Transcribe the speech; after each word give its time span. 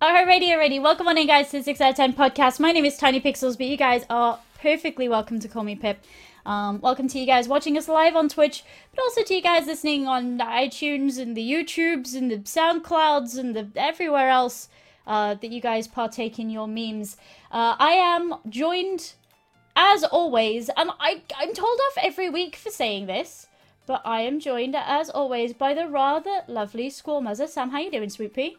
Alright, 0.00 0.28
ready, 0.28 0.54
ready. 0.54 0.78
Welcome 0.78 1.08
on 1.08 1.18
in, 1.18 1.26
guys, 1.26 1.50
to 1.50 1.58
the 1.58 1.64
6 1.64 1.80
out 1.80 1.90
of 1.90 1.96
10 1.96 2.12
podcast. 2.12 2.60
My 2.60 2.70
name 2.70 2.84
is 2.84 2.96
Tiny 2.96 3.20
Pixels, 3.20 3.58
but 3.58 3.66
you 3.66 3.76
guys 3.76 4.04
are 4.08 4.38
perfectly 4.62 5.08
welcome 5.08 5.40
to 5.40 5.48
call 5.48 5.64
me 5.64 5.74
Pip. 5.74 5.98
Um, 6.46 6.80
welcome 6.80 7.08
to 7.08 7.18
you 7.18 7.26
guys 7.26 7.48
watching 7.48 7.76
us 7.76 7.88
live 7.88 8.14
on 8.14 8.28
Twitch, 8.28 8.62
but 8.94 9.02
also 9.02 9.24
to 9.24 9.34
you 9.34 9.42
guys 9.42 9.66
listening 9.66 10.06
on 10.06 10.38
iTunes 10.38 11.18
and 11.18 11.36
the 11.36 11.42
YouTubes 11.42 12.14
and 12.14 12.30
the 12.30 12.36
SoundClouds 12.36 13.36
and 13.36 13.56
the 13.56 13.70
everywhere 13.74 14.28
else 14.28 14.68
uh, 15.04 15.34
that 15.34 15.50
you 15.50 15.60
guys 15.60 15.88
partake 15.88 16.38
in 16.38 16.48
your 16.48 16.68
memes. 16.68 17.16
Uh, 17.50 17.74
I 17.80 17.94
am 17.94 18.36
joined, 18.48 19.14
as 19.74 20.04
always, 20.04 20.70
and 20.76 20.92
I, 21.00 21.22
I'm 21.36 21.52
told 21.54 21.76
off 21.88 21.98
every 22.00 22.30
week 22.30 22.54
for 22.54 22.70
saying 22.70 23.06
this, 23.06 23.48
but 23.84 24.00
I 24.04 24.20
am 24.20 24.38
joined, 24.38 24.76
as 24.76 25.10
always, 25.10 25.54
by 25.54 25.74
the 25.74 25.88
rather 25.88 26.42
lovely 26.46 26.88
Squall. 26.88 27.34
Sam, 27.34 27.70
how 27.70 27.80
you 27.80 27.90
doing, 27.90 28.10
Sweet 28.10 28.32
Pea? 28.32 28.58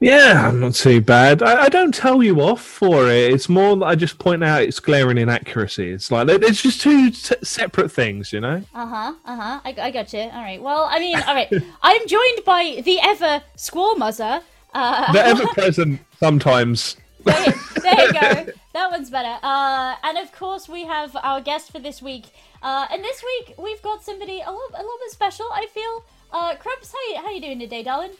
Yeah, 0.00 0.48
I'm 0.48 0.60
not 0.60 0.74
too 0.74 1.00
bad. 1.00 1.42
I, 1.42 1.64
I 1.64 1.68
don't 1.68 1.94
tell 1.94 2.22
you 2.22 2.40
off 2.40 2.60
for 2.60 3.08
it. 3.08 3.32
It's 3.32 3.48
more 3.48 3.76
that 3.76 3.84
I 3.86 3.94
just 3.94 4.18
point 4.18 4.42
out 4.44 4.62
its 4.62 4.80
glaring 4.80 5.18
inaccuracies. 5.18 6.10
Like 6.10 6.28
it's 6.28 6.62
just 6.62 6.80
two 6.80 7.10
t- 7.10 7.34
separate 7.42 7.90
things, 7.90 8.32
you 8.32 8.40
know. 8.40 8.62
Uh 8.74 8.86
huh. 8.86 9.14
Uh 9.24 9.36
huh. 9.36 9.60
I, 9.64 9.74
I 9.80 9.90
got 9.90 10.12
you. 10.12 10.20
All 10.20 10.42
right. 10.42 10.60
Well, 10.60 10.88
I 10.90 10.98
mean, 10.98 11.16
all 11.16 11.34
right. 11.34 11.48
I'm 11.82 12.06
joined 12.06 12.44
by 12.44 12.82
the 12.84 12.98
ever 13.02 13.42
Squall 13.56 13.96
Mother. 13.96 14.40
Uh, 14.74 15.12
the 15.12 15.24
ever 15.24 15.46
present 15.48 16.00
sometimes. 16.18 16.96
there, 17.24 17.54
there 17.80 18.06
you 18.06 18.12
go. 18.12 18.52
That 18.74 18.90
one's 18.90 19.08
better. 19.08 19.38
Uh, 19.40 19.94
and 20.02 20.18
of 20.18 20.32
course, 20.32 20.68
we 20.68 20.82
have 20.84 21.16
our 21.22 21.40
guest 21.40 21.70
for 21.70 21.78
this 21.78 22.02
week. 22.02 22.24
Uh, 22.60 22.88
and 22.90 23.04
this 23.04 23.22
week 23.22 23.54
we've 23.56 23.80
got 23.82 24.02
somebody 24.02 24.42
a 24.44 24.50
little, 24.50 24.68
a 24.74 24.82
little 24.82 24.98
bit 25.04 25.12
special. 25.12 25.46
I 25.52 25.66
feel. 25.72 26.04
Uh, 26.32 26.56
Crumps, 26.56 26.92
how 26.92 26.98
you, 27.08 27.22
how 27.22 27.30
you 27.30 27.40
doing 27.40 27.60
today, 27.60 27.84
darling? 27.84 28.10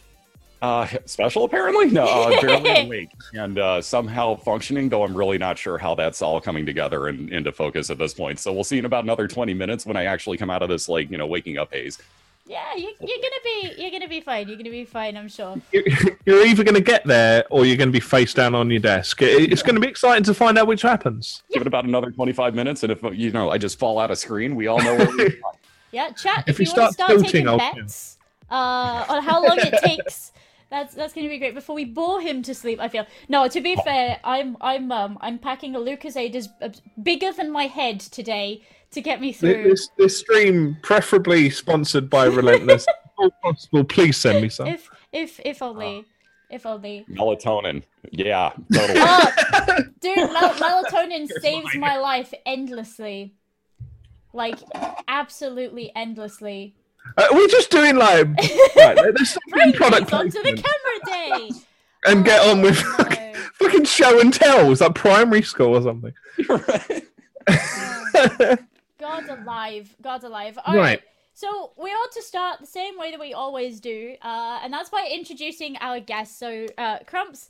Uh, 0.62 0.86
special 1.04 1.44
apparently? 1.44 1.90
No, 1.90 2.04
uh, 2.04 2.40
barely 2.40 2.86
awake 2.86 3.10
and 3.34 3.58
uh, 3.58 3.82
somehow 3.82 4.36
functioning. 4.36 4.88
Though 4.88 5.04
I'm 5.04 5.14
really 5.14 5.38
not 5.38 5.58
sure 5.58 5.76
how 5.78 5.94
that's 5.94 6.22
all 6.22 6.40
coming 6.40 6.64
together 6.64 7.08
and 7.08 7.30
into 7.30 7.52
focus 7.52 7.90
at 7.90 7.98
this 7.98 8.14
point. 8.14 8.38
So 8.38 8.52
we'll 8.52 8.64
see 8.64 8.78
in 8.78 8.84
about 8.84 9.04
another 9.04 9.28
20 9.28 9.52
minutes 9.52 9.84
when 9.84 9.96
I 9.96 10.04
actually 10.04 10.38
come 10.38 10.50
out 10.50 10.62
of 10.62 10.68
this 10.68 10.88
like 10.88 11.10
you 11.10 11.18
know 11.18 11.26
waking 11.26 11.58
up 11.58 11.72
haze. 11.72 11.98
Yeah, 12.46 12.74
you, 12.74 12.92
you're 13.00 13.18
gonna 13.18 13.42
be 13.42 13.74
you're 13.78 13.90
gonna 13.90 14.08
be 14.08 14.20
fine. 14.20 14.48
You're 14.48 14.58
gonna 14.58 14.70
be 14.70 14.84
fine. 14.84 15.16
I'm 15.16 15.28
sure. 15.28 15.56
You're 16.26 16.46
either 16.46 16.62
gonna 16.62 16.80
get 16.80 17.04
there 17.06 17.44
or 17.50 17.64
you're 17.64 17.76
gonna 17.76 17.90
be 17.90 18.00
face 18.00 18.34
down 18.34 18.54
on 18.54 18.70
your 18.70 18.80
desk. 18.80 19.18
It's 19.22 19.62
gonna 19.62 19.80
be 19.80 19.88
exciting 19.88 20.24
to 20.24 20.34
find 20.34 20.58
out 20.58 20.66
which 20.66 20.82
happens. 20.82 21.42
Give 21.52 21.62
it 21.62 21.66
about 21.66 21.84
another 21.84 22.10
25 22.10 22.54
minutes, 22.54 22.82
and 22.82 22.92
if 22.92 23.02
you 23.12 23.30
know 23.30 23.50
I 23.50 23.56
just 23.56 23.78
fall 23.78 23.98
out 23.98 24.10
of 24.10 24.18
screen, 24.18 24.56
we 24.56 24.66
all 24.66 24.78
know 24.82 24.94
where 24.94 25.08
we're 25.16 25.30
Yeah, 25.92 26.10
chat. 26.10 26.44
If, 26.46 26.60
if 26.60 26.66
you 26.66 26.72
want 26.74 26.88
to 26.90 26.92
start 26.94 27.10
tilting, 27.10 27.30
taking 27.30 27.56
bets 27.56 28.18
uh, 28.50 29.06
on 29.08 29.22
how 29.22 29.46
long 29.46 29.58
it 29.58 29.80
takes 29.82 30.32
that's 30.74 30.94
that's 30.94 31.12
gonna 31.12 31.28
be 31.28 31.38
great. 31.38 31.54
Before 31.54 31.76
we 31.76 31.84
bore 31.84 32.20
him 32.20 32.42
to 32.42 32.54
sleep, 32.54 32.80
I 32.80 32.88
feel. 32.88 33.06
No, 33.28 33.46
to 33.46 33.60
be 33.60 33.76
fair, 33.76 34.18
I'm 34.24 34.56
I'm 34.60 34.90
um 34.90 35.18
I'm 35.20 35.38
packing 35.38 35.76
a 35.76 35.78
Lucozade 35.78 36.34
as 36.34 36.48
bigger 37.02 37.32
than 37.32 37.50
my 37.52 37.66
head 37.66 38.00
today 38.00 38.62
to 38.90 39.00
get 39.00 39.20
me 39.20 39.32
through. 39.32 39.62
This 39.62 39.88
this 39.96 40.18
stream, 40.18 40.76
preferably 40.82 41.48
sponsored 41.50 42.10
by 42.10 42.24
Relentless. 42.26 42.86
if 43.20 43.32
possible, 43.42 43.84
please 43.84 44.16
send 44.16 44.42
me 44.42 44.48
some. 44.48 44.66
If 44.66 44.90
if 45.12 45.40
if 45.44 45.62
only. 45.62 46.04
If 46.50 46.66
only. 46.66 47.06
Melatonin. 47.08 47.82
Yeah, 48.10 48.52
totally. 48.72 49.00
oh, 49.00 49.78
dude, 50.00 50.16
mel- 50.16 50.54
melatonin 50.54 51.28
saves 51.40 51.74
my 51.76 51.96
life 51.96 52.34
endlessly. 52.44 53.34
Like, 54.32 54.58
absolutely 55.08 55.90
endlessly. 55.96 56.74
Uh, 57.16 57.26
we're 57.32 57.48
just 57.48 57.70
doing 57.70 57.96
like 57.96 58.26
right, 58.76 58.96
let's 58.96 59.38
product 59.76 60.12
onto 60.12 60.42
the 60.42 60.52
camera 60.52 61.00
day 61.06 61.50
and 62.06 62.20
oh, 62.20 62.22
get 62.22 62.48
on 62.48 62.60
with 62.60 62.82
no. 62.98 63.32
fucking 63.54 63.84
show 63.84 64.20
and 64.20 64.32
tell. 64.32 64.70
Is 64.70 64.80
that 64.80 64.94
primary 64.94 65.42
school 65.42 65.76
or 65.76 65.82
something? 65.82 66.12
God 68.98 69.28
alive, 69.28 69.94
God 70.02 70.24
alive. 70.24 70.58
All 70.64 70.74
right. 70.74 70.80
right. 70.80 71.02
So 71.34 71.72
we 71.76 71.90
ought 71.90 72.12
to 72.12 72.22
start 72.22 72.60
the 72.60 72.66
same 72.66 72.98
way 72.98 73.10
that 73.10 73.20
we 73.20 73.32
always 73.32 73.80
do, 73.80 74.16
uh, 74.22 74.60
and 74.62 74.72
that's 74.72 74.90
by 74.90 75.08
introducing 75.12 75.76
our 75.78 75.98
guests. 75.98 76.38
So, 76.38 76.66
uh, 76.78 76.98
Crumps, 77.06 77.48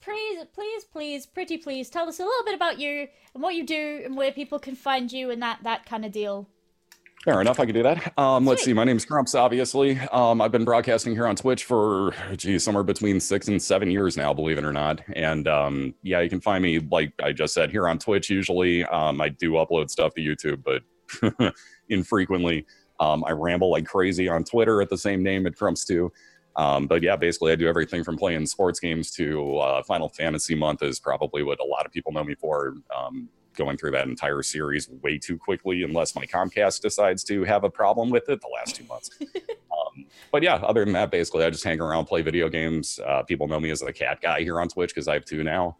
please, 0.00 0.44
please, 0.54 0.84
please, 0.84 1.26
pretty 1.26 1.58
please, 1.58 1.90
tell 1.90 2.08
us 2.08 2.20
a 2.20 2.24
little 2.24 2.44
bit 2.44 2.54
about 2.54 2.78
you 2.78 3.08
and 3.34 3.42
what 3.42 3.54
you 3.54 3.64
do 3.64 4.02
and 4.04 4.16
where 4.16 4.32
people 4.32 4.58
can 4.58 4.74
find 4.74 5.12
you 5.12 5.30
and 5.30 5.42
that 5.42 5.62
that 5.62 5.86
kind 5.86 6.04
of 6.04 6.12
deal. 6.12 6.48
Fair 7.24 7.40
enough. 7.40 7.60
I 7.60 7.66
can 7.66 7.74
do 7.74 7.84
that. 7.84 8.18
Um, 8.18 8.44
let's 8.46 8.64
see. 8.64 8.72
My 8.72 8.82
name's 8.82 9.04
Crumps, 9.04 9.36
obviously. 9.36 9.96
Um, 10.12 10.40
I've 10.40 10.50
been 10.50 10.64
broadcasting 10.64 11.14
here 11.14 11.28
on 11.28 11.36
Twitch 11.36 11.64
for, 11.64 12.12
geez, 12.36 12.64
somewhere 12.64 12.82
between 12.82 13.20
six 13.20 13.46
and 13.46 13.62
seven 13.62 13.92
years 13.92 14.16
now, 14.16 14.34
believe 14.34 14.58
it 14.58 14.64
or 14.64 14.72
not. 14.72 15.00
And 15.14 15.46
um, 15.46 15.94
yeah, 16.02 16.20
you 16.20 16.28
can 16.28 16.40
find 16.40 16.64
me, 16.64 16.80
like 16.80 17.12
I 17.22 17.30
just 17.30 17.54
said, 17.54 17.70
here 17.70 17.86
on 17.86 18.00
Twitch 18.00 18.28
usually. 18.28 18.84
Um, 18.86 19.20
I 19.20 19.28
do 19.28 19.52
upload 19.52 19.88
stuff 19.88 20.14
to 20.14 20.20
YouTube, 20.20 20.64
but 20.64 21.54
infrequently. 21.88 22.66
Um, 22.98 23.22
I 23.24 23.30
ramble 23.30 23.70
like 23.70 23.86
crazy 23.86 24.28
on 24.28 24.42
Twitter 24.42 24.82
at 24.82 24.90
the 24.90 24.98
same 24.98 25.22
name 25.22 25.46
at 25.46 25.56
Crumps 25.56 25.84
too. 25.84 26.12
Um, 26.56 26.88
but 26.88 27.02
yeah, 27.02 27.14
basically, 27.14 27.52
I 27.52 27.56
do 27.56 27.68
everything 27.68 28.02
from 28.02 28.16
playing 28.16 28.46
sports 28.46 28.80
games 28.80 29.12
to 29.12 29.58
uh, 29.58 29.82
Final 29.84 30.08
Fantasy 30.08 30.56
month 30.56 30.82
is 30.82 30.98
probably 30.98 31.44
what 31.44 31.60
a 31.60 31.64
lot 31.64 31.86
of 31.86 31.92
people 31.92 32.12
know 32.12 32.24
me 32.24 32.34
for. 32.34 32.74
Going 33.54 33.76
through 33.76 33.92
that 33.92 34.06
entire 34.06 34.42
series 34.42 34.88
way 35.02 35.18
too 35.18 35.36
quickly 35.38 35.82
unless 35.82 36.14
my 36.14 36.26
Comcast 36.26 36.80
decides 36.80 37.22
to 37.24 37.44
have 37.44 37.64
a 37.64 37.70
problem 37.70 38.10
with 38.10 38.28
it 38.28 38.40
the 38.40 38.48
last 38.54 38.76
two 38.76 38.84
months. 38.84 39.10
um, 39.20 40.06
but 40.30 40.42
yeah, 40.42 40.56
other 40.56 40.84
than 40.84 40.94
that, 40.94 41.10
basically, 41.10 41.44
I 41.44 41.50
just 41.50 41.64
hang 41.64 41.80
around, 41.80 42.06
play 42.06 42.22
video 42.22 42.48
games. 42.48 42.98
Uh, 43.06 43.22
people 43.22 43.48
know 43.48 43.60
me 43.60 43.70
as 43.70 43.80
the 43.80 43.92
cat 43.92 44.20
guy 44.20 44.40
here 44.40 44.60
on 44.60 44.68
Twitch 44.68 44.90
because 44.90 45.08
I 45.08 45.14
have 45.14 45.24
two 45.24 45.42
now. 45.42 45.76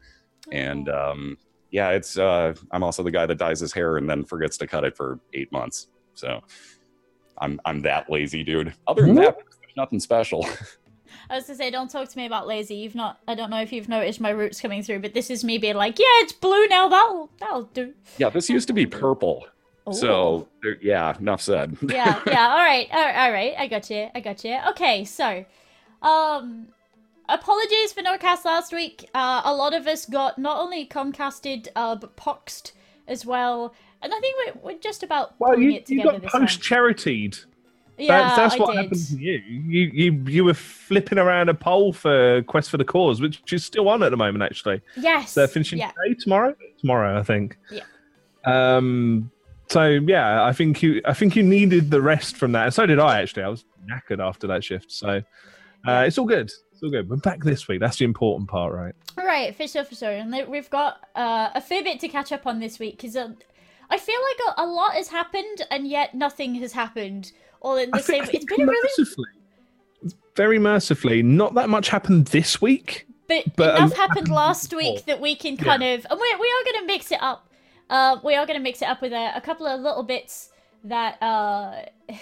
And 0.50 0.88
um, 0.88 1.38
yeah, 1.70 1.90
it's 1.90 2.18
uh, 2.18 2.54
I'm 2.70 2.82
also 2.82 3.02
the 3.02 3.10
guy 3.10 3.26
that 3.26 3.38
dyes 3.38 3.60
his 3.60 3.72
hair 3.72 3.96
and 3.96 4.08
then 4.08 4.24
forgets 4.24 4.56
to 4.58 4.66
cut 4.66 4.84
it 4.84 4.96
for 4.96 5.18
eight 5.32 5.50
months. 5.52 5.88
So 6.14 6.42
I'm 7.38 7.60
I'm 7.64 7.80
that 7.82 8.10
lazy 8.10 8.44
dude. 8.44 8.74
Other 8.86 9.06
than 9.06 9.14
that, 9.16 9.38
nothing 9.76 10.00
special. 10.00 10.46
I 11.32 11.36
was 11.36 11.46
gonna 11.46 11.56
say, 11.56 11.70
don't 11.70 11.90
talk 11.90 12.10
to 12.10 12.18
me 12.18 12.26
about 12.26 12.46
lazy. 12.46 12.74
You've 12.74 12.94
not. 12.94 13.18
I 13.26 13.34
don't 13.34 13.48
know 13.48 13.62
if 13.62 13.72
you've 13.72 13.88
noticed 13.88 14.20
my 14.20 14.28
roots 14.28 14.60
coming 14.60 14.82
through, 14.82 14.98
but 14.98 15.14
this 15.14 15.30
is 15.30 15.42
me 15.42 15.56
being 15.56 15.76
like, 15.76 15.98
yeah, 15.98 16.04
it's 16.20 16.34
blue 16.34 16.68
now. 16.68 16.90
That'll 16.90 17.30
that'll 17.40 17.62
do. 17.62 17.94
Yeah, 18.18 18.28
this 18.28 18.50
used 18.50 18.66
to 18.68 18.74
be 18.74 18.84
purple. 18.84 19.46
Ooh. 19.88 19.94
So 19.94 20.48
yeah, 20.82 21.16
enough 21.18 21.40
said. 21.40 21.78
yeah, 21.88 22.20
yeah. 22.26 22.50
All 22.50 22.58
right, 22.58 22.86
all 22.92 23.02
right, 23.02 23.16
all 23.16 23.32
right. 23.32 23.54
I 23.56 23.66
got 23.66 23.88
you. 23.88 24.08
I 24.14 24.20
got 24.20 24.44
you. 24.44 24.58
Okay, 24.72 25.06
so, 25.06 25.46
um, 26.02 26.68
apologies 27.30 27.94
for 27.94 28.02
no 28.02 28.18
cast 28.18 28.44
last 28.44 28.70
week. 28.70 29.08
Uh, 29.14 29.40
a 29.42 29.54
lot 29.54 29.72
of 29.74 29.86
us 29.86 30.04
got 30.04 30.38
not 30.38 30.60
only 30.60 30.86
Comcasted, 30.86 31.68
uh, 31.74 31.96
but 31.96 32.14
poxed 32.14 32.72
as 33.08 33.24
well. 33.24 33.74
And 34.02 34.12
I 34.12 34.20
think 34.20 34.36
we're, 34.36 34.72
we're 34.72 34.78
just 34.78 35.02
about 35.02 35.34
well, 35.38 35.58
you, 35.58 35.82
you 35.86 36.02
got 36.02 36.22
post 36.24 36.60
charitied. 36.60 37.38
Yeah, 38.02 38.18
that's, 38.18 38.36
that's 38.36 38.54
I 38.54 38.58
what 38.58 38.72
did. 38.72 38.82
happened 38.82 39.06
to 39.08 39.16
you. 39.16 39.42
You 39.46 39.90
you 39.92 40.12
you 40.26 40.44
were 40.44 40.54
flipping 40.54 41.18
around 41.18 41.48
a 41.48 41.54
poll 41.54 41.92
for 41.92 42.42
Quest 42.42 42.70
for 42.70 42.76
the 42.76 42.84
Cause, 42.84 43.20
which 43.20 43.52
is 43.52 43.64
still 43.64 43.88
on 43.88 44.02
at 44.02 44.10
the 44.10 44.16
moment, 44.16 44.42
actually. 44.42 44.80
Yes. 44.96 45.34
They're 45.34 45.48
finishing 45.48 45.78
yeah. 45.78 45.92
today, 46.04 46.18
tomorrow, 46.18 46.54
tomorrow, 46.80 47.18
I 47.18 47.22
think. 47.22 47.56
Yeah. 47.70 47.82
Um. 48.44 49.30
So 49.68 49.86
yeah, 49.86 50.44
I 50.44 50.52
think 50.52 50.82
you 50.82 51.00
I 51.04 51.14
think 51.14 51.36
you 51.36 51.42
needed 51.42 51.90
the 51.90 52.02
rest 52.02 52.36
from 52.36 52.52
that, 52.52 52.64
and 52.64 52.74
so 52.74 52.84
did 52.86 52.98
I. 52.98 53.22
Actually, 53.22 53.44
I 53.44 53.48
was 53.48 53.64
knackered 53.88 54.20
after 54.20 54.46
that 54.48 54.64
shift. 54.64 54.92
So 54.92 55.22
uh, 55.86 56.04
it's 56.06 56.18
all 56.18 56.26
good. 56.26 56.50
It's 56.72 56.82
all 56.82 56.90
good. 56.90 57.08
We're 57.08 57.16
back 57.16 57.42
this 57.42 57.68
week. 57.68 57.80
That's 57.80 57.96
the 57.96 58.04
important 58.04 58.50
part, 58.50 58.74
right? 58.74 58.94
All 59.16 59.24
right, 59.24 59.54
for 59.56 59.66
sure, 59.66 59.84
for 59.84 59.94
sure. 59.94 60.10
And 60.10 60.34
we've 60.48 60.70
got 60.70 61.00
uh, 61.14 61.50
a 61.54 61.60
fair 61.60 61.82
bit 61.82 62.00
to 62.00 62.08
catch 62.08 62.32
up 62.32 62.46
on 62.46 62.60
this 62.60 62.78
week 62.78 62.96
because 62.96 63.16
uh, 63.16 63.30
I 63.90 63.98
feel 63.98 64.20
like 64.20 64.56
a, 64.56 64.62
a 64.64 64.66
lot 64.66 64.92
has 64.94 65.08
happened, 65.08 65.66
and 65.70 65.86
yet 65.86 66.14
nothing 66.14 66.54
has 66.56 66.72
happened 66.72 67.32
all 67.62 67.76
in 67.76 67.90
the 67.90 67.96
I 67.96 68.00
same. 68.00 68.24
It's 68.24 68.44
been 68.44 68.66
mercifully, 68.66 69.28
really 70.02 70.14
very 70.36 70.58
mercifully. 70.58 71.22
Not 71.22 71.54
that 71.54 71.68
much 71.68 71.88
happened 71.88 72.26
this 72.26 72.60
week, 72.60 73.06
but, 73.28 73.44
but 73.56 73.76
enough 73.76 73.94
happened 73.94 74.28
last 74.28 74.74
week 74.74 75.06
that 75.06 75.20
we 75.20 75.34
can 75.34 75.56
kind 75.56 75.82
yeah. 75.82 75.90
of, 75.90 76.06
and 76.10 76.20
we 76.20 76.36
we 76.38 76.48
are 76.48 76.64
going 76.64 76.80
to 76.80 76.86
mix 76.86 77.10
it 77.10 77.22
up. 77.22 77.48
Uh, 77.88 78.18
we 78.22 78.34
are 78.34 78.46
going 78.46 78.58
to 78.58 78.62
mix 78.62 78.82
it 78.82 78.86
up 78.86 79.00
with 79.00 79.12
a, 79.12 79.32
a 79.36 79.40
couple 79.40 79.66
of 79.66 79.80
little 79.80 80.02
bits 80.02 80.50
that 80.84 81.22
uh, 81.22 81.82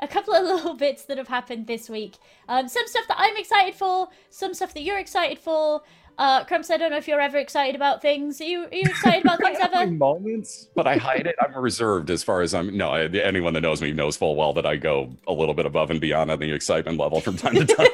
a 0.00 0.08
couple 0.08 0.34
of 0.34 0.44
little 0.44 0.74
bits 0.74 1.04
that 1.06 1.18
have 1.18 1.28
happened 1.28 1.66
this 1.66 1.88
week. 1.88 2.16
Um, 2.48 2.68
some 2.68 2.86
stuff 2.86 3.06
that 3.08 3.16
I'm 3.18 3.36
excited 3.36 3.74
for, 3.74 4.08
some 4.30 4.54
stuff 4.54 4.74
that 4.74 4.82
you're 4.82 4.98
excited 4.98 5.38
for, 5.38 5.82
uh, 6.16 6.44
Crumps, 6.44 6.70
I 6.70 6.76
don't 6.76 6.90
know 6.90 6.96
if 6.96 7.08
you're 7.08 7.20
ever 7.20 7.38
excited 7.38 7.74
about 7.74 8.00
things. 8.00 8.40
Are 8.40 8.44
you, 8.44 8.64
are 8.64 8.74
you 8.74 8.88
excited 8.88 9.22
about 9.22 9.40
things 9.42 9.58
ever? 9.60 9.86
Moments, 9.90 10.68
but 10.74 10.86
I 10.86 10.96
hide 10.96 11.26
it. 11.26 11.34
I'm 11.40 11.56
reserved 11.60 12.10
as 12.10 12.22
far 12.22 12.40
as 12.42 12.54
I'm. 12.54 12.76
No, 12.76 12.92
anyone 12.92 13.52
that 13.54 13.62
knows 13.62 13.82
me 13.82 13.92
knows 13.92 14.16
full 14.16 14.36
well 14.36 14.52
that 14.52 14.66
I 14.66 14.76
go 14.76 15.10
a 15.26 15.32
little 15.32 15.54
bit 15.54 15.66
above 15.66 15.90
and 15.90 16.00
beyond 16.00 16.30
on 16.30 16.38
the 16.38 16.52
excitement 16.52 16.98
level 16.98 17.20
from 17.20 17.36
time 17.36 17.54
to 17.54 17.64
time. 17.66 17.88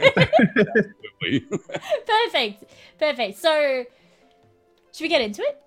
perfect, 2.07 2.65
perfect. 2.99 3.39
So, 3.39 3.85
should 4.93 5.03
we 5.03 5.09
get 5.09 5.23
into 5.23 5.43
it? 5.43 5.63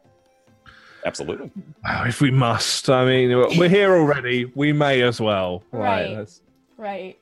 Absolutely. 1.05 1.51
Wow, 1.83 2.05
if 2.05 2.21
we 2.21 2.31
must, 2.31 2.89
I 2.89 3.03
mean, 3.03 3.57
we're 3.57 3.67
here 3.67 3.94
already. 3.94 4.45
We 4.55 4.71
may 4.71 5.01
as 5.01 5.19
well. 5.19 5.63
Right. 5.71 6.15
Right. 6.15 6.39
right. 6.77 7.19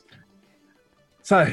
So, 1.24 1.48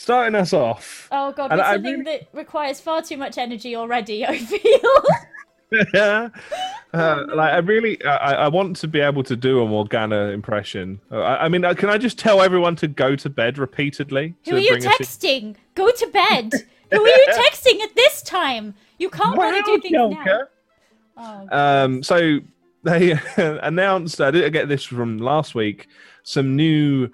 starting 0.00 0.36
us 0.36 0.52
off. 0.52 1.08
Oh 1.10 1.32
god, 1.32 1.50
And 1.50 1.60
something 1.60 2.00
really- 2.00 2.04
that 2.04 2.28
requires 2.32 2.80
far 2.80 3.02
too 3.02 3.16
much 3.16 3.36
energy 3.36 3.74
already. 3.74 4.24
I 4.34 4.38
feel. 4.38 5.84
yeah. 5.94 6.28
Uh, 6.94 7.26
like 7.34 7.52
I 7.52 7.58
really, 7.58 8.02
I, 8.02 8.46
I 8.46 8.48
want 8.48 8.76
to 8.76 8.88
be 8.88 8.98
able 9.00 9.22
to 9.24 9.36
do 9.36 9.60
a 9.62 9.66
Morgana 9.66 10.28
impression. 10.28 10.98
Uh, 11.12 11.18
I, 11.20 11.44
I 11.44 11.48
mean, 11.50 11.62
uh, 11.62 11.74
can 11.74 11.90
I 11.90 11.98
just 11.98 12.18
tell 12.18 12.40
everyone 12.40 12.76
to 12.76 12.88
go 12.88 13.14
to 13.16 13.28
bed 13.28 13.58
repeatedly? 13.58 14.34
Who 14.46 14.56
are 14.56 14.58
you 14.58 14.76
texting? 14.76 15.56
Go 15.74 15.90
to 15.90 16.06
bed. 16.06 16.54
Who 16.90 17.04
are 17.04 17.06
you 17.06 17.26
texting 17.32 17.80
at 17.82 17.94
this 17.94 18.22
time? 18.22 18.72
You 18.98 19.10
can't 19.10 19.36
really 19.36 19.60
do 19.60 19.98
Wow, 19.98 20.08
things 20.14 20.26
now. 20.26 20.42
Oh, 21.18 21.84
Um, 21.84 22.02
so 22.02 22.38
they 22.84 23.18
announced. 23.36 24.22
I 24.22 24.30
didn't 24.30 24.52
get 24.54 24.66
this 24.70 24.84
from 24.84 25.18
last 25.18 25.54
week. 25.54 25.88
Some 26.22 26.56
new 26.56 27.10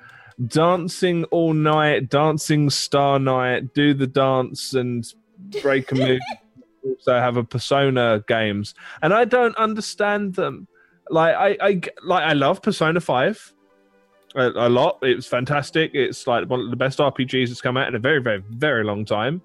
dancing 0.46 1.24
all 1.24 1.52
night, 1.52 2.08
dancing 2.08 2.70
star 2.70 3.18
night, 3.18 3.74
do 3.74 3.94
the 3.94 4.06
dance 4.06 4.74
and 4.74 5.06
break 5.62 5.92
a 5.92 5.94
move. 5.94 6.20
also 6.84 7.18
have 7.18 7.36
a 7.36 7.44
Persona 7.44 8.22
games, 8.26 8.74
and 9.02 9.12
I 9.12 9.24
don't 9.24 9.56
understand 9.56 10.34
them. 10.34 10.66
Like 11.10 11.34
I, 11.34 11.56
I 11.60 11.80
like 12.02 12.24
I 12.24 12.32
love 12.32 12.62
Persona 12.62 13.00
Five. 13.00 13.52
A, 14.36 14.48
a 14.48 14.68
lot. 14.68 14.98
It's 15.02 15.26
fantastic. 15.26 15.92
It's 15.94 16.26
like 16.26 16.48
one 16.48 16.60
of 16.60 16.70
the 16.70 16.76
best 16.76 16.98
RPGs 16.98 17.48
that's 17.48 17.60
come 17.60 17.76
out 17.76 17.88
in 17.88 17.94
a 17.94 18.00
very, 18.00 18.20
very, 18.20 18.42
very 18.50 18.82
long 18.82 19.04
time. 19.04 19.42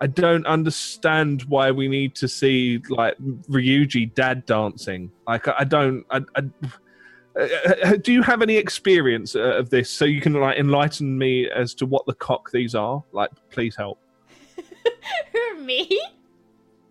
I 0.00 0.06
don't 0.06 0.46
understand 0.46 1.42
why 1.42 1.72
we 1.72 1.88
need 1.88 2.14
to 2.16 2.28
see 2.28 2.80
like 2.88 3.18
Ryuji 3.18 4.14
dad 4.14 4.46
dancing. 4.46 5.10
Like 5.26 5.48
I 5.48 5.56
I 5.58 5.64
don't. 5.64 6.04
I, 6.10 6.20
I, 6.36 6.42
uh, 7.38 7.96
do 7.96 8.12
you 8.12 8.22
have 8.22 8.42
any 8.42 8.56
experience 8.56 9.36
uh, 9.36 9.40
of 9.40 9.70
this 9.70 9.90
so 9.90 10.04
you 10.04 10.20
can 10.20 10.32
like 10.34 10.58
enlighten 10.58 11.16
me 11.16 11.48
as 11.50 11.74
to 11.74 11.86
what 11.86 12.04
the 12.06 12.14
cock 12.14 12.50
these 12.50 12.74
are? 12.74 13.02
Like, 13.12 13.30
please 13.50 13.76
help. 13.76 14.00
who 15.32 15.60
me? 15.62 16.00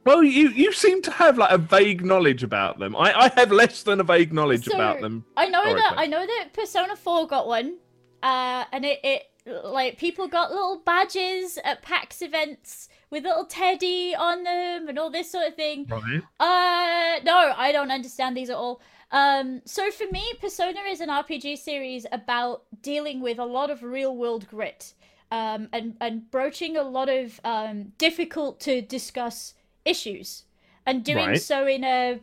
Well, 0.07 0.23
you 0.23 0.49
you 0.51 0.71
seem 0.71 1.01
to 1.01 1.11
have 1.11 1.37
like 1.37 1.51
a 1.51 1.57
vague 1.57 2.05
knowledge 2.05 2.41
about 2.41 2.79
them. 2.79 2.95
I, 2.95 3.25
I 3.25 3.27
have 3.35 3.51
less 3.51 3.83
than 3.83 3.99
a 3.99 4.05
vague 4.05 4.31
knowledge 4.31 4.63
So, 4.63 4.73
about 4.73 5.01
them. 5.01 5.25
I 5.35 5.49
know 5.49 5.65
that 5.75 5.95
I 5.97 6.05
know 6.07 6.25
that 6.25 6.53
Persona 6.53 6.95
4 6.95 7.27
got 7.27 7.45
one. 7.45 7.75
Uh 8.23 8.63
and 8.71 8.85
it, 8.85 8.99
it 9.03 9.23
like 9.65 9.97
people 9.97 10.29
got 10.29 10.51
little 10.51 10.81
badges 10.85 11.59
at 11.65 11.81
PAX 11.81 12.21
events 12.21 12.87
with 13.09 13.23
little 13.23 13.45
teddy 13.45 14.15
on 14.15 14.43
them 14.43 14.87
and 14.87 14.97
all 14.97 15.09
this 15.09 15.29
sort 15.29 15.45
of 15.45 15.55
thing. 15.55 15.85
Right. 15.89 16.21
Uh 16.39 17.21
no, 17.25 17.53
I 17.57 17.73
don't 17.73 17.91
understand 17.91 18.37
these 18.37 18.49
at 18.49 18.55
all. 18.55 18.79
Um 19.11 19.61
so 19.65 19.89
for 19.91 20.05
me 20.11 20.23
Persona 20.41 20.79
is 20.81 21.01
an 21.01 21.09
RPG 21.09 21.57
series 21.57 22.05
about 22.11 22.63
dealing 22.81 23.21
with 23.21 23.39
a 23.39 23.45
lot 23.45 23.69
of 23.69 23.83
real 23.83 24.15
world 24.15 24.47
grit. 24.47 24.93
Um 25.31 25.69
and 25.73 25.95
and 26.01 26.29
broaching 26.31 26.77
a 26.77 26.83
lot 26.83 27.09
of 27.09 27.39
um 27.43 27.93
difficult 27.97 28.59
to 28.61 28.81
discuss 28.81 29.53
issues 29.85 30.43
and 30.85 31.03
doing 31.03 31.27
Right. 31.27 31.41
so 31.41 31.67
in 31.67 31.83
a 31.83 32.19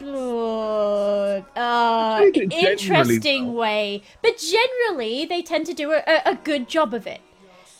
uh, 0.00 1.42
uh, 1.56 2.18
think 2.18 2.36
it 2.36 2.50
generally 2.50 2.72
interesting 2.72 3.54
way. 3.54 4.02
But 4.22 4.38
generally, 4.38 5.24
they 5.26 5.42
tend 5.42 5.66
to 5.66 5.74
do 5.74 5.92
a, 5.92 6.02
a, 6.06 6.22
a 6.32 6.34
good 6.36 6.68
job 6.68 6.94
of 6.94 7.06
it. 7.06 7.20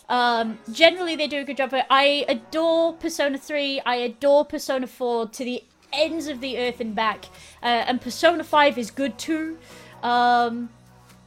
Um, 0.08 0.58
generally, 0.72 1.16
they 1.16 1.26
do 1.28 1.40
a 1.40 1.44
good 1.44 1.58
job 1.58 1.68
of 1.68 1.74
it. 1.74 1.86
I 1.90 2.24
adore 2.28 2.94
Persona 2.94 3.38
3. 3.38 3.82
I 3.84 3.96
adore 3.96 4.44
Persona 4.44 4.86
4 4.86 5.28
to 5.28 5.44
the 5.44 5.64
ends 5.92 6.28
of 6.28 6.40
the 6.40 6.58
earth 6.58 6.80
and 6.80 6.94
back. 6.94 7.26
Uh, 7.62 7.66
and 7.66 8.00
Persona 8.00 8.44
5 8.44 8.78
is 8.78 8.90
good 8.90 9.18
too. 9.18 9.58
Um, 10.02 10.70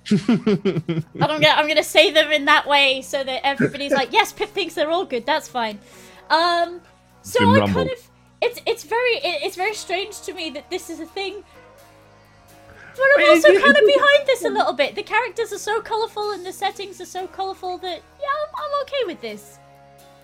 I'm 0.10 1.04
gonna, 1.16 1.48
I'm 1.48 1.68
gonna 1.68 1.84
say 1.84 2.12
them 2.12 2.32
in 2.32 2.46
that 2.46 2.66
way 2.68 3.02
so 3.02 3.24
that 3.24 3.46
everybody's 3.46 3.92
like, 3.92 4.12
yes, 4.12 4.34
Pip 4.34 4.50
thinks 4.50 4.74
they're 4.74 4.90
all 4.90 5.06
good. 5.06 5.26
That's 5.26 5.48
fine. 5.48 5.80
Um, 6.30 6.82
so 7.22 7.40
Been 7.40 7.50
I 7.50 7.52
rumbled. 7.60 7.76
kind 7.76 7.90
of, 7.92 8.10
it's 8.42 8.62
it's 8.66 8.84
very 8.84 9.12
it, 9.18 9.44
it's 9.44 9.56
very 9.56 9.76
strange 9.76 10.22
to 10.22 10.34
me 10.34 10.50
that 10.52 10.70
this 10.70 10.90
is 10.90 11.00
a 11.00 11.06
thing. 11.06 11.44
But 12.96 13.06
I'm 13.18 13.30
also 13.30 13.48
kind 13.48 13.78
of 13.78 13.86
behind 13.86 14.28
this 14.28 14.44
a 14.44 14.50
little 14.50 14.74
bit. 14.74 14.96
The 14.96 15.04
characters 15.04 15.54
are 15.54 15.58
so 15.60 15.82
colourful 15.82 16.32
and 16.32 16.46
the 16.46 16.52
settings 16.52 17.00
are 17.00 17.06
so 17.06 17.28
colourful 17.28 17.78
that 17.80 18.02
yeah, 18.20 18.28
I'm, 18.44 18.56
I'm 18.58 18.82
okay 18.84 19.04
with 19.06 19.22
this. 19.22 19.60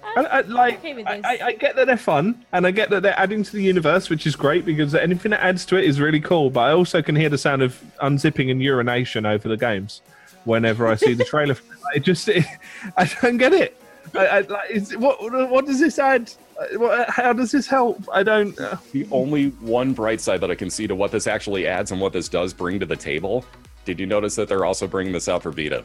I'm, 0.03 0.25
I, 0.25 0.29
I, 0.29 0.41
like, 0.41 0.79
okay 0.79 1.03
I. 1.05 1.21
I, 1.23 1.39
I 1.47 1.51
get 1.53 1.75
that 1.75 1.87
they're 1.87 1.97
fun, 1.97 2.43
and 2.51 2.65
I 2.65 2.71
get 2.71 2.89
that 2.89 3.03
they're 3.03 3.19
adding 3.19 3.43
to 3.43 3.51
the 3.51 3.61
universe, 3.63 4.09
which 4.09 4.25
is 4.25 4.35
great 4.35 4.65
because 4.65 4.95
anything 4.95 5.31
that 5.31 5.43
adds 5.43 5.65
to 5.67 5.77
it 5.77 5.85
is 5.85 5.99
really 5.99 6.19
cool. 6.19 6.49
But 6.49 6.61
I 6.61 6.71
also 6.71 7.01
can 7.01 7.15
hear 7.15 7.29
the 7.29 7.37
sound 7.37 7.61
of 7.61 7.79
unzipping 8.01 8.49
and 8.51 8.61
urination 8.61 9.25
over 9.25 9.47
the 9.47 9.57
games 9.57 10.01
whenever 10.45 10.87
I 10.87 10.95
see 10.95 11.13
the 11.13 11.23
trailer. 11.33 11.57
I 11.93 11.99
just, 11.99 12.29
I 12.97 13.05
don't 13.21 13.37
get 13.37 13.53
it. 13.53 13.79
I, 14.15 14.27
I, 14.27 14.39
like, 14.41 14.69
is, 14.71 14.95
what, 14.97 15.17
what 15.49 15.65
does 15.65 15.79
this 15.79 15.99
add? 15.99 16.31
Uh, 16.59 16.79
What, 16.79 17.09
how 17.09 17.33
does 17.33 17.51
this 17.51 17.67
help? 17.67 18.07
I 18.11 18.23
don't. 18.23 18.57
Uh, 18.59 18.77
The 18.93 19.05
only 19.11 19.49
one 19.59 19.93
bright 19.93 20.21
side 20.21 20.39
that 20.41 20.49
I 20.49 20.55
can 20.55 20.69
see 20.69 20.87
to 20.87 20.95
what 20.95 21.11
this 21.11 21.27
actually 21.27 21.67
adds 21.67 21.91
and 21.91 21.99
what 21.99 22.13
this 22.13 22.29
does 22.29 22.53
bring 22.53 22.79
to 22.79 22.85
the 22.85 22.95
table. 22.95 23.43
Did 23.85 23.99
you 23.99 24.05
notice 24.05 24.35
that 24.35 24.47
they're 24.47 24.65
also 24.65 24.87
bringing 24.87 25.11
this 25.13 25.27
out 25.27 25.43
for 25.43 25.51
Vita? 25.51 25.83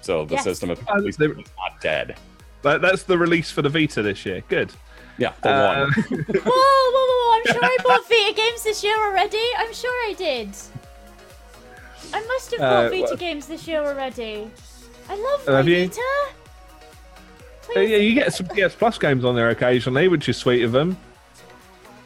So 0.00 0.24
the 0.24 0.36
Yes. 0.36 0.44
system 0.44 0.70
of 0.70 0.78
Uh, 0.88 1.02
is 1.04 1.18
not 1.18 1.80
dead. 1.82 2.16
That, 2.66 2.80
that's 2.82 3.02
the 3.04 3.16
release 3.18 3.50
for 3.50 3.62
the 3.62 3.68
Vita 3.68 4.02
this 4.02 4.24
year. 4.26 4.42
Good. 4.48 4.72
Yeah, 5.18 5.32
the 5.42 5.48
Uh, 5.50 5.80
one. 5.80 5.92
whoa, 6.28 6.42
whoa, 6.44 7.06
whoa! 7.10 7.36
I'm 7.38 7.46
sure 7.54 7.64
I 7.64 7.76
bought 7.82 8.08
Vita 8.08 8.34
games 8.34 8.62
this 8.64 8.84
year 8.84 8.96
already. 8.98 9.42
I'm 9.58 9.72
sure 9.72 9.90
I 10.08 10.14
did. 10.16 10.50
I 12.12 12.20
must 12.26 12.50
have 12.52 12.60
bought 12.60 12.84
Uh, 12.86 12.90
Vita 12.90 13.02
what- 13.02 13.18
games 13.18 13.46
this 13.46 13.66
year 13.66 13.80
already. 13.82 14.50
I 15.08 15.14
love 15.14 15.48
Uh, 15.48 15.52
my 15.52 15.56
have 15.58 15.68
you? 15.68 15.88
Vita. 15.88 16.00
Uh, 17.76 17.80
yeah, 17.80 17.96
you 17.96 18.14
get 18.14 18.32
some 18.32 18.46
PS 18.46 18.74
Plus 18.74 18.98
games 18.98 19.24
on 19.24 19.34
there 19.34 19.48
occasionally, 19.50 20.06
which 20.08 20.28
is 20.28 20.36
sweet 20.36 20.62
of 20.62 20.72
them. 20.72 20.96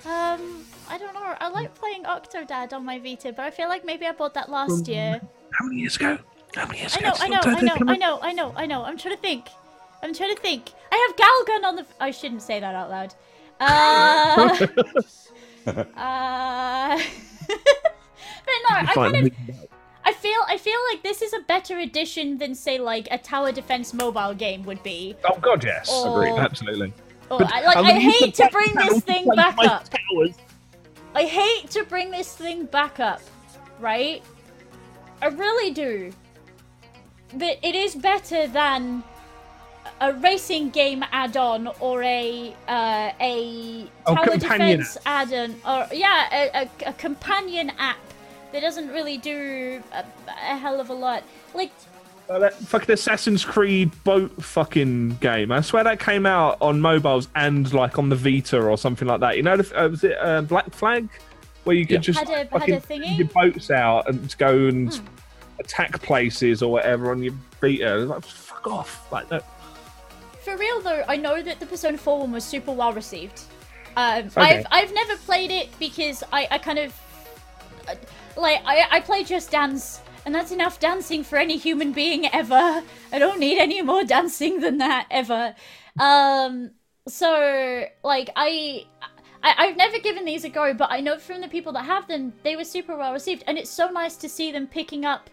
Um, 0.06 0.64
I 0.88 0.96
don't 0.98 1.12
know. 1.12 1.34
I 1.40 1.48
like 1.48 1.74
playing 1.74 2.04
Octodad 2.04 2.72
on 2.72 2.84
my 2.84 2.98
Vita, 2.98 3.32
but 3.32 3.44
I 3.44 3.50
feel 3.50 3.68
like 3.68 3.84
maybe 3.84 4.06
I 4.06 4.12
bought 4.12 4.34
that 4.34 4.48
last 4.50 4.88
year. 4.88 5.20
How 5.58 5.64
many 5.66 5.80
years 5.80 5.96
ago? 5.96 6.18
How 6.54 6.66
many 6.66 6.78
years 6.80 6.96
I 6.96 7.00
ago? 7.00 7.08
know, 7.08 7.14
I 7.20 7.28
know, 7.28 7.40
I 7.44 7.60
know, 7.60 7.74
I 7.92 7.96
know, 7.96 8.18
I 8.22 8.32
know, 8.32 8.54
I 8.56 8.66
know. 8.66 8.84
I'm 8.84 8.96
trying 8.96 9.14
to 9.16 9.20
think. 9.20 9.48
I'm 10.02 10.14
trying 10.14 10.34
to 10.34 10.40
think. 10.40 10.72
I 10.92 11.06
have 11.08 11.16
Galgun 11.16 11.68
on 11.68 11.76
the. 11.76 11.86
I 12.00 12.10
shouldn't 12.10 12.42
say 12.42 12.60
that 12.60 12.74
out 12.74 12.90
loud. 12.90 13.14
Uh. 13.60 14.66
uh. 15.66 17.02
but 17.48 18.58
no, 18.68 18.76
I 18.76 18.90
kind 18.94 19.26
of. 19.26 19.32
I 20.02 20.12
feel 20.14 20.40
I 20.48 20.56
feel 20.56 20.78
like 20.90 21.02
this 21.02 21.20
is 21.22 21.32
a 21.34 21.40
better 21.40 21.78
addition 21.78 22.38
than 22.38 22.54
say 22.54 22.78
like 22.78 23.06
a 23.10 23.18
tower 23.18 23.52
defense 23.52 23.92
mobile 23.92 24.34
game 24.34 24.62
would 24.64 24.82
be. 24.82 25.14
Oh 25.24 25.38
God, 25.38 25.62
yes, 25.62 25.90
Or- 25.92 26.22
agreed, 26.24 26.38
absolutely. 26.38 26.92
Or, 27.30 27.38
But 27.38 27.52
I, 27.52 27.64
like 27.64 27.76
I 27.76 27.80
I 27.80 27.92
hate 28.00 28.34
to 28.34 28.48
bring 28.50 28.74
this 28.74 29.00
thing 29.04 29.28
back 29.36 29.56
up. 29.58 29.84
towers. 29.88 30.34
I 31.14 31.24
hate 31.24 31.70
to 31.70 31.84
bring 31.84 32.10
this 32.10 32.34
thing 32.34 32.64
back 32.66 32.98
up, 32.98 33.20
right? 33.78 34.22
I 35.22 35.26
really 35.26 35.70
do. 35.72 36.12
But 37.34 37.58
it 37.62 37.74
is 37.76 37.94
better 37.94 38.48
than 38.48 39.04
a 40.00 40.14
racing 40.14 40.70
game 40.70 41.04
add-on 41.12 41.68
or 41.80 42.02
a 42.02 42.54
uh, 42.68 43.10
a 43.20 43.86
Oh, 44.06 44.14
tower 44.14 44.24
companion 44.26 44.78
defense 44.78 44.96
add-on 45.04 45.54
or 45.66 45.86
yeah, 45.92 46.28
a, 46.32 46.62
a, 46.86 46.88
a 46.90 46.92
companion 46.94 47.70
app 47.78 47.98
that 48.52 48.60
doesn't 48.60 48.88
really 48.88 49.18
do 49.18 49.82
a, 49.92 50.04
a 50.28 50.56
hell 50.56 50.80
of 50.80 50.90
a 50.90 50.94
lot. 50.94 51.22
Like 51.54 51.70
Uh, 52.28 52.38
that 52.38 52.54
fucking 52.54 52.92
Assassin's 52.92 53.44
Creed 53.44 53.90
boat 54.04 54.30
fucking 54.42 55.16
game. 55.20 55.52
I 55.52 55.60
swear 55.60 55.84
that 55.84 56.00
came 56.00 56.24
out 56.26 56.56
on 56.60 56.80
mobiles 56.80 57.28
and 57.34 57.72
like 57.74 57.98
on 57.98 58.08
the 58.08 58.16
Vita 58.16 58.60
or 58.60 58.78
something 58.78 59.06
like 59.06 59.20
that. 59.20 59.36
You 59.36 59.42
know, 59.42 59.56
the, 59.58 59.80
uh, 59.84 59.88
was 59.88 60.02
it 60.04 60.16
uh, 60.20 60.40
Black 60.42 60.72
Flag, 60.72 61.08
where 61.64 61.76
you 61.76 61.84
could 61.86 61.94
Yeah. 61.94 62.00
just 62.00 62.18
Had 62.20 62.28
a- 62.30 62.36
had 62.38 62.50
fucking 62.50 62.80
thingy? 62.82 63.18
your 63.18 63.28
boats 63.28 63.70
out 63.70 64.08
and 64.08 64.34
go 64.38 64.66
and 64.66 64.94
Hmm. 64.94 65.06
attack 65.58 66.00
places 66.02 66.62
or 66.62 66.72
whatever 66.72 67.10
on 67.10 67.22
your 67.22 67.34
Vita. 67.60 67.96
Like, 67.98 68.24
fuck 68.24 68.66
off! 68.66 69.12
Like, 69.12 69.30
no. 69.30 69.40
For 70.50 70.56
real 70.56 70.80
though, 70.80 71.04
I 71.06 71.16
know 71.16 71.40
that 71.42 71.60
the 71.60 71.66
Persona 71.66 71.96
4 71.96 72.18
one 72.20 72.32
was 72.32 72.42
super 72.42 72.72
well 72.72 72.92
received. 72.92 73.42
Um, 73.96 74.24
Okay. 74.26 74.40
I've 74.40 74.66
I've 74.72 74.92
never 74.92 75.16
played 75.18 75.52
it 75.52 75.68
because 75.78 76.24
I, 76.32 76.48
I 76.50 76.58
kind 76.58 76.78
of 76.80 76.92
uh, 77.88 77.94
like 78.36 78.60
I 78.66 78.84
I 78.90 79.00
play 79.00 79.22
Just 79.22 79.52
Dance 79.52 80.00
and 80.26 80.34
that's 80.34 80.50
enough 80.50 80.80
dancing 80.80 81.22
for 81.22 81.38
any 81.38 81.56
human 81.56 81.92
being 81.92 82.26
ever. 82.34 82.82
I 83.12 83.18
don't 83.20 83.38
need 83.38 83.58
any 83.60 83.80
more 83.80 84.02
dancing 84.02 84.58
than 84.60 84.78
that 84.78 85.06
ever. 85.10 85.54
Um, 86.00 86.72
so 87.06 87.84
like 88.02 88.30
I. 88.34 88.86
I, 89.42 89.54
I've 89.56 89.76
never 89.78 89.98
given 90.00 90.26
these 90.26 90.44
a 90.44 90.50
go, 90.50 90.74
but 90.74 90.90
I 90.92 91.00
know 91.00 91.16
from 91.18 91.40
the 91.40 91.48
people 91.48 91.72
that 91.72 91.86
have 91.86 92.06
them, 92.06 92.30
they 92.42 92.56
were 92.56 92.64
super 92.64 92.94
well 92.94 93.14
received, 93.14 93.42
and 93.46 93.56
it's 93.56 93.70
so 93.70 93.88
nice 93.88 94.16
to 94.16 94.28
see 94.28 94.52
them 94.52 94.66
picking 94.66 95.06
up 95.06 95.30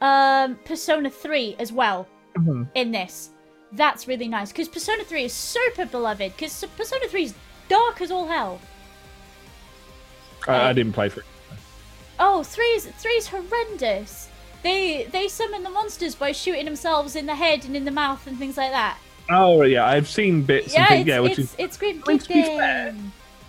um, 0.00 0.56
Persona 0.64 1.08
3 1.08 1.54
as 1.60 1.70
well 1.72 2.08
Mhm. 2.36 2.68
in 2.74 2.90
this. 2.90 3.29
That's 3.72 4.08
really 4.08 4.28
nice 4.28 4.50
because 4.50 4.68
Persona 4.68 5.04
3 5.04 5.24
is 5.24 5.32
super 5.32 5.86
beloved 5.86 6.32
because 6.36 6.64
Persona 6.76 7.06
3 7.06 7.24
is 7.24 7.34
dark 7.68 8.00
as 8.00 8.10
all 8.10 8.26
hell. 8.26 8.60
I, 10.48 10.70
I 10.70 10.72
didn't 10.72 10.92
play 10.92 11.08
for 11.08 11.20
it. 11.20 11.26
Oh, 12.18 12.42
3 12.42 12.64
is, 12.64 12.86
3 12.86 13.10
is 13.12 13.28
horrendous. 13.28 14.28
they 14.62 15.04
they 15.10 15.28
summon 15.28 15.62
the 15.62 15.70
monsters 15.70 16.14
by 16.14 16.32
shooting 16.32 16.64
themselves 16.64 17.16
in 17.16 17.26
the 17.26 17.34
head 17.34 17.64
and 17.64 17.76
in 17.76 17.84
the 17.84 17.90
mouth 17.90 18.26
and 18.26 18.38
things 18.38 18.56
like 18.56 18.72
that. 18.72 18.98
Oh 19.30 19.62
yeah, 19.62 19.86
I've 19.86 20.08
seen 20.08 20.42
bits. 20.42 20.74
Yeah, 20.74 20.80
and 20.80 20.88
things, 20.88 21.00
it's, 21.00 21.08
yeah, 21.08 21.20
which 21.20 21.38
it's, 21.38 21.38
is 21.38 21.56
it's 21.58 21.76
grim 21.76 22.02
I 22.06 22.10
mean, 22.10 22.18
to 22.18 22.28
be 22.28 22.42
fair- 22.42 22.94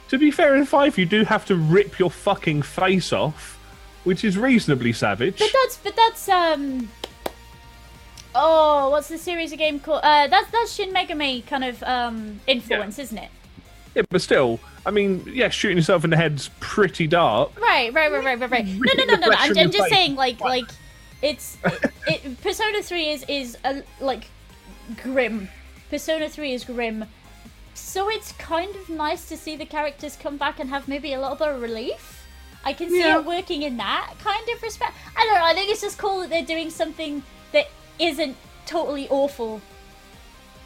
to 0.09 0.17
be 0.17 0.29
fair 0.31 0.55
in 0.55 0.65
five, 0.65 0.97
you 0.97 1.05
do 1.05 1.23
have 1.23 1.45
to 1.45 1.55
rip 1.55 1.97
your 1.97 2.11
fucking 2.11 2.61
face 2.61 3.11
off, 3.13 3.57
which 4.03 4.23
is 4.23 4.37
reasonably 4.37 4.93
savage. 4.93 5.39
But 5.39 5.51
that's 5.53 5.77
but 5.77 5.95
that's 5.95 6.29
um. 6.29 6.89
Oh, 8.33 8.89
what's 8.89 9.09
the 9.09 9.17
series 9.17 9.51
of 9.51 9.59
game 9.59 9.79
called? 9.79 10.01
Uh, 10.03 10.27
that's 10.27 10.49
that's 10.51 10.73
Shin 10.73 10.93
Megami 10.93 11.45
kind 11.45 11.63
of 11.63 11.81
um 11.83 12.39
influence, 12.47 12.97
isn't 12.99 13.17
it? 13.17 13.29
Yeah, 13.95 14.03
but 14.09 14.21
still, 14.21 14.59
I 14.85 14.91
mean, 14.91 15.23
yeah, 15.27 15.49
shooting 15.49 15.77
yourself 15.77 16.05
in 16.05 16.11
the 16.11 16.17
head's 16.17 16.49
pretty 16.61 17.07
dark. 17.07 17.59
Right, 17.59 17.93
right, 17.93 18.09
right, 18.11 18.23
right, 18.23 18.39
right, 18.39 18.49
right. 18.49 18.65
No, 18.65 18.93
no, 18.97 19.03
no, 19.03 19.15
no. 19.15 19.27
no. 19.27 19.35
I'm, 19.37 19.57
I'm 19.57 19.71
just 19.71 19.89
saying, 19.89 20.15
like, 20.15 20.39
like, 20.39 20.69
it's 21.21 21.57
it, 22.07 22.41
Persona 22.41 22.81
Three 22.81 23.09
is 23.09 23.25
is 23.27 23.57
a, 23.65 23.83
like 23.99 24.27
grim. 25.03 25.49
Persona 25.89 26.29
Three 26.29 26.53
is 26.53 26.63
grim. 26.63 27.03
So 27.73 28.09
it's 28.09 28.31
kind 28.33 28.73
of 28.75 28.89
nice 28.89 29.27
to 29.29 29.35
see 29.35 29.55
the 29.57 29.65
characters 29.65 30.15
come 30.15 30.37
back 30.37 30.59
and 30.59 30.69
have 30.69 30.87
maybe 30.87 31.13
a 31.13 31.19
little 31.19 31.35
bit 31.35 31.49
of 31.49 31.61
relief. 31.61 32.25
I 32.63 32.73
can 32.73 32.89
see 32.89 32.99
Yeah. 32.99 33.19
it 33.19 33.25
working 33.25 33.63
in 33.63 33.75
that 33.77 34.13
kind 34.19 34.47
of 34.49 34.61
respect. 34.61 34.93
I 35.17 35.25
don't 35.25 35.35
know. 35.35 35.45
I 35.45 35.53
think 35.53 35.69
it's 35.69 35.81
just 35.81 35.97
cool 35.97 36.19
that 36.21 36.29
they're 36.29 36.45
doing 36.45 36.69
something 36.69 37.23
isn't 38.01 38.35
totally 38.65 39.07
awful. 39.09 39.61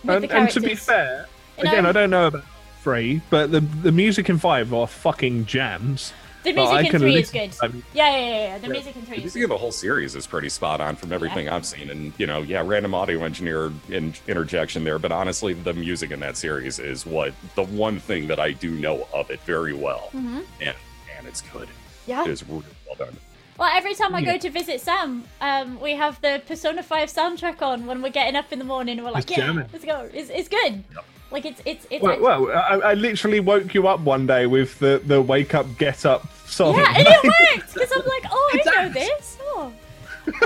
With 0.04 0.15
And, 0.15 0.24
the 0.30 0.36
and 0.36 0.50
to 0.51 0.62
be 0.62 0.75
fair, 0.75 1.27
You 1.58 1.63
again, 1.70 1.84
know? 1.84 1.89
I 1.89 1.92
don't 1.92 2.10
know 2.10 2.27
about 2.27 2.44
three, 2.82 3.22
but 3.30 3.51
the 3.51 3.60
the 3.60 3.92
music 3.92 4.30
in 4.30 4.38
five 4.38 4.74
are 4.74 4.88
fucking 4.88 5.46
jams. 5.46 6.13
the 6.44 6.54
Well, 6.54 6.65
music 6.72 6.86
in 6.86 6.92
can 6.92 7.00
three 7.00 7.15
is 7.18 7.32
good. 7.32 7.51
I 7.63 7.68
mean- 7.70 7.84
Yeah, 7.94 8.10
yeah, 8.12 8.18
yeah, 8.20 8.30
yeah. 8.30 8.58
The 8.60 8.68
Yeah. 8.68 8.74
music 8.74 8.96
in 8.96 9.01
three 9.01 9.15
The 9.18 9.24
is 9.24 9.34
music 9.34 9.44
of 9.46 9.50
the 9.50 9.58
whole 9.58 9.72
series 9.72 10.15
is 10.15 10.27
pretty 10.27 10.50
spot 10.50 10.80
on 10.80 10.96
from 10.96 11.12
everything 11.12 11.50
I've 11.50 11.65
seen, 11.65 11.89
and 11.89 12.13
you 12.20 12.27
know, 12.27 12.44
yeah, 12.44 12.62
random 12.63 12.94
audio 12.94 13.24
engineer 13.24 13.72
in, 13.89 14.13
interjection 14.27 14.84
there, 14.84 15.00
but 15.00 15.12
honestly, 15.12 15.54
the 15.54 15.74
music 15.74 16.12
in 16.12 16.20
that 16.20 16.38
series 16.38 16.77
is 16.77 17.04
what 17.04 17.34
the 17.56 17.63
one 17.63 18.00
thing 18.00 18.27
that 18.27 18.39
I 18.39 18.51
do 18.51 18.70
know 18.70 19.08
of 19.12 19.32
it 19.32 19.39
very 19.42 19.74
well, 19.74 20.10
hmm 20.12 20.42
and 20.62 20.75
and 21.18 21.25
it's 21.27 21.42
good. 21.42 21.68
Yeah. 22.06 22.24
It 22.25 22.30
is 22.30 22.44
really 22.48 22.63
well 22.86 22.96
done. 23.08 23.18
Well, 23.58 23.70
every 23.74 23.94
time 23.96 24.14
I 24.14 24.20
Yeah. 24.20 24.34
go 24.34 24.38
to 24.40 24.50
visit 24.50 24.82
Sam, 24.82 25.24
um, 25.40 25.80
we 25.80 25.94
have 25.96 26.20
the 26.22 26.42
Persona 26.46 26.84
5 26.84 27.10
soundtrack 27.10 27.62
on 27.62 27.86
when 27.86 28.02
we're 28.02 28.10
getting 28.10 28.36
up 28.36 28.52
in 28.52 28.60
the 28.60 28.66
morning. 28.66 28.98
and 28.98 29.06
We're 29.06 29.14
like, 29.14 29.26
Just 29.28 29.38
yeah, 29.40 29.46
jamming. 29.48 29.70
let's 29.72 29.86
go. 29.86 30.10
It's, 30.14 30.30
it's 30.30 30.50
good. 30.50 30.84
Like, 31.32 31.46
it's 31.46 31.62
it's 31.66 31.88
it's. 31.90 32.04
Well, 32.04 32.12
actually- 32.14 32.26
well 32.48 32.52
I, 32.84 32.92
I 32.92 32.94
literally 32.94 33.40
woke 33.40 33.74
you 33.74 33.88
up 33.88 34.00
one 34.02 34.28
day 34.28 34.46
with 34.46 34.78
the 34.80 35.02
the 35.06 35.22
wake 35.22 35.54
up, 35.56 35.66
get 35.78 36.06
up 36.06 36.28
song. 36.48 36.76
yeah, 36.76 36.94
and 36.96 37.08
it 37.08 37.24
worked 37.24 37.74
because 37.74 37.92
I'm 37.92 38.06
like, 38.06 38.24
oh, 38.32 38.52
I 38.54 38.84
know 38.86 38.90
this. 38.94 39.38
Oh. 39.42 39.74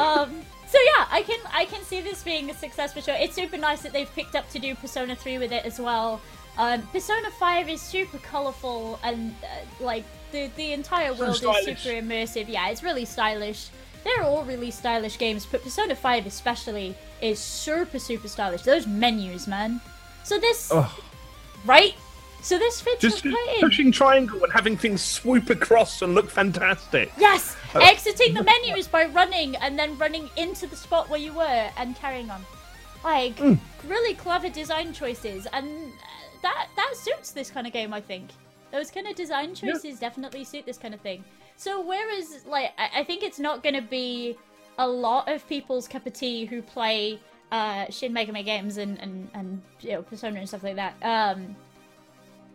um. 0.02 0.42
So 0.68 0.78
yeah, 0.96 1.06
I 1.12 1.24
can 1.24 1.40
I 1.52 1.66
can 1.66 1.84
see 1.84 2.00
this 2.00 2.24
being 2.24 2.50
a 2.50 2.54
success 2.54 2.94
for 2.94 3.02
sure. 3.02 3.16
It's 3.20 3.36
super 3.36 3.58
nice 3.58 3.82
that 3.82 3.92
they've 3.92 4.12
picked 4.16 4.36
up 4.36 4.50
to 4.52 4.60
do 4.60 4.74
Persona 4.76 5.16
3 5.16 5.38
with 5.40 5.52
it 5.52 5.66
as 5.66 5.80
well. 5.80 6.22
Um, 6.60 6.82
Persona 6.88 7.32
5 7.32 7.70
is 7.70 7.82
super 7.82 8.18
colorful 8.18 9.00
and 9.02 9.34
uh, 9.44 9.48
like 9.84 10.04
the 10.34 10.52
the 10.58 10.74
entire 10.74 11.16
So 11.16 11.20
world 11.22 11.36
is 11.36 11.40
super 11.82 11.96
immersive. 11.96 12.46
Yeah, 12.50 12.70
it's 12.70 12.84
really 12.84 13.06
stylish. 13.06 13.70
They're 14.04 14.24
all 14.24 14.44
really 14.44 14.70
stylish 14.70 15.18
games, 15.18 15.46
but 15.46 15.64
Persona 15.64 15.96
5 15.96 16.26
especially 16.26 16.96
is 17.22 17.40
super 17.40 17.98
super 17.98 18.28
stylish. 18.28 18.64
Those 18.64 18.86
menus, 18.88 19.48
man. 19.48 19.80
So 20.26 20.38
this 20.38 20.70
Ugh. 20.72 20.92
right? 21.66 21.96
So 22.42 22.58
this 22.58 22.82
fits 22.82 23.02
Just 23.02 23.26
pushing 23.62 23.92
triangle 23.92 24.44
and 24.44 24.52
having 24.54 24.76
things 24.78 25.02
swoop 25.02 25.50
across 25.50 26.02
and 26.02 26.14
look 26.14 26.30
fantastic. 26.30 27.12
Yes! 27.18 27.56
Oh. 27.76 27.80
Exiting 27.80 28.34
the 28.34 28.44
menus 28.44 28.88
by 28.88 29.06
running 29.06 29.56
and 29.58 29.78
then 29.80 29.98
running 29.98 30.30
into 30.38 30.66
the 30.68 30.76
spot 30.76 31.10
where 31.10 31.20
you 31.20 31.34
were 31.34 31.70
and 31.78 31.96
carrying 31.98 32.30
on. 32.30 32.46
Like, 33.04 33.36
Mm. 33.38 33.60
really 33.88 34.14
clever 34.16 34.50
design 34.50 34.94
choices, 34.94 35.48
and 35.54 35.68
uh, 36.02 36.19
that 36.42 36.68
that 36.76 36.94
suits 36.96 37.32
this 37.32 37.50
kind 37.50 37.68
of 37.68 37.74
game, 37.74 37.94
I 37.94 38.02
think. 38.02 38.30
Those 38.72 38.92
kind 38.92 39.08
of 39.08 39.16
design 39.16 39.56
choices 39.56 40.00
definitely 40.00 40.44
suit 40.44 40.66
this 40.66 40.78
kind 40.78 40.94
of 40.94 41.02
thing. 41.02 41.24
So, 41.58 41.82
whereas, 41.82 42.46
like, 42.46 42.72
I, 42.78 43.00
I 43.02 43.04
think 43.04 43.24
it's 43.24 43.40
not 43.40 43.64
going 43.64 43.76
to 43.76 43.82
be 43.82 44.38
a 44.78 44.88
lot 44.88 45.28
of 45.28 45.48
people's 45.50 45.88
cup 45.88 46.06
of 46.06 46.14
tea 46.14 46.46
who 46.46 46.62
play 46.62 47.20
uh, 47.52 47.86
Shin 47.90 48.14
Megami 48.14 48.46
games 48.46 48.78
and, 48.78 49.00
and, 49.00 49.30
and 49.34 49.62
you 49.82 49.92
know, 49.92 50.04
Persona 50.04 50.40
and 50.40 50.48
stuff 50.48 50.64
like 50.64 50.76
that. 50.76 50.94
Um, 51.02 51.56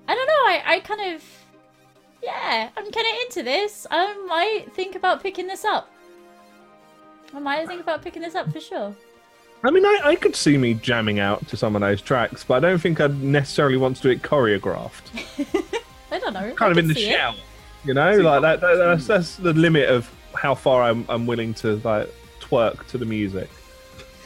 I 0.06 0.14
don't 0.14 0.26
know, 0.26 0.32
I, 0.46 0.62
I 0.66 0.80
kind 0.80 1.14
of 1.14 1.22
yeah, 2.24 2.70
I'm 2.76 2.90
kind 2.90 3.06
of 3.06 3.22
into 3.22 3.42
this. 3.42 3.86
I 3.90 4.14
might 4.26 4.72
think 4.72 4.96
about 4.96 5.22
picking 5.22 5.46
this 5.46 5.64
up. 5.64 5.90
I 7.34 7.38
might 7.38 7.66
think 7.66 7.80
about 7.80 8.02
picking 8.02 8.22
this 8.22 8.34
up 8.34 8.50
for 8.50 8.60
sure. 8.60 8.94
I 9.64 9.70
mean, 9.70 9.84
I, 9.84 10.00
I 10.04 10.14
could 10.16 10.36
see 10.36 10.58
me 10.58 10.74
jamming 10.74 11.18
out 11.20 11.46
to 11.48 11.56
some 11.56 11.74
of 11.74 11.80
those 11.80 12.02
tracks, 12.02 12.44
but 12.44 12.64
I 12.64 12.68
don't 12.68 12.78
think 12.78 13.00
I'd 13.00 13.22
necessarily 13.22 13.78
want 13.78 13.96
to 13.96 14.02
do 14.02 14.10
it 14.10 14.22
choreographed. 14.22 15.72
I 16.12 16.18
don't 16.18 16.34
know. 16.34 16.40
I 16.40 16.50
kind 16.52 16.72
of 16.72 16.78
in 16.78 16.88
the 16.88 16.94
shell, 16.94 17.32
it. 17.32 17.88
you 17.88 17.94
know, 17.94 18.12
like 18.18 18.42
that, 18.42 18.60
that. 18.60 18.76
That's, 18.76 19.06
that's 19.06 19.36
the 19.36 19.54
limit 19.54 19.88
of 19.88 20.10
how 20.34 20.54
far 20.54 20.82
I'm, 20.82 21.06
I'm 21.08 21.26
willing 21.26 21.54
to 21.54 21.76
like 21.76 22.12
twerk 22.40 22.86
to 22.88 22.98
the 22.98 23.06
music. 23.06 23.48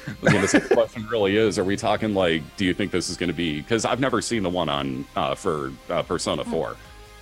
I 0.26 0.32
mean, 0.32 0.42
the 0.42 0.70
question 0.72 1.06
really 1.06 1.36
is: 1.36 1.58
Are 1.58 1.64
we 1.64 1.76
talking 1.76 2.14
like? 2.14 2.42
Do 2.56 2.64
you 2.64 2.74
think 2.74 2.90
this 2.90 3.08
is 3.08 3.16
going 3.16 3.28
to 3.28 3.34
be? 3.34 3.60
Because 3.60 3.84
I've 3.84 4.00
never 4.00 4.20
seen 4.20 4.42
the 4.42 4.50
one 4.50 4.68
on 4.68 5.04
uh, 5.14 5.34
for 5.34 5.72
uh, 5.88 6.02
Persona 6.02 6.42
Hmm. 6.44 6.50
Four. 6.50 6.76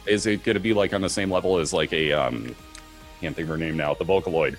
Is 0.07 0.25
it 0.27 0.45
going 0.45 0.55
to 0.55 0.61
be 0.61 0.73
like 0.73 0.95
on 0.95 1.01
the 1.01 1.11
same 1.11 1.31
level 1.31 1.59
as 1.59 1.73
like 1.73 1.93
a 1.93 2.13
um, 2.13 2.55
can't 3.21 3.35
think 3.35 3.45
of 3.45 3.49
her 3.51 3.57
name 3.57 3.77
now, 3.77 3.95
the 3.95 4.05
Vocaloid. 4.05 4.57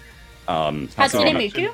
Um, 0.47 0.87
Hatsune 0.89 0.95
Persona- 0.95 1.39
Miku? 1.39 1.73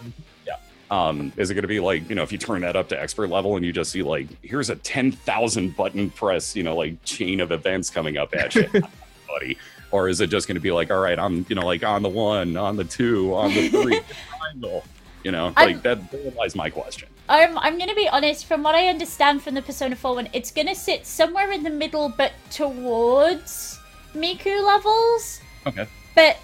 Um, 0.93 1.33
is 1.37 1.49
it 1.49 1.55
going 1.55 1.63
to 1.63 1.67
be 1.67 1.79
like 1.79 2.07
you 2.07 2.13
know 2.13 2.21
if 2.21 2.31
you 2.31 2.37
turn 2.37 2.61
that 2.61 2.75
up 2.75 2.87
to 2.89 3.01
expert 3.01 3.29
level 3.29 3.55
and 3.55 3.65
you 3.65 3.73
just 3.73 3.91
see 3.91 4.03
like 4.03 4.27
here's 4.43 4.69
a 4.69 4.75
ten 4.75 5.11
thousand 5.11 5.75
button 5.75 6.11
press 6.11 6.55
you 6.55 6.61
know 6.61 6.75
like 6.75 7.03
chain 7.03 7.39
of 7.39 7.51
events 7.51 7.89
coming 7.89 8.17
up 8.17 8.35
at 8.35 8.53
you, 8.53 8.69
buddy? 9.27 9.57
Or 9.89 10.07
is 10.07 10.21
it 10.21 10.29
just 10.29 10.47
going 10.47 10.55
to 10.55 10.61
be 10.61 10.71
like 10.71 10.91
all 10.91 10.99
right, 10.99 11.17
I'm 11.17 11.47
you 11.49 11.55
know 11.55 11.65
like 11.65 11.83
on 11.83 12.03
the 12.03 12.09
one, 12.09 12.57
on 12.57 12.75
the 12.75 12.83
two, 12.83 13.33
on 13.33 13.51
the 13.53 13.69
three, 13.69 14.01
triangle? 14.37 14.83
You 15.23 15.31
know, 15.31 15.51
I'm- 15.57 15.73
like 15.73 15.81
that. 15.81 16.11
There 16.11 16.31
lies 16.31 16.55
my 16.55 16.69
question. 16.69 17.09
I'm, 17.29 17.57
I'm 17.59 17.77
going 17.77 17.87
to 17.89 17.95
be 17.95 18.09
honest, 18.09 18.45
from 18.45 18.63
what 18.63 18.75
I 18.75 18.89
understand 18.89 19.41
from 19.41 19.53
the 19.55 19.61
Persona 19.61 19.95
4 19.95 20.15
one, 20.15 20.29
it's 20.33 20.51
going 20.51 20.67
to 20.67 20.75
sit 20.75 21.07
somewhere 21.07 21.49
in 21.53 21.63
the 21.63 21.69
middle 21.69 22.09
but 22.09 22.33
towards 22.51 23.79
Miku 24.13 24.61
levels. 24.65 25.39
Okay. 25.65 25.87
But 26.15 26.37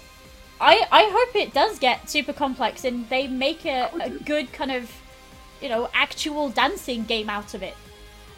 I 0.60 0.86
I 0.92 1.04
hope 1.10 1.36
it 1.36 1.54
does 1.54 1.78
get 1.78 2.10
super 2.10 2.32
complex 2.32 2.84
and 2.84 3.08
they 3.08 3.26
make 3.26 3.64
a, 3.64 3.90
a 4.00 4.10
good 4.10 4.52
kind 4.52 4.70
of, 4.70 4.90
you 5.60 5.68
know, 5.68 5.88
actual 5.94 6.50
dancing 6.50 7.04
game 7.04 7.30
out 7.30 7.54
of 7.54 7.62
it. 7.62 7.74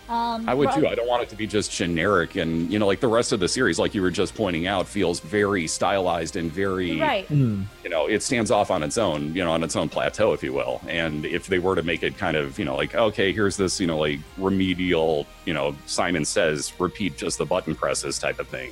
Um, 0.09 0.49
I 0.49 0.53
would 0.53 0.71
too. 0.73 0.87
I 0.87 0.95
don't 0.95 1.09
want 1.09 1.23
it 1.23 1.29
to 1.31 1.37
be 1.37 1.47
just 1.47 1.71
generic 1.71 2.37
and 2.37 2.71
you 2.71 2.79
know, 2.79 2.87
like 2.87 3.01
the 3.01 3.09
rest 3.09 3.33
of 3.33 3.41
the 3.41 3.49
series, 3.49 3.79
like 3.79 3.95
you 3.95 4.03
were 4.03 4.11
just 4.11 4.35
pointing 4.35 4.67
out, 4.67 4.87
feels 4.87 5.21
very 5.21 5.67
stylized 5.67 6.37
and 6.37 6.53
very 6.53 7.01
Right. 7.01 7.25
Hmm. 7.27 7.63
you 7.83 7.89
know, 7.89 8.09
it 8.09 8.23
stands 8.23 8.51
off 8.51 8.71
on 8.71 8.83
its 8.83 8.99
own, 8.99 9.35
you 9.35 9.43
know, 9.43 9.53
on 9.53 9.63
its 9.63 9.75
own 9.75 9.89
plateau, 9.89 10.33
if 10.33 10.43
you 10.43 10.53
will. 10.53 10.81
And 10.87 11.25
if 11.25 11.47
they 11.47 11.61
were 11.61 11.77
to 11.77 11.83
make 11.83 12.03
it 12.03 12.19
kind 12.19 12.37
of, 12.37 12.59
you 12.59 12.65
know, 12.65 12.77
like, 12.77 12.95
okay, 12.95 13.33
here's 13.33 13.57
this, 13.57 13.81
you 13.81 13.87
know, 13.87 13.99
like 13.99 14.19
remedial, 14.37 15.27
you 15.45 15.55
know, 15.55 15.75
Simon 15.87 16.25
says, 16.25 16.73
repeat 16.79 17.17
just 17.17 17.39
the 17.39 17.47
button 17.47 17.75
presses 17.75 18.19
type 18.19 18.39
of 18.39 18.49
thing. 18.49 18.71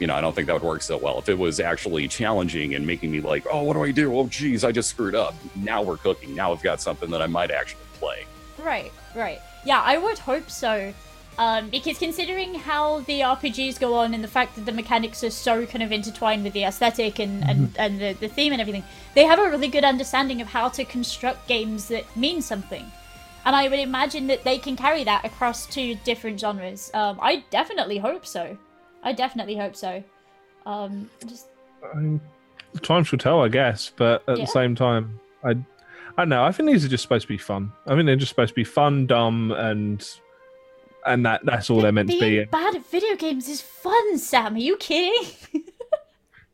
You 0.00 0.06
know, 0.06 0.14
I 0.14 0.20
don't 0.20 0.34
think 0.34 0.46
that 0.46 0.54
would 0.54 0.62
work 0.62 0.82
so 0.82 0.96
well. 0.96 1.18
If 1.18 1.28
it 1.28 1.38
was 1.38 1.60
actually 1.60 2.08
challenging 2.08 2.74
and 2.74 2.86
making 2.86 3.10
me 3.12 3.20
like, 3.20 3.46
oh, 3.50 3.62
what 3.62 3.74
do 3.74 3.84
I 3.84 3.90
do? 3.90 4.16
Oh, 4.18 4.26
geez, 4.26 4.64
I 4.64 4.72
just 4.72 4.88
screwed 4.88 5.14
up. 5.14 5.34
Now 5.54 5.82
we're 5.82 5.98
cooking. 5.98 6.34
Now 6.34 6.52
I've 6.52 6.62
got 6.62 6.80
something 6.80 7.10
that 7.10 7.20
I 7.20 7.26
might 7.26 7.50
actually 7.50 7.84
play. 7.94 8.24
Right, 8.58 8.90
right. 9.14 9.40
Yeah, 9.64 9.82
I 9.82 9.98
would 9.98 10.18
hope 10.18 10.50
so. 10.50 10.92
Um, 11.38 11.70
because 11.70 11.98
considering 11.98 12.54
how 12.54 13.00
the 13.00 13.20
RPGs 13.20 13.78
go 13.78 13.94
on 13.94 14.14
and 14.14 14.22
the 14.24 14.28
fact 14.28 14.56
that 14.56 14.66
the 14.66 14.72
mechanics 14.72 15.22
are 15.22 15.30
so 15.30 15.64
kind 15.64 15.82
of 15.82 15.92
intertwined 15.92 16.44
with 16.44 16.52
the 16.54 16.64
aesthetic 16.64 17.18
and, 17.18 17.44
and, 17.44 17.74
and 17.78 18.00
the, 18.00 18.12
the 18.14 18.28
theme 18.28 18.52
and 18.52 18.60
everything, 18.60 18.84
they 19.14 19.24
have 19.24 19.38
a 19.38 19.48
really 19.48 19.68
good 19.68 19.84
understanding 19.84 20.40
of 20.40 20.48
how 20.48 20.68
to 20.70 20.84
construct 20.84 21.46
games 21.46 21.88
that 21.88 22.04
mean 22.16 22.42
something. 22.42 22.90
And 23.44 23.56
I 23.56 23.68
would 23.68 23.78
imagine 23.78 24.26
that 24.26 24.44
they 24.44 24.58
can 24.58 24.76
carry 24.76 25.04
that 25.04 25.24
across 25.24 25.66
two 25.66 25.94
different 26.04 26.40
genres. 26.40 26.90
Um, 26.92 27.18
I 27.22 27.44
definitely 27.50 27.98
hope 27.98 28.26
so. 28.26 28.56
I 29.02 29.12
definitely 29.12 29.56
hope 29.56 29.74
so. 29.76 30.02
Um, 30.66 31.08
just 31.26 31.46
I 31.94 31.96
mean, 31.98 32.20
time 32.82 33.04
shall 33.04 33.18
tell, 33.18 33.42
I 33.42 33.48
guess. 33.48 33.92
But 33.96 34.22
at 34.28 34.38
Yeah. 34.38 34.44
the 34.44 34.50
same 34.50 34.74
time, 34.74 35.18
I, 35.42 35.50
I 35.50 35.54
don't 36.18 36.28
know. 36.28 36.44
I 36.44 36.52
think 36.52 36.68
these 36.70 36.84
are 36.84 36.88
just 36.88 37.02
supposed 37.02 37.22
to 37.22 37.28
be 37.28 37.38
fun. 37.38 37.72
I 37.86 37.94
think 37.94 38.06
they're 38.06 38.16
just 38.16 38.30
supposed 38.30 38.50
to 38.50 38.54
be 38.54 38.64
fun, 38.64 39.06
dumb, 39.06 39.52
and 39.52 40.06
and 41.06 41.24
that 41.24 41.40
that's 41.44 41.70
all 41.70 41.80
they're 41.80 41.92
meant 41.92 42.10
to 42.10 42.18
being 42.20 42.42
be. 42.42 42.44
bad 42.46 42.74
at 42.76 42.86
video 42.90 43.16
games 43.16 43.48
is 43.48 43.60
fun, 43.62 44.18
Sam. 44.18 44.54
Are 44.54 44.58
you 44.58 44.76
kidding? 44.76 45.28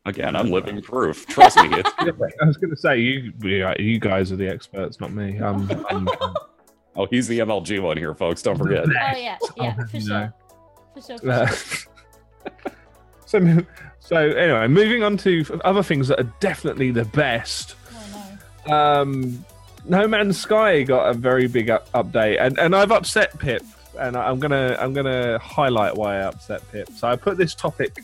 Again, 0.05 0.37
I'm 0.37 0.53
living 0.53 0.81
proof. 0.83 1.27
Trust 1.27 1.57
me. 1.57 1.65
I 1.99 2.47
was 2.47 2.57
going 2.59 2.71
to 2.71 2.77
say 2.77 3.01
you, 3.01 3.33
you 3.43 3.69
you 3.81 3.99
guys 3.99 4.31
are 4.31 4.37
the 4.37 4.49
experts, 4.49 5.01
not 5.01 5.13
me. 5.13 5.39
Um, 5.41 5.69
Oh, 6.99 7.07
he's 7.11 7.29
the 7.29 7.41
MLG 7.41 7.79
one 7.83 7.99
here, 7.99 8.15
folks. 8.15 8.41
Don't 8.41 8.57
forget. 8.57 8.87
oh 8.87 8.91
yeah, 9.19 9.37
yeah, 9.59 9.75
for 9.91 10.01
sure. 10.01 10.35
For 10.95 11.03
sure. 11.03 11.19
For 11.19 11.31
Uh, 11.31 11.47
sure. 11.47 11.93
so, 13.27 13.65
so 14.01 14.17
anyway, 14.17 14.67
moving 14.69 15.03
on 15.03 15.17
to 15.19 15.45
other 15.65 15.83
things 15.83 16.09
that 16.09 16.21
are 16.21 16.33
definitely 16.41 16.91
the 16.91 17.05
best. 17.07 17.75
Oh, 17.95 18.37
no. 18.67 18.75
Um, 18.75 19.45
no 19.89 20.09
Man's 20.09 20.39
Sky 20.41 20.83
got 20.83 21.09
a 21.11 21.15
very 21.15 21.47
big 21.49 21.71
up- 21.71 21.91
update, 21.93 22.41
and, 22.41 22.59
and 22.59 22.75
I've 22.75 22.91
upset 22.93 23.39
Pip, 23.39 23.63
and 23.99 24.17
I'm 24.17 24.39
gonna 24.41 24.77
I'm 24.81 24.93
gonna 24.93 25.39
highlight 25.39 25.95
why 25.97 26.17
I 26.17 26.23
upset 26.23 26.61
Pip. 26.73 26.89
So 26.97 27.07
I 27.09 27.15
put 27.17 27.39
this 27.39 27.55
topic 27.55 27.99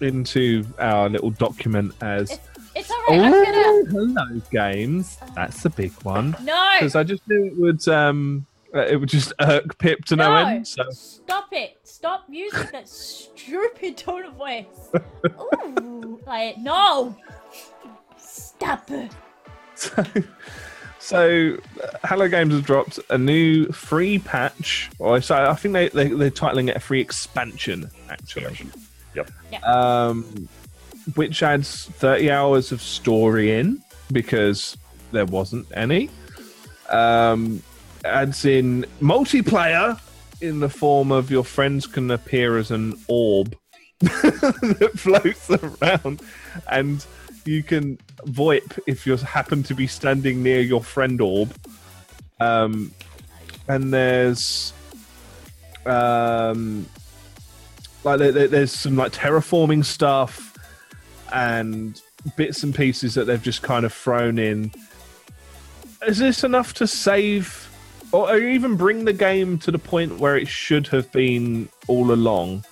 into 0.00 0.64
our 0.78 1.08
little 1.08 1.30
document 1.30 1.92
as 2.02 2.30
It's, 2.30 2.40
it's. 2.76 2.92
I'm 3.08 3.20
gonna. 3.32 3.42
oh 3.44 3.86
hello 3.90 4.42
games. 4.52 5.18
That's 5.34 5.60
the 5.64 5.70
big 5.70 5.90
one 6.04 6.36
No! 6.44 6.70
because 6.78 6.94
I 6.94 7.02
just 7.02 7.26
knew 7.28 7.46
it 7.46 7.56
would 7.58 7.88
um 7.88 8.46
uh, 8.72 8.80
it 8.86 8.94
would 8.96 9.08
just 9.08 9.32
irk 9.40 9.76
Pip 9.78 10.04
to 10.04 10.14
no, 10.16 10.28
No. 10.30 10.48
end. 10.48 10.68
So 10.68 10.84
Stop 10.90 11.48
it! 11.52 11.77
Stop 11.98 12.26
using 12.28 12.68
that 12.70 12.86
stupid 12.86 13.96
tone 13.96 14.24
of 14.24 14.34
voice. 14.34 14.66
Ooh, 15.26 16.20
like 16.28 16.56
no. 16.56 17.16
Stop 18.16 18.88
it. 18.92 19.10
So, 19.74 20.04
so 21.00 21.56
Hello 22.04 22.28
Games 22.28 22.54
has 22.54 22.62
dropped 22.62 23.00
a 23.10 23.18
new 23.18 23.66
free 23.72 24.20
patch, 24.20 24.90
or 25.00 25.20
so 25.20 25.34
I 25.50 25.54
think 25.54 25.72
they, 25.72 25.88
they 25.88 26.06
they're 26.06 26.30
titling 26.30 26.68
it 26.68 26.76
a 26.76 26.80
free 26.80 27.00
expansion 27.00 27.90
actually, 28.08 28.68
Yep. 29.16 29.64
um, 29.66 30.48
which 31.16 31.42
adds 31.42 31.86
30 31.86 32.30
hours 32.30 32.70
of 32.70 32.80
story 32.80 33.58
in 33.58 33.82
because 34.12 34.76
there 35.10 35.26
wasn't 35.26 35.66
any. 35.74 36.10
Um, 36.90 37.60
adds 38.04 38.44
in 38.44 38.86
multiplayer 39.02 39.98
in 40.40 40.60
the 40.60 40.68
form 40.68 41.10
of 41.12 41.30
your 41.30 41.44
friends 41.44 41.86
can 41.86 42.10
appear 42.10 42.56
as 42.58 42.70
an 42.70 42.94
orb 43.08 43.56
that 44.00 44.92
floats 44.94 45.50
around 45.50 46.20
and 46.70 47.04
you 47.44 47.62
can 47.62 47.98
VoIP 48.26 48.78
if 48.86 49.06
you 49.06 49.16
happen 49.16 49.62
to 49.64 49.74
be 49.74 49.86
standing 49.86 50.42
near 50.42 50.60
your 50.60 50.82
friend 50.82 51.20
orb. 51.20 51.52
Um, 52.40 52.92
and 53.66 53.92
there's 53.92 54.72
um, 55.86 56.86
like 58.04 58.18
there, 58.18 58.32
there- 58.32 58.48
there's 58.48 58.72
some 58.72 58.96
like 58.96 59.12
terraforming 59.12 59.84
stuff 59.84 60.54
and 61.32 62.00
bits 62.36 62.62
and 62.62 62.74
pieces 62.74 63.14
that 63.14 63.24
they've 63.24 63.42
just 63.42 63.62
kind 63.62 63.84
of 63.84 63.92
thrown 63.92 64.38
in. 64.38 64.70
Is 66.06 66.18
this 66.18 66.44
enough 66.44 66.74
to 66.74 66.86
save 66.86 67.67
or 68.12 68.36
even 68.36 68.76
bring 68.76 69.04
the 69.04 69.12
game 69.12 69.58
to 69.58 69.70
the 69.70 69.78
point 69.78 70.18
where 70.18 70.36
it 70.36 70.48
should 70.48 70.86
have 70.88 71.10
been 71.12 71.68
all 71.86 72.12
along? 72.12 72.64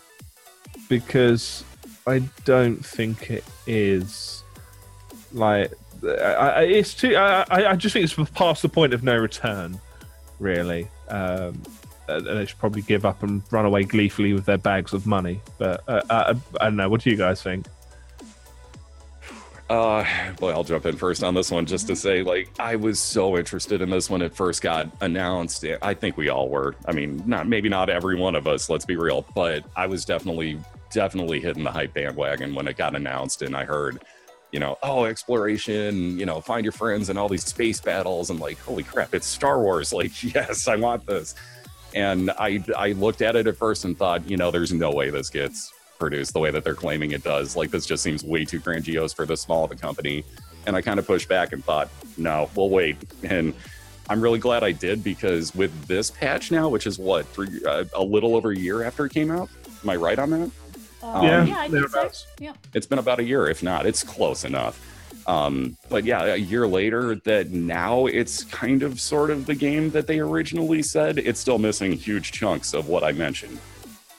Because 0.88 1.64
I 2.06 2.20
don't 2.44 2.84
think 2.84 3.30
it 3.30 3.44
is. 3.66 4.42
Like, 5.32 5.72
I, 6.04 6.08
I, 6.08 6.62
it's 6.62 6.94
too. 6.94 7.16
I, 7.16 7.44
I 7.50 7.70
I 7.70 7.76
just 7.76 7.92
think 7.92 8.04
it's 8.04 8.30
past 8.30 8.62
the 8.62 8.68
point 8.68 8.94
of 8.94 9.02
no 9.02 9.16
return, 9.16 9.80
really. 10.38 10.88
Um, 11.08 11.60
and 12.08 12.26
they 12.26 12.46
should 12.46 12.58
probably 12.58 12.82
give 12.82 13.04
up 13.04 13.22
and 13.22 13.42
run 13.50 13.64
away 13.64 13.84
gleefully 13.84 14.32
with 14.32 14.44
their 14.44 14.58
bags 14.58 14.92
of 14.92 15.06
money. 15.06 15.40
But 15.58 15.82
uh, 15.88 16.02
uh, 16.08 16.34
I 16.60 16.64
don't 16.64 16.76
know. 16.76 16.88
What 16.88 17.02
do 17.02 17.10
you 17.10 17.16
guys 17.16 17.42
think? 17.42 17.66
Uh, 19.68 20.04
boy, 20.38 20.52
I'll 20.52 20.62
jump 20.62 20.86
in 20.86 20.96
first 20.96 21.24
on 21.24 21.34
this 21.34 21.50
one 21.50 21.66
just 21.66 21.88
to 21.88 21.96
say, 21.96 22.22
like, 22.22 22.50
I 22.60 22.76
was 22.76 23.00
so 23.00 23.36
interested 23.36 23.82
in 23.82 23.90
this 23.90 24.08
when 24.08 24.22
it 24.22 24.34
first 24.34 24.62
got 24.62 24.88
announced. 25.00 25.64
I 25.82 25.92
think 25.92 26.16
we 26.16 26.28
all 26.28 26.48
were. 26.48 26.76
I 26.86 26.92
mean, 26.92 27.20
not 27.26 27.48
maybe 27.48 27.68
not 27.68 27.90
every 27.90 28.16
one 28.16 28.36
of 28.36 28.46
us. 28.46 28.70
Let's 28.70 28.84
be 28.84 28.96
real, 28.96 29.26
but 29.34 29.64
I 29.74 29.86
was 29.86 30.04
definitely, 30.04 30.60
definitely 30.92 31.40
hitting 31.40 31.64
the 31.64 31.72
hype 31.72 31.94
bandwagon 31.94 32.54
when 32.54 32.68
it 32.68 32.76
got 32.76 32.94
announced, 32.94 33.42
and 33.42 33.56
I 33.56 33.64
heard, 33.64 34.04
you 34.52 34.60
know, 34.60 34.78
oh, 34.84 35.04
exploration, 35.04 36.16
you 36.16 36.26
know, 36.26 36.40
find 36.40 36.64
your 36.64 36.72
friends 36.72 37.08
and 37.08 37.18
all 37.18 37.28
these 37.28 37.44
space 37.44 37.80
battles, 37.80 38.30
and 38.30 38.38
like, 38.38 38.60
holy 38.60 38.84
crap, 38.84 39.14
it's 39.14 39.26
Star 39.26 39.60
Wars! 39.60 39.92
Like, 39.96 40.22
yes, 40.22 40.68
I 40.68 40.76
want 40.76 41.06
this. 41.06 41.34
And 41.92 42.30
I, 42.32 42.62
I 42.76 42.92
looked 42.92 43.22
at 43.22 43.34
it 43.34 43.46
at 43.48 43.56
first 43.56 43.84
and 43.84 43.98
thought, 43.98 44.28
you 44.28 44.36
know, 44.36 44.50
there's 44.50 44.72
no 44.72 44.92
way 44.92 45.10
this 45.10 45.30
gets 45.30 45.72
produced 45.98 46.32
the 46.32 46.40
way 46.40 46.50
that 46.50 46.64
they're 46.64 46.74
claiming 46.74 47.12
it 47.12 47.22
does. 47.22 47.56
Like 47.56 47.70
this 47.70 47.86
just 47.86 48.02
seems 48.02 48.24
way 48.24 48.44
too 48.44 48.58
grandiose 48.58 49.12
for 49.12 49.26
this 49.26 49.40
small 49.40 49.64
of 49.64 49.70
a 49.70 49.76
company. 49.76 50.24
And 50.66 50.74
I 50.74 50.82
kind 50.82 50.98
of 50.98 51.06
pushed 51.06 51.28
back 51.28 51.52
and 51.52 51.64
thought, 51.64 51.88
no, 52.16 52.50
we'll 52.54 52.70
wait. 52.70 52.96
And 53.22 53.54
I'm 54.08 54.20
really 54.20 54.38
glad 54.38 54.64
I 54.64 54.72
did 54.72 55.02
because 55.02 55.54
with 55.54 55.86
this 55.86 56.10
patch 56.10 56.50
now, 56.50 56.68
which 56.68 56.86
is 56.86 56.98
what 56.98 57.26
three, 57.28 57.64
uh, 57.64 57.84
a 57.94 58.02
little 58.02 58.34
over 58.36 58.50
a 58.50 58.56
year 58.56 58.82
after 58.82 59.06
it 59.06 59.12
came 59.12 59.30
out. 59.30 59.48
Am 59.82 59.90
I 59.90 59.96
right 59.96 60.18
on 60.18 60.30
that? 60.30 60.50
Uh, 61.02 61.20
Yeah, 61.22 61.44
yeah, 61.44 61.58
I 61.60 61.68
think 61.68 61.88
so. 61.88 62.10
Yeah. 62.38 62.52
It's 62.74 62.86
been 62.86 62.98
about 62.98 63.20
a 63.20 63.24
year, 63.24 63.48
if 63.48 63.62
not, 63.62 63.86
it's 63.86 64.02
close 64.02 64.44
enough. 64.44 64.82
Um, 65.28 65.76
but 65.88 66.04
yeah, 66.04 66.22
a 66.34 66.36
year 66.36 66.68
later, 66.68 67.16
that 67.24 67.50
now 67.50 68.06
it's 68.06 68.44
kind 68.44 68.84
of 68.84 69.00
sort 69.00 69.30
of 69.30 69.46
the 69.46 69.56
game 69.56 69.90
that 69.90 70.06
they 70.06 70.20
originally 70.20 70.82
said. 70.82 71.18
It's 71.18 71.40
still 71.40 71.58
missing 71.58 71.92
huge 71.92 72.30
chunks 72.30 72.74
of 72.74 72.88
what 72.88 73.02
I 73.02 73.10
mentioned, 73.10 73.58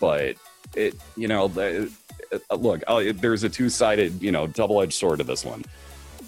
but 0.02 0.36
it, 0.78 0.96
you 1.16 1.28
know, 1.28 1.48
the, 1.48 1.92
uh, 2.32 2.56
look, 2.56 2.84
uh, 2.88 3.04
there's 3.16 3.44
a 3.44 3.50
two-sided, 3.50 4.22
you 4.22 4.32
know, 4.32 4.48
double-edged 4.48 4.94
sword 4.94 5.20
to 5.20 5.24
this 5.24 5.44
one. 5.44 5.66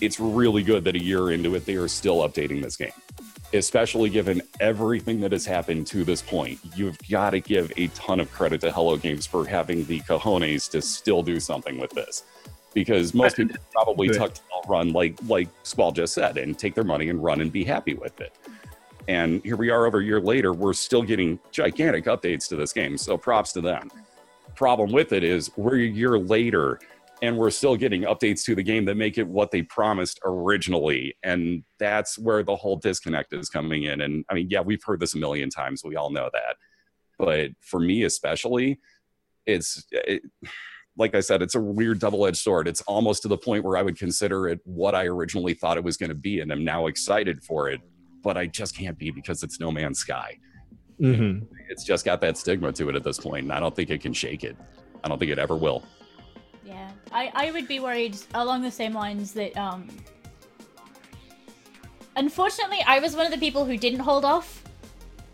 It's 0.02 0.20
really 0.20 0.64
good 0.64 0.84
that 0.86 0.96
a 0.96 1.04
year 1.04 1.32
into 1.32 1.56
it, 1.56 1.66
they 1.66 1.76
are 1.76 1.88
still 1.88 2.18
updating 2.28 2.64
this 2.64 2.78
game, 2.78 2.92
especially 3.54 4.10
given 4.10 4.42
everything 4.60 5.20
that 5.22 5.32
has 5.32 5.46
happened 5.46 5.88
to 5.88 6.04
this 6.04 6.22
point. 6.22 6.60
You've 6.76 6.98
got 7.10 7.32
to 7.32 7.40
give 7.40 7.72
a 7.78 7.88
ton 7.90 8.20
of 8.20 8.32
credit 8.32 8.62
to 8.62 8.72
Hello 8.72 8.98
Games 8.98 9.26
for 9.26 9.46
having 9.46 9.86
the 9.86 10.00
cojones 10.02 10.70
to 10.72 10.82
still 10.82 11.22
do 11.22 11.40
something 11.40 11.78
with 11.78 11.92
this, 11.92 12.24
because 12.74 13.14
most 13.14 13.36
people 13.36 13.58
probably 13.74 14.10
tuck 14.10 14.34
tail 14.34 14.64
run 14.68 14.94
like 14.94 15.18
like 15.28 15.50
Squall 15.64 15.92
just 15.92 16.14
said 16.14 16.38
and 16.38 16.58
take 16.58 16.76
their 16.76 16.84
money 16.86 17.10
and 17.10 17.22
run 17.22 17.42
and 17.42 17.52
be 17.52 17.66
happy 17.66 17.94
with 17.94 18.22
it. 18.22 18.34
And 19.10 19.44
here 19.44 19.58
we 19.58 19.72
are 19.72 19.88
over 19.88 20.00
a 20.00 20.06
year 20.06 20.22
later, 20.22 20.54
we're 20.54 20.74
still 20.74 21.02
getting 21.02 21.40
gigantic 21.52 22.06
updates 22.06 22.48
to 22.50 22.56
this 22.56 22.72
game. 22.72 22.96
So 22.96 23.18
props 23.18 23.52
to 23.54 23.62
them. 23.62 23.90
Problem 24.60 24.92
with 24.92 25.14
it 25.14 25.24
is 25.24 25.50
we're 25.56 25.78
a 25.78 25.88
year 25.88 26.20
later 26.20 26.82
and 27.22 27.38
we're 27.38 27.50
still 27.50 27.78
getting 27.78 28.02
updates 28.02 28.44
to 28.44 28.56
the 28.56 28.62
game 28.62 28.84
that 28.84 28.96
make 28.96 29.18
it 29.18 29.26
what 29.26 29.52
they 29.52 29.62
promised 29.62 30.20
originally. 30.26 31.16
And 31.24 31.64
that's 31.80 32.20
where 32.20 32.44
the 32.44 32.58
whole 32.58 32.76
disconnect 32.76 33.32
is 33.32 33.48
coming 33.48 33.84
in. 33.84 34.02
And 34.02 34.26
I 34.30 34.34
mean, 34.34 34.48
yeah, 34.50 34.60
we've 34.60 34.84
heard 34.84 35.00
this 35.00 35.16
a 35.16 35.18
million 35.18 35.50
times. 35.50 35.82
We 35.86 35.96
all 35.96 36.10
know 36.10 36.30
that. 36.34 36.58
But 37.18 37.52
for 37.62 37.80
me, 37.80 38.04
especially, 38.04 38.82
it's 39.46 39.86
it, 39.94 40.24
like 40.98 41.16
I 41.16 41.22
said, 41.22 41.42
it's 41.42 41.56
a 41.56 41.62
weird 41.62 42.00
double 42.00 42.26
edged 42.26 42.40
sword. 42.40 42.68
It's 42.68 42.82
almost 42.82 43.22
to 43.22 43.30
the 43.30 43.38
point 43.38 43.64
where 43.64 43.78
I 43.78 43.82
would 43.82 43.98
consider 43.98 44.50
it 44.50 44.60
what 44.66 44.94
I 44.94 45.06
originally 45.06 45.54
thought 45.54 45.78
it 45.78 45.86
was 45.86 45.96
going 45.96 46.10
to 46.10 46.16
be. 46.16 46.42
And 46.42 46.52
I'm 46.52 46.66
now 46.66 46.88
excited 46.88 47.42
for 47.46 47.70
it, 47.70 47.80
but 48.22 48.36
I 48.36 48.48
just 48.48 48.76
can't 48.76 48.98
be 48.98 49.10
because 49.10 49.42
it's 49.42 49.58
No 49.58 49.72
Man's 49.72 50.00
Sky. 50.00 50.38
Mm-hmm. 51.00 51.46
It's 51.70 51.84
just 51.84 52.04
got 52.06 52.20
that 52.22 52.38
stigma 52.38 52.72
to 52.74 52.90
it 52.90 52.96
at 52.96 53.04
this 53.04 53.20
point, 53.20 53.44
and 53.44 53.54
I 53.54 53.60
don't 53.60 53.76
think 53.76 53.90
it 53.90 54.02
can 54.02 54.14
shake 54.14 54.44
it. 54.44 54.58
I 55.04 55.08
don't 55.08 55.18
think 55.18 55.32
it 55.32 55.40
ever 55.40 55.56
will. 55.56 55.84
Yeah, 56.66 56.92
I, 57.12 57.32
I 57.34 57.52
would 57.52 57.68
be 57.68 57.80
worried 57.80 58.18
along 58.34 58.62
the 58.64 58.72
same 58.72 58.94
lines 58.94 59.34
that 59.34 59.56
um 59.58 59.88
unfortunately 62.16 62.80
I 62.86 63.00
was 63.00 63.16
one 63.16 63.26
of 63.26 63.32
the 63.32 63.38
people 63.38 63.66
who 63.66 63.78
didn't 63.78 64.00
hold 64.00 64.26
off 64.26 64.64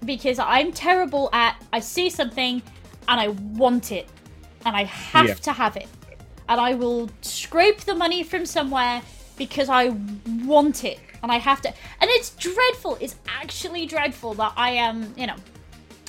because 0.06 0.40
I'm 0.40 0.72
terrible 0.72 1.30
at 1.34 1.62
I 1.74 1.80
see 1.80 2.10
something 2.10 2.62
and 3.08 3.20
I 3.20 3.30
want 3.30 3.92
it 3.92 4.08
and 4.66 4.76
I 4.76 4.84
have 4.84 5.28
Yeah. 5.28 5.34
to 5.36 5.52
have 5.52 5.76
it. 5.78 5.88
And 6.48 6.62
I 6.62 6.76
will 6.76 7.10
scrape 7.22 7.82
the 7.82 7.96
money 7.96 8.22
from 8.24 8.46
somewhere 8.46 9.02
because 9.36 9.68
I 9.68 9.96
want 10.46 10.84
it 10.84 11.00
and 11.24 11.32
I 11.32 11.38
have 11.38 11.62
to 11.64 11.70
and 11.70 12.10
it's 12.12 12.30
dreadful. 12.36 12.98
It's 13.02 13.16
actually 13.28 13.88
dreadful 13.88 14.36
that 14.36 14.54
I 14.56 14.72
am, 14.72 15.14
you 15.18 15.28
know. 15.28 15.36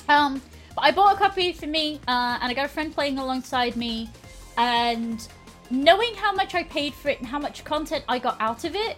Um 0.09 0.41
but 0.75 0.83
I 0.83 0.91
bought 0.91 1.15
a 1.15 1.17
copy 1.17 1.53
for 1.53 1.65
me 1.65 1.99
uh, 2.07 2.37
and 2.39 2.51
I 2.51 2.53
got 2.53 2.65
a 2.65 2.69
friend 2.69 2.93
playing 2.93 3.17
alongside 3.17 3.75
me 3.75 4.09
and 4.57 5.27
knowing 5.71 6.13
how 6.13 6.31
much 6.33 6.53
I 6.53 6.63
paid 6.63 6.93
for 6.93 7.09
it 7.09 7.17
and 7.17 7.27
how 7.27 7.39
much 7.39 7.63
content 7.63 8.03
I 8.07 8.19
got 8.19 8.39
out 8.39 8.63
of 8.63 8.75
it, 8.75 8.95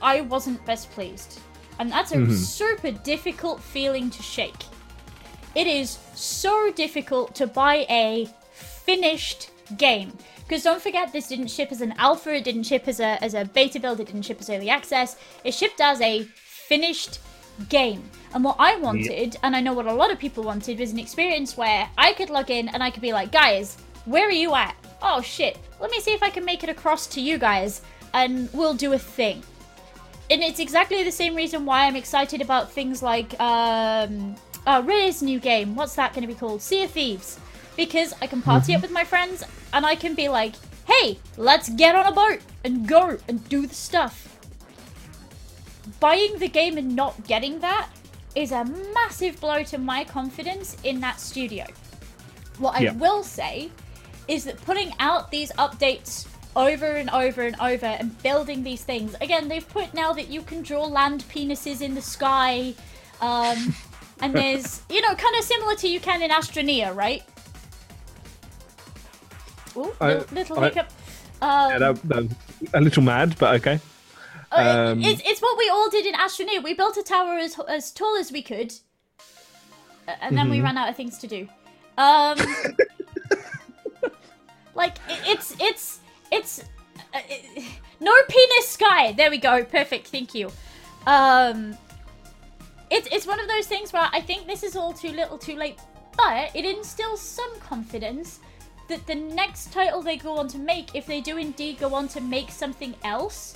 I 0.00 0.20
wasn't 0.20 0.64
best 0.64 0.90
pleased. 0.92 1.40
And 1.80 1.90
that's 1.90 2.12
a 2.12 2.16
Mhm. 2.16 2.32
super 2.32 2.92
difficult 2.92 3.60
feeling 3.60 4.10
to 4.10 4.22
shake. 4.22 4.62
It 5.56 5.66
is 5.66 5.98
so 6.14 6.70
difficult 6.70 7.34
to 7.34 7.48
buy 7.48 7.84
a 7.90 8.28
finished 8.52 9.50
game. 9.76 10.16
Because 10.38 10.62
don't 10.62 10.80
forget, 10.82 11.12
this 11.12 11.26
didn't 11.28 11.48
ship 11.48 11.72
as 11.72 11.80
an 11.80 11.94
alpha, 11.98 12.34
it 12.34 12.44
didn't 12.44 12.64
ship 12.64 12.86
as 12.86 13.00
a, 13.00 13.22
as 13.24 13.34
a 13.34 13.44
beta 13.44 13.80
build, 13.80 13.98
it 14.00 14.06
didn't 14.06 14.22
ship 14.22 14.40
as 14.40 14.48
early 14.48 14.70
access. 14.70 15.16
It 15.44 15.52
shipped 15.52 15.80
as 15.80 16.00
a 16.00 16.22
finished 16.68 17.18
game. 17.68 18.08
And 18.34 18.42
what 18.44 18.56
I 18.58 18.76
wanted, 18.76 19.36
and 19.42 19.54
I 19.54 19.60
know 19.60 19.74
what 19.74 19.86
a 19.86 19.92
lot 19.92 20.10
of 20.10 20.18
people 20.18 20.42
wanted, 20.42 20.78
was 20.78 20.92
an 20.92 20.98
experience 20.98 21.56
where 21.56 21.88
I 21.98 22.12
could 22.14 22.30
log 22.30 22.50
in 22.50 22.68
and 22.68 22.82
I 22.82 22.90
could 22.90 23.02
be 23.02 23.12
like, 23.12 23.30
guys, 23.30 23.76
where 24.06 24.26
are 24.26 24.30
you 24.30 24.54
at? 24.54 24.74
Oh 25.02 25.20
shit, 25.20 25.58
let 25.80 25.90
me 25.90 26.00
see 26.00 26.12
if 26.12 26.22
I 26.22 26.30
can 26.30 26.44
make 26.44 26.62
it 26.62 26.70
across 26.70 27.06
to 27.08 27.20
you 27.20 27.36
guys, 27.38 27.82
and 28.14 28.48
we'll 28.52 28.74
do 28.74 28.92
a 28.92 28.98
thing. 28.98 29.42
And 30.30 30.42
it's 30.42 30.60
exactly 30.60 31.02
the 31.04 31.12
same 31.12 31.34
reason 31.34 31.66
why 31.66 31.86
I'm 31.86 31.96
excited 31.96 32.40
about 32.40 32.72
things 32.72 33.02
like 33.02 33.38
um, 33.38 34.34
uh, 34.66 34.82
Rare's 34.84 35.22
new 35.22 35.38
game. 35.38 35.74
What's 35.74 35.94
that 35.96 36.14
going 36.14 36.22
to 36.22 36.32
be 36.32 36.38
called? 36.38 36.62
Sea 36.62 36.84
of 36.84 36.90
Thieves. 36.90 37.38
Because 37.76 38.14
I 38.22 38.26
can 38.26 38.40
party 38.40 38.74
up 38.74 38.82
with 38.82 38.92
my 38.92 39.04
friends, 39.04 39.44
and 39.72 39.84
I 39.84 39.94
can 39.94 40.14
be 40.14 40.28
like, 40.28 40.54
hey, 40.86 41.18
let's 41.36 41.68
get 41.68 41.94
on 41.94 42.06
a 42.06 42.12
boat 42.12 42.40
and 42.64 42.86
go 42.88 43.18
and 43.28 43.46
do 43.48 43.66
the 43.66 43.74
stuff. 43.74 44.38
buying 46.00 46.38
the 46.38 46.48
game 46.48 46.76
and 46.78 46.96
not 46.96 47.26
getting 47.26 47.60
that 47.60 47.88
is 48.34 48.52
a 48.52 48.64
massive 48.94 49.40
blow 49.40 49.62
to 49.64 49.78
my 49.78 50.04
confidence 50.04 50.76
in 50.84 51.00
that 51.00 51.20
studio. 51.20 51.66
What 52.58 52.76
I 52.76 52.80
Yeah. 52.84 52.92
will 52.92 53.22
say 53.22 53.70
is 54.28 54.44
that 54.44 54.62
putting 54.64 54.92
out 55.00 55.30
these 55.30 55.50
updates 55.52 56.26
over 56.54 56.86
and 56.86 57.08
over 57.10 57.42
and 57.42 57.56
over 57.60 57.86
and 57.86 58.20
building 58.22 58.62
these 58.62 58.82
things 58.84 59.14
again, 59.20 59.48
they've 59.48 59.68
put 59.68 59.92
now 59.94 60.12
that 60.12 60.28
you 60.28 60.42
can 60.42 60.62
draw 60.62 60.84
land 60.84 61.24
penises 61.32 61.80
in 61.80 61.94
the 61.94 62.02
sky. 62.02 62.74
Um, 63.20 63.74
and 64.20 64.34
there's, 64.34 64.82
you 64.88 65.00
know, 65.02 65.14
kind 65.14 65.34
of 65.36 65.44
similar 65.44 65.74
to 65.76 65.88
you 65.88 65.98
can 66.00 66.22
in 66.22 66.30
Astroneer, 66.30 66.94
right? 66.94 67.22
Ooh, 69.76 69.92
I- 70.00 70.14
little, 70.14 70.34
little 70.34 70.58
I- 70.60 70.68
hiccup. 70.68 70.88
Um, 71.40 71.70
Yeah, 71.72 71.78
that, 71.78 72.02
that 72.08 72.36
a 72.74 72.80
little 72.80 73.02
mad, 73.02 73.36
but 73.38 73.54
okay. 73.56 73.80
Um, 74.56 75.02
it's, 75.02 75.22
it's 75.24 75.40
what 75.40 75.58
we 75.58 75.68
all 75.68 75.88
did 75.90 76.06
in 76.06 76.14
Astroneer. 76.14 76.62
We 76.62 76.74
built 76.74 76.96
a 76.96 77.02
tower 77.02 77.36
as, 77.38 77.58
as 77.68 77.90
tall 77.90 78.16
as 78.16 78.32
we 78.32 78.42
could, 78.42 78.72
and 80.20 80.36
then 80.36 80.48
we 80.50 80.56
Mm-hmm. 80.56 80.64
ran 80.64 80.78
out 80.78 80.88
of 80.88 80.96
things 80.96 81.18
to 81.18 81.26
do. 81.26 81.48
Um, 81.98 82.38
like 84.74 84.96
it, 85.08 85.20
it's 85.26 85.54
it's 85.60 86.00
it's 86.30 86.60
uh, 87.14 87.20
it, 87.28 87.64
no 88.00 88.12
penis 88.28 88.68
sky. 88.68 89.12
There 89.12 89.30
we 89.30 89.38
go. 89.38 89.64
Perfect. 89.64 90.08
Thank 90.08 90.34
you. 90.34 90.50
Um, 91.06 91.76
it's 92.90 93.08
it's 93.10 93.26
one 93.26 93.40
of 93.40 93.48
those 93.48 93.66
things 93.66 93.92
where 93.92 94.08
I 94.12 94.20
think 94.20 94.46
this 94.46 94.62
is 94.62 94.76
all 94.76 94.92
too 94.92 95.10
little, 95.12 95.38
too 95.38 95.56
late, 95.56 95.78
but 96.16 96.50
it 96.54 96.64
instills 96.64 97.20
some 97.20 97.58
confidence 97.60 98.40
that 98.88 99.06
the 99.06 99.14
next 99.14 99.72
title 99.72 100.02
they 100.02 100.16
go 100.16 100.36
on 100.36 100.48
to 100.48 100.58
make, 100.58 100.94
if 100.94 101.06
they 101.06 101.20
do 101.20 101.38
indeed 101.38 101.78
go 101.78 101.94
on 101.94 102.08
to 102.08 102.20
make 102.20 102.50
something 102.50 102.94
else, 103.04 103.54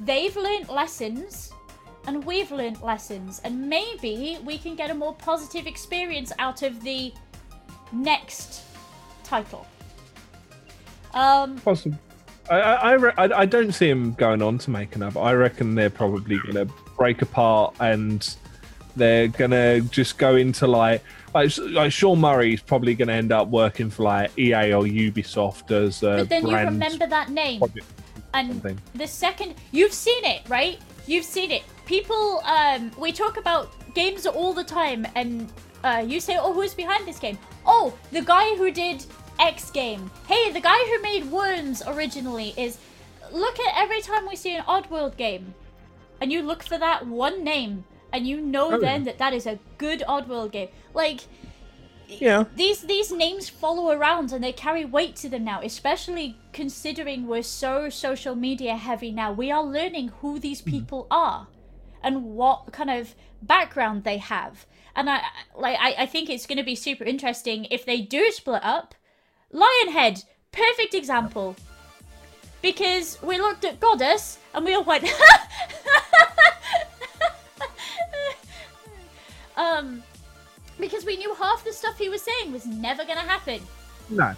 they've 0.00 0.36
learnt 0.36 0.70
lessons 0.70 1.52
and 2.06 2.24
we've 2.24 2.50
learnt 2.50 2.82
lessons 2.82 3.40
and 3.44 3.68
maybe 3.68 4.38
we 4.44 4.58
can 4.58 4.74
get 4.74 4.90
a 4.90 4.94
more 4.94 5.14
positive 5.14 5.66
experience 5.66 6.32
out 6.38 6.62
of 6.62 6.82
the 6.82 7.12
next 7.92 8.62
title 9.22 9.66
um 11.14 11.56
Possible. 11.58 11.98
I, 12.50 12.60
I, 12.60 12.74
I, 12.74 12.92
re- 12.92 13.12
I, 13.16 13.24
I 13.24 13.46
don't 13.46 13.72
see 13.72 13.88
him 13.88 14.12
going 14.12 14.42
on 14.42 14.58
to 14.58 14.70
make 14.70 14.96
another. 14.96 15.18
I 15.20 15.32
reckon 15.32 15.74
they're 15.74 15.88
probably 15.88 16.38
going 16.40 16.56
to 16.56 16.66
break 16.96 17.22
apart 17.22 17.74
and 17.80 18.36
they're 18.96 19.28
going 19.28 19.50
to 19.50 19.80
just 19.90 20.18
go 20.18 20.36
into 20.36 20.66
like 20.66 21.02
like 21.34 21.50
like 21.58 21.90
Sean 21.90 22.20
Murray's 22.20 22.60
probably 22.60 22.94
going 22.94 23.08
to 23.08 23.14
end 23.14 23.32
up 23.32 23.48
working 23.48 23.90
for 23.90 24.04
like 24.04 24.36
EA 24.38 24.72
or 24.72 24.84
Ubisoft 24.84 25.70
as 25.70 26.02
a 26.02 26.18
but 26.18 26.28
then 26.28 26.46
you 26.46 26.56
remember 26.56 27.06
that 27.06 27.30
name 27.30 27.58
project 27.58 27.86
and 28.34 28.48
something. 28.48 28.78
the 28.94 29.06
second 29.06 29.54
you've 29.72 29.92
seen 29.92 30.24
it 30.24 30.42
right? 30.48 30.78
You've 31.06 31.24
seen 31.24 31.50
it. 31.50 31.62
People 31.86 32.40
um 32.44 32.90
we 32.98 33.12
talk 33.12 33.36
about 33.36 33.72
games 33.94 34.26
all 34.26 34.52
the 34.52 34.64
time 34.64 35.06
and 35.14 35.52
uh 35.82 36.02
you 36.06 36.20
say 36.20 36.36
oh 36.40 36.52
who's 36.52 36.74
behind 36.74 37.06
this 37.06 37.18
game? 37.18 37.38
Oh 37.66 37.92
the 38.12 38.22
guy 38.22 38.54
who 38.56 38.70
did 38.70 39.04
x 39.38 39.70
game. 39.70 40.10
Hey 40.26 40.50
the 40.52 40.60
guy 40.60 40.78
who 40.90 41.02
made 41.02 41.24
worms 41.30 41.82
originally 41.86 42.54
is 42.56 42.78
look 43.32 43.58
at 43.60 43.74
every 43.76 44.00
time 44.00 44.26
we 44.28 44.36
see 44.36 44.54
an 44.54 44.62
oddworld 44.64 45.16
game 45.16 45.54
and 46.20 46.32
you 46.32 46.42
look 46.42 46.62
for 46.62 46.78
that 46.78 47.06
one 47.06 47.42
name 47.44 47.84
and 48.12 48.26
you 48.26 48.40
know 48.40 48.72
Oh, 48.74 48.80
then 48.80 49.04
that 49.04 49.18
that 49.18 49.32
is 49.34 49.46
a 49.46 49.58
good 49.76 50.02
oddworld 50.08 50.52
game. 50.52 50.68
Like 50.94 51.20
Yeah. 52.20 52.44
these 52.54 52.82
these 52.82 53.12
names 53.12 53.48
follow 53.48 53.90
around 53.90 54.32
and 54.32 54.42
they 54.42 54.52
carry 54.52 54.84
weight 54.84 55.16
to 55.16 55.28
them 55.28 55.44
now 55.44 55.60
especially 55.62 56.36
considering 56.52 57.26
we're 57.26 57.42
so 57.42 57.88
social 57.88 58.34
media 58.34 58.76
heavy 58.76 59.10
now. 59.10 59.32
We 59.32 59.50
are 59.50 59.62
learning 59.62 60.08
who 60.20 60.38
these 60.38 60.62
people 60.62 61.06
are 61.10 61.48
and 62.02 62.24
what 62.36 62.72
kind 62.72 62.90
of 62.90 63.14
background 63.42 64.04
they 64.04 64.18
have. 64.18 64.66
And 64.96 65.10
i 65.10 65.22
like 65.56 65.76
i, 65.80 65.94
I 66.04 66.06
think 66.06 66.30
it's 66.30 66.46
going 66.46 66.58
to 66.58 66.64
be 66.64 66.76
super 66.76 67.04
interesting 67.04 67.66
if 67.70 67.84
they 67.84 68.00
do 68.00 68.30
split 68.30 68.64
up. 68.64 68.94
Lionhead 69.52 70.24
perfect 70.52 70.94
example. 70.94 71.56
Because 72.62 73.18
we 73.22 73.38
looked 73.38 73.64
at 73.64 73.80
Godus 73.80 74.38
and 74.54 74.64
we 74.64 74.74
all 74.74 74.84
went 74.84 75.04
um 79.56 80.02
because 80.78 81.04
we 81.04 81.16
knew 81.16 81.34
half 81.34 81.64
the 81.64 81.72
stuff 81.72 81.96
he 81.98 82.08
was 82.08 82.22
saying 82.22 82.52
was 82.52 82.66
never 82.66 83.04
gonna 83.04 83.20
happen 83.20 83.60
No. 84.10 84.34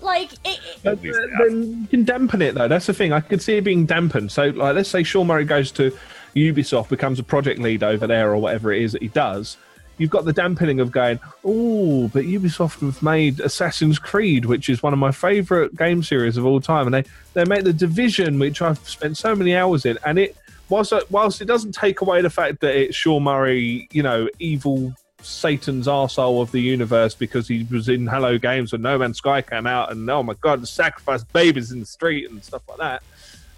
like 0.00 0.32
it, 0.32 0.38
it 0.44 0.82
But, 0.82 0.98
uh, 0.98 1.26
then 1.44 1.80
you 1.82 1.86
can 1.88 2.04
dampen 2.04 2.42
it 2.42 2.54
though. 2.54 2.68
That's 2.68 2.86
the 2.86 2.94
thing. 2.94 3.12
I 3.12 3.20
could 3.20 3.40
see 3.42 3.56
it 3.56 3.64
being 3.64 3.86
dampened. 3.86 4.30
So, 4.32 4.46
like, 4.48 4.74
let's 4.74 4.88
say 4.88 5.02
Sean 5.02 5.26
Murray 5.26 5.44
goes 5.44 5.70
to 5.72 5.96
Ubisoft, 6.34 6.88
becomes 6.88 7.18
a 7.18 7.22
project 7.22 7.60
lead 7.60 7.82
over 7.82 8.06
there, 8.06 8.30
or 8.30 8.36
whatever 8.36 8.72
it 8.72 8.82
is 8.82 8.92
that 8.92 9.02
he 9.02 9.08
does. 9.08 9.56
You've 9.98 10.10
got 10.10 10.26
the 10.26 10.32
dampening 10.32 10.80
of 10.80 10.92
going, 10.92 11.18
oh, 11.42 12.08
but 12.08 12.24
Ubisoft 12.24 12.80
have 12.80 13.02
made 13.02 13.40
Assassin's 13.40 13.98
Creed, 13.98 14.44
which 14.44 14.68
is 14.68 14.82
one 14.82 14.92
of 14.92 14.98
my 14.98 15.10
favourite 15.10 15.74
game 15.74 16.02
series 16.02 16.36
of 16.36 16.44
all 16.44 16.60
time, 16.60 16.86
and 16.86 16.92
they 16.94 17.04
they 17.32 17.44
made 17.46 17.64
the 17.64 17.72
Division, 17.72 18.38
which 18.38 18.60
I've 18.60 18.78
spent 18.86 19.16
so 19.16 19.34
many 19.34 19.56
hours 19.56 19.86
in, 19.86 19.98
and 20.04 20.18
it 20.18 20.36
whilst 20.68 20.92
whilst 21.10 21.40
it 21.40 21.46
doesn't 21.46 21.72
take 21.72 22.02
away 22.02 22.20
the 22.20 22.28
fact 22.28 22.60
that 22.60 22.76
it's 22.76 22.94
Sean 22.94 23.22
Murray, 23.22 23.88
you 23.90 24.02
know, 24.02 24.28
evil 24.38 24.92
Satan's 25.26 25.86
arsehole 25.86 26.40
of 26.42 26.52
the 26.52 26.60
universe 26.60 27.14
because 27.14 27.48
he 27.48 27.66
was 27.70 27.88
in 27.88 28.06
Hello 28.06 28.38
Games 28.38 28.72
when 28.72 28.82
No 28.82 28.98
Man's 28.98 29.18
Sky 29.18 29.42
came 29.42 29.66
out, 29.66 29.92
and 29.92 30.08
oh 30.08 30.22
my 30.22 30.34
god, 30.34 30.62
the 30.62 30.66
sacrifice 30.66 31.24
babies 31.24 31.72
in 31.72 31.80
the 31.80 31.86
street 31.86 32.30
and 32.30 32.42
stuff 32.42 32.62
like 32.68 32.78
that. 32.78 33.02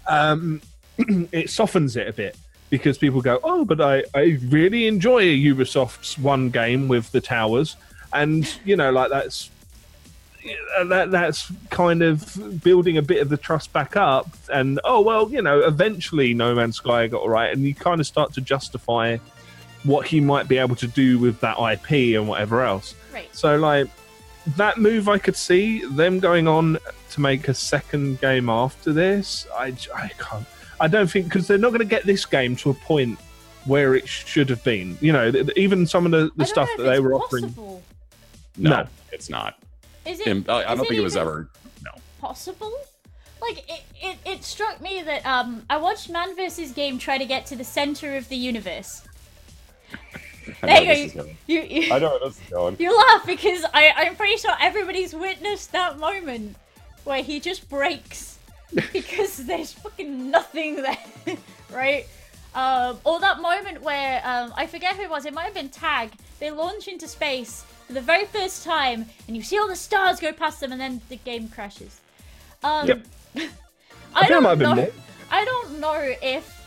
Um, 0.07 0.61
it 1.31 1.49
softens 1.49 1.95
it 1.95 2.07
a 2.07 2.13
bit 2.13 2.35
because 2.69 2.97
people 2.97 3.21
go, 3.21 3.39
oh, 3.43 3.65
but 3.65 3.81
I, 3.81 4.03
I 4.13 4.39
really 4.47 4.87
enjoy 4.87 5.23
Ubisoft's 5.23 6.17
one 6.17 6.49
game 6.49 6.87
with 6.87 7.11
the 7.11 7.21
towers, 7.21 7.75
and 8.13 8.51
you 8.65 8.75
know, 8.75 8.91
like 8.91 9.09
that's 9.09 9.49
that 10.87 11.11
that's 11.11 11.51
kind 11.69 12.01
of 12.01 12.61
building 12.63 12.97
a 12.97 13.01
bit 13.01 13.21
of 13.21 13.29
the 13.29 13.37
trust 13.37 13.73
back 13.73 13.95
up. 13.95 14.27
And 14.51 14.79
oh 14.83 15.01
well, 15.01 15.29
you 15.29 15.41
know, 15.41 15.59
eventually 15.59 16.33
No 16.33 16.55
Man's 16.55 16.77
Sky 16.77 17.07
got 17.07 17.21
all 17.21 17.29
right, 17.29 17.51
and 17.51 17.63
you 17.63 17.75
kind 17.75 17.99
of 17.99 18.07
start 18.07 18.33
to 18.33 18.41
justify 18.41 19.17
what 19.83 20.05
he 20.07 20.19
might 20.19 20.47
be 20.47 20.57
able 20.57 20.75
to 20.75 20.87
do 20.87 21.17
with 21.19 21.39
that 21.41 21.57
IP 21.59 22.15
and 22.17 22.27
whatever 22.27 22.63
else. 22.63 22.95
right 23.13 23.33
So 23.35 23.55
like 23.57 23.87
that 24.57 24.77
move, 24.77 25.07
I 25.09 25.17
could 25.17 25.35
see 25.35 25.85
them 25.85 26.19
going 26.19 26.47
on 26.47 26.77
to 27.11 27.21
make 27.21 27.47
a 27.47 27.53
second 27.53 28.19
game 28.21 28.49
after 28.49 28.91
this. 28.93 29.47
I, 29.55 29.73
I 29.95 30.09
can't. 30.17 30.45
I 30.81 30.87
don't 30.87 31.09
think 31.09 31.25
because 31.25 31.47
they're 31.47 31.57
not 31.57 31.69
going 31.69 31.79
to 31.79 31.85
get 31.85 32.05
this 32.05 32.25
game 32.25 32.55
to 32.57 32.69
a 32.69 32.73
point 32.73 33.19
where 33.65 33.95
it 33.95 34.07
should 34.07 34.49
have 34.49 34.63
been. 34.63 34.97
You 35.01 35.11
know, 35.11 35.31
th- 35.31 35.49
even 35.57 35.85
some 35.85 36.05
of 36.05 36.11
the, 36.11 36.31
the 36.35 36.45
stuff 36.45 36.69
that 36.77 36.83
they 36.83 36.93
it's 36.93 37.01
were 37.01 37.13
offering. 37.13 37.43
possible. 37.45 37.83
No, 38.57 38.69
No. 38.69 38.87
it's 39.11 39.29
not. 39.29 39.59
is 40.05 40.19
it 40.21 40.27
Im- 40.27 40.45
I, 40.47 40.53
I 40.63 40.71
is 40.73 40.77
don't 40.77 40.87
think 40.87 40.99
it 40.99 41.03
was 41.03 41.17
ever. 41.17 41.49
No. 41.83 41.91
possible? 42.21 42.73
Like 43.41 43.59
it, 43.69 43.83
it, 44.01 44.17
it 44.25 44.43
struck 44.43 44.81
me 44.81 45.01
that 45.03 45.25
um 45.25 45.63
I 45.69 45.77
watched 45.77 46.09
Man 46.09 46.35
vs. 46.35 46.71
Game 46.73 46.97
try 46.99 47.17
to 47.17 47.25
get 47.25 47.45
to 47.47 47.55
the 47.55 47.63
center 47.63 48.15
of 48.17 48.27
the 48.29 48.35
universe. 48.35 49.03
I 50.63 50.67
There 50.67 50.93
you 50.95 51.09
go. 51.11 51.29
You 51.47 51.61
you, 51.61 51.93
I 51.93 51.99
know 51.99 52.09
where 52.09 52.19
this 52.19 52.41
is 52.41 52.49
going. 52.49 52.75
you 52.79 52.95
laugh 52.95 53.25
because 53.25 53.65
I 53.73 53.91
I'm 53.95 54.15
pretty 54.15 54.37
sure 54.37 54.51
everybody's 54.59 55.13
witnessed 55.13 55.71
that 55.71 55.99
moment 55.99 56.55
where 57.03 57.23
he 57.23 57.39
just 57.39 57.69
breaks 57.69 58.37
because 58.93 59.37
there's 59.37 59.73
fucking 59.73 60.29
nothing 60.29 60.77
there, 60.77 61.37
right? 61.71 62.07
Um, 62.55 62.99
or 63.03 63.19
that 63.19 63.41
moment 63.41 63.81
where 63.81 64.21
um, 64.25 64.53
I 64.55 64.65
forget 64.65 64.95
who 64.95 65.03
it 65.03 65.09
was. 65.09 65.25
It 65.25 65.33
might 65.33 65.43
have 65.45 65.53
been 65.53 65.69
Tag. 65.69 66.11
They 66.39 66.51
launch 66.51 66.87
into 66.87 67.07
space 67.07 67.63
for 67.87 67.93
the 67.93 68.01
very 68.01 68.25
first 68.25 68.63
time, 68.63 69.05
and 69.27 69.35
you 69.35 69.43
see 69.43 69.57
all 69.57 69.67
the 69.67 69.75
stars 69.75 70.19
go 70.19 70.31
past 70.31 70.59
them, 70.59 70.71
and 70.71 70.79
then 70.79 71.01
the 71.09 71.17
game 71.17 71.47
crashes. 71.49 71.99
Um, 72.63 72.87
Yep. 72.87 73.05
I 74.15 74.39
might 74.39 74.57
don't 74.59 74.75
know. 74.75 74.91
I 75.31 75.45
don't 75.45 75.79
know 75.79 76.15
if. 76.21 76.58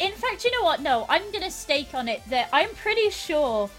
In 0.00 0.12
fact, 0.12 0.44
you 0.44 0.50
know 0.52 0.62
what? 0.64 0.80
No, 0.80 1.06
I'm 1.08 1.30
gonna 1.32 1.50
stake 1.50 1.94
on 1.94 2.08
it 2.08 2.22
that 2.30 2.48
I'm 2.52 2.70
pretty 2.74 3.10
sure 3.10 3.70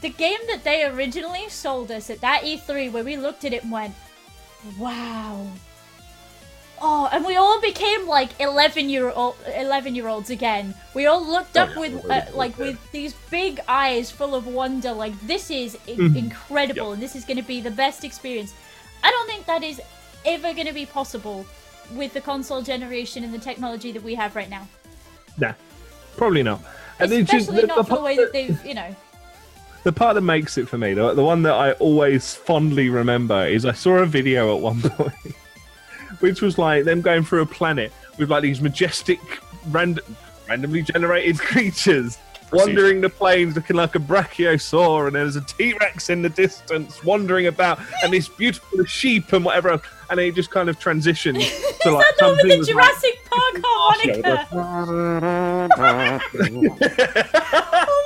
the 0.00 0.08
game 0.08 0.38
that 0.48 0.64
they 0.64 0.84
originally 0.84 1.48
sold 1.48 1.90
us 1.90 2.08
at 2.10 2.20
that 2.22 2.42
E3, 2.44 2.90
where 2.90 3.04
we 3.04 3.16
looked 3.16 3.44
at 3.44 3.52
it 3.52 3.62
and 3.64 3.72
went, 3.72 3.94
"Wow." 4.78 5.46
Oh, 6.82 7.10
and 7.12 7.26
we 7.26 7.36
all 7.36 7.60
became 7.60 8.06
like 8.08 8.30
11 8.40 8.88
year 8.88 9.10
old 9.10 9.36
11 9.54 9.94
year 9.94 10.08
olds 10.08 10.30
again. 10.30 10.74
We 10.94 11.04
all 11.04 11.22
looked 11.22 11.58
Oh, 11.58 11.62
up 11.64 11.70
yeah, 11.74 11.78
with 11.78 12.10
uh, 12.10 12.22
like 12.34 12.56
with 12.56 12.78
these 12.90 13.12
big 13.30 13.60
eyes 13.68 14.10
full 14.10 14.34
of 14.34 14.46
wonder 14.46 14.92
like 14.92 15.12
this 15.26 15.50
is 15.50 15.76
i- 15.86 15.90
Mhm. 15.90 16.16
incredible 16.16 16.92
and 16.92 17.02
this 17.02 17.14
is 17.14 17.26
going 17.26 17.36
to 17.36 17.42
be 17.42 17.60
the 17.60 17.70
best 17.70 18.02
experience. 18.02 18.54
I 19.04 19.10
don't 19.10 19.26
think 19.28 19.44
that 19.44 19.62
is 19.62 19.78
ever 20.24 20.54
going 20.54 20.66
to 20.66 20.72
be 20.72 20.86
possible 20.86 21.44
with 21.92 22.14
the 22.14 22.20
console 22.22 22.62
generation 22.62 23.24
and 23.24 23.34
the 23.34 23.38
technology 23.38 23.92
that 23.92 24.02
we 24.02 24.14
have 24.14 24.34
right 24.34 24.48
now. 24.48 24.66
Nah, 25.38 25.52
probably 26.16 26.42
not. 26.42 26.60
And 26.98 27.12
it's 27.12 27.30
just- 27.30 27.48
Especially 27.48 27.66
not 27.66 27.76
the 27.78 27.84
part 27.84 28.02
way 28.02 28.16
that 28.16 28.32
they've, 28.32 28.64
you 28.64 28.74
know. 28.74 28.94
the 29.84 29.92
part 29.92 30.14
that 30.14 30.20
makes 30.22 30.58
it 30.58 30.68
for 30.68 30.76
me, 30.78 30.92
the, 30.94 31.14
the 31.14 31.24
one 31.24 31.42
that 31.42 31.54
I 31.54 31.72
always 31.72 32.34
fondly 32.34 32.90
remember, 32.90 33.46
is 33.46 33.64
I 33.64 33.72
saw 33.72 33.98
a 33.98 34.06
video 34.06 34.54
at 34.54 34.60
one 34.60 34.80
point, 34.90 35.14
which 36.20 36.42
was 36.42 36.58
like 36.58 36.84
them 36.84 37.00
going 37.00 37.24
through 37.24 37.42
a 37.42 37.46
planet 37.46 37.92
with 38.18 38.30
like 38.30 38.42
these 38.42 38.60
majestic, 38.60 39.20
random, 39.70 40.04
randomly 40.48 40.82
generated 40.82 41.38
creatures 41.50 42.18
wandering 42.52 43.00
the 43.00 43.08
plains 43.08 43.54
looking 43.54 43.76
like 43.76 43.94
a 43.94 43.98
brachiosaur, 44.00 45.06
and 45.06 45.14
there's 45.14 45.36
a 45.36 45.40
T 45.42 45.72
Rex 45.80 46.10
in 46.10 46.20
the 46.20 46.28
distance 46.28 47.02
wandering 47.04 47.46
about, 47.46 47.78
and 48.02 48.12
this 48.12 48.28
beautiful 48.28 48.84
sheep 48.84 49.32
and 49.32 49.44
whatever 49.44 49.70
else. 49.70 49.82
And 50.10 50.18
it 50.18 50.34
just 50.34 50.50
kind 50.50 50.68
of 50.68 50.78
transitions 50.78 51.38
to 51.38 51.44
Is 51.44 51.54
like 51.54 51.70
that 52.04 52.14
the 52.18 52.24
one 52.24 52.32
with 52.32 52.40
something 52.40 52.48
the 52.48 52.58
with, 52.58 52.68
Jurassic 52.68 53.24
Park 53.30 53.60
harmonica? 53.64 54.48
oh 54.52 55.68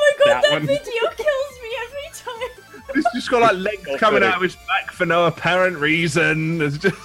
my 0.01 0.12
god, 0.19 0.27
That 0.27 0.43
that, 0.43 0.53
one. 0.53 0.67
video 0.67 1.03
kills 1.17 1.55
me 1.62 1.71
every 1.83 2.09
time. 2.12 2.51
It's 2.97 3.09
just 3.14 3.31
got 3.31 3.40
like 3.43 3.57
legs 3.57 3.85
So 3.87 3.97
coming 3.99 4.23
out 4.23 4.37
of 4.37 4.43
his 4.43 4.57
back 4.57 4.90
for 4.93 5.07
no 5.07 5.25
apparent 5.27 5.79
reason. 5.79 6.61
It's 6.61 6.77
just, 6.79 6.97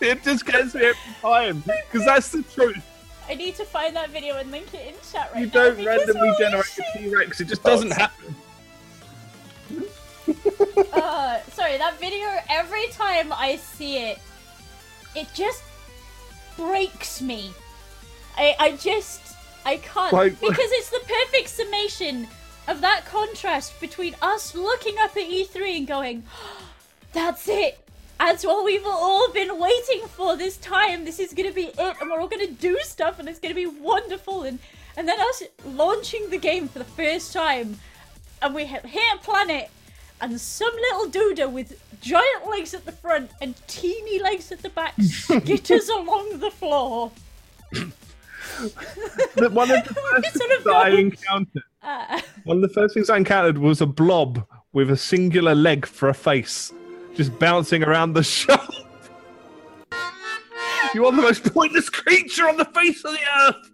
it 0.00 0.22
just 0.22 0.46
gets 0.46 0.74
me 0.74 0.82
every 0.86 1.00
time 1.20 1.60
because 1.62 2.04
that's 2.06 2.30
the 2.30 2.42
truth. 2.42 2.82
I 3.28 3.34
need 3.34 3.56
to 3.56 3.64
find 3.64 3.94
that 3.96 4.10
video 4.10 4.36
and 4.36 4.50
link 4.50 4.72
it 4.72 4.86
in 4.88 4.94
chat 5.12 5.30
right 5.34 5.40
You 5.40 5.46
now. 5.46 5.52
don't 5.52 5.84
randomly 5.84 6.28
holy 6.28 6.38
generate 6.38 6.66
shit. 6.66 6.84
a 6.94 6.98
T 6.98 7.14
Rex. 7.14 7.40
It 7.40 7.48
just 7.48 7.62
doesn't 7.62 7.90
happen. 7.92 8.34
Uh, 10.92 11.40
sorry, 11.52 11.76
that 11.78 11.98
video, 12.00 12.26
every 12.48 12.86
time 12.88 13.32
I 13.32 13.56
see 13.56 13.98
it, 13.98 14.18
it 15.16 15.28
just 15.34 15.62
breaks 16.56 17.20
me. 17.20 17.52
I, 18.36 18.54
I 18.58 18.76
just, 18.76 19.20
I 19.64 19.78
can't. 19.78 20.12
Like- 20.12 20.40
because 20.40 20.70
it's 20.72 20.90
the 20.90 21.00
perfect 21.00 21.48
summation 21.48 22.28
of 22.68 22.80
that 22.80 23.04
contrast 23.06 23.78
between 23.80 24.14
us 24.20 24.54
looking 24.54 24.96
up 24.98 25.16
at 25.16 25.22
E3 25.28 25.78
and 25.78 25.86
going, 25.86 26.22
that's 27.12 27.48
it. 27.48 27.78
That's 28.18 28.44
what 28.44 28.64
we've 28.64 28.86
all 28.86 29.30
been 29.30 29.58
waiting 29.58 30.06
for 30.08 30.36
this 30.36 30.56
time. 30.56 31.04
This 31.04 31.18
is 31.20 31.34
gonna 31.34 31.52
be 31.52 31.66
it, 31.66 31.96
and 32.00 32.10
we're 32.10 32.18
all 32.20 32.28
gonna 32.28 32.46
do 32.46 32.78
stuff, 32.82 33.18
and 33.18 33.28
it's 33.28 33.38
gonna 33.38 33.54
be 33.54 33.66
wonderful. 33.66 34.42
And 34.44 34.58
and 34.96 35.06
then 35.06 35.20
us 35.20 35.42
launching 35.66 36.30
the 36.30 36.38
game 36.38 36.66
for 36.68 36.78
the 36.78 36.86
first 36.86 37.34
time, 37.34 37.78
and 38.40 38.54
we 38.54 38.64
have 38.64 38.84
hit 38.84 39.02
a 39.14 39.18
planet, 39.18 39.68
and 40.22 40.40
some 40.40 40.72
little 40.74 41.08
duda 41.10 41.50
with 41.50 41.78
giant 42.00 42.48
legs 42.48 42.74
at 42.74 42.84
the 42.84 42.92
front 42.92 43.30
and 43.40 43.54
teeny 43.66 44.18
legs 44.20 44.50
at 44.52 44.62
the 44.62 44.70
back 44.70 44.96
skitters 45.00 45.88
along 45.88 46.38
the 46.38 46.50
floor. 46.50 47.10
But 49.34 49.52
one 49.52 49.70
of 49.70 49.84
the 49.84 49.92
first 50.22 50.36
Sort 50.36 50.48
things 50.48 50.58
of 50.58 50.64
that 50.64 50.74
I 50.76 50.88
encountered, 50.90 51.62
Uh, 51.82 52.20
one 52.44 52.56
of 52.58 52.62
the 52.62 52.68
first 52.72 52.94
things 52.94 53.10
I 53.10 53.16
encountered 53.16 53.58
was 53.58 53.80
a 53.80 53.86
blob 53.86 54.46
with 54.72 54.90
a 54.90 54.96
singular 54.96 55.54
leg 55.54 55.84
for 55.84 56.08
a 56.08 56.14
face, 56.14 56.72
just 57.14 57.36
bouncing 57.38 57.82
around 57.82 58.12
the 58.14 58.22
shop. 58.22 58.72
You 60.94 61.04
are 61.04 61.12
the 61.12 61.20
most 61.22 61.52
pointless 61.52 61.90
creature 61.90 62.48
on 62.48 62.56
the 62.56 62.64
face 62.66 63.04
of 63.04 63.12
the 63.12 63.18
earth. 63.40 63.70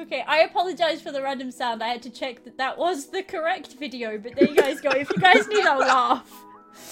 okay, 0.00 0.22
I 0.26 0.40
apologize 0.40 1.00
for 1.00 1.10
the 1.12 1.22
random 1.22 1.50
sound. 1.50 1.82
I 1.82 1.88
had 1.88 2.02
to 2.02 2.10
check 2.10 2.44
that 2.44 2.58
that 2.58 2.76
was 2.76 3.06
the 3.06 3.22
correct 3.22 3.74
video, 3.74 4.18
but 4.18 4.34
there 4.34 4.48
you 4.48 4.56
guys 4.56 4.80
go. 4.80 4.90
If 4.90 5.08
you 5.10 5.18
guys 5.18 5.46
need 5.48 5.64
a 5.64 5.78
laugh, 5.78 6.30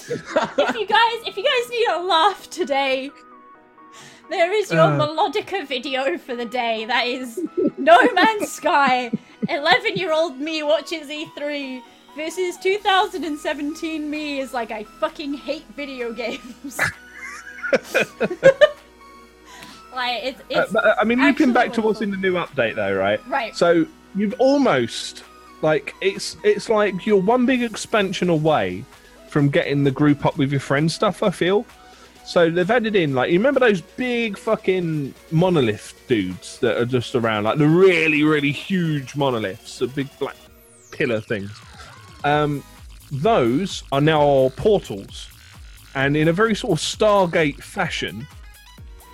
if 0.08 0.74
you 0.76 0.86
guys 0.86 1.22
if 1.26 1.36
you 1.36 1.44
guys 1.44 1.70
need 1.70 1.86
a 1.88 2.00
laugh 2.02 2.48
today, 2.50 3.10
there 4.30 4.52
is 4.52 4.70
your 4.70 4.82
Uh. 4.82 4.98
melodica 4.98 5.66
video 5.66 6.16
for 6.18 6.34
the 6.36 6.44
day. 6.44 6.84
That 6.84 7.06
is 7.06 7.40
No 7.78 7.98
Man's 8.14 8.52
Sky. 8.52 9.10
Eleven 9.48 9.96
year 9.96 10.12
old 10.12 10.38
me 10.40 10.62
watches 10.62 11.08
E3 11.08 11.82
versus 12.16 12.56
2017 12.58 14.08
me 14.10 14.38
is 14.40 14.52
like 14.54 14.70
I 14.70 14.84
fucking 15.00 15.34
hate 15.34 15.66
video 15.76 16.12
games. 16.12 16.80
like 19.94 20.22
it's 20.24 20.40
Uh, 20.40 20.44
it's 20.50 20.74
uh, 20.74 20.94
I 21.00 21.04
mean, 21.04 21.20
looking 21.20 21.52
back 21.52 21.72
to 21.74 21.82
what's 21.82 22.00
in 22.00 22.10
the 22.10 22.16
new 22.16 22.34
update, 22.34 22.74
though, 22.76 22.94
right? 22.94 23.20
right. 23.28 23.56
So 23.56 23.86
you've 24.14 24.34
almost 24.38 25.24
like 25.62 25.94
it's 26.00 26.36
it's 26.42 26.68
like 26.68 27.06
you're 27.06 27.20
one 27.20 27.46
big 27.46 27.62
expansion 27.62 28.28
away 28.28 28.84
from 29.36 29.50
getting 29.50 29.84
the 29.84 29.90
group 29.90 30.24
up 30.24 30.38
with 30.38 30.50
your 30.50 30.60
friends 30.60 30.94
stuff. 30.94 31.22
I 31.22 31.28
feel. 31.28 31.66
So 32.24 32.48
they've 32.48 32.70
added 32.70 32.96
in 32.96 33.14
like 33.14 33.30
you 33.30 33.38
remember 33.38 33.60
those 33.60 33.82
big 33.82 34.38
fucking 34.38 35.12
monolith 35.30 35.92
dudes 36.08 36.58
that 36.60 36.78
are 36.78 36.86
just 36.86 37.14
around, 37.14 37.44
like 37.44 37.58
the 37.58 37.68
really 37.68 38.22
really 38.22 38.50
huge 38.50 39.14
monoliths, 39.14 39.78
the 39.78 39.88
big 39.88 40.08
black 40.18 40.36
pillar 40.90 41.20
things. 41.20 41.50
Um, 42.24 42.64
those 43.12 43.82
are 43.92 44.00
now 44.00 44.52
portals, 44.56 45.28
and 45.94 46.16
in 46.16 46.28
a 46.28 46.32
very 46.32 46.54
sort 46.54 46.72
of 46.72 46.78
Stargate 46.78 47.62
fashion, 47.62 48.26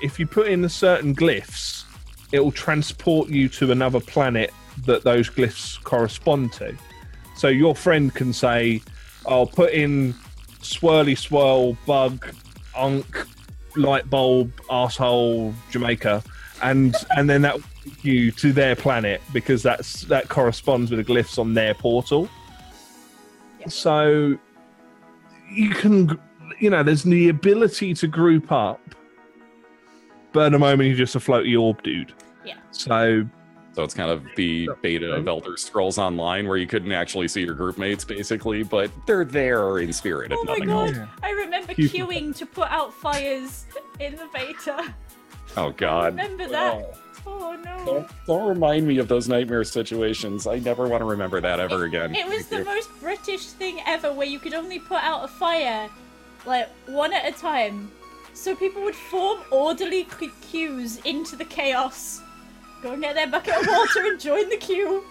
if 0.05 0.21
you 0.21 0.27
put 0.29 0.47
in 0.47 0.63
the 0.63 0.69
certain 0.69 1.17
glyphs, 1.17 1.83
it 2.31 2.39
will 2.39 2.53
transport 2.53 3.29
you 3.29 3.49
to 3.49 3.73
another 3.73 3.99
planet 3.99 4.53
that 4.87 5.03
those 5.03 5.29
glyphs 5.29 5.83
correspond 5.83 6.53
to. 6.53 6.77
So 7.35 7.49
your 7.49 7.75
friend 7.75 8.15
can 8.15 8.33
say, 8.33 8.83
"I'll 9.27 9.47
put 9.47 9.73
in 9.73 10.15
swirly 10.61 11.17
swirl 11.17 11.77
bug 11.87 12.35
unk 12.77 13.27
light 13.77 14.09
bulb 14.09 14.53
asshole 14.71 15.55
Jamaica," 15.71 16.23
and 16.63 16.95
and 17.17 17.29
then 17.29 17.43
that 17.43 17.55
will 17.55 17.65
take 17.85 18.05
you 18.05 18.31
to 18.33 18.53
their 18.53 18.77
planet 18.77 19.21
because 19.33 19.63
that's 19.63 20.03
that 20.03 20.29
corresponds 20.29 20.91
with 20.91 21.05
the 21.05 21.13
glyphs 21.13 21.39
on 21.39 21.55
their 21.55 21.75
portal. 21.75 22.29
Yeah. 23.61 23.69
So 23.69 24.39
you 25.51 25.71
can, 25.71 26.19
you 26.59 26.71
know, 26.71 26.83
there's 26.83 27.03
the 27.03 27.29
ability 27.29 27.95
to 27.95 28.07
group 28.07 28.51
up, 28.51 28.81
but 30.33 30.47
at 30.47 30.53
the 30.53 30.59
moment 30.59 30.89
you're 30.89 30.99
just 30.99 31.15
a 31.15 31.21
floaty 31.21 31.61
orb 31.61 31.83
dude. 31.83 32.13
Yeah. 32.45 32.57
So 32.71 33.27
So 33.75 33.83
it's 33.83 33.95
kind 33.95 34.11
of 34.11 34.23
the 34.37 34.69
beta 34.83 35.15
of 35.15 35.27
Elder 35.27 35.57
Scrolls 35.57 35.97
Online, 35.97 36.47
where 36.47 36.59
you 36.59 36.67
couldn't 36.67 36.93
actually 36.93 37.29
see 37.29 37.43
your 37.43 37.55
group 37.55 37.79
mates, 37.79 38.05
basically, 38.05 38.63
but 38.63 38.91
they're 39.07 39.25
there 39.25 39.79
in 39.79 39.93
spirit, 39.93 40.31
if 40.31 40.39
Oh 40.39 40.45
my 40.45 40.53
nothing 40.53 40.69
god, 40.69 40.97
else. 40.97 41.09
I 41.23 41.31
remember 41.31 41.73
queuing 41.75 42.37
to 42.37 42.45
put 42.47 42.71
out 42.71 42.93
fires 42.93 43.65
in 43.99 44.17
the 44.17 44.29
beta. 44.35 44.95
Oh 45.57 45.71
God! 45.71 46.17
Remember 46.17 46.49
that? 46.49 46.99
Oh 47.27 47.57
no. 47.65 47.85
Don't, 47.85 48.11
don't 48.27 48.49
remind 48.49 48.87
me 48.87 48.99
of 48.99 49.09
those 49.09 49.29
nightmare 49.29 49.65
situations. 49.65 50.47
I 50.47 50.59
never 50.59 50.89
want 50.89 51.01
to 51.01 51.05
remember 51.05 51.41
that 51.41 51.61
ever 51.61 51.85
again. 51.85 52.15
It 52.15 52.27
was 52.27 52.47
the 52.47 52.65
most 52.65 52.91
British 53.01 53.47
thing 53.47 53.81
ever 53.87 54.13
where 54.13 54.27
you 54.27 54.39
could 54.39 54.55
only 54.55 54.79
put 54.79 55.03
out 55.03 55.25
a 55.25 55.29
fire 55.29 55.89
like 56.47 56.69
one 56.87 57.13
at 57.13 57.27
a 57.27 57.33
time. 57.39 57.91
So 58.35 58.57
people 58.57 58.83
would 58.83 58.95
form 58.95 59.41
orderly 59.51 60.07
queues 60.41 60.97
into 61.05 61.37
the 61.37 61.45
chaos. 61.45 62.22
Go 62.83 62.93
and 62.93 63.03
get 63.03 63.15
their 63.15 63.29
bucket 63.29 63.55
of 63.61 63.67
water 63.67 64.07
and 64.07 64.21
join 64.21 64.49
the 64.49 64.57
queue. 64.57 65.05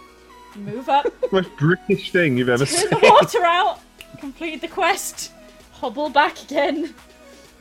Move 0.55 0.89
up, 0.89 1.05
most 1.31 1.55
British 1.55 2.11
thing 2.11 2.37
you've 2.37 2.49
ever 2.49 2.65
turn 2.65 2.75
seen. 2.75 2.89
the 2.89 2.99
water 3.01 3.43
out, 3.45 3.79
complete 4.19 4.59
the 4.59 4.67
quest, 4.67 5.31
hobble 5.71 6.09
back 6.09 6.43
again. 6.43 6.93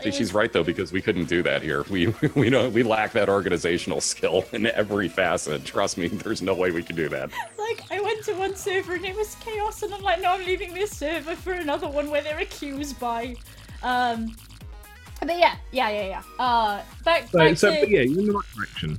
See, 0.02 0.10
she's 0.10 0.34
right 0.34 0.52
though 0.52 0.64
because 0.64 0.90
we 0.92 1.00
couldn't 1.00 1.26
do 1.28 1.42
that 1.44 1.62
here. 1.62 1.84
We 1.88 2.06
we 2.34 2.50
don't 2.50 2.72
we 2.72 2.82
lack 2.82 3.12
that 3.12 3.28
organizational 3.28 4.00
skill 4.00 4.44
in 4.52 4.66
every 4.66 5.08
facet. 5.08 5.64
Trust 5.64 5.98
me, 5.98 6.08
there's 6.08 6.42
no 6.42 6.54
way 6.54 6.72
we 6.72 6.82
could 6.82 6.96
do 6.96 7.08
that. 7.10 7.30
Like, 7.56 7.84
I 7.92 8.00
went 8.00 8.24
to 8.24 8.32
one 8.32 8.56
server 8.56 8.94
and 8.94 9.04
it 9.04 9.14
was 9.14 9.36
chaos, 9.36 9.84
and 9.84 9.94
I'm 9.94 10.02
like, 10.02 10.20
no, 10.20 10.30
I'm 10.32 10.44
leaving 10.44 10.74
this 10.74 10.90
server 10.90 11.36
for 11.36 11.52
another 11.52 11.88
one 11.88 12.10
where 12.10 12.22
there 12.22 12.38
are 12.40 12.44
queues 12.46 12.92
by. 12.92 13.36
Um, 13.84 14.34
but 15.20 15.38
yeah, 15.38 15.56
yeah, 15.70 15.90
yeah, 15.90 16.06
yeah. 16.06 16.22
Uh, 16.44 16.82
back, 17.04 17.28
So, 17.28 17.38
back 17.38 17.56
so 17.56 17.72
to 17.72 17.80
but 17.80 17.88
yeah, 17.88 18.00
you're 18.00 18.20
in 18.20 18.26
the 18.26 18.32
right 18.32 18.44
direction. 18.56 18.98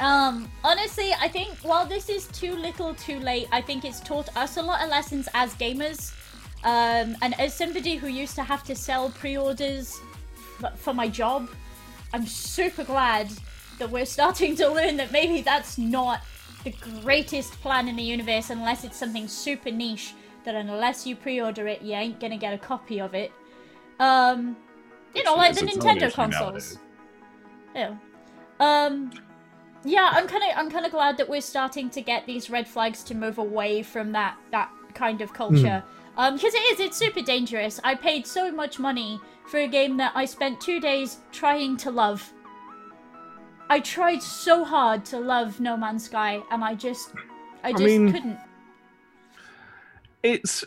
Um, 0.00 0.50
honestly, 0.64 1.12
I 1.20 1.28
think 1.28 1.58
while 1.58 1.84
this 1.84 2.08
is 2.08 2.26
too 2.28 2.56
little, 2.56 2.94
too 2.94 3.20
late, 3.20 3.48
I 3.52 3.60
think 3.60 3.84
it's 3.84 4.00
taught 4.00 4.34
us 4.34 4.56
a 4.56 4.62
lot 4.62 4.82
of 4.82 4.88
lessons 4.88 5.28
as 5.34 5.54
gamers. 5.54 6.14
Um, 6.64 7.16
and 7.22 7.38
as 7.38 7.54
somebody 7.54 7.96
who 7.96 8.08
used 8.08 8.34
to 8.36 8.42
have 8.42 8.64
to 8.64 8.74
sell 8.74 9.10
pre-orders 9.10 10.00
for 10.76 10.94
my 10.94 11.08
job, 11.08 11.50
I'm 12.14 12.26
super 12.26 12.82
glad 12.82 13.30
that 13.78 13.90
we're 13.90 14.06
starting 14.18 14.56
to 14.56 14.68
learn 14.68 14.96
that 14.96 15.12
maybe 15.12 15.42
that's 15.42 15.76
not 15.76 16.22
the 16.64 16.74
greatest 17.02 17.52
plan 17.60 17.86
in 17.86 17.96
the 17.96 18.02
universe 18.02 18.50
unless 18.50 18.84
it's 18.84 18.96
something 18.96 19.28
super 19.28 19.70
niche 19.70 20.14
that 20.44 20.54
unless 20.54 21.06
you 21.06 21.14
pre-order 21.14 21.66
it, 21.68 21.82
you 21.82 21.92
ain't 21.92 22.18
gonna 22.20 22.38
get 22.38 22.54
a 22.54 22.58
copy 22.58 23.00
of 23.00 23.14
it. 23.14 23.32
Um, 23.98 24.56
you 25.14 25.24
know, 25.24 25.34
like 25.34 25.54
the 25.54 25.64
It's 25.64 25.76
its 25.76 25.84
own 25.84 25.98
Nintendo 25.98 26.12
consoles. 26.12 26.78
Yeah. 27.74 27.96
Um 28.58 29.10
yeah, 29.84 30.10
I'm 30.12 30.26
kind 30.26 30.42
of 30.44 30.50
I'm 30.56 30.70
kind 30.70 30.84
of 30.86 30.92
glad 30.92 31.16
that 31.18 31.28
we're 31.28 31.40
starting 31.40 31.90
to 31.90 32.00
get 32.02 32.26
these 32.26 32.50
red 32.50 32.68
flags 32.68 33.02
to 33.04 33.14
move 33.14 33.38
away 33.38 33.82
from 33.82 34.12
that 34.12 34.36
that 34.50 34.70
kind 34.94 35.20
of 35.20 35.32
culture. 35.32 35.82
Um 36.16 36.34
because 36.34 36.54
it 36.54 36.58
is 36.72 36.80
it's 36.80 36.96
super 36.96 37.22
dangerous. 37.22 37.80
I 37.84 37.94
paid 37.94 38.26
so 38.26 38.50
much 38.52 38.78
money 38.78 39.20
for 39.46 39.58
a 39.60 39.68
game 39.68 39.96
that 39.96 40.12
I 40.14 40.24
spent 40.26 40.60
2 40.60 40.80
days 40.80 41.18
trying 41.32 41.76
to 41.78 41.90
love. 41.90 42.32
I 43.68 43.80
tried 43.80 44.22
so 44.22 44.64
hard 44.64 45.04
to 45.06 45.18
love 45.18 45.60
No 45.60 45.76
Man's 45.76 46.04
Sky 46.04 46.40
and 46.50 46.62
I 46.64 46.74
just 46.74 47.12
I 47.62 47.72
just 47.72 47.84
mean- 47.84 48.12
couldn't. 48.12 48.38
It's 50.22 50.64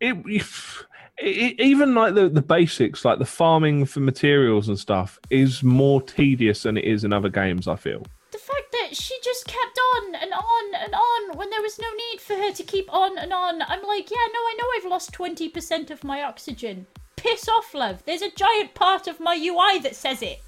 it 0.00 0.16
e- 1.22 1.54
even 1.58 1.94
like 1.94 2.14
the, 2.14 2.28
the 2.28 2.42
basics, 2.42 3.04
like 3.04 3.18
the 3.18 3.24
farming 3.24 3.84
for 3.86 4.00
materials 4.00 4.68
and 4.68 4.78
stuff, 4.78 5.18
is 5.30 5.62
more 5.62 6.02
tedious 6.02 6.62
than 6.64 6.76
it 6.76 6.84
is 6.84 7.04
in 7.04 7.12
other 7.12 7.28
games. 7.28 7.68
I 7.68 7.76
feel. 7.76 8.04
The 8.32 8.38
fact 8.38 8.72
that 8.72 8.96
she 8.96 9.14
just 9.22 9.46
kept 9.46 9.78
on 9.96 10.14
and 10.16 10.32
on 10.32 10.74
and 10.84 10.94
on 10.94 11.36
when 11.38 11.50
there 11.50 11.60
was 11.62 11.78
no 11.78 11.88
need 12.10 12.20
for 12.20 12.34
her 12.34 12.52
to 12.52 12.62
keep 12.62 12.92
on 12.92 13.18
and 13.18 13.32
on. 13.32 13.62
I'm 13.62 13.82
like, 13.86 14.10
yeah, 14.10 14.16
no, 14.32 14.38
I 14.38 14.56
know 14.58 14.64
I've 14.78 14.90
lost 14.90 15.12
20% 15.12 15.90
of 15.90 16.02
my 16.04 16.22
oxygen. 16.22 16.86
Piss 17.16 17.48
off, 17.48 17.74
love. 17.74 18.02
There's 18.04 18.22
a 18.22 18.30
giant 18.30 18.74
part 18.74 19.06
of 19.06 19.20
my 19.20 19.34
UI 19.36 19.80
that 19.80 19.94
says 19.94 20.22
it. 20.22 20.40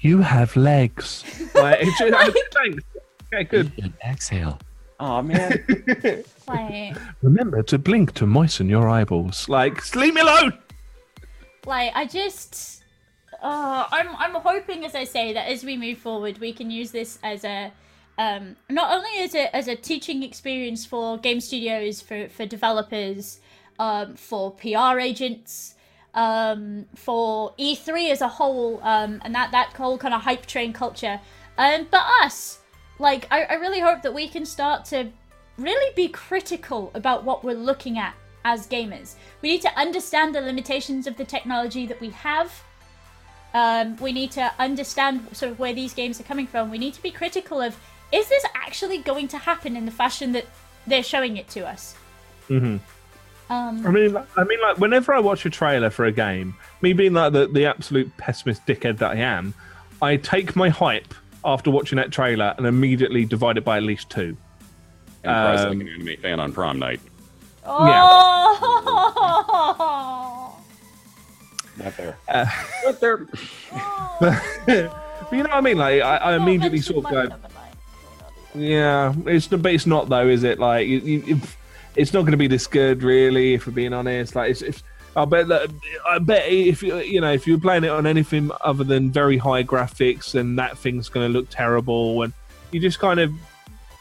You 0.00 0.18
have 0.20 0.54
legs. 0.56 1.24
like, 1.54 1.84
Like- 2.00 2.34
thanks. 2.52 2.84
Okay, 3.32 3.44
good. 3.44 3.92
Exhale. 4.06 4.58
Oh 5.00 5.22
man. 5.22 5.64
Like, 6.48 6.96
Remember 7.22 7.60
to 7.64 7.76
blink 7.76 8.12
to 8.14 8.24
moisten 8.24 8.68
your 8.68 8.88
eyeballs. 8.88 9.48
Like, 9.48 9.96
leave 9.96 10.14
me 10.14 10.20
alone. 10.20 10.56
like 11.66 11.90
I 11.92 12.06
just, 12.06 12.84
uh, 13.42 13.84
I'm 13.90 14.14
I'm 14.16 14.40
hoping, 14.40 14.84
as 14.84 14.94
I 14.94 15.02
say, 15.02 15.32
that 15.32 15.48
as 15.48 15.64
we 15.64 15.76
move 15.76 15.98
forward, 15.98 16.38
we 16.38 16.52
can 16.52 16.70
use 16.70 16.92
this 16.92 17.18
as 17.24 17.44
a, 17.44 17.72
um, 18.16 18.54
not 18.70 18.92
only 18.92 19.24
as 19.24 19.34
a 19.34 19.54
as 19.56 19.66
a 19.66 19.74
teaching 19.74 20.22
experience 20.22 20.86
for 20.86 21.18
game 21.18 21.40
studios, 21.40 22.00
for 22.00 22.28
for 22.28 22.46
developers, 22.46 23.40
um, 23.80 24.14
for 24.14 24.52
PR 24.52 25.00
agents, 25.00 25.74
um, 26.14 26.86
for 26.94 27.54
E3 27.58 28.10
as 28.12 28.20
a 28.20 28.28
whole, 28.28 28.80
um, 28.84 29.20
and 29.24 29.34
that 29.34 29.50
that 29.50 29.72
whole 29.72 29.98
kind 29.98 30.14
of 30.14 30.20
hype 30.22 30.46
train 30.46 30.72
culture, 30.72 31.20
um, 31.58 31.88
but 31.90 32.04
us, 32.22 32.60
like 32.98 33.26
I, 33.30 33.44
I 33.44 33.54
really 33.54 33.80
hope 33.80 34.02
that 34.02 34.14
we 34.14 34.28
can 34.28 34.46
start 34.46 34.84
to 34.86 35.08
really 35.58 35.92
be 35.94 36.08
critical 36.08 36.90
about 36.94 37.24
what 37.24 37.44
we're 37.44 37.54
looking 37.54 37.98
at 37.98 38.14
as 38.44 38.66
gamers. 38.66 39.14
We 39.42 39.50
need 39.50 39.62
to 39.62 39.78
understand 39.78 40.34
the 40.34 40.40
limitations 40.40 41.06
of 41.06 41.16
the 41.16 41.24
technology 41.24 41.86
that 41.86 42.00
we 42.00 42.10
have. 42.10 42.52
Um, 43.54 43.96
we 43.96 44.12
need 44.12 44.30
to 44.32 44.52
understand 44.58 45.26
sort 45.32 45.52
of 45.52 45.58
where 45.58 45.72
these 45.72 45.94
games 45.94 46.20
are 46.20 46.24
coming 46.24 46.46
from. 46.46 46.70
We 46.70 46.78
need 46.78 46.94
to 46.94 47.02
be 47.02 47.10
critical 47.10 47.60
of 47.60 47.76
is 48.12 48.28
this 48.28 48.44
actually 48.54 48.98
going 48.98 49.28
to 49.28 49.38
happen 49.38 49.76
in 49.76 49.84
the 49.84 49.90
fashion 49.90 50.32
that 50.32 50.46
they're 50.86 51.02
showing 51.02 51.36
it 51.36 51.48
to 51.48 51.66
us? 51.66 51.96
Mhm. 52.48 52.80
Um, 53.48 53.86
I 53.86 53.90
mean, 53.90 54.16
I 54.36 54.44
mean, 54.44 54.60
like 54.60 54.78
whenever 54.78 55.12
I 55.12 55.20
watch 55.20 55.46
a 55.46 55.50
trailer 55.50 55.90
for 55.90 56.04
a 56.04 56.12
game, 56.12 56.54
me 56.82 56.92
being 56.92 57.14
like 57.14 57.32
the, 57.32 57.46
the 57.46 57.66
absolute 57.66 58.16
pessimist 58.16 58.66
dickhead 58.66 58.98
that 58.98 59.12
I 59.12 59.16
am, 59.16 59.54
I 60.02 60.16
take 60.16 60.54
my 60.56 60.68
hype 60.68 61.14
after 61.46 61.70
watching 61.70 61.96
that 61.96 62.10
trailer 62.10 62.54
and 62.58 62.66
immediately 62.66 63.24
divide 63.24 63.56
it 63.56 63.64
by 63.64 63.78
at 63.78 63.82
least 63.84 64.10
two. 64.10 64.36
And 65.24 65.32
cries 65.32 65.60
Um, 65.60 65.78
like 65.78 65.88
an 65.88 65.94
anime 65.94 66.16
fan 66.20 66.40
on 66.40 66.52
prom 66.52 66.78
night. 66.78 67.00
oh! 67.64 67.82
Not 71.82 71.96
there. 71.96 72.18
Uh, 72.28 72.46
Not 72.84 73.00
there. 73.00 73.26
But 75.28 75.36
you 75.38 75.42
know 75.42 75.48
what 75.48 75.56
I 75.56 75.60
mean? 75.60 75.76
Like, 75.78 76.02
I, 76.02 76.16
I 76.18 76.36
immediately 76.36 76.80
sort 76.80 77.04
of 77.04 77.10
go, 77.10 77.28
yeah, 78.54 79.12
it's 79.26 79.48
but 79.48 79.72
it's 79.72 79.84
not 79.86 80.08
though, 80.08 80.28
is 80.28 80.44
it? 80.44 80.60
Like, 80.60 80.86
you, 80.86 80.98
you, 81.00 81.40
it's 81.96 82.12
not 82.12 82.20
going 82.20 82.30
to 82.30 82.36
be 82.36 82.46
this 82.46 82.68
good, 82.68 83.02
really. 83.02 83.54
If 83.54 83.66
we're 83.66 83.72
being 83.72 83.92
honest, 83.92 84.36
like, 84.36 84.52
it's. 84.52 84.62
it's 84.62 84.84
I 85.16 85.24
bet 85.24 85.48
that 85.48 85.70
I 86.06 86.18
bet 86.18 86.46
if 86.48 86.82
you 86.82 86.98
you 86.98 87.20
know 87.22 87.32
if 87.32 87.46
you're 87.46 87.58
playing 87.58 87.84
it 87.84 87.88
on 87.88 88.06
anything 88.06 88.50
other 88.60 88.84
than 88.84 89.10
very 89.10 89.38
high 89.38 89.64
graphics, 89.64 90.32
then 90.32 90.56
that 90.56 90.76
thing's 90.76 91.08
going 91.08 91.32
to 91.32 91.38
look 91.38 91.48
terrible, 91.48 92.22
and 92.22 92.32
you 92.70 92.80
just 92.80 92.98
kind 92.98 93.18
of 93.18 93.32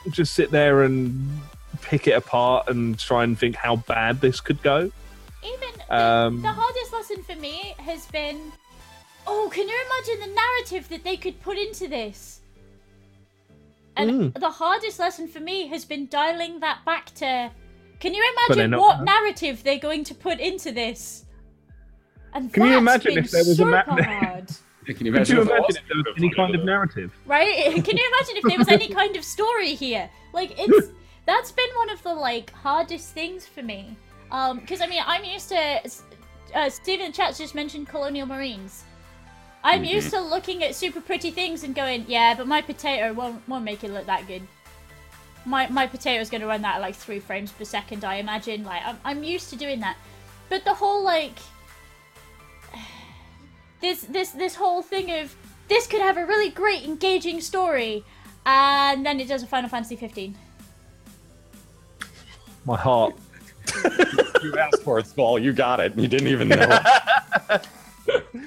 just 0.09 0.33
sit 0.33 0.51
there 0.51 0.83
and 0.83 1.41
pick 1.81 2.07
it 2.07 2.11
apart 2.11 2.67
and 2.67 2.99
try 2.99 3.23
and 3.23 3.39
think 3.39 3.55
how 3.55 3.77
bad 3.77 4.19
this 4.19 4.41
could 4.41 4.61
go. 4.61 4.91
Even 5.43 5.69
the, 5.87 5.95
Um, 5.95 6.41
the 6.41 6.51
hardest 6.51 6.91
lesson 6.91 7.23
for 7.23 7.35
me 7.35 7.75
has 7.79 8.05
been 8.07 8.51
oh, 9.27 9.49
can 9.51 9.67
you 9.67 9.75
imagine 9.87 10.29
the 10.29 10.35
narrative 10.35 10.89
that 10.89 11.03
they 11.03 11.17
could 11.17 11.41
put 11.41 11.57
into 11.57 11.87
this? 11.87 12.41
And 13.97 14.11
Mm. 14.11 14.39
the 14.39 14.49
hardest 14.51 14.99
lesson 14.99 15.27
for 15.27 15.39
me 15.39 15.67
has 15.67 15.85
been 15.85 16.07
dialing 16.07 16.59
that 16.59 16.83
back 16.85 17.15
to 17.15 17.49
can 18.05 18.13
you 18.13 18.33
imagine 18.47 18.71
not- 18.71 18.79
what 18.79 19.03
narrative 19.03 19.63
they're 19.63 19.79
going 19.79 20.03
to 20.03 20.13
put 20.13 20.39
into 20.39 20.71
this? 20.71 21.25
And 22.33 22.53
Can 22.53 22.63
you 22.63 22.69
that's 22.69 22.81
imagine 23.05 23.17
if 23.17 23.31
there 23.31 23.39
was 23.39 23.49
a 23.49 23.55
super 23.55 23.69
ma- 23.71 23.83
Can 23.85 25.03
you 25.07 25.11
Could 25.13 25.29
you 25.29 25.41
imagine 25.41 25.77
if 25.77 25.87
there 25.87 25.97
was 25.97 26.05
any 26.17 26.29
kind 26.29 26.53
of 26.53 26.63
narrative? 26.63 27.11
right? 27.25 27.55
Can 27.87 27.97
you 27.97 28.11
imagine 28.13 28.37
if 28.37 28.43
there 28.43 28.57
was 28.59 28.67
any 28.67 28.87
kind 28.89 29.15
of 29.15 29.23
story 29.23 29.73
here? 29.73 30.07
Like 30.33 30.53
it's 30.59 30.89
that's 31.25 31.51
been 31.51 31.69
one 31.75 31.89
of 31.89 32.03
the 32.03 32.13
like 32.13 32.51
hardest 32.51 33.13
things 33.13 33.47
for 33.47 33.63
me. 33.63 33.95
Um, 34.31 34.59
because 34.59 34.81
I 34.81 34.87
mean 34.87 35.01
I'm 35.05 35.23
used 35.23 35.49
to. 35.49 35.81
Uh, 36.53 36.69
Steven 36.69 37.11
Chat's 37.11 37.37
just 37.39 37.55
mentioned 37.55 37.87
Colonial 37.87 38.27
Marines. 38.27 38.83
I'm 39.63 39.81
Mhm. 39.83 39.89
used 39.89 40.11
to 40.11 40.21
looking 40.21 40.63
at 40.63 40.75
super 40.75 41.01
pretty 41.01 41.31
things 41.31 41.63
and 41.63 41.73
going, 41.73 42.05
yeah, 42.07 42.35
but 42.35 42.45
my 42.47 42.61
potato 42.61 43.11
won't 43.13 43.41
won't 43.49 43.63
make 43.65 43.83
it 43.83 43.91
look 43.91 44.05
that 44.05 44.27
good. 44.27 44.43
My 45.45 45.67
my 45.67 45.87
potato's 45.87 46.29
gonna 46.29 46.47
run 46.47 46.61
that 46.63 46.75
at 46.75 46.81
like 46.81 46.95
three 46.95 47.19
frames 47.19 47.51
per 47.51 47.63
second. 47.63 48.03
I 48.03 48.15
imagine. 48.15 48.63
Like 48.63 48.81
I'm 48.85 48.99
I'm 49.03 49.23
used 49.23 49.49
to 49.51 49.55
doing 49.55 49.79
that, 49.81 49.97
but 50.49 50.63
the 50.65 50.73
whole 50.73 51.03
like 51.03 51.37
this 53.81 54.01
this 54.01 54.31
this 54.31 54.55
whole 54.55 54.81
thing 54.81 55.11
of 55.11 55.35
this 55.67 55.87
could 55.87 56.01
have 56.01 56.17
a 56.17 56.25
really 56.25 56.49
great 56.49 56.83
engaging 56.83 57.41
story 57.41 58.03
and 58.45 59.05
then 59.05 59.19
it 59.19 59.27
does 59.27 59.41
a 59.41 59.47
final 59.47 59.69
fantasy 59.69 59.95
15 59.95 60.35
My 62.65 62.77
heart. 62.77 63.15
You 64.43 64.55
asked 64.59 64.83
for 64.83 64.99
it, 64.99 65.07
Skull. 65.07 65.39
You 65.39 65.53
got 65.53 65.79
it. 65.79 65.97
You 65.97 66.07
didn't 66.07 66.27
even 66.27 66.49
know. 66.49 66.57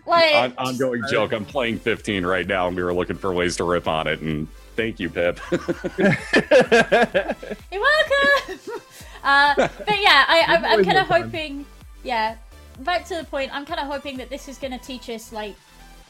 like 0.06 0.34
on, 0.34 0.54
ongoing 0.58 1.02
joke. 1.11 1.32
I'm 1.32 1.44
playing 1.44 1.80
15 1.80 2.24
right 2.24 2.46
now, 2.46 2.68
and 2.68 2.76
we 2.76 2.84
were 2.84 2.94
looking 2.94 3.16
for 3.16 3.32
ways 3.32 3.56
to 3.56 3.64
rip 3.64 3.88
on 3.88 4.06
it. 4.06 4.20
And 4.20 4.46
thank 4.78 5.00
you, 5.00 5.10
Pep. 5.10 5.40
you're 5.50 5.60
welcome 7.82 8.60
uh, 9.24 9.54
but 9.56 9.98
yeah 10.00 10.24
I, 10.28 10.44
I'm, 10.46 10.64
I'm 10.64 10.84
kind 10.84 10.98
of 10.98 11.10
welcome. 11.10 11.30
hoping 11.30 11.66
yeah 12.04 12.36
back 12.80 13.04
to 13.06 13.16
the 13.16 13.24
point 13.24 13.52
i'm 13.52 13.66
kind 13.66 13.80
of 13.80 13.88
hoping 13.88 14.16
that 14.18 14.30
this 14.30 14.48
is 14.48 14.56
going 14.56 14.70
to 14.70 14.78
teach 14.78 15.10
us 15.10 15.32
like 15.32 15.56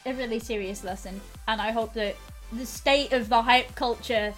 a 0.05 0.13
really 0.13 0.37
serious 0.37 0.83
lesson 0.83 1.19
and 1.47 1.59
i 1.59 1.71
hope 1.71 1.95
that 1.95 2.15
the 2.53 2.65
state 2.65 3.11
of 3.11 3.27
the 3.27 3.41
hype 3.41 3.73
culture 3.73 4.31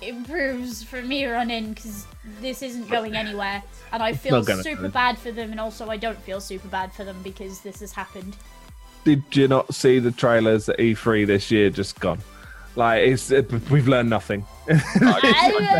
improves 0.00 0.82
from 0.82 1.10
here 1.10 1.34
on 1.34 1.50
in 1.50 1.74
because 1.74 2.06
this 2.40 2.62
isn't 2.62 2.88
going 2.88 3.14
anywhere 3.14 3.62
and 3.92 4.02
i 4.02 4.14
feel 4.14 4.42
super 4.42 4.82
do. 4.82 4.88
bad 4.88 5.18
for 5.18 5.30
them 5.30 5.50
and 5.50 5.60
also 5.60 5.90
i 5.90 5.96
don't 5.98 6.18
feel 6.20 6.40
super 6.40 6.68
bad 6.68 6.90
for 6.90 7.04
them 7.04 7.20
because 7.22 7.60
this 7.60 7.80
has 7.80 7.92
happened 7.92 8.34
Did 9.04 9.24
you 9.32 9.46
not 9.46 9.74
see 9.74 9.98
the 9.98 10.10
trailers 10.10 10.70
at 10.70 10.78
E3 10.78 11.26
this 11.26 11.50
year? 11.50 11.68
Just 11.68 12.00
gone. 12.00 12.22
Like 12.76 13.06
it's 13.06 13.30
it, 13.30 13.50
we've 13.70 13.88
learned 13.88 14.10
nothing. 14.10 14.44
I'm 14.68 14.78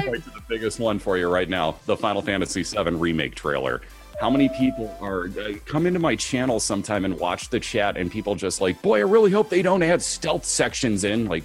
going 0.04 0.22
to 0.22 0.30
the 0.30 0.42
biggest 0.48 0.78
one 0.78 0.98
for 0.98 1.18
you 1.18 1.28
right 1.28 1.48
now: 1.48 1.76
the 1.86 1.96
Final 1.96 2.22
Fantasy 2.22 2.62
VII 2.62 2.90
remake 2.90 3.34
trailer. 3.34 3.82
How 4.20 4.30
many 4.30 4.48
people 4.48 4.96
are 5.00 5.26
uh, 5.26 5.54
come 5.66 5.86
into 5.86 5.98
my 5.98 6.14
channel 6.14 6.60
sometime 6.60 7.04
and 7.04 7.18
watch 7.18 7.48
the 7.48 7.58
chat, 7.58 7.96
and 7.96 8.10
people 8.10 8.34
just 8.36 8.60
like, 8.60 8.80
"Boy, 8.80 8.98
I 8.98 9.02
really 9.02 9.30
hope 9.30 9.48
they 9.48 9.62
don't 9.62 9.82
add 9.82 10.02
stealth 10.02 10.44
sections 10.44 11.04
in." 11.04 11.26
Like, 11.26 11.44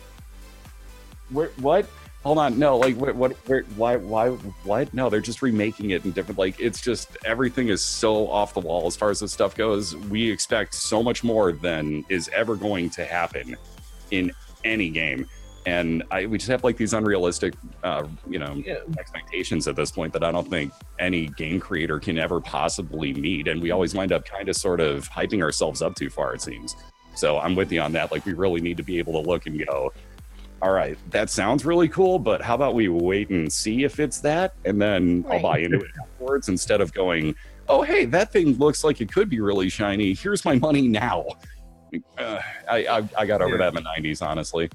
where, 1.31 1.49
what? 1.57 1.88
Hold 2.23 2.38
on, 2.38 2.59
no, 2.59 2.77
like, 2.77 2.97
what, 2.97 3.15
what, 3.15 3.31
where, 3.47 3.63
why, 3.77 3.95
why, 3.95 4.31
what? 4.65 4.93
No, 4.93 5.09
they're 5.09 5.21
just 5.21 5.41
remaking 5.41 5.91
it 5.91 6.03
in 6.03 6.12
different. 6.12 6.38
Like, 6.38 6.59
it's 6.59 6.81
just 6.81 7.17
everything 7.23 7.69
is 7.69 7.81
so 7.81 8.27
off 8.29 8.53
the 8.53 8.59
wall 8.59 8.88
as 8.88 8.97
far 8.97 9.09
as 9.09 9.21
this 9.21 9.31
stuff 9.31 9.55
goes. 9.55 9.95
We 9.95 10.29
expect 10.29 10.73
so 10.73 11.01
much 11.01 11.23
more 11.23 11.53
than 11.53 12.03
is 12.09 12.29
ever 12.33 12.57
going 12.57 12.89
to 12.91 13.05
happen 13.05 13.55
in 14.12 14.33
any 14.65 14.89
game, 14.89 15.27
and 15.69 16.03
I 16.10 16.25
we 16.25 16.38
just 16.39 16.49
have 16.49 16.63
like 16.63 16.77
these 16.77 16.93
unrealistic, 16.93 17.53
uh, 17.84 18.03
you 18.27 18.39
know, 18.39 18.55
Yeah. 18.65 18.77
expectations 18.97 19.67
at 19.67 19.75
this 19.75 19.91
point 19.91 20.12
that 20.13 20.23
I 20.23 20.32
don't 20.32 20.49
think 20.49 20.73
any 20.97 21.27
game 21.27 21.60
creator 21.60 21.99
can 21.99 22.17
ever 22.17 22.41
possibly 22.41 23.13
meet. 23.13 23.47
And 23.47 23.62
we 23.62 23.69
always 23.71 23.93
wind 23.93 24.12
up 24.12 24.25
kind 24.25 24.49
of 24.49 24.55
sort 24.55 24.79
of 24.79 25.08
hyping 25.10 25.43
ourselves 25.43 25.82
up 25.84 25.93
too 25.95 26.10
far, 26.10 26.34
it 26.34 26.41
seems. 26.41 26.75
So 27.15 27.38
I'm 27.38 27.53
with 27.55 27.71
you 27.71 27.82
on 27.82 27.91
that. 27.93 28.12
Like, 28.12 28.25
we 28.25 28.34
really 28.34 28.62
need 28.62 28.77
to 28.77 28.84
be 28.84 28.97
able 28.97 29.13
to 29.21 29.29
look 29.29 29.46
and 29.46 29.63
go, 29.67 29.91
all 30.62 30.71
right, 30.71 30.98
that 31.12 31.29
sounds 31.29 31.65
really 31.65 31.87
cool, 31.87 32.17
but 32.17 32.41
how 32.41 32.56
about 32.56 32.73
we 32.73 32.87
wait 32.89 33.29
and 33.29 33.52
see 33.52 33.83
if 33.83 34.00
it's 34.00 34.19
that? 34.21 34.54
And 34.65 34.81
then 34.81 35.23
I'll 35.29 35.41
buy 35.41 35.60
into 35.60 35.79
it 35.81 35.91
afterwards 36.02 36.50
instead 36.50 36.81
of 36.81 36.93
going, 36.93 37.35
oh, 37.67 37.81
hey, 37.83 38.06
that 38.06 38.31
thing 38.31 38.54
looks 38.58 38.83
like 38.83 39.02
it 39.02 39.12
could 39.12 39.29
be 39.29 39.39
really 39.39 39.69
shiny. 39.69 40.13
Here's 40.15 40.43
my 40.46 40.56
money 40.56 40.87
now. 40.87 41.25
Uh, 42.17 42.39
I, 42.69 42.77
I, 42.87 43.10
I 43.19 43.25
got 43.25 43.41
over 43.41 43.52
Yeah. 43.58 43.69
that 43.69 43.77
in 43.77 43.83
the 43.83 44.10
90s, 44.10 44.21
honestly. 44.21 44.69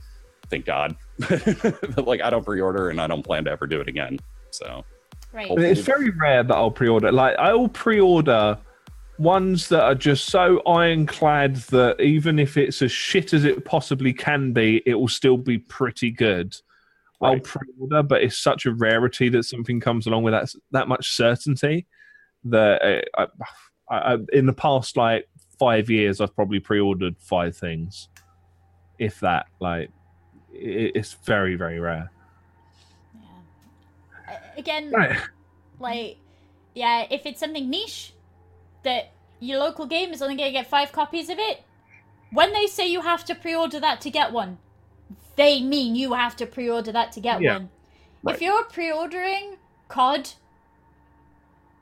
Thank 0.55 0.67
God. 0.67 0.97
like, 1.97 2.23
I 2.23 2.31
don't 2.31 2.45
pre 2.45 2.61
order 2.61 2.91
and 2.91 3.01
I 3.01 3.09
don't 3.09 3.25
plan 3.25 3.45
to 3.47 3.51
ever 3.51 3.67
do 3.67 3.81
it 3.81 3.89
again. 3.89 4.21
So. 4.51 4.85
right. 5.33 5.51
It's 5.51 5.81
very 5.81 6.11
rare 6.11 6.45
that 6.45 6.55
I'll 6.55 6.71
pre-order. 6.71 7.11
Like 7.11 7.37
I'll 7.39 7.67
pre-order 7.67 8.57
ones 9.19 9.69
that 9.69 9.83
are 9.83 9.97
just 9.97 10.27
so 10.27 10.63
ironclad 10.65 11.57
that 11.57 12.01
even 12.01 12.39
if 12.39 12.57
it's 12.57 12.83
as 12.83 12.93
shit 12.93 13.33
as 13.33 13.45
it 13.45 13.65
possibly 13.65 14.13
can 14.13 14.53
be, 14.53 14.81
it 14.87 14.95
will 14.95 15.09
still 15.09 15.37
be 15.37 15.59
pretty 15.59 16.13
good. 16.13 16.55
I'll 17.21 17.41
pre-order, 17.41 18.05
but 18.05 18.23
it's 18.23 18.39
such 18.39 18.67
a 18.67 18.73
rarity 18.75 19.29
that 19.31 19.45
something 19.45 19.81
comes 19.81 20.07
along 20.07 20.23
with 20.23 20.35
that 20.35 20.53
that 20.73 20.89
much 20.89 21.13
certainty 21.13 21.87
that 22.45 22.83
uh, 23.17 23.27
I, 23.91 23.95
I, 23.95 24.15
I, 24.15 24.19
in 24.33 24.47
the 24.47 24.53
past 24.53 24.97
like 24.97 25.27
five 25.59 25.91
years, 25.91 26.21
I've 26.21 26.35
probably 26.35 26.61
pre-ordered 26.61 27.17
five 27.19 27.57
things, 27.57 28.09
if 28.99 29.19
that. 29.21 29.47
Like, 29.61 29.85
it, 29.85 29.91
it's 30.55 31.13
very 31.15 31.57
very 31.57 31.79
rare. 31.81 32.11
Yeah. 33.15 34.39
Again, 34.57 34.91
Right. 34.91 35.19
like, 35.79 36.17
yeah, 36.75 37.07
if 37.11 37.27
it's 37.27 37.41
something 37.41 37.69
niche 37.69 38.13
that 38.83 39.13
your 39.41 39.59
local 39.59 39.87
game 39.87 40.13
is 40.13 40.23
only 40.23 40.37
going 40.37 40.49
to 40.49 40.53
get 40.59 40.69
five 40.69 40.93
copies 40.93 41.29
of 41.29 41.39
it, 41.39 41.63
when 42.33 42.53
they 42.53 42.67
say 42.67 42.87
you 42.87 43.03
have 43.03 43.25
to 43.27 43.35
pre 43.35 43.55
order 43.55 43.81
that 43.81 44.01
to 44.03 44.11
get 44.11 44.33
one, 44.33 44.59
they 45.37 45.61
mean 45.61 45.95
you 45.97 46.13
have 46.15 46.37
to 46.37 46.47
pre 46.47 46.69
order 46.71 46.93
that 46.93 47.13
to 47.13 47.21
get 47.21 47.41
Yeah. 47.41 47.55
one. 47.55 47.71
Right. 48.23 48.35
If 48.37 48.43
you're 48.43 48.65
pre 48.65 48.91
ordering 48.93 49.57
COD, 49.89 50.31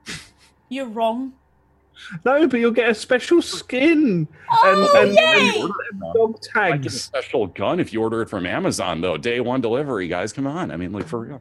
you're 0.68 0.86
wrong. 0.88 1.34
No, 2.24 2.46
but 2.48 2.60
you'll 2.60 2.70
get 2.72 2.90
a 2.90 2.94
special 2.94 3.40
skin 3.42 4.28
Oh, 4.50 4.94
and, 5.02 5.08
and, 5.08 5.16
yay! 5.16 5.60
and 5.60 6.00
dog 6.14 6.36
I 6.54 6.76
get 6.76 6.92
a 6.92 6.94
special 6.96 7.46
gun 7.46 7.80
if 7.80 7.92
you 7.92 8.00
order 8.02 8.22
it 8.22 8.28
from 8.28 8.46
Amazon, 8.46 9.00
though. 9.00 9.16
Day 9.16 9.40
one 9.40 9.60
delivery, 9.60 10.08
guys. 10.08 10.32
Come 10.32 10.46
on. 10.46 10.70
I 10.70 10.76
mean, 10.76 10.92
like 10.92 11.06
for 11.06 11.20
real. 11.20 11.40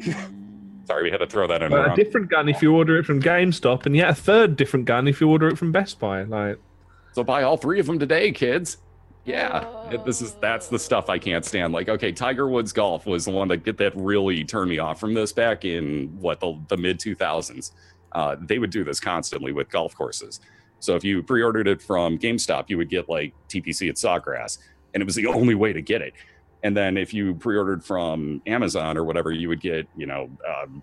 Sorry, 0.86 1.04
we 1.04 1.10
had 1.10 1.18
to 1.18 1.26
throw 1.26 1.46
that 1.46 1.62
in. 1.62 1.70
But 1.70 1.92
a 1.92 1.94
different 1.94 2.30
gun 2.30 2.48
if 2.48 2.60
you 2.62 2.74
order 2.74 2.98
it 2.98 3.06
from 3.06 3.22
GameStop, 3.22 3.86
and 3.86 3.94
yet 3.94 4.10
a 4.10 4.14
third 4.14 4.56
different 4.56 4.86
gun 4.86 5.06
if 5.06 5.20
you 5.20 5.28
order 5.28 5.46
it 5.48 5.56
from 5.56 5.70
Best 5.72 6.00
Buy. 6.00 6.22
Like, 6.24 6.58
So 7.12 7.22
buy 7.22 7.42
all 7.44 7.56
three 7.56 7.78
of 7.78 7.86
them 7.86 7.98
today, 7.98 8.32
kids. 8.32 8.78
Yeah, 9.24 9.64
it- 9.90 10.04
this 10.04 10.20
is 10.22 10.32
that's 10.40 10.68
the 10.68 10.78
stuff 10.78 11.08
I 11.08 11.18
can't 11.18 11.44
stand. 11.44 11.72
Like, 11.72 11.88
okay, 11.88 12.10
Tiger 12.10 12.48
Woods 12.48 12.72
Golf 12.72 13.06
was 13.06 13.26
the 13.26 13.30
one 13.30 13.48
that 13.48 13.58
get 13.58 13.76
that 13.78 13.92
really 13.94 14.42
turned 14.44 14.70
me 14.70 14.78
off 14.78 14.98
from 14.98 15.14
this 15.14 15.32
back 15.32 15.64
in 15.64 16.08
what 16.18 16.40
the, 16.40 16.58
the 16.68 16.76
mid 16.76 16.98
2000s. 16.98 17.70
Uh, 18.12 18.36
they 18.40 18.58
would 18.58 18.70
do 18.70 18.84
this 18.84 19.00
constantly 19.00 19.52
with 19.52 19.68
golf 19.70 19.94
courses. 19.94 20.40
So 20.78 20.96
if 20.96 21.04
you 21.04 21.22
pre-ordered 21.22 21.68
it 21.68 21.82
from 21.82 22.18
GameStop, 22.18 22.64
you 22.68 22.78
would 22.78 22.88
get 22.88 23.08
like 23.08 23.34
TPC 23.48 23.88
at 23.88 23.96
Sawgrass, 23.96 24.58
and 24.94 25.02
it 25.02 25.04
was 25.06 25.14
the 25.14 25.26
only 25.26 25.54
way 25.54 25.72
to 25.72 25.82
get 25.82 26.00
it. 26.02 26.14
And 26.62 26.76
then 26.76 26.96
if 26.98 27.14
you 27.14 27.34
pre-ordered 27.34 27.82
from 27.82 28.42
Amazon 28.46 28.98
or 28.98 29.04
whatever, 29.04 29.30
you 29.32 29.48
would 29.48 29.60
get, 29.60 29.88
you 29.96 30.06
know, 30.06 30.30
um, 30.46 30.82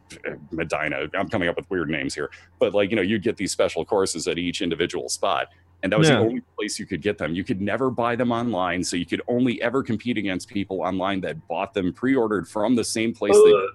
Medina. 0.52 1.08
I'm 1.14 1.30
coming 1.30 1.50
up 1.50 1.56
with 1.56 1.70
weird 1.70 1.90
names 1.90 2.16
here, 2.16 2.32
but 2.58 2.74
like, 2.74 2.90
you 2.90 2.96
know, 2.96 3.04
you'd 3.04 3.22
get 3.22 3.38
these 3.38 3.52
special 3.52 3.86
courses 3.86 4.28
at 4.28 4.40
each 4.40 4.62
individual 4.62 5.08
spot 5.08 5.50
and 5.84 5.92
that 5.92 6.00
was 6.00 6.10
Yeah. 6.10 6.16
the 6.16 6.22
only 6.22 6.42
place 6.58 6.80
you 6.80 6.86
could 6.86 7.02
get 7.02 7.18
them. 7.18 7.36
You 7.36 7.44
could 7.44 7.62
never 7.62 7.90
buy 7.90 8.16
them 8.16 8.32
online, 8.32 8.84
so 8.84 8.96
you 8.96 9.06
could 9.06 9.22
only 9.28 9.62
ever 9.62 9.84
compete 9.84 10.18
against 10.18 10.50
people 10.50 10.82
online 10.82 11.22
that 11.22 11.48
bought 11.48 11.74
them 11.74 11.94
pre-ordered 11.94 12.48
from 12.48 12.76
the 12.76 12.84
same 12.84 13.14
place. 13.14 13.34
They, 13.36 13.54
ugh. 13.54 13.70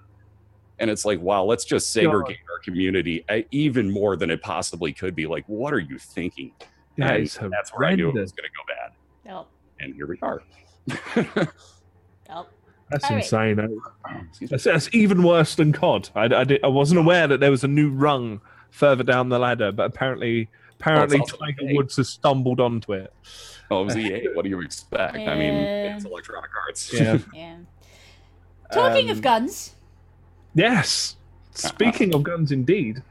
And 0.82 0.90
it's 0.90 1.04
like, 1.06 1.20
wow, 1.20 1.44
let's 1.44 1.64
just 1.64 1.92
segregate 1.92 2.38
our 2.52 2.58
community 2.58 3.24
uh, 3.30 3.38
even 3.52 3.90
more 3.90 4.16
than 4.16 4.28
it 4.30 4.42
possibly 4.42 4.92
could 4.92 5.14
be. 5.14 5.26
Like, 5.26 5.44
what 5.46 5.72
are 5.72 5.78
you 5.78 5.96
thinking? 5.98 6.52
yeah, 6.96 7.12
And 7.12 7.22
it's 7.22 7.36
that's 7.38 7.70
where 7.70 7.88
I 7.88 7.94
knew 7.94 8.08
it 8.08 8.12
horrendous. 8.12 8.32
was 8.32 8.32
going 8.32 8.50
to 8.50 8.56
go 8.56 8.64
bad, 8.68 8.92
Nope. 9.32 9.48
and 9.80 9.94
here 9.94 10.06
we 10.08 10.18
are. 10.20 10.42
Nope. 12.28 12.48
That's 12.90 13.04
All 13.04 13.10
right. 13.10 13.22
insane. 13.22 13.58
eh? 13.60 13.68
Excuse. 14.28 14.50
That's, 14.50 14.64
that's 14.64 14.88
even 14.92 15.22
worse 15.22 15.54
than 15.54 15.72
COD. 15.72 16.10
I, 16.14 16.24
I, 16.24 16.44
did, 16.44 16.62
I 16.64 16.68
wasn't 16.68 17.00
aware 17.00 17.26
that 17.26 17.40
there 17.40 17.50
was 17.50 17.64
a 17.64 17.68
new 17.68 17.90
rung 17.90 18.40
further 18.70 19.04
down 19.04 19.28
the 19.30 19.38
ladder, 19.38 19.72
but 19.72 19.84
apparently, 19.86 20.48
apparently 20.78 21.20
also 21.20 21.36
Tiger 21.38 21.62
EA. 21.70 21.76
Woods 21.76 21.96
has 21.96 22.08
stumbled 22.08 22.60
onto 22.60 22.92
it. 22.92 23.12
Oh, 23.70 23.82
it 23.82 23.84
was 23.86 23.96
EA. 23.96 24.26
What 24.34 24.42
do 24.42 24.50
you 24.50 24.60
expect? 24.60 25.14
I 25.16 25.34
mean, 25.36 25.54
it's 25.54 26.04
Electronic 26.04 26.50
Arts. 26.66 26.92
Yeah. 26.92 27.18
Yeah. 27.34 27.56
Talking 28.72 29.10
of 29.10 29.18
Um, 29.18 29.22
guns, 29.22 29.74
Yes. 30.54 31.16
Speaking 31.54 32.14
of 32.14 32.22
guns, 32.22 32.52
indeed. 32.52 33.02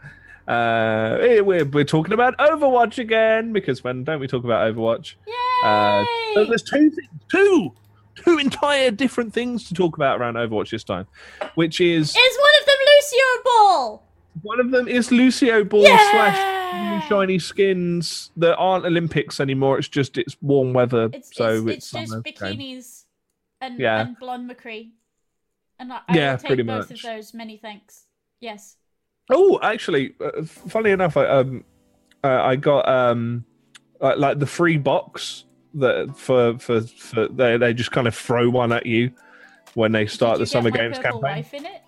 Uh, 0.48 1.18
we're, 1.44 1.66
we're 1.66 1.84
talking 1.84 2.14
about 2.14 2.38
Overwatch 2.38 2.98
again 2.98 3.54
because 3.54 3.84
when 3.84 4.04
don't 4.04 4.20
we 4.20 4.28
talk 4.28 4.44
about 4.44 4.74
Overwatch? 4.74 5.16
Uh, 5.64 6.04
So 6.34 6.46
there's 6.46 6.64
two, 6.64 6.90
things, 6.90 7.08
two, 7.30 7.72
two 8.16 8.38
entire 8.40 8.92
different 8.92 9.34
things 9.34 9.68
to 9.68 9.74
talk 9.74 9.96
about 9.96 10.20
around 10.20 10.34
Overwatch 10.36 10.72
this 10.72 10.84
time, 10.84 11.08
which 11.56 11.80
is 11.80 12.10
Is 12.10 12.16
one 12.40 12.60
of 12.60 12.66
them 12.66 12.76
Lucio 12.88 13.44
Ball? 13.46 14.04
one 14.44 14.60
of 14.60 14.72
them 14.72 14.88
is 14.88 15.12
Lucio 15.12 15.64
Ball 15.64 15.84
slash 15.86 16.36
Yeah! 16.38 16.96
new 17.02 17.08
shiny 17.08 17.38
skins 17.38 18.32
that 18.38 18.56
aren't 18.56 18.86
Olympics 18.86 19.40
anymore. 19.40 19.78
It's 19.78 19.88
just 19.90 20.18
it's 20.18 20.36
warm 20.42 20.74
weather, 20.74 21.10
It's, 21.14 21.36
so 21.36 21.68
it's, 21.68 21.78
it's 21.78 21.92
just 21.92 22.10
summer. 22.12 22.24
Bikinis 22.24 23.04
and, 23.62 23.78
Yeah. 23.80 24.02
and 24.02 24.18
blonde 24.20 24.50
McCree. 24.50 24.92
And 25.82 25.92
I, 25.92 26.00
I 26.08 26.16
Yeah, 26.16 26.36
take 26.36 26.48
pretty 26.48 26.64
both 26.64 26.92
much. 26.92 27.00
of 27.00 27.02
those. 27.02 27.34
Many 27.34 27.58
thanks. 27.58 28.06
Yes. 28.40 28.78
Oh, 29.32 29.60
actually, 29.64 30.14
uh, 30.24 30.44
funny 30.44 30.92
enough, 30.92 31.18
I 31.18 31.26
um, 31.26 31.64
uh, 32.24 32.42
I 32.44 32.56
got 32.56 32.88
um, 32.88 33.44
like, 34.00 34.18
like 34.18 34.40
the 34.40 34.46
free 34.46 34.78
box 34.78 35.46
that 35.74 36.16
for 36.16 36.60
for 36.60 36.82
for 36.82 37.28
they 37.30 37.58
they 37.58 37.74
just 37.74 37.92
kind 37.92 38.08
of 38.08 38.16
throw 38.16 38.48
one 38.50 38.72
at 38.72 38.86
you 38.86 39.12
when 39.74 39.92
they 39.92 40.06
start 40.06 40.38
the 40.38 40.46
summer 40.46 40.70
games 40.70 41.00
campaign. 41.00 41.22
Wife 41.22 41.54
in 41.56 41.66
it? 41.66 41.82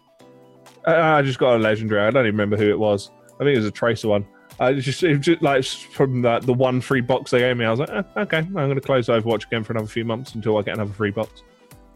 Uh, 0.87 0.91
I 0.91 1.21
just 1.21 1.37
got 1.37 1.55
a 1.55 1.59
legendary. 1.59 2.01
I 2.01 2.09
don't 2.09 2.25
even 2.25 2.35
remember 2.35 2.57
who 2.57 2.69
it 2.69 2.79
was. 2.79 3.11
I 3.35 3.43
think 3.43 3.55
it 3.55 3.57
was 3.57 3.67
a 3.67 3.71
tracer 3.71 4.07
one. 4.07 4.25
I 4.59 4.73
just, 4.73 5.03
it 5.03 5.17
was 5.17 5.25
just 5.25 5.41
like 5.41 5.63
from 5.65 6.21
the, 6.21 6.39
the 6.39 6.53
one 6.53 6.81
free 6.81 7.01
box 7.01 7.31
they 7.31 7.39
gave 7.39 7.57
me. 7.57 7.65
I 7.65 7.71
was 7.71 7.79
like, 7.79 7.89
eh, 7.89 8.03
okay, 8.17 8.37
I'm 8.37 8.53
going 8.53 8.75
to 8.75 8.81
close 8.81 9.07
Overwatch 9.07 9.45
again 9.45 9.63
for 9.63 9.73
another 9.73 9.87
few 9.87 10.05
months 10.05 10.35
until 10.35 10.57
I 10.57 10.61
get 10.61 10.75
another 10.75 10.93
free 10.93 11.11
box. 11.11 11.43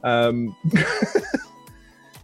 Um, 0.04 0.56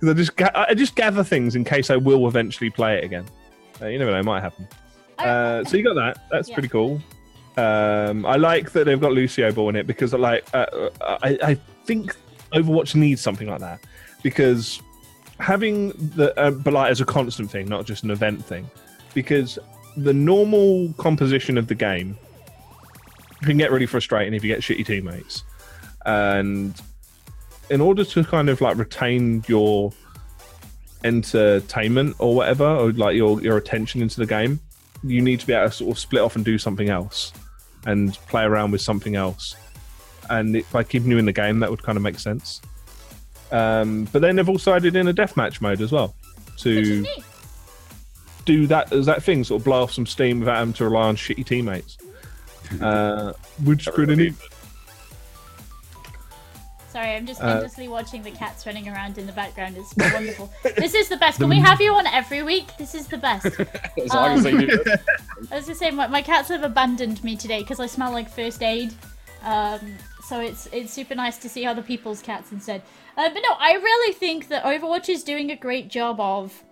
'cause 0.04 0.10
I 0.10 0.14
just 0.14 0.36
ga- 0.36 0.52
I 0.70 0.74
just 0.74 0.96
gather 0.96 1.24
things 1.24 1.56
in 1.56 1.64
case 1.64 1.90
I 1.90 1.96
will 1.96 2.28
eventually 2.28 2.70
play 2.70 2.98
it 2.98 3.04
again. 3.04 3.26
Uh, 3.82 3.88
you 3.88 3.98
never 4.00 4.12
know, 4.12 4.20
it 4.20 4.26
might 4.26 4.42
happen. 4.42 4.68
Uh, 5.18 5.64
so 5.64 5.78
you 5.78 5.84
got 5.84 5.96
that. 5.96 6.18
That's 6.30 6.50
Yeah. 6.50 6.56
pretty 6.56 6.68
cool. 6.70 7.02
Um, 7.56 8.26
I 8.26 8.36
like 8.36 8.72
that 8.72 8.86
they've 8.86 9.00
got 9.00 9.12
Lucio 9.14 9.52
Ball 9.52 9.70
in 9.70 9.76
it 9.76 9.88
because 9.88 10.14
like 10.14 10.44
uh, 10.54 10.66
I, 11.02 11.38
I 11.44 11.58
think 11.86 12.16
Overwatch 12.54 12.96
needs 12.96 13.22
something 13.22 13.48
like 13.48 13.60
that 13.60 13.80
because 14.24 14.82
having 15.40 15.90
the 16.16 16.34
uh, 16.40 16.52
but 16.52 16.76
as 16.90 17.00
a 17.02 17.06
constant 17.06 17.50
thing, 17.52 17.68
not 17.68 17.86
just 17.86 18.04
an 18.04 18.12
event 18.12 18.44
thing, 18.44 18.70
because 19.14 19.60
the 19.98 20.14
normal 20.14 20.92
composition 20.98 21.58
of 21.58 21.68
the 21.68 21.76
game 21.76 22.18
can 23.44 23.58
get 23.58 23.72
really 23.72 23.86
frustrating 23.86 24.34
if 24.34 24.44
you 24.44 24.48
get 24.48 24.62
shitty 24.62 24.86
teammates, 24.86 25.44
and 26.06 26.82
in 27.70 27.82
order 27.82 28.04
to 28.04 28.24
kind 28.24 28.50
of 28.50 28.62
like 28.62 28.78
retain 28.78 29.44
your 29.48 29.92
entertainment 31.04 32.16
or 32.20 32.36
whatever, 32.36 32.66
or 32.66 32.92
like 32.94 33.16
your 33.16 33.42
your 33.42 33.58
attention 33.58 34.02
into 34.02 34.20
the 34.20 34.26
game, 34.26 34.60
you 35.04 35.22
need 35.22 35.40
to 35.40 35.48
be 35.48 35.54
able 35.54 35.70
to 35.70 35.76
sort 35.76 35.92
of 35.92 36.00
split 36.00 36.22
off 36.22 36.36
and 36.36 36.46
do 36.46 36.58
something 36.58 36.90
else, 36.90 37.34
and 37.86 38.14
play 38.28 38.44
around 38.44 38.72
with 38.72 38.82
something 38.82 39.16
else. 39.16 39.56
And 40.30 40.56
it, 40.58 40.72
by 40.72 40.84
keeping 40.84 41.12
you 41.12 41.18
in 41.18 41.26
the 41.26 41.34
game, 41.34 41.60
that 41.60 41.70
would 41.70 41.84
kind 41.84 41.98
of 41.98 42.02
make 42.02 42.20
sense. 42.20 42.62
Um, 43.52 44.08
but 44.12 44.22
then 44.22 44.36
they've 44.36 44.50
also 44.50 44.74
added 44.74 44.96
in 44.96 45.08
a 45.08 45.14
deathmatch 45.14 45.62
mode 45.62 45.82
as 45.82 45.92
well 45.92 46.16
to 46.58 47.06
do 48.46 48.68
that 48.68 48.92
as 48.92 49.06
that 49.06 49.24
thing, 49.24 49.44
sort 49.44 49.62
of 49.62 49.66
blow 49.66 49.84
off 49.84 49.94
some 49.94 50.06
steam 50.06 50.40
without 50.40 50.58
having 50.58 50.74
to 50.74 50.86
rely 50.86 51.08
on 51.08 51.16
shitty 51.16 51.46
teammates. 51.46 51.98
Uh, 52.82 53.34
which 53.66 53.88
is 53.88 53.94
pretty 53.94 54.16
neat. 54.16 54.34
Sorry, 56.94 57.16
I'm 57.16 57.26
just 57.26 57.42
Uh, 57.42 57.48
endlessly 57.48 57.88
watching 57.88 58.22
the 58.22 58.30
cats 58.30 58.68
running 58.68 58.88
around 58.88 59.18
in 59.18 59.26
the 59.26 59.32
background. 59.34 59.76
It's 59.78 59.96
wonderful. 60.14 60.52
this 60.78 60.94
is 60.94 61.10
the 61.10 61.18
best. 61.18 61.40
Can 61.40 61.50
we 61.50 61.58
have 61.58 61.82
you 61.82 61.92
on 61.92 62.06
every 62.06 62.44
week? 62.44 62.68
This 62.78 62.94
is 62.94 63.08
the 63.08 63.18
best. 63.18 63.48
As 63.98 64.14
long 64.14 64.38
as 64.38 64.44
they 64.44 64.52
do 64.52 64.68
this. 64.68 65.02
I 65.52 65.56
was 65.56 65.66
gonna 65.66 65.76
say 65.76 65.90
my, 65.90 66.06
my 66.06 66.22
cats 66.22 66.50
have 66.50 66.62
abandoned 66.62 67.24
me 67.24 67.36
today 67.36 67.62
because 67.62 67.80
I 67.80 67.88
smell 67.88 68.12
like 68.12 68.30
first 68.30 68.62
aid. 68.62 68.94
Um, 69.44 69.80
so 70.24 70.40
it's 70.40 70.68
it's 70.72 70.94
super 70.94 71.16
nice 71.16 71.40
to 71.40 71.50
see 71.50 71.66
other 71.66 71.82
people's 71.82 72.22
cats 72.22 72.52
instead. 72.52 72.84
Uh, 73.18 73.28
but 73.34 73.42
no, 73.42 73.56
I 73.58 73.74
really 73.74 74.14
think 74.14 74.50
that 74.50 74.64
Overwatch 74.64 75.10
is 75.10 75.24
doing 75.24 75.50
a 75.50 75.56
great 75.56 75.88
job 75.88 76.20
of. 76.20 76.64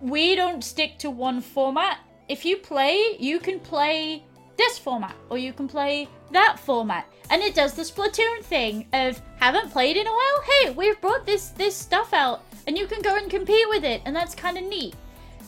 We 0.00 0.34
don't 0.34 0.64
stick 0.64 0.98
to 0.98 1.08
one 1.08 1.40
format. 1.40 1.98
If 2.28 2.44
you 2.44 2.56
play, 2.56 3.16
you 3.20 3.38
can 3.38 3.60
play 3.60 4.24
this 4.56 4.76
format 4.76 5.14
or 5.30 5.38
you 5.38 5.52
can 5.52 5.68
play 5.68 6.08
that 6.32 6.58
format, 6.58 7.06
and 7.30 7.42
it 7.42 7.54
does 7.54 7.74
the 7.74 7.82
Splatoon 7.82 8.42
thing 8.42 8.86
of 8.92 9.20
haven't 9.36 9.70
played 9.70 9.96
in 9.96 10.06
a 10.06 10.10
while. 10.10 10.42
Hey, 10.60 10.70
we've 10.70 11.00
brought 11.00 11.26
this 11.26 11.48
this 11.48 11.76
stuff 11.76 12.12
out, 12.12 12.44
and 12.66 12.76
you 12.76 12.86
can 12.86 13.02
go 13.02 13.16
and 13.16 13.30
compete 13.30 13.68
with 13.68 13.84
it, 13.84 14.02
and 14.04 14.14
that's 14.14 14.34
kind 14.34 14.58
of 14.58 14.64
neat. 14.64 14.94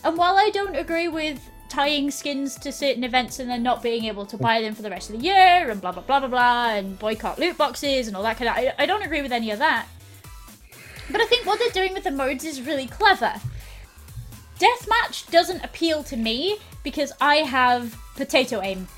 And 0.05 0.17
while 0.17 0.37
I 0.37 0.51
don't 0.51 0.77
agree 0.77 1.09
with 1.09 1.41
tying 1.69 2.11
skins 2.11 2.57
to 2.57 2.71
certain 2.71 3.05
events 3.05 3.39
and 3.39 3.51
then 3.51 3.63
not 3.63 3.83
being 3.83 4.05
able 4.05 4.25
to 4.25 4.37
buy 4.37 4.61
them 4.61 4.75
for 4.75 4.83
the 4.83 4.91
rest 4.91 5.11
of 5.11 5.19
the 5.19 5.25
year 5.25 5.69
and 5.71 5.81
blah 5.81 5.93
blah 5.93 6.03
blah 6.03 6.21
blah 6.21 6.29
blah 6.29 6.71
and 6.71 6.99
boycott 6.99 7.39
loot 7.39 7.59
boxes 7.59 8.07
and 8.07 8.17
all 8.17 8.23
that 8.23 8.37
kind 8.37 8.49
of 8.49 8.57
I, 8.57 8.73
I 8.79 8.87
don't 8.87 9.03
agree 9.03 9.23
with 9.23 9.33
any 9.33 9.51
of 9.51 9.59
that. 9.59 9.87
But 11.11 11.21
I 11.21 11.27
think 11.27 11.47
what 11.47 11.59
they're 11.59 11.71
doing 11.71 11.93
with 11.93 12.05
the 12.05 12.11
modes 12.11 12.45
is 12.45 12.63
really 12.63 12.87
clever. 12.87 13.35
Deathmatch 14.59 15.31
doesn't 15.31 15.65
appeal 15.65 16.03
to 16.05 16.17
me 16.17 16.59
because 16.83 17.13
I 17.21 17.37
have 17.37 17.97
potato 18.17 18.63
aim. 18.63 18.89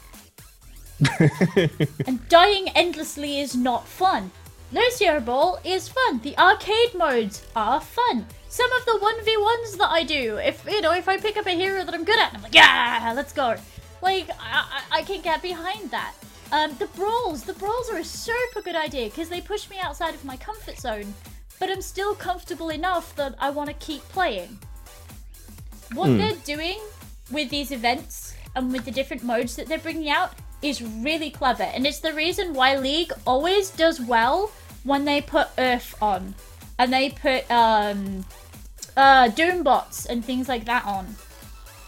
and 2.07 2.29
dying 2.29 2.69
endlessly 2.75 3.41
is 3.41 3.55
not 3.57 3.87
fun. 3.87 4.31
Lucio 4.73 5.21
Ball 5.21 5.59
is 5.65 5.89
fun. 5.89 6.21
The 6.21 6.37
arcade 6.39 6.95
modes 6.95 7.43
are 7.57 7.81
fun. 7.81 8.27
some 8.49 8.71
of 8.73 8.85
the 8.85 8.99
1v1s 9.01 9.79
that 9.79 9.91
I 9.91 10.03
do, 10.05 10.37
if 10.39 10.65
you 10.69 10.81
know, 10.81 10.93
if 10.93 11.09
I 11.09 11.17
pick 11.19 11.37
up 11.37 11.47
a 11.47 11.51
hero 11.51 11.85
that 11.85 11.95
I'm 11.95 12.05
good 12.05 12.19
at, 12.19 12.35
I'm 12.35 12.43
like, 12.43 12.55
yeah, 12.55 13.13
let's 13.17 13.33
go. 13.33 13.57
Like, 14.03 14.29
I, 14.41 14.83
I 14.91 15.03
can 15.03 15.23
get 15.23 15.41
behind 15.43 15.91
that. 15.91 16.13
Um, 16.53 16.75
the 16.79 16.87
brawls, 16.89 17.43
the 17.45 17.53
brawls 17.55 17.91
are 17.91 17.99
a 17.99 18.05
super 18.05 18.63
good 18.63 18.77
idea 18.77 19.07
because 19.07 19.29
they 19.29 19.41
push 19.41 19.69
me 19.71 19.77
outside 19.81 20.15
of 20.15 20.25
my 20.25 20.37
comfort 20.37 20.79
zone, 20.79 21.13
but 21.61 21.71
I'm 21.71 21.83
still 21.83 22.15
comfortable 22.15 22.71
enough 22.71 23.15
that 23.17 23.35
I 23.39 23.51
want 23.51 23.69
to 23.71 23.75
keep 23.77 24.03
playing. 24.11 24.59
What 25.95 26.09
Hmm. 26.09 26.19
they're 26.19 26.37
doing 26.45 26.79
with 27.31 27.51
these 27.51 27.71
events 27.71 28.35
and 28.55 28.73
with 28.73 28.85
the 28.85 28.91
different 28.91 29.23
modes 29.25 29.57
that 29.57 29.67
they're 29.67 29.79
bringing 29.79 30.11
out 30.11 30.33
is 30.63 30.83
really 30.83 31.31
clever, 31.31 31.63
and 31.63 31.87
it's 31.87 32.01
the 32.01 32.13
reason 32.13 32.55
why 32.55 32.77
League 32.77 33.13
always 33.27 33.71
does 33.71 34.01
well 34.01 34.51
when 34.85 35.05
they 35.05 35.21
put 35.21 35.55
URF 35.57 35.95
on, 36.03 36.35
and 36.79 36.93
they 36.93 37.11
put 37.11 37.49
um, 37.51 38.25
uh, 38.97 39.29
Doombots 39.29 40.07
and 40.07 40.25
things 40.25 40.49
like 40.49 40.65
that 40.65 40.85
on. 40.85 41.17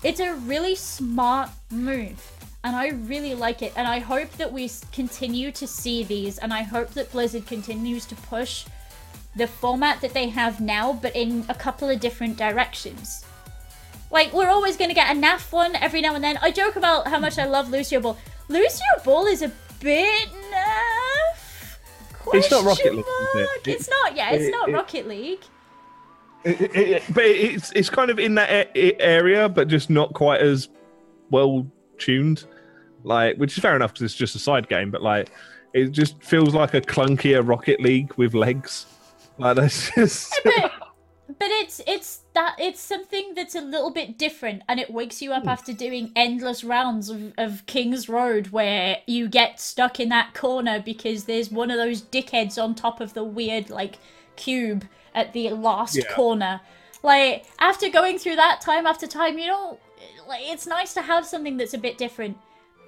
It's 0.03 0.21
a 0.21 0.35
really 0.35 0.75
smart 0.75 1.51
move, 1.71 2.31
and 2.65 2.77
I 2.77 2.89
really 2.89 3.35
like 3.35 3.63
it. 3.63 3.73
And 3.77 3.87
I 3.87 3.99
hope 3.99 4.31
that 4.33 4.53
we 4.53 4.71
continue 4.93 5.51
to 5.53 5.67
see 5.67 6.05
these, 6.05 6.39
and 6.39 6.53
I 6.53 6.63
hope 6.63 6.91
that 6.91 7.13
Blizzard 7.13 7.47
continues 7.47 8.07
to 8.07 8.15
push 8.15 8.67
the 9.37 9.47
format 9.47 10.01
that 10.01 10.15
they 10.15 10.29
have 10.29 10.61
now, 10.61 10.93
but 10.93 11.15
in 11.15 11.45
a 11.49 11.55
couple 11.55 11.89
of 11.89 12.01
different 12.01 12.37
directions. 12.37 13.25
Like, 14.11 14.33
we're 14.33 14.49
always 14.49 14.77
going 14.77 14.91
to 14.91 14.95
get 14.95 15.15
a 15.15 15.19
NAF 15.19 15.53
one 15.53 15.77
every 15.77 16.01
now 16.01 16.15
and 16.15 16.23
then. 16.25 16.37
I 16.43 16.51
joke 16.51 16.77
about 16.77 17.07
how 17.07 17.19
much 17.21 17.39
I 17.39 17.45
love 17.47 17.71
Lucio 17.71 18.01
Ball. 18.01 18.19
Lucio 18.49 18.85
Ball 19.05 19.27
is 19.27 19.43
a 19.43 19.53
bit 19.81 20.29
NAF? 20.51 21.77
It's 22.35 22.51
not 22.51 22.65
Rocket 22.65 22.83
Question 22.83 22.97
League, 22.97 23.05
it? 23.65 23.69
It's 23.69 23.89
not, 23.89 24.17
yeah, 24.17 24.31
it's 24.33 24.45
it- 24.47 24.51
not 24.51 24.69
it- 24.69 24.73
Rocket 24.73 25.07
League. 25.09 25.41
But 26.43 27.25
it's 27.25 27.71
it's 27.73 27.91
kind 27.91 28.11
of 28.11 28.19
in 28.19 28.35
that 28.37 28.71
area, 28.75 29.47
but 29.49 29.69
just 29.69 29.91
not 29.91 30.15
quite 30.15 30.41
as 30.41 30.69
well 31.31 31.67
tuned. 31.99 32.45
Like, 33.05 33.37
which 33.37 33.57
is 33.57 33.63
fair 33.63 33.77
enough 33.77 33.93
because 33.93 34.05
it's 34.05 34.15
just 34.15 34.35
a 34.37 34.39
side 34.39 34.67
game, 34.69 34.91
but 34.91 35.03
like, 35.03 35.31
it 35.75 35.89
just 35.91 36.23
feels 36.23 36.55
like 36.55 36.73
a 36.75 36.81
clunkier 36.81 37.47
Rocket 37.47 37.81
League 37.83 38.15
with 38.15 38.33
legs. 38.35 38.87
Like 39.39 39.57
that's 39.57 39.91
just. 39.95 40.33
but 40.45 40.73
but 41.39 41.49
it's 41.51 41.81
it's 41.87 42.21
that 42.35 42.57
it's 42.59 42.81
something 42.81 43.35
that's 43.35 43.55
a 43.55 43.61
little 43.61 43.91
bit 43.91 44.19
different 44.19 44.63
and 44.69 44.81
it 44.81 44.91
wakes 44.91 45.21
you 45.21 45.33
up 45.33 45.43
hmm. 45.43 45.49
after 45.49 45.73
doing 45.73 46.13
endless 46.17 46.65
rounds 46.65 47.09
of, 47.09 47.33
of 47.39 47.65
King's 47.67 48.09
Row 48.09 48.43
where 48.51 48.99
you 49.07 49.29
get 49.29 49.61
stuck 49.61 50.01
in 50.01 50.09
that 50.11 50.35
corner 50.35 50.81
because 50.81 51.25
there's 51.25 51.51
one 51.51 51.71
of 51.71 51.77
those 51.77 52.03
dickheads 52.03 52.63
on 52.63 52.75
top 52.75 53.01
of 53.01 53.15
the 53.15 53.25
weird 53.25 53.71
like 53.71 53.99
cube 54.37 54.85
at 55.15 55.33
the 55.33 55.51
last 55.51 55.97
Yeah. 55.97 56.13
corner 56.15 56.61
like 57.03 57.45
after 57.59 57.89
going 57.89 58.19
through 58.19 58.37
that 58.37 58.61
time 58.61 58.87
after 58.87 59.07
time 59.07 59.39
you 59.39 59.47
know 59.47 59.79
like 60.29 60.43
it's 60.45 60.67
nice 60.67 60.95
to 60.95 61.03
have 61.03 61.27
something 61.27 61.57
that's 61.57 61.75
a 61.75 61.79
bit 61.79 61.99
different 61.99 62.37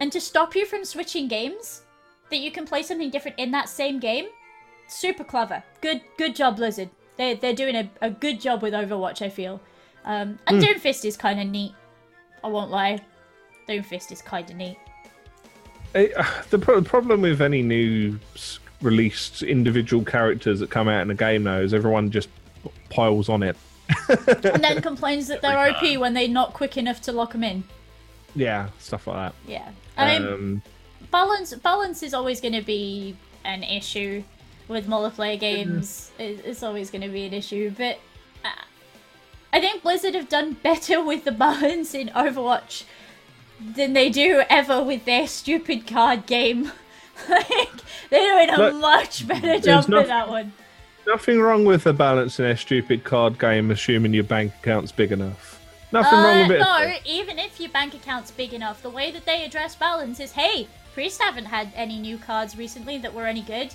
and 0.00 0.10
to 0.12 0.20
stop 0.20 0.54
you 0.54 0.64
from 0.64 0.84
switching 0.84 1.28
games 1.28 1.82
that 2.30 2.38
you 2.38 2.50
can 2.50 2.64
play 2.64 2.82
something 2.82 3.10
different 3.10 3.38
in 3.38 3.50
that 3.50 3.68
same 3.68 3.98
game 3.98 4.26
super 4.92 5.24
clever. 5.24 5.62
Good 5.80 6.02
good 6.16 6.36
job, 6.36 6.56
Blizzard. 6.56 6.90
They're, 7.16 7.34
they're 7.36 7.54
doing 7.54 7.76
a, 7.76 7.90
a 8.00 8.10
good 8.10 8.40
job 8.40 8.62
with 8.62 8.72
Overwatch, 8.72 9.22
I 9.22 9.28
feel. 9.28 9.60
Um, 10.04 10.38
and 10.46 10.62
Doomfist 10.62 11.04
is 11.04 11.16
kind 11.16 11.40
of 11.40 11.46
neat. 11.46 11.74
I 12.42 12.48
won't 12.48 12.70
lie. 12.70 13.00
Doomfist 13.68 14.10
is 14.10 14.22
kind 14.22 14.48
of 14.48 14.56
neat. 14.56 14.78
It, 15.94 16.14
the, 16.50 16.58
pro- 16.58 16.80
the 16.80 16.88
problem 16.88 17.22
with 17.22 17.40
any 17.40 17.62
new 17.62 18.18
released 18.80 19.42
individual 19.42 20.04
characters 20.04 20.60
that 20.60 20.70
come 20.70 20.88
out 20.88 21.02
in 21.02 21.10
a 21.10 21.14
game 21.14 21.44
now 21.44 21.58
is 21.58 21.72
everyone 21.72 22.10
just 22.10 22.28
piles 22.90 23.28
on 23.28 23.42
it. 23.42 23.56
And 24.08 24.64
then 24.64 24.82
complains 24.82 25.28
that 25.28 25.42
they're 25.42 25.70
OP 25.70 25.98
when 25.98 26.14
they're 26.14 26.28
not 26.28 26.52
quick 26.54 26.76
enough 26.76 27.00
to 27.02 27.12
lock 27.12 27.32
them 27.32 27.44
in. 27.44 27.64
Yeah, 28.34 28.70
stuff 28.78 29.06
like 29.06 29.16
that. 29.16 29.34
Yeah. 29.46 29.70
I 29.96 30.18
mean, 30.18 30.28
um, 30.28 30.62
balance 31.10 31.54
balance 31.54 32.02
is 32.02 32.14
always 32.14 32.40
going 32.40 32.54
to 32.54 32.62
be 32.62 33.16
an 33.44 33.62
issue 33.62 34.22
with 34.72 34.86
multiplayer 34.88 35.38
games. 35.38 36.10
It- 36.18 36.42
It's 36.44 36.62
always 36.62 36.90
going 36.90 37.02
to 37.02 37.08
be 37.08 37.24
an 37.26 37.32
issue, 37.34 37.70
but 37.76 37.98
uh, 38.44 38.48
I 39.52 39.60
think 39.60 39.82
Blizzard 39.82 40.14
have 40.14 40.28
done 40.28 40.54
better 40.54 41.02
with 41.10 41.24
the 41.24 41.32
balance 41.32 41.94
in 41.94 42.08
Overwatch 42.08 42.84
than 43.60 43.92
they 43.92 44.10
do 44.10 44.42
ever 44.50 44.82
with 44.82 45.04
their 45.04 45.26
stupid 45.28 45.86
card 45.86 46.26
game. 46.26 46.72
like 47.28 47.70
they're 48.10 48.46
doing 48.46 48.50
a 48.50 48.58
Look, 48.58 48.74
much 48.80 49.26
better 49.28 49.58
job 49.60 49.88
nothing- 49.88 49.94
with 49.94 50.06
that 50.08 50.28
one. 50.28 50.52
nothing 51.06 51.40
wrong 51.40 51.64
with 51.64 51.84
the 51.84 51.92
balance 51.92 52.38
in 52.40 52.46
their 52.46 52.56
stupid 52.56 53.04
card 53.04 53.38
game, 53.38 53.70
assuming 53.70 54.14
your 54.14 54.24
bank 54.24 54.52
account's 54.62 54.90
big 54.92 55.12
enough. 55.12 55.60
Nothing 55.92 56.18
Uh, 56.18 56.22
wrong 56.24 56.48
with 56.48 56.56
it. 56.56 56.60
no, 56.60 56.94
even 57.04 57.38
if 57.38 57.60
your 57.60 57.68
bank 57.70 57.92
account's 57.94 58.30
big 58.30 58.54
enough, 58.54 58.80
the 58.82 58.88
way 58.90 59.10
that 59.10 59.26
they 59.26 59.44
address 59.44 59.76
balance 59.76 60.18
is, 60.20 60.32
hey, 60.32 60.66
Priest 60.94 61.20
haven't 61.22 61.44
had 61.46 61.70
any 61.74 61.98
new 61.98 62.16
cards 62.18 62.56
recently 62.56 62.96
that 62.98 63.12
were 63.14 63.26
any 63.26 63.42
good. 63.42 63.74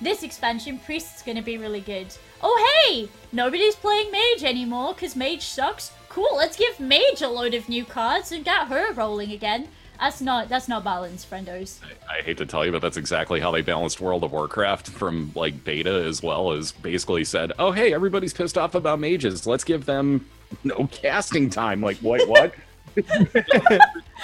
This 0.00 0.22
expansion, 0.22 0.78
Priest's 0.78 1.22
gonna 1.22 1.42
be 1.42 1.58
really 1.58 1.80
good. 1.80 2.06
Oh 2.42 2.82
hey, 2.86 3.08
nobody's 3.32 3.76
playing 3.76 4.10
Mage 4.10 4.44
anymore 4.44 4.94
because 4.94 5.14
Mage 5.14 5.42
sucks. 5.42 5.92
Cool, 6.08 6.36
let's 6.36 6.56
give 6.56 6.80
Mage 6.80 7.22
a 7.22 7.28
load 7.28 7.54
of 7.54 7.68
new 7.68 7.84
cards 7.84 8.32
and 8.32 8.44
get 8.44 8.68
her 8.68 8.92
rolling 8.94 9.32
again. 9.32 9.68
That's 9.98 10.22
not 10.22 10.48
that's 10.48 10.66
not 10.66 10.82
balanced, 10.82 11.30
friendos. 11.30 11.78
I 12.08 12.22
hate 12.22 12.38
to 12.38 12.46
tell 12.46 12.64
you, 12.64 12.72
but 12.72 12.80
that's 12.80 12.96
exactly 12.96 13.38
how 13.38 13.50
they 13.50 13.60
balanced 13.60 14.00
World 14.00 14.24
of 14.24 14.32
Warcraft 14.32 14.88
from 14.98 15.32
like 15.34 15.62
beta 15.62 15.92
as 15.92 16.22
well 16.22 16.52
as 16.52 16.72
basically 16.72 17.24
said, 17.24 17.52
"Oh, 17.58 17.70
hey, 17.70 17.92
everybody's 17.92 18.32
pissed 18.32 18.56
off 18.56 18.74
about 18.74 18.98
mages. 18.98 19.46
Let's 19.46 19.64
give 19.64 19.84
them 19.84 20.26
no 20.64 20.86
casting 20.92 21.50
time." 21.50 21.82
Like, 21.82 21.98
what? 21.98 22.26
What? 22.28 22.54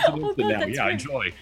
Oh, 0.08 0.34
God, 0.34 0.38
yeah, 0.38 0.64
grim. 0.66 0.88
enjoy. 0.90 1.32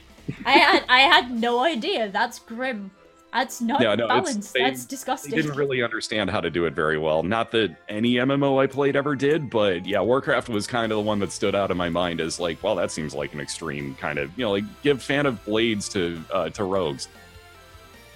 I 0.47 0.53
had 0.53 0.85
I 0.89 1.01
had 1.01 1.31
no 1.33 1.59
idea. 1.61 2.09
That's 2.09 2.39
grim. 2.39 2.93
That's 3.35 3.61
not 3.61 3.83
Yeah, 3.83 3.97
no, 3.97 4.05
it's- 4.05 4.09
balance. 4.27 4.53
they- 4.53 4.61
That's 4.63 4.85
They 4.85 4.91
disgusting. 4.91 5.33
didn't 5.33 5.57
really 5.57 5.83
understand 5.83 6.31
how 6.31 6.41
to 6.41 6.51
do 6.51 6.67
it 6.67 6.73
very 6.73 6.97
well. 6.99 7.23
Not 7.25 7.51
that 7.51 7.75
any 7.89 8.15
MMO 8.15 8.59
I 8.63 8.69
played 8.69 8.95
ever 8.95 9.17
did, 9.17 9.51
but 9.51 9.85
yeah, 9.85 10.01
Warcraft 10.01 10.49
was 10.49 10.69
kind 10.69 10.93
of 10.93 10.97
the 10.99 11.03
one 11.03 11.19
that 11.19 11.33
stood 11.33 11.55
out 11.57 11.73
in 11.73 11.77
my 11.77 11.89
mind 11.91 12.21
as 12.21 12.39
like, 12.39 12.63
well, 12.63 12.77
that 12.77 12.93
seems 12.93 13.13
like 13.13 13.35
an 13.35 13.41
extreme 13.41 13.97
kind 13.97 14.21
of, 14.21 14.31
you 14.39 14.45
know, 14.45 14.53
like 14.53 14.63
give 14.83 15.03
fan 15.03 15.27
of 15.27 15.45
blades 15.45 15.89
to 15.91 16.23
uh, 16.33 16.49
to 16.51 16.63
rogues. 16.65 17.09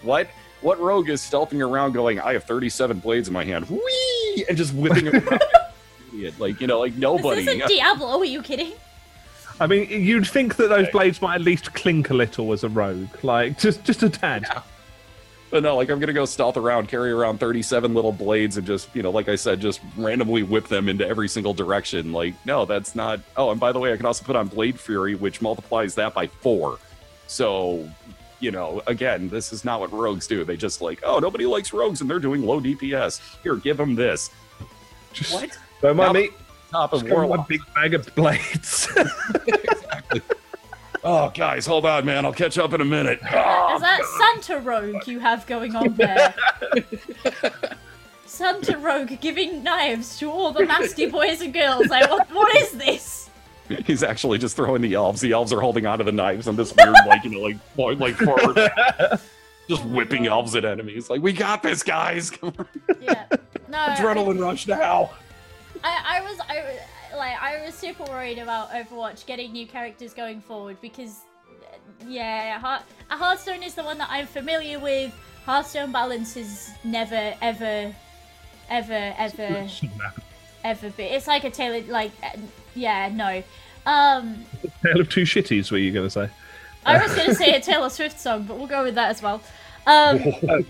What? 0.02 0.28
What 0.60 0.78
rogue 0.80 1.08
is 1.08 1.20
stealthing 1.20 1.66
around 1.68 1.92
going, 1.92 2.20
I 2.20 2.32
have 2.34 2.44
37 2.44 2.98
blades 3.00 3.28
in 3.28 3.34
my 3.34 3.44
hand, 3.44 3.68
whee, 3.70 4.44
and 4.48 4.56
just 4.56 4.72
whipping 4.74 5.06
it 5.06 5.14
around? 5.14 5.40
Idiot. 6.14 6.34
Like, 6.38 6.60
you 6.60 6.66
know, 6.68 6.78
like 6.80 6.94
nobody. 6.94 7.44
This 7.44 7.54
isn't 7.56 7.68
Diablo. 7.76 8.18
Are 8.18 8.24
you 8.24 8.42
kidding? 8.42 8.72
I 9.60 9.66
mean, 9.66 9.88
you'd 9.90 10.26
think 10.28 10.54
that 10.56 10.68
those 10.68 10.88
blades 10.90 11.20
might 11.20 11.36
at 11.36 11.40
least 11.40 11.74
clink 11.74 12.10
a 12.10 12.14
little 12.14 12.52
as 12.52 12.62
a 12.62 12.68
rogue, 12.68 13.08
like 13.24 13.58
just 13.58 13.82
just 13.84 14.04
a 14.04 14.08
tad. 14.10 14.46
But 15.50 15.62
no, 15.62 15.76
like 15.76 15.88
I'm 15.88 15.98
gonna 15.98 16.12
go 16.12 16.26
stealth 16.26 16.56
around, 16.56 16.88
carry 16.88 17.10
around 17.10 17.38
37 17.38 17.94
little 17.94 18.12
blades, 18.12 18.58
and 18.58 18.66
just 18.66 18.94
you 18.94 19.02
know, 19.02 19.10
like 19.10 19.28
I 19.28 19.36
said, 19.36 19.60
just 19.60 19.80
randomly 19.96 20.42
whip 20.42 20.68
them 20.68 20.88
into 20.88 21.06
every 21.06 21.28
single 21.28 21.54
direction. 21.54 22.12
Like, 22.12 22.34
no, 22.44 22.64
that's 22.64 22.94
not. 22.94 23.20
Oh, 23.36 23.50
and 23.50 23.58
by 23.58 23.72
the 23.72 23.78
way, 23.78 23.92
I 23.92 23.96
can 23.96 24.06
also 24.06 24.24
put 24.24 24.36
on 24.36 24.48
Blade 24.48 24.78
Flurry, 24.78 25.14
which 25.14 25.40
multiplies 25.40 25.94
that 25.94 26.12
by 26.12 26.26
four. 26.26 26.78
So, 27.28 27.88
you 28.40 28.50
know, 28.50 28.82
again, 28.86 29.28
this 29.28 29.52
is 29.52 29.64
not 29.64 29.80
what 29.80 29.92
rogues 29.92 30.26
do. 30.26 30.44
They 30.44 30.56
just 30.56 30.82
like, 30.82 31.00
oh, 31.02 31.18
nobody 31.18 31.46
likes 31.46 31.72
rogues, 31.72 32.02
and 32.02 32.10
they're 32.10 32.18
doing 32.18 32.44
low 32.44 32.60
DPS. 32.60 33.20
Here, 33.42 33.56
give 33.56 33.76
them 33.78 33.94
this. 33.94 34.30
Just 35.12 35.32
What? 35.32 35.56
Don't 35.80 35.96
mind 35.96 36.12
me. 36.12 36.30
Top 36.70 36.92
of 36.92 37.00
Just 37.00 37.10
got 37.10 37.28
one 37.28 37.44
big 37.48 37.60
bag 37.74 37.94
of 37.94 38.06
blades. 38.14 38.88
exactly. 39.46 40.20
Oh, 41.04 41.30
guys, 41.34 41.64
hold 41.66 41.86
on, 41.86 42.04
man. 42.04 42.24
I'll 42.24 42.32
catch 42.32 42.58
up 42.58 42.72
in 42.72 42.80
a 42.80 42.84
minute. 42.84 43.20
Oh, 43.22 43.74
Is 43.76 43.80
that 43.80 44.00
Santa 44.18 44.58
Rogue 44.60 45.06
you 45.06 45.20
have 45.20 45.46
going 45.46 45.74
on 45.76 45.94
there? 45.94 46.34
Santa 48.26 48.76
Rogue 48.78 49.12
giving 49.20 49.62
knives 49.62 50.18
to 50.18 50.30
all 50.30 50.52
the 50.52 50.64
nasty 50.64 51.06
boys 51.06 51.40
and 51.40 51.52
girls. 51.52 51.86
Like, 51.88 52.10
what, 52.10 52.28
what 52.32 52.54
is 52.56 52.72
this? 52.72 53.30
He's 53.86 54.02
actually 54.02 54.38
just 54.38 54.56
throwing 54.56 54.80
the 54.82 54.94
elves. 54.94 55.20
The 55.20 55.32
elves 55.32 55.52
are 55.52 55.60
holding 55.60 55.86
onto 55.86 56.04
the 56.04 56.12
knives 56.12 56.46
and 56.48 56.58
this 56.58 56.74
weird, 56.74 56.94
like, 57.06 57.24
you 57.24 57.30
know, 57.30 57.40
like, 57.40 57.58
for- 57.74 57.94
like 57.94 58.14
forward, 58.16 58.70
just 59.68 59.84
whipping 59.86 60.26
elves 60.26 60.54
at 60.56 60.64
enemies. 60.64 61.10
Like, 61.10 61.20
we 61.22 61.32
got 61.32 61.62
this, 61.62 61.82
guys. 61.82 62.30
Come 62.30 62.54
on. 62.58 62.66
Yeah. 63.00 63.26
No. 63.68 63.78
Adrenaline 63.78 64.40
rush 64.40 64.66
now. 64.66 65.10
I, 65.84 66.18
I 66.18 66.20
was 66.22 66.40
I 66.48 66.56
was- 66.62 66.80
like 67.18 67.40
I 67.40 67.64
was 67.64 67.74
super 67.74 68.04
worried 68.04 68.38
about 68.38 68.70
Overwatch 68.70 69.26
getting 69.26 69.52
new 69.52 69.66
characters 69.66 70.14
going 70.14 70.40
forward 70.40 70.80
because 70.80 71.20
yeah, 72.06 72.58
Heart, 72.58 72.82
Hearthstone 73.08 73.62
is 73.62 73.74
the 73.74 73.82
one 73.82 73.98
that 73.98 74.08
I'm 74.10 74.26
familiar 74.26 74.78
with. 74.78 75.12
Hearthstone 75.44 75.92
balance 75.92 76.36
is 76.36 76.70
never 76.84 77.34
ever 77.42 77.94
ever 78.70 79.14
ever 79.18 79.68
ever 80.64 80.90
be. 80.90 81.02
It's 81.02 81.26
like 81.26 81.44
a 81.44 81.50
tale 81.50 81.74
of, 81.74 81.88
like 81.88 82.12
yeah 82.74 83.10
no. 83.12 83.42
Um, 83.86 84.44
Tale 84.82 85.00
of 85.00 85.08
two 85.08 85.22
shitties, 85.22 85.70
were 85.70 85.78
you 85.78 85.92
going 85.92 86.06
to 86.06 86.10
say? 86.10 86.28
I 86.84 87.02
was 87.02 87.14
gonna 87.14 87.34
say 87.34 87.54
a 87.54 87.60
Taylor 87.60 87.90
Swift 87.90 88.20
song, 88.20 88.44
but 88.44 88.58
we'll 88.58 88.66
go 88.66 88.84
with 88.84 88.94
that 88.94 89.10
as 89.10 89.22
well. 89.22 89.42
Um, 89.86 90.20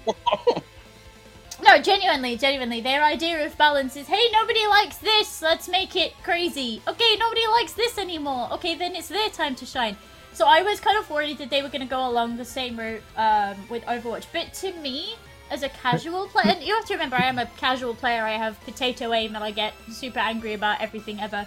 no, 1.63 1.81
genuinely, 1.81 2.37
genuinely, 2.37 2.81
their 2.81 3.03
idea 3.03 3.45
of 3.45 3.57
balance 3.59 3.97
is, 3.97 4.07
hey, 4.07 4.29
nobody 4.33 4.67
likes 4.67 4.99
this, 4.99 5.43
let's 5.43 5.69
make 5.69 5.97
it 5.97 6.13
crazy. 6.23 6.83
Okay, 6.87 7.17
nobody 7.19 7.47
likes 7.49 7.73
this 7.73 7.99
anymore. 7.99 8.49
Okay, 8.53 8.75
then 8.75 8.95
it's 8.95 9.09
their 9.09 9.29
time 9.31 9.55
to 9.57 9.67
shine. 9.67 9.97
So 10.33 10.47
I 10.47 10.63
was 10.63 10.79
kind 10.79 10.97
of 10.99 11.11
worried 11.11 11.39
that 11.39 11.51
they 11.51 11.63
were 11.63 11.69
going 11.69 11.81
to 11.81 11.87
go 11.87 12.09
along 12.09 12.37
the 12.37 12.45
same 12.45 12.79
route 12.79 13.03
um, 13.17 13.57
with 13.69 13.83
Overwatch. 13.87 14.27
But 14.33 14.53
to 14.55 14.73
me, 14.75 15.17
as 15.51 15.63
a 15.63 15.69
casual 15.69 16.29
player, 16.29 16.55
and 16.55 16.63
you 16.63 16.75
have 16.75 16.85
to 16.87 16.95
remember, 16.95 17.17
I 17.17 17.25
am 17.25 17.39
a 17.39 17.47
casual 17.57 17.95
player. 17.95 18.23
I 18.23 18.33
have 18.33 18.61
potato 18.65 19.13
aim, 19.13 19.35
and 19.35 19.43
I 19.43 19.51
get 19.51 19.75
super 19.91 20.21
angry 20.21 20.53
about 20.55 20.81
everything 20.81 21.21
ever. 21.21 21.47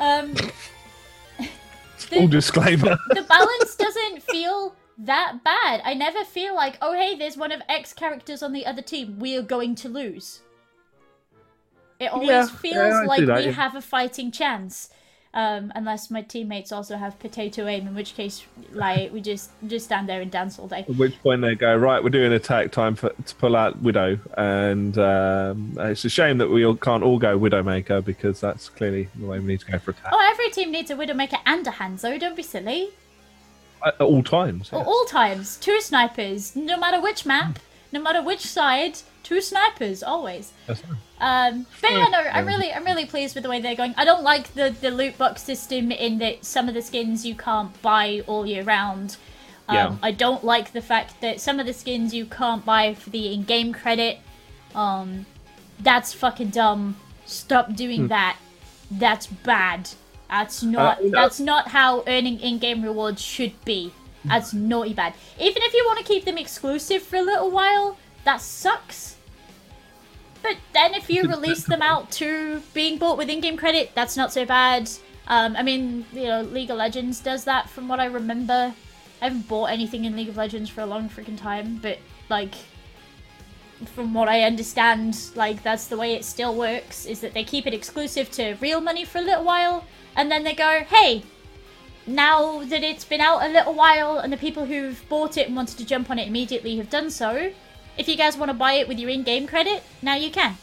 Um, 0.00 0.34
Full 1.96 2.28
disclaimer. 2.28 2.96
the 3.10 3.22
balance 3.22 3.74
doesn't 3.74 4.22
feel 4.22 4.74
that 4.98 5.44
bad. 5.44 5.80
I 5.84 5.94
never 5.94 6.24
feel 6.24 6.54
like, 6.54 6.78
oh 6.82 6.92
hey, 6.92 7.14
there's 7.16 7.36
one 7.36 7.52
of 7.52 7.62
X 7.68 7.92
characters 7.92 8.42
on 8.42 8.52
the 8.52 8.66
other 8.66 8.82
team. 8.82 9.18
We 9.18 9.36
are 9.36 9.42
going 9.42 9.74
to 9.76 9.88
lose. 9.88 10.40
It 12.00 12.12
always 12.12 12.28
Yeah, 12.28 12.46
feels 12.46 12.74
yeah, 12.76 13.02
like 13.06 13.26
that, 13.26 13.38
we 13.38 13.44
yeah. 13.46 13.50
have 13.52 13.74
a 13.74 13.80
fighting 13.80 14.30
chance. 14.30 14.90
Um, 15.34 15.70
unless 15.74 16.10
my 16.10 16.22
teammates 16.22 16.72
also 16.72 16.96
have 16.96 17.18
potato 17.18 17.66
aim, 17.66 17.86
in 17.86 17.94
which 17.94 18.14
case, 18.14 18.44
like, 18.72 19.12
we 19.12 19.20
just 19.20 19.50
just 19.66 19.84
stand 19.84 20.08
there 20.08 20.22
and 20.22 20.30
dance 20.30 20.58
all 20.58 20.68
day. 20.68 20.86
At 20.88 20.96
which 20.96 21.20
point 21.22 21.42
they 21.42 21.54
go, 21.54 21.76
right, 21.76 22.02
we're 22.02 22.08
doing 22.08 22.32
attack 22.32 22.72
time 22.72 22.94
for, 22.96 23.10
to 23.10 23.34
pull 23.36 23.54
out 23.54 23.80
Widow. 23.82 24.18
And 24.38 24.96
um, 24.98 25.74
it's 25.78 26.04
a 26.04 26.08
shame 26.08 26.38
that 26.38 26.48
we 26.48 26.64
all 26.64 26.76
can't 26.76 27.02
all 27.02 27.18
go 27.18 27.38
Widowmaker 27.38 28.02
because 28.02 28.40
that's 28.40 28.70
clearly 28.70 29.10
the 29.16 29.26
way 29.26 29.38
we 29.38 29.46
need 29.46 29.60
to 29.60 29.70
go 29.70 29.78
for 29.78 29.90
attack 29.90 30.12
Oh, 30.12 30.28
every 30.32 30.50
team 30.50 30.72
needs 30.72 30.90
a 30.90 30.96
Widowmaker 30.96 31.38
and 31.44 31.66
a 31.66 31.72
Hanzo, 31.72 32.18
don't 32.18 32.34
be 32.36 32.42
silly. 32.42 32.90
At 33.84 34.00
all 34.00 34.22
times. 34.22 34.68
At 34.72 34.78
yes. 34.78 34.86
all 34.86 35.04
times, 35.04 35.56
two 35.56 35.80
snipers, 35.80 36.54
no 36.56 36.76
matter 36.78 37.00
which 37.00 37.24
map, 37.26 37.58
no 37.92 38.00
matter 38.00 38.22
which 38.22 38.40
side, 38.40 38.98
two 39.22 39.40
snipers, 39.40 40.02
always. 40.02 40.52
Fine. 40.66 40.98
Um, 41.20 41.66
but 41.80 41.90
yeah, 41.90 42.06
no, 42.06 42.18
I'm 42.18 42.46
really, 42.46 42.72
I'm 42.72 42.84
really 42.84 43.04
pleased 43.04 43.34
with 43.34 43.42
the 43.42 43.50
way 43.50 43.60
they're 43.60 43.74
going. 43.74 43.94
I 43.96 44.04
don't 44.04 44.22
like 44.22 44.54
the 44.54 44.74
the 44.80 44.90
loot 44.90 45.18
box 45.18 45.42
system 45.42 45.90
in 45.90 46.18
that 46.18 46.44
some 46.44 46.68
of 46.68 46.74
the 46.74 46.82
skins 46.82 47.26
you 47.26 47.34
can't 47.34 47.80
buy 47.82 48.22
all 48.26 48.46
year 48.46 48.62
round. 48.62 49.16
Um, 49.68 49.76
Yeah. 49.76 49.96
I 50.02 50.12
don't 50.12 50.44
like 50.44 50.72
the 50.72 50.80
fact 50.80 51.20
that 51.20 51.40
some 51.40 51.58
of 51.60 51.66
the 51.66 51.72
skins 51.74 52.14
you 52.14 52.24
can't 52.24 52.64
buy 52.64 52.94
for 52.94 53.10
the 53.10 53.32
in-game 53.34 53.72
credit. 53.72 54.18
Um, 54.74 55.26
that's 55.80 56.12
fucking 56.12 56.50
dumb. 56.50 56.96
Stop 57.26 57.74
doing 57.74 58.08
that. 58.08 58.38
That's 58.90 59.26
bad. 59.26 59.90
That's 60.28 60.62
not. 60.62 60.98
Uh, 60.98 61.08
that's 61.10 61.40
not 61.40 61.68
how 61.68 62.04
earning 62.06 62.40
in-game 62.40 62.82
rewards 62.82 63.22
should 63.22 63.64
be. 63.64 63.92
That's 64.24 64.52
naughty 64.52 64.92
bad. 64.92 65.14
Even 65.40 65.62
if 65.62 65.72
you 65.72 65.84
want 65.86 65.98
to 65.98 66.04
keep 66.04 66.24
them 66.24 66.36
exclusive 66.36 67.02
for 67.02 67.16
a 67.16 67.22
little 67.22 67.50
while, 67.50 67.96
that 68.24 68.40
sucks. 68.40 69.16
But 70.42 70.56
then 70.74 70.94
if 70.94 71.08
you 71.08 71.22
release 71.22 71.64
them 71.64 71.82
out 71.82 72.10
to 72.12 72.62
being 72.74 72.98
bought 72.98 73.18
with 73.18 73.28
in-game 73.28 73.56
credit, 73.56 73.90
that's 73.94 74.16
not 74.16 74.32
so 74.32 74.44
bad. 74.44 74.90
Um, 75.26 75.56
I 75.56 75.62
mean, 75.62 76.04
you 76.12 76.24
know, 76.24 76.42
League 76.42 76.70
of 76.70 76.76
Legends 76.76 77.20
does 77.20 77.44
that 77.44 77.68
from 77.68 77.88
what 77.88 78.00
I 78.00 78.06
remember. 78.06 78.74
I 79.20 79.24
haven't 79.24 79.48
bought 79.48 79.66
anything 79.66 80.04
in 80.04 80.14
League 80.14 80.28
of 80.28 80.36
Legends 80.36 80.70
for 80.70 80.82
a 80.82 80.86
long 80.86 81.08
freaking 81.08 81.38
time, 81.38 81.78
but 81.82 81.98
like 82.28 82.54
from 83.86 84.14
what 84.14 84.28
I 84.28 84.42
understand, 84.42 85.30
like 85.34 85.62
that's 85.62 85.86
the 85.86 85.96
way 85.96 86.14
it 86.14 86.24
still 86.24 86.54
works, 86.54 87.06
is 87.06 87.20
that 87.20 87.34
they 87.34 87.44
keep 87.44 87.66
it 87.66 87.74
exclusive 87.74 88.30
to 88.32 88.54
real 88.60 88.80
money 88.80 89.04
for 89.04 89.18
a 89.18 89.22
little 89.22 89.44
while, 89.44 89.84
and 90.16 90.30
then 90.30 90.44
they 90.44 90.54
go, 90.54 90.84
hey, 90.88 91.22
now 92.06 92.64
that 92.64 92.82
it's 92.82 93.04
been 93.04 93.20
out 93.20 93.42
a 93.42 93.52
little 93.52 93.74
while 93.74 94.18
and 94.18 94.32
the 94.32 94.36
people 94.36 94.64
who've 94.64 95.04
bought 95.08 95.36
it 95.36 95.46
and 95.46 95.56
wanted 95.56 95.76
to 95.76 95.84
jump 95.84 96.10
on 96.10 96.18
it 96.18 96.26
immediately 96.26 96.76
have 96.78 96.90
done 96.90 97.10
so, 97.10 97.52
if 97.98 98.08
you 98.08 98.16
guys 98.16 98.36
want 98.36 98.50
to 98.50 98.54
buy 98.54 98.74
it 98.74 98.88
with 98.88 98.98
your 98.98 99.10
in-game 99.10 99.46
credit, 99.46 99.82
now 100.02 100.14
you 100.14 100.30
can. 100.30 100.56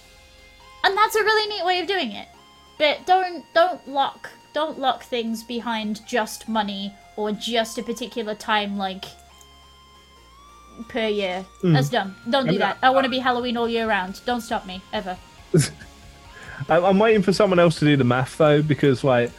And 0.83 0.97
that's 0.97 1.15
a 1.15 1.23
really 1.23 1.49
neat 1.49 1.65
way 1.65 1.79
of 1.79 1.87
doing 1.87 2.11
it. 2.11 2.27
But 2.77 3.05
don't 3.05 3.45
don't 3.53 3.87
lock 3.87 4.29
don't 4.53 4.79
lock 4.79 5.03
things 5.03 5.43
behind 5.43 6.05
just 6.05 6.47
money 6.47 6.93
or 7.15 7.31
just 7.31 7.77
a 7.77 7.83
particular 7.83 8.35
time 8.35 8.77
like 8.77 9.05
per 10.87 11.07
year. 11.07 11.45
Mm. 11.61 11.73
That's 11.73 11.89
dumb. 11.89 12.15
Don't 12.29 12.45
do 12.45 12.55
I'm 12.55 12.61
uh, 12.61 12.65
that. 12.65 12.77
I 12.81 12.89
want 12.89 13.05
to 13.05 13.09
uh, 13.09 13.11
be 13.11 13.19
Halloween 13.19 13.57
all 13.57 13.69
year 13.69 13.87
round. 13.87 14.21
Don't 14.25 14.41
stop 14.41 14.65
me 14.65 14.81
ever. 14.93 15.17
I'm 16.69 16.85
I'm 16.85 16.99
waiting 16.99 17.21
for 17.21 17.33
someone 17.33 17.59
else 17.59 17.79
to 17.79 17.85
do 17.85 17.97
the 17.97 18.03
math 18.03 18.37
though, 18.37 18.61
because 18.61 19.03
like 19.03 19.31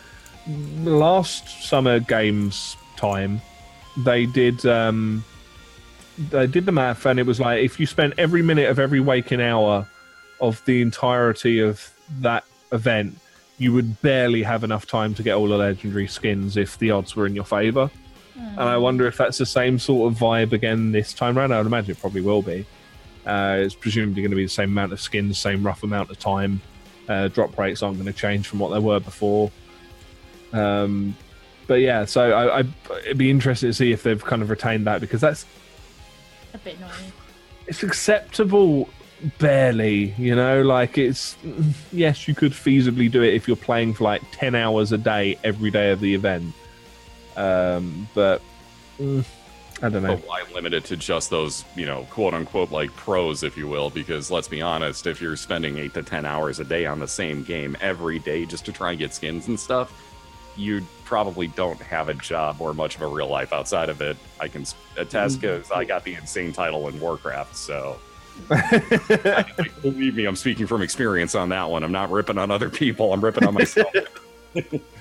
last 0.82 1.64
summer 1.64 1.99
games 2.01 2.76
time, 2.97 3.41
they 4.05 4.26
did 4.26 4.64
um, 4.66 5.24
they 6.30 6.47
did 6.47 6.66
the 6.66 6.72
math, 6.72 7.07
and 7.07 7.18
it 7.18 7.26
was 7.26 7.41
like 7.41 7.62
if 7.62 7.80
you 7.80 7.87
spent 7.87 8.14
every 8.18 8.43
minute 8.43 8.68
of 8.68 8.78
every 8.78 9.01
waking 9.01 9.41
hour 9.41 9.87
of 10.41 10.62
the 10.66 10.82
entirety 10.82 11.61
of 11.61 11.91
that 12.20 12.45
event, 12.72 13.18
you 13.59 13.72
would 13.72 14.01
barely 14.03 14.43
have 14.43 14.64
enough 14.64 14.87
time 14.87 15.14
to 15.14 15.22
get 15.22 15.34
all 15.34 15.49
the 15.49 15.57
legendary 15.57 16.07
skins 16.07 16.57
if 16.57 16.78
the 16.78 16.91
odds 16.91 17.16
were 17.16 17.26
in 17.26 17.34
your 17.34 17.45
favor. 17.45 17.91
And 18.39 18.61
I 18.61 18.76
wonder 18.76 19.07
if 19.07 19.16
that's 19.16 19.39
the 19.39 19.47
same 19.47 19.78
sort 19.78 20.12
of 20.12 20.18
vibe 20.18 20.53
again 20.53 20.93
this 20.93 21.12
time 21.12 21.39
around. 21.39 21.53
I 21.53 21.59
would 21.59 21.66
imagine 21.66 21.93
it 21.93 22.01
probably 22.01 22.20
will 22.22 22.43
be. 22.43 22.66
Uh, 23.26 23.57
it's 23.61 23.74
presumably 23.74 24.22
going 24.22 24.30
to 24.30 24.37
be 24.37 24.45
the 24.45 24.51
same 24.51 24.70
amount 24.70 24.93
of 24.93 25.01
skins, 25.01 25.39
same 25.39 25.64
rough 25.64 25.82
amount 25.82 26.11
of 26.11 26.18
time. 26.18 26.61
Uh, 27.09 27.28
drop 27.28 27.57
rates 27.59 27.82
aren't 27.82 27.97
going 27.99 28.07
to 28.07 28.18
change 28.18 28.47
from 28.47 28.59
what 28.59 28.70
they 28.70 28.78
were 28.78 29.01
before. 29.01 29.51
Um, 30.53 31.16
but 31.66 31.80
yeah, 31.80 32.05
so 32.05 32.30
I, 32.30 32.61
I, 32.61 32.64
it'd 33.01 33.18
be 33.18 33.30
interesting 33.30 33.70
to 33.70 33.74
see 33.74 33.93
if 33.93 34.03
they've 34.03 34.22
kind 34.24 34.43
of 34.43 34.51
retained 34.51 34.87
that 34.87 35.01
because 35.01 35.20
that's 35.20 35.45
A 36.55 36.59
bit 36.59 36.76
annoying. 36.76 37.12
it's 37.66 37.82
acceptable 37.82 38.89
barely 39.39 40.12
you 40.18 40.37
know 40.37 40.61
like 40.61 40.99
it's 40.99 41.39
yes 41.91 42.28
you 42.28 42.34
could 42.34 42.53
feasibly 42.53 43.11
do 43.11 43.22
it 43.22 43.32
if 43.32 43.49
you're 43.49 43.57
playing 43.57 43.95
for 43.95 44.05
like 44.05 44.20
10 44.32 44.55
hours 44.55 44.93
a 44.93 44.99
day 44.99 45.39
every 45.43 45.70
day 45.70 45.91
of 45.91 46.01
the 46.01 46.14
event 46.14 46.53
um 47.37 48.09
but 48.14 48.41
mm, 48.99 49.24
i 49.82 49.89
don't 49.89 50.03
know 50.03 50.16
But 50.16 50.26
why 50.26 50.43
limit 50.55 50.72
it 50.74 50.84
to 50.87 50.97
just 50.97 51.28
those, 51.30 51.64
you 51.76 51.84
know, 51.84 52.07
quote 52.11 52.32
unquote, 52.34 52.70
like 52.70 52.91
pros, 52.97 53.43
if 53.43 53.57
you 53.59 53.68
will? 53.68 53.91
Because 53.91 54.30
let's 54.30 54.49
be 54.49 54.62
honest, 54.62 55.07
if 55.07 55.20
you're 55.20 55.37
spending 55.37 55.76
eight 55.76 55.93
to 55.95 56.03
10 56.03 56.24
hours 56.24 56.61
a 56.61 56.64
day 56.64 56.87
on 56.87 56.99
the 56.99 57.07
same 57.09 57.43
game 57.45 57.76
every 57.80 58.18
day 58.18 58.47
just 58.47 58.64
to 58.66 58.72
try 58.72 58.91
and 58.91 58.99
get 58.99 59.12
skins 59.12 59.49
and 59.49 59.61
stuff, 59.61 59.93
you 60.57 60.80
probably 61.05 61.49
don't 61.49 61.78
have 61.82 62.09
a 62.09 62.14
job 62.14 62.57
or 62.61 62.72
much 62.72 62.97
of 62.97 63.03
a 63.03 63.07
real 63.07 63.28
life 63.28 63.53
outside 63.53 63.91
of 63.91 64.01
it. 64.01 64.16
I 64.41 64.49
can 64.49 64.64
attest 64.97 65.43
because 65.43 65.70
I 65.70 65.84
got 65.84 66.05
the 66.05 66.14
insane 66.14 66.55
title 66.55 66.89
in 66.89 66.99
Warcraft, 66.99 67.55
so. 67.55 67.99
I- 68.51 69.45
believe 69.82 70.14
me, 70.16 70.24
I'm 70.24 70.37
speaking 70.37 70.66
from 70.66 70.80
experience 70.80 71.34
on 71.34 71.51
that 71.51 71.68
one. 71.68 71.82
I'm 71.84 71.93
not 71.93 72.11
ripping 72.11 72.39
on 72.39 72.51
other 72.51 72.70
people, 72.70 73.12
I'm 73.12 73.22
ripping 73.22 73.47
on 73.47 73.53
myself. 73.53 73.93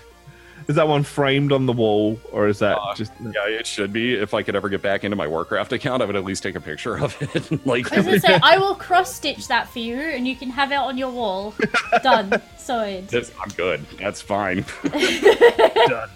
is 0.68 0.76
that 0.76 0.88
one 0.88 1.04
framed 1.04 1.52
on 1.52 1.66
the 1.66 1.74
wall 1.74 2.20
or 2.32 2.48
is 2.48 2.60
that 2.60 2.78
Uh, 2.78 2.96
just 2.96 3.12
yeah, 3.22 3.48
it 3.48 3.68
should 3.68 3.94
be. 3.94 4.16
If 4.16 4.34
I 4.34 4.42
could 4.44 4.56
ever 4.56 4.68
get 4.70 4.82
back 4.82 5.04
into 5.04 5.16
my 5.16 5.28
Warcraft 5.28 5.74
account, 5.74 6.02
I 6.02 6.06
would 6.06 6.16
at 6.16 6.24
least 6.24 6.44
take 6.44 6.56
a 6.56 6.62
picture 6.62 6.98
of 6.98 7.16
it. 7.22 7.66
like, 7.66 7.92
I 7.94 8.00
was 8.00 8.22
say, 8.22 8.40
I 8.42 8.58
will 8.58 8.76
cross 8.76 9.14
stitch 9.14 9.48
that 9.48 9.70
for 9.70 9.80
you, 9.80 9.96
and 9.96 10.28
you 10.28 10.36
can 10.36 10.50
have 10.50 10.72
it 10.72 10.76
on 10.78 10.98
your 10.98 11.12
wall. 11.12 11.54
Done. 12.04 12.42
Sorted. 12.58 13.08
This, 13.10 13.32
I'm 13.40 13.50
good. 13.50 13.86
That's 14.00 14.22
fine. 14.22 14.66
done 14.84 16.10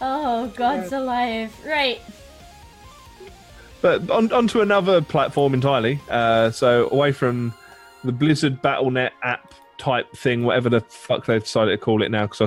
Oh, 0.00 0.52
God's 0.56 0.92
alive. 0.92 1.52
Right. 1.66 2.00
but 3.80 4.08
on 4.10 4.32
onto 4.32 4.60
another 4.60 5.00
platform 5.00 5.54
entirely 5.54 6.00
uh 6.08 6.50
so 6.50 6.88
away 6.90 7.12
from 7.12 7.54
the 8.04 8.10
blizzard 8.12 8.60
battlenet 8.62 9.10
app 9.22 9.54
type 9.78 10.10
thing 10.16 10.42
whatever 10.44 10.68
the 10.68 10.80
fuck 10.80 11.24
they've 11.26 11.42
decided 11.42 11.70
to 11.70 11.78
call 11.78 12.02
it 12.02 12.10
now 12.10 12.22
because 12.26 12.40
i 12.40 12.46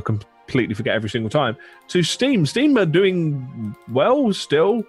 completely 0.51 0.75
forget 0.75 0.93
every 0.95 1.09
single 1.09 1.29
time 1.29 1.55
to 1.87 2.03
steam 2.03 2.45
steam 2.45 2.77
are 2.77 2.85
doing 2.85 3.73
well 3.89 4.33
still 4.33 4.83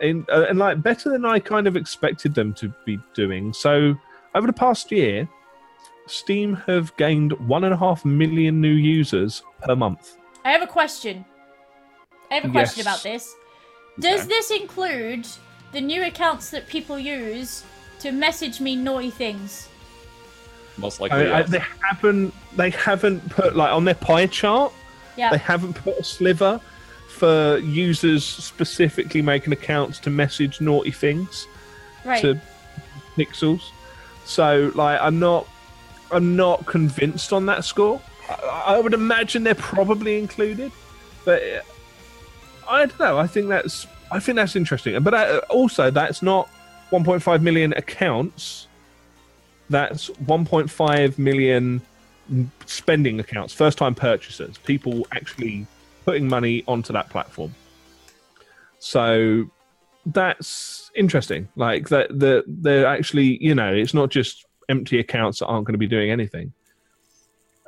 in 0.00 0.24
uh, 0.32 0.46
and 0.48 0.58
like 0.58 0.80
better 0.82 1.10
than 1.10 1.24
i 1.24 1.38
kind 1.38 1.66
of 1.66 1.74
expected 1.76 2.32
them 2.32 2.54
to 2.54 2.72
be 2.86 2.96
doing 3.12 3.52
so 3.52 3.92
over 4.36 4.46
the 4.46 4.52
past 4.52 4.92
year 4.92 5.28
steam 6.06 6.54
have 6.54 6.96
gained 6.96 7.32
one 7.48 7.64
and 7.64 7.74
a 7.74 7.76
half 7.76 8.04
million 8.04 8.60
new 8.60 8.72
users 8.72 9.42
per 9.62 9.74
month 9.74 10.16
I 10.42 10.52
have 10.52 10.62
a 10.62 10.66
question. 10.66 11.22
I 12.30 12.36
have 12.36 12.46
a 12.46 12.48
question 12.48 12.78
Yes. 12.78 12.86
about 12.86 13.02
this. 13.02 13.34
Does 13.98 14.20
Okay. 14.20 14.28
this 14.28 14.50
include 14.50 15.26
the 15.72 15.82
new 15.82 16.02
accounts 16.04 16.48
that 16.48 16.66
people 16.66 16.98
use 16.98 17.62
to 17.98 18.10
message 18.10 18.58
me 18.58 18.74
naughty 18.74 19.10
things? 19.10 19.68
Most 20.78 20.98
likely, 20.98 21.26
I, 21.30 21.40
yes. 21.40 21.50
they 21.50 21.62
haven't 21.86 22.32
they 22.56 22.70
haven't 22.70 23.28
put 23.28 23.54
like 23.54 23.70
on 23.70 23.84
their 23.84 23.96
pie 23.96 24.28
chart 24.28 24.72
They 25.28 25.38
haven't 25.38 25.74
put 25.74 25.98
a 25.98 26.04
sliver 26.04 26.60
for 27.08 27.58
users 27.58 28.24
specifically 28.24 29.20
making 29.20 29.52
accounts 29.52 29.98
to 30.00 30.10
message 30.10 30.60
naughty 30.60 30.90
things 30.90 31.46
right. 32.04 32.22
to 32.22 32.40
pixels. 33.16 33.60
So, 34.24 34.72
like, 34.74 34.98
I'm 35.02 35.18
not, 35.18 35.46
I'm 36.10 36.36
not 36.36 36.64
convinced 36.64 37.32
on 37.32 37.46
that 37.46 37.64
score. 37.64 38.00
I, 38.28 38.76
I 38.76 38.80
would 38.80 38.94
imagine 38.94 39.42
they're 39.42 39.54
probably 39.54 40.18
included, 40.18 40.72
but 41.24 41.42
I 42.68 42.86
don't 42.86 42.98
know. 42.98 43.18
I 43.18 43.26
think 43.26 43.48
that's, 43.48 43.86
I 44.10 44.20
think 44.20 44.36
that's 44.36 44.56
interesting. 44.56 45.00
But 45.02 45.14
uh, 45.14 45.40
also, 45.50 45.90
that's 45.90 46.22
not 46.22 46.48
1.5 46.90 47.42
million 47.42 47.72
accounts. 47.74 48.66
that's 49.68 50.08
1.5 50.10 51.18
million 51.18 51.82
spending 52.66 53.20
accounts, 53.20 53.52
first 53.52 53.78
time 53.78 53.94
purchasers, 53.94 54.58
people 54.58 55.06
actually 55.12 55.66
putting 56.04 56.28
money 56.28 56.64
onto 56.66 56.92
that 56.92 57.08
platform. 57.10 57.54
So 58.78 59.50
that's 60.06 60.90
interesting. 60.94 61.48
Like 61.56 61.88
that, 61.88 62.18
the 62.18 62.44
they're 62.46 62.86
actually, 62.86 63.42
you 63.42 63.54
know, 63.54 63.72
it's 63.72 63.94
not 63.94 64.10
just 64.10 64.46
empty 64.68 64.98
accounts 64.98 65.40
that 65.40 65.46
aren't 65.46 65.66
going 65.66 65.74
to 65.74 65.78
be 65.78 65.86
doing 65.86 66.10
anything. 66.10 66.52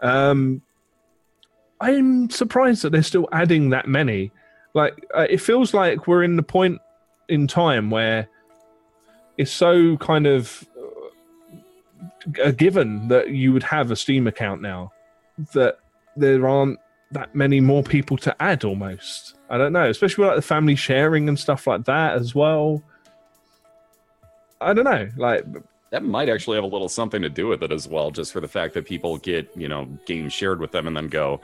Um, 0.03 0.63
I'm 1.81 2.31
surprised 2.31 2.83
that 2.83 2.91
they're 2.91 3.03
still 3.03 3.29
adding 3.33 3.71
that 3.71 3.89
many. 3.89 4.31
Like 4.75 5.05
uh, 5.15 5.27
it 5.29 5.39
feels 5.39 5.75
like 5.75 6.07
we're 6.07 6.23
in 6.23 6.37
the 6.37 6.43
point 6.43 6.81
in 7.29 7.47
time 7.47 7.91
where 7.91 8.29
it's 9.37 9.51
so 9.51 9.97
kind 9.99 10.27
of 10.27 10.67
a 12.43 12.53
given 12.53 13.09
that 13.09 13.31
you 13.31 13.53
would 13.53 13.63
have 13.63 13.91
a 13.91 13.97
Steam 13.97 14.27
account 14.27 14.63
now 14.63 14.93
that 15.55 15.79
there 16.17 16.47
aren't 16.47 16.79
that 17.11 17.35
many 17.35 17.61
more 17.61 17.83
people 17.83 18.17
to 18.19 18.43
add 18.43 18.65
almost. 18.65 19.35
I 19.51 19.59
don't 19.59 19.73
know, 19.73 19.89
especially 19.89 20.23
with 20.23 20.29
like 20.29 20.37
the 20.37 20.43
family 20.43 20.77
sharing 20.77 21.29
and 21.29 21.39
stuff 21.39 21.67
like 21.67 21.85
that 21.85 22.15
as 22.15 22.35
well. 22.35 22.83
I 24.61 24.73
don't 24.73 24.85
know, 24.85 25.09
like 25.17 25.45
that 25.91 26.05
might 26.05 26.29
actually 26.29 26.57
have 26.57 26.65
a 26.65 26.69
little 26.69 26.89
something 26.89 27.21
to 27.21 27.29
do 27.29 27.49
with 27.49 27.63
it 27.63 27.71
as 27.71 27.87
well, 27.87 28.11
just 28.11 28.33
for 28.33 28.41
the 28.41 28.49
fact 28.49 28.75
that 28.75 28.87
people 28.87 29.19
get, 29.19 29.51
you 29.55 29.69
know, 29.69 29.87
games 30.07 30.33
shared 30.33 30.59
with 30.59 30.73
them 30.73 30.87
and 30.87 30.97
then 30.97 31.09
go, 31.09 31.41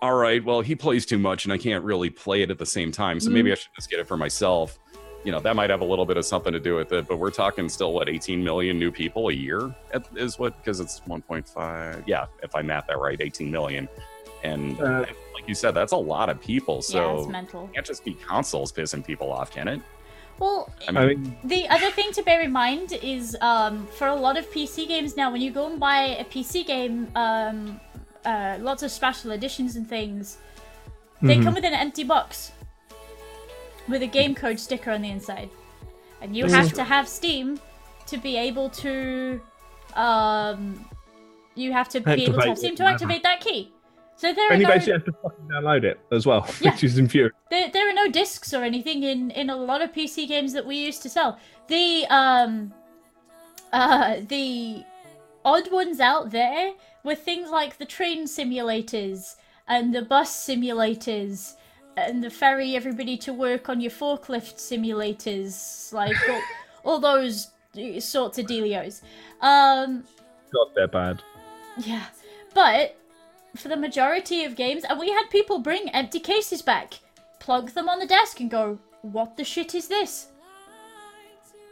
all 0.00 0.14
right, 0.14 0.44
well, 0.44 0.60
he 0.60 0.76
plays 0.76 1.04
too 1.06 1.18
much 1.18 1.44
and 1.44 1.52
I 1.52 1.58
can't 1.58 1.84
really 1.84 2.10
play 2.10 2.42
it 2.42 2.50
at 2.50 2.58
the 2.58 2.66
same 2.66 2.92
time. 2.92 3.18
So 3.18 3.30
maybe 3.30 3.50
mm. 3.50 3.52
I 3.52 3.56
should 3.56 3.74
just 3.74 3.90
get 3.90 3.98
it 4.00 4.06
for 4.06 4.16
myself. 4.16 4.78
You 5.24 5.30
know, 5.30 5.38
that 5.40 5.54
might 5.54 5.70
have 5.70 5.82
a 5.82 5.84
little 5.84 6.04
bit 6.04 6.16
of 6.16 6.24
something 6.24 6.52
to 6.52 6.58
do 6.58 6.74
with 6.74 6.92
it, 6.92 7.06
but 7.06 7.18
we're 7.18 7.30
talking 7.30 7.68
still, 7.68 7.92
what, 7.92 8.08
18 8.08 8.42
million 8.42 8.78
new 8.78 8.90
people 8.90 9.28
a 9.28 9.32
year 9.32 9.72
is 10.16 10.38
what, 10.38 10.56
because 10.58 10.80
it's 10.80 11.00
1.5. 11.08 12.02
Yeah, 12.06 12.26
if 12.42 12.56
I 12.56 12.62
math 12.62 12.86
that 12.88 12.98
right, 12.98 13.20
18 13.20 13.50
million. 13.50 13.88
And 14.42 14.80
Uh, 14.80 15.04
like 15.34 15.46
you 15.46 15.54
said, 15.54 15.72
that's 15.72 15.92
a 15.92 15.96
lot 15.96 16.28
of 16.28 16.40
people. 16.40 16.76
yeah, 16.76 16.80
So 16.94 17.18
it's 17.20 17.28
mental. 17.28 17.64
it 17.66 17.74
can't 17.74 17.86
just 17.86 18.04
be 18.04 18.14
consoles 18.14 18.72
pissing 18.72 19.04
people 19.06 19.32
off, 19.32 19.52
can 19.52 19.68
it? 19.68 19.80
Well, 20.40 20.68
I 20.88 20.90
I 20.90 21.06
mean, 21.14 21.36
The 21.44 21.68
other 21.68 21.90
thing 21.92 22.10
to 22.14 22.22
bear 22.24 22.40
in 22.40 22.50
mind 22.50 22.98
is 23.00 23.36
um, 23.40 23.86
for 23.98 24.08
a 24.08 24.14
lot 24.16 24.36
of 24.36 24.50
PC 24.50 24.88
games 24.88 25.16
now, 25.16 25.30
when 25.30 25.40
you 25.40 25.52
go 25.52 25.66
and 25.70 25.78
buy 25.78 26.16
a 26.18 26.24
PC 26.24 26.66
game, 26.66 27.08
um, 27.14 27.80
uh, 28.24 28.56
lots 28.60 28.82
of 28.82 28.90
special 28.90 29.30
editions 29.30 29.76
and 29.76 29.88
things, 29.88 30.38
they 31.20 31.36
Mhm. 31.36 31.44
come 31.44 31.54
with 31.54 31.64
an 31.64 31.74
empty 31.74 32.02
box 32.02 32.50
with 33.88 34.02
a 34.02 34.06
game 34.06 34.34
code 34.34 34.58
sticker 34.58 34.90
on 34.90 35.02
the 35.02 35.10
inside, 35.10 35.50
and 36.20 36.36
you 36.36 36.44
This 36.44 36.52
have 36.52 36.72
to 36.74 36.84
have 36.84 37.08
Steam 37.08 37.60
to 38.06 38.16
be 38.18 38.36
able 38.36 38.68
to, 38.70 39.40
um, 39.94 40.84
you 41.54 41.72
have 41.72 41.88
to 41.90 42.00
be 42.00 42.10
able 42.10 42.34
to 42.34 42.38
Activate 42.38 42.48
have 42.48 42.58
Steam 42.58 42.76
to 42.76 42.84
activate 42.84 43.22
that 43.22 43.40
key. 43.40 43.72
So 44.16 44.32
there 44.32 44.48
are 44.48 44.52
and 44.52 44.60
you 44.60 44.68
no, 44.68 44.74
basically 44.74 44.92
have 44.92 45.04
to 45.06 45.12
fucking 45.22 45.48
download 45.48 45.84
it 45.84 45.98
as 46.12 46.26
well, 46.26 46.46
Yeah. 46.60 46.72
which 46.72 46.84
is 46.84 46.98
infuriating. 46.98 47.36
there, 47.50 47.70
there 47.70 47.88
are 47.88 47.94
no 47.94 48.08
discs 48.08 48.54
or 48.54 48.62
anything 48.62 49.02
in 49.02 49.30
in 49.32 49.50
a 49.50 49.56
lot 49.56 49.82
of 49.82 49.92
PC 49.92 50.28
games 50.28 50.52
that 50.52 50.64
we 50.64 50.76
used 50.76 51.02
to 51.02 51.08
sell. 51.08 51.38
The 51.68 52.06
um 52.08 52.72
uh 53.72 54.16
the 54.28 54.84
odd 55.44 55.72
ones 55.72 55.98
out 55.98 56.30
there 56.30 56.72
were 57.02 57.16
things 57.16 57.50
like 57.50 57.78
the 57.78 57.86
train 57.86 58.26
simulators 58.26 59.34
and 59.66 59.92
the 59.94 60.02
bus 60.02 60.30
simulators 60.46 61.54
and 61.96 62.22
the 62.22 62.30
ferry 62.30 62.74
everybody 62.76 63.16
to 63.18 63.32
work 63.32 63.68
on 63.68 63.80
your 63.80 63.90
forklift 63.90 64.56
simulators 64.56 65.92
like 65.92 66.16
all, 66.28 66.42
all 66.84 66.98
those 67.00 67.48
sorts 68.00 68.38
of 68.38 68.46
dealios. 68.46 69.02
Um 69.40 70.04
God, 70.52 70.68
they're 70.74 70.88
bad. 70.88 71.22
yeah, 71.78 72.06
but 72.54 72.96
for 73.56 73.68
the 73.68 73.76
majority 73.76 74.44
of 74.44 74.56
games, 74.56 74.84
and 74.84 74.98
we 74.98 75.10
had 75.10 75.28
people 75.30 75.58
bring 75.58 75.88
empty 75.90 76.20
cases 76.20 76.62
back, 76.62 77.00
plug 77.38 77.70
them 77.70 77.88
on 77.88 77.98
the 77.98 78.06
desk, 78.06 78.40
and 78.40 78.50
go, 78.50 78.78
"What 79.02 79.36
the 79.36 79.44
shit 79.44 79.74
is 79.74 79.88
this?" 79.88 80.28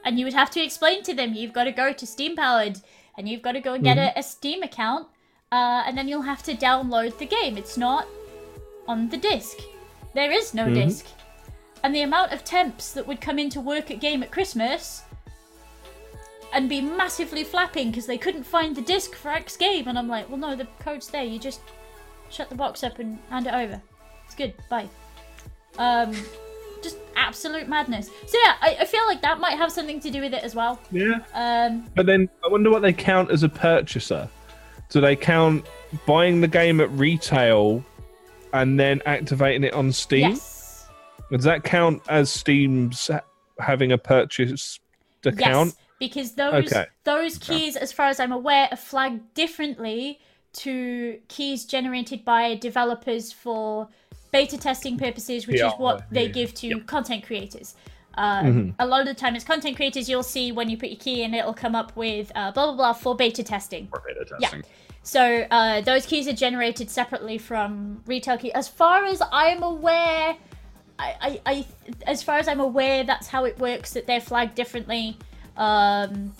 And 0.04 0.18
you 0.18 0.24
would 0.24 0.34
have 0.34 0.50
to 0.50 0.62
explain 0.62 1.02
to 1.04 1.14
them, 1.14 1.34
"You've 1.34 1.52
got 1.52 1.64
to 1.64 1.72
go 1.72 1.92
to 1.92 2.06
Steam 2.06 2.36
Powered, 2.36 2.80
and 3.16 3.28
you've 3.28 3.42
got 3.42 3.52
to 3.52 3.60
go 3.60 3.74
and 3.74 3.84
get 3.84 3.98
a, 3.98 4.18
a 4.18 4.22
Steam 4.22 4.62
account, 4.62 5.08
uh, 5.52 5.82
and 5.86 5.96
then 5.96 6.08
you'll 6.08 6.22
have 6.22 6.42
to 6.44 6.54
download 6.54 7.18
the 7.18 7.26
game. 7.26 7.56
It's 7.56 7.76
not 7.76 8.06
on 8.88 9.08
the 9.08 9.16
disc. 9.18 9.58
There 10.14 10.30
is 10.32 10.54
no 10.54 10.68
disc, 10.72 11.06
And 11.82 11.94
the 11.94 12.02
amount 12.02 12.32
of 12.32 12.44
temps 12.44 12.92
that 12.92 13.06
would 13.06 13.20
come 13.20 13.38
into 13.38 13.60
work 13.60 13.90
at 13.90 14.00
game 14.00 14.22
at 14.22 14.30
Christmas 14.30 15.02
and 16.52 16.68
be 16.68 16.80
massively 16.80 17.44
flapping 17.44 17.90
because 17.90 18.06
they 18.06 18.18
couldn't 18.18 18.42
find 18.42 18.74
the 18.74 18.82
disc 18.82 19.14
for 19.14 19.30
X 19.30 19.56
game. 19.56 19.86
And 19.86 19.96
I'm 19.98 20.08
like, 20.08 20.28
well, 20.28 20.38
no, 20.38 20.56
the 20.56 20.66
code's 20.80 21.08
there. 21.08 21.22
You 21.22 21.38
just 21.38 21.60
shut 22.28 22.48
the 22.48 22.54
box 22.56 22.82
up 22.82 22.98
and 22.98 23.18
hand 23.30 23.46
it 23.46 23.54
over. 23.54 23.80
It's 24.26 24.34
good. 24.34 24.54
Bye. 24.68 24.88
Um, 25.78 26.12
just 26.82 26.98
absolute 27.16 27.68
madness. 27.68 28.08
So 28.26 28.38
yeah, 28.44 28.54
I, 28.60 28.78
I 28.80 28.84
feel 28.84 29.06
like 29.06 29.22
that 29.22 29.38
might 29.38 29.56
have 29.56 29.70
something 29.70 30.00
to 30.00 30.10
do 30.10 30.20
with 30.20 30.34
it 30.34 30.42
as 30.42 30.54
well. 30.54 30.80
Yeah. 30.90 31.20
Um, 31.34 31.86
But 31.94 32.06
then 32.06 32.28
I 32.44 32.48
wonder 32.48 32.70
what 32.70 32.82
they 32.82 32.92
count 32.92 33.30
as 33.30 33.42
a 33.42 33.48
purchaser. 33.48 34.28
Do 34.88 35.00
they 35.00 35.14
count 35.14 35.66
buying 36.04 36.40
the 36.40 36.48
game 36.48 36.80
at 36.80 36.90
retail 36.90 37.84
and 38.52 38.78
then 38.78 39.00
activating 39.06 39.64
it 39.64 39.74
on 39.74 39.92
Steam? 39.92 40.30
yes. 40.30 40.88
Does 41.30 41.44
that 41.44 41.62
count 41.62 42.02
as 42.08 42.30
Steam's 42.30 43.10
having 43.60 43.92
a 43.92 43.98
purchase 43.98 44.80
account? 45.24 45.68
Yes, 45.68 45.76
because 46.00 46.32
those 46.32 46.72
Okay. 46.72 46.86
those 47.04 47.38
keys, 47.38 47.76
as 47.76 47.92
far 47.92 48.06
as 48.06 48.18
I'm 48.18 48.32
aware, 48.32 48.68
are 48.70 48.76
flagged 48.76 49.34
differently 49.34 50.18
to 50.52 51.20
keys 51.28 51.64
generated 51.64 52.24
by 52.24 52.56
developers 52.56 53.30
for 53.32 53.88
beta 54.32 54.58
testing 54.58 54.98
purposes, 54.98 55.46
which 55.46 55.60
is 55.60 55.72
what 55.76 56.04
they 56.10 56.26
yeah. 56.26 56.32
give 56.32 56.54
to 56.54 56.80
content 56.80 57.24
creators. 57.24 57.74
Uh, 58.14 58.42
Mhm. 58.42 58.74
A 58.78 58.86
lot 58.86 59.00
of 59.00 59.06
the 59.06 59.14
time, 59.14 59.36
as 59.36 59.44
content 59.44 59.76
creators, 59.76 60.08
you'll 60.08 60.22
see 60.22 60.52
when 60.52 60.68
you 60.68 60.76
put 60.76 60.88
your 60.88 60.98
key 60.98 61.22
in, 61.22 61.32
it'll 61.34 61.54
come 61.54 61.74
up 61.74 61.94
with 61.96 62.32
uh, 62.34 62.50
blah 62.50 62.66
blah 62.66 62.74
blah 62.76 62.92
for 62.92 63.14
beta 63.14 63.42
testing. 63.42 63.88
Or 63.92 64.02
beta 64.06 64.24
testing. 64.24 64.60
Yeah. 64.60 64.68
So 65.02 65.46
uh, 65.50 65.80
those 65.80 66.04
keys 66.06 66.28
are 66.28 66.32
generated 66.34 66.90
separately 66.90 67.38
from 67.38 68.02
retail 68.06 68.36
key. 68.36 68.52
As 68.52 68.68
far 68.68 69.04
as 69.04 69.22
I'm 69.32 69.62
aware, 69.62 70.36
I, 70.98 71.14
I, 71.22 71.40
I 71.46 71.66
as 72.06 72.22
far 72.22 72.38
as 72.38 72.48
I'm 72.48 72.60
aware, 72.60 73.04
that's 73.04 73.28
how 73.28 73.44
it 73.44 73.58
works. 73.58 73.92
That 73.94 74.06
they're 74.06 74.20
flagged 74.20 74.54
differently. 74.56 75.16
Um, 75.56 76.34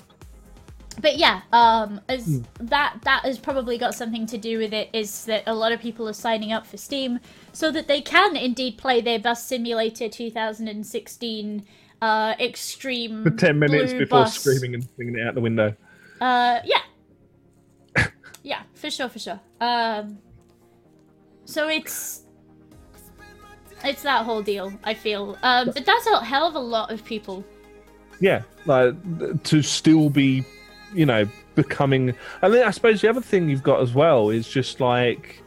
but 1.01 1.17
yeah, 1.17 1.43
um, 1.53 2.01
as 2.09 2.43
that 2.61 2.99
that 3.05 3.25
has 3.25 3.39
probably 3.39 3.79
got 3.79 3.95
something 3.95 4.27
to 4.27 4.39
do 4.39 4.59
with 4.59 4.73
it. 4.73 4.91
Is 4.93 5.25
that 5.27 5.45
a 5.47 5.55
lot 5.55 5.73
of 5.73 5.81
people 5.81 6.09
are 6.09 6.15
signing 6.15 6.53
up 6.53 6.67
for 6.67 6.77
Steam 6.77 7.21
so 7.53 7.71
that 7.71 7.89
they 7.89 8.01
can 8.01 8.37
indeed 8.37 8.79
play 8.79 9.01
their 9.01 9.19
Bus 9.19 9.45
Simulator 9.45 10.09
2016 10.09 11.67
uh, 12.03 12.35
Extreme 12.39 13.25
For 13.25 13.31
10 13.31 13.59
minutes 13.59 13.93
before 13.93 14.21
Bus. 14.21 14.39
screaming 14.39 14.75
and 14.75 14.89
flinging 14.91 15.17
it 15.17 15.27
out 15.27 15.35
the 15.35 15.41
window. 15.41 15.75
Uh, 16.21 16.61
yeah. 16.65 16.83
yeah, 18.43 18.63
for 18.75 18.91
sure, 18.91 19.09
for 19.09 19.19
sure. 19.19 19.41
Um, 19.61 20.19
so 21.45 21.69
it's 21.69 22.25
it's 23.85 24.03
that 24.03 24.25
whole 24.25 24.43
deal. 24.43 24.73
I 24.85 24.95
feel, 24.95 25.39
um, 25.43 25.71
but 25.75 25.85
that's 25.85 26.07
a 26.07 26.25
hell 26.25 26.47
of 26.47 26.55
a 26.55 26.61
lot 26.61 26.91
of 26.91 27.05
people. 27.05 27.45
Yeah, 28.21 28.43
like 28.67 28.95
to 29.45 29.63
still 29.63 30.11
be, 30.11 30.45
you 30.95 31.07
know, 31.07 31.27
becoming. 31.55 32.15
And 32.43 32.55
then 32.55 32.67
I 32.67 32.71
suppose 32.71 33.01
the 33.01 33.09
other 33.11 33.21
thing 33.21 33.49
you've 33.49 33.63
got 33.63 33.81
as 33.81 33.93
well 33.95 34.31
is 34.31 34.49
just 34.49 34.81
like 34.81 35.43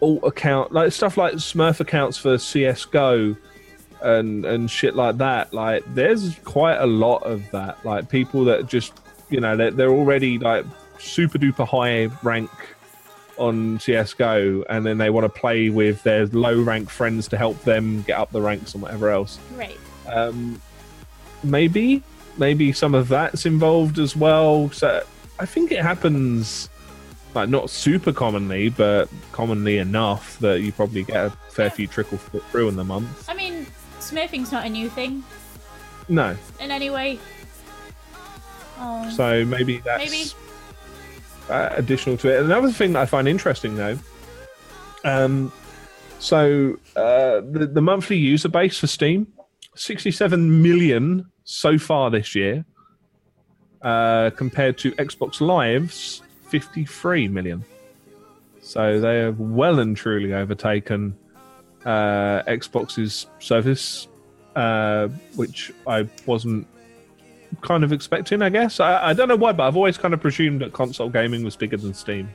alt 0.00 0.20
account, 0.24 0.72
like 0.72 0.92
stuff 0.92 1.16
like 1.16 1.34
Smurf 1.34 1.80
accounts 1.80 2.18
for 2.18 2.36
CS:GO 2.38 3.36
and 4.02 4.44
and 4.44 4.70
shit 4.70 4.94
like 4.96 5.18
that. 5.18 5.52
Like, 5.54 5.82
there's 5.94 6.36
quite 6.44 6.76
a 6.76 6.86
lot 6.86 7.22
of 7.22 7.48
that. 7.52 7.84
Like 7.84 8.08
people 8.08 8.44
that 8.46 8.66
just, 8.66 8.92
you 9.30 9.40
know, 9.40 9.56
they're, 9.56 9.70
they're 9.70 9.90
already 9.92 10.38
like 10.38 10.64
super 10.98 11.38
duper 11.38 11.66
high 11.66 12.06
rank 12.22 12.50
on 13.38 13.78
CS:GO, 13.80 14.64
and 14.68 14.84
then 14.84 14.98
they 14.98 15.08
want 15.10 15.24
to 15.24 15.28
play 15.40 15.70
with 15.70 16.02
their 16.02 16.26
low 16.26 16.60
rank 16.60 16.90
friends 16.90 17.28
to 17.28 17.38
help 17.38 17.60
them 17.62 18.02
get 18.02 18.18
up 18.18 18.30
the 18.30 18.40
ranks 18.40 18.74
and 18.74 18.82
whatever 18.82 19.08
else 19.08 19.38
Right. 19.56 19.78
um, 20.06 20.60
maybe 21.42 22.02
maybe 22.38 22.72
some 22.72 22.94
of 22.94 23.08
that's 23.08 23.46
involved 23.46 23.98
as 23.98 24.16
well. 24.16 24.70
So 24.70 25.02
i 25.38 25.46
think 25.46 25.72
it 25.72 25.80
happens 25.80 26.68
like 27.34 27.48
not 27.48 27.70
super 27.70 28.12
commonly 28.12 28.68
but 28.68 29.08
commonly 29.32 29.78
enough 29.78 30.38
that 30.38 30.60
you 30.60 30.70
probably 30.70 31.02
get 31.02 31.16
a 31.16 31.30
fair 31.48 31.70
few 31.70 31.86
trickle 31.86 32.18
through 32.18 32.68
in 32.68 32.76
the 32.76 32.84
month. 32.84 33.28
I 33.28 33.34
mean, 33.34 33.66
smurfing's 33.98 34.52
not 34.52 34.66
a 34.66 34.68
new 34.68 34.88
thing. 34.88 35.24
No. 36.08 36.36
In 36.60 36.70
any 36.70 36.90
way. 36.90 37.18
Um, 38.78 39.10
so 39.10 39.44
maybe 39.44 39.78
that's 39.78 40.10
Maybe. 40.10 40.30
Uh, 41.48 41.70
additional 41.72 42.16
to 42.18 42.28
it. 42.28 42.44
Another 42.44 42.70
thing 42.70 42.92
that 42.92 43.00
i 43.00 43.06
find 43.06 43.26
interesting 43.26 43.74
though 43.76 43.98
um 45.04 45.52
so 46.20 46.76
uh 46.94 47.40
the, 47.50 47.68
the 47.72 47.82
monthly 47.82 48.16
user 48.16 48.48
base 48.48 48.78
for 48.78 48.86
steam 48.86 49.26
67 49.74 50.62
million 50.62 51.31
so 51.44 51.78
far 51.78 52.10
this 52.10 52.34
year 52.34 52.64
uh, 53.82 54.30
compared 54.30 54.78
to 54.78 54.92
Xbox 54.92 55.40
Live's 55.40 56.22
53 56.48 57.28
million. 57.28 57.64
So 58.60 59.00
they 59.00 59.18
have 59.18 59.40
well 59.40 59.80
and 59.80 59.96
truly 59.96 60.32
overtaken 60.32 61.16
uh, 61.84 62.42
Xbox's 62.46 63.26
service, 63.40 64.06
uh, 64.54 65.08
which 65.34 65.72
I 65.86 66.08
wasn't 66.26 66.66
kind 67.60 67.84
of 67.84 67.92
expecting, 67.92 68.40
I 68.40 68.48
guess. 68.48 68.80
I, 68.80 69.08
I 69.08 69.12
don't 69.12 69.28
know 69.28 69.36
why, 69.36 69.52
but 69.52 69.66
I've 69.66 69.76
always 69.76 69.98
kind 69.98 70.14
of 70.14 70.20
presumed 70.20 70.60
that 70.60 70.72
console 70.72 71.10
gaming 71.10 71.44
was 71.44 71.56
bigger 71.56 71.76
than 71.76 71.92
Steam. 71.92 72.28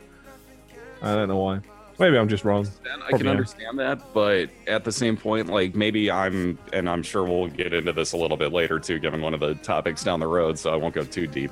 I 1.01 1.15
don't 1.15 1.29
know 1.29 1.37
why. 1.37 1.61
Maybe 1.99 2.17
I'm 2.17 2.27
just 2.27 2.45
wrong. 2.45 2.67
I 3.05 3.17
can 3.17 3.27
understand 3.27 3.79
that, 3.79 4.13
but 4.13 4.49
at 4.67 4.83
the 4.83 4.91
same 4.91 5.17
point, 5.17 5.47
like 5.47 5.73
maybe 5.73 6.11
I'm, 6.11 6.59
and 6.71 6.87
I'm 6.87 7.01
sure 7.01 7.23
we'll 7.23 7.47
get 7.47 7.73
into 7.73 7.91
this 7.91 8.13
a 8.13 8.17
little 8.17 8.37
bit 8.37 8.53
later 8.53 8.79
too, 8.79 8.99
given 8.99 9.21
one 9.21 9.33
of 9.33 9.39
the 9.39 9.55
topics 9.55 10.03
down 10.03 10.19
the 10.19 10.27
road, 10.27 10.59
so 10.59 10.71
I 10.71 10.75
won't 10.75 10.93
go 10.93 11.03
too 11.03 11.25
deep. 11.25 11.51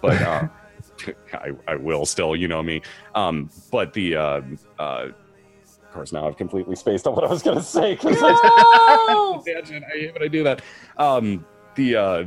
But 0.00 0.20
uh, 0.20 0.48
I, 1.32 1.50
I 1.68 1.76
will 1.76 2.06
still, 2.06 2.34
you 2.34 2.48
know 2.48 2.62
me. 2.62 2.82
Um, 3.14 3.50
but 3.70 3.92
the, 3.92 4.16
uh, 4.16 4.40
uh, 4.80 5.08
of 5.12 5.92
course, 5.92 6.12
now 6.12 6.26
I've 6.26 6.36
completely 6.36 6.74
spaced 6.74 7.06
on 7.06 7.14
what 7.14 7.24
I 7.24 7.28
was 7.28 7.42
going 7.42 7.58
to 7.58 7.62
say. 7.62 7.96
No! 8.02 8.10
I, 8.20 9.42
I 9.46 9.62
hate 9.92 10.12
when 10.12 10.22
I 10.22 10.28
do 10.28 10.42
that. 10.42 10.62
Um, 10.96 11.46
the, 11.76 11.96
uh, 11.96 12.24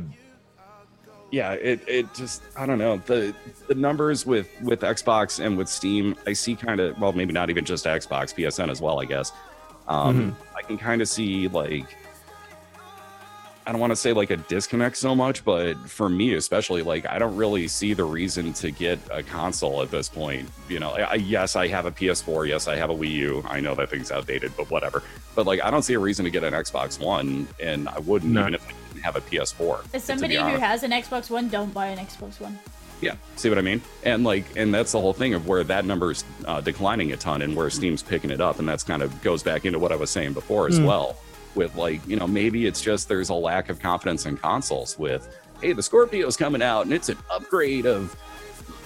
yeah, 1.30 1.52
it, 1.52 1.80
it 1.86 2.14
just 2.14 2.42
I 2.56 2.66
don't 2.66 2.78
know 2.78 2.98
the 3.06 3.34
the 3.66 3.74
numbers 3.74 4.24
with 4.24 4.48
with 4.62 4.80
Xbox 4.80 5.44
and 5.44 5.58
with 5.58 5.68
Steam. 5.68 6.16
I 6.26 6.32
see 6.32 6.54
kind 6.54 6.80
of 6.80 6.98
well, 6.98 7.12
maybe 7.12 7.32
not 7.32 7.50
even 7.50 7.64
just 7.64 7.84
Xbox, 7.84 8.34
PSN 8.34 8.70
as 8.70 8.80
well. 8.80 9.00
I 9.00 9.04
guess 9.04 9.32
um, 9.88 10.32
mm-hmm. 10.32 10.56
I 10.56 10.62
can 10.62 10.78
kind 10.78 11.02
of 11.02 11.08
see 11.08 11.48
like 11.48 11.96
I 13.66 13.72
don't 13.72 13.82
want 13.82 13.90
to 13.90 13.96
say 13.96 14.14
like 14.14 14.30
a 14.30 14.38
disconnect 14.38 14.96
so 14.96 15.14
much, 15.14 15.44
but 15.44 15.74
for 15.86 16.08
me 16.08 16.32
especially, 16.32 16.80
like 16.80 17.04
I 17.06 17.18
don't 17.18 17.36
really 17.36 17.68
see 17.68 17.92
the 17.92 18.04
reason 18.04 18.54
to 18.54 18.70
get 18.70 18.98
a 19.10 19.22
console 19.22 19.82
at 19.82 19.90
this 19.90 20.08
point. 20.08 20.48
You 20.70 20.80
know, 20.80 20.92
I, 20.92 21.16
yes, 21.16 21.54
I 21.54 21.66
have 21.68 21.84
a 21.84 21.90
PS4, 21.90 22.48
yes, 22.48 22.66
I 22.66 22.76
have 22.76 22.88
a 22.88 22.94
Wii 22.94 23.10
U. 23.10 23.44
I 23.46 23.60
know 23.60 23.74
that 23.74 23.90
thing's 23.90 24.10
outdated, 24.10 24.52
but 24.56 24.70
whatever. 24.70 25.02
But 25.34 25.44
like, 25.44 25.62
I 25.62 25.70
don't 25.70 25.82
see 25.82 25.92
a 25.92 25.98
reason 25.98 26.24
to 26.24 26.30
get 26.30 26.44
an 26.44 26.54
Xbox 26.54 26.98
One, 26.98 27.46
and 27.60 27.90
I 27.90 27.98
wouldn't 27.98 28.32
no. 28.32 28.40
even 28.40 28.54
if 28.54 28.66
have 28.98 29.16
a 29.16 29.20
PS4. 29.20 29.94
As 29.94 30.04
somebody 30.04 30.36
who 30.36 30.42
has 30.42 30.82
an 30.82 30.90
Xbox 30.90 31.30
One, 31.30 31.48
don't 31.48 31.72
buy 31.72 31.86
an 31.88 31.98
Xbox 31.98 32.40
One. 32.40 32.58
Yeah, 33.00 33.14
see 33.36 33.48
what 33.48 33.58
I 33.58 33.62
mean? 33.62 33.80
And 34.02 34.24
like, 34.24 34.44
and 34.56 34.74
that's 34.74 34.92
the 34.92 35.00
whole 35.00 35.12
thing 35.12 35.34
of 35.34 35.46
where 35.46 35.62
that 35.64 35.84
number's 35.84 36.24
uh, 36.46 36.60
declining 36.60 37.12
a 37.12 37.16
ton, 37.16 37.42
and 37.42 37.54
where 37.54 37.70
Steam's 37.70 38.02
picking 38.02 38.30
it 38.30 38.40
up, 38.40 38.58
and 38.58 38.68
that's 38.68 38.82
kind 38.82 39.02
of 39.02 39.22
goes 39.22 39.42
back 39.42 39.64
into 39.64 39.78
what 39.78 39.92
I 39.92 39.96
was 39.96 40.10
saying 40.10 40.32
before 40.32 40.66
as 40.66 40.80
mm. 40.80 40.86
well. 40.86 41.16
With 41.54 41.76
like, 41.76 42.06
you 42.06 42.16
know, 42.16 42.26
maybe 42.26 42.66
it's 42.66 42.80
just 42.80 43.08
there's 43.08 43.28
a 43.28 43.34
lack 43.34 43.68
of 43.68 43.78
confidence 43.78 44.26
in 44.26 44.36
consoles. 44.36 44.98
With, 44.98 45.28
hey, 45.60 45.72
the 45.72 45.82
Scorpio's 45.82 46.36
coming 46.36 46.62
out, 46.62 46.82
and 46.82 46.92
it's 46.92 47.08
an 47.08 47.18
upgrade 47.30 47.86
of 47.86 48.16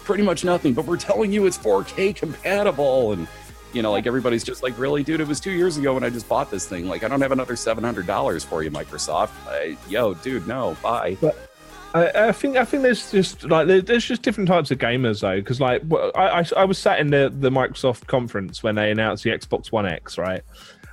pretty 0.05 0.23
much 0.23 0.45
nothing, 0.45 0.75
but 0.75 0.85
we're 0.85 0.97
telling 0.97 1.33
you 1.33 1.47
it's 1.47 1.59
4K 1.59 2.15
compatible, 2.15 3.13
and 3.13 3.27
you 3.73 3.83
know, 3.83 3.91
like 3.91 4.07
everybody's 4.13 4.45
just 4.45 4.63
like, 4.63 4.79
really, 4.79 5.03
dude, 5.03 5.21
it 5.21 5.29
was 5.29 5.41
two 5.41 5.53
years 5.53 5.77
ago 5.77 5.95
when 5.95 6.05
I 6.05 6.11
just 6.11 6.29
bought 6.29 6.51
this 6.51 6.67
thing. 6.67 6.89
Like, 6.89 7.05
I 7.05 7.09
don't 7.09 7.21
have 7.21 7.33
another 7.33 7.57
seven 7.57 7.85
hundred 7.85 8.07
dollars 8.07 8.45
for 8.45 8.63
you, 8.63 8.71
Microsoft. 8.71 9.31
I, 9.47 9.77
yo, 9.89 10.15
dude, 10.15 10.47
no, 10.47 10.77
bye. 10.83 11.17
But 11.21 11.51
I, 11.95 12.29
I, 12.29 12.33
think 12.33 12.57
I 12.57 12.65
think 12.65 12.83
there's 12.83 13.11
just 13.11 13.45
like 13.45 13.67
there's 13.67 14.05
just 14.05 14.23
different 14.23 14.49
types 14.49 14.71
of 14.71 14.79
gamers 14.79 15.21
though, 15.21 15.37
because 15.37 15.61
like 15.61 15.83
I, 16.15 16.41
I 16.41 16.45
I 16.57 16.65
was 16.65 16.79
sat 16.79 17.01
in 17.01 17.11
the 17.11 17.33
the 17.35 17.51
Microsoft 17.51 18.07
conference 18.07 18.63
when 18.63 18.77
they 18.77 18.91
announced 18.91 19.25
the 19.25 19.31
Xbox 19.31 19.71
One 19.71 19.87
X, 19.87 20.17
right? 20.17 20.43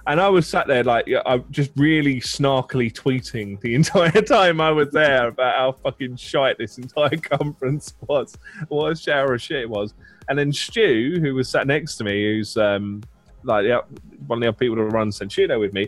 And 0.10 0.20
I 0.20 0.28
was 0.28 0.47
sat 0.47 0.66
there 0.66 0.84
like 0.84 1.07
I 1.28 1.38
just 1.51 1.70
really 1.76 2.20
snarkily 2.20 2.91
tweeting 2.91 3.62
the 3.62 3.76
entire 3.76 4.24
time 4.24 4.60
I 4.60 4.72
was 4.72 4.89
there 4.89 5.28
about 5.28 5.55
how 5.55 5.72
fucking 5.84 6.16
shite 6.16 6.57
this 6.57 6.80
entire 6.80 7.10
conference 7.18 7.93
was, 8.07 8.36
what 8.70 8.91
a 8.91 8.95
shower 8.95 9.36
of 9.36 9.41
shit 9.41 9.62
it 9.62 9.70
was. 9.70 9.93
And 10.28 10.38
then 10.38 10.51
Stu, 10.51 11.20
who 11.22 11.36
was 11.36 11.47
sat 11.47 11.68
next 11.68 11.97
to 11.97 12.03
me, 12.03 12.24
who's 12.24 12.57
um, 12.57 13.03
like 13.43 13.68
yeah, 13.68 13.82
one 14.26 14.39
of 14.39 14.41
the 14.41 14.47
other 14.47 14.57
people 14.57 14.78
that 14.78 14.84
runs 14.86 15.20
Senshuno 15.20 15.60
with 15.60 15.74
me, 15.74 15.88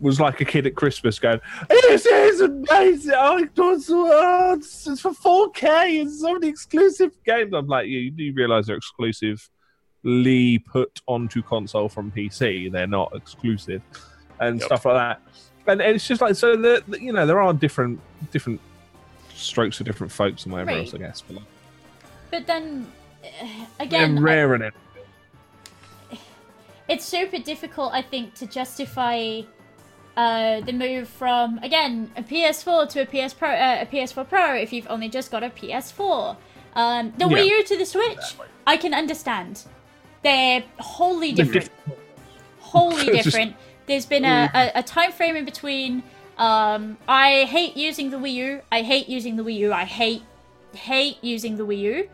was 0.00 0.18
like 0.18 0.40
a 0.40 0.44
kid 0.44 0.66
at 0.66 0.74
Christmas 0.74 1.20
going, 1.20 1.40
This 1.68 2.06
is 2.06 2.40
amazing! 2.40 3.14
Oh, 3.14 3.38
it's, 3.38 4.86
it's 4.88 5.00
for 5.00 5.12
4K 5.12 6.02
It's 6.02 6.20
so 6.20 6.32
many 6.32 6.48
exclusive 6.48 7.12
games. 7.24 7.52
I'm 7.54 7.68
like, 7.68 7.86
you 7.86 8.10
do 8.10 8.32
realize 8.34 8.66
they're 8.66 8.76
exclusively 8.76 9.36
put 10.02 11.00
onto 11.06 11.42
console 11.42 11.88
from 11.88 12.10
PC. 12.10 12.70
They're 12.70 12.86
not 12.86 13.14
exclusive 13.14 13.82
and 14.40 14.58
yep. 14.58 14.66
stuff 14.66 14.84
like 14.84 14.94
that. 14.94 15.22
And, 15.66 15.80
and, 15.80 15.96
it's 15.96 16.06
just 16.06 16.20
like 16.20 16.34
so 16.34 16.56
the, 16.56 16.82
the, 16.88 17.00
you 17.00 17.12
know, 17.12 17.26
there 17.26 17.40
are 17.40 17.52
different 17.52 18.00
different 18.32 18.60
strokes 19.34 19.76
for 19.76 19.84
different 19.84 20.12
folks 20.12 20.44
and 20.44 20.52
whatever 20.52 20.70
right. 20.70 20.80
else, 20.80 20.94
I 20.94 20.98
guess. 20.98 21.20
But, 21.20 21.36
like, 21.36 21.46
but 22.30 22.46
then 22.46 22.90
again, 23.78 24.14
They're 24.16 24.24
rare 24.24 24.54
in 24.54 24.62
it. 24.62 24.74
It's 26.88 27.04
super 27.04 27.38
difficult, 27.38 27.92
I 27.92 28.02
think, 28.02 28.34
to 28.34 28.46
justify 28.46 29.42
uh, 30.16 30.60
the 30.62 30.72
move 30.72 31.08
from 31.08 31.58
again 31.58 32.10
a 32.16 32.22
PS4 32.22 32.88
to 32.90 33.02
a 33.02 33.06
PS 33.06 33.32
Pro, 33.32 33.48
uh, 33.48 33.78
a 33.82 33.86
PS4 33.86 34.28
Pro 34.28 34.54
if 34.54 34.72
you've 34.72 34.88
only 34.90 35.08
just 35.08 35.30
got 35.30 35.42
a 35.44 35.50
PS4. 35.50 36.36
Um, 36.74 37.12
the 37.16 37.28
yeah. 37.28 37.36
Wii 37.36 37.46
U 37.46 37.64
to 37.64 37.78
the 37.78 37.86
Switch, 37.86 38.12
exactly. 38.12 38.46
I 38.66 38.76
can 38.76 38.94
understand. 38.94 39.64
They're 40.22 40.64
wholly 40.78 41.32
different. 41.32 41.70
wholly 42.58 43.06
different. 43.22 43.56
There's 43.86 44.06
been 44.06 44.24
a, 44.24 44.50
a, 44.54 44.78
a, 44.80 44.82
time 44.82 45.12
frame 45.12 45.36
in 45.36 45.44
between. 45.44 46.02
Um, 46.38 46.96
I 47.08 47.44
hate 47.44 47.76
using 47.76 48.10
the 48.10 48.18
Wii 48.18 48.34
U. 48.34 48.60
I 48.70 48.82
hate 48.82 49.08
using 49.08 49.36
the 49.36 49.42
Wii 49.42 49.56
U. 49.56 49.72
I 49.72 49.84
hate 49.84 50.22
hate 50.72 51.22
using 51.22 51.56
the 51.56 51.66
Wii 51.66 51.78
U. 51.78 52.08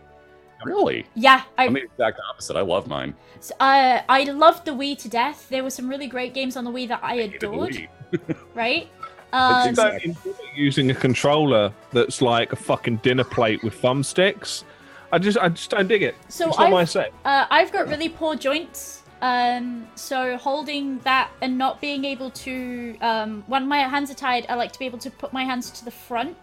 Really? 0.64 1.06
Yeah. 1.14 1.42
I, 1.58 1.66
am 1.66 1.74
the 1.74 1.82
exact 1.82 2.20
opposite. 2.30 2.56
I 2.56 2.62
love 2.62 2.86
mine. 2.86 3.14
Uh, 3.60 4.00
I 4.08 4.24
loved 4.24 4.64
the 4.64 4.72
Wii 4.72 4.98
to 4.98 5.08
death. 5.08 5.48
There 5.48 5.62
were 5.62 5.70
some 5.70 5.88
really 5.88 6.06
great 6.06 6.34
games 6.34 6.56
on 6.56 6.64
the 6.64 6.70
Wii 6.70 6.88
that 6.88 7.00
I, 7.02 7.12
I 7.12 7.14
adored. 7.14 7.88
right? 8.54 8.88
Um, 9.32 9.68
exactly. 9.68 10.16
using 10.54 10.90
a 10.90 10.94
controller 10.94 11.72
that's 11.92 12.22
like 12.22 12.52
a 12.52 12.56
fucking 12.56 12.98
dinner 12.98 13.24
plate 13.24 13.62
with 13.62 13.80
thumbsticks. 13.80 14.64
I 15.12 15.18
just, 15.18 15.38
I 15.38 15.48
just 15.48 15.70
don't 15.70 15.88
dig 15.88 16.02
it. 16.02 16.14
So 16.28 16.48
it's 16.48 16.58
not 16.58 16.70
my 16.70 16.84
set. 16.84 17.12
Uh, 17.24 17.46
I've 17.50 17.72
got 17.72 17.88
really 17.88 18.08
poor 18.08 18.36
joints. 18.36 19.02
Um, 19.22 19.88
so 19.94 20.36
holding 20.36 20.98
that 21.00 21.30
and 21.40 21.56
not 21.56 21.80
being 21.80 22.04
able 22.04 22.30
to, 22.30 22.96
um, 23.00 23.44
when 23.46 23.66
my 23.66 23.78
hands 23.78 24.10
are 24.10 24.14
tied, 24.14 24.46
I 24.48 24.54
like 24.54 24.72
to 24.72 24.78
be 24.78 24.84
able 24.84 24.98
to 24.98 25.10
put 25.10 25.32
my 25.32 25.44
hands 25.44 25.70
to 25.70 25.84
the 25.84 25.90
front 25.90 26.36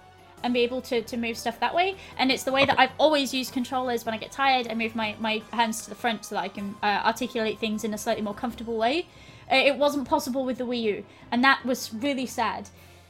and 0.44 0.54
be 0.54 0.62
able 0.62 0.82
to, 0.82 1.02
to 1.02 1.18
move 1.18 1.38
stuff 1.38 1.60
that 1.60 1.74
way. 1.74 1.96
And 2.18 2.32
it's 2.32 2.44
the 2.44 2.52
way 2.52 2.66
that 2.66 2.80
I've 2.80 2.92
always 2.98 3.34
used 3.34 3.54
controllers 3.54 4.06
when 4.06 4.14
I 4.14 4.18
get 4.18 4.32
tired. 4.32 4.68
I 4.70 4.74
move 4.74 4.96
my, 4.96 5.16
my 5.20 5.42
hands 5.52 5.84
to 5.84 5.90
the 5.90 5.96
front 5.96 6.26
so 6.26 6.36
that 6.36 6.42
I 6.42 6.50
can 6.50 6.76
uh, 6.84 7.02
articulate 7.06 7.60
things 7.60 7.84
in 7.84 7.94
a 7.94 7.98
slightly 7.98 8.24
more 8.24 8.34
comfortable 8.34 8.76
way. 8.78 9.08
Uh, 9.52 9.56
it 9.56 9.78
wasn't 9.78 10.08
possible 10.08 10.46
with 10.46 10.58
the 10.58 10.66
Wii 10.66 10.82
U, 10.82 11.06
and 11.32 11.44
that 11.44 11.64
was 11.66 11.94
really 11.94 12.26
sad. 12.26 12.70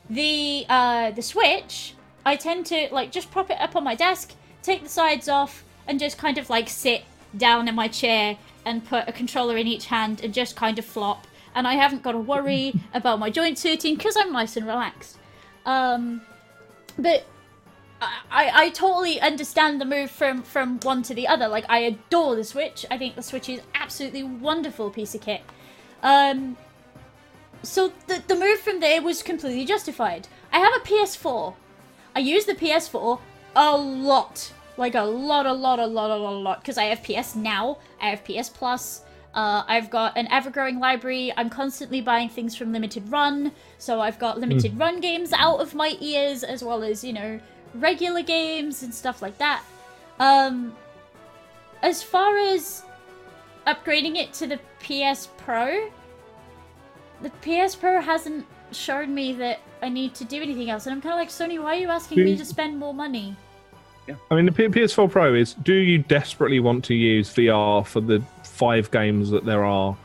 The 0.09 0.65
uh, 0.67 1.11
the 1.11 1.21
Switch, 1.21 1.95
I 2.25 2.35
tend 2.35 2.65
to 2.67 2.89
like 2.91 3.11
just 3.11 3.31
prop 3.31 3.49
it 3.49 3.59
up 3.59 3.75
on 3.75 3.83
my 3.83 3.95
desk, 3.95 4.33
take 4.63 4.83
the 4.83 4.89
sides 4.89 5.29
off, 5.29 5.63
and 5.87 5.99
just 5.99 6.17
kind 6.17 6.37
of 6.37 6.49
like 6.49 6.69
sit 6.69 7.03
down 7.37 7.67
in 7.67 7.75
my 7.75 7.87
chair 7.87 8.37
and 8.65 8.85
put 8.85 9.07
a 9.07 9.11
controller 9.11 9.57
in 9.57 9.67
each 9.67 9.87
hand 9.87 10.21
and 10.23 10.33
just 10.33 10.55
kind 10.55 10.79
of 10.79 10.85
flop. 10.85 11.27
And 11.55 11.67
I 11.67 11.73
haven't 11.73 12.01
got 12.01 12.13
to 12.13 12.19
worry 12.19 12.73
about 12.93 13.19
my 13.19 13.29
joints 13.29 13.63
hurting 13.63 13.95
because 13.95 14.15
I'm 14.17 14.31
nice 14.31 14.57
and 14.57 14.65
relaxed. 14.65 15.17
Um, 15.65 16.21
but 16.97 17.25
I, 18.31 18.65
I 18.65 18.69
totally 18.69 19.21
understand 19.21 19.79
the 19.79 19.85
move 19.85 20.11
from 20.11 20.43
from 20.43 20.79
one 20.81 21.03
to 21.03 21.13
the 21.13 21.27
other. 21.27 21.47
Like 21.47 21.65
I 21.69 21.79
adore 21.79 22.35
the 22.35 22.43
Switch. 22.43 22.85
I 22.91 22.97
think 22.97 23.15
the 23.15 23.23
Switch 23.23 23.49
is 23.49 23.61
absolutely 23.73 24.23
wonderful 24.23 24.89
piece 24.89 25.15
of 25.15 25.21
kit. 25.21 25.41
Um, 26.01 26.57
so 27.61 27.93
the 28.07 28.21
the 28.27 28.35
move 28.35 28.59
from 28.59 28.79
there 28.79 29.01
was 29.01 29.23
completely 29.23 29.65
justified. 29.65 30.27
I 30.51 30.59
have 30.59 30.73
a 30.75 30.79
PS4. 30.79 31.55
I 32.15 32.19
use 32.19 32.45
the 32.45 32.55
PS4 32.55 33.19
a 33.55 33.77
lot, 33.77 34.51
like 34.77 34.95
a 34.95 35.01
lot, 35.01 35.45
a 35.45 35.53
lot, 35.53 35.79
a 35.79 35.85
lot, 35.85 36.09
a 36.09 36.15
lot, 36.15 36.33
a 36.33 36.37
lot, 36.37 36.61
because 36.61 36.77
I 36.77 36.85
have 36.85 37.03
PS 37.03 37.35
Now, 37.35 37.77
I 38.01 38.09
have 38.09 38.23
PS 38.23 38.49
Plus. 38.49 39.01
Uh, 39.33 39.63
I've 39.67 39.89
got 39.89 40.15
an 40.15 40.27
ever 40.31 40.51
growing 40.51 40.79
library. 40.79 41.33
I'm 41.35 41.49
constantly 41.49 42.01
buying 42.01 42.29
things 42.29 42.55
from 42.55 42.71
Limited 42.71 43.11
Run. 43.11 43.51
So 43.79 43.99
I've 43.99 44.19
got 44.19 44.39
Limited 44.39 44.73
mm. 44.73 44.79
Run 44.79 45.01
games 45.01 45.33
out 45.33 45.59
of 45.59 45.73
my 45.73 45.97
ears, 45.99 46.43
as 46.43 46.63
well 46.63 46.83
as, 46.83 47.03
you 47.03 47.13
know, 47.13 47.39
regular 47.73 48.21
games 48.21 48.83
and 48.83 48.93
stuff 48.93 49.21
like 49.21 49.37
that. 49.39 49.63
Um, 50.19 50.75
as 51.81 52.03
far 52.03 52.37
as 52.37 52.83
upgrading 53.65 54.17
it 54.17 54.33
to 54.33 54.47
the 54.47 54.59
PS 54.79 55.29
Pro, 55.37 55.89
the 57.21 57.31
PS 57.41 57.75
Pro 57.75 58.01
hasn't 58.01 58.45
shown 58.71 59.13
me 59.13 59.33
that 59.33 59.59
I 59.81 59.89
need 59.89 60.13
to 60.15 60.25
do 60.25 60.41
anything 60.41 60.69
else. 60.69 60.85
And 60.85 60.93
I'm 60.93 61.01
kind 61.01 61.13
of 61.13 61.19
like, 61.19 61.29
Sony, 61.29 61.61
why 61.61 61.75
are 61.75 61.79
you 61.79 61.89
asking 61.89 62.23
me 62.23 62.37
to 62.37 62.45
spend 62.45 62.77
more 62.77 62.93
money? 62.93 63.35
Yeah. 64.07 64.15
I 64.31 64.35
mean, 64.35 64.45
the 64.45 64.51
PS4 64.51 65.09
Pro 65.09 65.33
is 65.33 65.53
do 65.53 65.73
you 65.73 65.99
desperately 65.99 66.59
want 66.59 66.83
to 66.85 66.93
use 66.93 67.33
VR 67.33 67.85
for 67.85 68.01
the 68.01 68.21
five 68.43 68.91
games 68.91 69.29
that 69.29 69.45
there 69.45 69.63
are? 69.63 69.95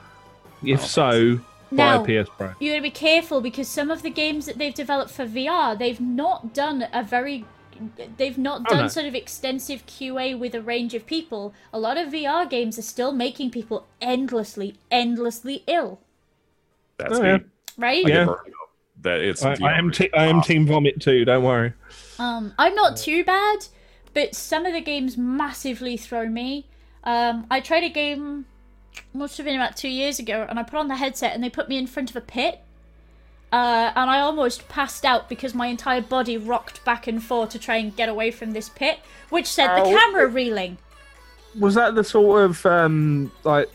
If 0.64 0.82
oh, 0.82 0.86
so, 0.86 1.36
buy 1.72 1.76
now, 1.96 2.04
a 2.04 2.24
PS 2.24 2.30
Pro. 2.36 2.52
You 2.60 2.70
gotta 2.72 2.82
be 2.82 2.90
careful 2.90 3.40
because 3.40 3.68
some 3.68 3.90
of 3.90 4.02
the 4.02 4.10
games 4.10 4.46
that 4.46 4.58
they've 4.58 4.74
developed 4.74 5.10
for 5.10 5.26
VR, 5.26 5.76
they've 5.78 6.00
not 6.00 6.54
done 6.54 6.86
a 6.92 7.02
very 7.02 7.44
they've 8.16 8.38
not 8.38 8.62
Oh, 8.66 8.70
done 8.74 8.82
no. 8.84 8.88
sort 8.88 9.06
of 9.06 9.14
extensive 9.14 9.86
QA 9.86 10.36
with 10.36 10.54
a 10.54 10.60
range 10.60 10.94
of 10.94 11.06
people. 11.06 11.54
A 11.72 11.78
lot 11.78 11.96
of 11.96 12.08
VR 12.08 12.48
games 12.48 12.76
are 12.78 12.82
still 12.82 13.12
making 13.12 13.50
people 13.52 13.86
endlessly, 14.00 14.74
endlessly 14.90 15.62
ill, 15.68 16.00
That's 16.96 17.18
Oh, 17.18 17.22
me. 17.22 17.28
yeah. 17.28 17.38
right? 17.76 18.04
I 18.04 18.08
Yeah. 18.08 18.24
get. 18.26 18.34
That 19.02 19.20
it's 19.20 19.44
I, 19.44 19.56
I 19.62 19.78
am 19.78 19.92
te- 19.92 20.12
I 20.12 20.26
am 20.26 20.42
Team 20.42 20.66
Vomit 20.66 21.00
too. 21.00 21.24
Don't 21.24 21.44
worry. 21.44 21.72
Um, 22.18 22.52
I'm 22.58 22.74
not 22.74 22.96
too 22.96 23.22
bad, 23.22 23.66
but 24.18 24.34
some 24.34 24.66
of 24.66 24.72
the 24.72 24.80
games 24.80 25.16
massively 25.16 25.96
throw 25.96 26.28
me. 26.28 26.66
Um, 27.04 27.46
I 27.52 27.60
tried 27.60 27.84
a 27.84 27.88
game, 27.88 28.46
must 29.14 29.36
have 29.36 29.46
been 29.46 29.54
about 29.54 29.76
two 29.76 29.88
years 29.88 30.18
ago, 30.18 30.44
and 30.50 30.58
I 30.58 30.64
put 30.64 30.76
on 30.76 30.88
the 30.88 30.96
headset 30.96 31.36
and 31.36 31.44
they 31.44 31.48
put 31.48 31.68
me 31.68 31.78
in 31.78 31.86
front 31.86 32.10
of 32.10 32.16
a 32.16 32.20
pit. 32.20 32.58
Uh, 33.52 33.92
and 33.94 34.10
I 34.10 34.18
almost 34.18 34.68
passed 34.68 35.04
out 35.04 35.28
because 35.28 35.54
my 35.54 35.68
entire 35.68 36.00
body 36.00 36.36
rocked 36.36 36.84
back 36.84 37.06
and 37.06 37.22
forth 37.22 37.50
to 37.50 37.60
try 37.60 37.76
and 37.76 37.94
get 37.94 38.08
away 38.08 38.32
from 38.32 38.54
this 38.54 38.68
pit, 38.68 38.98
which 39.30 39.46
sent 39.46 39.72
the 39.76 39.88
camera 39.88 40.26
reeling. 40.26 40.78
Was 41.56 41.76
that 41.76 41.94
the 41.94 42.02
sort 42.02 42.42
of 42.42 42.66
um, 42.66 43.30
like 43.44 43.70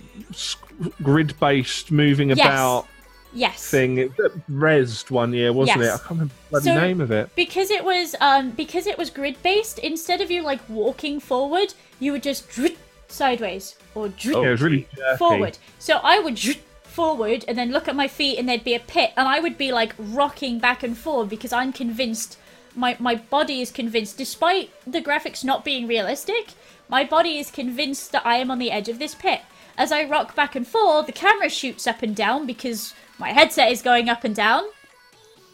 grid 1.02 1.40
based 1.40 1.90
moving 1.90 2.32
Yes. 2.32 2.40
about 2.40 2.88
Yes. 3.34 3.68
thing? 3.70 3.96
That 4.18 4.32
rezzed 4.50 5.10
one 5.12 5.34
year, 5.34 5.52
wasn't 5.52 5.82
Yes. 5.82 5.88
it? 5.88 5.94
I 5.94 5.98
can't 5.98 6.10
remember 6.12 6.34
the 6.34 6.50
bloody 6.52 6.66
So- 6.66 6.80
name 6.80 7.02
of 7.02 7.12
it. 7.12 7.30
because 7.36 7.70
it 7.72 7.84
was 7.84 8.16
um 8.22 8.52
because 8.52 8.86
it 8.88 8.98
was 8.98 9.10
grid 9.10 9.38
based 9.44 9.80
instead 9.80 10.22
of 10.22 10.30
you 10.32 10.42
like 10.44 10.62
walking 10.70 11.20
forward 11.20 11.74
you 12.00 12.12
would 12.12 12.24
just 12.24 12.48
drit 12.50 12.76
sideways 13.08 13.76
or 13.96 14.08
drit 14.08 14.42
Yeah, 14.42 14.50
it 14.50 14.52
was 14.52 14.62
really 14.62 14.88
jerky. 14.96 15.18
forward 15.18 15.58
so 15.80 16.00
i 16.04 16.20
would 16.20 16.36
drit 16.36 16.58
forward 16.84 17.44
and 17.48 17.58
then 17.58 17.72
look 17.72 17.88
at 17.88 17.96
my 17.96 18.08
feet 18.08 18.38
and 18.38 18.48
there'd 18.48 18.64
be 18.64 18.76
a 18.76 18.80
pit 18.80 19.12
and 19.18 19.28
i 19.28 19.40
would 19.40 19.58
be 19.58 19.72
like 19.72 19.94
rocking 19.98 20.60
back 20.60 20.84
and 20.84 20.98
forth 20.98 21.30
because 21.30 21.54
i'm 21.54 21.72
convinced 21.74 22.38
my 22.76 22.96
my 23.00 23.16
body 23.16 23.62
is 23.62 23.72
convinced 23.72 24.18
despite 24.18 24.70
the 24.86 25.02
graphics 25.02 25.44
not 25.44 25.64
being 25.66 25.88
realistic 25.88 26.50
my 26.90 27.04
body 27.04 27.38
is 27.40 27.50
convinced 27.52 28.12
that 28.12 28.26
i 28.26 28.36
am 28.38 28.50
on 28.52 28.60
the 28.60 28.72
edge 28.72 28.90
of 28.90 29.00
this 29.00 29.16
pit 29.16 29.42
as 29.78 29.92
i 29.92 30.04
rock 30.04 30.36
back 30.36 30.56
and 30.56 30.68
forth 30.68 31.06
the 31.06 31.12
camera 31.12 31.50
shoots 31.50 31.86
up 31.88 32.02
and 32.04 32.16
down 32.16 32.46
because 32.46 32.94
my 33.24 33.32
headset 33.32 33.72
is 33.72 33.82
going 33.82 34.10
up 34.10 34.24
and 34.26 34.36
down 34.36 34.64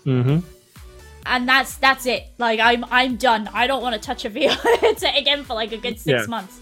Mm-hmm. 0.06 0.40
and 1.28 1.48
that's 1.48 1.76
that's 1.76 2.06
it. 2.08 2.24
Like 2.40 2.60
I'm 2.60 2.84
I'm 2.90 3.16
done. 3.18 3.48
I 3.54 3.68
don't 3.68 3.84
want 3.84 3.94
to 3.94 4.02
touch 4.02 4.26
a 4.26 4.30
VR 4.36 4.80
headset 4.80 5.16
again 5.18 5.44
for 5.44 5.54
like 5.54 5.72
a 5.72 5.78
good 5.78 6.00
six 6.00 6.22
Yeah. 6.24 6.26
months. 6.28 6.60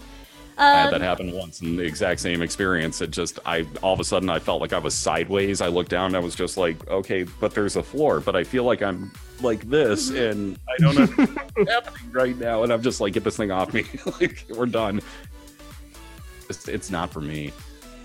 I 0.58 0.80
had 0.82 0.90
that 0.92 0.96
Um, 0.96 1.02
happen 1.02 1.32
once 1.32 1.62
in 1.62 1.76
the 1.76 1.84
exact 1.84 2.18
same 2.20 2.42
experience. 2.42 3.00
It 3.00 3.12
just, 3.12 3.38
I 3.46 3.64
all 3.80 3.94
of 3.94 4.00
a 4.00 4.04
sudden 4.04 4.28
I 4.28 4.40
felt 4.40 4.60
like 4.60 4.72
I 4.72 4.78
was 4.78 4.92
sideways. 4.92 5.60
I 5.60 5.68
looked 5.68 5.90
down 5.90 6.06
and 6.06 6.16
I 6.16 6.18
was 6.18 6.34
just 6.34 6.56
like, 6.56 6.76
okay, 6.88 7.22
but 7.40 7.54
there's 7.54 7.76
a 7.76 7.82
floor, 7.82 8.18
but 8.20 8.34
I 8.34 8.42
feel 8.42 8.64
like 8.64 8.82
I'm 8.82 9.12
like 9.40 9.62
this 9.70 10.10
Mm-hmm. 10.10 10.30
and 10.40 10.58
I 10.68 10.76
don't 10.82 10.94
know 10.98 11.24
what's 11.24 11.70
happening 11.72 12.10
right 12.12 12.36
now. 12.36 12.64
And 12.64 12.72
I'm 12.72 12.82
just 12.82 13.00
like, 13.00 13.12
get 13.14 13.22
this 13.24 13.36
thing 13.36 13.52
off 13.52 13.72
me. 13.72 13.84
like, 14.20 14.44
we're 14.50 14.66
done. 14.66 15.00
It's, 16.50 16.66
it's 16.66 16.90
not 16.90 17.12
for 17.12 17.20
me. 17.20 17.52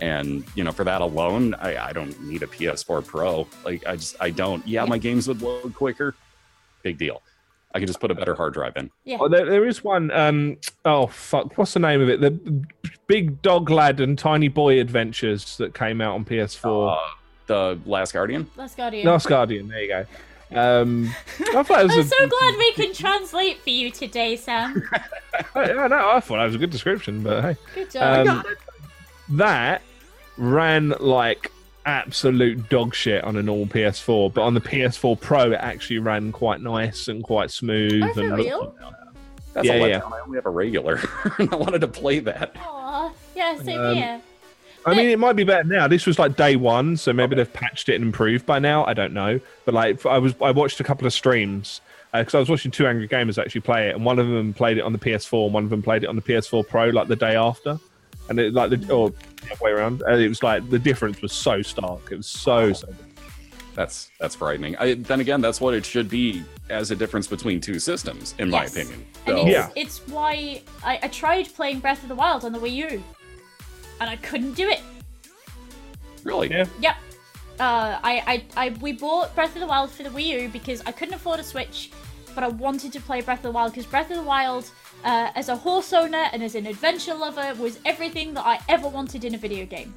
And, 0.03 0.43
you 0.55 0.65
know, 0.65 0.73
for 0.73 0.83
that 0.83 0.99
alone, 0.99 1.53
I, 1.53 1.77
I 1.77 1.93
don't 1.93 2.21
need 2.23 2.43
a 2.43 2.47
PS4 2.47 3.05
Pro. 3.07 3.47
Like, 3.63 3.87
I 3.87 3.95
just, 3.95 4.17
I 4.19 4.31
don't. 4.31 4.67
Yeah, 4.67 4.83
my 4.83 4.97
games 4.97 5.29
would 5.29 5.41
load 5.41 5.73
quicker. 5.73 6.13
Big 6.81 6.97
deal. 6.97 7.21
I 7.73 7.79
could 7.79 7.87
just 7.87 8.01
put 8.01 8.11
a 8.11 8.13
better 8.15 8.35
hard 8.35 8.53
drive 8.53 8.75
in. 8.75 8.91
yeah. 9.05 9.17
Oh, 9.21 9.29
there, 9.29 9.45
there 9.49 9.65
is 9.65 9.81
one. 9.81 10.11
Um, 10.11 10.57
oh 10.83 11.07
fuck, 11.07 11.57
what's 11.57 11.73
the 11.73 11.79
name 11.79 12.01
of 12.01 12.09
it? 12.09 12.19
The 12.19 12.31
Big 13.07 13.41
Dog 13.41 13.69
Lad 13.69 14.01
and 14.01 14.19
Tiny 14.19 14.49
Boy 14.49 14.81
Adventures 14.81 15.55
that 15.57 15.73
came 15.73 16.01
out 16.01 16.15
on 16.15 16.25
PS4. 16.25 16.93
Uh, 16.93 16.97
the 17.47 17.79
Last 17.85 18.11
Guardian. 18.11 18.47
Last 18.57 18.75
Guardian. 18.75 19.07
Last 19.07 19.27
Guardian. 19.27 19.69
There 19.69 19.81
you 19.81 19.87
go. 19.87 20.05
Um, 20.59 21.15
I 21.55 21.63
thought 21.63 21.79
it 21.79 21.87
was 21.87 21.93
I'm 21.95 21.99
a- 22.01 22.03
so 22.03 22.27
glad 22.27 22.57
we 22.57 22.73
can 22.73 22.93
translate 22.93 23.59
for 23.61 23.69
you 23.71 23.89
today, 23.89 24.35
Sam. 24.35 24.83
I, 25.55 25.61
I 25.71 25.87
know. 25.87 26.09
I 26.11 26.19
thought 26.19 26.37
that 26.37 26.45
was 26.45 26.55
a 26.55 26.59
good 26.59 26.69
description, 26.71 27.23
but 27.23 27.41
hey. 27.43 27.55
Good 27.73 27.91
job. 27.91 28.27
Um, 28.27 28.43
that 29.29 29.81
ran 30.38 30.93
like 30.99 31.51
absolute 31.86 32.69
dog 32.69 32.95
shit 32.95 33.23
on 33.23 33.36
a 33.36 33.41
normal 33.43 33.65
PS4, 33.67 34.34
but 34.34 34.41
on 34.41 34.53
the 34.53 34.61
PS4 34.61 35.19
Pro, 35.19 35.51
it 35.51 35.55
actually 35.55 35.99
ran 35.99 36.31
quite 36.31 36.61
nice 36.61 37.07
and 37.07 37.23
quite 37.23 37.51
smooth. 37.51 38.03
Oh, 38.03 38.13
for 38.13 38.21
and 38.21 38.38
real? 38.38 38.75
That's 39.53 39.67
Yeah, 39.67 39.73
a 39.73 39.88
yeah. 39.89 40.01
I 40.03 40.19
only 40.21 40.38
have 40.38 40.45
a 40.45 40.49
regular. 40.49 40.99
and 41.38 41.49
I 41.53 41.55
wanted 41.55 41.81
to 41.81 41.88
play 41.88 42.19
that. 42.19 42.55
Aw, 42.59 43.11
yeah, 43.36 43.57
same 43.61 43.79
Um, 43.79 43.95
here. 43.95 44.21
I 44.86 44.93
mean, 44.95 45.09
it 45.09 45.17
might 45.19 45.38
be 45.38 45.45
better 45.45 45.63
now. 45.63 45.88
This 45.88 46.05
was 46.05 46.19
like 46.19 46.36
day 46.36 46.57
one, 46.57 46.97
so 46.97 47.13
maybe 47.13 47.36
they've 47.38 47.51
patched 47.53 47.88
it 47.88 47.95
and 47.95 48.03
improved 48.03 48.45
by 48.45 48.59
now. 48.59 48.84
I 48.84 48.93
don't 48.93 49.13
know, 49.13 49.39
but 49.63 49.73
like 49.73 50.05
I 50.05 50.17
was, 50.17 50.34
I 50.41 50.51
watched 50.51 50.79
a 50.81 50.84
couple 50.84 51.07
of 51.07 51.13
streams 51.13 51.79
because 52.11 52.36
I 52.36 52.39
was 52.39 52.49
watching 52.49 52.69
two 52.69 52.86
angry 52.86 53.07
gamers 53.07 53.41
actually 53.41 53.61
play 53.61 53.88
it, 53.89 53.95
and 53.95 54.03
one 54.03 54.19
of 54.19 54.27
them 54.27 54.53
played 54.53 54.77
it 54.77 54.81
on 54.81 54.91
the 54.91 54.99
PS4, 54.99 55.45
and 55.45 55.53
one 55.53 55.63
of 55.63 55.69
them 55.69 55.81
played 55.81 56.03
it 56.03 56.07
on 56.07 56.17
the 56.17 56.21
PS4 56.21 56.67
Pro 56.67 56.89
like 56.89 57.07
the 57.07 57.15
day 57.15 57.36
after, 57.38 57.79
and 58.27 58.38
it 58.39 58.53
like 58.53 58.71
the 58.71 58.93
or 58.93 59.13
the 59.45 59.53
other 59.53 59.63
way 59.63 59.71
around. 59.71 60.01
And 60.07 60.21
it 60.21 60.27
was 60.29 60.41
like 60.43 60.69
the 60.69 60.79
difference 60.79 61.21
was 61.21 61.31
so 61.33 61.61
stark. 61.61 62.11
It 62.11 62.17
was 62.17 62.27
so 62.27 62.73
so. 62.73 62.87
That's 63.75 64.11
that's 64.19 64.35
frightening. 64.35 64.75
I, 64.77 64.93
then 64.93 65.19
again, 65.19 65.41
that's 65.41 65.59
what 65.59 65.73
it 65.73 65.83
should 65.85 66.07
be 66.09 66.43
as 66.69 66.91
a 66.91 66.95
difference 66.95 67.25
between 67.27 67.59
two 67.59 67.79
systems, 67.79 68.35
in 68.37 68.49
my 68.51 68.65
opinion. 68.65 69.03
So, 69.25 69.37
it's, 69.37 69.49
Yeah. 69.49 69.69
it's 69.75 69.99
why 70.07 70.61
I, 70.83 70.99
I 71.01 71.07
tried 71.07 71.51
playing 71.53 71.79
Breath 71.79 72.03
of 72.03 72.09
the 72.09 72.15
Wild 72.15 72.45
on 72.45 72.51
the 72.53 72.59
Wii 72.59 72.91
U, 72.91 73.03
and 73.99 74.09
I 74.09 74.15
couldn't 74.17 74.53
do 74.53 74.69
it. 74.69 74.81
really, 76.23 76.49
Yeah. 76.51 76.65
Yep. 76.81 76.95
Uh, 77.59 77.99
I, 78.03 78.43
I, 78.57 78.65
I, 78.65 78.69
we 78.81 78.93
bought 78.93 79.33
Breath 79.35 79.55
of 79.55 79.61
the 79.61 79.67
Wild 79.67 79.91
for 79.91 80.03
the 80.03 80.09
Wii 80.09 80.43
U 80.43 80.49
because 80.49 80.81
I 80.85 80.91
couldn't 80.91 81.13
afford 81.15 81.39
a 81.39 81.43
Switch, 81.43 81.91
but 82.35 82.43
I 82.43 82.47
wanted 82.49 82.93
to 82.93 82.99
play 83.01 83.21
Breath 83.21 83.39
of 83.39 83.43
the 83.43 83.51
Wild 83.51 83.71
because 83.73 83.85
Breath 83.85 84.09
of 84.11 84.17
the 84.17 84.23
Wild, 84.23 84.69
uh, 85.03 85.31
as 85.35 85.49
a 85.49 85.55
horse 85.55 85.93
owner 85.93 86.25
and 86.31 86.43
as 86.43 86.55
an 86.55 86.65
adventure 86.65 87.13
lover, 87.13 87.53
was 87.59 87.79
everything 87.85 88.33
that 88.33 88.45
I 88.45 88.59
ever 88.69 88.87
wanted 88.87 89.23
in 89.23 89.35
a 89.35 89.37
video 89.37 89.65
game. 89.65 89.93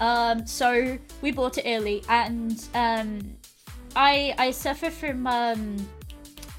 Um, 0.00 0.46
so 0.46 0.98
we 1.22 1.32
bought 1.32 1.58
it 1.58 1.64
early, 1.66 2.04
and 2.08 2.64
um, 2.74 3.20
I, 3.96 4.34
I 4.38 4.50
suffer 4.52 4.90
from 4.90 5.26
um, 5.26 5.76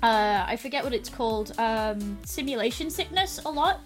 uh, 0.01 0.45
I 0.47 0.55
forget 0.55 0.83
what 0.83 0.93
it's 0.93 1.09
called, 1.09 1.53
um, 1.57 2.17
simulation 2.23 2.89
sickness 2.89 3.39
a 3.45 3.49
lot. 3.49 3.81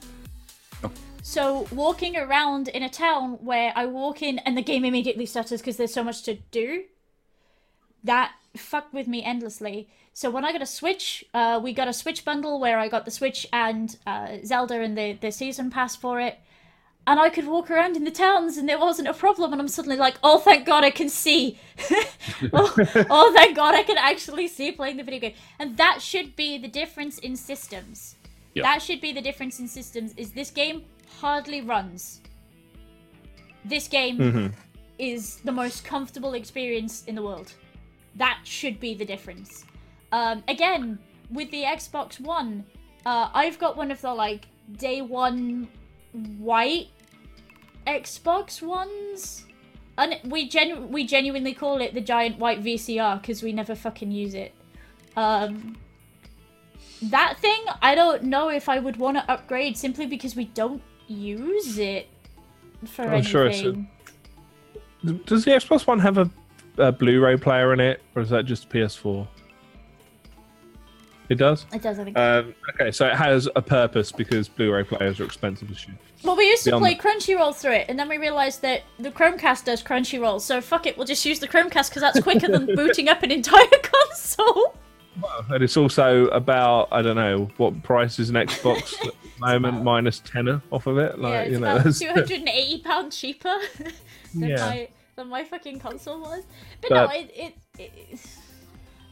Oh. 0.83 0.91
So 1.23 1.67
walking 1.71 2.17
around 2.17 2.67
in 2.67 2.83
a 2.83 2.89
town 2.89 3.33
where 3.43 3.73
I 3.75 3.85
walk 3.85 4.21
in 4.21 4.39
and 4.39 4.57
the 4.57 4.61
game 4.61 4.85
immediately 4.85 5.25
stutters 5.25 5.61
because 5.61 5.77
there's 5.77 5.93
so 5.93 6.03
much 6.03 6.23
to 6.23 6.35
do, 6.51 6.83
that 8.03 8.33
fucked 8.55 8.93
with 8.93 9.07
me 9.07 9.23
endlessly. 9.23 9.87
So 10.13 10.29
when 10.29 10.45
I 10.45 10.51
got 10.51 10.61
a 10.61 10.67
Switch, 10.67 11.25
uh, 11.33 11.59
we 11.63 11.73
got 11.73 11.87
a 11.87 11.93
Switch 11.93 12.23
bundle 12.23 12.59
where 12.59 12.77
I 12.77 12.87
got 12.87 13.05
the 13.05 13.11
Switch 13.11 13.47
and 13.51 13.95
uh, 14.05 14.37
Zelda 14.45 14.81
and 14.81 14.97
the, 14.97 15.13
the 15.13 15.31
season 15.31 15.71
pass 15.71 15.95
for 15.95 16.19
it. 16.19 16.37
And 17.05 17.19
I 17.19 17.29
could 17.29 17.47
walk 17.47 17.69
around 17.69 17.97
in 17.97 18.05
the 18.05 18.11
towns 18.11 18.55
and 18.55 18.69
there 18.69 18.79
wasn't 18.79 19.09
a 19.09 19.13
problem. 19.13 19.51
And 19.51 19.61
I'm 19.61 19.67
suddenly 19.67 19.97
like, 19.97 20.15
oh, 20.23 20.37
thank 20.39 20.65
God 20.65 20.85
I 20.85 20.91
can 20.91 21.09
see. 21.09 21.59
oh, 22.53 22.73
oh, 23.09 23.33
thank 23.33 23.57
God 23.57 23.75
I 23.75 23.83
can 23.83 23.97
actually 23.97 24.47
see 24.47 24.71
playing 24.71 24.97
the 24.97 25.03
video 25.03 25.19
game. 25.19 25.33
And 25.59 25.75
that 25.77 26.01
should 26.01 26.35
be 26.35 26.57
the 26.57 26.69
difference 26.69 27.17
in 27.19 27.35
systems. 27.35 28.15
Yep. 28.53 28.63
That 28.63 28.81
should 28.81 29.01
be 29.01 29.11
the 29.11 29.21
difference 29.21 29.59
in 29.59 29.67
systems. 29.67 30.13
Is 30.15 30.31
this 30.31 30.49
game 30.49 30.85
hardly 31.19 31.61
runs. 31.61 32.21
This 33.65 33.87
game 33.87 34.17
Mhm. 34.17 34.53
is 34.97 35.37
the 35.37 35.51
most 35.51 35.83
comfortable 35.83 36.33
experience 36.35 37.03
in 37.05 37.15
the 37.15 37.21
world. 37.21 37.53
That 38.15 38.39
should 38.43 38.79
be 38.79 38.93
the 38.93 39.05
difference. 39.05 39.65
Um, 40.11 40.43
again, 40.47 40.99
with 41.31 41.49
the 41.51 41.63
Xbox 41.63 42.19
One, 42.19 42.65
uh, 43.05 43.29
I've 43.33 43.57
got 43.59 43.75
one 43.77 43.91
of 43.91 44.01
the 44.01 44.13
like 44.13 44.45
day 44.77 45.01
one 45.01 45.67
white 46.37 46.87
Xbox 47.87 48.61
ones, 48.61 49.45
and 49.97 50.19
we 50.25 50.47
genu- 50.47 50.81
we 50.85 51.05
genuinely 51.05 51.53
call 51.53 51.81
it 51.81 51.93
the 51.93 52.01
giant 52.01 52.37
white 52.39 52.61
VCR 52.63 53.19
because 53.21 53.41
we 53.43 53.51
never 53.51 53.75
fucking 53.75 54.11
use 54.11 54.33
it. 54.35 54.53
Um, 55.17 55.77
that 57.01 57.37
thing, 57.39 57.59
I 57.81 57.95
don't 57.95 58.23
know 58.23 58.49
if 58.49 58.69
I 58.69 58.79
would 58.79 58.97
want 58.97 59.17
to 59.17 59.29
upgrade 59.31 59.75
simply 59.77 60.05
because 60.05 60.35
we 60.35 60.45
don't 60.45 60.81
use 61.07 61.77
it 61.77 62.07
for 62.85 63.01
I'm 63.03 63.13
anything. 63.15 63.29
sure 63.31 63.45
it's 63.47 63.61
a- 63.61 63.85
Does 65.25 65.43
the 65.45 65.51
Xbox 65.51 65.85
One 65.85 65.99
have 65.99 66.17
a, 66.17 66.29
a 66.77 66.91
Blu-ray 66.91 67.37
player 67.37 67.73
in 67.73 67.79
it, 67.79 68.01
or 68.15 68.21
is 68.21 68.29
that 68.29 68.45
just 68.45 68.69
PS4? 68.69 69.27
It 71.29 71.35
does. 71.35 71.65
It 71.73 71.81
does, 71.81 71.99
I 71.99 72.03
think. 72.03 72.17
Um, 72.17 72.53
okay, 72.75 72.91
so 72.91 73.07
it 73.07 73.15
has 73.15 73.47
a 73.55 73.61
purpose 73.61 74.11
because 74.11 74.49
Blu-ray 74.49 74.83
players 74.83 75.19
are 75.19 75.23
expensive 75.23 75.71
as 75.71 75.77
shit. 75.77 75.95
Well, 76.23 76.35
we 76.35 76.45
used 76.47 76.63
to 76.65 76.71
Beyond- 76.71 76.83
play 76.83 76.95
Crunchyroll 76.95 77.55
through 77.55 77.73
it, 77.73 77.85
and 77.89 77.97
then 77.97 78.09
we 78.09 78.17
realised 78.17 78.61
that 78.61 78.81
the 78.99 79.09
Chromecast 79.11 79.65
does 79.65 79.81
Crunchyroll, 79.81 80.41
so 80.41 80.61
fuck 80.61 80.85
it, 80.85 80.97
we'll 80.97 81.07
just 81.07 81.25
use 81.25 81.39
the 81.39 81.47
Chromecast 81.47 81.89
because 81.89 82.01
that's 82.01 82.19
quicker 82.21 82.47
than 82.49 82.65
booting 82.75 83.07
up 83.09 83.23
an 83.23 83.31
entire 83.31 83.65
console. 83.81 84.75
Well, 85.21 85.45
and 85.51 85.63
it's 85.63 85.77
also 85.77 86.25
about 86.27 86.87
I 86.91 87.01
don't 87.03 87.15
know 87.15 87.49
what 87.57 87.83
price 87.83 88.17
is 88.19 88.29
an 88.29 88.35
Xbox 88.35 88.93
at 89.05 89.13
the 89.13 89.29
moment 89.39 89.83
minus 89.83 90.19
tenner 90.19 90.61
off 90.71 90.87
of 90.87 90.97
it. 90.97 91.15
yeah, 91.19 91.27
Like 91.27 91.47
it's 91.47 91.53
you 91.55 91.59
know, 91.59 91.79
two 91.99 92.07
hundred 92.13 92.39
and 92.39 92.49
eighty 92.49 92.81
pounds 92.81 93.15
cheaper 93.17 93.55
Yeah. 94.33 94.55
my 94.57 94.89
than 95.15 95.29
my 95.29 95.43
fucking 95.43 95.79
console 95.79 96.19
was. 96.21 96.43
But, 96.81 96.91
no, 96.91 97.05
it, 97.09 97.31
it, 97.35 97.55
it 97.79 98.19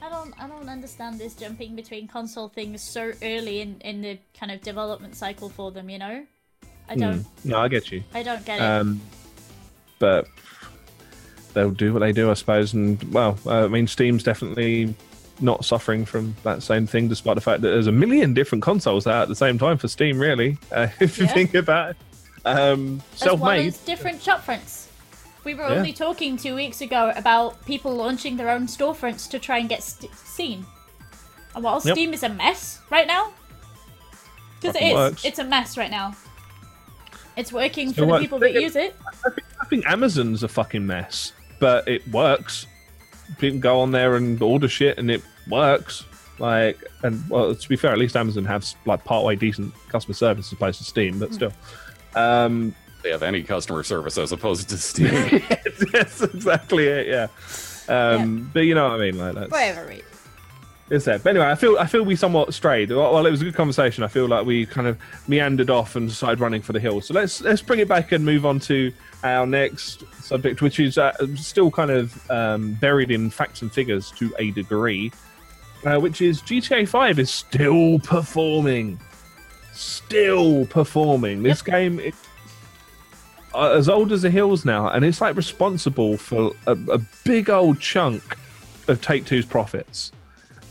I 0.02 0.10
don't 0.10 0.34
I 0.42 0.48
don't 0.48 0.68
understand 0.70 1.20
this 1.20 1.34
jumping 1.36 1.76
between 1.76 2.08
console 2.08 2.48
things 2.50 2.82
so 2.82 3.12
early 3.22 3.62
in, 3.62 3.80
in 3.82 4.02
the 4.02 4.18
kind 4.38 4.52
of 4.52 4.62
development 4.62 5.16
cycle 5.16 5.50
for 5.50 5.72
them, 5.72 5.90
you 5.90 6.00
know? 6.00 6.26
I 6.90 6.96
don't 6.96 7.20
Hmm. 7.44 7.50
No, 7.50 7.60
I 7.60 7.68
get 7.68 7.92
you. 7.92 8.04
I 8.14 8.24
don't 8.24 8.44
get 8.46 8.60
it. 8.60 8.64
Um, 8.64 9.00
but 10.00 10.28
they'll 11.54 11.70
do 11.72 11.94
what 11.94 12.00
they 12.00 12.12
do, 12.12 12.32
I 12.32 12.34
suppose. 12.34 12.74
And 12.74 13.02
well, 13.14 13.38
uh, 13.46 13.66
I 13.66 13.68
mean, 13.68 13.88
Steam's 13.88 14.24
definitely 14.24 14.96
not 15.40 15.64
suffering 15.66 16.06
from 16.06 16.36
that 16.44 16.64
same 16.64 16.88
thing, 16.88 17.08
despite 17.08 17.36
the 17.36 17.42
fact 17.42 17.62
that 17.62 17.70
there's 17.70 17.88
a 17.88 17.92
million 17.92 18.34
different 18.34 18.64
consoles 18.64 19.08
out 19.08 19.24
at 19.24 19.28
the 19.28 19.36
same 19.36 19.58
time 19.58 19.78
for 19.78 19.88
Steam. 19.88 20.20
Really, 20.20 20.58
uh, 20.72 20.88
if 21.00 21.18
you 21.18 21.26
Yeah. 21.26 21.34
think 21.34 21.54
about 21.54 21.92
it, 21.92 21.98
um, 22.46 23.02
self-made. 23.16 23.76
different 23.86 24.22
shop 24.22 24.42
fronts. 24.42 24.81
We 25.44 25.54
were 25.56 25.68
Yeah. 25.70 25.76
only 25.76 25.94
talking 25.94 26.38
two 26.38 26.56
weeks 26.56 26.82
ago 26.82 27.12
about 27.16 27.66
people 27.66 27.96
launching 27.96 28.38
their 28.38 28.50
own 28.50 28.68
storefronts 28.68 29.30
to 29.32 29.40
try 29.40 29.58
and 29.58 29.68
get 29.68 29.82
st- 29.84 30.14
seen. 30.16 30.66
And 31.56 31.64
while 31.64 31.82
Yep. 31.84 31.96
Steam 31.96 32.14
is 32.14 32.24
a 32.24 32.30
mess 32.30 32.80
right 32.90 33.08
now, 33.08 33.32
because 34.60 34.76
it 34.76 34.84
is, 34.84 34.94
works. 34.94 35.26
it's 35.26 35.40
a 35.40 35.44
mess 35.44 35.78
right 35.78 35.90
now. 35.92 36.16
It's 37.36 37.52
working 37.52 37.90
So 37.94 38.06
for 38.06 38.14
the 38.14 38.20
people 38.20 38.40
that 38.40 38.54
think- 38.54 38.62
use 38.64 38.76
it. 38.76 38.96
I 39.26 39.30
think, 39.32 39.48
I 39.62 39.66
think 39.66 39.86
Amazon's 39.88 40.44
a 40.44 40.48
fucking 40.48 40.86
mess, 40.86 41.34
but 41.60 41.88
it 41.88 42.08
works. 42.10 42.68
People 43.40 43.60
go 43.60 43.80
on 43.80 43.92
there 43.92 44.16
and 44.18 44.40
order 44.42 44.68
shit, 44.68 44.98
and 44.98 45.10
it 45.10 45.24
works. 45.50 46.04
Like, 46.40 46.78
and 47.04 47.28
well, 47.30 47.54
to 47.56 47.70
be 47.70 47.76
fair, 47.76 47.92
at 47.92 47.98
least 47.98 48.16
Amazon 48.18 48.46
has 48.46 48.76
like 48.86 49.04
partway 49.06 49.36
decent 49.36 49.74
customer 49.90 50.14
service 50.14 50.48
as 50.48 50.54
opposed 50.54 50.80
to 50.80 50.84
Steam, 50.84 51.14
Hmm. 51.16 51.20
but 51.20 51.34
still. 51.34 51.54
Um, 52.16 52.76
They 53.04 53.10
have 53.12 53.24
any 53.24 53.44
customer 53.44 53.84
service 53.84 54.18
as 54.18 54.32
opposed 54.32 54.70
to 54.70 54.78
Steam. 54.78 55.42
that's 55.92 56.22
exactly 56.22 56.88
it. 56.88 57.08
Yeah. 57.08 57.28
Um, 57.88 58.50
But 58.54 58.62
you 58.62 58.76
know 58.76 58.90
what 58.90 59.00
I 59.02 59.12
mean. 59.12 59.18
Like 59.18 59.34
that's 59.36 59.52
Whatever, 59.52 59.86
right. 59.88 60.06
it's 60.90 61.06
there. 61.06 61.18
But 61.20 61.32
anyway, 61.32 61.48
I 61.48 61.56
feel 61.56 61.78
I 61.80 61.88
feel 61.88 62.04
we 62.04 62.16
somewhat 62.16 62.54
strayed. 62.54 62.92
While 62.92 63.12
while 63.14 63.26
it 63.26 63.32
was 63.32 63.42
a 63.42 63.46
good 63.46 63.56
conversation, 63.56 64.04
I 64.04 64.08
feel 64.08 64.28
like 64.28 64.46
we 64.46 64.66
kind 64.66 64.88
of 64.88 64.98
meandered 65.28 65.70
off 65.70 65.96
and 65.96 66.08
decided 66.08 66.40
running 66.40 66.62
for 66.62 66.74
the 66.74 66.80
hills. 66.80 67.08
So 67.08 67.14
let's 67.14 67.42
let's 67.42 67.62
bring 67.62 67.80
it 67.80 67.88
back 67.88 68.12
and 68.12 68.24
move 68.24 68.46
on 68.46 68.60
to 68.62 68.92
our 69.24 69.46
next 69.48 70.04
subject, 70.24 70.62
which 70.62 70.80
is 70.80 70.98
uh, 70.98 71.12
still 71.36 71.72
kind 71.72 71.92
of 71.92 72.30
um, 72.32 72.74
buried 72.76 73.10
in 73.12 73.30
facts 73.30 73.62
and 73.64 73.72
figures 73.72 74.12
to 74.18 74.34
a 74.40 74.52
degree, 74.52 75.12
uh, 75.86 76.00
which 76.00 76.22
is 76.22 76.42
GTA 76.44 76.88
Five 76.88 77.18
is 77.20 77.32
still 77.32 78.00
performing, 78.00 79.00
still 79.74 80.66
performing. 80.68 81.44
This 81.44 81.62
game. 81.62 82.00
It, 82.00 82.14
as 83.56 83.90
old 83.90 84.12
as 84.12 84.22
the 84.22 84.30
hills 84.30 84.66
now, 84.66 84.90
and 84.90 85.04
it's 85.04 85.22
like 85.22 85.36
responsible 85.36 86.18
for 86.18 86.54
a, 86.68 86.72
a 86.92 87.00
big 87.24 87.50
old 87.50 87.80
chunk 87.80 88.38
of 88.88 89.02
Take 89.02 89.26
Two's 89.26 89.46
profits 89.46 90.12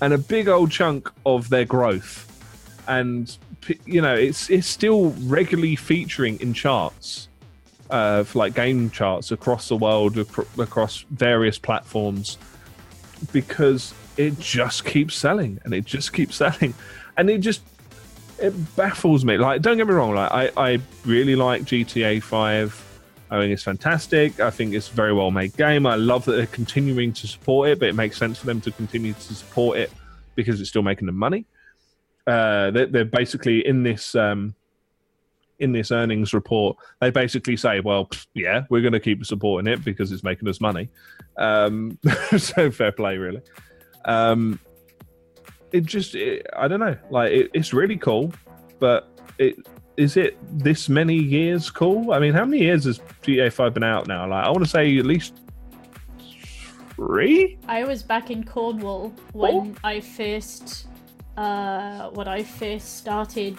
and 0.00 0.12
a 0.12 0.18
big 0.18 0.48
old 0.48 0.70
chunk 0.70 1.10
of 1.26 1.48
their 1.50 1.64
growth. 1.64 2.26
And 2.88 3.36
you 3.84 4.00
know, 4.00 4.14
it's 4.14 4.50
it's 4.50 4.66
still 4.66 5.10
regularly 5.20 5.76
featuring 5.76 6.40
in 6.40 6.54
charts, 6.54 7.28
uh, 7.90 8.24
like 8.34 8.54
game 8.54 8.90
charts 8.90 9.30
across 9.30 9.68
the 9.68 9.76
world, 9.76 10.16
across 10.58 11.04
various 11.10 11.58
platforms, 11.58 12.38
because 13.32 13.94
it 14.16 14.38
just 14.38 14.84
keeps 14.84 15.14
selling 15.14 15.60
and 15.64 15.74
it 15.74 15.84
just 15.84 16.12
keeps 16.12 16.36
selling, 16.44 16.74
and 17.16 17.30
it 17.30 17.38
just 17.38 17.62
it 18.40 18.76
baffles 18.76 19.24
me. 19.24 19.36
Like, 19.36 19.62
don't 19.62 19.76
get 19.76 19.86
me 19.86 19.94
wrong, 19.94 20.14
like 20.14 20.30
I 20.30 20.50
I 20.56 20.80
really 21.04 21.36
like 21.36 21.62
GTA 21.62 22.22
Five. 22.22 22.86
I 23.30 23.38
think 23.38 23.52
it's 23.52 23.62
fantastic. 23.62 24.40
I 24.40 24.50
think 24.50 24.74
it's 24.74 24.90
a 24.90 24.92
very 24.92 25.12
well 25.12 25.30
made 25.30 25.56
game. 25.56 25.86
I 25.86 25.94
love 25.94 26.24
that 26.24 26.32
they're 26.32 26.46
continuing 26.46 27.12
to 27.12 27.28
support 27.28 27.68
it, 27.68 27.78
but 27.78 27.88
it 27.88 27.94
makes 27.94 28.16
sense 28.16 28.38
for 28.38 28.46
them 28.46 28.60
to 28.62 28.72
continue 28.72 29.12
to 29.12 29.34
support 29.34 29.78
it 29.78 29.92
because 30.34 30.60
it's 30.60 30.68
still 30.68 30.82
making 30.82 31.06
them 31.06 31.16
money. 31.16 31.46
Uh, 32.26 32.70
they're, 32.72 32.86
they're 32.86 33.04
basically 33.04 33.64
in 33.66 33.84
this 33.84 34.14
um, 34.16 34.54
in 35.60 35.72
this 35.72 35.92
earnings 35.92 36.34
report. 36.34 36.76
They 37.00 37.10
basically 37.10 37.56
say, 37.56 37.80
"Well, 37.80 38.06
pff, 38.06 38.26
yeah, 38.34 38.64
we're 38.68 38.82
going 38.82 38.94
to 38.94 39.00
keep 39.00 39.24
supporting 39.24 39.72
it 39.72 39.84
because 39.84 40.10
it's 40.10 40.24
making 40.24 40.48
us 40.48 40.60
money." 40.60 40.88
Um, 41.36 41.98
so 42.36 42.70
fair 42.70 42.92
play, 42.92 43.16
really. 43.16 43.42
Um, 44.06 44.58
it 45.72 45.84
just, 45.84 46.14
it, 46.14 46.46
I 46.56 46.68
don't 46.68 46.80
know. 46.80 46.96
Like, 47.10 47.32
it, 47.32 47.50
it's 47.54 47.72
really 47.72 47.96
cool, 47.96 48.32
but 48.78 49.08
it 49.38 49.56
is 49.96 50.16
it 50.16 50.38
this 50.58 50.88
many 50.88 51.14
years 51.14 51.70
cool? 51.70 52.12
I 52.12 52.18
mean, 52.18 52.32
how 52.32 52.44
many 52.44 52.62
years 52.62 52.84
has 52.84 53.00
GTA 53.22 53.52
Five 53.52 53.74
been 53.74 53.84
out 53.84 54.06
now? 54.06 54.26
Like, 54.26 54.44
I 54.44 54.48
want 54.48 54.64
to 54.64 54.70
say 54.70 54.96
at 54.98 55.04
least 55.04 55.34
three. 56.96 57.58
I 57.68 57.84
was 57.84 58.02
back 58.02 58.30
in 58.30 58.44
Cornwall 58.44 59.12
when 59.32 59.76
I 59.84 60.00
first, 60.00 60.86
uh, 61.36 62.08
when 62.10 62.28
I 62.28 62.42
first 62.42 62.96
started 62.96 63.58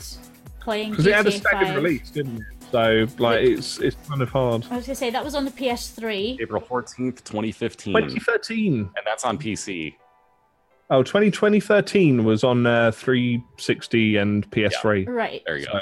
playing 0.59 0.91
because 0.91 1.05
it 1.05 1.14
had 1.14 1.28
a 1.28 1.30
GTA 1.30 1.39
staggered 1.39 1.68
5. 1.68 1.76
release, 1.76 2.09
didn't 2.09 2.38
it? 2.38 2.43
So 2.72 3.05
like 3.18 3.41
it's 3.41 3.80
it's 3.80 3.97
kind 4.07 4.22
of 4.22 4.30
hard. 4.30 4.66
I 4.72 4.78
was 4.78 4.86
gonna 4.86 4.95
say 4.95 5.09
that 5.09 5.24
was 5.24 5.36
on 5.36 5.45
the 5.45 5.51
PS3. 5.51 6.39
April 6.39 6.62
14th, 6.62 7.24
2015. 7.24 7.93
2013. 7.93 8.74
And 8.80 8.89
that's 9.05 9.26
on 9.26 9.38
PC. 9.38 9.95
Oh, 10.92 11.02
20, 11.04 11.32
2013 11.32 12.24
was 12.26 12.44
on 12.44 12.66
uh, 12.68 12.92
360 12.92 14.18
and 14.18 14.50
PS3. 14.52 15.08
Right. 15.08 15.42
There 15.46 15.58
you 15.58 15.66
go. 15.66 15.80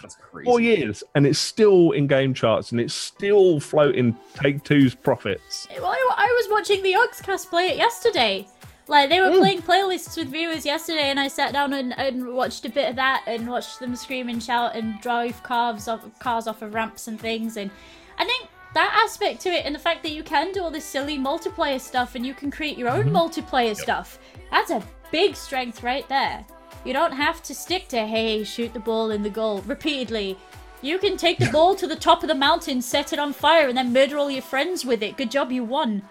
That's 0.00 0.16
crazy. 0.16 0.44
Four 0.46 0.60
years, 0.60 1.04
and 1.14 1.26
it's 1.26 1.38
still 1.38 1.92
in 1.92 2.06
game 2.06 2.34
charts, 2.34 2.72
and 2.72 2.80
it's 2.80 2.94
still 2.94 3.60
floating 3.60 4.16
Take 4.34 4.64
Two's 4.64 4.94
profits. 4.94 5.66
Well, 5.76 5.86
I, 5.86 6.14
I 6.16 6.26
was 6.26 6.48
watching 6.50 6.82
the 6.82 6.92
Yogscast 6.94 7.48
play 7.48 7.68
it 7.68 7.76
yesterday. 7.76 8.46
Like 8.86 9.08
they 9.08 9.20
were 9.20 9.28
Mm. 9.30 9.38
playing 9.38 9.62
playlists 9.62 10.16
with 10.18 10.28
viewers 10.28 10.66
yesterday, 10.66 11.04
and 11.10 11.18
I 11.18 11.28
sat 11.28 11.52
down 11.54 11.72
and, 11.72 11.98
and 11.98 12.34
watched 12.34 12.64
a 12.66 12.68
bit 12.68 12.90
of 12.90 12.96
that, 12.96 13.22
and 13.26 13.48
watched 13.48 13.80
them 13.80 13.96
scream 13.96 14.28
and 14.28 14.42
shout 14.42 14.76
and 14.76 15.00
drive 15.00 15.42
cars 15.42 15.88
off 15.88 16.04
cars 16.18 16.46
off 16.46 16.60
of 16.60 16.74
ramps 16.74 17.08
and 17.08 17.18
things. 17.18 17.56
And 17.56 17.70
I 18.18 18.24
think 18.26 18.48
that 18.74 19.00
aspect 19.04 19.40
to 19.42 19.48
it, 19.50 19.64
and 19.64 19.74
the 19.74 19.78
fact 19.78 20.02
that 20.02 20.12
you 20.12 20.22
can 20.22 20.52
do 20.52 20.62
all 20.62 20.70
this 20.70 20.84
silly 20.84 21.18
multiplayer 21.18 21.80
stuff, 21.80 22.14
and 22.14 22.26
you 22.26 22.34
can 22.34 22.50
create 22.50 22.76
your 22.76 22.88
own 22.88 23.06
mm-hmm. 23.06 23.16
multiplayer 23.16 23.76
stuff, 23.76 24.18
that's 24.50 24.70
a 24.70 24.82
big 25.10 25.36
strength 25.36 25.82
right 25.82 26.08
there. 26.08 26.44
You 26.84 26.92
don't 26.92 27.12
have 27.12 27.42
to 27.44 27.54
stick 27.54 27.88
to 27.88 28.06
hey, 28.06 28.44
shoot 28.44 28.74
the 28.74 28.80
ball 28.80 29.10
in 29.10 29.22
the 29.22 29.30
goal 29.30 29.62
repeatedly. 29.62 30.36
You 30.82 30.98
can 30.98 31.16
take 31.16 31.38
the 31.38 31.50
ball 31.50 31.74
to 31.76 31.86
the 31.86 31.96
top 31.96 32.22
of 32.22 32.28
the 32.28 32.34
mountain, 32.34 32.82
set 32.82 33.14
it 33.14 33.18
on 33.18 33.32
fire, 33.32 33.68
and 33.68 33.78
then 33.78 33.92
murder 33.92 34.18
all 34.18 34.30
your 34.30 34.42
friends 34.42 34.84
with 34.84 35.02
it. 35.02 35.16
Good 35.16 35.30
job, 35.30 35.50
you 35.50 35.64
won. 35.64 36.02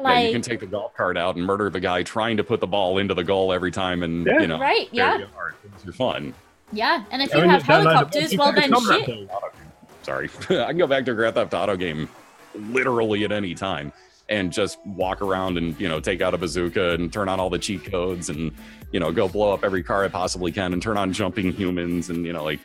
Yeah, 0.00 0.20
you 0.20 0.32
can 0.32 0.42
take 0.42 0.60
the 0.60 0.66
golf 0.66 0.94
cart 0.94 1.16
out 1.16 1.36
and 1.36 1.44
murder 1.44 1.70
the 1.70 1.80
guy 1.80 2.02
trying 2.02 2.36
to 2.36 2.44
put 2.44 2.60
the 2.60 2.66
ball 2.66 2.98
into 2.98 3.14
the 3.14 3.24
goal 3.24 3.52
every 3.52 3.70
time, 3.70 4.02
and 4.02 4.26
Yeah. 4.26 4.40
you 4.40 4.46
know, 4.46 4.60
Right, 4.60 4.88
yeah. 4.92 5.18
you 5.18 5.26
are. 5.36 5.54
It's 5.74 5.84
your 5.84 5.94
fun. 5.94 6.34
yeah, 6.70 7.04
and 7.10 7.22
if 7.22 7.34
I 7.34 7.38
you 7.38 7.42
mean, 7.42 7.50
have 7.50 7.62
download 7.62 7.66
the- 7.66 7.72
helicopters, 7.90 8.32
you 8.32 8.38
well 8.38 8.52
can 8.52 8.60
then 8.60 8.72
combat 8.72 9.06
shit. 9.06 9.30
Sorry, 10.08 10.30
I 10.50 10.68
can 10.68 10.78
go 10.78 10.86
back 10.86 11.04
to 11.04 11.12
a 11.12 11.14
Grand 11.14 11.34
Theft 11.34 11.52
Auto 11.52 11.76
game 11.76 12.08
literally 12.54 13.24
at 13.24 13.30
any 13.30 13.54
time 13.54 13.92
and 14.30 14.50
just 14.50 14.78
walk 14.86 15.20
around 15.20 15.58
and 15.58 15.78
you 15.78 15.86
know 15.86 16.00
take 16.00 16.22
out 16.22 16.32
a 16.32 16.38
bazooka 16.38 16.92
and 16.92 17.12
turn 17.12 17.28
on 17.28 17.38
all 17.38 17.50
the 17.50 17.58
cheat 17.58 17.84
codes 17.84 18.30
and 18.30 18.50
you 18.90 18.98
know 18.98 19.12
go 19.12 19.28
blow 19.28 19.52
up 19.52 19.62
every 19.62 19.82
car 19.82 20.04
I 20.04 20.08
possibly 20.08 20.50
can 20.50 20.72
and 20.72 20.82
turn 20.82 20.96
on 20.96 21.12
jumping 21.12 21.52
humans 21.52 22.08
and 22.08 22.24
you 22.24 22.32
know 22.32 22.42
like 22.42 22.60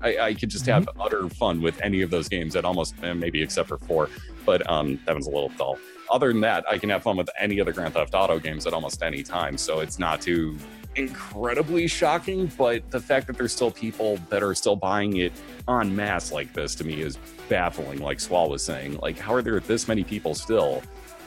I, 0.00 0.18
I 0.18 0.34
could 0.34 0.48
just 0.48 0.64
have 0.66 0.88
utter 1.00 1.28
fun 1.28 1.60
with 1.60 1.80
any 1.82 2.02
of 2.02 2.10
those 2.10 2.28
games 2.28 2.54
at 2.54 2.64
almost 2.64 2.94
eh, 3.02 3.14
maybe 3.14 3.42
except 3.42 3.68
for 3.68 3.78
four, 3.78 4.08
but 4.44 4.68
um 4.70 5.00
that 5.06 5.12
one's 5.12 5.26
a 5.26 5.30
little 5.30 5.50
dull. 5.58 5.78
Other 6.08 6.28
than 6.28 6.40
that, 6.42 6.64
I 6.70 6.78
can 6.78 6.88
have 6.90 7.02
fun 7.02 7.16
with 7.16 7.30
any 7.36 7.58
of 7.58 7.66
the 7.66 7.72
Grand 7.72 7.94
Theft 7.94 8.14
Auto 8.14 8.38
games 8.38 8.64
at 8.64 8.72
almost 8.72 9.02
any 9.02 9.24
time, 9.24 9.58
so 9.58 9.80
it's 9.80 9.98
not 9.98 10.20
too 10.20 10.56
incredibly 10.96 11.86
shocking. 11.86 12.50
But 12.58 12.90
the 12.90 13.00
fact 13.00 13.26
that 13.26 13.36
there's 13.38 13.52
still 13.52 13.70
people 13.70 14.18
that 14.28 14.42
are 14.42 14.54
still 14.54 14.76
buying 14.76 15.16
it 15.18 15.32
en 15.68 15.94
masse 15.94 16.32
like 16.32 16.52
this 16.52 16.74
to 16.76 16.84
me 16.84 17.00
is 17.00 17.18
baffling. 17.48 18.00
Like 18.00 18.20
Swall 18.20 18.48
was 18.48 18.64
saying, 18.64 18.98
like 18.98 19.18
how 19.18 19.34
are 19.34 19.42
there 19.42 19.60
this 19.60 19.88
many 19.88 20.04
people 20.04 20.34
still 20.34 20.82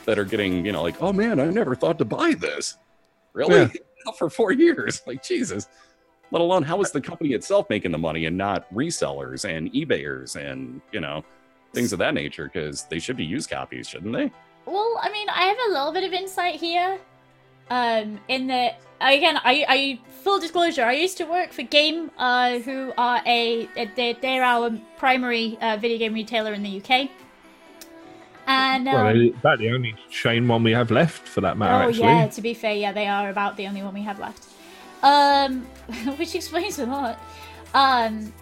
that 0.05 0.17
are 0.17 0.25
getting 0.25 0.65
you 0.65 0.71
know 0.71 0.81
like 0.81 1.01
oh 1.01 1.13
man, 1.13 1.39
I 1.39 1.45
never 1.45 1.75
thought 1.75 1.97
to 1.99 2.05
buy 2.05 2.33
this. 2.33 2.77
Really? 3.33 3.59
Yeah. 3.59 3.67
For 4.17 4.29
four 4.29 4.51
years? 4.51 5.01
Like 5.07 5.23
Jesus 5.23 5.67
let 6.31 6.41
alone 6.41 6.61
how 6.61 6.79
is 6.79 6.91
the 6.91 7.01
company 7.01 7.33
itself 7.33 7.67
making 7.69 7.91
the 7.91 7.97
money 7.97 8.25
and 8.25 8.37
not 8.37 8.71
resellers 8.71 9.45
and 9.49 9.71
ebayers 9.73 10.35
and 10.35 10.79
you 10.91 10.99
know 10.99 11.23
things 11.73 11.91
of 11.91 11.97
that 11.97 12.13
nature 12.13 12.45
because 12.53 12.83
they 12.83 12.99
should 12.99 13.17
be 13.17 13.25
used 13.25 13.49
copies 13.49 13.87
shouldn't 13.87 14.13
they 14.13 14.31
Well, 14.69 14.99
I 15.01 15.09
mean, 15.11 15.27
I 15.29 15.45
have 15.45 15.57
a 15.67 15.73
little 15.73 15.91
bit 15.91 16.03
of 16.03 16.13
insight 16.13 16.55
here. 16.55 16.99
Um, 17.71 18.19
in 18.27 18.45
that, 18.47 18.79
again, 19.01 19.37
I, 19.43 19.65
I 19.67 19.99
full 20.23 20.39
disclosure, 20.39 20.83
I 20.83 20.93
used 20.93 21.17
to 21.17 21.25
work 21.25 21.51
for 21.51 21.63
Game, 21.63 22.11
uh, 22.17 22.59
who 22.59 22.93
are 22.97 23.21
a 23.25 23.67
they're, 23.95 24.13
they're 24.13 24.43
our 24.43 24.71
primary 24.97 25.57
uh, 25.61 25.77
video 25.77 25.97
game 25.97 26.13
retailer 26.13 26.53
in 26.53 26.63
the 26.63 26.81
UK. 26.81 27.09
And 28.47 28.87
um, 28.87 28.93
Well, 28.95 29.13
they're 29.13 29.27
about 29.27 29.59
the 29.59 29.69
only 29.71 29.95
chain 30.09 30.47
one 30.47 30.63
we 30.63 30.71
have 30.71 30.89
left 30.91 31.27
for 31.27 31.41
that 31.41 31.57
matter, 31.57 31.85
oh 31.85 31.89
actually. 31.89 32.03
yeah, 32.07 32.27
to 32.27 32.41
be 32.41 32.53
fair, 32.53 32.73
yeah, 32.73 32.91
they 32.91 33.07
are 33.07 33.29
about 33.29 33.57
the 33.57 33.67
only 33.67 33.83
one 33.83 33.93
we 33.93 34.01
have 34.01 34.19
left. 34.19 34.45
Um, 35.03 35.61
which 36.17 36.35
explains 36.35 36.79
a 36.79 36.85
lot. 36.85 37.19
Um, 37.73 38.33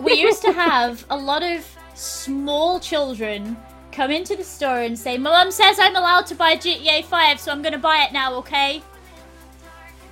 we 0.00 0.14
used 0.14 0.42
to 0.42 0.52
have 0.52 1.04
a 1.10 1.16
lot 1.16 1.42
of 1.42 1.66
small 1.94 2.80
children 2.80 3.56
come 3.92 4.10
into 4.10 4.34
the 4.34 4.42
store 4.42 4.80
and 4.80 4.98
say, 4.98 5.18
"My 5.18 5.30
mum 5.30 5.50
says 5.50 5.78
I'm 5.78 5.94
allowed 5.94 6.26
to 6.28 6.34
buy 6.34 6.56
GTA 6.56 7.04
5, 7.04 7.38
so 7.38 7.52
I'm 7.52 7.60
gonna 7.60 7.78
buy 7.78 8.06
it 8.08 8.12
now, 8.12 8.34
okay?" 8.36 8.82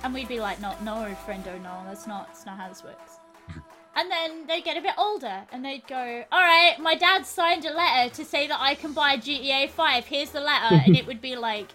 And 0.03 0.13
we'd 0.13 0.27
be 0.27 0.39
like, 0.39 0.59
"No, 0.59 0.75
no, 0.83 1.15
friendo, 1.25 1.61
no, 1.61 1.81
that's 1.85 2.07
not, 2.07 2.27
that's 2.27 2.45
not 2.45 2.57
how 2.57 2.69
this 2.69 2.83
works." 2.83 3.17
And 3.93 4.09
then 4.09 4.47
they'd 4.47 4.63
get 4.63 4.77
a 4.77 4.81
bit 4.81 4.93
older 4.97 5.41
and 5.51 5.65
they'd 5.65 5.85
go, 5.85 6.23
All 6.31 6.39
right, 6.39 6.77
my 6.79 6.95
dad 6.95 7.25
signed 7.25 7.65
a 7.65 7.73
letter 7.73 8.09
to 8.15 8.23
say 8.23 8.47
that 8.47 8.57
I 8.57 8.73
can 8.73 8.93
buy 8.93 9.17
GTA 9.17 9.69
5. 9.69 10.05
Here's 10.05 10.29
the 10.29 10.39
letter. 10.39 10.81
and 10.85 10.95
it 10.95 11.05
would 11.05 11.19
be 11.19 11.35
like, 11.35 11.67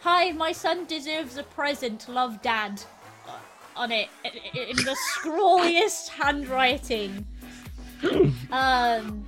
Hi, 0.00 0.32
my 0.32 0.52
son 0.52 0.84
deserves 0.84 1.38
a 1.38 1.42
present. 1.42 2.10
Love, 2.10 2.42
dad. 2.42 2.82
uh, 3.26 3.30
On 3.74 3.90
it 3.90 4.08
in 4.54 4.76
the 4.76 4.94
scrawliest 5.14 6.08
handwriting. 6.10 7.26
Um, 8.52 9.25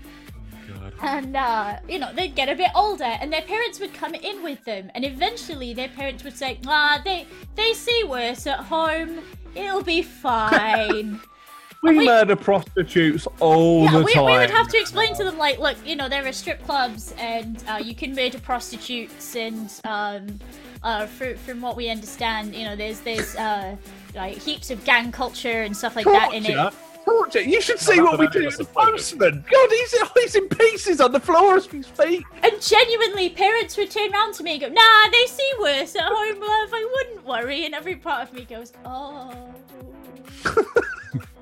and 1.02 1.36
uh, 1.36 1.78
you 1.88 1.98
know 1.98 2.12
they'd 2.14 2.34
get 2.34 2.48
a 2.48 2.54
bit 2.54 2.70
older, 2.74 3.04
and 3.04 3.32
their 3.32 3.42
parents 3.42 3.80
would 3.80 3.94
come 3.94 4.14
in 4.14 4.42
with 4.42 4.64
them, 4.64 4.90
and 4.94 5.04
eventually 5.04 5.74
their 5.74 5.88
parents 5.88 6.24
would 6.24 6.36
say, 6.36 6.58
"Ah, 6.66 7.00
they 7.04 7.26
they 7.54 7.72
see 7.72 8.04
worse 8.04 8.46
at 8.46 8.60
home. 8.60 9.20
It'll 9.54 9.82
be 9.82 10.02
fine." 10.02 11.20
We 11.80 11.96
we- 11.96 12.06
murder 12.06 12.34
prostitutes 12.34 13.28
all 13.38 13.84
yeah, 13.84 13.92
the 13.92 14.02
we, 14.02 14.12
time. 14.12 14.24
we 14.24 14.32
would 14.32 14.50
have 14.50 14.66
to 14.66 14.76
explain 14.80 15.14
to 15.14 15.22
them 15.22 15.38
like, 15.38 15.60
look, 15.60 15.76
you 15.86 15.94
know, 15.94 16.08
there 16.08 16.26
are 16.26 16.32
strip 16.32 16.60
clubs, 16.64 17.14
and 17.18 17.62
uh, 17.68 17.76
you 17.76 17.94
can 17.94 18.16
murder 18.16 18.40
prostitutes, 18.40 19.36
and 19.36 19.70
um, 19.84 20.40
uh, 20.82 21.06
fr- 21.06 21.36
from 21.36 21.60
what 21.60 21.76
we 21.76 21.88
understand, 21.88 22.52
you 22.52 22.64
know, 22.64 22.74
there's 22.74 22.98
there's 23.02 23.36
uh, 23.36 23.76
like 24.16 24.36
heaps 24.38 24.72
of 24.72 24.84
gang 24.84 25.12
culture 25.12 25.62
and 25.62 25.76
stuff 25.76 25.94
like 25.94 26.06
that 26.06 26.34
in 26.34 26.46
it. 26.46 26.74
Torture. 27.08 27.38
Torture. 27.40 27.48
You 27.48 27.60
should 27.60 27.78
see 27.78 28.00
what 28.00 28.18
we 28.18 28.26
do 28.28 28.46
is 28.46 28.56
to 28.56 28.64
the 28.64 28.70
a 28.70 28.72
postman. 28.86 29.44
God, 29.50 29.70
he's, 29.70 29.94
he's 30.14 30.34
in 30.34 30.48
pieces 30.48 31.00
on 31.00 31.12
the 31.12 31.20
floor 31.20 31.56
as 31.56 31.70
we 31.70 31.82
speak. 31.82 32.24
And 32.42 32.60
genuinely, 32.60 33.30
parents 33.30 33.76
would 33.76 33.90
turn 33.90 34.12
around 34.12 34.34
to 34.34 34.42
me 34.42 34.52
and 34.52 34.60
go, 34.60 34.68
"Nah, 34.68 35.10
they 35.10 35.26
see 35.26 35.50
worse 35.60 35.94
at 35.96 36.02
home, 36.04 36.40
love. 36.40 36.70
I 36.72 36.88
wouldn't 36.94 37.26
worry." 37.26 37.64
And 37.66 37.74
every 37.74 37.96
part 37.96 38.28
of 38.28 38.32
me 38.34 38.44
goes, 38.44 38.72
"Oh." 38.84 39.54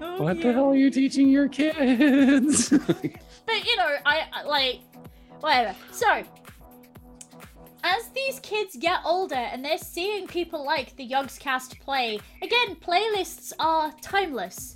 Oh, 0.01 0.22
What 0.22 0.36
yeah." 0.36 0.43
the 0.43 0.52
hell 0.52 0.66
are 0.70 0.76
you 0.76 0.90
teaching 0.90 1.28
your 1.28 1.48
kids? 1.48 2.68
But 3.47 3.64
you 3.64 3.76
know, 3.76 3.94
I 4.05 4.26
I- 4.32 4.43
like 4.44 4.80
whatever. 5.40 5.74
So 5.90 6.22
as 7.84 8.09
these 8.14 8.40
kids 8.40 8.76
get 8.76 8.98
older 9.05 9.34
and 9.36 9.64
they're 9.64 9.78
seeing 9.78 10.26
people 10.26 10.64
like 10.64 10.94
the 10.97 11.09
Yogscast 11.09 11.78
play, 11.80 12.18
again, 12.43 12.74
playlists 12.76 13.52
are 13.60 13.93
timeless. 14.02 14.76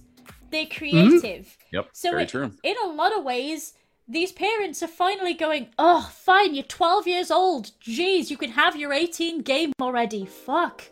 They're 0.51 0.67
mm-hmm. 0.67 0.79
creative. 0.79 1.57
yep, 1.73 1.89
So 1.93 2.11
very 2.11 2.25
it-. 2.25 2.55
In 2.63 2.75
a 2.85 2.89
lot 2.89 3.17
of 3.17 3.25
ways, 3.25 3.75
these 4.09 4.33
parents 4.33 4.83
are 4.83 4.89
finally 4.89 5.35
going, 5.35 5.69
"Oh, 5.79 6.11
fine, 6.13 6.55
you're 6.55 6.65
12 6.65 7.07
years 7.07 7.31
old. 7.31 7.71
Jeez, 7.81 8.31
you 8.31 8.37
can 8.37 8.51
have 8.51 8.77
your 8.77 8.93
18 8.93 9.43
game 9.43 9.73
already. 9.81 10.27
Fuck." 10.27 10.85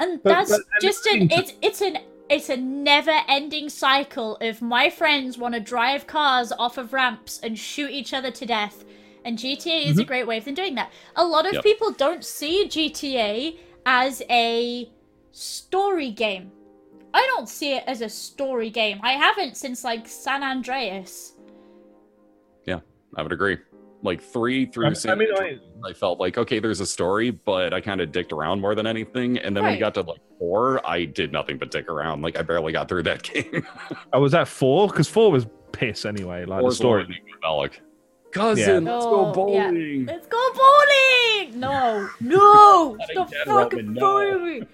And 0.00 0.22
But- 0.22 0.30
that's 0.30 0.50
but 0.50 0.62
just 0.80 1.06
an 1.06 1.28
it's 1.30 1.52
it's 1.62 1.80
an 1.80 1.98
it's 2.28 2.48
a 2.48 2.56
never-ending 2.56 3.68
cycle 3.68 4.36
of 4.40 4.60
my 4.60 4.90
friends 4.90 5.38
want 5.38 5.54
to 5.54 5.60
drive 5.60 6.08
cars 6.08 6.50
off 6.52 6.76
of 6.76 6.92
ramps 6.92 7.38
and 7.40 7.56
shoot 7.56 7.90
each 7.90 8.12
other 8.12 8.32
to 8.32 8.44
death. 8.44 8.84
And 9.24 9.38
GTA 9.38 9.86
is 9.86 9.98
a 9.98 10.00
mm-hmm. 10.00 10.08
great 10.08 10.26
way 10.26 10.38
of 10.38 10.44
them 10.44 10.54
doing 10.54 10.74
that. 10.74 10.90
A 11.14 11.24
lot 11.24 11.46
of 11.46 11.54
Yep. 11.54 11.62
people 11.62 11.92
don't 11.92 12.24
see 12.24 12.66
GTA 12.66 13.58
as 13.84 14.22
a 14.28 14.90
story 15.30 16.10
game. 16.10 16.50
I 17.16 17.26
don't 17.34 17.48
see 17.48 17.74
it 17.74 17.84
as 17.86 18.02
a 18.02 18.08
story 18.08 18.68
game. 18.70 19.00
I 19.02 19.12
haven't 19.12 19.56
since 19.56 19.82
like 19.84 20.06
San 20.06 20.42
Andreas. 20.42 21.32
Yeah, 22.66 22.80
I 23.16 23.22
would 23.22 23.32
agree. 23.32 23.56
Like 24.02 24.20
three 24.20 24.66
through 24.66 24.86
I- 24.86 24.90
I 24.90 24.92
San 24.92 25.18
mean, 25.18 25.30
Andreas, 25.32 25.60
I, 25.84 25.92
felt 25.94 26.20
like 26.20 26.36
okay, 26.36 26.58
there's 26.58 26.80
a 26.80 26.86
story, 26.86 27.30
but 27.30 27.72
I 27.72 27.80
kind 27.80 28.00
of 28.02 28.12
dicked 28.12 28.32
around 28.32 28.60
more 28.60 28.74
than 28.74 28.86
anything. 28.86 29.38
And 29.38 29.56
then 29.56 29.64
when 29.64 29.72
we 29.72 29.78
got 29.78 29.94
to 29.94 30.02
like 30.02 30.20
four, 30.38 30.86
I 30.86 31.06
did 31.06 31.32
nothing 31.32 31.56
but 31.56 31.70
dick 31.70 31.88
around. 31.88 32.20
Like 32.22 32.38
I 32.38 32.42
barely 32.42 32.72
got 32.72 32.88
through 32.88 33.04
that 33.04 33.22
game. 33.32 33.66
I 34.12 34.18
was 34.18 34.34
at 34.34 34.46
four 34.46 34.88
because 34.88 35.08
four 35.08 35.32
was 35.32 35.46
piss 35.72 36.04
anyway. 36.04 36.44
Like 36.44 36.62
the 36.62 36.70
story. 36.70 37.06
Lord 37.42 37.70
Bellic. 37.72 37.80
Cousin, 38.32 38.84
Yeah. 38.84 38.92
let's 38.92 39.06
Oh, 39.06 39.32
go 39.32 39.52
yeah. 39.54 39.64
bowling. 39.70 40.06
Let's 40.06 40.26
go 40.26 40.52
bowling! 40.52 41.58
No, 41.58 42.10
no, 42.20 42.96
Cutting 43.00 43.14
stop 43.14 43.30
fucking 43.46 43.78
Roman, 43.78 43.94
no. 43.94 44.00
bowling! 44.00 44.66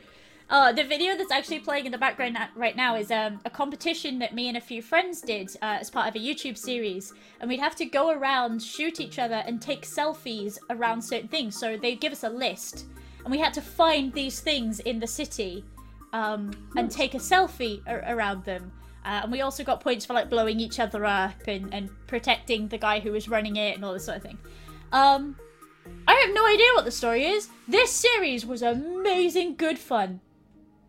Uh, 0.53 0.71
the 0.71 0.85
video 0.85 1.17
that's 1.17 1.33
actually 1.33 1.59
playing 1.59 1.87
in 1.87 1.93
the 1.93 1.97
background 1.97 2.37
right 2.55 2.77
now 2.77 2.95
is 2.95 3.11
um, 3.11 3.41
a 3.47 3.51
competition 3.51 4.19
that 4.19 4.35
me 4.35 4.49
and 4.49 4.59
a 4.59 4.61
few 4.61 4.83
friends 4.83 5.23
did 5.23 5.49
uh, 5.63 5.79
as 5.81 5.89
part 5.89 6.07
of 6.07 6.15
a 6.15 6.19
YouTube 6.19 6.59
series, 6.59 7.15
and 7.41 7.49
we'd 7.49 7.59
have 7.59 7.75
to 7.75 7.87
go 7.87 8.11
around, 8.11 8.63
shoot 8.63 9.01
each 9.01 9.19
other, 9.19 9.43
and 9.47 9.63
take 9.63 9.87
selfies 9.87 10.59
around 10.69 11.01
certain 11.01 11.27
things. 11.27 11.59
So 11.59 11.79
they'd 11.79 12.03
give 12.03 12.13
us 12.13 12.23
a 12.23 12.29
list, 12.29 12.85
and 13.25 13.31
we 13.31 13.39
had 13.39 13.55
to 13.55 13.63
find 13.63 14.13
these 14.13 14.41
things 14.41 14.81
in 14.81 14.99
the 14.99 15.07
city, 15.07 15.65
um, 16.13 16.51
and 16.77 16.91
take 16.91 17.15
a 17.15 17.19
selfie 17.19 17.81
a- 17.87 18.15
around 18.15 18.45
them. 18.45 18.71
Uh, 19.07 19.21
and 19.23 19.33
we 19.33 19.41
also 19.41 19.65
got 19.65 19.81
points 19.81 20.05
for 20.05 20.13
like 20.13 20.29
blowing 20.29 20.61
each 20.61 20.79
other 20.79 21.07
up 21.07 21.49
and, 21.49 21.73
and 21.73 21.89
protecting 22.07 22.69
the 22.69 22.77
guy 22.77 23.01
who 23.01 23.11
was 23.11 23.27
running 23.27 23.57
it 23.57 23.75
and 23.75 23.87
all 23.87 23.95
this 23.95 24.05
sort 24.05 24.19
of 24.19 24.23
thing. 24.23 24.37
Um, 24.93 25.35
I 26.07 26.13
have 26.13 26.35
no 26.35 26.47
idea 26.47 26.67
what 26.75 26.85
the 26.85 26.91
story 26.91 27.25
is. 27.25 27.49
This 27.67 27.91
series 27.91 28.45
was 28.45 28.61
amazing, 28.61 29.57
good 29.57 29.79
fun, 29.79 30.21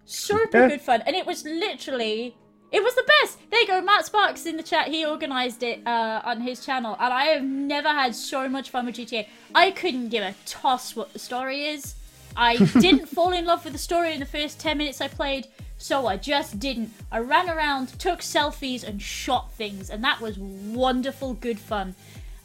super 0.05 0.57
Yeah. 0.61 0.67
good 0.69 0.81
fun, 0.81 1.01
and 1.05 1.15
it 1.15 1.25
was 1.25 1.43
literally. 1.45 2.35
It 2.71 2.81
was 2.84 2.95
the 2.95 3.03
best. 3.21 3.38
There 3.51 3.61
you 3.61 3.67
go, 3.67 3.81
Matt 3.81 4.07
Sparks 4.07 4.47
in 4.47 4.57
the 4.57 4.63
chat. 4.63 4.88
He 4.88 5.05
organized 5.05 5.61
it 5.61 5.85
uh, 5.85 6.21
on 6.25 6.41
his 6.41 6.65
channel, 6.65 6.97
and 6.99 7.13
I 7.13 7.25
have 7.25 7.43
never 7.43 7.88
had 7.89 8.15
so 8.15 8.49
much 8.49 8.71
fun 8.71 8.88
with 8.88 8.95
GTA. 8.95 9.27
I 9.53 9.69
couldn't 9.69 10.09
give 10.09 10.23
a 10.23 10.34
toss 10.47 10.95
what 10.95 11.13
the 11.13 11.19
story 11.19 11.65
is. 11.67 11.93
I 12.35 12.57
didn't 12.80 13.05
fall 13.05 13.31
in 13.31 13.45
love 13.45 13.63
with 13.63 13.73
the 13.73 13.80
story 13.80 14.11
in 14.13 14.19
the 14.19 14.25
first 14.25 14.59
10 14.59 14.80
minutes 14.80 15.01
I 15.01 15.07
played, 15.07 15.45
so 15.77 16.07
I 16.07 16.17
just 16.17 16.59
didn't. 16.59 16.91
I 17.11 17.19
ran 17.19 17.47
around, 17.47 17.99
took 17.99 18.21
selfies, 18.21 18.84
and 18.84 18.99
shot 18.99 19.53
things, 19.53 19.91
and 19.91 20.03
that 20.03 20.19
was 20.19 20.39
wonderful, 20.39 21.35
good 21.35 21.59
fun. 21.59 21.93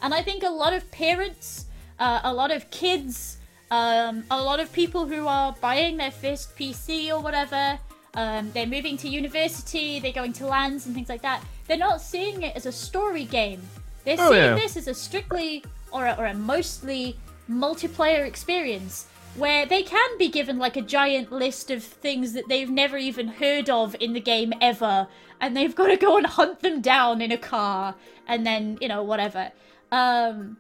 And 0.02 0.12
I 0.12 0.20
think 0.22 0.43
a 0.43 0.51
lot 0.51 0.74
of 0.74 0.90
parents, 0.90 1.64
uh, 1.98 2.20
a 2.22 2.35
lot 2.35 2.51
of 2.51 2.70
kids, 2.70 3.38
um, 3.70 4.24
a 4.31 4.40
lot 4.43 4.61
of 4.61 4.73
people 4.73 5.07
who 5.07 5.27
are 5.27 5.55
buying 5.61 5.97
their 5.97 6.11
first 6.11 6.57
PC 6.57 7.11
or 7.11 7.20
whatever, 7.20 7.78
um, 8.15 8.51
they're 8.53 8.66
moving 8.66 8.97
to 8.99 9.09
university, 9.09 10.01
they're 10.01 10.12
going 10.12 10.32
to 10.35 10.47
lands 10.47 10.86
and 10.86 10.95
things 10.95 11.09
like 11.09 11.23
that. 11.23 11.43
They're 11.66 11.77
not 11.77 12.01
seeing 12.01 12.43
it 12.43 12.57
as 12.57 12.66
a 12.66 12.73
story 12.73 13.24
game. 13.24 13.61
They're 14.05 14.16
Oh, 14.19 14.31
seeing 14.31 14.43
yeah. 14.43 14.55
this 14.55 14.77
as 14.77 14.89
a 14.89 14.95
strictly 14.95 15.65
or 15.93 16.07
a, 16.07 16.15
or 16.19 16.27
a 16.27 16.35
mostly 16.35 17.16
multiplayer 17.51 18.27
experience 18.27 19.07
where 19.36 19.66
they 19.66 19.82
can 19.82 20.19
be 20.19 20.28
given 20.28 20.59
like 20.59 20.77
a 20.77 20.82
giant 20.82 21.31
list 21.31 21.70
of 21.70 21.82
things 21.82 22.32
that 22.32 22.49
they've 22.49 22.70
never 22.70 22.97
even 22.97 23.28
heard 23.28 23.70
of 23.70 23.95
in 24.01 24.12
the 24.12 24.20
game 24.20 24.53
ever 24.61 25.07
and 25.40 25.57
they've 25.57 25.74
got 25.74 25.86
to 25.86 25.97
go 25.97 26.16
and 26.16 26.27
hunt 26.27 26.61
them 26.61 26.81
down 26.81 27.20
in 27.23 27.31
a 27.31 27.39
car 27.39 27.95
and 28.27 28.47
then 28.47 28.77
you 28.81 28.89
know 28.89 29.03
whatever 29.03 29.51
um 29.93 30.57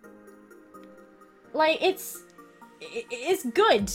like 1.52 1.78
it's 1.82 2.22
it's 2.80 3.44
good 3.46 3.90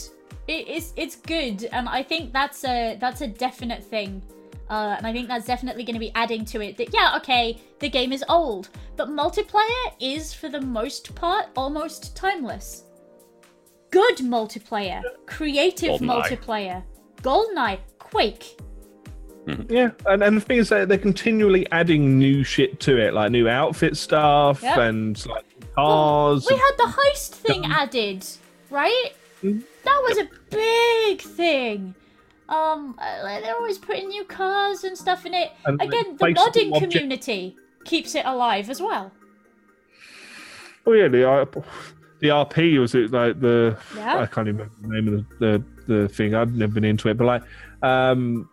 it's 0.48 0.94
it's 0.96 1.16
good 1.16 1.66
and 1.72 1.88
i 1.88 2.04
think 2.04 2.34
that's 2.34 2.64
a 2.66 2.98
that's 3.00 3.22
a 3.22 3.28
definite 3.28 3.84
thing 3.84 4.22
uh, 4.70 4.96
and 4.98 5.06
I 5.06 5.12
think 5.14 5.28
that's 5.28 5.46
definitely 5.46 5.84
going 5.84 5.94
to 5.94 6.00
be 6.00 6.12
adding 6.16 6.46
to 6.46 6.62
it. 6.62 6.78
That 6.78 6.94
yeah, 6.94 7.16
okay, 7.18 7.60
the 7.80 7.90
game 7.90 8.12
is 8.14 8.24
old, 8.30 8.70
but 8.96 9.10
multiplayer 9.10 9.94
is 10.00 10.34
for 10.34 10.50
the 10.50 10.62
most 10.62 11.14
part 11.16 11.48
almost 11.56 12.16
timeless. 12.16 12.84
Good 13.92 14.18
multiplayer, 14.18 15.02
creative 15.28 16.00
GoldenEye. 16.00 16.24
multiplayer, 16.24 16.84
GoldenEye, 17.22 17.80
Quake. 18.00 18.60
Yeah, 19.68 19.92
and, 20.06 20.24
and 20.24 20.38
the 20.38 20.42
thing 20.42 20.58
is 20.60 20.70
that 20.70 20.88
they're 20.88 20.98
continually 20.98 21.70
adding 21.70 22.18
new 22.18 22.46
shit 22.46 22.80
to 22.80 22.98
it, 22.98 23.14
like 23.14 23.30
new 23.30 23.50
outfit 23.50 23.98
stuff 23.98 24.64
Yep. 24.64 24.78
and 24.78 25.26
like 25.26 25.44
cars. 25.76 26.48
We 26.50 26.56
had 26.56 26.72
the 26.78 26.86
heist 26.86 27.32
thing 27.32 27.66
added, 27.66 28.26
right? 28.74 29.12
Mhm. 29.44 29.64
That 29.84 30.02
was 30.08 30.18
a 30.18 30.28
big 30.50 31.22
thing. 31.22 31.96
Um, 32.50 32.96
uh, 33.00 33.40
they're 33.42 33.56
always 33.56 33.78
putting 33.78 34.10
new 34.10 34.26
cars 34.26 34.84
and 34.84 34.98
stuff 34.98 35.26
in 35.26 35.34
it. 35.34 35.52
And 35.66 35.82
Again, 35.82 36.18
the 36.18 36.26
modding 36.26 36.74
object- 36.74 36.92
community 36.94 37.56
keeps 37.86 38.16
it 38.16 38.26
alive 38.26 38.70
as 38.70 38.82
well. 38.82 39.12
Oh 40.86 40.92
yeah, 40.94 41.08
the 41.08 41.24
R- 41.26 41.48
the 42.20 42.28
RP 42.30 42.80
was 42.80 42.96
it 42.96 43.12
like 43.12 43.40
the 43.40 43.78
Yeah. 43.96 44.20
I 44.22 44.26
can't 44.26 44.48
even 44.48 44.70
remember 44.82 44.82
the 44.82 44.88
name 44.94 45.08
of 45.20 45.40
the, 45.40 45.64
the, 45.88 45.94
the 46.02 46.08
thing. 46.10 46.36
I've 46.36 46.54
never 46.54 46.74
been 46.74 46.84
into 46.84 47.08
it, 47.10 47.18
but 47.18 47.26
like 47.26 47.44
um 47.82 48.50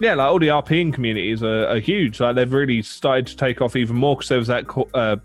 yeah, 0.00 0.14
like 0.14 0.26
all 0.28 0.38
the 0.40 0.48
RPing 0.48 0.92
communities 0.92 1.42
are, 1.42 1.68
are 1.68 1.78
huge. 1.78 2.18
Like 2.20 2.34
they've 2.36 2.52
really 2.52 2.82
started 2.82 3.26
to 3.28 3.36
take 3.36 3.60
off 3.60 3.76
even 3.76 3.96
more 3.96 4.16
because 4.16 4.28
there 4.28 4.38
was 4.38 4.48
that 4.48 4.64
uh, 4.94 5.16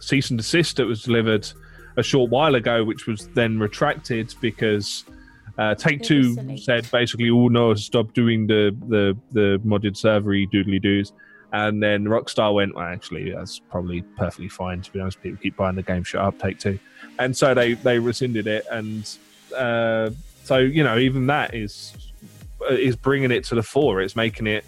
cease 0.00 0.30
and 0.30 0.38
desist 0.38 0.76
that 0.76 0.86
was 0.86 1.02
delivered 1.04 1.48
a 1.96 2.02
short 2.02 2.30
while 2.30 2.54
ago, 2.54 2.84
which 2.84 3.06
was 3.06 3.28
then 3.28 3.58
retracted 3.58 4.34
because 4.40 5.04
uh, 5.58 5.74
Take 5.74 6.02
Two 6.02 6.56
said 6.58 6.88
basically, 6.90 7.30
"Oh 7.30 7.48
no, 7.48 7.74
stop 7.74 8.12
doing 8.12 8.46
the 8.46 8.76
the 8.88 9.16
the 9.32 9.60
modded 9.64 9.94
servery 9.94 10.48
doodly 10.50 10.80
doos." 10.80 11.12
And 11.52 11.82
then 11.82 12.04
Rockstar 12.04 12.52
went, 12.52 12.74
well, 12.74 12.84
actually, 12.84 13.30
that's 13.30 13.60
probably 13.60 14.02
perfectly 14.18 14.48
fine. 14.48 14.82
To 14.82 14.92
be 14.92 15.00
honest, 15.00 15.22
people 15.22 15.38
keep 15.40 15.56
buying 15.56 15.76
the 15.76 15.82
game. 15.82 16.02
Shut 16.02 16.20
up, 16.20 16.38
take 16.38 16.58
two. 16.58 16.78
And 17.18 17.34
so 17.34 17.54
they 17.54 17.74
they 17.74 17.98
rescinded 17.98 18.46
it, 18.46 18.66
and 18.70 19.08
uh, 19.56 20.10
so 20.44 20.58
you 20.58 20.82
know 20.84 20.98
even 20.98 21.26
that 21.28 21.54
is 21.54 21.94
is 22.70 22.96
bringing 22.96 23.30
it 23.30 23.44
to 23.44 23.54
the 23.54 23.62
fore. 23.62 24.02
It's 24.02 24.16
making 24.16 24.46
it 24.48 24.64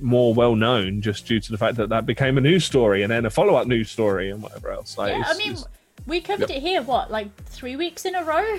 more 0.00 0.34
well 0.34 0.54
known 0.54 1.00
just 1.00 1.26
due 1.26 1.40
to 1.40 1.50
the 1.52 1.58
fact 1.58 1.76
that 1.76 1.88
that 1.88 2.04
became 2.06 2.36
a 2.36 2.40
news 2.40 2.64
story 2.64 3.02
and 3.02 3.10
then 3.10 3.24
a 3.24 3.30
follow 3.30 3.54
up 3.54 3.66
news 3.68 3.88
story 3.90 4.30
and 4.30 4.42
whatever 4.42 4.70
else. 4.72 4.98
Like, 4.98 5.16
yeah, 5.16 5.22
I 5.26 5.36
mean, 5.36 5.52
it's- 5.52 5.64
we 6.06 6.20
covered 6.20 6.48
Yep. 6.50 6.58
it 6.58 6.60
here. 6.62 6.82
What, 6.82 7.10
like 7.10 7.34
three 7.46 7.76
weeks 7.76 8.04
in 8.04 8.14
a 8.14 8.24
row? 8.24 8.58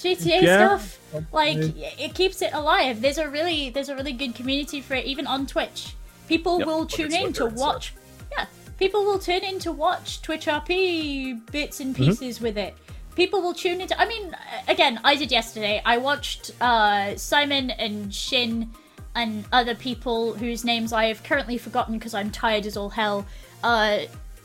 GTA 0.00 0.42
Yeah, 0.42 0.78
stuff. 0.78 0.98
Like 1.32 1.58
it 1.58 2.14
keeps 2.14 2.42
it 2.42 2.52
alive. 2.52 3.00
There's 3.00 3.18
a 3.18 3.28
really 3.28 3.70
there's 3.70 3.88
a 3.88 3.94
really 3.94 4.12
good 4.12 4.34
community 4.34 4.80
for 4.80 4.94
it, 4.94 5.04
even 5.06 5.26
on 5.26 5.46
Twitch. 5.46 5.94
People 6.28 6.58
Yep, 6.58 6.66
will 6.66 6.86
tune 6.86 7.12
in 7.12 7.32
to 7.34 7.40
Twitter 7.40 7.46
and 7.48 7.58
stuff. 7.58 7.68
watch. 7.74 7.94
Yeah, 8.32 8.46
people 8.78 9.04
will 9.04 9.18
tune 9.18 9.44
in 9.44 9.58
to 9.60 9.70
watch 9.72 10.22
Twitch 10.22 10.46
RP 10.46 11.40
bits 11.52 11.80
and 11.80 11.94
Mm-hmm. 11.94 12.04
pieces 12.04 12.40
with 12.40 12.58
it. 12.58 12.74
People 13.14 13.42
will 13.42 13.54
tune 13.54 13.80
into. 13.80 13.98
I 14.00 14.06
mean, 14.08 14.34
again, 14.68 14.98
I 15.04 15.14
did 15.16 15.30
yesterday. 15.30 15.82
I 15.84 15.98
watched 15.98 16.50
uh, 16.60 17.14
Simon 17.16 17.70
and 17.70 18.12
Shin 18.12 18.70
and 19.14 19.44
other 19.52 19.74
people 19.74 20.32
whose 20.32 20.64
names 20.64 20.92
I 20.94 21.04
have 21.06 21.22
currently 21.22 21.58
forgotten 21.58 21.98
because 21.98 22.14
I'm 22.14 22.30
tired 22.30 22.64
as 22.66 22.76
all 22.76 22.88
hell. 22.88 23.26
Uh, 23.62 23.98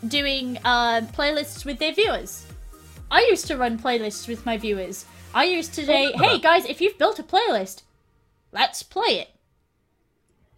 doing 0.08 0.58
uh, 0.64 1.02
playlists 1.14 1.66
with 1.66 1.80
their 1.80 1.94
viewers. 1.94 2.46
I 3.10 3.22
used 3.30 3.48
to 3.48 3.58
run 3.58 3.80
playlists 3.80 4.28
with 4.28 4.46
my 4.46 4.58
viewers. 4.58 5.06
I 5.34 5.46
used 5.46 5.74
to 5.76 5.86
say, 5.86 6.12
"Hey 6.14 6.40
guys, 6.40 6.66
if 6.66 6.82
you've 6.82 6.98
built 6.98 7.20
a 7.20 7.24
playlist, 7.24 7.84
let's 8.52 8.84
play 8.84 9.20
it," 9.20 9.30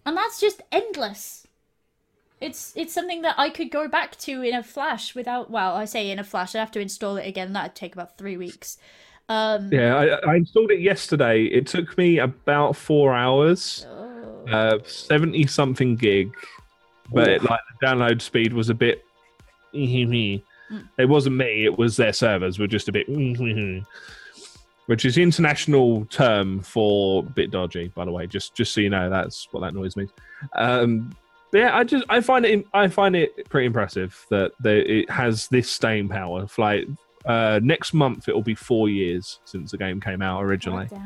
and 0.06 0.16
that's 0.18 0.40
just 0.40 0.62
endless. 0.72 1.48
It's 2.42 2.74
it's 2.76 2.94
something 2.94 3.22
that 3.24 3.36
I 3.38 3.50
could 3.50 3.70
go 3.70 3.88
back 3.88 4.18
to 4.20 4.42
in 4.42 4.56
a 4.56 4.64
flash 4.64 5.14
without. 5.14 5.50
Well, 5.52 5.76
I 5.76 5.86
say 5.86 6.10
in 6.10 6.20
a 6.20 6.24
flash. 6.24 6.56
I'd 6.56 6.60
have 6.60 6.72
to 6.72 6.80
install 6.80 7.18
it 7.18 7.28
again. 7.28 7.54
That'd 7.54 7.76
take 7.76 7.94
about 7.94 8.18
three 8.18 8.38
weeks. 8.38 8.78
Um, 9.28 9.72
yeah, 9.72 9.96
I, 9.96 10.32
I 10.32 10.36
installed 10.38 10.72
it 10.72 10.80
yesterday. 10.80 11.44
It 11.44 11.68
took 11.68 11.98
me 11.98 12.18
about 12.18 12.76
four 12.76 13.14
hours, 13.14 13.86
oh. 13.88 14.46
uh, 14.52 14.80
seventy 14.86 15.46
something 15.46 15.96
gig, 15.96 16.34
but 17.14 17.28
it, 17.28 17.44
like 17.44 17.60
the 17.80 17.86
download 17.86 18.22
speed 18.22 18.54
was 18.54 18.70
a 18.70 18.74
bit. 18.74 19.04
It 19.74 21.06
wasn't 21.06 21.36
me. 21.38 21.66
It 21.66 21.78
was 21.78 21.98
their 21.98 22.14
servers 22.14 22.60
were 22.60 22.68
just 22.68 22.88
a 22.88 22.92
bit. 22.92 23.08
Which 24.86 25.06
is 25.06 25.16
the 25.16 25.24
international 25.24 26.06
term 26.06 26.62
for 26.62 27.24
bit 27.24 27.52
dodgy, 27.52 27.90
by 27.90 28.06
the 28.06 28.12
way. 28.12 28.28
Just 28.28 28.56
just 28.56 28.74
so 28.74 28.82
you 28.82 28.90
know, 28.90 29.10
that's 29.10 29.48
what 29.52 29.62
that 29.62 29.74
noise 29.74 29.96
means. 29.96 30.12
Um, 30.56 31.16
but 31.52 31.58
yeah, 31.60 31.78
I 31.78 31.84
just 31.84 32.06
I 32.10 32.22
find 32.22 32.46
it 32.46 32.66
I 32.74 32.88
find 32.88 33.16
it 33.16 33.50
pretty 33.50 33.68
impressive 33.68 34.26
that 34.30 34.52
the, 34.60 35.00
it 35.00 35.10
has 35.10 35.48
this 35.48 35.70
staying 35.70 36.10
power. 36.10 36.48
Like 36.58 36.88
uh, 37.26 37.60
next 37.64 37.94
month, 37.94 38.28
it 38.30 38.36
will 38.36 38.42
be 38.42 38.56
four 38.56 38.90
years 38.90 39.40
since 39.46 39.72
the 39.72 39.78
game 39.78 40.00
came 40.00 40.22
out 40.22 40.44
originally. 40.44 40.86
God 40.86 41.02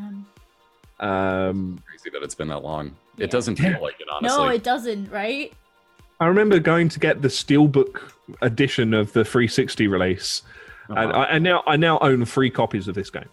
damn. 0.99 1.09
Um, 1.09 1.83
Crazy 1.85 2.09
that 2.11 2.23
it's 2.23 2.35
been 2.35 2.47
that 2.49 2.63
long. 2.63 2.95
Yeah. 3.17 3.25
It 3.25 3.31
doesn't 3.31 3.55
feel 3.57 3.81
like 3.81 3.99
it, 3.99 4.07
honestly. 4.09 4.37
No, 4.37 4.49
it 4.49 4.63
doesn't. 4.63 5.11
Right? 5.11 5.53
I 6.23 6.27
remember 6.27 6.57
going 6.59 6.87
to 6.89 6.99
get 6.99 7.21
the 7.21 7.27
steelbook 7.27 8.11
edition 8.41 8.93
of 8.93 9.11
the 9.13 9.25
360 9.25 9.87
release, 9.87 10.41
and 10.87 10.97
Uh-huh. 10.97 11.11
I, 11.19 11.35
I 11.35 11.39
now 11.39 11.63
I 11.67 11.75
now 11.75 11.99
own 11.99 12.23
three 12.25 12.49
copies 12.49 12.87
of 12.87 12.95
this 12.95 13.09
game. 13.09 13.25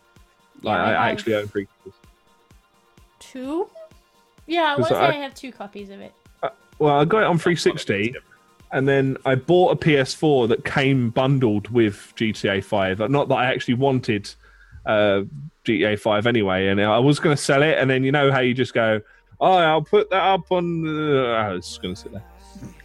Like 0.62 0.76
Yeah, 0.76 0.82
I, 0.82 0.90
I 0.92 1.06
I 1.06 1.10
actually 1.10 1.34
own 1.36 1.46
three 1.48 1.66
copies. 1.66 1.92
Two. 3.20 3.68
Yeah, 4.46 4.60
I 4.62 4.64
want 4.68 4.76
Because 4.78 4.88
to 4.88 4.94
say 4.94 5.00
I- 5.00 5.08
I 5.08 5.22
have 5.22 5.34
two 5.34 5.52
copies 5.52 5.90
of 5.90 6.00
it. 6.00 6.12
Well, 6.78 6.98
I 6.98 7.04
got 7.04 7.18
it 7.22 7.26
on 7.26 7.36
360, 7.38 8.14
and 8.72 8.88
then 8.88 9.18
I 9.26 9.34
bought 9.34 9.72
a 9.72 9.76
PS4 9.76 10.48
that 10.48 10.64
came 10.64 11.10
bundled 11.10 11.68
with 11.68 12.12
GTA 12.16 12.64
5. 12.64 13.10
Not 13.10 13.28
that 13.28 13.34
I 13.34 13.44
actually 13.52 13.74
wanted 13.74 14.30
uh, 14.86 15.22
GTA 15.66 15.98
5 16.00 16.26
anyway, 16.26 16.68
and 16.68 16.80
I 16.80 16.98
was 16.98 17.20
going 17.20 17.36
to 17.36 17.42
sell 17.42 17.62
it, 17.62 17.76
and 17.78 17.88
then 17.90 18.02
you 18.02 18.10
know 18.12 18.32
how 18.32 18.40
you 18.40 18.54
just 18.54 18.72
go, 18.72 19.02
"Oh, 19.40 19.52
I'll 19.58 19.82
put 19.82 20.08
that 20.08 20.22
up 20.22 20.50
on." 20.50 20.82
The... 20.82 21.34
I 21.38 21.52
was 21.52 21.66
just 21.68 21.82
going 21.82 21.94
to 21.94 22.00
sit 22.00 22.12
there. 22.12 22.24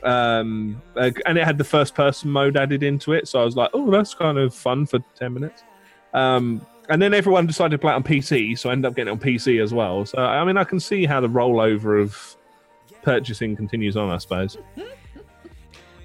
Um, 0.03 0.81
uh, 0.95 1.11
and 1.25 1.37
it 1.37 1.43
had 1.43 1.57
the 1.57 1.63
first-person 1.63 2.29
mode 2.29 2.57
added 2.57 2.83
into 2.83 3.13
it, 3.13 3.27
so 3.27 3.41
I 3.41 3.45
was 3.45 3.55
like, 3.55 3.71
"Oh, 3.73 3.89
that's 3.89 4.13
kind 4.13 4.37
of 4.37 4.53
fun 4.53 4.85
for 4.85 4.99
10 5.15 5.33
minutes." 5.33 5.63
Um, 6.13 6.65
and 6.89 7.01
then 7.01 7.13
everyone 7.13 7.47
decided 7.47 7.71
to 7.71 7.77
play 7.77 7.91
it 7.91 7.95
on 7.95 8.03
PC, 8.03 8.57
so 8.57 8.69
I 8.69 8.73
ended 8.73 8.89
up 8.89 8.95
getting 8.95 9.09
it 9.09 9.17
on 9.17 9.19
PC 9.19 9.61
as 9.61 9.73
well. 9.73 10.05
So 10.05 10.19
I 10.19 10.43
mean, 10.45 10.57
I 10.57 10.63
can 10.63 10.79
see 10.79 11.05
how 11.05 11.19
the 11.19 11.29
rollover 11.29 12.01
of 12.01 12.37
purchasing 13.01 13.55
continues 13.55 13.97
on, 13.97 14.09
I 14.09 14.17
suppose. 14.17 14.57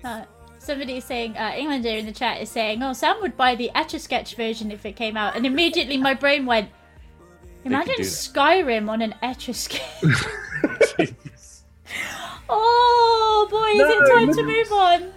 Uh, 0.02 0.24
somebody 0.58 0.96
is 0.96 1.04
saying, 1.04 1.36
uh, 1.36 1.52
Englander 1.54 1.90
in 1.90 2.06
the 2.06 2.12
chat 2.12 2.40
is 2.40 2.48
saying, 2.48 2.82
oh, 2.82 2.94
Sam 2.94 3.20
would 3.20 3.36
buy 3.36 3.54
the 3.54 3.70
Etch 3.74 3.92
a 3.92 3.98
Sketch 3.98 4.34
version 4.34 4.70
if 4.70 4.86
it 4.86 4.96
came 4.96 5.14
out. 5.14 5.36
And 5.36 5.44
immediately 5.44 5.98
my 5.98 6.14
brain 6.14 6.46
went, 6.46 6.70
imagine. 7.66 7.96
Skyrim 7.96 8.88
on 8.88 9.02
an 9.02 9.14
Etch 9.20 9.50
a 9.50 9.52
Sketch. 9.52 9.82
oh 12.50 13.46
boy, 13.50 13.68
is 13.68 13.78
No, 13.78 13.88
it 13.88 14.08
time 14.26 14.34
to 14.34 14.42
move 14.42 14.72
on? 14.72 15.12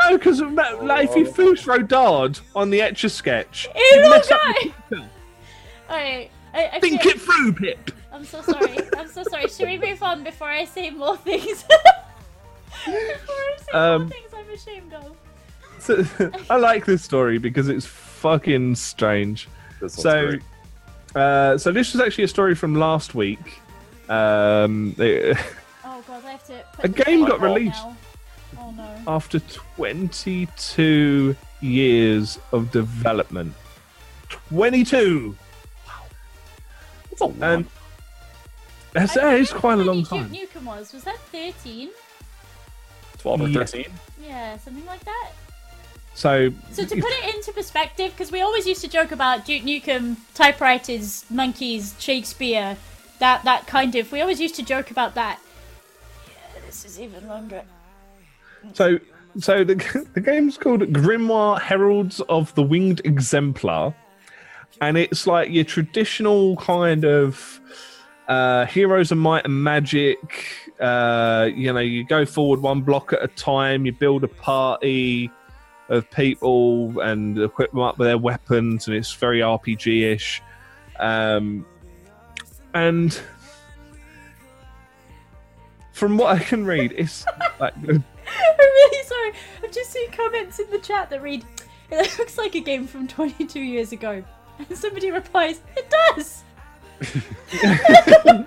No, 0.00 0.16
because 0.18 0.40
like, 0.40 1.10
if 1.10 1.16
you 1.16 1.26
Fus 1.26 1.66
Ro 1.66 1.78
Dah 1.78 2.28
on 2.54 2.70
the 2.70 2.80
Etch 2.80 3.04
a 3.04 3.08
Sketch, 3.08 3.68
Ew, 3.74 3.80
you 3.82 4.00
mess 4.10 4.30
up 4.30 4.40
no. 4.44 4.52
the 4.52 4.70
picture. 4.70 5.10
Alright. 5.90 6.30
I, 6.54 6.68
I 6.74 6.80
Think 6.80 7.04
it 7.04 7.20
through, 7.20 7.52
Pip. 7.54 7.90
I'm 8.12 8.24
so 8.24 8.40
sorry. 8.42 8.78
I'm 8.96 9.08
so 9.08 9.22
sorry. 9.24 9.48
Should 9.48 9.68
we 9.68 9.78
move 9.78 10.02
on 10.02 10.22
before 10.24 10.48
I 10.48 10.64
say 10.64 10.90
more 10.90 11.16
things? 11.16 11.62
before 12.84 12.94
I 12.94 13.56
say 13.58 13.72
Um, 13.72 14.02
more 14.02 14.10
things 14.10 14.30
I'm 14.34 14.50
ashamed 14.50 14.94
of. 14.94 15.16
So, 15.78 16.04
I 16.50 16.56
like 16.56 16.84
this 16.86 17.02
story 17.02 17.38
because 17.38 17.68
it's 17.68 17.86
fucking 17.86 18.74
strange. 18.76 19.48
This 19.80 19.94
So, 19.94 20.28
great. 20.28 20.42
uh, 21.14 21.58
so 21.58 21.70
this 21.72 21.92
was 21.92 22.00
actually 22.00 22.24
a 22.24 22.28
story 22.28 22.54
from 22.54 22.74
last 22.74 23.14
week. 23.14 23.60
Um, 24.08 24.94
they- 24.96 25.34
A 26.80 26.88
game 26.88 27.24
got 27.24 27.40
released. 27.40 27.82
Oh 28.58 28.70
no. 28.72 28.88
after 29.06 29.40
22 29.40 31.36
years 31.60 32.38
of 32.52 32.70
development. 32.70 33.54
22, 34.48 35.36
Wow. 35.86 35.92
It's 37.12 37.20
a 37.20 37.24
lot. 37.26 37.36
and 37.42 37.66
that's, 38.92 39.14
that 39.14 39.34
is 39.38 39.52
quite 39.52 39.78
a 39.78 39.82
long 39.82 40.04
time. 40.04 40.28
Duke 40.32 40.50
Nukem 40.50 40.64
was. 40.64 40.92
Was 40.92 41.04
that 41.04 41.18
13? 41.30 41.90
12 43.18 43.40
or 43.40 43.48
Yeah. 43.48 43.58
13? 43.64 43.84
Yeah, 44.22 44.56
something 44.58 44.86
like 44.86 45.04
that. 45.04 45.30
So, 46.14 46.50
So 46.72 46.84
to 46.84 46.94
put 47.00 47.10
it 47.12 47.34
into 47.34 47.52
perspective, 47.52 48.12
because 48.12 48.32
we 48.32 48.40
always 48.40 48.66
used 48.66 48.80
to 48.80 48.88
joke 48.88 49.12
about 49.12 49.44
Duke 49.46 49.62
Nukem, 49.62 50.16
typewriters, 50.34 51.24
monkeys, 51.30 51.94
Shakespeare, 51.98 52.76
that 53.20 53.44
that 53.44 53.66
kind 53.66 53.94
of. 53.94 54.10
We 54.10 54.20
always 54.20 54.40
used 54.40 54.54
to 54.56 54.62
joke 54.64 54.90
about 54.90 55.14
that. 55.14 55.38
This 56.82 56.92
is 56.92 57.00
even 57.00 57.26
longer. 57.26 57.64
so, 58.72 59.00
so 59.38 59.64
the 59.64 59.74
the 60.14 60.20
game's 60.20 60.56
called 60.56 60.82
Grimoire 60.82 61.60
Heralds 61.60 62.20
of 62.28 62.54
the 62.54 62.62
Winged 62.62 63.00
Exemplar, 63.04 63.92
and 64.80 64.96
it's 64.96 65.26
like 65.26 65.50
your 65.50 65.64
traditional 65.64 66.56
kind 66.58 67.04
of 67.04 67.60
uh, 68.28 68.66
heroes 68.66 69.10
of 69.10 69.18
might 69.18 69.44
and 69.44 69.64
magic. 69.64 70.46
Uh, 70.78 71.48
you 71.52 71.72
know, 71.72 71.80
you 71.80 72.04
go 72.04 72.24
forward 72.24 72.60
one 72.60 72.82
block 72.82 73.12
at 73.12 73.24
a 73.24 73.28
time. 73.28 73.84
You 73.84 73.92
build 73.92 74.22
a 74.22 74.28
party 74.28 75.32
of 75.88 76.08
people 76.12 77.00
and 77.00 77.38
equip 77.38 77.72
them 77.72 77.80
up 77.80 77.98
with 77.98 78.06
their 78.06 78.18
weapons, 78.18 78.86
and 78.86 78.94
it's 78.94 79.12
very 79.12 79.40
RPG-ish. 79.40 80.42
Um, 81.00 81.66
and 82.72 83.20
from 85.98 86.16
what 86.16 86.34
I 86.34 86.38
can 86.38 86.64
read, 86.64 86.94
it's 86.96 87.24
like 87.60 87.74
I'm 87.76 88.04
really 88.58 89.04
sorry. 89.04 89.32
I've 89.62 89.72
just 89.72 89.90
seen 89.90 90.10
comments 90.12 90.58
in 90.60 90.70
the 90.70 90.78
chat 90.78 91.10
that 91.10 91.22
read, 91.22 91.44
"It 91.90 92.18
looks 92.18 92.38
like 92.38 92.54
a 92.54 92.60
game 92.60 92.86
from 92.86 93.08
22 93.08 93.60
years 93.60 93.92
ago," 93.92 94.22
and 94.58 94.78
somebody 94.78 95.10
replies, 95.10 95.60
"It 95.76 95.90
does." 95.90 96.44
and 97.00 98.46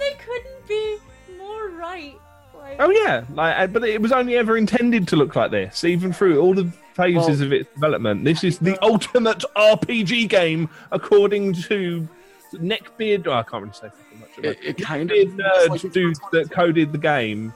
they 0.00 0.14
couldn't 0.24 0.68
be 0.68 0.98
more 1.38 1.68
right. 1.70 2.14
Like, 2.54 2.76
Oh 2.78 2.90
yeah, 2.90 3.24
like, 3.32 3.72
but 3.72 3.84
it 3.84 4.00
was 4.00 4.12
only 4.12 4.36
ever 4.36 4.56
intended 4.56 5.06
to 5.08 5.16
look 5.16 5.36
like 5.36 5.50
this, 5.50 5.84
even 5.84 6.12
through 6.12 6.40
all 6.40 6.54
the 6.54 6.70
phases 6.94 7.40
Well- 7.40 7.46
of 7.46 7.52
its 7.52 7.72
development. 7.74 8.24
This 8.24 8.42
is 8.44 8.58
the 8.58 8.78
ultimate 8.82 9.44
RPG 9.54 10.28
game, 10.28 10.68
according 10.92 11.52
to 11.54 12.08
Neckbeard. 12.54 13.26
Oh, 13.26 13.32
I 13.32 13.42
can't 13.42 13.62
really 13.62 13.74
say 13.74 13.88
fucking 13.88 13.90
much. 13.90 13.96
About 13.96 14.05
It, 14.42 14.58
it 14.62 14.78
kind 14.78 15.10
Neckbeard 15.10 15.28
of 15.28 15.34
nerd 15.34 15.68
like 15.68 15.92
dude 15.92 16.16
that 16.32 16.50
coded 16.50 16.92
the 16.92 16.98
game, 16.98 17.52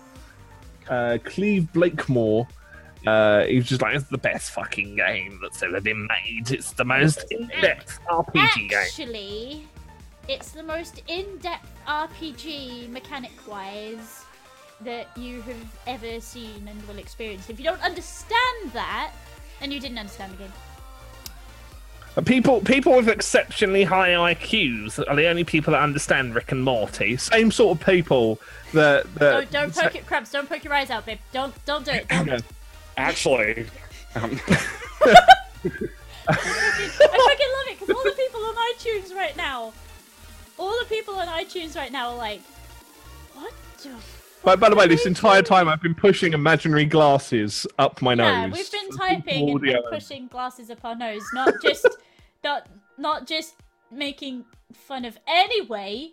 uh, 0.88 1.18
Cleve 1.24 1.72
Blakemore. 1.72 2.46
Uh, 3.06 3.44
he 3.44 3.56
was 3.56 3.66
just 3.66 3.80
like, 3.80 3.94
"It's 3.94 4.08
the 4.08 4.18
best 4.18 4.50
fucking 4.50 4.96
game 4.96 5.38
that's 5.42 5.62
ever 5.62 5.80
been 5.80 6.06
made. 6.06 6.50
It's 6.50 6.72
the 6.72 6.84
most 6.84 7.24
in-depth 7.30 8.00
RPG 8.08 8.68
game." 8.68 8.78
Actually, 8.78 9.68
it's 10.28 10.50
the 10.52 10.62
most 10.62 11.02
in-depth 11.08 11.68
RPG 11.86 12.90
mechanic-wise 12.90 14.24
that 14.82 15.16
you 15.16 15.42
have 15.42 15.76
ever 15.86 16.20
seen 16.20 16.66
and 16.68 16.88
will 16.88 16.98
experience. 16.98 17.50
If 17.50 17.58
you 17.58 17.64
don't 17.64 17.82
understand 17.82 18.72
that, 18.72 19.12
then 19.60 19.70
you 19.70 19.80
didn't 19.80 19.98
understand 19.98 20.32
the 20.32 20.38
game. 20.38 20.52
People, 22.24 22.60
people 22.60 22.96
with 22.96 23.08
exceptionally 23.08 23.84
high 23.84 24.10
IQs 24.10 24.98
are 25.08 25.14
the 25.14 25.28
only 25.28 25.44
people 25.44 25.72
that 25.72 25.80
understand 25.80 26.34
Rick 26.34 26.50
and 26.50 26.62
Morty. 26.64 27.16
Same 27.16 27.52
sort 27.52 27.78
of 27.78 27.86
people 27.86 28.40
that. 28.74 29.12
that 29.14 29.32
Don't, 29.32 29.50
don't 29.50 29.74
poke 29.74 29.94
it, 29.94 30.06
crabs. 30.06 30.30
Don't 30.30 30.48
poke 30.48 30.64
your 30.64 30.74
eyes 30.74 30.90
out, 30.90 31.06
babe. 31.06 31.18
Don't, 31.32 31.54
don't 31.64 31.84
do 31.84 31.92
it. 31.92 32.08
Don't. 32.08 32.42
Actually, 32.96 33.66
um, 34.16 34.40
I 36.28 36.36
fucking 36.36 37.50
love 37.56 37.68
it 37.68 37.78
because 37.78 37.90
all 37.94 38.02
the 38.02 38.14
people 38.16 38.40
on 38.40 38.54
iTunes 38.74 39.14
right 39.14 39.36
now, 39.36 39.72
all 40.58 40.78
the 40.80 40.86
people 40.86 41.14
on 41.14 41.28
iTunes 41.28 41.76
right 41.76 41.92
now 41.92 42.10
are 42.10 42.16
like, 42.16 42.42
what 43.34 43.52
the? 43.82 43.90
By, 44.42 44.56
by 44.56 44.70
the 44.70 44.76
way, 44.76 44.86
this 44.86 45.04
entire 45.04 45.42
time 45.42 45.68
I've 45.68 45.82
been 45.82 45.94
pushing 45.94 46.32
imaginary 46.32 46.86
glasses 46.86 47.66
up 47.78 48.00
my 48.00 48.14
Yeah, 48.14 48.46
nose. 48.46 48.54
we've 48.54 48.72
been 48.72 48.96
typing 48.96 49.50
and, 49.50 49.84
pushing 49.90 50.28
glasses 50.28 50.70
up 50.70 50.82
our 50.84 50.94
nose, 50.96 51.22
not 51.34 51.52
just, 51.62 51.86
not, 52.44 52.68
not 52.96 53.26
just 53.26 53.56
making 53.90 54.44
fun 54.72 55.04
of 55.04 55.18
anyway. 55.26 56.10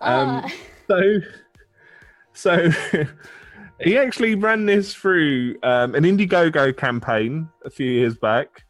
Um, 0.00 0.28
Uh, 0.44 0.48
So, 0.88 1.20
so 2.32 2.70
he 3.80 3.98
actually 3.98 4.34
ran 4.34 4.64
this 4.64 4.94
through 4.94 5.56
um, 5.62 5.94
an 5.94 6.04
Indiegogo 6.04 6.74
campaign 6.74 7.48
a 7.66 7.70
few 7.70 7.90
years 7.90 8.16
back, 8.16 8.64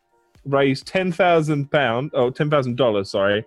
raised 0.44 0.86
ten 0.86 1.12
thousand 1.12 1.70
pound, 1.70 2.10
oh 2.14 2.30
ten 2.30 2.50
thousand 2.50 2.76
dollars, 2.76 3.10
sorry, 3.10 3.44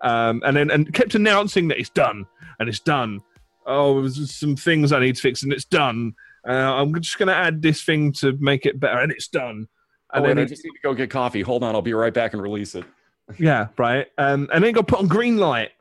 um, 0.00 0.42
and 0.44 0.56
then 0.56 0.70
and 0.70 0.92
kept 0.94 1.14
announcing 1.14 1.68
that 1.68 1.78
it's 1.78 1.90
done 1.90 2.26
and 2.58 2.68
it's 2.68 2.80
done. 2.80 3.20
Oh, 3.68 4.00
there's 4.00 4.34
some 4.34 4.56
things 4.56 4.90
I 4.92 5.00
need 5.00 5.16
to 5.16 5.20
fix 5.22 5.42
and 5.42 5.52
it's 5.52 5.64
done. 5.64 6.14
Uh, 6.48 6.52
I'm 6.52 6.94
just 7.00 7.18
going 7.18 7.28
to 7.28 7.34
add 7.34 7.60
this 7.62 7.82
thing 7.82 8.12
to 8.14 8.36
make 8.40 8.64
it 8.66 8.80
better 8.80 8.98
and 9.00 9.12
it's 9.12 9.28
done. 9.28 9.68
oh, 10.12 10.16
And 10.16 10.24
wait, 10.24 10.28
then 10.34 10.38
I 10.38 10.44
just 10.46 10.64
need 10.64 10.70
to 10.72 10.80
go 10.82 10.94
get 10.94 11.10
coffee. 11.10 11.42
Hold 11.42 11.62
on, 11.62 11.74
I'll 11.74 11.82
be 11.82 11.92
right 11.94 12.14
back 12.14 12.32
and 12.32 12.42
release 12.42 12.74
it. 12.74 12.84
Yeah, 13.38 13.66
right. 13.76 14.06
Um, 14.16 14.48
and 14.54 14.64
then 14.64 14.70
it 14.70 14.72
got 14.72 14.88
put 14.88 15.00
on 15.00 15.06
green 15.06 15.36
light 15.36 15.72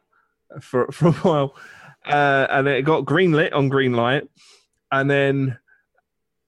for 0.59 0.87
for 0.91 1.07
a 1.07 1.11
while, 1.13 1.55
uh, 2.05 2.45
and 2.49 2.67
then 2.67 2.75
it 2.75 2.81
got 2.81 3.05
green 3.05 3.31
lit 3.31 3.53
on 3.53 3.69
green 3.69 3.93
light, 3.93 4.27
and 4.91 5.09
then 5.09 5.57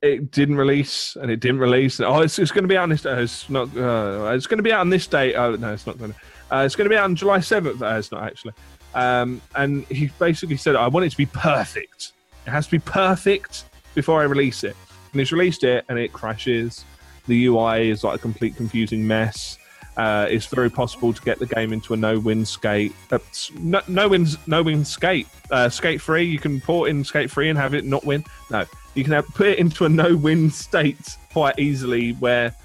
it 0.01 0.29
didn't 0.29 0.57
release, 0.57 1.15
and 1.15 1.31
it 1.31 1.39
didn't 1.39 1.59
release. 1.61 2.01
Oh, 2.01 2.19
it's, 2.19 2.37
it's 2.37 2.51
going 2.51 2.65
to 2.65 2.67
be 2.67 2.75
out 2.75 2.83
on 2.83 2.89
this. 2.89 3.05
Uh, 3.05 3.15
it's 3.15 3.49
not. 3.49 3.69
Uh, 3.77 4.31
it's 4.35 4.45
going 4.45 4.57
to 4.57 4.63
be 4.63 4.73
out 4.73 4.81
on 4.81 4.89
this 4.89 5.07
date. 5.07 5.35
Oh 5.35 5.55
no, 5.55 5.71
it's 5.71 5.87
not 5.87 5.97
going 5.97 6.11
to. 6.11 6.19
Uh, 6.53 6.63
it's 6.65 6.75
going 6.75 6.83
to 6.83 6.89
be 6.89 6.97
out 6.97 7.05
on 7.05 7.15
July 7.15 7.39
seventh. 7.39 7.81
Uh, 7.81 7.95
it's 7.95 8.11
not 8.11 8.23
actually. 8.23 8.51
Um, 8.95 9.41
and 9.55 9.85
he 9.85 10.11
basically 10.19 10.57
said, 10.57 10.75
"I 10.75 10.87
want 10.87 11.05
it 11.05 11.09
to 11.11 11.17
be 11.17 11.27
perfect. 11.27 12.13
It 12.45 12.51
has 12.51 12.65
to 12.65 12.71
be 12.71 12.79
perfect 12.79 13.65
before 13.95 14.21
I 14.21 14.23
release 14.23 14.63
it." 14.63 14.75
And 15.11 15.19
he's 15.19 15.31
released 15.31 15.63
it, 15.63 15.85
and 15.89 15.97
it 15.97 16.13
crashes. 16.13 16.85
The 17.27 17.45
UI 17.45 17.89
is 17.89 18.03
like 18.03 18.15
a 18.15 18.19
complete 18.19 18.55
confusing 18.55 19.05
mess. 19.05 19.57
Uh, 19.97 20.25
it's 20.29 20.45
very 20.45 20.69
possible 20.69 21.11
to 21.11 21.21
get 21.23 21.39
the 21.39 21.45
game 21.45 21.73
into 21.73 21.93
a 21.93 21.97
no-win 21.97 22.45
skate. 22.45 22.93
Uh, 23.11 23.19
no, 23.59 23.81
no-win, 23.89 24.25
no-win 24.47 24.85
skate. 24.85 25.27
Uh, 25.51 25.67
skate 25.67 25.99
free. 25.99 26.23
You 26.23 26.39
can 26.39 26.61
port 26.61 26.89
in 26.89 27.03
skate 27.03 27.29
free 27.29 27.49
and 27.49 27.59
have 27.59 27.73
it 27.73 27.83
not 27.83 28.05
win. 28.05 28.23
No, 28.49 28.63
you 28.95 29.03
can 29.03 29.11
have, 29.11 29.27
put 29.27 29.47
it 29.47 29.59
into 29.59 29.83
a 29.83 29.89
no-win 29.89 30.51
state 30.51 31.17
quite 31.33 31.59
easily, 31.59 32.11
where 32.13 32.55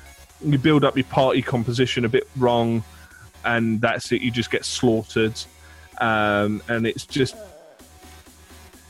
you 0.44 0.58
build 0.58 0.84
up 0.84 0.96
your 0.96 1.06
party 1.06 1.42
composition 1.42 2.04
a 2.04 2.08
bit 2.08 2.28
wrong, 2.36 2.84
and 3.44 3.80
that's 3.80 4.12
it. 4.12 4.22
You 4.22 4.30
just 4.30 4.52
get 4.52 4.64
slaughtered, 4.64 5.34
um, 6.00 6.62
and 6.68 6.86
it's 6.86 7.06
just 7.06 7.36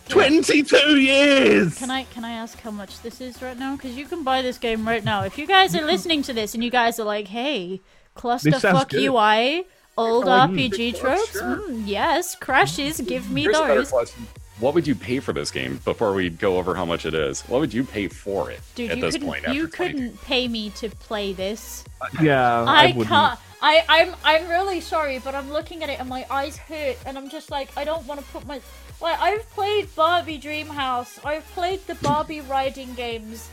twenty-two 0.08 0.98
years. 0.98 1.78
Can 1.78 1.90
I 1.90 2.04
can 2.04 2.24
I 2.24 2.32
ask 2.32 2.60
how 2.60 2.70
much 2.70 3.00
this 3.02 3.20
is 3.20 3.40
right 3.42 3.58
now? 3.58 3.76
Because 3.76 3.96
you 3.96 4.06
can 4.06 4.22
buy 4.22 4.42
this 4.42 4.58
game 4.58 4.86
right 4.86 5.04
now. 5.04 5.22
If 5.22 5.38
you 5.38 5.46
guys 5.46 5.74
are 5.74 5.84
listening 5.84 6.22
to 6.22 6.32
this 6.32 6.54
and 6.54 6.62
you 6.62 6.70
guys 6.70 6.98
are 6.98 7.04
like, 7.04 7.28
"Hey, 7.28 7.80
sounds 8.16 8.44
clusterfuck 8.44 8.90
good. 8.90 9.02
UI, 9.02 9.64
old 9.96 10.26
like, 10.26 10.50
RPG 10.50 10.98
tropes, 10.98 11.40
mm, 11.40 11.82
yes, 11.86 12.34
crashes, 12.36 13.00
give 13.00 13.30
me 13.30 13.42
Here's 13.42 13.90
those." 13.90 14.14
What 14.60 14.74
would 14.74 14.86
you 14.86 14.94
pay 14.94 15.18
for 15.18 15.32
this 15.32 15.50
game 15.50 15.80
before 15.84 16.12
we 16.14 16.30
go 16.30 16.58
over 16.58 16.76
how 16.76 16.84
much 16.84 17.06
it 17.06 17.14
is? 17.14 17.42
What 17.42 17.60
would 17.60 17.74
you 17.74 17.82
pay 17.82 18.06
for 18.06 18.52
it 18.52 18.60
Dude, 18.76 18.92
at 18.92 19.00
this 19.00 19.18
point? 19.18 19.44
After 19.44 19.54
you 19.54 19.66
22? 19.66 19.76
couldn't 19.76 20.22
pay 20.22 20.46
me 20.46 20.70
to 20.70 20.90
play 20.90 21.32
this. 21.32 21.84
Yeah, 22.22 22.62
I, 22.62 22.64
I, 22.64 22.86
wouldn't. 22.88 23.08
can't. 23.08 23.38
I, 23.64 23.82
I'm 23.88 24.14
I'm 24.22 24.46
really 24.50 24.82
sorry, 24.82 25.20
but 25.20 25.34
I'm 25.34 25.50
looking 25.50 25.82
at 25.82 25.88
it 25.88 25.98
and 25.98 26.06
my 26.06 26.26
eyes 26.28 26.58
hurt, 26.58 26.98
and 27.06 27.16
I'm 27.16 27.30
just 27.30 27.50
like 27.50 27.70
I 27.78 27.84
don't 27.84 28.06
want 28.06 28.20
to 28.20 28.26
put 28.26 28.46
my 28.46 28.60
like 29.00 29.18
I've 29.18 29.48
played 29.52 29.88
Barbie 29.96 30.36
Dream 30.36 30.66
House, 30.66 31.18
I've 31.24 31.46
played 31.52 31.80
the 31.86 31.94
Barbie 31.94 32.42
riding 32.42 32.92
games. 32.92 33.48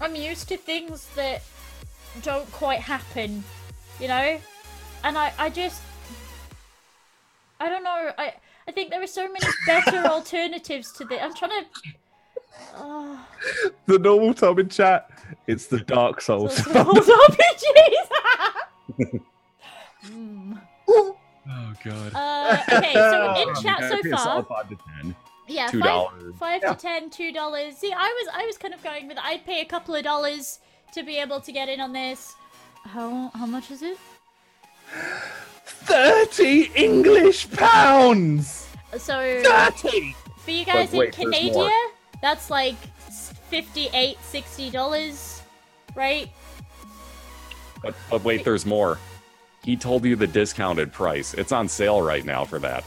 I'm 0.00 0.16
used 0.16 0.48
to 0.48 0.56
things 0.56 1.06
that 1.14 1.44
don't 2.22 2.50
quite 2.50 2.80
happen, 2.80 3.44
you 4.00 4.08
know, 4.08 4.40
and 5.04 5.16
I 5.16 5.32
I 5.38 5.50
just 5.50 5.80
I 7.60 7.68
don't 7.68 7.84
know. 7.84 8.10
I 8.18 8.34
I 8.66 8.72
think 8.72 8.90
there 8.90 9.00
are 9.04 9.06
so 9.06 9.28
many 9.28 9.46
better 9.68 9.98
alternatives 9.98 10.90
to 10.94 11.04
this. 11.04 11.20
I'm 11.22 11.32
trying 11.32 11.62
to. 11.62 11.66
Oh, 12.74 13.24
The 13.86 14.00
normal 14.00 14.34
Tom 14.34 14.58
in 14.58 14.68
chat. 14.68 15.08
It's 15.46 15.68
the 15.68 15.78
Dark 15.78 16.20
Souls. 16.20 16.56
those 16.56 17.08
RPGs. 17.08 18.10
Oh 20.88 21.74
god. 21.84 22.12
Uh, 22.14 22.56
okay, 22.72 22.92
so 22.94 23.34
in 23.42 23.48
Oh, 23.50 23.62
chat 23.62 23.80
so 23.90 24.10
far, 24.16 24.42
five 24.44 24.68
to 24.70 24.76
ten. 25.00 25.14
yeah, 25.46 25.68
two 25.68 25.80
five, 25.80 25.88
dollars. 25.88 26.34
five 26.38 26.62
Yeah. 26.62 26.72
to 26.74 26.80
ten, 26.80 27.10
two 27.10 27.32
dollars. 27.32 27.76
See, 27.76 27.92
I 27.92 27.96
was 28.22 28.28
I 28.34 28.46
was 28.46 28.56
kind 28.58 28.72
of 28.74 28.82
going 28.82 29.08
with 29.08 29.18
I'd 29.22 29.44
pay 29.44 29.60
a 29.60 29.64
couple 29.64 29.94
of 29.94 30.02
dollars 30.04 30.60
to 30.92 31.02
be 31.02 31.16
able 31.18 31.40
to 31.40 31.52
get 31.52 31.68
in 31.68 31.80
on 31.80 31.92
this. 31.92 32.34
How 32.84 33.30
how 33.34 33.46
much 33.46 33.70
is 33.70 33.82
it? 33.82 33.98
30 35.66 36.70
English 36.74 37.50
pounds! 37.52 38.68
So 38.96 39.42
30! 39.42 40.14
for 40.38 40.50
you 40.50 40.64
guys 40.64 40.90
But 40.90 40.98
wait, 40.98 41.18
in 41.18 41.32
Canada, 41.32 41.70
that's 42.22 42.48
like 42.50 42.76
58 43.50 44.16
60 44.22 44.70
dollars, 44.70 45.42
right? 45.94 46.28
But, 47.82 47.94
but 48.10 48.24
wait, 48.24 48.44
there's 48.44 48.64
more. 48.64 48.98
He 49.64 49.76
told 49.76 50.04
you 50.04 50.14
the 50.14 50.26
discounted 50.26 50.92
price. 50.92 51.32
It's 51.34 51.50
on 51.52 51.68
sale 51.68 52.02
right 52.02 52.24
now 52.24 52.44
for 52.44 52.58
that. 52.58 52.84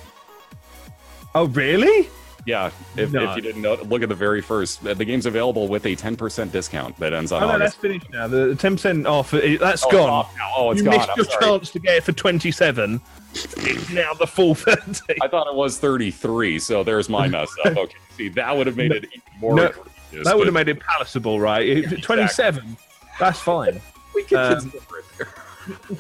Oh, 1.34 1.48
really? 1.48 2.08
Yeah, 2.45 2.70
if, 2.95 3.12
No. 3.12 3.30
if 3.32 3.36
you 3.36 3.41
didn't 3.41 3.62
know, 3.62 3.74
look 3.76 4.04
at 4.04 4.10
the 4.10 4.16
very 4.16 4.41
first. 4.41 4.82
The 4.84 5.04
game's 5.04 5.26
available 5.26 5.68
with 5.68 5.86
a 5.86 5.95
10% 5.95 6.52
discount 6.52 6.98
that 6.99 7.14
ends 7.14 7.32
on 7.32 7.44
Oh, 7.44 7.48
no, 7.48 7.60
that's 7.60 7.74
August. 7.74 7.82
finished 7.82 8.10
now. 8.12 8.28
The 8.28 8.56
10% 8.56 9.06
off, 9.10 9.34
it, 9.34 9.60
that's 9.60 9.84
Oh, 9.84 9.88
it's 9.90 9.98
gone. 9.98 10.10
off 10.10 10.36
now. 10.38 10.52
Oh, 10.56 10.72
it's 10.72 10.80
you 10.80 10.86
gone. 10.86 10.98
missed 10.98 11.10
I'm 11.10 11.16
your 11.18 11.26
sorry. 11.26 11.44
chance 11.45 11.72
to 11.72 11.80
get 11.80 11.95
it 11.98 12.04
for 12.04 12.12
27. 12.14 13.02
It's 13.34 13.90
now 13.90 14.14
the 14.14 14.28
full 14.28 14.56
30. 14.56 15.16
I 15.22 15.28
thought 15.28 15.48
it 15.48 15.56
was 15.56 15.78
33, 15.80 16.60
so 16.60 16.84
there's 16.84 17.10
my 17.10 17.28
mess 17.28 17.49
up. 17.66 17.76
Okay, 17.78 17.95
see, 18.16 18.30
that 18.30 18.56
would 18.56 18.68
have 18.68 18.78
made 18.78 18.91
it 18.94 19.06
even 19.06 19.22
more 19.41 19.56
No, 19.56 19.64
egregious, 19.66 20.26
That 20.28 20.38
would 20.38 20.48
have 20.48 20.54
made 20.54 20.70
it 20.70 20.80
palatable, 20.80 21.40
right? 21.41 21.68
Yeah, 21.68 21.90
27, 21.98 22.78
that's 23.20 23.40
fine. 23.40 23.82
we 24.16 24.24
could 24.24 24.38
um, 24.38 24.60
consider 24.72 24.78
it 24.99 25.06
there. 25.18 25.98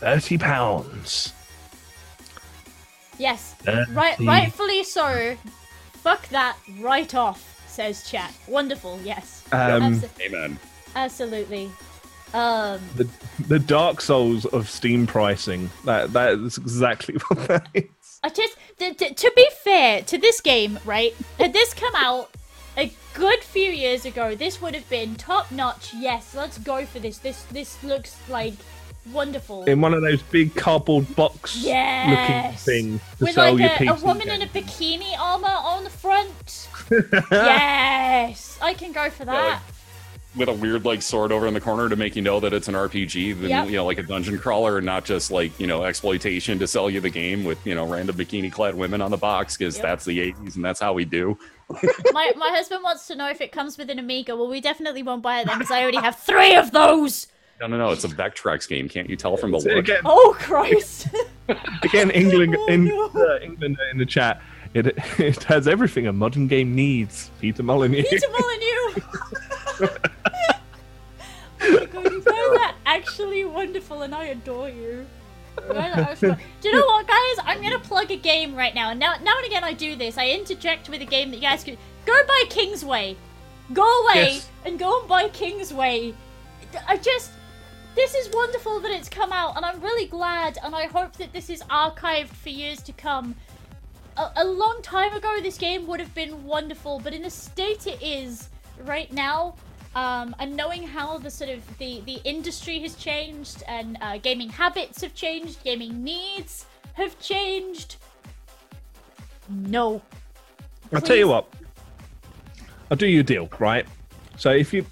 30 0.00 0.38
pounds. 0.38 1.32
Yes, 3.18 3.54
30. 3.60 3.92
right, 3.92 4.18
rightfully 4.20 4.84
so. 4.84 5.36
Fuck 5.94 6.28
that 6.28 6.56
right 6.78 7.12
off, 7.14 7.64
says 7.68 8.08
chat. 8.08 8.32
Wonderful, 8.46 9.00
yes, 9.02 9.42
Um, 9.50 9.94
Abso- 10.00 10.20
Amen. 10.20 10.58
absolutely. 10.94 11.70
Um, 12.34 12.80
the, 12.94 13.08
the 13.48 13.58
Dark 13.58 14.00
Souls 14.00 14.44
of 14.46 14.68
Steam 14.68 15.06
pricing. 15.06 15.70
That 15.84 16.12
That 16.12 16.34
is 16.34 16.58
exactly 16.58 17.16
what 17.28 17.48
that 17.48 17.68
is. 17.74 17.84
I 18.22 18.28
just 18.28 18.56
t- 18.78 18.92
t- 18.94 19.14
to 19.14 19.32
be 19.34 19.48
fair 19.64 20.02
to 20.02 20.18
this 20.18 20.40
game, 20.40 20.78
right? 20.84 21.14
Had 21.38 21.52
this 21.52 21.72
come 21.74 21.94
out 21.96 22.30
a 22.76 22.92
good 23.14 23.42
few 23.42 23.70
years 23.70 24.04
ago, 24.04 24.34
this 24.34 24.60
would 24.60 24.74
have 24.74 24.88
been 24.90 25.14
top 25.16 25.50
notch. 25.50 25.92
Yes, 25.94 26.34
let's 26.36 26.58
go 26.58 26.84
for 26.84 26.98
this. 26.98 27.18
This 27.18 27.42
this 27.44 27.82
looks 27.82 28.16
like 28.28 28.54
wonderful. 29.12 29.64
In 29.64 29.80
one 29.80 29.94
of 29.94 30.02
those 30.02 30.22
big 30.22 30.54
cardboard 30.54 31.14
box 31.16 31.56
Yes. 31.56 32.08
looking 32.10 32.58
things 32.58 33.00
to 33.18 33.24
With 33.24 33.34
sell 33.34 33.52
like 33.54 33.60
your 33.60 33.90
a, 33.90 33.94
a 33.94 33.96
PC 33.96 34.02
woman 34.04 34.28
in 34.30 34.42
a 34.42 34.46
bikini 34.46 35.18
armor 35.18 35.46
on 35.48 35.84
the 35.84 35.90
front. 35.90 36.68
yes, 37.30 38.58
I 38.62 38.74
can 38.74 38.92
go 38.92 39.10
for 39.10 39.24
that. 39.24 39.62
With 40.36 40.48
a 40.48 40.52
weird 40.52 40.84
like 40.84 41.02
sword 41.02 41.32
over 41.32 41.46
in 41.46 41.54
the 41.54 41.60
corner 41.60 41.88
to 41.88 41.96
make 41.96 42.14
you 42.14 42.22
know 42.22 42.38
that 42.40 42.52
it's 42.52 42.68
an 42.68 42.74
RPG, 42.74 43.40
then 43.40 43.50
Yep. 43.50 43.70
you 43.70 43.76
know, 43.76 43.86
like 43.86 43.98
a 43.98 44.02
dungeon 44.02 44.38
crawler, 44.38 44.76
and 44.76 44.86
not 44.86 45.04
just 45.04 45.30
like 45.30 45.58
you 45.58 45.66
know 45.66 45.82
exploitation 45.84 46.58
to 46.60 46.66
sell 46.66 46.88
you 46.90 47.00
the 47.00 47.10
game 47.10 47.44
with 47.44 47.58
you 47.66 47.74
know 47.74 47.86
random 47.86 48.14
bikini-clad 48.14 48.74
women 48.74 49.00
on 49.00 49.10
the 49.10 49.16
box, 49.16 49.56
because 49.56 49.76
Yep. 49.76 49.82
that's 49.82 50.04
the 50.04 50.18
'80s 50.32 50.54
and 50.56 50.64
that's 50.64 50.78
how 50.80 50.92
we 50.92 51.04
do. 51.04 51.36
my 52.12 52.32
my 52.36 52.50
husband 52.50 52.82
wants 52.84 53.06
to 53.08 53.16
know 53.16 53.28
if 53.28 53.40
it 53.40 53.52
comes 53.52 53.78
with 53.78 53.90
an 53.90 53.98
Amiga. 53.98 54.36
Well, 54.36 54.48
we 54.48 54.60
definitely 54.60 55.02
won't 55.02 55.22
buy 55.22 55.40
it 55.40 55.46
then 55.46 55.58
because 55.58 55.72
I 55.72 55.82
already 55.82 55.98
have 55.98 56.16
three 56.16 56.54
of 56.54 56.70
those. 56.72 57.26
No, 57.60 57.66
no, 57.66 57.76
no, 57.76 57.90
it's 57.90 58.04
a 58.04 58.08
Vectrex 58.08 58.68
game. 58.68 58.88
Can't 58.88 59.10
you 59.10 59.16
tell 59.16 59.36
from 59.36 59.50
the 59.50 59.60
So 59.60 59.70
look? 59.70 59.78
again, 59.80 60.02
Oh 60.04 60.36
Christ! 60.38 61.08
again, 61.82 62.10
England 62.12 62.56
Oh, 62.58 62.66
in 62.68 62.84
no. 62.84 63.10
uh, 63.14 63.38
England 63.42 63.76
in 63.90 63.98
the 63.98 64.06
chat. 64.06 64.40
It 64.74 64.86
it 65.18 65.42
has 65.44 65.66
everything 65.66 66.06
a 66.06 66.12
modern 66.12 66.46
game 66.46 66.74
needs. 66.74 67.30
Peter 67.40 67.62
Molyneux. 67.62 68.02
Peter 68.04 68.28
Molyneux. 68.30 68.94
oh 71.60 71.70
my 71.80 71.86
god, 71.86 72.04
you 72.12 72.22
guys 72.22 72.60
are 72.60 72.74
actually 72.86 73.44
wonderful, 73.44 74.02
and 74.02 74.14
I 74.14 74.24
adore 74.26 74.68
you. 74.68 75.06
You 75.66 75.74
guys 75.74 75.96
are 75.96 76.00
actually- 76.02 76.36
Do 76.60 76.68
you 76.68 76.74
know 76.76 76.86
what, 76.86 77.06
guys? 77.06 77.44
I'm 77.44 77.60
gonna 77.62 77.78
plug 77.80 78.10
a 78.12 78.16
game 78.16 78.54
right 78.54 78.74
now, 78.74 78.90
and 78.90 79.00
now, 79.00 79.14
now 79.22 79.36
and 79.36 79.46
again 79.46 79.64
I 79.64 79.72
do 79.72 79.96
this. 79.96 80.16
I 80.18 80.28
interject 80.28 80.88
with 80.88 81.00
a 81.02 81.06
game 81.06 81.30
that 81.30 81.36
you 81.38 81.42
guys 81.42 81.64
could 81.64 81.78
go 82.06 82.14
buy 82.26 82.44
Kingsway. 82.48 83.16
Go 83.72 83.82
away 84.04 84.14
Yes. 84.34 84.48
and 84.64 84.78
go 84.78 85.00
and 85.00 85.08
buy 85.08 85.28
Kingsway. 85.28 86.14
I 86.86 86.96
just. 86.98 87.32
This 87.98 88.14
is 88.14 88.30
wonderful 88.32 88.78
that 88.78 88.92
it's 88.92 89.08
come 89.08 89.32
out, 89.32 89.56
and 89.56 89.64
I'm 89.64 89.80
really 89.80 90.06
glad, 90.06 90.56
and 90.62 90.72
I 90.72 90.86
hope 90.86 91.14
that 91.14 91.32
this 91.32 91.50
is 91.50 91.62
archived 91.62 92.28
for 92.28 92.48
years 92.48 92.80
to 92.82 92.92
come. 92.92 93.34
A, 94.16 94.30
a 94.36 94.44
long 94.44 94.78
time 94.82 95.12
ago, 95.14 95.38
this 95.42 95.58
game 95.58 95.84
would 95.88 95.98
have 95.98 96.14
been 96.14 96.44
wonderful, 96.44 97.00
but 97.00 97.12
in 97.12 97.22
the 97.22 97.30
state 97.30 97.88
it 97.88 98.00
is 98.00 98.50
right 98.84 99.12
now, 99.12 99.56
um, 99.96 100.36
and 100.38 100.56
knowing 100.56 100.84
how 100.84 101.18
the 101.18 101.28
sort 101.28 101.50
of 101.50 101.60
the 101.78 102.00
the 102.02 102.20
industry 102.22 102.78
has 102.78 102.94
changed 102.94 103.64
and 103.66 103.98
uh, 104.00 104.18
gaming 104.18 104.48
habits 104.48 105.00
have 105.00 105.12
changed, 105.12 105.64
gaming 105.64 106.04
needs 106.04 106.66
have 106.92 107.18
changed. 107.18 107.96
No. 109.48 110.00
I'll 110.92 111.00
tell 111.00 111.16
you 111.16 111.26
what. 111.26 111.52
I'll 112.92 112.96
do 112.96 113.08
you 113.08 113.20
a 113.20 113.24
deal, 113.24 113.48
right? 113.58 113.86
So 114.36 114.52
if 114.52 114.72
you 114.72 114.86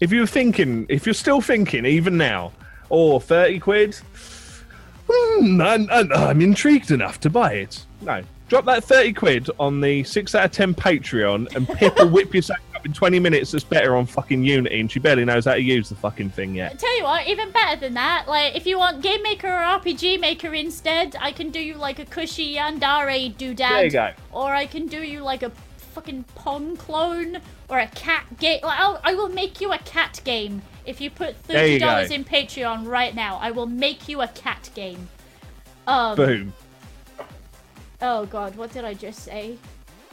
if 0.00 0.10
you're 0.10 0.26
thinking, 0.26 0.86
if 0.88 1.06
you're 1.06 1.14
still 1.14 1.40
thinking, 1.40 1.84
even 1.84 2.16
now, 2.16 2.52
or 2.88 3.20
thirty 3.20 3.60
quid, 3.60 3.94
hmm, 5.08 5.60
I'm, 5.60 5.88
I'm, 5.90 6.12
I'm 6.12 6.40
intrigued 6.40 6.90
enough 6.90 7.20
to 7.20 7.30
buy 7.30 7.52
it. 7.52 7.84
No, 8.00 8.22
drop 8.48 8.64
that 8.64 8.82
thirty 8.82 9.12
quid 9.12 9.50
on 9.60 9.80
the 9.80 10.02
six 10.04 10.34
out 10.34 10.46
of 10.46 10.52
ten 10.52 10.74
Patreon, 10.74 11.54
and 11.54 11.68
Pip 11.68 11.98
will 11.98 12.08
whip 12.10 12.32
your 12.32 12.42
sack 12.42 12.62
up 12.74 12.86
in 12.86 12.94
twenty 12.94 13.20
minutes. 13.20 13.50
That's 13.52 13.62
better 13.62 13.94
on 13.94 14.06
fucking 14.06 14.42
Unity, 14.42 14.80
and 14.80 14.90
she 14.90 15.00
barely 15.00 15.26
knows 15.26 15.44
how 15.44 15.54
to 15.54 15.60
use 15.60 15.90
the 15.90 15.96
fucking 15.96 16.30
thing 16.30 16.54
yet. 16.54 16.78
Tell 16.78 16.96
you 16.96 17.04
what, 17.04 17.28
even 17.28 17.50
better 17.50 17.78
than 17.78 17.94
that, 17.94 18.26
like 18.26 18.56
if 18.56 18.66
you 18.66 18.78
want 18.78 19.02
Game 19.02 19.22
Maker 19.22 19.48
or 19.48 19.60
RPG 19.60 20.18
Maker 20.18 20.54
instead, 20.54 21.14
I 21.20 21.30
can 21.30 21.50
do 21.50 21.60
you 21.60 21.74
like 21.74 21.98
a 21.98 22.06
cushy 22.06 22.56
Yandere 22.56 23.34
doodad. 23.36 23.56
There 23.56 23.84
you 23.84 23.90
go. 23.90 24.12
Or 24.32 24.54
I 24.54 24.64
can 24.64 24.86
do 24.86 25.02
you 25.02 25.20
like 25.20 25.42
a 25.42 25.52
fucking 25.76 26.24
Pong 26.34 26.76
clone 26.76 27.40
or 27.70 27.78
a 27.78 27.86
cat 27.88 28.24
game. 28.38 28.60
I'll, 28.62 29.00
I 29.04 29.14
will 29.14 29.28
make 29.28 29.60
you 29.60 29.72
a 29.72 29.78
cat 29.78 30.20
game 30.24 30.60
if 30.84 31.00
you 31.00 31.08
put 31.10 31.36
thirty 31.36 31.78
dollars 31.78 32.10
in 32.10 32.24
Patreon 32.24 32.86
right 32.86 33.14
now. 33.14 33.38
I 33.40 33.50
will 33.52 33.66
make 33.66 34.08
you 34.08 34.20
a 34.20 34.28
cat 34.28 34.68
game. 34.74 35.08
Um. 35.86 36.16
Boom. 36.16 36.52
Oh 38.02 38.26
God, 38.26 38.56
what 38.56 38.72
did 38.72 38.84
I 38.84 38.94
just 38.94 39.20
say? 39.20 39.56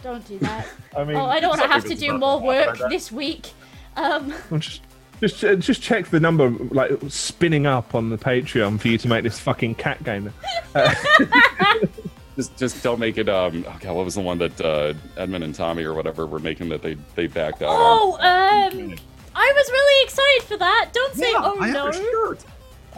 Don't 0.03 0.25
do 0.27 0.37
that. 0.39 0.67
I 0.97 1.03
mean, 1.03 1.17
oh, 1.17 1.25
I 1.25 1.39
don't 1.39 1.49
want 1.49 1.61
to 1.61 1.67
have 1.67 1.85
to 1.85 1.95
do 1.95 2.17
more 2.17 2.39
work 2.39 2.77
this 2.89 3.11
week. 3.11 3.47
Um. 3.95 4.33
Just 4.59 4.81
just 5.19 5.43
uh, 5.43 5.55
just 5.55 5.81
check 5.81 6.07
the 6.09 6.19
number 6.19 6.49
like 6.49 6.91
spinning 7.07 7.65
up 7.65 7.95
on 7.95 8.11
the 8.11 8.17
Patreon 8.17 8.79
for 8.79 8.87
you 8.87 8.99
to 8.99 9.07
make 9.07 9.23
this 9.23 9.39
fucking 9.39 9.73
cat 9.75 10.03
game. 10.03 10.31
Just, 12.37 12.55
just 12.55 12.83
don't 12.83 12.99
make 12.99 13.17
it. 13.17 13.27
Um, 13.27 13.65
oh 13.67 13.77
god, 13.81 13.95
what 13.95 14.05
was 14.05 14.13
the 14.15 14.21
one 14.21 14.37
that 14.37 14.61
uh, 14.61 14.93
Edmund 15.17 15.43
and 15.43 15.53
Tommy 15.55 15.83
or 15.83 15.93
whatever 15.95 16.25
were 16.27 16.39
making 16.39 16.69
that 16.69 16.81
they 16.83 16.95
they 17.15 17.27
backed 17.27 17.61
out? 17.63 17.69
on? 17.69 17.75
Oh, 17.75 18.13
um. 18.13 18.95
I 19.39 19.53
was 19.55 19.69
really 19.71 20.03
excited 20.03 20.43
for 20.43 20.57
that. 20.57 20.89
Don't 20.93 21.13
say 21.15 21.31
Yeah, 21.31 21.41
oh 21.43 21.57
I 21.59 21.69
no. 21.71 21.85
have 21.85 21.95
a 21.95 21.97
shirt. 21.97 22.45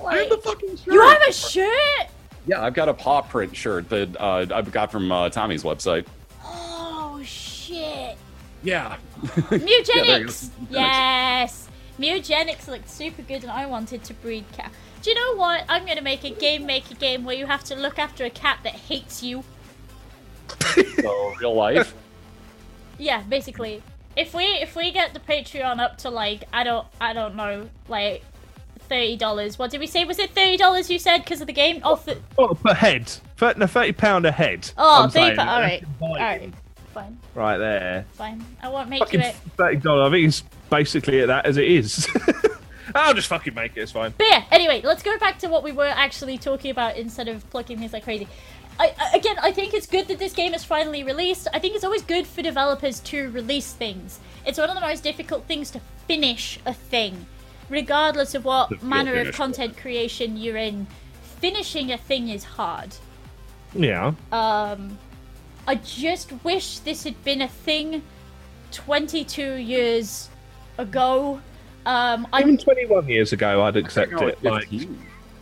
I 0.06 0.18
have 0.18 0.30
the 0.30 0.38
fucking 0.38 0.78
shirt. 0.78 0.94
you 0.94 1.02
have 1.02 1.22
a 1.28 1.34
shirt? 1.34 2.08
Yeah, 2.48 2.62
I've 2.62 2.74
got 2.74 2.88
a 2.90 2.94
paw 2.94 3.22
print 3.22 3.56
shirt 3.56 3.90
that 3.90 4.16
uh, 4.20 4.46
I've 4.54 4.72
got 4.72 4.92
from 4.92 5.12
uh, 5.12 5.30
Tommy's 5.30 5.64
website. 5.64 6.06
Oh 6.44 7.22
shit. 7.24 8.18
Yeah. 8.64 8.98
Mugenics! 9.52 9.52
Mugenics. 9.52 10.50
yes! 10.70 11.70
Mugenics 11.98 12.68
looked 12.68 12.90
super 12.90 13.22
good 13.22 13.44
and 13.44 13.52
I 13.52 13.66
wanted 13.66 14.04
to 14.06 14.14
breed 14.16 14.46
cat. 14.54 14.72
Do 15.10 15.16
you 15.16 15.22
know 15.34 15.38
what? 15.42 15.66
I'm 15.68 15.88
gonna 15.88 16.04
make 16.04 16.24
a 16.24 16.30
game 16.30 16.68
maker 16.68 16.94
game 16.94 17.24
where 17.24 17.36
you 17.36 17.48
have 17.48 17.64
to 17.64 17.76
look 17.76 17.98
after 17.98 18.26
a 18.26 18.30
cat 18.30 18.60
that 18.62 18.74
hates 18.74 19.24
you. 19.24 19.44
So 20.76 20.84
oh, 21.04 21.36
real 21.42 21.56
life. 21.56 21.96
Yeah, 23.00 23.24
basically. 23.24 23.82
If 24.16 24.36
we 24.36 24.44
if 24.44 24.76
we 24.76 24.92
get 24.92 25.16
the 25.16 25.20
Patreon 25.20 25.80
up 25.80 25.98
to 26.00 26.12
like 26.12 26.44
I 26.54 26.64
don't 26.64 26.86
I 27.02 27.14
don't 27.14 27.34
know 27.34 27.68
like 27.88 28.24
thirty 28.82 29.18
dollars. 29.18 29.58
What 29.58 29.72
did 29.72 29.80
we 29.80 29.88
say? 29.88 30.06
Was 30.06 30.20
it 30.20 30.30
thirty 30.36 30.58
dollars? 30.58 30.92
You 30.92 31.00
said 31.00 31.24
because 31.24 31.42
of 31.42 31.48
the 31.48 31.54
game? 31.54 31.82
Oh, 31.84 31.96
th- 31.96 32.20
Oh, 32.38 32.50
per 32.54 32.76
head, 32.76 33.12
for, 33.36 33.52
no, 33.58 33.66
thirty 33.66 33.94
pound 33.94 34.28
a 34.28 34.32
head. 34.32 34.70
oh, 34.78 35.06
I'm 35.06 35.10
30 35.10 35.26
saying. 35.26 35.40
All 35.40 35.60
right, 35.60 35.84
Buy 36.00 36.06
all 36.08 36.16
it. 36.18 36.20
right, 36.20 36.54
fine, 36.94 37.18
right 37.34 37.58
there. 37.58 38.06
fine. 38.14 38.46
I 38.62 38.70
won't 38.70 38.90
make 38.90 39.00
Fucking 39.00 39.22
you 39.22 39.26
it. 39.30 39.36
thirty 39.58 39.78
dollars. 39.78 40.08
I 40.08 40.12
think 40.12 40.28
it's 40.28 40.44
basically 40.70 41.22
at 41.22 41.28
that 41.30 41.48
as 41.48 41.58
it 41.58 41.66
is. 41.68 42.08
I'll 42.96 43.14
just 43.14 43.28
fucking 43.28 43.54
make 43.54 43.78
it. 43.78 43.82
It's 43.82 43.92
fine. 43.92 44.14
But 44.18 44.28
yeah, 44.30 44.44
anyway, 44.52 44.82
let's 44.84 45.04
go 45.04 45.18
back 45.18 45.40
to 45.40 45.48
what 45.48 45.64
we 45.64 45.72
were 45.72 45.86
actually 45.88 46.38
talking 46.38 46.72
about 46.72 46.98
instead 46.98 47.28
of 47.28 47.48
plugging 47.50 47.80
things 47.80 47.94
like 47.94 48.04
crazy. 48.04 48.28
I, 48.80 48.94
again, 49.14 49.36
I 49.42 49.52
think 49.52 49.74
it's 49.74 49.88
good 49.88 50.08
that 50.08 50.20
this 50.20 50.34
game 50.34 50.54
is 50.54 50.64
finally 50.64 51.04
released. 51.04 51.48
I 51.54 51.60
think 51.60 51.76
it's 51.76 51.84
always 51.84 52.02
good 52.02 52.26
for 52.26 52.42
developers 52.42 53.02
to 53.02 53.30
release 53.32 53.74
things. 53.74 54.20
It's 54.46 54.58
one 54.58 54.70
of 54.70 54.76
the 54.76 54.82
most 54.82 55.04
difficult 55.04 55.46
things 55.46 55.70
to 55.72 55.82
finish 56.08 56.60
a 56.66 56.74
thing, 56.74 57.26
regardless 57.70 58.36
of 58.36 58.46
what 58.46 58.82
manner 58.82 59.16
of 59.16 59.34
content 59.34 59.76
creation 59.78 60.38
you're 60.38 60.56
in. 60.56 60.88
Finishing 61.42 61.92
a 61.92 61.98
thing 61.98 62.30
is 62.30 62.44
hard. 62.44 62.96
Yeah. 63.74 64.14
Um, 64.32 64.98
I 65.68 65.76
just 65.76 66.32
wish 66.44 66.80
this 66.80 67.04
had 67.04 67.22
been 67.24 67.42
a 67.42 67.48
thing 67.48 68.02
22 68.72 69.56
years 69.56 70.30
ago. 70.78 71.42
Um, 71.90 72.28
I 72.32 72.42
Even 72.42 72.58
twenty-one 72.58 73.08
years 73.10 73.34
ago, 73.34 73.64
I'd 73.64 73.76
accept 73.76 74.12
No, 74.12 74.28
it. 74.28 74.44
Like, 74.44 74.68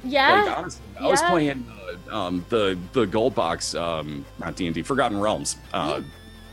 yeah. 0.04 0.44
Like, 0.44 0.58
honestly, 0.58 0.86
I 1.00 1.08
was 1.08 1.22
playing 1.24 1.66
uh, 2.10 2.16
um, 2.16 2.46
the 2.48 2.78
the 2.94 3.06
gold 3.06 3.36
box, 3.36 3.76
um, 3.76 4.26
not 4.40 4.56
D 4.56 4.66
and 4.66 4.74
D, 4.74 4.82
Forgotten 4.82 5.20
Realms 5.20 5.58
uh, 5.74 6.02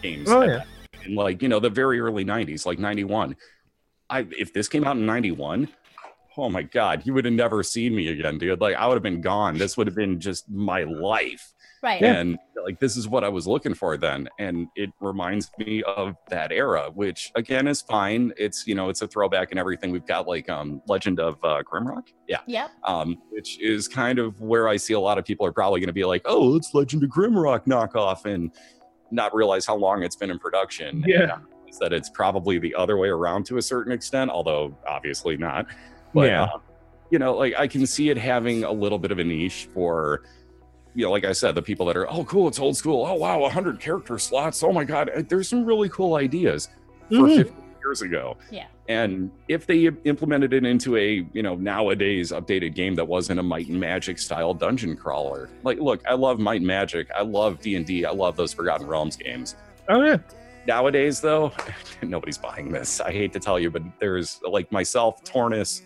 games. 0.03 0.29
oh 0.29 0.43
yeah. 0.43 0.65
in 1.05 1.15
like 1.15 1.43
you 1.43 1.49
know 1.49 1.61
the 1.61 1.71
very 1.71 2.01
early 2.01 2.25
90s 2.25 2.67
like 2.67 2.79
91 2.79 3.37
i 4.11 4.27
if 4.39 4.53
this 4.53 4.69
came 4.69 4.85
out 4.85 4.97
in 4.97 5.07
91 5.07 5.69
oh 6.37 6.49
my 6.49 6.63
god 6.63 7.03
you 7.05 7.15
would 7.15 7.25
have 7.25 7.35
never 7.35 7.63
seen 7.63 7.95
me 7.95 8.09
again 8.09 8.39
dude. 8.39 8.61
Like 8.61 8.77
i 8.77 8.87
would 8.87 8.95
have 8.95 9.03
been 9.03 9.21
gone. 9.21 9.59
This 9.59 9.77
would 9.77 9.87
have 9.87 9.97
been 9.97 10.21
just 10.21 10.49
my 10.51 10.85
life. 10.85 11.53
Right. 11.83 12.03
and 12.03 12.39
like 12.65 12.81
this 12.81 12.97
is 12.97 13.07
what 13.07 13.25
i 13.25 13.29
was 13.29 13.47
looking 13.47 13.75
for 13.75 13.99
then. 13.99 14.29
And 14.39 14.69
it 14.75 14.91
reminds 15.01 15.51
me 15.59 15.83
of 15.83 16.17
that 16.29 16.51
era 16.51 16.91
which 16.95 17.31
again 17.35 17.67
is 17.67 17.83
fine. 17.83 18.33
It's 18.37 18.67
you 18.67 18.75
know 18.75 18.89
it's 18.89 19.03
a 19.03 19.07
throwback 19.07 19.51
and 19.51 19.61
everything. 19.61 19.91
We've 19.91 20.07
got 20.07 20.27
like 20.27 20.49
um 20.49 20.81
legend 20.87 21.21
of 21.21 21.37
uh 21.45 21.63
grimrock? 21.63 22.09
Yeah. 22.27 22.39
Yeah, 22.47 22.69
um, 22.85 23.19
which 23.31 23.61
is 23.61 23.87
kind 23.89 24.19
of 24.19 24.41
where 24.41 24.69
I 24.69 24.77
see 24.77 24.95
a 24.95 25.01
lot 25.01 25.19
of 25.19 25.25
people 25.25 25.45
are 25.47 25.53
probably 25.53 25.81
going 25.81 25.89
to 25.89 25.93
be 25.95 26.05
like, 26.05 26.23
"Oh, 26.25 26.57
it's 26.57 26.73
Legend 26.73 27.03
of 27.05 27.11
Grimrock 27.11 27.67
knockoff," 27.67 28.25
and 28.25 28.51
not 29.11 29.35
realize 29.35 29.67
how 29.67 29.77
long 29.77 30.03
it's 30.03 30.17
been 30.17 30.31
in 30.31 30.39
production. 30.39 31.05
Yeah. 31.07 31.19
And 31.19 31.29
not 31.29 31.43
realize 31.45 31.79
that 31.81 31.93
it's 31.93 32.09
probably 32.11 32.59
the 32.59 32.75
other 32.75 32.97
way 32.97 33.09
around 33.09 33.45
to 33.47 33.59
a 33.59 33.63
certain 33.63 33.93
extent, 33.93 34.31
although 34.31 34.77
obviously 34.87 35.37
not. 35.37 35.67
But, 36.15 36.29
Yeah. 36.29 36.45
uh, 36.45 36.59
you 37.11 37.19
know, 37.19 37.35
like 37.35 37.55
I 37.59 37.67
can 37.67 37.87
see 37.87 38.09
it 38.11 38.17
having 38.17 38.65
a 38.65 38.73
little 38.73 38.99
bit 38.99 39.11
of 39.13 39.19
a 39.19 39.25
niche 39.25 39.69
for. 39.75 40.23
You 40.97 41.05
know, 41.07 41.11
like 41.11 41.25
I 41.25 41.33
said, 41.33 41.57
the 41.57 41.63
people 41.63 41.87
that 41.87 41.97
are, 41.97 42.09
oh, 42.09 42.23
cool, 42.25 42.47
it's 42.47 42.61
old 42.61 42.77
school. 42.77 43.05
Oh, 43.05 43.15
wow, 43.15 43.41
100 43.41 43.81
character 43.81 44.17
slots. 44.17 44.63
Oh, 44.63 44.71
my 44.73 44.85
God. 44.85 45.11
There's 45.29 45.49
some 45.49 45.65
really 45.65 45.89
cool 45.89 46.15
ideas 46.15 46.69
for 47.09 47.17
Mhm. 47.17 47.37
50 47.39 47.55
years 47.83 48.03
ago. 48.03 48.37
Yeah. 48.53 48.67
And 48.89 49.33
if 49.49 49.67
they 49.67 49.89
implemented 50.05 50.53
it 50.53 50.65
into 50.65 50.97
a, 50.97 51.27
you 51.33 51.43
know, 51.43 51.57
nowadays 51.57 52.31
updated 52.31 52.77
game 52.77 52.95
that 52.95 53.09
wasn't 53.09 53.41
a 53.41 53.43
Might 53.43 53.67
and 53.67 53.81
Magic 53.81 54.21
style 54.21 54.55
dungeon 54.55 54.95
crawler, 54.95 55.51
like, 55.65 55.81
look, 55.81 56.01
I 56.09 56.15
love 56.15 56.39
Might 56.39 56.59
and 56.61 56.67
Magic, 56.69 57.09
I 57.13 57.23
love 57.23 57.59
D&D. 57.61 58.05
I 58.05 58.13
love 58.13 58.37
those 58.37 58.53
Forgotten 58.53 58.87
Realms 58.87 59.17
games. 59.17 59.57
Oh 59.89 60.01
yeah. 60.05 60.19
Nowadays, 60.69 61.21
though, 61.21 61.51
nobody's 62.03 62.39
buying 62.39 62.69
this. 62.71 63.01
I 63.01 63.11
hate 63.11 63.33
to 63.33 63.41
tell 63.41 63.59
you, 63.59 63.69
but 63.69 63.83
there's 63.99 64.41
like 64.49 64.71
myself, 64.71 65.25
Tornus, 65.25 65.83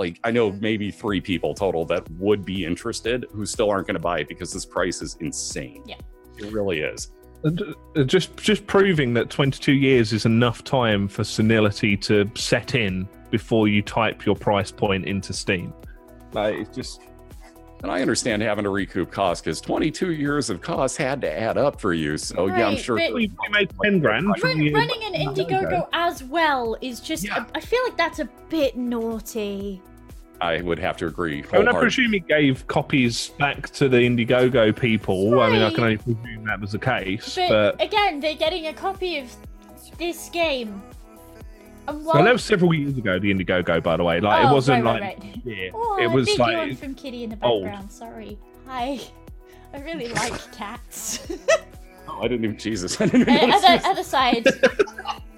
like 0.00 0.18
I 0.24 0.30
know 0.30 0.50
maybe 0.52 0.90
three 0.90 1.20
people 1.20 1.54
total 1.54 1.84
that 1.84 2.10
would 2.12 2.42
be 2.44 2.64
interested 2.64 3.26
who 3.32 3.44
still 3.44 3.70
aren't 3.70 3.86
going 3.86 3.94
to 3.96 4.00
buy 4.00 4.20
it 4.20 4.28
because 4.28 4.50
this 4.50 4.64
price 4.64 5.02
is 5.02 5.16
insane. 5.20 5.82
Yeah. 5.86 5.96
it 6.38 6.50
really 6.52 6.80
is. 6.80 7.12
Uh, 7.44 8.02
Just 8.04 8.34
just 8.38 8.66
proving 8.66 9.12
that 9.14 9.28
22 9.30 9.72
years 9.72 10.12
is 10.14 10.24
enough 10.24 10.64
time 10.64 11.06
for 11.06 11.22
senility 11.22 11.96
to 11.98 12.30
set 12.34 12.74
in 12.74 13.06
before 13.30 13.68
you 13.68 13.82
type 13.82 14.24
your 14.24 14.34
price 14.36 14.70
point 14.72 15.04
into 15.04 15.32
Steam. 15.34 15.72
Like 16.32 16.54
it's 16.56 16.74
just 16.74 17.00
And 17.82 17.90
I 17.90 18.02
understand 18.02 18.42
having 18.42 18.64
to 18.64 18.70
recoup 18.70 19.10
costs 19.10 19.42
because 19.42 19.60
22 19.62 20.12
years 20.12 20.50
of 20.50 20.60
costs 20.60 20.98
had 20.98 21.20
to 21.22 21.30
add 21.32 21.56
up 21.56 21.80
for 21.80 21.94
you. 21.94 22.18
So 22.18 22.46
yeah, 22.46 22.68
I'm 22.68 22.76
sure. 22.76 22.96
but- 22.98 23.14
we 23.14 23.30
made 23.50 23.70
10 23.82 24.00
grand. 24.00 24.26
Run, 24.42 24.58
the- 24.58 24.72
running 24.74 25.02
an 25.08 25.14
Indiegogo 25.14 25.88
as 25.94 26.22
well 26.22 26.76
is 26.82 27.00
just. 27.00 27.24
Yeah. 27.24 27.46
I 27.54 27.60
feel 27.60 27.82
like 27.84 27.96
that's 27.96 28.18
a 28.18 28.28
bit 28.50 28.76
naughty. 28.76 29.80
I 30.40 30.62
would 30.62 30.78
have 30.78 30.96
to 30.98 31.06
agree. 31.06 31.44
I 31.52 31.58
mean, 31.58 31.68
I 31.68 31.72
presume 31.72 32.12
he 32.12 32.20
gave 32.20 32.66
copies 32.66 33.28
back 33.38 33.68
to 33.70 33.88
the 33.88 33.98
Indiegogo 33.98 34.74
people. 34.78 35.40
I 35.40 35.50
mean, 35.50 35.60
I 35.62 35.70
can 35.70 35.84
only 35.84 35.96
presume 35.98 36.44
that 36.46 36.60
was 36.60 36.72
the 36.72 36.78
case. 36.78 37.34
But, 37.36 37.76
But, 37.78 37.82
again, 37.86 38.20
they're 38.20 38.34
getting 38.34 38.66
a 38.68 38.72
copy 38.72 39.18
of 39.18 39.30
this 39.98 40.30
game. 40.30 40.82
And 41.86 42.04
well, 42.04 42.14
while... 42.14 42.24
that 42.24 42.32
was 42.32 42.44
several 42.44 42.72
years 42.72 42.96
ago. 42.96 43.18
The 43.18 43.32
Indiegogo, 43.32 43.82
by 43.82 43.96
the 43.96 44.04
way, 44.04 44.20
like 44.20 44.44
Oh, 44.44 44.50
it 44.50 44.52
wasn't 44.52 44.84
right, 44.84 44.92
like 45.00 45.02
right, 45.02 45.18
right. 45.22 45.40
yeah, 45.44 45.70
Oh, 45.74 45.98
it 46.00 46.06
was 46.06 46.26
big 46.26 46.38
like 46.38 46.52
yawn 46.52 46.76
from 46.76 46.94
Kitty 46.94 47.24
in 47.24 47.30
the 47.30 47.38
old. 47.42 47.64
background. 47.64 47.92
Sorry. 47.92 48.38
Hi. 48.66 49.00
I 49.74 49.80
really 49.80 50.08
like 50.08 50.52
cats. 50.52 51.26
Oh, 52.08 52.22
I 52.24 52.28
didn't 52.28 52.44
even 52.44 52.58
Jesus. 52.58 53.00
I 53.00 53.06
didn't 53.06 53.28
even 53.28 53.50
Uh, 53.50 53.56
other, 53.56 53.80
other 53.86 54.02
side. 54.02 54.44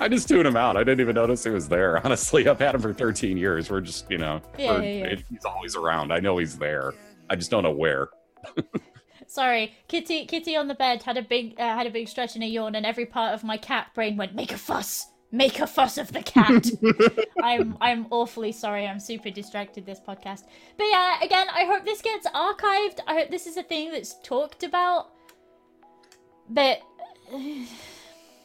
I 0.00 0.08
just 0.08 0.28
tuned 0.28 0.46
him 0.46 0.56
out. 0.56 0.76
I 0.76 0.80
didn't 0.84 1.00
even 1.00 1.14
notice 1.14 1.42
he 1.44 1.50
was 1.50 1.68
there. 1.68 2.04
Honestly, 2.04 2.46
I've 2.48 2.58
had 2.58 2.74
him 2.74 2.80
for 2.82 2.92
13 2.92 3.36
years. 3.36 3.70
We're 3.70 3.80
just, 3.80 4.10
you 4.10 4.18
know, 4.18 4.40
Yeah, 4.58 4.80
yeah, 4.80 5.06
yeah. 5.08 5.14
he's 5.30 5.44
always 5.44 5.76
around. 5.76 6.12
I 6.12 6.20
know 6.20 6.38
he's 6.38 6.58
there. 6.58 6.92
I 7.28 7.36
just 7.36 7.50
don't 7.50 7.62
know 7.62 7.70
where. 7.70 8.08
Sorry, 9.26 9.74
Kitty. 9.88 10.26
Kitty 10.26 10.56
on 10.56 10.66
the 10.68 10.74
bed 10.74 11.02
had 11.04 11.16
a 11.16 11.22
big 11.22 11.54
uh, 11.60 11.74
had 11.76 11.86
a 11.86 11.90
big 11.90 12.08
stretch 12.08 12.34
and 12.34 12.42
a 12.42 12.46
yawn, 12.48 12.74
and 12.74 12.84
every 12.84 13.06
part 13.06 13.32
of 13.32 13.44
my 13.44 13.56
cat 13.56 13.88
brain 13.94 14.16
went, 14.16 14.34
"Make 14.34 14.50
a 14.50 14.58
fuss, 14.58 15.06
make 15.30 15.60
a 15.60 15.68
fuss 15.68 15.98
of 15.98 16.10
the 16.12 16.22
cat." 16.22 16.66
I'm 17.42 17.76
I'm 17.80 18.06
awfully 18.10 18.50
sorry. 18.50 18.88
I'm 18.88 18.98
super 18.98 19.30
distracted 19.30 19.86
this 19.86 20.00
podcast. 20.00 20.44
But 20.76 20.86
yeah, 20.90 21.20
again, 21.22 21.46
I 21.54 21.64
hope 21.64 21.84
this 21.84 22.02
gets 22.02 22.26
archived. 22.28 22.98
I 23.06 23.14
hope 23.14 23.30
this 23.30 23.46
is 23.46 23.56
a 23.56 23.62
thing 23.62 23.92
that's 23.92 24.16
talked 24.24 24.64
about. 24.64 25.10
But 26.48 26.80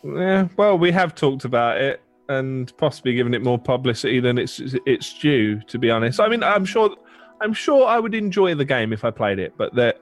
Yeah, 0.05 0.47
well, 0.55 0.77
we 0.77 0.91
have 0.91 1.15
talked 1.15 1.45
about 1.45 1.81
it 1.81 2.01
and 2.29 2.75
possibly 2.77 3.13
given 3.15 3.33
it 3.33 3.43
more 3.43 3.57
publicity 3.57 4.19
than 4.19 4.37
it's 4.37 4.59
it's 4.85 5.13
due. 5.17 5.61
To 5.61 5.79
be 5.79 5.89
honest, 5.89 6.19
I 6.19 6.27
mean, 6.27 6.43
I'm 6.43 6.65
sure, 6.65 6.95
I'm 7.41 7.53
sure 7.53 7.87
I 7.87 7.99
would 7.99 8.13
enjoy 8.13 8.55
the 8.55 8.65
game 8.65 8.93
if 8.93 9.03
I 9.03 9.11
played 9.11 9.39
it, 9.39 9.53
but 9.57 9.73
that 9.75 9.99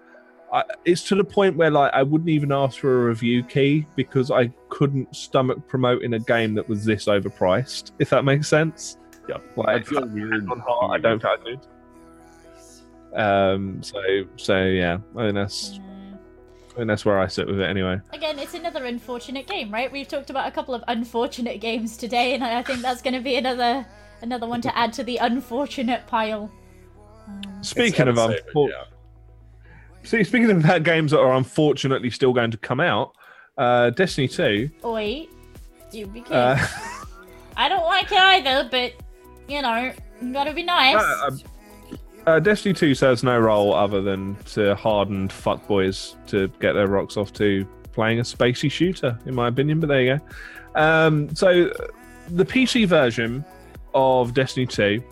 I, 0.52 0.64
it's 0.86 1.04
to 1.10 1.16
the 1.16 1.24
point 1.24 1.56
where 1.56 1.72
like 1.72 1.94
I 1.94 2.04
wouldn't 2.04 2.30
even 2.30 2.52
ask 2.52 2.80
for 2.80 3.04
a 3.04 3.08
review 3.10 3.44
key 3.44 3.86
because 3.96 4.30
I 4.30 4.48
couldn't 4.70 5.16
stomach 5.16 5.68
promoting 5.68 6.14
a 6.14 6.20
game 6.20 6.54
that 6.56 6.68
was 6.68 6.84
this 6.86 7.06
overpriced. 7.06 7.92
If 8.00 8.10
that 8.10 8.26
makes 8.26 8.48
sense. 8.48 8.98
Yeah, 9.30 9.38
Like, 9.56 9.68
I 9.68 9.82
feel 9.84 10.06
weird. 10.06 10.50
on 10.50 10.60
heart, 10.60 10.92
I 10.92 10.98
don't 10.98 11.22
think 11.22 11.40
I 11.40 11.44
could. 11.44 13.20
Um. 13.20 13.82
So 13.84 14.02
so 14.38 14.66
yeah, 14.66 14.98
I 15.16 15.26
mean 15.28 15.36
that's 15.36 15.80
uh, 16.74 16.76
I 16.76 16.78
think 16.80 16.88
that's 16.88 17.06
where 17.06 17.20
I 17.20 17.28
sit 17.28 17.48
with 17.48 17.60
it 17.60 17.70
anyway. 17.70 18.00
again, 18.12 18.40
it's 18.40 18.54
another 18.54 18.86
unfortunate 18.86 19.48
game, 19.48 19.72
right? 19.72 19.92
We've 19.92 20.08
talked 20.08 20.30
about 20.30 20.48
a 20.48 20.52
couple 20.52 20.74
of 20.74 20.84
unfortunate 20.88 21.62
games 21.62 21.98
today, 21.98 22.34
and 22.34 22.44
I 22.44 22.60
I 22.60 22.64
think 22.64 22.82
that's 22.82 23.02
going 23.02 23.14
to 23.14 23.22
be 23.22 23.36
another 23.36 23.86
another 24.22 24.48
one 24.48 24.62
to 24.62 24.78
add 24.78 24.94
to 24.94 25.04
the 25.04 25.18
unfortunate 25.18 26.08
pile. 26.08 26.52
Um, 27.28 27.42
Speaking 27.62 28.08
of 28.08 28.18
It's 28.18 28.20
sad 28.20 28.28
to 28.28 28.38
say, 28.38 28.42
but 28.54 28.60
unfor- 28.60 28.70
yeah. 28.70 28.84
See, 30.04 30.24
speaking 30.24 30.52
of 30.52 30.64
that, 30.64 30.84
games 30.84 31.12
that 31.12 31.20
are 31.20 31.34
unfortunately 31.34 32.10
still 32.10 32.34
going 32.34 32.52
to 32.52 32.58
come 32.58 32.80
out, 32.82 33.16
uh, 33.58 33.90
Destiny 33.92 34.28
2. 34.28 34.70
oi, 34.84 35.28
you 35.92 36.08
be 36.08 36.22
careful. 36.22 36.36
Uh, 36.36 37.06
I 37.56 37.70
don't 37.70 37.86
like 37.86 38.12
it 38.12 38.18
either, 38.18 38.68
but 38.70 38.94
you 39.48 39.62
know, 39.62 39.94
you 40.22 40.34
gotta 40.34 40.54
be 40.54 40.64
nice. 40.64 40.96
uh, 41.24 41.32
uh, 42.26 42.40
Destiny 42.40 42.74
2 42.74 42.96
serves 42.96 43.24
no 43.24 43.38
role 43.40 43.74
other 43.74 44.02
than 44.02 44.36
to 44.46 44.76
hardened 44.76 45.32
fuckboys 45.32 46.16
to 46.28 46.48
get 46.60 46.74
their 46.74 46.88
rocks 46.88 47.18
off 47.18 47.34
to 47.34 47.68
playing 47.92 48.20
a 48.20 48.24
spacey 48.24 48.72
shooter, 48.72 49.18
in 49.26 49.36
my 49.36 49.48
opinion. 49.48 49.80
But 49.80 49.88
there 49.90 50.02
you 50.02 50.18
go. 50.18 50.80
Um, 50.80 51.36
so, 51.36 51.72
the 52.30 52.46
PC 52.46 52.88
version 52.88 53.44
of 53.94 54.34
Destiny 54.34 54.66
2 54.66 55.04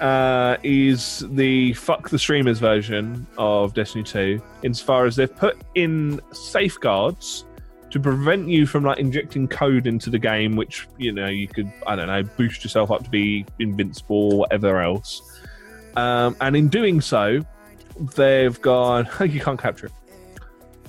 uh, 0.00 0.56
is 0.62 1.24
the 1.30 1.72
fuck 1.74 2.08
the 2.08 2.18
streamers 2.18 2.58
version 2.58 3.26
of 3.38 3.74
Destiny 3.74 4.04
2, 4.04 4.42
insofar 4.62 5.06
as 5.06 5.16
they've 5.16 5.34
put 5.34 5.58
in 5.74 6.20
safeguards 6.32 7.44
to 7.90 8.00
prevent 8.00 8.48
you 8.48 8.66
from 8.66 8.84
like 8.84 8.98
injecting 8.98 9.46
code 9.46 9.86
into 9.86 10.08
the 10.08 10.18
game, 10.18 10.56
which 10.56 10.88
you 10.98 11.12
know 11.12 11.28
you 11.28 11.46
could 11.46 11.70
I 11.86 11.94
don't 11.94 12.06
know 12.06 12.22
boost 12.22 12.64
yourself 12.64 12.90
up 12.90 13.04
to 13.04 13.10
be 13.10 13.44
invincible 13.58 14.32
or 14.32 14.38
whatever 14.40 14.80
else. 14.80 15.31
Um, 15.96 16.36
and 16.40 16.56
in 16.56 16.68
doing 16.68 17.00
so, 17.00 17.40
they've 18.16 18.60
gone 18.60 19.08
you 19.20 19.40
can't 19.40 19.60
capture 19.60 19.86
it 19.86 19.92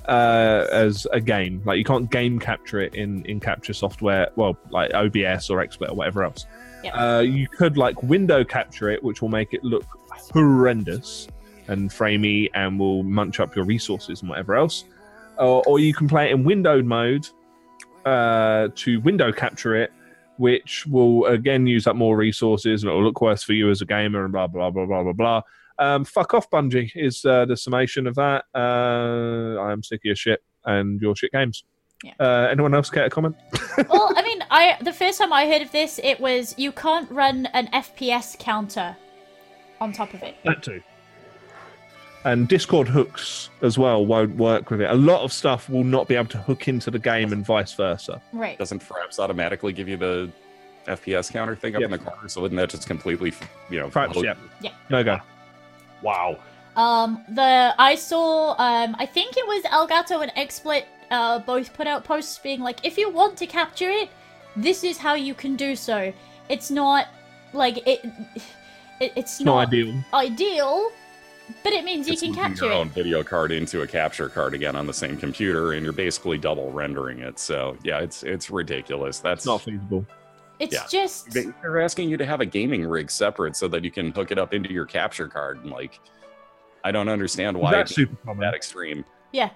uh, 0.06 0.66
as 0.70 1.06
a 1.12 1.20
game. 1.20 1.62
Like 1.64 1.78
you 1.78 1.84
can't 1.84 2.10
game 2.10 2.38
capture 2.38 2.80
it 2.80 2.94
in 2.94 3.24
in 3.26 3.40
capture 3.40 3.72
software. 3.72 4.30
Well, 4.36 4.56
like 4.70 4.92
OBS 4.94 5.50
or 5.50 5.64
XSplit 5.64 5.90
or 5.90 5.94
whatever 5.94 6.24
else. 6.24 6.46
Yep. 6.82 6.94
Uh, 6.96 7.20
you 7.20 7.48
could 7.48 7.76
like 7.76 8.02
window 8.02 8.44
capture 8.44 8.90
it, 8.90 9.02
which 9.02 9.22
will 9.22 9.30
make 9.30 9.54
it 9.54 9.64
look 9.64 9.86
horrendous 10.32 11.28
and 11.68 11.90
framey 11.90 12.50
and 12.54 12.78
will 12.78 13.02
munch 13.02 13.40
up 13.40 13.56
your 13.56 13.64
resources 13.64 14.20
and 14.20 14.28
whatever 14.28 14.54
else. 14.54 14.84
Or, 15.38 15.62
or 15.66 15.78
you 15.78 15.94
can 15.94 16.08
play 16.08 16.28
it 16.28 16.32
in 16.32 16.44
windowed 16.44 16.84
mode 16.84 17.26
uh, 18.04 18.68
to 18.74 19.00
window 19.00 19.32
capture 19.32 19.74
it, 19.74 19.92
which 20.36 20.86
will 20.86 21.26
again 21.26 21.66
use 21.66 21.86
up 21.86 21.96
more 21.96 22.16
resources 22.16 22.82
and 22.82 22.90
it 22.90 22.94
will 22.94 23.04
look 23.04 23.20
worse 23.20 23.42
for 23.42 23.52
you 23.52 23.70
as 23.70 23.80
a 23.80 23.86
gamer 23.86 24.24
and 24.24 24.32
blah 24.32 24.46
blah 24.46 24.70
blah 24.70 24.86
blah 24.86 25.02
blah 25.02 25.12
blah. 25.12 25.42
Um, 25.78 26.04
fuck 26.04 26.34
off, 26.34 26.48
Bungie 26.50 26.90
is 26.94 27.24
uh, 27.24 27.46
the 27.46 27.56
summation 27.56 28.06
of 28.06 28.14
that. 28.14 28.44
Uh, 28.54 29.60
I 29.60 29.72
am 29.72 29.82
sick 29.82 30.00
of 30.00 30.04
your 30.04 30.16
shit 30.16 30.42
and 30.64 31.00
your 31.00 31.16
shit 31.16 31.32
games. 31.32 31.64
Yeah. 32.02 32.12
Uh, 32.20 32.48
anyone 32.50 32.74
else 32.74 32.90
care 32.90 33.04
to 33.04 33.10
comment? 33.10 33.36
well, 33.88 34.12
I 34.14 34.22
mean, 34.22 34.44
I 34.50 34.76
the 34.82 34.92
first 34.92 35.18
time 35.18 35.32
I 35.32 35.46
heard 35.46 35.62
of 35.62 35.72
this, 35.72 35.98
it 36.02 36.20
was 36.20 36.54
you 36.58 36.72
can't 36.72 37.10
run 37.10 37.46
an 37.46 37.68
FPS 37.68 38.38
counter 38.38 38.96
on 39.80 39.92
top 39.92 40.14
of 40.14 40.22
it. 40.22 40.36
That 40.44 40.62
too. 40.62 40.82
And 42.24 42.48
Discord 42.48 42.88
hooks 42.88 43.50
as 43.60 43.76
well 43.76 44.06
won't 44.06 44.36
work 44.36 44.70
with 44.70 44.80
it. 44.80 44.90
A 44.90 44.94
lot 44.94 45.20
of 45.22 45.32
stuff 45.32 45.68
will 45.68 45.84
not 45.84 46.08
be 46.08 46.14
able 46.14 46.30
to 46.30 46.38
hook 46.38 46.68
into 46.68 46.90
the 46.90 46.98
game 46.98 47.32
and 47.32 47.44
vice 47.44 47.74
versa. 47.74 48.20
Right. 48.32 48.58
Doesn't 48.58 48.82
Fraps 48.82 49.18
automatically 49.18 49.74
give 49.74 49.88
you 49.88 49.98
the 49.98 50.30
FPS 50.86 51.30
counter 51.30 51.54
thing 51.54 51.76
up 51.76 51.82
in 51.82 51.90
the 51.90 51.98
corner? 51.98 52.28
So 52.28 52.40
wouldn't 52.40 52.58
that 52.58 52.70
just 52.70 52.86
completely, 52.86 53.34
you 53.68 53.78
know, 53.78 53.88
Fraps, 53.90 54.22
yeah. 54.22 54.34
Yeah. 54.62 54.72
No 54.88 55.04
go. 55.04 55.18
Wow. 56.00 56.38
Um, 56.76 57.22
the 57.28 57.74
I 57.78 57.94
saw, 57.94 58.52
um, 58.58 58.96
I 58.98 59.06
think 59.06 59.36
it 59.36 59.46
was 59.46 59.62
Elgato 59.64 60.22
and 60.22 60.32
XSplit, 60.32 60.84
uh, 61.10 61.38
both 61.40 61.74
put 61.74 61.86
out 61.86 62.04
posts 62.04 62.38
being 62.38 62.60
like, 62.60 62.84
if 62.84 62.96
you 62.96 63.10
want 63.10 63.36
to 63.38 63.46
capture 63.46 63.90
it, 63.90 64.08
this 64.56 64.82
is 64.82 64.96
how 64.96 65.14
you 65.14 65.34
can 65.34 65.56
do 65.56 65.76
so. 65.76 66.12
It's 66.48 66.70
not 66.70 67.08
like 67.52 67.86
it. 67.86 68.04
it 69.00 69.12
it's 69.16 69.16
It's 69.16 69.40
not 69.40 69.68
ideal. 69.68 70.02
ideal, 70.12 70.90
but 71.62 71.72
it 71.72 71.84
means 71.84 72.06
you 72.06 72.14
It's 72.14 72.22
can 72.22 72.34
capture 72.34 72.64
your 72.64 72.72
it. 72.74 72.76
own 72.76 72.88
video 72.90 73.22
card 73.22 73.52
into 73.52 73.82
a 73.82 73.86
capture 73.86 74.28
card 74.28 74.54
again 74.54 74.76
on 74.76 74.86
the 74.86 74.92
same 74.94 75.16
computer, 75.16 75.72
and 75.72 75.82
you're 75.84 75.92
basically 75.92 76.38
double 76.38 76.70
rendering 76.72 77.20
it. 77.20 77.38
So 77.38 77.76
yeah, 77.82 78.00
it's 78.00 78.22
it's 78.22 78.50
ridiculous. 78.50 79.18
That's 79.18 79.40
It's 79.40 79.46
not 79.46 79.62
feasible. 79.62 80.06
It's 80.58 80.72
yeah. 80.74 80.86
just 80.88 81.30
They- 81.32 81.46
They're 81.62 81.80
asking 81.80 82.08
you 82.10 82.16
to 82.16 82.24
have 82.26 82.40
a 82.40 82.46
gaming 82.46 82.86
rig 82.86 83.10
separate 83.10 83.56
so 83.56 83.66
that 83.68 83.82
you 83.84 83.90
can 83.90 84.12
hook 84.12 84.30
it 84.30 84.38
up 84.38 84.54
into 84.54 84.72
your 84.72 84.86
capture 84.86 85.26
card. 85.28 85.58
And 85.62 85.70
like, 85.70 85.98
I 86.84 86.92
don't 86.92 87.08
understand 87.08 87.56
why 87.58 87.72
That's 87.72 87.90
it's 87.90 87.96
super 87.96 88.16
common. 88.24 88.40
that 88.40 88.54
extreme. 88.54 89.04
yeah. 89.32 89.50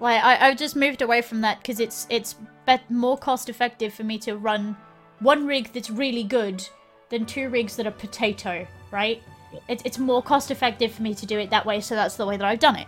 Like 0.00 0.22
I, 0.24 0.48
I've 0.48 0.56
just 0.58 0.74
moved 0.74 1.02
away 1.02 1.22
from 1.22 1.40
that 1.42 1.58
because 1.58 1.78
it's 1.80 2.06
it's 2.10 2.34
bet 2.66 2.90
more 2.90 3.16
cost 3.16 3.48
effective 3.48 3.94
for 3.94 4.02
me 4.02 4.18
to 4.18 4.36
run 4.36 4.76
one 5.20 5.46
rig 5.46 5.72
that's 5.72 5.88
really 5.90 6.24
good 6.24 6.66
than 7.10 7.24
two 7.24 7.48
rigs 7.48 7.76
that 7.76 7.86
are 7.86 7.92
potato, 7.92 8.66
right? 8.90 9.22
It's 9.68 9.82
it's 9.84 9.98
more 9.98 10.22
cost 10.22 10.50
effective 10.50 10.92
for 10.92 11.02
me 11.02 11.14
to 11.14 11.26
do 11.26 11.38
it 11.38 11.50
that 11.50 11.64
way, 11.66 11.80
so 11.80 11.94
that's 11.94 12.16
the 12.16 12.26
way 12.26 12.36
that 12.36 12.44
I've 12.46 12.58
done 12.60 12.76
it. 12.76 12.86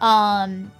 Um, 0.00 0.70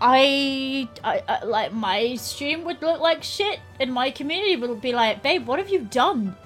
I, 0.00 0.88
I, 1.02 1.22
I 1.28 1.44
like 1.44 1.72
my 1.72 2.14
stream 2.16 2.64
would 2.64 2.80
look 2.82 3.00
like 3.00 3.22
shit, 3.22 3.58
and 3.80 3.92
my 3.92 4.10
community 4.10 4.56
would 4.56 4.80
be 4.80 4.92
like, 4.92 5.22
"Babe, 5.22 5.46
what 5.46 5.58
have 5.58 5.68
you 5.68 5.80
done?" 5.80 6.36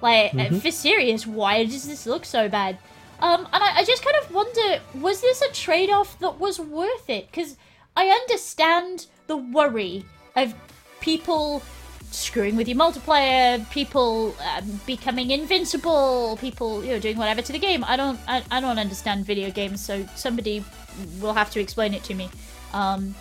Like, 0.00 0.34
uh, 0.34 0.38
Mhm. 0.38 0.60
for 0.62 0.70
serious, 0.72 1.26
why 1.26 1.64
does 1.64 1.86
this 1.86 2.06
look 2.06 2.24
so 2.24 2.48
bad? 2.48 2.78
Um, 3.20 3.46
and 3.52 3.62
I, 3.62 3.78
I 3.78 3.84
just 3.84 4.04
kind 4.04 4.16
of 4.20 4.34
wonder, 4.34 4.80
was 4.94 5.20
this 5.20 5.42
a 5.42 5.52
trade-off 5.52 6.18
that 6.18 6.40
was 6.40 6.58
worth 6.58 7.08
it? 7.08 7.30
Because 7.30 7.56
I 7.96 8.08
understand 8.08 9.06
the 9.28 9.36
worry 9.36 10.04
of 10.34 10.54
people 11.00 11.62
screwing 12.14 12.56
with 12.56 12.68
your 12.68 12.76
multiplayer, 12.76 13.68
people 13.70 14.34
um, 14.56 14.80
becoming 14.86 15.30
invincible, 15.30 16.36
people 16.40 16.84
you 16.84 16.90
know 16.92 16.98
doing 16.98 17.16
whatever 17.16 17.42
to 17.42 17.52
the 17.52 17.58
game. 17.58 17.84
I 17.84 17.96
don't, 17.96 18.18
I, 18.28 18.42
I 18.50 18.60
don't 18.60 18.78
understand 18.78 19.24
video 19.24 19.50
games, 19.50 19.80
so 19.80 20.06
somebody 20.14 20.64
will 21.20 21.34
have 21.34 21.50
to 21.50 21.60
explain 21.60 21.94
it 21.94 22.04
to 22.04 22.14
me. 22.14 22.28
Um, 22.72 23.14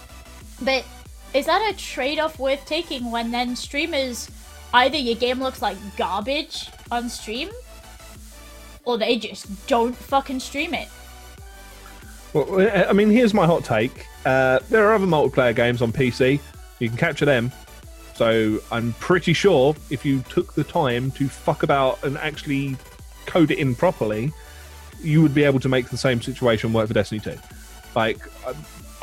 but 0.62 0.86
is 1.34 1.46
that 1.46 1.74
a 1.74 1.78
trade-off 1.78 2.40
worth 2.40 2.66
taking 2.66 3.12
when 3.12 3.32
then 3.32 3.56
streamers 3.56 4.30
either 4.74 4.98
your 4.98 5.16
game 5.16 5.40
looks 5.40 5.62
like 5.62 5.78
garbage 5.98 6.70
on 6.92 7.10
stream, 7.10 7.50
or 8.86 8.98
they 8.98 9.18
just 9.18 9.68
don't 9.68 9.96
fucking 9.96 10.40
stream 10.40 10.74
it? 10.74 10.88
Well, 12.34 12.88
I 12.88 12.94
mean, 12.94 13.10
here's 13.10 13.34
my 13.34 13.46
hot 13.46 13.66
take. 13.66 14.06
Uh, 14.26 14.60
there 14.70 14.88
are 14.88 14.94
other 14.94 15.06
multiplayer 15.06 15.56
games 15.56 15.82
on 15.82 15.92
PC. 15.92 16.40
You 16.80 16.88
can 16.88 16.98
capture 16.98 17.26
them. 17.26 17.52
So 18.22 18.60
I'm 18.72 18.94
pretty 19.00 19.34
sure 19.34 19.76
if 19.90 20.06
you 20.06 20.22
took 20.30 20.54
the 20.54 20.64
time 20.64 21.10
to 21.14 21.28
fuck 21.28 21.64
about 21.64 22.04
and 22.04 22.20
actually 22.20 22.78
code 23.26 23.50
it 23.50 23.58
in 23.58 23.74
properly, 23.74 24.32
you 25.02 25.24
would 25.24 25.34
be 25.34 25.44
able 25.44 25.60
to 25.60 25.68
make 25.68 25.90
the 25.90 25.98
same 25.98 26.22
situation 26.22 26.72
work 26.72 26.88
for 26.88 26.94
Destiny 26.94 27.20
2. 27.20 27.36
Like, 27.96 28.20
uh, 28.46 28.54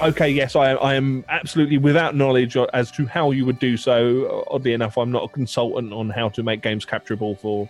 okay, 0.04 0.28
yes, 0.28 0.54
I, 0.54 0.70
I 0.74 0.94
am 0.94 1.24
absolutely 1.28 1.78
without 1.78 2.14
knowledge 2.14 2.56
as 2.72 2.92
to 2.92 3.06
how 3.06 3.32
you 3.32 3.44
would 3.44 3.58
do 3.58 3.76
so. 3.76 4.46
Oddly 4.52 4.72
enough, 4.72 4.96
I'm 4.96 5.10
not 5.10 5.24
a 5.24 5.28
consultant 5.28 5.92
on 5.92 6.10
how 6.10 6.28
to 6.28 6.44
make 6.44 6.62
games 6.62 6.86
capturable 6.86 7.36
for 7.40 7.68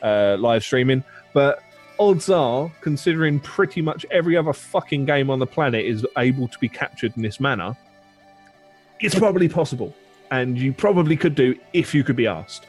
uh, 0.00 0.36
live 0.38 0.62
streaming, 0.62 1.02
but 1.32 1.60
odds 1.98 2.30
are, 2.30 2.70
considering 2.82 3.40
pretty 3.40 3.82
much 3.82 4.06
every 4.12 4.36
other 4.36 4.52
fucking 4.52 5.06
game 5.06 5.28
on 5.28 5.40
the 5.40 5.46
planet 5.46 5.84
is 5.84 6.06
able 6.16 6.46
to 6.46 6.58
be 6.60 6.68
captured 6.68 7.16
in 7.16 7.22
this 7.24 7.40
manner, 7.40 7.76
it's 9.00 9.16
probably 9.16 9.48
possible. 9.48 9.92
And 10.40 10.58
you 10.58 10.72
probably 10.72 11.16
could 11.16 11.34
do 11.34 11.54
if 11.72 11.94
you 11.94 12.02
could 12.02 12.16
be 12.16 12.26
asked. 12.26 12.66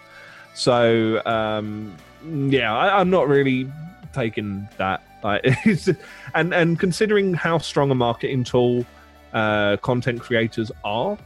So, 0.54 1.22
um, 1.26 1.96
yeah, 2.24 2.76
I, 2.76 3.00
I'm 3.00 3.10
not 3.10 3.28
really 3.28 3.70
taking 4.14 4.68
that. 4.78 5.02
Like, 5.24 5.44
and 6.36 6.54
and 6.54 6.80
considering 6.80 7.34
how 7.34 7.58
strong 7.58 7.90
a 7.92 7.96
marketing 7.96 8.44
tool 8.44 8.86
uh, 9.34 9.78
content 9.78 10.22
creators 10.22 10.72
are 10.84 11.18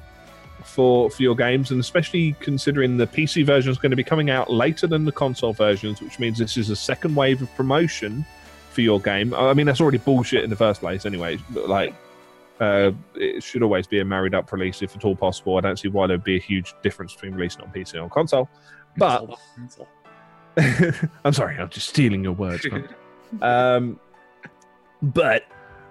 for 0.63 1.09
for 1.09 1.21
your 1.21 1.35
games, 1.35 1.71
and 1.71 1.79
especially 1.79 2.35
considering 2.39 2.97
the 2.97 3.07
PC 3.07 3.45
version 3.45 3.71
is 3.71 3.77
going 3.77 3.91
to 3.91 3.97
be 3.97 4.03
coming 4.03 4.29
out 4.29 4.49
later 4.49 4.87
than 4.87 5.03
the 5.05 5.11
console 5.11 5.53
versions, 5.53 6.01
which 6.01 6.19
means 6.19 6.37
this 6.37 6.57
is 6.57 6.69
a 6.69 6.75
second 6.75 7.15
wave 7.15 7.41
of 7.41 7.53
promotion 7.55 8.25
for 8.71 8.81
your 8.81 8.99
game. 8.99 9.33
I 9.33 9.53
mean, 9.53 9.65
that's 9.65 9.81
already 9.81 9.97
bullshit 9.97 10.43
in 10.43 10.49
the 10.49 10.55
first 10.55 10.79
place, 10.79 11.05
anyway. 11.05 11.37
Like, 11.53 11.93
uh, 12.59 12.91
it 13.15 13.41
should 13.43 13.63
always 13.63 13.87
be 13.87 13.99
a 13.99 14.05
married 14.05 14.35
up 14.35 14.51
release 14.51 14.81
if 14.81 14.95
at 14.95 15.05
all 15.05 15.15
possible. 15.15 15.57
I 15.57 15.61
don't 15.61 15.79
see 15.79 15.87
why 15.87 16.07
there'd 16.07 16.23
be 16.23 16.35
a 16.35 16.41
huge 16.41 16.73
difference 16.83 17.13
between 17.13 17.33
releasing 17.33 17.61
on 17.61 17.71
PC 17.71 17.93
and 17.93 18.03
on 18.03 18.09
console. 18.09 18.49
But 18.97 19.29
I'm 21.23 21.33
sorry, 21.33 21.57
I'm 21.57 21.69
just 21.69 21.89
stealing 21.89 22.23
your 22.23 22.33
words. 22.33 22.67
um, 23.41 23.99
but 25.01 25.43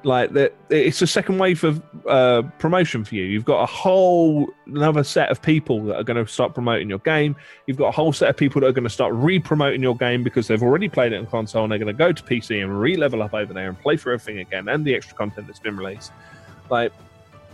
like 0.04 0.32
that, 0.32 0.54
it's 0.70 1.02
a 1.02 1.06
second 1.06 1.38
wave 1.38 1.64
of 1.64 1.82
uh, 2.06 2.42
promotion 2.58 3.04
for 3.04 3.14
you. 3.14 3.24
You've 3.24 3.44
got 3.44 3.62
a 3.62 3.66
whole 3.66 4.48
another 4.66 5.02
set 5.02 5.30
of 5.30 5.40
people 5.40 5.82
that 5.84 5.96
are 5.96 6.04
going 6.04 6.24
to 6.24 6.30
start 6.30 6.54
promoting 6.54 6.88
your 6.88 7.00
game. 7.00 7.34
You've 7.66 7.78
got 7.78 7.88
a 7.88 7.92
whole 7.92 8.12
set 8.12 8.28
of 8.28 8.36
people 8.36 8.60
that 8.60 8.68
are 8.68 8.72
going 8.72 8.84
to 8.84 8.90
start 8.90 9.14
re-promoting 9.14 9.82
your 9.82 9.96
game 9.96 10.22
because 10.22 10.46
they've 10.46 10.62
already 10.62 10.88
played 10.88 11.12
it 11.12 11.16
on 11.16 11.26
console 11.26 11.64
and 11.64 11.72
they're 11.72 11.78
going 11.78 11.86
to 11.86 11.98
go 11.98 12.12
to 12.12 12.22
PC 12.22 12.62
and 12.62 12.78
re-level 12.78 13.22
up 13.22 13.34
over 13.34 13.52
there 13.52 13.68
and 13.68 13.80
play 13.80 13.96
through 13.96 14.14
everything 14.14 14.40
again 14.40 14.68
and 14.68 14.84
the 14.84 14.94
extra 14.94 15.16
content 15.16 15.46
that's 15.46 15.60
been 15.60 15.76
released. 15.76 16.12
Like, 16.70 16.92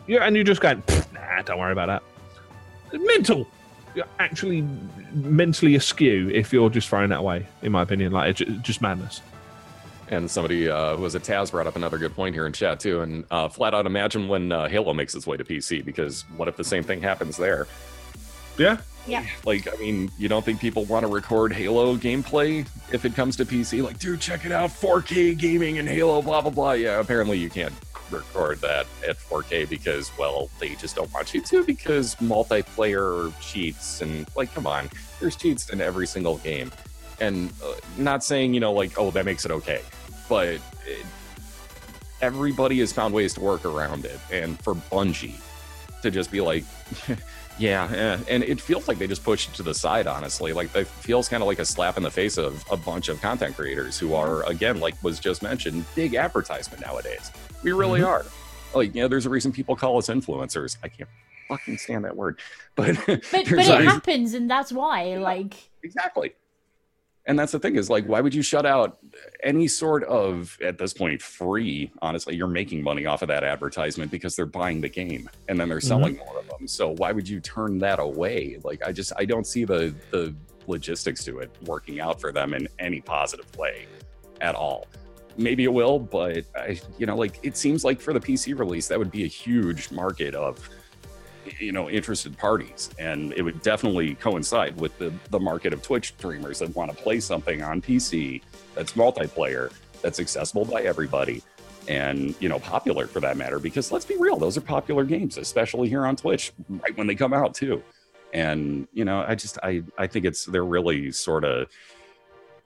yeah, 0.07 0.25
and 0.25 0.35
you're 0.37 0.45
just 0.45 0.61
going, 0.61 0.83
nah, 1.13 1.43
don't 1.43 1.59
worry 1.59 1.73
about 1.73 1.87
that. 1.87 3.01
Mental 3.01 3.47
you're 3.95 4.07
actually 4.19 4.67
mentally 5.13 5.77
askew 5.77 6.31
if 6.33 6.53
you're 6.53 6.71
just 6.71 6.89
throwing 6.89 7.11
that 7.11 7.21
away. 7.21 7.47
In 7.63 7.73
my 7.73 7.83
opinion, 7.83 8.13
like 8.13 8.41
it's 8.41 8.51
just 8.63 8.83
madness. 8.83 9.23
And 10.09 10.31
somebody 10.31 10.69
uh, 10.69 10.97
was 10.97 11.15
a 11.15 11.21
Taz 11.21 11.51
brought 11.51 11.67
up 11.67 11.77
another 11.77 11.97
good 11.97 12.15
point 12.15 12.35
here 12.35 12.47
in 12.47 12.53
chat 12.53 12.79
too, 12.79 13.01
and 13.01 13.25
uh, 13.31 13.49
flat 13.49 13.75
out 13.75 13.87
imagine 13.87 14.29
when 14.29 14.53
uh, 14.53 14.69
Halo 14.69 14.93
makes 14.93 15.15
its 15.15 15.27
way 15.27 15.37
to 15.37 15.45
PC 15.45 15.85
because 15.85 16.25
what 16.37 16.47
if 16.49 16.57
the 16.57 16.65
same 16.65 16.83
thing 16.83 17.01
happens 17.01 17.37
there? 17.37 17.67
Yeah. 18.59 18.79
Yeah. 19.07 19.25
Like, 19.45 19.69
I 19.73 19.77
mean, 19.79 20.11
you 20.19 20.29
don't 20.29 20.45
think 20.45 20.61
people 20.61 20.85
want 20.87 21.05
to 21.05 21.13
record 21.13 21.53
Halo 21.53 21.97
gameplay 21.97 22.67
if 22.91 23.05
it 23.05 23.15
comes 23.15 23.37
to 23.37 23.45
PC? 23.45 23.83
Like, 23.83 23.99
dude, 23.99 24.21
check 24.21 24.47
it 24.47 24.53
out, 24.53 24.71
4K 24.71 25.37
gaming 25.39 25.79
and 25.79 25.89
Halo, 25.89 26.21
blah 26.23 26.41
blah 26.41 26.51
blah. 26.51 26.73
Yeah, 26.73 27.01
apparently 27.01 27.39
you 27.39 27.51
can't 27.51 27.75
record 28.11 28.61
that 28.61 28.87
at 29.07 29.19
4K 29.19 29.69
because, 29.69 30.17
well, 30.19 30.51
they 30.59 30.75
just 30.77 30.97
don't 30.97 31.13
want 31.13 31.35
you 31.35 31.41
to 31.43 31.65
because 31.65 32.15
multiplayer 32.17 33.33
cheats 33.41 34.01
and 34.01 34.27
like, 34.37 34.53
come 34.55 34.67
on, 34.67 34.89
there's 35.21 35.37
cheats 35.37 35.71
in 35.71 35.81
every 35.81 36.07
single 36.07 36.39
game. 36.39 36.71
And 37.21 37.53
uh, 37.65 37.75
not 37.97 38.25
saying, 38.25 38.55
you 38.55 38.61
know, 38.61 38.73
like, 38.73 38.99
oh, 38.99 39.11
that 39.13 39.25
makes 39.25 39.45
it 39.45 39.51
okay, 39.51 39.83
but 40.29 40.49
it, 40.49 41.07
everybody 42.21 42.79
has 42.81 42.93
found 42.93 43.15
ways 43.15 43.35
to 43.35 43.41
work 43.41 43.65
around 43.65 44.05
it. 44.05 44.19
And 44.33 44.61
for 44.63 44.75
Bungie 44.75 45.41
to 46.03 46.11
just 46.11 46.31
be 46.31 46.41
like, 46.41 46.65
yeah, 47.59 47.89
eh. 47.93 48.19
and 48.29 48.43
it 48.45 48.61
feels 48.61 48.89
like 48.89 48.99
they 48.99 49.07
just 49.07 49.25
pushed 49.25 49.51
it 49.51 49.55
to 49.57 49.63
the 49.63 49.75
side, 49.75 50.07
honestly. 50.07 50.53
Like 50.53 50.75
it 50.75 50.87
feels 50.87 51.29
kind 51.29 51.43
of 51.43 51.47
like 51.47 51.59
a 51.59 51.65
slap 51.65 51.97
in 51.97 52.03
the 52.03 52.11
face 52.11 52.37
of 52.37 52.65
a 52.71 52.77
bunch 52.77 53.09
of 53.09 53.21
content 53.21 53.57
creators 53.57 53.99
who 53.99 54.15
are, 54.15 54.43
again, 54.45 54.81
like 54.81 54.95
was 55.03 55.19
just 55.19 55.43
mentioned, 55.43 55.85
big 55.95 56.15
advertisement 56.15 56.83
nowadays. 56.83 57.31
We 57.65 57.73
really 57.73 58.01
mm-hmm. 58.01 58.09
are. 58.09 58.27
Like, 58.75 58.95
you 58.95 59.03
know, 59.03 59.09
there's 59.09 59.27
a 59.27 59.31
reason 59.31 59.53
people 59.53 59.75
call 59.75 59.99
us 59.99 60.09
influencers. 60.09 60.77
I 60.83 60.89
can't 60.89 61.09
fucking 61.49 61.79
stand 61.79 62.05
that 62.05 62.17
word, 62.17 62.41
but 62.75 62.97
but, 63.07 63.23
but 63.31 63.51
it 63.51 63.85
happens, 63.85 64.35
and 64.35 64.51
that's 64.51 64.73
why. 64.73 65.05
Yeah, 65.05 65.19
like 65.19 65.71
exactly. 65.83 66.35
And 67.27 67.39
that's 67.39 67.53
the 67.53 67.59
thing 67.59 67.77
is 67.77 67.89
like, 67.89 68.05
why 68.05 68.21
would 68.21 68.35
you 68.35 68.43
shut 68.43 68.67
out 68.67 68.99
any 69.43 69.67
sort 69.67 70.05
of 70.05 70.59
at 70.63 70.77
this 70.77 70.93
point 70.93 71.23
free? 71.23 71.91
Honestly, 72.03 72.37
you're 72.37 72.47
making 72.47 72.83
money 72.83 73.07
off 73.07 73.23
of 73.23 73.29
that 73.29 73.43
advertisement 73.43 74.11
because 74.11 74.37
they're 74.37 74.45
buying 74.45 74.83
the 74.83 74.91
game 74.91 75.31
and 75.49 75.59
then 75.59 75.71
they're 75.71 75.81
selling 75.81 76.17
mm-hmm. 76.17 76.27
more 76.27 76.39
of 76.41 76.49
them. 76.49 76.69
So 76.69 76.91
why 76.91 77.13
would 77.13 77.27
you 77.27 77.41
turn 77.41 77.79
that 77.79 77.99
away? 77.99 78.59
Like, 78.63 78.87
I 78.87 78.93
just 78.93 79.15
I 79.17 79.25
don't 79.25 79.47
see 79.47 79.65
the 79.65 79.95
the 80.11 80.35
logistics 80.67 81.25
to 81.25 81.39
it 81.39 81.51
working 81.65 82.01
out 82.01 82.21
for 82.21 82.31
them 82.31 82.53
in 82.53 82.69
any 82.79 83.01
positive 83.01 83.55
way 83.57 83.87
at 84.43 84.55
all 84.55 84.87
maybe 85.37 85.65
it 85.65 85.73
will, 85.73 85.99
but 85.99 86.45
I, 86.57 86.81
you 86.99 87.07
know, 87.07 87.17
like 87.17 87.39
it 87.43 87.57
seems 87.57 87.85
like 87.85 88.01
for 88.01 88.13
the 88.13 88.21
PC 88.21 88.59
release, 88.59 88.89
that 88.89 88.99
would 88.99 89.11
be 89.11 89.25
a 89.25 89.29
huge 89.29 89.91
market 89.91 90.35
of, 90.35 90.69
you 91.59 91.73
know, 91.73 91.91
interested 91.91 92.37
parties, 92.37 92.91
and 92.99 93.33
it 93.35 93.43
would 93.43 93.63
definitely 93.63 94.15
coincide 94.15 94.79
with 94.81 94.97
the 94.99 95.13
the 95.31 95.41
market 95.41 95.73
of 95.73 95.83
Twitch 95.83 96.15
streamers 96.17 96.59
that 96.61 96.75
want 96.75 96.91
to 96.91 96.97
play 96.97 97.21
something 97.21 97.63
on 97.63 97.83
PC 97.83 98.43
that's 98.75 98.93
multiplayer, 98.93 99.73
that's 100.03 100.21
accessible 100.21 100.65
by 100.65 100.83
everybody, 100.83 101.43
and 101.89 102.35
you 102.41 102.49
know, 102.49 102.59
popular 102.59 103.07
for 103.07 103.21
that 103.21 103.37
matter. 103.37 103.59
Because 103.59 103.93
let's 103.93 104.05
be 104.05 104.17
real, 104.17 104.37
those 104.37 104.57
are 104.57 104.63
popular 104.63 105.05
games, 105.05 105.37
especially 105.37 105.89
here 105.89 106.07
on 106.07 106.17
Twitch, 106.17 106.53
right 106.69 106.97
when 106.97 107.07
they 107.07 107.15
come 107.15 107.33
out 107.33 107.55
too. 107.55 107.83
And 108.33 108.89
you 108.93 109.05
know, 109.05 109.25
I 109.27 109.35
just 109.35 109.59
I 109.63 109.83
I 109.99 110.07
think 110.07 110.25
it's 110.25 110.45
they're 110.47 110.65
really 110.65 111.13
sort 111.13 111.45
of 111.45 111.69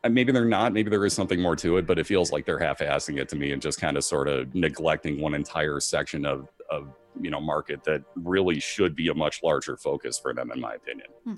maybe 0.08 0.32
they're 0.32 0.44
not 0.44 0.72
maybe 0.72 0.90
there 0.90 1.04
is 1.04 1.12
something 1.12 1.40
more 1.40 1.56
to 1.56 1.76
it 1.76 1.86
but 1.86 1.98
it 1.98 2.06
feels 2.06 2.32
like 2.32 2.44
they're 2.44 2.58
half-assing 2.58 3.18
it 3.18 3.28
to 3.28 3.36
me 3.36 3.52
and 3.52 3.62
just 3.62 3.80
kind 3.80 3.96
of 3.96 4.04
sort 4.04 4.28
of 4.28 4.54
neglecting 4.54 5.20
one 5.20 5.34
entire 5.34 5.80
section 5.80 6.24
of 6.24 6.48
of 6.70 6.88
you 7.20 7.30
know 7.30 7.40
market 7.40 7.82
that 7.84 8.02
really 8.16 8.60
should 8.60 8.94
be 8.94 9.08
a 9.08 9.14
much 9.14 9.42
larger 9.42 9.76
focus 9.76 10.18
for 10.18 10.34
them 10.34 10.50
in 10.52 10.60
my 10.60 10.74
opinion 10.74 11.06
hmm. 11.24 11.34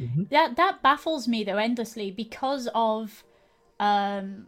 mm-hmm. 0.00 0.22
that 0.30 0.56
that 0.56 0.82
baffles 0.82 1.28
me 1.28 1.44
though 1.44 1.56
endlessly 1.56 2.10
because 2.10 2.68
of 2.74 3.24
um 3.80 4.46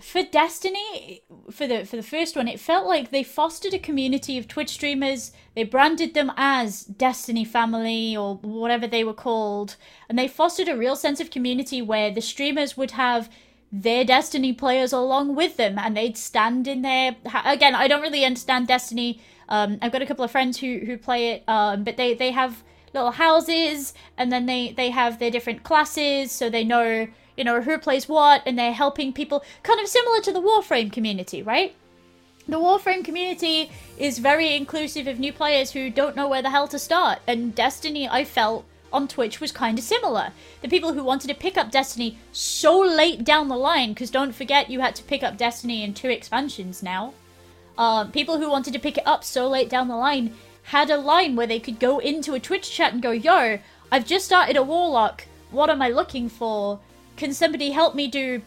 for 0.00 0.22
Destiny, 0.22 1.22
for 1.50 1.66
the 1.66 1.84
for 1.84 1.96
the 1.96 2.02
first 2.02 2.36
one, 2.36 2.48
it 2.48 2.60
felt 2.60 2.86
like 2.86 3.10
they 3.10 3.22
fostered 3.22 3.74
a 3.74 3.78
community 3.78 4.38
of 4.38 4.48
Twitch 4.48 4.70
streamers. 4.70 5.32
They 5.54 5.64
branded 5.64 6.14
them 6.14 6.32
as 6.36 6.84
Destiny 6.84 7.44
Family 7.44 8.16
or 8.16 8.36
whatever 8.36 8.86
they 8.86 9.04
were 9.04 9.14
called, 9.14 9.76
and 10.08 10.18
they 10.18 10.28
fostered 10.28 10.68
a 10.68 10.76
real 10.76 10.96
sense 10.96 11.20
of 11.20 11.30
community 11.30 11.82
where 11.82 12.10
the 12.10 12.20
streamers 12.20 12.76
would 12.76 12.92
have 12.92 13.30
their 13.72 14.04
Destiny 14.04 14.52
players 14.52 14.92
along 14.92 15.36
with 15.36 15.56
them, 15.56 15.78
and 15.78 15.96
they'd 15.96 16.18
stand 16.18 16.66
in 16.66 16.82
there. 16.82 17.16
Again, 17.44 17.74
I 17.74 17.86
don't 17.86 18.02
really 18.02 18.24
understand 18.24 18.66
Destiny. 18.66 19.20
Um, 19.48 19.78
I've 19.82 19.92
got 19.92 20.02
a 20.02 20.06
couple 20.06 20.24
of 20.24 20.30
friends 20.30 20.58
who 20.58 20.80
who 20.86 20.96
play 20.96 21.30
it, 21.30 21.44
um, 21.48 21.84
but 21.84 21.96
they 21.96 22.14
they 22.14 22.30
have 22.32 22.62
little 22.92 23.12
houses, 23.12 23.94
and 24.16 24.32
then 24.32 24.46
they 24.46 24.72
they 24.72 24.90
have 24.90 25.18
their 25.18 25.30
different 25.30 25.62
classes, 25.62 26.32
so 26.32 26.50
they 26.50 26.64
know 26.64 27.06
you 27.36 27.44
know, 27.44 27.60
who 27.60 27.78
plays 27.78 28.08
what, 28.08 28.42
and 28.46 28.58
they're 28.58 28.72
helping 28.72 29.12
people, 29.12 29.44
kind 29.62 29.80
of 29.80 29.86
similar 29.86 30.20
to 30.20 30.32
the 30.32 30.42
Warframe 30.42 30.92
community, 30.92 31.42
right? 31.42 31.74
The 32.48 32.56
Warframe 32.56 33.04
community 33.04 33.70
is 33.96 34.18
very 34.18 34.56
inclusive 34.56 35.06
of 35.06 35.18
new 35.18 35.32
players 35.32 35.70
who 35.70 35.90
don't 35.90 36.16
know 36.16 36.28
where 36.28 36.42
the 36.42 36.50
hell 36.50 36.68
to 36.68 36.78
start, 36.78 37.20
and 37.26 37.54
Destiny, 37.54 38.08
I 38.08 38.24
felt, 38.24 38.64
on 38.92 39.06
Twitch 39.06 39.40
was 39.40 39.52
kind 39.52 39.78
of 39.78 39.84
similar. 39.84 40.32
The 40.62 40.68
people 40.68 40.92
who 40.92 41.04
wanted 41.04 41.28
to 41.28 41.34
pick 41.34 41.56
up 41.56 41.70
Destiny 41.70 42.18
so 42.32 42.78
late 42.80 43.24
down 43.24 43.48
the 43.48 43.56
line, 43.56 43.90
because 43.90 44.10
don't 44.10 44.34
forget 44.34 44.70
you 44.70 44.80
had 44.80 44.96
to 44.96 45.04
pick 45.04 45.22
up 45.22 45.36
Destiny 45.36 45.84
in 45.84 45.94
two 45.94 46.08
expansions 46.08 46.82
now. 46.82 47.14
Um, 47.78 48.10
people 48.12 48.38
who 48.38 48.50
wanted 48.50 48.72
to 48.72 48.78
pick 48.78 48.98
it 48.98 49.06
up 49.06 49.24
so 49.24 49.48
late 49.48 49.70
down 49.70 49.88
the 49.88 49.96
line 49.96 50.34
had 50.64 50.90
a 50.90 50.96
line 50.96 51.36
where 51.36 51.46
they 51.46 51.60
could 51.60 51.78
go 51.78 51.98
into 51.98 52.34
a 52.34 52.40
Twitch 52.40 52.70
chat 52.70 52.92
and 52.92 53.02
go, 53.02 53.10
Yo, 53.10 53.58
I've 53.90 54.06
just 54.06 54.26
started 54.26 54.56
a 54.56 54.62
Warlock. 54.62 55.24
What 55.50 55.70
am 55.70 55.82
I 55.82 55.88
looking 55.88 56.28
for? 56.28 56.80
Can 57.20 57.34
somebody 57.34 57.70
help 57.70 57.94
me 57.94 58.08
do 58.08 58.40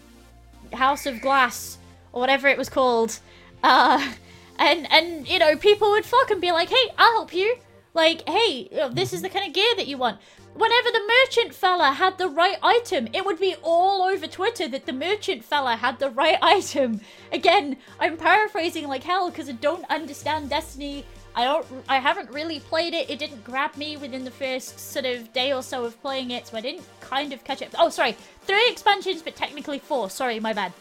House 0.74 1.06
of 1.06 1.22
Glass 1.22 1.78
or 2.12 2.20
whatever 2.20 2.48
it 2.48 2.58
was 2.58 2.70
called? 2.70 3.20
Uh, 3.62 4.14
and 4.58 4.92
and 4.92 5.28
you 5.28 5.38
know 5.38 5.56
people 5.56 5.92
would 5.92 6.06
fucking 6.06 6.40
be 6.40 6.52
like, 6.52 6.70
hey, 6.70 6.92
I'll 6.98 7.14
help 7.14 7.36
you. 7.36 7.56
Like, 7.94 8.28
hey, 8.28 8.70
this 8.92 9.14
is 9.14 9.22
the 9.22 9.30
kind 9.30 9.48
of 9.48 9.54
gear 9.54 9.76
that 9.78 9.86
you 9.86 9.98
want. 9.98 10.20
Whenever 10.56 10.90
the 10.90 11.12
merchant 11.20 11.54
fella 11.54 11.92
had 11.92 12.18
the 12.18 12.28
right 12.28 12.58
item, 12.64 13.08
it 13.14 13.24
would 13.24 13.40
be 13.40 13.56
all 13.62 14.02
over 14.02 14.26
Twitter 14.26 14.68
that 14.68 14.88
the 14.88 14.94
merchant 14.94 15.44
fella 15.44 15.76
had 15.76 16.00
the 16.00 16.10
right 16.10 16.40
item. 16.42 17.00
Again, 17.32 17.78
I'm 18.00 18.18
paraphrasing 18.18 18.88
like 18.88 19.04
hell 19.04 19.30
because 19.30 19.50
I 19.50 19.54
don't 19.54 19.86
understand 19.92 20.50
Destiny 20.50 21.06
I 21.36 21.46
don't. 21.46 21.66
I 21.90 21.98
haven't 21.98 22.30
really 22.30 22.60
played 22.60 22.94
it. 22.94 23.10
It 23.10 23.18
didn't 23.18 23.44
grab 23.44 23.76
me 23.76 23.98
within 23.98 24.24
the 24.24 24.32
first 24.32 24.80
sort 24.80 25.06
of 25.06 25.34
day 25.34 25.52
or 25.52 25.64
so 25.64 25.84
of 25.84 26.00
playing 26.02 26.32
it, 26.32 26.48
so 26.48 26.58
I 26.58 26.62
didn't 26.62 26.86
kind 27.02 27.34
of 27.34 27.44
catch 27.44 27.62
it. 27.62 27.74
Oh, 27.78 27.90
sorry, 27.90 28.16
three 28.46 28.68
expansions, 28.70 29.22
but 29.22 29.36
technically 29.36 29.80
four. 29.80 30.10
Sorry, 30.10 30.40
my 30.40 30.54
bad. 30.54 30.74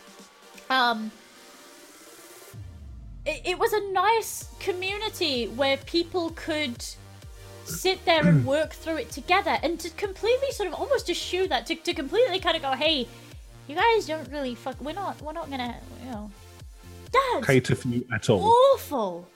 Um, 0.70 1.10
it, 3.24 3.42
it 3.44 3.58
was 3.58 3.72
a 3.72 3.92
nice 3.92 4.48
community 4.58 5.46
where 5.48 5.76
people 5.78 6.30
could 6.34 6.84
sit 7.64 8.04
there 8.04 8.26
and 8.26 8.44
work 8.56 8.72
through 8.72 8.96
it 8.96 9.10
together, 9.10 9.58
and 9.62 9.78
to 9.80 9.90
completely 9.90 10.50
sort 10.52 10.68
of 10.68 10.74
almost 10.74 11.08
eschew 11.08 11.48
that, 11.48 11.66
to, 11.66 11.74
to 11.74 11.94
completely 11.94 12.38
kind 12.38 12.56
of 12.56 12.62
go, 12.62 12.72
hey, 12.72 13.06
you 13.68 13.76
guys 13.76 14.06
don't 14.06 14.28
really 14.30 14.54
fuck. 14.54 14.80
We're 14.80 14.92
not. 14.92 15.20
We're 15.22 15.32
not 15.32 15.50
gonna. 15.50 15.76
You 16.04 16.10
know. 16.10 16.30
That's 17.12 17.46
Cater 17.46 17.74
for 17.74 17.88
you 17.88 18.06
at 18.12 18.28
all. 18.30 18.42
awful. 18.74 19.28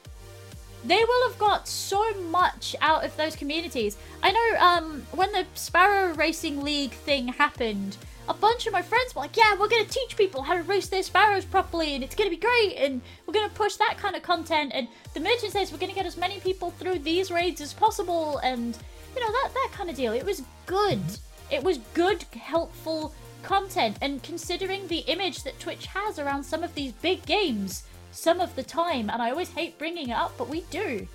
They 0.85 1.03
will 1.03 1.29
have 1.29 1.39
got 1.39 1.67
so 1.67 2.15
much 2.31 2.77
out 2.81 3.05
of 3.05 3.17
those 3.17 3.35
communities. 3.35 3.97
I 4.23 4.31
know 4.31 4.61
um, 4.61 5.07
when 5.13 5.33
the 5.33 5.45
Sparrow 5.55 6.15
Racing 6.15 6.63
League 6.63 6.93
thing 6.93 7.29
happened, 7.29 7.97
a 8.29 8.35
bunch 8.35 8.67
of 8.67 8.73
my 8.73 8.83
friends 8.83 9.15
were 9.15 9.23
like, 9.23 9.37
"Yeah, 9.37 9.55
we're 9.59 9.69
gonna 9.69 9.85
teach 9.85 10.17
people 10.17 10.43
how 10.43 10.55
to 10.55 10.63
race 10.63 10.89
their 10.89 11.03
sparrows 11.03 11.45
properly, 11.45 11.95
and 11.95 12.03
it's 12.03 12.15
gonna 12.15 12.31
be 12.31 12.37
great, 12.37 12.77
and 12.77 13.01
we're 13.27 13.35
gonna 13.35 13.49
push 13.49 13.77
that 13.77 13.97
kind 13.99 14.17
of 14.17 14.23
content." 14.23 14.73
And 14.75 14.89
the 15.15 15.21
merchant 15.21 15.53
says 15.53 15.73
we're 15.73 15.79
gonna 15.79 15.93
get 15.93 16.07
as 16.07 16.17
many 16.17 16.41
people 16.41 16.71
through 16.73 17.01
these 17.01 17.31
raids 17.31 17.61
as 17.61 17.73
possible, 17.73 18.39
and 18.39 18.77
you 19.15 19.21
know 19.21 19.33
that 19.33 19.51
that 19.55 19.71
kind 19.73 19.91
of 19.91 19.97
deal. 19.97 20.13
It 20.13 20.25
was 20.25 20.43
good. 20.67 20.99
Mm-hmm. 20.99 21.55
It 21.55 21.63
was 21.63 21.79
good, 21.95 22.25
helpful 22.33 23.15
content, 23.43 23.97
and 24.01 24.23
considering 24.23 24.89
the 24.89 25.05
image 25.07 25.45
that 25.45 25.61
Twitch 25.61 25.87
has 25.87 26.19
around 26.19 26.43
some 26.43 26.65
of 26.65 26.75
these 26.75 26.93
big 26.93 27.25
games, 27.27 27.85
some 28.11 28.41
of 28.41 28.57
the 28.57 28.63
time, 28.63 29.09
and 29.09 29.23
I 29.23 29.31
always 29.31 29.51
hate 29.51 29.79
bringing 29.79 30.09
it 30.09 30.17
up, 30.17 30.33
but 30.37 30.49
we 30.49 30.63
do. 30.71 31.07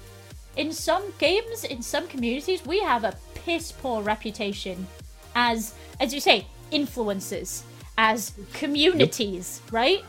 In 0.55 0.71
some 0.71 1.13
games, 1.17 1.63
in 1.63 1.81
some 1.81 2.07
communities, 2.07 2.65
we 2.65 2.79
have 2.81 3.03
a 3.03 3.15
piss 3.35 3.71
poor 3.71 4.01
reputation 4.01 4.87
as, 5.35 5.73
as 5.99 6.13
you 6.13 6.19
say, 6.19 6.45
influencers, 6.71 7.63
as 7.97 8.33
communities, 8.53 9.61
right? 9.71 10.03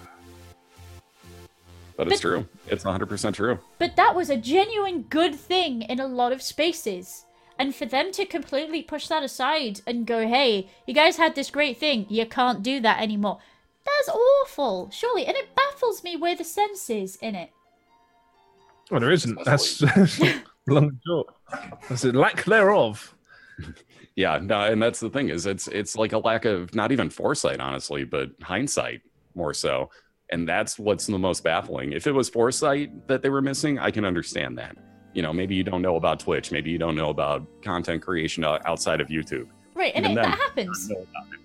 But 1.96 2.08
it's 2.08 2.20
true. 2.20 2.46
It's 2.68 2.84
100% 2.84 3.34
true. 3.34 3.58
But 3.78 3.96
that 3.96 4.14
was 4.14 4.30
a 4.30 4.36
genuine 4.36 5.02
good 5.02 5.34
thing 5.34 5.82
in 5.82 6.00
a 6.00 6.06
lot 6.06 6.32
of 6.32 6.42
spaces. 6.42 7.26
And 7.58 7.74
for 7.74 7.86
them 7.86 8.12
to 8.12 8.24
completely 8.24 8.82
push 8.82 9.08
that 9.08 9.22
aside 9.22 9.82
and 9.86 10.06
go, 10.06 10.26
hey, 10.26 10.70
you 10.86 10.94
guys 10.94 11.16
had 11.16 11.34
this 11.34 11.50
great 11.50 11.78
thing, 11.78 12.06
you 12.08 12.26
can't 12.26 12.62
do 12.62 12.80
that 12.80 13.00
anymore. 13.00 13.38
That's 13.84 14.08
awful, 14.08 14.90
surely. 14.90 15.26
And 15.26 15.36
it 15.36 15.54
baffles 15.54 16.02
me 16.02 16.16
where 16.16 16.34
the 16.34 16.44
sense 16.44 16.88
is 16.88 17.16
in 17.16 17.34
it. 17.34 17.50
Well, 18.90 19.00
there 19.00 19.12
isn't. 19.12 19.44
That's 19.44 19.82
long 20.66 20.88
and 20.88 21.00
short. 21.06 21.34
That's 21.88 22.04
a 22.04 22.12
lack 22.12 22.44
thereof. 22.44 23.14
Yeah, 24.16 24.38
no, 24.42 24.60
and 24.60 24.82
that's 24.82 25.00
the 25.00 25.08
thing 25.10 25.30
is 25.30 25.46
it's 25.46 25.68
it's 25.68 25.96
like 25.96 26.12
a 26.12 26.18
lack 26.18 26.44
of 26.44 26.74
not 26.74 26.92
even 26.92 27.08
foresight, 27.08 27.60
honestly, 27.60 28.04
but 28.04 28.30
hindsight 28.42 29.00
more 29.34 29.54
so. 29.54 29.90
And 30.30 30.48
that's 30.48 30.78
what's 30.78 31.06
the 31.06 31.18
most 31.18 31.44
baffling. 31.44 31.92
If 31.92 32.06
it 32.06 32.12
was 32.12 32.28
foresight 32.28 33.06
that 33.08 33.22
they 33.22 33.28
were 33.28 33.42
missing, 33.42 33.78
I 33.78 33.90
can 33.90 34.04
understand 34.04 34.56
that. 34.58 34.76
You 35.14 35.22
know, 35.22 35.32
maybe 35.32 35.54
you 35.54 35.62
don't 35.64 35.82
know 35.82 35.96
about 35.96 36.20
Twitch, 36.20 36.50
maybe 36.52 36.70
you 36.70 36.78
don't 36.78 36.94
know 36.94 37.10
about 37.10 37.46
content 37.62 38.02
creation 38.02 38.44
outside 38.44 39.00
of 39.00 39.08
YouTube. 39.08 39.48
Right, 39.74 39.92
and 39.94 40.04
it, 40.06 40.08
then, 40.08 40.16
that 40.16 40.38
happens. 40.38 40.88
know 40.88 40.96
about 40.96 41.32
it. 41.32 41.40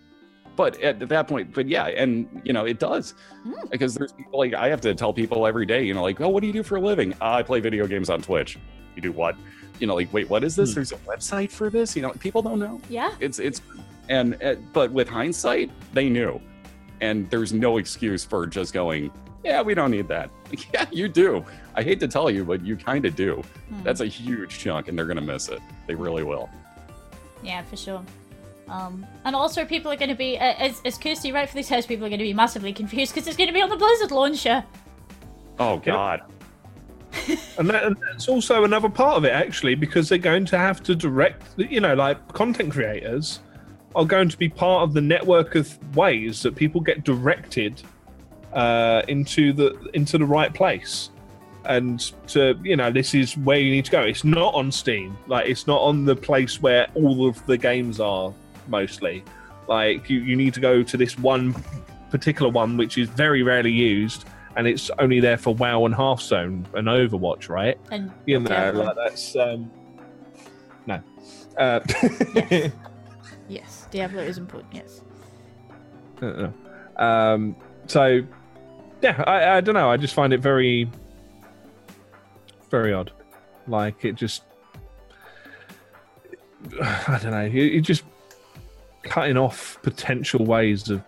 But 0.56 0.82
at 0.82 1.08
that 1.08 1.28
point, 1.28 1.54
but 1.54 1.68
yeah, 1.68 1.86
and 1.88 2.42
you 2.44 2.52
know, 2.52 2.66
it 2.66 2.80
does 2.80 3.14
Mm. 3.46 3.70
because 3.70 3.94
there's 3.94 4.12
people 4.12 4.40
like 4.40 4.54
I 4.54 4.68
have 4.70 4.82
to 4.82 4.94
tell 4.96 5.14
people 5.14 5.46
every 5.48 5.66
day, 5.66 5.84
you 5.84 5.94
know, 5.94 6.02
like, 6.02 6.20
oh, 6.20 6.28
what 6.30 6.42
do 6.42 6.48
you 6.48 6.54
do 6.54 6.64
for 6.64 6.78
a 6.78 6.82
living? 6.82 7.14
"Ah, 7.22 7.36
I 7.36 7.44
play 7.44 7.60
video 7.62 7.88
games 7.88 8.10
on 8.10 8.22
Twitch. 8.22 8.58
You 8.96 9.02
do 9.02 9.12
what? 9.12 9.36
You 9.80 9.88
know, 9.88 9.96
like, 9.96 10.12
wait, 10.14 10.30
what 10.30 10.44
is 10.44 10.56
this? 10.56 10.72
Hmm. 10.72 10.76
There's 10.76 10.92
a 10.92 10.98
website 10.98 11.52
for 11.52 11.70
this. 11.70 11.96
You 11.96 12.02
know, 12.02 12.12
people 12.12 12.42
don't 12.42 12.60
know. 12.60 12.82
Yeah. 12.90 13.14
It's 13.20 13.40
it's, 13.40 13.62
and 14.10 14.42
uh, 14.44 14.56
but 14.74 14.92
with 14.92 15.08
hindsight, 15.08 15.72
they 15.94 16.10
knew, 16.10 16.42
and 17.02 17.30
there's 17.30 17.54
no 17.54 17.78
excuse 17.78 18.24
for 18.24 18.48
just 18.48 18.74
going, 18.74 19.12
yeah, 19.44 19.62
we 19.62 19.74
don't 19.74 19.92
need 19.92 20.08
that. 20.08 20.30
yeah, 20.74 20.86
you 20.92 21.08
do. 21.08 21.46
I 21.76 21.84
hate 21.84 22.00
to 22.00 22.08
tell 22.08 22.30
you, 22.30 22.44
but 22.44 22.66
you 22.66 22.76
kind 22.76 23.06
of 23.06 23.16
do. 23.16 23.44
Hmm. 23.70 23.84
That's 23.84 24.02
a 24.02 24.08
huge 24.08 24.60
chunk, 24.60 24.88
and 24.88 24.98
they're 24.98 25.06
gonna 25.06 25.22
miss 25.22 25.50
it. 25.50 25.60
They 25.86 25.96
really 25.96 26.24
will. 26.24 26.50
Yeah, 27.44 27.64
for 27.64 27.78
sure. 27.78 28.04
Um, 28.68 29.06
and 29.24 29.36
also, 29.36 29.66
people 29.66 29.92
are 29.92 29.96
going 29.96 30.10
to 30.10 30.16
be, 30.16 30.38
uh, 30.38 30.54
as, 30.58 30.82
as 30.84 30.98
Kirsty 30.98 31.32
rightfully 31.32 31.64
says, 31.64 31.86
people 31.86 32.06
are 32.06 32.10
going 32.10 32.20
to 32.20 32.26
be 32.26 32.34
massively 32.34 32.74
confused 32.74 33.14
because 33.14 33.28
it's 33.28 33.38
going 33.38 33.48
to 33.48 33.54
be 33.54 33.62
on 33.62 33.70
the 33.70 33.78
Blizzard 33.78 34.12
launcher. 34.12 34.64
Oh 35.60 35.78
God. 35.78 36.22
And, 37.58 37.68
that, 37.72 37.86
and 37.86 37.98
that's 38.08 38.28
also 38.28 38.66
another 38.66 38.88
part 38.88 39.18
of 39.18 39.26
it, 39.26 39.32
actually, 39.32 39.74
because 39.74 40.10
they're 40.10 40.20
going 40.20 40.46
to 40.46 40.60
have 40.60 40.84
to 40.84 40.94
direct, 40.94 41.44
you 41.58 41.80
know, 41.80 41.96
like 41.96 42.32
content 42.34 42.72
creators 42.72 43.40
are 43.96 44.06
going 44.06 44.30
to 44.30 44.38
be 44.38 44.48
part 44.48 44.84
of 44.84 44.94
the 44.94 45.02
network 45.02 45.56
of 45.56 45.96
ways 45.96 46.44
that 46.44 46.56
people 46.56 46.80
get 46.80 47.04
directed 47.04 47.82
uh, 48.54 49.02
into 49.08 49.54
the 49.54 49.90
into 49.94 50.20
the 50.20 50.26
right 50.26 50.54
place. 50.54 51.10
And 51.66 52.00
to 52.28 52.60
you 52.64 52.76
know, 52.76 52.92
this 52.92 53.16
is 53.16 53.36
where 53.38 53.58
you 53.58 53.72
need 53.72 53.86
to 53.86 53.92
go. 53.92 54.02
It's 54.02 54.24
not 54.24 54.54
on 54.54 54.72
Steam, 54.72 55.18
like 55.26 55.50
it's 55.50 55.66
not 55.66 55.82
on 55.82 56.06
the 56.06 56.16
place 56.16 56.62
where 56.62 56.88
all 56.94 57.28
of 57.28 57.44
the 57.48 57.58
games 57.58 58.00
are 58.00 58.32
mostly. 58.68 59.24
Like 59.68 60.10
you, 60.10 60.20
you 60.20 60.36
need 60.36 60.54
to 60.54 60.60
go 60.60 60.84
to 60.84 60.96
this 60.96 61.18
one 61.18 61.56
particular 62.10 62.52
one, 62.52 62.78
which 62.78 62.98
is 62.98 63.10
very 63.10 63.44
rarely 63.44 63.72
used, 63.72 64.26
and 64.58 64.68
it's 64.68 64.90
only 64.98 65.20
there 65.20 65.38
for 65.38 65.54
WoW 65.54 65.86
and 65.86 65.94
Hearthstone 65.94 66.66
and 66.74 66.88
Overwatch, 66.88 67.48
right? 67.48 67.78
And 67.92 68.12
You 68.26 68.40
know, 68.40 68.50
Diablo. 68.50 68.86
like 68.86 68.96
that's 68.96 69.36
um, 69.36 69.72
no. 70.88 71.00
Uh, 71.58 71.80
yes, 73.48 73.88
Diablo 73.92 74.24
is 74.24 74.40
important. 74.40 74.74
Yes. 74.74 75.02
uh, 76.24 76.50
um, 77.02 77.56
so 77.86 78.24
yeah, 79.04 79.24
I, 79.28 79.58
I 79.58 79.62
don't 79.62 79.76
know. 79.76 79.92
I 79.92 79.98
just 79.98 80.16
find 80.16 80.34
it 80.34 80.40
very, 80.40 80.90
very 82.72 82.94
odd. 82.94 83.12
Like 83.68 84.04
it 84.06 84.16
just, 84.16 84.42
I 86.82 87.20
don't 87.22 87.32
know. 87.32 87.46
You, 87.46 87.62
you 87.62 87.82
just 87.82 88.04
cutting 89.04 89.38
off 89.38 89.78
potential 89.84 90.46
ways 90.46 90.90
of 90.90 91.04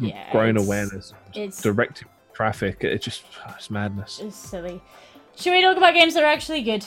Yeah, 0.00 0.30
growing 0.32 0.58
awareness, 0.58 1.14
It's 1.32 1.62
directing 1.62 2.08
traffic. 2.34 2.84
It 2.84 3.00
just, 3.00 3.22
it's 3.56 3.70
madness. 3.70 4.20
it's 4.20 4.36
silly. 4.36 4.82
Should 5.36 5.52
we 5.52 5.62
talk 5.62 5.76
about 5.76 5.94
games 5.94 6.14
that 6.14 6.22
are 6.22 6.32
actually 6.32 6.62
good? 6.62 6.86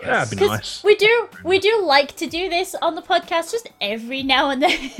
Yeah, 0.00 0.24
that'd 0.24 0.38
be 0.38 0.46
nice. 0.46 0.84
We 0.84 0.94
do 0.94 1.28
we 1.42 1.58
do 1.58 1.82
like 1.82 2.16
to 2.16 2.26
do 2.26 2.48
this 2.50 2.74
on 2.82 2.94
the 2.96 3.02
podcast 3.02 3.52
just 3.52 3.70
every 3.80 4.22
now 4.22 4.50
and 4.50 4.62
then. 4.62 4.78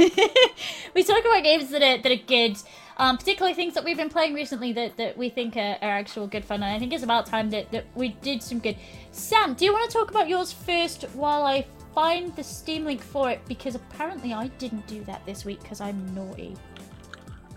we 0.95 1.03
talk 1.03 1.21
about 1.21 1.43
games 1.43 1.71
that 1.71 1.83
are 1.83 2.03
that 2.03 2.13
are 2.13 2.25
good. 2.25 2.57
Um, 2.99 3.19
particularly 3.19 3.53
things 3.53 3.75
that 3.75 3.85
we've 3.85 3.97
been 3.97 4.09
playing 4.09 4.33
recently 4.33 4.73
that, 4.73 4.97
that 4.97 5.19
we 5.19 5.29
think 5.29 5.55
are, 5.59 5.77
are 5.83 5.91
actual 5.91 6.27
good 6.27 6.47
fun. 6.47 6.63
And 6.63 6.73
I 6.73 6.79
think 6.79 6.95
it's 6.95 7.03
about 7.03 7.27
time 7.27 7.51
that, 7.51 7.71
that 7.71 7.85
we 7.95 8.09
did 8.09 8.43
some 8.43 8.59
good. 8.59 8.77
Sam, 9.13 9.53
do 9.53 9.67
you 9.67 9.73
want 9.75 9.91
to 9.91 9.99
talk 9.99 10.11
about 10.11 10.31
yours 10.31 10.51
first 10.51 11.03
while 11.13 11.45
I 11.45 11.67
find 11.95 12.35
the 12.37 12.43
Steam 12.43 12.87
link 12.87 13.03
for 13.03 13.31
it? 13.31 13.41
Because 13.47 13.75
apparently 13.75 14.33
I 14.33 14.47
didn't 14.47 14.87
do 14.87 15.05
that 15.05 15.27
this 15.27 15.45
week 15.45 15.61
because 15.61 15.83
I'm 15.83 16.15
naughty. 16.15 16.57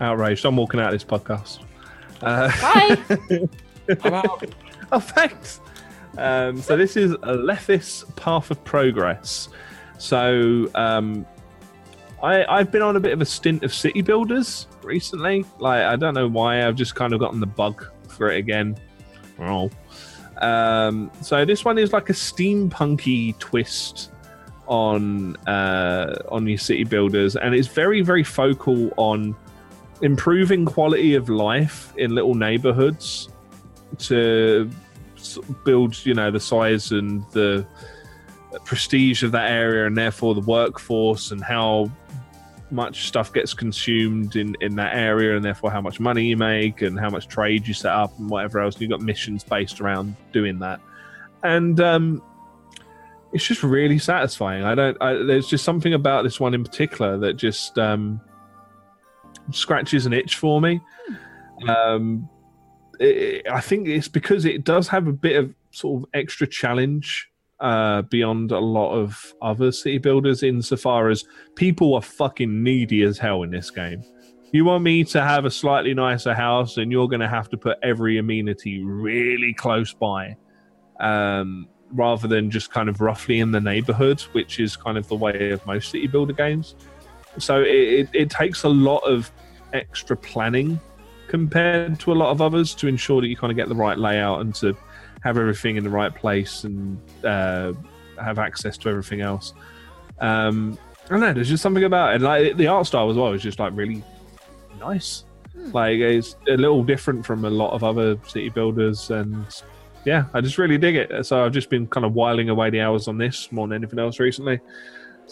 Outraged. 0.02 0.44
I'm 0.44 0.56
walking 0.56 0.78
out 0.78 0.92
of 0.92 1.00
this 1.00 1.04
podcast. 1.04 1.60
Uh, 2.22 2.48
Bye. 2.60 3.48
I'm 4.04 4.14
out. 4.14 4.44
Oh, 4.92 5.00
thanks. 5.00 5.60
Um, 6.18 6.60
so 6.60 6.76
this 6.76 6.96
is 6.96 7.12
a 7.12 7.34
Lethis 7.36 8.04
Path 8.16 8.50
of 8.50 8.62
Progress. 8.64 9.48
So 9.98 10.68
um, 10.74 11.26
I, 12.22 12.44
I've 12.44 12.70
been 12.70 12.82
on 12.82 12.96
a 12.96 13.00
bit 13.00 13.12
of 13.12 13.20
a 13.20 13.24
stint 13.24 13.62
of 13.64 13.72
city 13.72 14.02
builders 14.02 14.66
recently. 14.82 15.44
Like 15.58 15.84
I 15.84 15.96
don't 15.96 16.14
know 16.14 16.28
why. 16.28 16.66
I've 16.66 16.76
just 16.76 16.94
kind 16.94 17.12
of 17.12 17.20
gotten 17.20 17.40
the 17.40 17.46
bug 17.46 17.86
for 18.08 18.30
it 18.30 18.38
again. 18.38 18.76
Oh. 19.38 19.70
Um, 20.38 21.10
so 21.20 21.44
this 21.44 21.64
one 21.64 21.78
is 21.78 21.92
like 21.92 22.10
a 22.10 22.14
steampunky 22.14 23.38
twist 23.38 24.10
on 24.66 25.36
uh, 25.46 26.16
on 26.30 26.46
your 26.46 26.58
city 26.58 26.84
builders, 26.84 27.36
and 27.36 27.54
it's 27.54 27.68
very 27.68 28.00
very 28.00 28.24
focal 28.24 28.92
on 28.96 29.36
improving 30.02 30.64
quality 30.64 31.14
of 31.14 31.28
life 31.28 31.92
in 31.96 32.14
little 32.14 32.34
neighborhoods 32.34 33.28
to 33.98 34.70
build, 35.64 36.04
you 36.06 36.14
know, 36.14 36.30
the 36.30 36.40
size 36.40 36.92
and 36.92 37.24
the 37.32 37.66
prestige 38.64 39.22
of 39.22 39.32
that 39.32 39.50
area, 39.50 39.86
and 39.86 39.96
therefore 39.96 40.34
the 40.34 40.40
workforce 40.40 41.30
and 41.30 41.42
how 41.42 41.90
much 42.72 43.08
stuff 43.08 43.32
gets 43.32 43.52
consumed 43.52 44.36
in 44.36 44.56
in 44.60 44.76
that 44.76 44.94
area, 44.94 45.36
and 45.36 45.44
therefore 45.44 45.70
how 45.70 45.80
much 45.80 46.00
money 46.00 46.26
you 46.26 46.36
make 46.36 46.82
and 46.82 46.98
how 46.98 47.10
much 47.10 47.28
trade 47.28 47.66
you 47.66 47.74
set 47.74 47.92
up 47.92 48.16
and 48.18 48.30
whatever 48.30 48.60
else. 48.60 48.80
You've 48.80 48.90
got 48.90 49.00
missions 49.00 49.44
based 49.44 49.80
around 49.80 50.16
doing 50.32 50.58
that, 50.60 50.80
and 51.42 51.80
um, 51.80 52.22
it's 53.32 53.46
just 53.46 53.62
really 53.62 53.98
satisfying. 53.98 54.64
I 54.64 54.74
don't. 54.74 54.96
I, 55.00 55.14
there's 55.14 55.48
just 55.48 55.64
something 55.64 55.94
about 55.94 56.22
this 56.22 56.40
one 56.40 56.54
in 56.54 56.64
particular 56.64 57.18
that 57.18 57.34
just 57.34 57.78
um, 57.78 58.20
scratches 59.52 60.06
an 60.06 60.12
itch 60.12 60.36
for 60.36 60.60
me. 60.60 60.80
Um, 61.68 62.28
it, 62.98 63.46
I 63.50 63.60
think 63.60 63.88
it's 63.88 64.08
because 64.08 64.44
it 64.44 64.64
does 64.64 64.88
have 64.88 65.06
a 65.06 65.12
bit 65.12 65.36
of 65.36 65.54
sort 65.70 66.02
of 66.02 66.08
extra 66.14 66.46
challenge 66.46 67.30
uh, 67.60 68.02
beyond 68.02 68.52
a 68.52 68.58
lot 68.58 68.92
of 68.92 69.34
other 69.42 69.70
city 69.70 69.98
builders 69.98 70.42
insofar 70.42 71.08
as 71.10 71.24
people 71.56 71.94
are 71.94 72.02
fucking 72.02 72.62
needy 72.62 73.02
as 73.02 73.18
hell 73.18 73.42
in 73.42 73.50
this 73.50 73.70
game. 73.70 74.02
You 74.52 74.64
want 74.64 74.82
me 74.82 75.04
to 75.04 75.22
have 75.22 75.44
a 75.44 75.50
slightly 75.50 75.94
nicer 75.94 76.34
house, 76.34 76.76
and 76.76 76.90
you're 76.90 77.06
going 77.06 77.20
to 77.20 77.28
have 77.28 77.48
to 77.50 77.56
put 77.56 77.78
every 77.82 78.18
amenity 78.18 78.82
really 78.82 79.54
close 79.54 79.92
by, 79.92 80.36
um, 80.98 81.68
rather 81.92 82.26
than 82.26 82.50
just 82.50 82.72
kind 82.72 82.88
of 82.88 83.00
roughly 83.00 83.38
in 83.38 83.52
the 83.52 83.60
neighborhood, 83.60 84.20
which 84.32 84.58
is 84.58 84.76
kind 84.76 84.98
of 84.98 85.06
the 85.06 85.14
way 85.14 85.50
of 85.50 85.64
most 85.66 85.90
city 85.90 86.08
builder 86.08 86.32
games. 86.32 86.74
So 87.40 87.62
it, 87.62 87.66
it, 87.66 88.08
it 88.12 88.30
takes 88.30 88.62
a 88.64 88.68
lot 88.68 88.98
of 88.98 89.30
extra 89.72 90.16
planning 90.16 90.80
compared 91.28 92.00
to 92.00 92.12
a 92.12 92.14
lot 92.14 92.30
of 92.30 92.42
others 92.42 92.74
to 92.74 92.88
ensure 92.88 93.20
that 93.20 93.28
you 93.28 93.36
kind 93.36 93.50
of 93.50 93.56
get 93.56 93.68
the 93.68 93.74
right 93.74 93.96
layout 93.98 94.40
and 94.40 94.54
to 94.56 94.76
have 95.22 95.36
everything 95.36 95.76
in 95.76 95.84
the 95.84 95.90
right 95.90 96.14
place 96.14 96.64
and 96.64 97.00
uh, 97.24 97.72
have 98.20 98.38
access 98.38 98.76
to 98.78 98.88
everything 98.88 99.20
else. 99.20 99.54
Um, 100.18 100.78
I 101.06 101.08
don't 101.08 101.20
know. 101.20 101.32
There's 101.32 101.48
just 101.48 101.62
something 101.62 101.84
about 101.84 102.16
it. 102.16 102.20
Like 102.20 102.56
the 102.56 102.66
art 102.66 102.86
style 102.86 103.10
as 103.10 103.16
well 103.16 103.32
is 103.32 103.42
just 103.42 103.58
like 103.58 103.72
really 103.74 104.02
nice. 104.78 105.24
Like 105.54 105.98
it's 105.98 106.36
a 106.48 106.56
little 106.56 106.82
different 106.82 107.26
from 107.26 107.44
a 107.44 107.50
lot 107.50 107.72
of 107.72 107.84
other 107.84 108.18
city 108.26 108.48
builders, 108.48 109.10
and 109.10 109.44
yeah, 110.04 110.24
I 110.32 110.40
just 110.40 110.56
really 110.56 110.78
dig 110.78 110.96
it. 110.96 111.26
So 111.26 111.44
I've 111.44 111.52
just 111.52 111.68
been 111.68 111.86
kind 111.86 112.06
of 112.06 112.14
whiling 112.14 112.48
away 112.48 112.70
the 112.70 112.80
hours 112.80 113.08
on 113.08 113.18
this 113.18 113.52
more 113.52 113.68
than 113.68 113.76
anything 113.76 113.98
else 113.98 114.18
recently. 114.18 114.60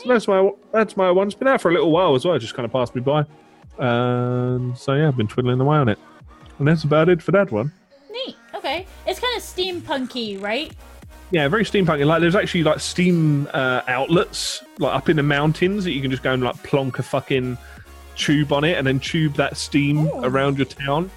So 0.02 0.08
that's 0.08 0.28
my 0.28 0.50
that's 0.72 0.96
my 0.96 1.10
one. 1.10 1.26
It's 1.26 1.36
been 1.36 1.48
out 1.48 1.60
for 1.60 1.70
a 1.70 1.72
little 1.72 1.90
while 1.90 2.14
as 2.14 2.24
well. 2.24 2.34
It 2.34 2.38
just 2.38 2.54
kind 2.54 2.64
of 2.64 2.72
passed 2.72 2.94
me 2.94 3.00
by. 3.00 3.24
Um, 3.78 4.74
so 4.76 4.94
yeah, 4.94 5.08
I've 5.08 5.16
been 5.16 5.28
twiddling 5.28 5.60
away 5.60 5.76
on 5.76 5.88
it, 5.88 5.98
and 6.58 6.68
that's 6.68 6.84
about 6.84 7.08
it 7.08 7.20
for 7.20 7.32
that 7.32 7.50
one. 7.50 7.72
Neat. 8.10 8.36
Okay. 8.54 8.86
It's 9.06 9.20
kind 9.20 9.36
of 9.36 9.42
steampunky, 9.42 10.40
right? 10.40 10.72
Yeah, 11.30 11.48
very 11.48 11.64
steampunky. 11.64 12.06
Like 12.06 12.20
there's 12.20 12.36
actually 12.36 12.62
like 12.62 12.80
steam 12.80 13.48
uh, 13.52 13.82
outlets 13.88 14.62
like 14.78 14.94
up 14.94 15.08
in 15.08 15.16
the 15.16 15.22
mountains 15.22 15.84
that 15.84 15.92
you 15.92 16.00
can 16.00 16.10
just 16.10 16.22
go 16.22 16.32
and 16.32 16.42
like 16.42 16.62
plonk 16.62 16.98
a 16.98 17.02
fucking 17.02 17.58
tube 18.16 18.52
on 18.52 18.64
it 18.64 18.78
and 18.78 18.86
then 18.86 19.00
tube 19.00 19.34
that 19.34 19.56
steam 19.56 20.06
Ooh. 20.06 20.24
around 20.24 20.58
your 20.58 20.66
town. 20.66 21.10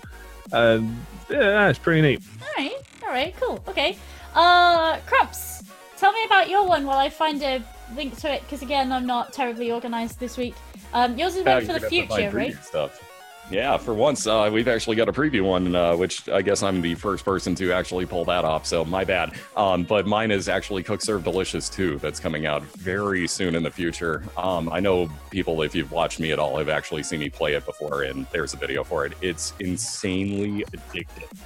Um, 0.51 1.05
yeah, 1.29 1.69
it's 1.69 1.79
pretty 1.79 2.01
neat. 2.01 2.21
All 2.41 2.47
right. 2.57 2.75
All 3.03 3.09
right. 3.09 3.35
Cool. 3.39 3.63
Okay. 3.67 3.97
Uh, 4.35 4.97
Crumps, 5.05 5.63
tell 5.97 6.11
me 6.11 6.23
about 6.25 6.49
your 6.49 6.67
one 6.67 6.85
while 6.85 6.97
I 6.97 7.09
find 7.09 7.41
a 7.41 7.63
link 7.95 8.17
to 8.19 8.33
it 8.33 8.41
because 8.41 8.61
again, 8.61 8.91
I'm 8.91 9.05
not 9.05 9.33
terribly 9.33 9.71
organized 9.71 10.19
this 10.19 10.37
week. 10.37 10.55
Um, 10.93 11.17
yours 11.17 11.35
is 11.35 11.45
meant 11.45 11.65
for 11.65 11.73
the 11.73 11.79
could 11.79 11.83
have 11.83 11.91
to 11.91 12.07
find 12.07 12.21
future, 12.31 12.37
right? 12.37 12.63
Stuff. 12.63 13.07
Yeah, 13.51 13.75
for 13.75 13.93
once, 13.93 14.27
uh, 14.27 14.49
we've 14.51 14.69
actually 14.69 14.95
got 14.95 15.09
a 15.09 15.11
preview 15.11 15.41
one, 15.41 15.75
uh, 15.75 15.93
which 15.97 16.29
I 16.29 16.41
guess 16.41 16.63
I'm 16.63 16.81
the 16.81 16.95
first 16.95 17.25
person 17.25 17.53
to 17.55 17.73
actually 17.73 18.05
pull 18.05 18.23
that 18.25 18.45
off, 18.45 18.65
so 18.65 18.85
my 18.85 19.03
bad. 19.03 19.33
Um, 19.57 19.83
but 19.83 20.07
mine 20.07 20.31
is 20.31 20.47
actually 20.47 20.83
Cook 20.83 21.01
Serve 21.01 21.25
Delicious 21.25 21.67
2 21.67 21.99
that's 21.99 22.17
coming 22.17 22.45
out 22.45 22.63
very 22.63 23.27
soon 23.27 23.55
in 23.55 23.61
the 23.61 23.71
future. 23.71 24.23
Um, 24.37 24.69
I 24.71 24.79
know 24.79 25.09
people, 25.31 25.63
if 25.63 25.75
you've 25.75 25.91
watched 25.91 26.21
me 26.21 26.31
at 26.31 26.39
all, 26.39 26.57
have 26.59 26.69
actually 26.69 27.03
seen 27.03 27.19
me 27.19 27.29
play 27.29 27.55
it 27.55 27.65
before, 27.65 28.03
and 28.03 28.25
there's 28.31 28.53
a 28.53 28.57
video 28.57 28.85
for 28.85 29.05
it. 29.05 29.13
It's 29.21 29.53
insanely 29.59 30.63
addictive. 30.71 31.37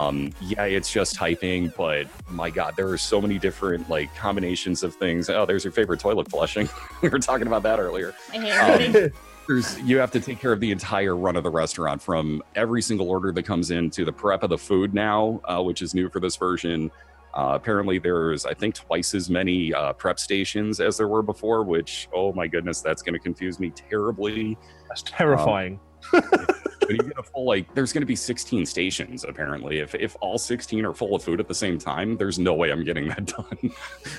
Um, 0.00 0.32
yeah, 0.40 0.64
it's 0.64 0.90
just 0.90 1.14
typing, 1.14 1.70
but 1.76 2.06
my 2.30 2.48
God, 2.48 2.74
there 2.74 2.88
are 2.88 2.96
so 2.96 3.20
many 3.20 3.38
different 3.38 3.88
like 3.90 4.14
combinations 4.16 4.82
of 4.82 4.94
things. 4.94 5.28
Oh, 5.28 5.44
there's 5.44 5.62
your 5.62 5.74
favorite 5.74 6.00
toilet 6.00 6.30
flushing. 6.30 6.70
we 7.02 7.10
were 7.10 7.18
talking 7.18 7.46
about 7.46 7.62
that 7.64 7.78
earlier 7.78 8.14
I 8.30 8.38
hate 8.38 8.50
everything. 8.50 9.12
there's 9.46 9.78
you 9.80 9.98
have 9.98 10.10
to 10.12 10.20
take 10.20 10.38
care 10.38 10.52
of 10.52 10.60
the 10.60 10.70
entire 10.70 11.16
run 11.16 11.36
of 11.36 11.42
the 11.42 11.50
restaurant 11.50 12.00
from 12.00 12.42
every 12.54 12.80
single 12.80 13.10
order 13.10 13.30
that 13.32 13.42
comes 13.42 13.70
in 13.70 13.90
to 13.90 14.04
the 14.04 14.12
prep 14.12 14.42
of 14.42 14.48
the 14.50 14.56
food 14.56 14.94
now 14.94 15.40
uh, 15.44 15.60
which 15.60 15.82
is 15.82 15.94
new 15.94 16.08
for 16.08 16.20
this 16.20 16.36
version 16.36 16.90
uh, 17.34 17.52
apparently 17.54 17.98
there's 17.98 18.46
i 18.46 18.54
think 18.54 18.74
twice 18.74 19.14
as 19.14 19.28
many 19.28 19.72
uh, 19.74 19.92
prep 19.94 20.20
stations 20.20 20.78
as 20.78 20.96
there 20.96 21.08
were 21.08 21.22
before 21.22 21.64
which 21.64 22.08
oh 22.14 22.32
my 22.32 22.46
goodness 22.46 22.80
that's 22.80 23.02
going 23.02 23.14
to 23.14 23.18
confuse 23.18 23.58
me 23.58 23.70
terribly 23.70 24.56
That's 24.88 25.02
terrifying. 25.02 25.80
When 26.12 26.96
you 26.96 27.02
get 27.02 27.18
a 27.18 27.22
full 27.22 27.44
like 27.44 27.72
there's 27.74 27.92
going 27.92 28.02
to 28.02 28.06
be 28.06 28.16
16 28.16 28.66
stations 28.66 29.24
apparently. 29.24 29.78
If 29.78 29.94
if 29.94 30.16
all 30.20 30.38
16 30.38 30.84
are 30.84 30.92
full 30.94 31.14
of 31.14 31.22
food 31.22 31.40
at 31.40 31.48
the 31.48 31.54
same 31.54 31.78
time 31.78 32.16
there's 32.16 32.38
no 32.38 32.54
way 32.54 32.70
i'm 32.70 32.84
getting 32.84 33.08
that 33.08 33.26
done. 33.36 33.72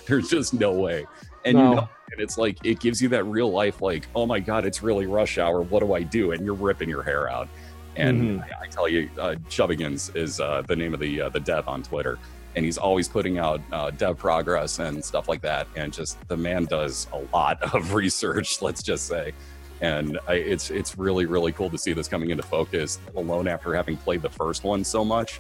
There's 0.08 0.30
just 0.30 0.54
no 0.54 0.72
way. 0.74 1.06
And 1.46 1.58
No. 1.58 1.70
you 1.70 1.76
know 1.76 1.90
and 2.14 2.20
it's 2.20 2.38
like 2.38 2.58
it 2.66 2.80
gives 2.82 3.02
you 3.02 3.08
that 3.10 3.24
real 3.24 3.50
life 3.52 3.82
like 3.82 4.06
oh 4.16 4.26
my 4.26 4.40
god 4.40 4.66
it's 4.66 4.84
really 4.84 5.06
rush 5.06 5.38
hour 5.38 5.62
what 5.62 5.80
do 5.80 5.94
i 5.94 6.04
do? 6.04 6.32
And 6.34 6.46
you're 6.46 6.54
ripping 6.56 6.90
your 6.90 7.04
hair 7.04 7.30
out. 7.30 7.48
And 7.98 8.42
I, 8.42 8.64
I 8.64 8.68
tell 8.68 8.88
you 8.88 9.10
uh, 9.20 9.36
chubbigans 9.50 10.16
is 10.16 10.40
uh, 10.40 10.62
the 10.66 10.76
name 10.76 10.94
of 10.94 11.00
the 11.02 11.22
uh, 11.22 11.30
the 11.30 11.40
dev 11.42 11.68
on 11.68 11.84
twitter. 11.84 12.20
And 12.56 12.66
he's 12.66 12.78
always 12.78 13.08
putting 13.08 13.38
out 13.38 13.62
uh, 13.72 13.92
dev 13.92 14.18
progress 14.18 14.80
and 14.80 15.04
stuff 15.04 15.30
like 15.30 15.42
that. 15.42 15.68
And 15.78 15.94
just 15.94 16.18
the 16.28 16.36
man 16.36 16.66
does 16.66 17.08
a 17.14 17.20
lot 17.34 17.62
of 17.76 17.94
research 17.94 18.62
let's 18.62 18.84
just 18.84 19.08
say 19.08 19.34
and 19.82 20.20
I, 20.28 20.34
it's 20.36 20.70
it's 20.70 20.98
really 20.98 21.26
really 21.26 21.52
cool 21.52 21.70
to 21.70 21.78
see 21.78 21.94
this 21.94 22.08
coming 22.08 22.30
into 22.30 22.44
focus 22.44 23.00
alone 23.16 23.48
after 23.48 23.74
having 23.76 23.98
played 23.98 24.22
the 24.22 24.30
first 24.30 24.64
one 24.64 24.84
so 24.84 25.04
much. 25.04 25.40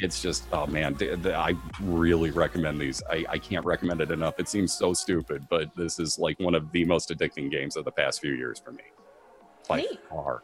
It's 0.00 0.22
just 0.22 0.44
oh 0.52 0.66
man 0.66 0.94
th- 0.94 1.22
th- 1.22 1.34
i 1.34 1.54
really 1.80 2.30
recommend 2.30 2.80
these. 2.80 3.02
I, 3.10 3.24
I 3.28 3.38
can't 3.38 3.64
recommend 3.64 4.00
it 4.00 4.10
enough. 4.10 4.34
It 4.38 4.48
seems 4.48 4.72
so 4.72 4.92
stupid 4.94 5.46
but 5.48 5.74
this 5.76 5.98
is 5.98 6.18
like 6.18 6.38
one 6.40 6.54
of 6.54 6.70
the 6.72 6.84
most 6.84 7.10
addicting 7.10 7.50
games 7.50 7.76
of 7.76 7.84
the 7.84 7.92
past 7.92 8.20
few 8.20 8.32
years 8.34 8.60
for 8.64 8.72
me. 8.72 8.84
By 9.68 9.78
Neat. 9.78 10.00
far. 10.10 10.42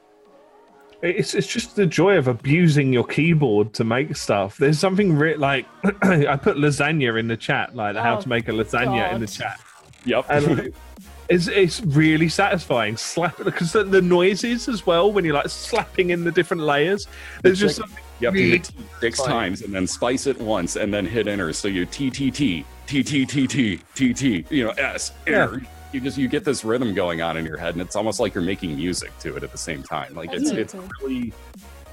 It's 1.00 1.34
it's 1.34 1.46
just 1.46 1.76
the 1.76 1.86
joy 1.86 2.18
of 2.18 2.26
abusing 2.26 2.92
your 2.92 3.04
keyboard 3.04 3.72
to 3.74 3.84
make 3.84 4.16
stuff. 4.16 4.56
There's 4.56 4.78
something 4.80 5.16
re- 5.16 5.36
like 5.36 5.66
I 6.02 6.36
put 6.36 6.56
lasagna 6.56 7.18
in 7.20 7.28
the 7.28 7.36
chat, 7.36 7.74
like 7.76 7.94
how 7.96 8.18
Oh, 8.18 8.20
to 8.20 8.28
make 8.28 8.48
a 8.48 8.52
lasagna 8.52 9.12
in 9.12 9.20
the 9.20 9.26
chat, 9.28 9.60
yep. 10.04 10.26
And 10.28 10.58
like, 10.58 10.74
it's 11.28 11.48
it's 11.48 11.80
really 11.82 12.28
satisfying. 12.28 12.96
Slap 12.96 13.36
because 13.44 13.72
the, 13.72 13.84
the 13.84 14.00
noises 14.00 14.68
as 14.68 14.86
well 14.86 15.12
when 15.12 15.24
you're 15.24 15.34
like 15.34 15.48
slapping 15.48 16.10
in 16.10 16.24
the 16.24 16.32
different 16.32 16.62
layers. 16.62 17.06
There's 17.42 17.60
just 17.60 17.76
something 17.76 18.02
you 18.20 18.26
have 18.26 18.34
to 18.34 18.40
really 18.40 18.58
hit 18.58 18.70
six 19.00 19.22
times 19.22 19.62
and 19.62 19.74
then 19.74 19.86
spice 19.86 20.26
it 20.26 20.40
once 20.40 20.76
and 20.76 20.92
then 20.92 21.04
hit 21.06 21.28
enter. 21.28 21.52
So 21.52 21.68
you 21.68 21.84
t 21.86 22.10
t 22.10 22.30
t 22.30 22.64
t 22.86 23.02
t 23.02 23.26
t 23.26 23.46
t 23.46 23.80
t 23.94 24.14
t 24.14 24.44
you 24.50 24.64
know 24.64 24.70
s 24.70 25.12
enter. 25.26 25.62
You 25.92 26.00
just 26.00 26.18
you 26.18 26.28
get 26.28 26.44
this 26.44 26.64
rhythm 26.64 26.94
going 26.94 27.22
on 27.22 27.36
in 27.36 27.44
your 27.44 27.56
head 27.56 27.74
and 27.74 27.82
it's 27.82 27.96
almost 27.96 28.20
like 28.20 28.34
you're 28.34 28.44
making 28.44 28.76
music 28.76 29.16
to 29.20 29.36
it 29.36 29.42
at 29.42 29.52
the 29.52 29.58
same 29.58 29.82
time. 29.82 30.14
Like 30.14 30.32
it's 30.32 30.50
neat 30.50 30.58
it's 30.58 30.74
really 31.02 31.32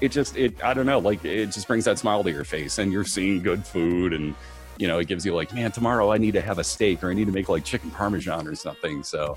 it 0.00 0.10
just 0.10 0.36
it 0.36 0.62
i 0.62 0.74
don't 0.74 0.84
know 0.84 0.98
like 0.98 1.24
it 1.24 1.46
just 1.46 1.66
brings 1.66 1.86
that 1.86 1.98
smile 1.98 2.22
to 2.22 2.30
your 2.30 2.44
face 2.44 2.76
and 2.76 2.92
you're 2.92 3.02
seeing 3.02 3.42
good 3.42 3.66
food 3.66 4.12
and 4.12 4.34
you 4.78 4.86
know 4.88 4.98
it 4.98 5.06
gives 5.08 5.24
you 5.24 5.34
like 5.34 5.52
man 5.54 5.72
tomorrow 5.72 6.12
i 6.12 6.18
need 6.18 6.32
to 6.32 6.40
have 6.40 6.58
a 6.58 6.64
steak 6.64 7.02
or 7.02 7.10
i 7.10 7.14
need 7.14 7.24
to 7.26 7.32
make 7.32 7.48
like 7.48 7.64
chicken 7.64 7.90
parmesan 7.90 8.46
or 8.46 8.54
something 8.54 9.02
so 9.02 9.36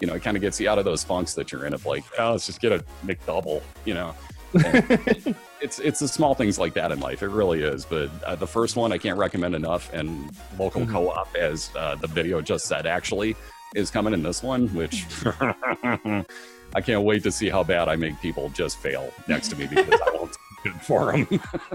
you 0.00 0.06
know 0.06 0.14
it 0.14 0.22
kind 0.22 0.36
of 0.36 0.40
gets 0.40 0.60
you 0.60 0.68
out 0.68 0.78
of 0.78 0.84
those 0.84 1.02
funks 1.02 1.34
that 1.34 1.50
you're 1.50 1.66
in 1.66 1.72
of 1.74 1.84
like 1.86 2.04
oh 2.18 2.32
let's 2.32 2.46
just 2.46 2.60
get 2.60 2.72
a 2.72 2.84
mcdouble 3.04 3.62
you 3.84 3.94
know 3.94 4.14
it's 5.60 5.78
it's 5.80 5.98
the 5.98 6.08
small 6.08 6.34
things 6.34 6.58
like 6.58 6.72
that 6.74 6.92
in 6.92 7.00
life 7.00 7.22
it 7.22 7.28
really 7.28 7.62
is 7.62 7.84
but 7.84 8.08
uh, 8.24 8.34
the 8.36 8.46
first 8.46 8.76
one 8.76 8.92
i 8.92 8.98
can't 8.98 9.18
recommend 9.18 9.54
enough 9.54 9.92
and 9.92 10.30
local 10.58 10.82
Mhm. 10.82 10.92
co-op 10.92 11.34
as 11.34 11.70
uh, 11.76 11.94
the 11.96 12.06
video 12.06 12.40
just 12.40 12.66
said 12.66 12.86
actually 12.86 13.34
is 13.74 13.90
coming 13.90 14.14
in 14.14 14.22
this 14.22 14.42
one 14.42 14.68
which 14.68 15.04
i 16.74 16.80
can't 16.82 17.02
wait 17.02 17.22
to 17.22 17.32
see 17.32 17.48
how 17.48 17.62
bad 17.64 17.88
i 17.88 17.96
make 17.96 18.18
people 18.20 18.48
just 18.50 18.78
fail 18.78 19.12
next 19.28 19.48
to 19.48 19.56
me 19.56 19.66
because 19.66 20.00
i 20.06 20.10
won't 20.14 20.36
for 20.82 21.12
them 21.12 21.26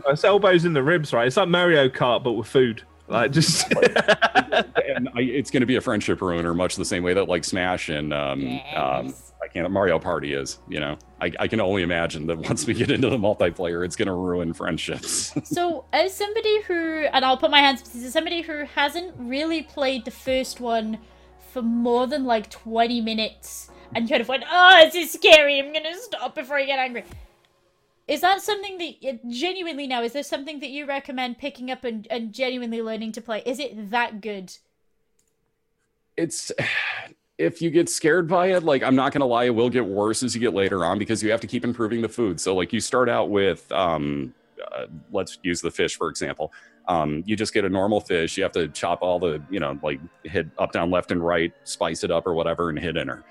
it's 0.07 0.23
elbows 0.25 0.65
in 0.65 0.73
the 0.73 0.83
ribs, 0.83 1.13
right? 1.13 1.25
It's 1.27 1.37
like 1.37 1.47
Mario 1.47 1.87
Kart 1.87 2.23
but 2.25 2.33
with 2.33 2.47
food. 2.47 2.83
Like 3.21 3.31
just 3.31 3.69
and 3.71 5.09
I, 5.15 5.21
it's 5.21 5.51
going 5.51 5.61
to 5.61 5.67
be 5.67 5.75
a 5.75 5.81
friendship 5.81 6.21
ruiner 6.21 6.53
much 6.53 6.77
the 6.77 6.85
same 6.85 7.03
way 7.03 7.13
that 7.13 7.27
like 7.27 7.43
smash 7.43 7.89
and 7.89 8.13
um, 8.13 8.61
um 8.75 9.13
i 9.43 9.47
can't 9.47 9.69
mario 9.69 9.99
party 9.99 10.33
is 10.33 10.59
you 10.69 10.79
know? 10.79 10.97
I, 11.19 11.31
I 11.39 11.47
can 11.49 11.59
only 11.59 11.83
imagine 11.83 12.25
that 12.27 12.37
once 12.49 12.65
we 12.65 12.73
get 12.73 12.89
into 12.89 13.09
the 13.09 13.17
multiplayer 13.17 13.85
it's 13.85 13.97
going 13.97 14.07
to 14.07 14.13
ruin 14.13 14.53
friendships. 14.53 15.33
So, 15.43 15.83
as 15.91 16.13
somebody 16.13 16.61
who, 16.63 17.05
and 17.11 17.25
I'll 17.25 17.35
put 17.37 17.51
my 17.51 17.59
hands, 17.59 17.83
as 17.93 18.13
somebody 18.13 18.41
who 18.41 18.63
hasn't 18.63 19.13
really 19.17 19.63
played 19.63 20.05
the 20.05 20.11
first 20.11 20.61
one 20.61 20.97
for 21.51 21.61
more 21.61 22.07
than 22.07 22.23
like 22.23 22.49
20 22.49 23.01
minutes 23.01 23.69
and 23.93 24.07
kind 24.07 24.21
of 24.21 24.29
went, 24.29 24.43
oh, 24.49 24.81
this 24.85 24.95
is 24.95 25.11
scary, 25.11 25.59
I'm 25.59 25.73
gonna 25.73 25.95
stop 25.99 26.35
before 26.35 26.57
I 26.57 26.65
get 26.65 26.79
angry. 26.79 27.03
Is 28.07 28.21
that 28.21 28.41
something 28.41 28.77
that, 28.77 29.29
genuinely 29.29 29.87
now, 29.87 30.03
is 30.03 30.13
there 30.13 30.23
something 30.23 30.59
that 30.59 30.69
you 30.69 30.85
recommend 30.85 31.37
picking 31.37 31.71
up 31.71 31.83
and, 31.83 32.07
and 32.09 32.33
genuinely 32.33 32.81
learning 32.81 33.13
to 33.13 33.21
play? 33.21 33.41
Is 33.45 33.59
it 33.59 33.91
that 33.91 34.21
good? 34.21 34.53
it's 36.17 36.51
if 37.37 37.59
you 37.59 37.71
get 37.71 37.89
scared 37.89 38.27
by 38.27 38.47
it 38.47 38.63
like 38.63 38.83
i'm 38.83 38.95
not 38.95 39.11
gonna 39.11 39.25
lie 39.25 39.45
it 39.45 39.55
will 39.55 39.69
get 39.69 39.85
worse 39.85 40.21
as 40.21 40.35
you 40.35 40.41
get 40.41 40.53
later 40.53 40.85
on 40.85 40.99
because 40.99 41.23
you 41.23 41.31
have 41.31 41.41
to 41.41 41.47
keep 41.47 41.63
improving 41.63 42.01
the 42.01 42.09
food 42.09 42.39
so 42.39 42.55
like 42.55 42.71
you 42.71 42.79
start 42.79 43.09
out 43.09 43.29
with 43.29 43.71
um 43.71 44.33
uh, 44.75 44.85
let's 45.11 45.39
use 45.41 45.59
the 45.59 45.71
fish 45.71 45.95
for 45.95 46.07
example 46.07 46.53
um 46.87 47.23
you 47.25 47.35
just 47.35 47.51
get 47.51 47.65
a 47.65 47.69
normal 47.69 47.99
fish 47.99 48.37
you 48.37 48.43
have 48.43 48.51
to 48.51 48.67
chop 48.69 49.01
all 49.01 49.17
the 49.17 49.41
you 49.49 49.59
know 49.59 49.77
like 49.81 49.99
hit 50.23 50.47
up 50.59 50.71
down 50.71 50.91
left 50.91 51.11
and 51.11 51.25
right 51.25 51.51
spice 51.63 52.03
it 52.03 52.11
up 52.11 52.27
or 52.27 52.35
whatever 52.35 52.69
and 52.69 52.77
hit 52.77 52.95
enter 52.95 53.23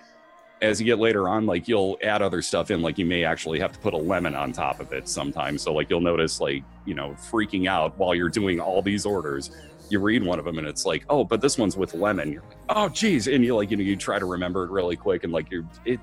as 0.63 0.81
you 0.81 0.87
get 0.87 0.99
later 0.99 1.29
on, 1.29 1.47
like 1.47 1.69
you'll 1.69 1.99
add 2.03 2.23
other 2.23 2.43
stuff 2.43 2.71
in, 2.71 2.83
like 2.83 2.99
you 2.99 3.07
may 3.07 3.25
actually 3.25 3.59
have 3.61 3.73
to 3.73 3.79
put 3.79 3.95
a 3.95 3.97
lemon 3.97 4.35
on 4.35 4.53
top 4.53 4.81
of 4.81 4.93
it 4.93 5.09
sometimes. 5.09 5.63
So 5.63 5.73
like 5.73 5.89
you'll 5.89 6.01
notice 6.01 6.41
like, 6.41 6.63
you 6.85 6.95
know, 6.95 7.11
freaking 7.13 7.67
out 7.67 7.97
while 7.99 8.15
you're 8.15 8.29
doing 8.29 8.61
all 8.61 8.83
these 8.83 9.07
orders. 9.07 9.51
You 9.89 10.01
read 10.01 10.23
one 10.23 10.39
of 10.39 10.45
them 10.45 10.59
and 10.59 10.67
it's 10.67 10.85
like, 10.85 11.05
oh, 11.09 11.25
but 11.25 11.41
this 11.41 11.59
one's 11.59 11.77
with 11.77 11.95
lemon. 11.95 12.33
You're 12.33 12.43
like, 12.43 12.59
oh 12.69 12.89
geez. 12.89 13.27
And 13.27 13.45
you 13.45 13.57
like, 13.57 13.71
you 13.71 13.77
know, 13.77 13.83
you 13.83 13.97
try 13.97 14.19
to 14.19 14.27
remember 14.27 14.65
it 14.65 14.71
really 14.71 14.97
quick 14.97 15.25
and 15.25 15.33
like 15.33 15.51
you're 15.51 15.65
it 15.85 15.99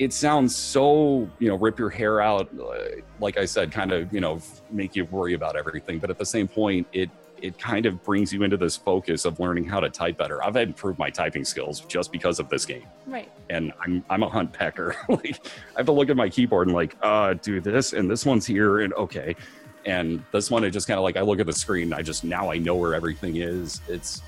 it 0.00 0.12
sounds 0.12 0.56
so, 0.56 1.30
you 1.38 1.48
know, 1.48 1.54
rip 1.54 1.78
your 1.78 1.88
hair 1.88 2.20
out, 2.20 2.48
uh, 2.58 3.00
like 3.20 3.38
I 3.38 3.44
said, 3.44 3.70
kind 3.70 3.92
of, 3.92 4.12
you 4.12 4.20
know, 4.20 4.40
make 4.70 4.96
you 4.96 5.04
worry 5.04 5.34
about 5.34 5.54
everything. 5.54 6.00
But 6.00 6.10
at 6.10 6.18
the 6.18 6.26
same 6.26 6.48
point, 6.48 6.88
it 6.92 7.10
it 7.44 7.58
kind 7.58 7.84
of 7.84 8.02
brings 8.02 8.32
you 8.32 8.42
into 8.42 8.56
this 8.56 8.74
focus 8.76 9.24
of 9.26 9.38
learning 9.38 9.64
how 9.66 9.78
to 9.78 9.90
type 9.90 10.16
better. 10.16 10.42
I've 10.42 10.56
improved 10.56 10.98
my 10.98 11.10
typing 11.10 11.44
skills 11.44 11.80
just 11.80 12.10
because 12.10 12.38
of 12.40 12.48
this 12.48 12.64
game. 12.64 12.86
Right. 13.06 13.30
And 13.50 13.72
I'm 13.82 14.02
I'm 14.08 14.22
a 14.22 14.28
hunt 14.28 14.52
pecker. 14.52 14.96
like 15.08 15.38
I 15.74 15.78
have 15.80 15.86
to 15.86 15.92
look 15.92 16.08
at 16.08 16.16
my 16.16 16.28
keyboard 16.30 16.68
and 16.68 16.74
like, 16.74 16.96
uh, 17.02 17.34
do 17.34 17.60
this 17.60 17.92
and 17.92 18.10
this 18.10 18.24
one's 18.24 18.46
here 18.46 18.80
and 18.80 18.94
okay. 18.94 19.36
And 19.84 20.24
this 20.32 20.50
one, 20.50 20.64
it 20.64 20.70
just 20.70 20.86
kind 20.88 20.96
of 20.98 21.04
like 21.04 21.18
I 21.18 21.20
look 21.20 21.38
at 21.38 21.44
the 21.46 21.52
screen. 21.52 21.92
I 21.92 22.00
just 22.00 22.24
now 22.24 22.50
I 22.50 22.56
know 22.56 22.74
where 22.76 22.94
everything 22.94 23.36
is. 23.36 23.82
It's 23.88 24.22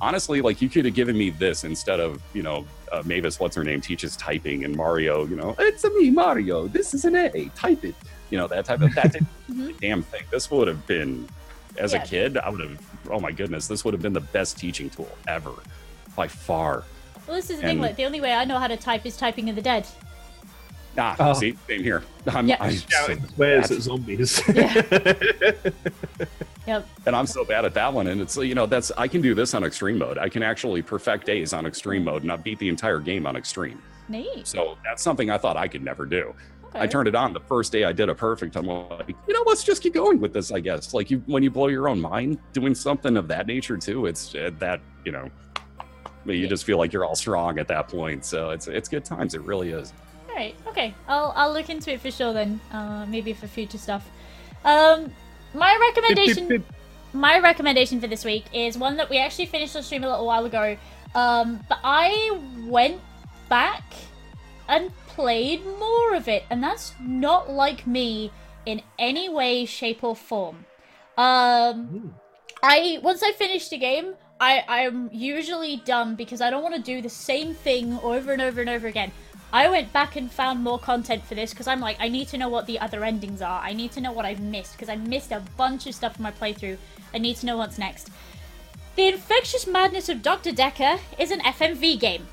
honestly 0.00 0.40
like 0.40 0.60
you 0.60 0.68
could 0.68 0.84
have 0.84 0.94
given 0.94 1.16
me 1.16 1.30
this 1.30 1.62
instead 1.64 2.00
of 2.00 2.20
you 2.34 2.42
know 2.42 2.66
uh, 2.90 3.02
Mavis, 3.04 3.38
what's 3.38 3.54
her 3.54 3.62
name, 3.62 3.80
teaches 3.80 4.16
typing, 4.16 4.64
and 4.64 4.74
Mario, 4.74 5.26
you 5.26 5.36
know, 5.36 5.54
it's 5.60 5.84
a 5.84 5.90
me, 5.90 6.10
Mario. 6.10 6.66
This 6.66 6.94
is 6.94 7.04
an 7.04 7.14
A. 7.14 7.50
Type 7.54 7.84
it. 7.84 7.94
You 8.30 8.38
know 8.38 8.48
that 8.48 8.64
type 8.64 8.80
of 8.82 8.92
that 8.96 9.14
Mhm. 9.50 9.78
damn 9.80 10.02
thing. 10.02 10.22
This 10.32 10.50
would 10.50 10.66
have 10.68 10.84
been, 10.86 11.28
as 11.78 11.92
Yeah. 11.92 12.02
a 12.02 12.06
kid, 12.06 12.36
I 12.36 12.48
would 12.50 12.60
have. 12.60 12.78
Oh 13.10 13.20
my 13.20 13.32
goodness, 13.32 13.66
this 13.68 13.84
would 13.84 13.94
have 13.94 14.02
been 14.02 14.12
the 14.12 14.20
best 14.20 14.58
teaching 14.58 14.90
tool 14.90 15.08
ever, 15.26 15.52
by 16.16 16.28
far. 16.28 16.84
Well, 17.26 17.36
this 17.36 17.50
is 17.50 17.56
the 17.60 17.66
thing. 17.66 17.80
Like, 17.80 17.96
the 17.96 18.04
only 18.06 18.20
way 18.20 18.32
I 18.34 18.44
know 18.44 18.58
how 18.58 18.66
to 18.68 18.76
type 18.76 19.04
is 19.06 19.16
typing 19.16 19.48
in 19.48 19.54
the 19.54 19.62
dead. 19.62 19.86
Ah, 20.96 21.14
Oh. 21.20 21.32
see, 21.34 21.56
same 21.68 21.82
here. 21.82 22.02
I'm, 22.26 22.48
Yeah. 22.48 22.56
I'm 22.60 22.74
Shouting 22.76 23.20
so 23.20 23.26
swears 23.34 23.68
bad. 23.68 23.76
at 23.76 23.82
zombies. 23.82 24.42
Yep. 26.66 26.86
and 27.06 27.16
I'm 27.16 27.26
so 27.26 27.46
bad 27.46 27.64
at 27.64 27.72
that 27.74 27.94
one. 27.94 28.08
And 28.08 28.20
it's 28.20 28.36
you 28.36 28.54
know 28.54 28.66
that's 28.66 28.92
I 28.98 29.08
can 29.08 29.22
do 29.22 29.34
this 29.34 29.54
on 29.54 29.64
extreme 29.64 29.96
mode. 29.96 30.18
I 30.18 30.28
can 30.28 30.42
actually 30.42 30.82
perfect 30.82 31.24
days 31.24 31.54
on 31.54 31.64
extreme 31.64 32.04
mode, 32.04 32.24
and 32.24 32.30
I 32.32 32.36
beat 32.36 32.58
the 32.58 32.68
entire 32.68 32.98
game 33.00 33.26
on 33.26 33.36
extreme. 33.36 33.80
Neat. 34.10 34.46
So 34.46 34.76
that's 34.84 35.02
something 35.02 35.30
I 35.30 35.38
thought 35.38 35.56
I 35.56 35.66
could 35.66 35.82
never 35.82 36.04
do. 36.04 36.34
Okay. 36.70 36.80
I 36.80 36.86
turned 36.86 37.08
it 37.08 37.14
on 37.14 37.32
the 37.32 37.40
first 37.40 37.72
day 37.72 37.84
I 37.84 37.92
did 37.92 38.08
a 38.08 38.14
perfect. 38.14 38.56
I'm 38.56 38.66
like, 38.66 39.14
you 39.26 39.34
know, 39.34 39.42
let's 39.46 39.64
just 39.64 39.82
keep 39.82 39.94
going 39.94 40.20
with 40.20 40.34
this. 40.34 40.52
I 40.52 40.60
guess 40.60 40.92
like 40.92 41.10
you 41.10 41.22
when 41.26 41.42
you 41.42 41.50
blow 41.50 41.68
your 41.68 41.88
own 41.88 42.00
mind 42.00 42.38
doing 42.52 42.74
something 42.74 43.16
of 43.16 43.26
that 43.28 43.46
nature 43.46 43.78
too. 43.78 44.06
It's 44.06 44.34
uh, 44.34 44.50
that 44.58 44.80
you 45.04 45.12
know, 45.12 45.30
you 46.26 46.46
just 46.46 46.64
feel 46.64 46.76
like 46.76 46.92
you're 46.92 47.06
all 47.06 47.16
strong 47.16 47.58
at 47.58 47.68
that 47.68 47.88
point. 47.88 48.24
So 48.24 48.50
it's 48.50 48.68
it's 48.68 48.88
good 48.88 49.04
times. 49.04 49.34
It 49.34 49.40
really 49.42 49.70
is. 49.70 49.94
All 50.28 50.36
right. 50.36 50.54
Okay. 50.66 50.94
I'll 51.06 51.32
I'll 51.36 51.52
look 51.52 51.70
into 51.70 51.92
it 51.92 52.00
for 52.02 52.10
sure 52.10 52.34
then. 52.34 52.60
Uh, 52.70 53.06
maybe 53.08 53.32
for 53.32 53.46
future 53.46 53.78
stuff. 53.78 54.08
Um, 54.64 55.10
my 55.54 55.76
recommendation. 55.80 56.64
my 57.14 57.38
recommendation 57.38 57.98
for 57.98 58.06
this 58.06 58.24
week 58.26 58.44
is 58.52 58.76
one 58.76 58.98
that 58.98 59.08
we 59.08 59.18
actually 59.18 59.46
finished 59.46 59.72
the 59.72 59.82
stream 59.82 60.04
a 60.04 60.08
little 60.10 60.26
while 60.26 60.44
ago. 60.44 60.76
Um, 61.14 61.60
but 61.68 61.78
I 61.82 62.38
went 62.66 63.00
back 63.48 63.82
and 64.68 64.92
played 65.18 65.66
more 65.80 66.14
of 66.14 66.28
it, 66.28 66.44
and 66.48 66.62
that's 66.62 66.94
not 67.00 67.50
like 67.50 67.88
me 67.88 68.30
in 68.64 68.80
any 69.00 69.28
way, 69.28 69.64
shape, 69.64 70.04
or 70.04 70.14
form. 70.14 70.64
Um, 71.16 72.14
I 72.62 73.00
once 73.02 73.24
I 73.24 73.32
finish 73.32 73.68
the 73.68 73.78
game, 73.78 74.14
I 74.38 74.62
I'm 74.68 75.10
usually 75.12 75.78
done 75.78 76.14
because 76.14 76.40
I 76.40 76.50
don't 76.50 76.62
want 76.62 76.76
to 76.76 76.80
do 76.80 77.02
the 77.02 77.10
same 77.10 77.52
thing 77.52 77.98
over 77.98 78.32
and 78.32 78.40
over 78.40 78.60
and 78.60 78.70
over 78.70 78.86
again. 78.86 79.10
I 79.52 79.68
went 79.68 79.92
back 79.92 80.14
and 80.14 80.30
found 80.30 80.62
more 80.62 80.78
content 80.78 81.24
for 81.24 81.34
this 81.34 81.50
because 81.50 81.66
I'm 81.66 81.80
like, 81.80 81.96
I 81.98 82.08
need 82.08 82.28
to 82.28 82.38
know 82.38 82.48
what 82.48 82.66
the 82.66 82.78
other 82.78 83.02
endings 83.02 83.42
are. 83.42 83.60
I 83.60 83.72
need 83.72 83.90
to 83.92 84.00
know 84.00 84.12
what 84.12 84.24
I've 84.24 84.40
missed 84.40 84.74
because 84.74 84.88
I 84.88 84.96
missed 84.96 85.32
a 85.32 85.42
bunch 85.56 85.88
of 85.88 85.96
stuff 85.96 86.16
in 86.16 86.22
my 86.22 86.30
playthrough. 86.30 86.76
I 87.12 87.18
need 87.18 87.36
to 87.38 87.46
know 87.46 87.56
what's 87.56 87.78
next. 87.78 88.10
The 88.94 89.08
Infectious 89.08 89.66
Madness 89.66 90.08
of 90.08 90.22
Dr. 90.22 90.52
Dekker 90.52 91.00
is 91.18 91.32
an 91.32 91.40
FMV 91.40 91.98
game. 91.98 92.28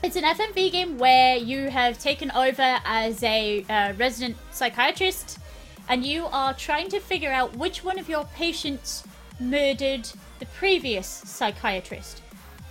It's 0.00 0.14
an 0.14 0.22
FMV 0.22 0.70
game 0.70 0.96
where 0.96 1.36
you 1.36 1.70
have 1.70 1.98
taken 1.98 2.30
over 2.30 2.78
as 2.84 3.20
a 3.24 3.64
uh, 3.68 3.94
resident 3.94 4.36
psychiatrist 4.52 5.40
and 5.88 6.06
you 6.06 6.26
are 6.26 6.54
trying 6.54 6.88
to 6.90 7.00
figure 7.00 7.32
out 7.32 7.56
which 7.56 7.82
one 7.82 7.98
of 7.98 8.08
your 8.08 8.24
patients 8.36 9.02
murdered 9.40 10.08
the 10.38 10.46
previous 10.46 11.08
psychiatrist. 11.08 12.22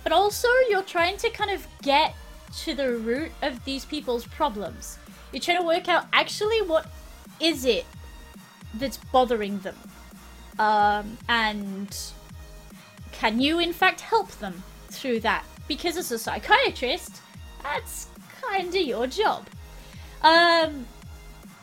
But 0.04 0.12
also, 0.12 0.48
you're 0.70 0.82
trying 0.82 1.18
to 1.18 1.28
kind 1.28 1.50
of 1.50 1.66
get 1.82 2.14
to 2.60 2.74
the 2.74 2.92
root 2.92 3.30
of 3.42 3.62
these 3.66 3.84
people's 3.84 4.26
problems. 4.26 4.98
You're 5.30 5.42
trying 5.42 5.58
to 5.58 5.66
work 5.66 5.86
out 5.86 6.06
actually 6.14 6.62
what 6.62 6.90
is 7.40 7.66
it 7.66 7.84
that's 8.72 8.96
bothering 8.96 9.58
them. 9.58 9.76
Um, 10.58 11.18
and 11.28 11.94
can 13.12 13.38
you, 13.38 13.58
in 13.58 13.74
fact, 13.74 14.00
help 14.00 14.30
them 14.38 14.62
through 14.88 15.20
that? 15.20 15.44
Because 15.68 15.96
as 15.96 16.10
a 16.10 16.18
psychiatrist, 16.18 17.20
that's 17.62 18.08
kind 18.42 18.68
of 18.68 18.82
your 18.82 19.06
job. 19.06 19.46
Um, 20.22 20.86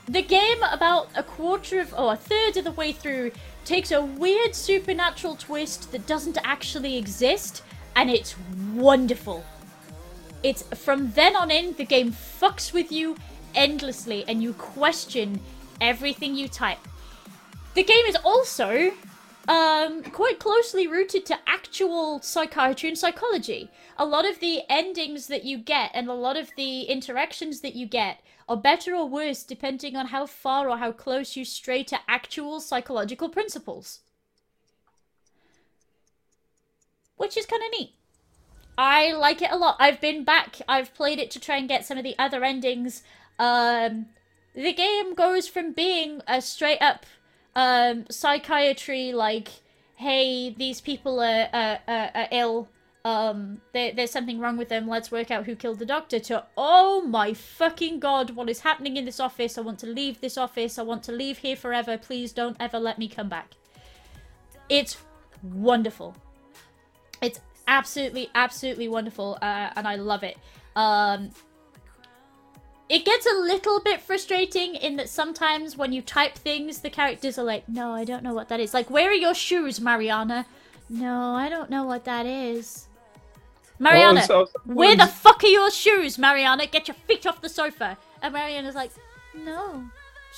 the 0.08 0.22
game, 0.22 0.62
about 0.72 1.10
a 1.16 1.24
quarter 1.24 1.80
of, 1.80 1.94
or 1.96 2.14
a 2.14 2.16
third 2.16 2.58
of 2.58 2.64
the 2.64 2.72
way 2.72 2.92
through, 2.92 3.32
takes 3.66 3.92
a 3.92 4.02
weird 4.02 4.54
supernatural 4.54 5.36
twist 5.36 5.92
that 5.92 6.06
doesn't 6.06 6.38
actually 6.44 6.98
exist, 6.98 7.64
and 7.96 8.10
it's 8.12 8.36
wonderful. 8.74 9.44
It's 10.44 10.62
from 10.78 11.12
then 11.14 11.36
on 11.36 11.50
in, 11.50 11.74
the 11.74 11.86
game 11.86 12.12
fucks 12.12 12.72
with 12.72 12.92
you 12.92 13.18
endlessly, 13.56 14.24
and 14.28 14.44
you 14.44 14.54
question 14.54 15.40
everything 15.82 16.36
you 16.36 16.48
type. 16.48 16.78
The 17.74 17.84
game 17.84 18.06
is 18.06 18.16
also 18.18 18.92
um, 19.48 20.04
quite 20.04 20.40
closely 20.40 20.88
rooted 20.88 21.26
to 21.28 21.40
actual 21.48 22.22
psychiatry 22.22 22.90
and 22.90 22.98
psychology. 22.98 23.70
A 23.98 24.06
lot 24.06 24.28
of 24.28 24.40
the 24.40 24.62
endings 24.70 25.28
that 25.28 25.44
you 25.44 25.58
get 25.58 25.92
and 25.94 26.08
a 26.08 26.14
lot 26.14 26.38
of 26.38 26.50
the 26.58 26.84
interactions 26.84 27.62
that 27.62 27.76
you 27.76 27.86
get 27.86 28.20
are 28.48 28.58
better 28.58 28.96
or 28.96 29.08
worse 29.08 29.44
depending 29.44 29.96
on 29.96 30.08
how 30.08 30.26
far 30.26 30.70
or 30.70 30.78
how 30.78 30.92
close 30.92 31.36
you 31.36 31.46
stray 31.46 31.84
to 31.84 32.00
actual 32.08 32.60
psychological 32.60 33.30
principles. 33.30 34.00
Which 37.18 37.38
is 37.38 37.46
kind 37.46 37.64
of 37.64 37.80
neat. 37.80 37.94
I 38.78 39.14
like 39.14 39.42
it 39.42 39.52
a 39.52 39.56
lot. 39.56 39.78
I've 39.80 40.02
been 40.02 40.24
back, 40.24 40.58
I've 40.68 40.94
played 40.94 41.20
it 41.20 41.32
to 41.32 41.40
try 41.40 41.58
and 41.58 41.70
get 41.70 41.86
some 41.86 41.98
of 41.98 42.04
the 42.04 42.18
other 42.20 42.44
endings. 42.44 43.04
Um, 43.40 44.08
the 44.54 44.74
game 44.74 45.14
goes 45.14 45.48
from 45.48 45.72
being 45.72 46.22
a 46.28 46.42
straight 46.42 46.82
up 46.82 47.06
um, 47.56 48.06
psychiatry, 48.10 49.14
like, 49.14 49.50
hey, 49.96 50.52
these 50.52 50.82
people 50.82 51.20
are, 51.20 51.50
are, 51.54 51.80
are, 51.88 52.28
ill. 52.32 52.68
Um, 53.06 53.62
there, 53.72 53.94
there's 53.94 54.12
something 54.12 54.40
wrong 54.40 54.58
with 54.58 54.70
them. 54.70 54.88
Let's 54.88 55.12
work 55.12 55.32
out 55.32 55.46
who 55.46 55.56
killed 55.56 55.80
the 55.80 55.86
doctor. 55.86 56.20
To 56.20 56.46
oh 56.58 57.02
my 57.02 57.34
fucking 57.34 58.00
god, 58.00 58.32
what 58.32 58.50
is 58.50 58.60
happening 58.60 58.98
in 58.98 59.06
this 59.06 59.20
office? 59.20 59.58
I 59.58 59.62
want 59.62 59.80
to 59.80 59.88
leave 59.88 60.20
this 60.22 60.38
office. 60.38 60.80
I 60.80 60.82
want 60.84 61.04
to 61.04 61.12
leave 61.12 61.38
here 61.38 61.56
forever. 61.56 61.98
Please 61.98 62.34
don't 62.34 62.58
ever 62.60 62.80
let 62.80 62.98
me 62.98 63.08
come 63.08 63.30
back. 63.30 63.52
It's 64.70 64.98
wonderful. 65.44 66.16
It's 67.22 67.40
absolutely, 67.68 68.30
absolutely 68.36 68.88
wonderful, 68.88 69.38
uh, 69.42 69.70
and 69.76 69.88
I 69.88 69.96
love 69.96 70.24
it. 70.24 70.38
Um, 70.76 71.30
it 72.90 73.06
gets 73.06 73.26
a 73.26 73.36
little 73.36 73.80
bit 73.80 74.02
frustrating 74.02 74.76
in 74.76 74.96
that 74.98 75.10
sometimes 75.10 75.76
when 75.78 75.92
you 75.94 76.02
type 76.02 76.36
things, 76.36 76.80
the 76.80 76.90
characters 76.90 77.38
are 77.40 77.44
like, 77.44 77.68
"No, 77.68 77.92
I 77.94 78.04
don't 78.04 78.24
know 78.24 78.34
what 78.34 78.50
that 78.50 78.60
is." 78.60 78.74
Like, 78.74 78.90
"Where 78.90 79.10
are 79.10 79.14
your 79.14 79.34
shoes, 79.34 79.82
Mariana?" 79.82 80.46
No, 80.90 81.34
I 81.36 81.50
don't 81.50 81.70
know 81.70 81.84
what 81.84 82.06
that 82.06 82.26
is. 82.26 82.88
Mariana, 83.80 84.26
I 84.30 84.38
was- 84.38 84.50
where 84.66 84.96
the 84.96 85.08
fuck 85.08 85.44
are 85.44 85.48
your 85.48 85.72
shoes, 85.72 86.18
Mariana? 86.18 86.66
Get 86.68 86.88
your 86.88 86.96
feet 87.08 87.26
off 87.26 87.42
the 87.42 87.50
sofa. 87.50 87.98
And 88.22 88.34
Mariana's 88.34 88.76
like, 88.76 88.92
no. 89.34 89.84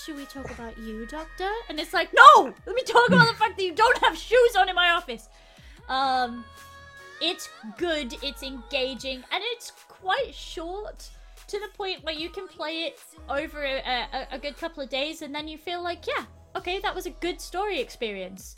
Should 0.06 0.16
we 0.16 0.26
talk 0.26 0.50
about 0.52 0.78
you, 0.78 1.06
Doctor? 1.08 1.50
And 1.70 1.80
it's 1.80 1.94
like, 1.94 2.14
no! 2.14 2.54
Let 2.66 2.76
me 2.76 2.84
talk 2.84 3.08
about 3.10 3.28
the 3.28 3.34
fact 3.34 3.58
that 3.58 3.64
you 3.64 3.74
don't 3.74 3.98
have 4.00 4.18
shoes 4.18 4.56
on 4.56 4.70
in 4.70 4.76
my 4.76 4.92
office. 4.92 5.28
Um, 5.90 6.46
it's 7.20 7.50
good, 7.78 8.16
it's 8.22 8.44
engaging, 8.44 9.24
and 9.32 9.44
it's 9.54 9.72
quite 9.88 10.34
short 10.34 11.10
to 11.48 11.60
the 11.60 11.68
point 11.78 12.04
where 12.04 12.14
you 12.14 12.30
can 12.30 12.48
play 12.48 12.84
it 12.84 13.00
over 13.30 13.64
a, 13.64 13.80
a, 13.80 14.28
a 14.34 14.40
good 14.40 14.58
couple 14.58 14.84
of 14.84 14.90
days 14.90 15.22
and 15.22 15.34
then 15.34 15.48
you 15.48 15.58
feel 15.58 15.82
like, 15.82 16.06
yeah, 16.06 16.26
okay, 16.56 16.80
that 16.80 16.94
was 16.94 17.06
a 17.06 17.12
good 17.12 17.40
story 17.40 17.80
experience 17.80 18.56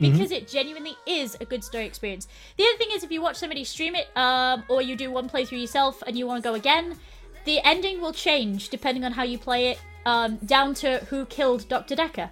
because 0.00 0.30
it 0.32 0.48
genuinely 0.48 0.96
is 1.06 1.36
a 1.40 1.44
good 1.44 1.62
story 1.62 1.86
experience. 1.86 2.28
The 2.56 2.64
other 2.64 2.78
thing 2.78 2.88
is, 2.92 3.04
if 3.04 3.12
you 3.12 3.22
watch 3.22 3.36
somebody 3.36 3.64
stream 3.64 3.94
it, 3.94 4.08
um, 4.16 4.64
or 4.68 4.82
you 4.82 4.96
do 4.96 5.10
one 5.10 5.28
playthrough 5.28 5.60
yourself 5.60 6.02
and 6.06 6.18
you 6.18 6.26
want 6.26 6.42
to 6.42 6.48
go 6.48 6.54
again, 6.54 6.96
the 7.44 7.60
ending 7.64 8.00
will 8.00 8.12
change 8.12 8.70
depending 8.70 9.04
on 9.04 9.12
how 9.12 9.22
you 9.22 9.38
play 9.38 9.68
it, 9.68 9.80
um, 10.06 10.36
down 10.38 10.74
to 10.74 10.98
who 11.10 11.26
killed 11.26 11.68
Dr. 11.68 11.94
Dekker. 11.94 12.30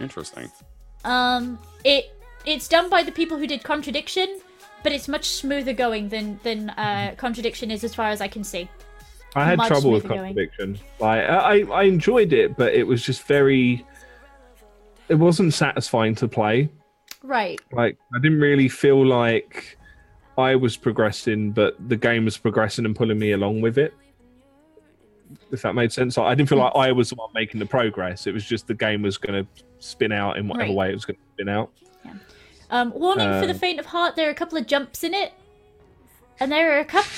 Interesting. 0.00 0.50
Um, 1.04 1.58
it 1.84 2.16
it's 2.46 2.68
done 2.68 2.88
by 2.88 3.02
the 3.02 3.12
people 3.12 3.36
who 3.36 3.46
did 3.46 3.62
Contradiction, 3.62 4.40
but 4.82 4.92
it's 4.92 5.08
much 5.08 5.26
smoother 5.28 5.72
going 5.72 6.08
than 6.08 6.38
than 6.42 6.70
uh, 6.70 7.14
Contradiction 7.16 7.70
is, 7.70 7.84
as 7.84 7.94
far 7.94 8.08
as 8.08 8.20
I 8.20 8.28
can 8.28 8.44
see. 8.44 8.68
I 9.36 9.44
had 9.44 9.58
Much 9.58 9.68
trouble 9.68 9.92
with 9.92 10.02
going. 10.08 10.34
contradiction. 10.34 10.78
Like 10.98 11.22
I, 11.28 11.62
I 11.62 11.82
enjoyed 11.84 12.32
it, 12.32 12.56
but 12.56 12.74
it 12.74 12.84
was 12.84 13.02
just 13.04 13.22
very. 13.24 13.84
It 15.08 15.14
wasn't 15.16 15.54
satisfying 15.54 16.14
to 16.16 16.28
play. 16.28 16.68
Right. 17.22 17.60
Like 17.72 17.96
I 18.14 18.18
didn't 18.20 18.40
really 18.40 18.68
feel 18.68 19.04
like 19.06 19.78
I 20.38 20.56
was 20.56 20.76
progressing, 20.76 21.50
but 21.52 21.76
the 21.88 21.96
game 21.96 22.24
was 22.24 22.36
progressing 22.38 22.84
and 22.86 22.96
pulling 22.96 23.18
me 23.18 23.32
along 23.32 23.60
with 23.60 23.78
it. 23.78 23.92
If 25.52 25.62
that 25.62 25.74
made 25.74 25.92
sense, 25.92 26.18
I 26.18 26.34
didn't 26.34 26.48
feel 26.48 26.58
like 26.58 26.72
I 26.74 26.90
was 26.92 27.10
the 27.10 27.14
one 27.16 27.30
making 27.34 27.60
the 27.60 27.66
progress. 27.66 28.26
It 28.26 28.34
was 28.34 28.44
just 28.44 28.66
the 28.66 28.74
game 28.74 29.02
was 29.02 29.16
going 29.16 29.44
to 29.44 29.64
spin 29.78 30.10
out 30.12 30.38
in 30.38 30.48
whatever 30.48 30.68
Right. 30.70 30.76
way 30.76 30.90
it 30.90 30.94
was 30.94 31.04
going 31.04 31.16
to 31.16 31.22
spin 31.34 31.48
out. 31.48 31.70
Um, 32.70 32.92
warning 32.94 33.32
for 33.40 33.46
the 33.46 33.52
Um, 33.52 33.58
faint 33.58 33.80
of 33.80 33.86
heart: 33.86 34.16
there 34.16 34.28
are 34.28 34.30
a 34.30 34.34
couple 34.34 34.56
of 34.56 34.66
jumps 34.66 35.02
in 35.02 35.12
it, 35.14 35.32
and 36.38 36.52
there 36.52 36.76
are 36.76 36.80
a 36.80 36.84
couple. 36.84 37.10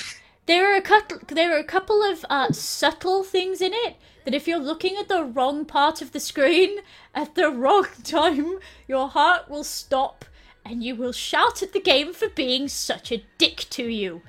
There 0.46 0.72
are 0.72 0.76
a 0.76 0.80
couple. 0.82 1.18
There 1.28 1.54
are 1.54 1.58
a 1.58 1.64
couple 1.64 2.02
of 2.02 2.24
uh, 2.30 2.52
subtle 2.52 3.22
things 3.22 3.60
in 3.60 3.72
it 3.72 3.96
that, 4.24 4.34
if 4.34 4.48
you're 4.48 4.58
looking 4.58 4.96
at 4.96 5.08
the 5.08 5.24
wrong 5.24 5.64
part 5.64 6.02
of 6.02 6.12
the 6.12 6.20
screen 6.20 6.78
at 7.14 7.34
the 7.34 7.50
wrong 7.50 7.86
time, 8.02 8.58
your 8.88 9.08
heart 9.08 9.48
will 9.48 9.64
stop, 9.64 10.24
and 10.64 10.82
you 10.82 10.96
will 10.96 11.12
shout 11.12 11.62
at 11.62 11.72
the 11.72 11.80
game 11.80 12.12
for 12.12 12.28
being 12.28 12.68
such 12.68 13.12
a 13.12 13.24
dick 13.38 13.66
to 13.70 13.84
you. 13.84 14.22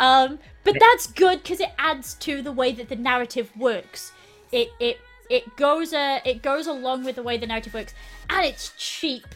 Um, 0.00 0.38
but 0.64 0.76
that's 0.80 1.06
good 1.06 1.42
because 1.42 1.60
it 1.60 1.72
adds 1.78 2.14
to 2.14 2.42
the 2.42 2.52
way 2.52 2.72
that 2.72 2.88
the 2.88 2.96
narrative 2.96 3.50
works. 3.56 4.12
It 4.50 4.70
it 4.80 5.00
it 5.30 5.56
goes 5.56 5.92
uh, 5.92 6.18
it 6.24 6.42
goes 6.42 6.66
along 6.66 7.04
with 7.04 7.16
the 7.16 7.22
way 7.22 7.38
the 7.38 7.46
narrative 7.46 7.74
works, 7.74 7.94
and 8.28 8.44
it's 8.44 8.72
cheap. 8.76 9.26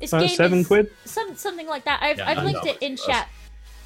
This 0.00 0.12
Uh, 0.12 0.20
game 0.20 0.28
seven 0.28 0.58
is 0.60 0.66
quid? 0.66 0.90
some 1.04 1.34
something 1.36 1.66
like 1.66 1.84
that. 1.84 2.00
I've 2.02 2.18
Yeah, 2.18 2.28
I've 2.28 2.44
linked 2.44 2.66
it 2.66 2.78
in 2.80 2.96
chat. 2.96 3.28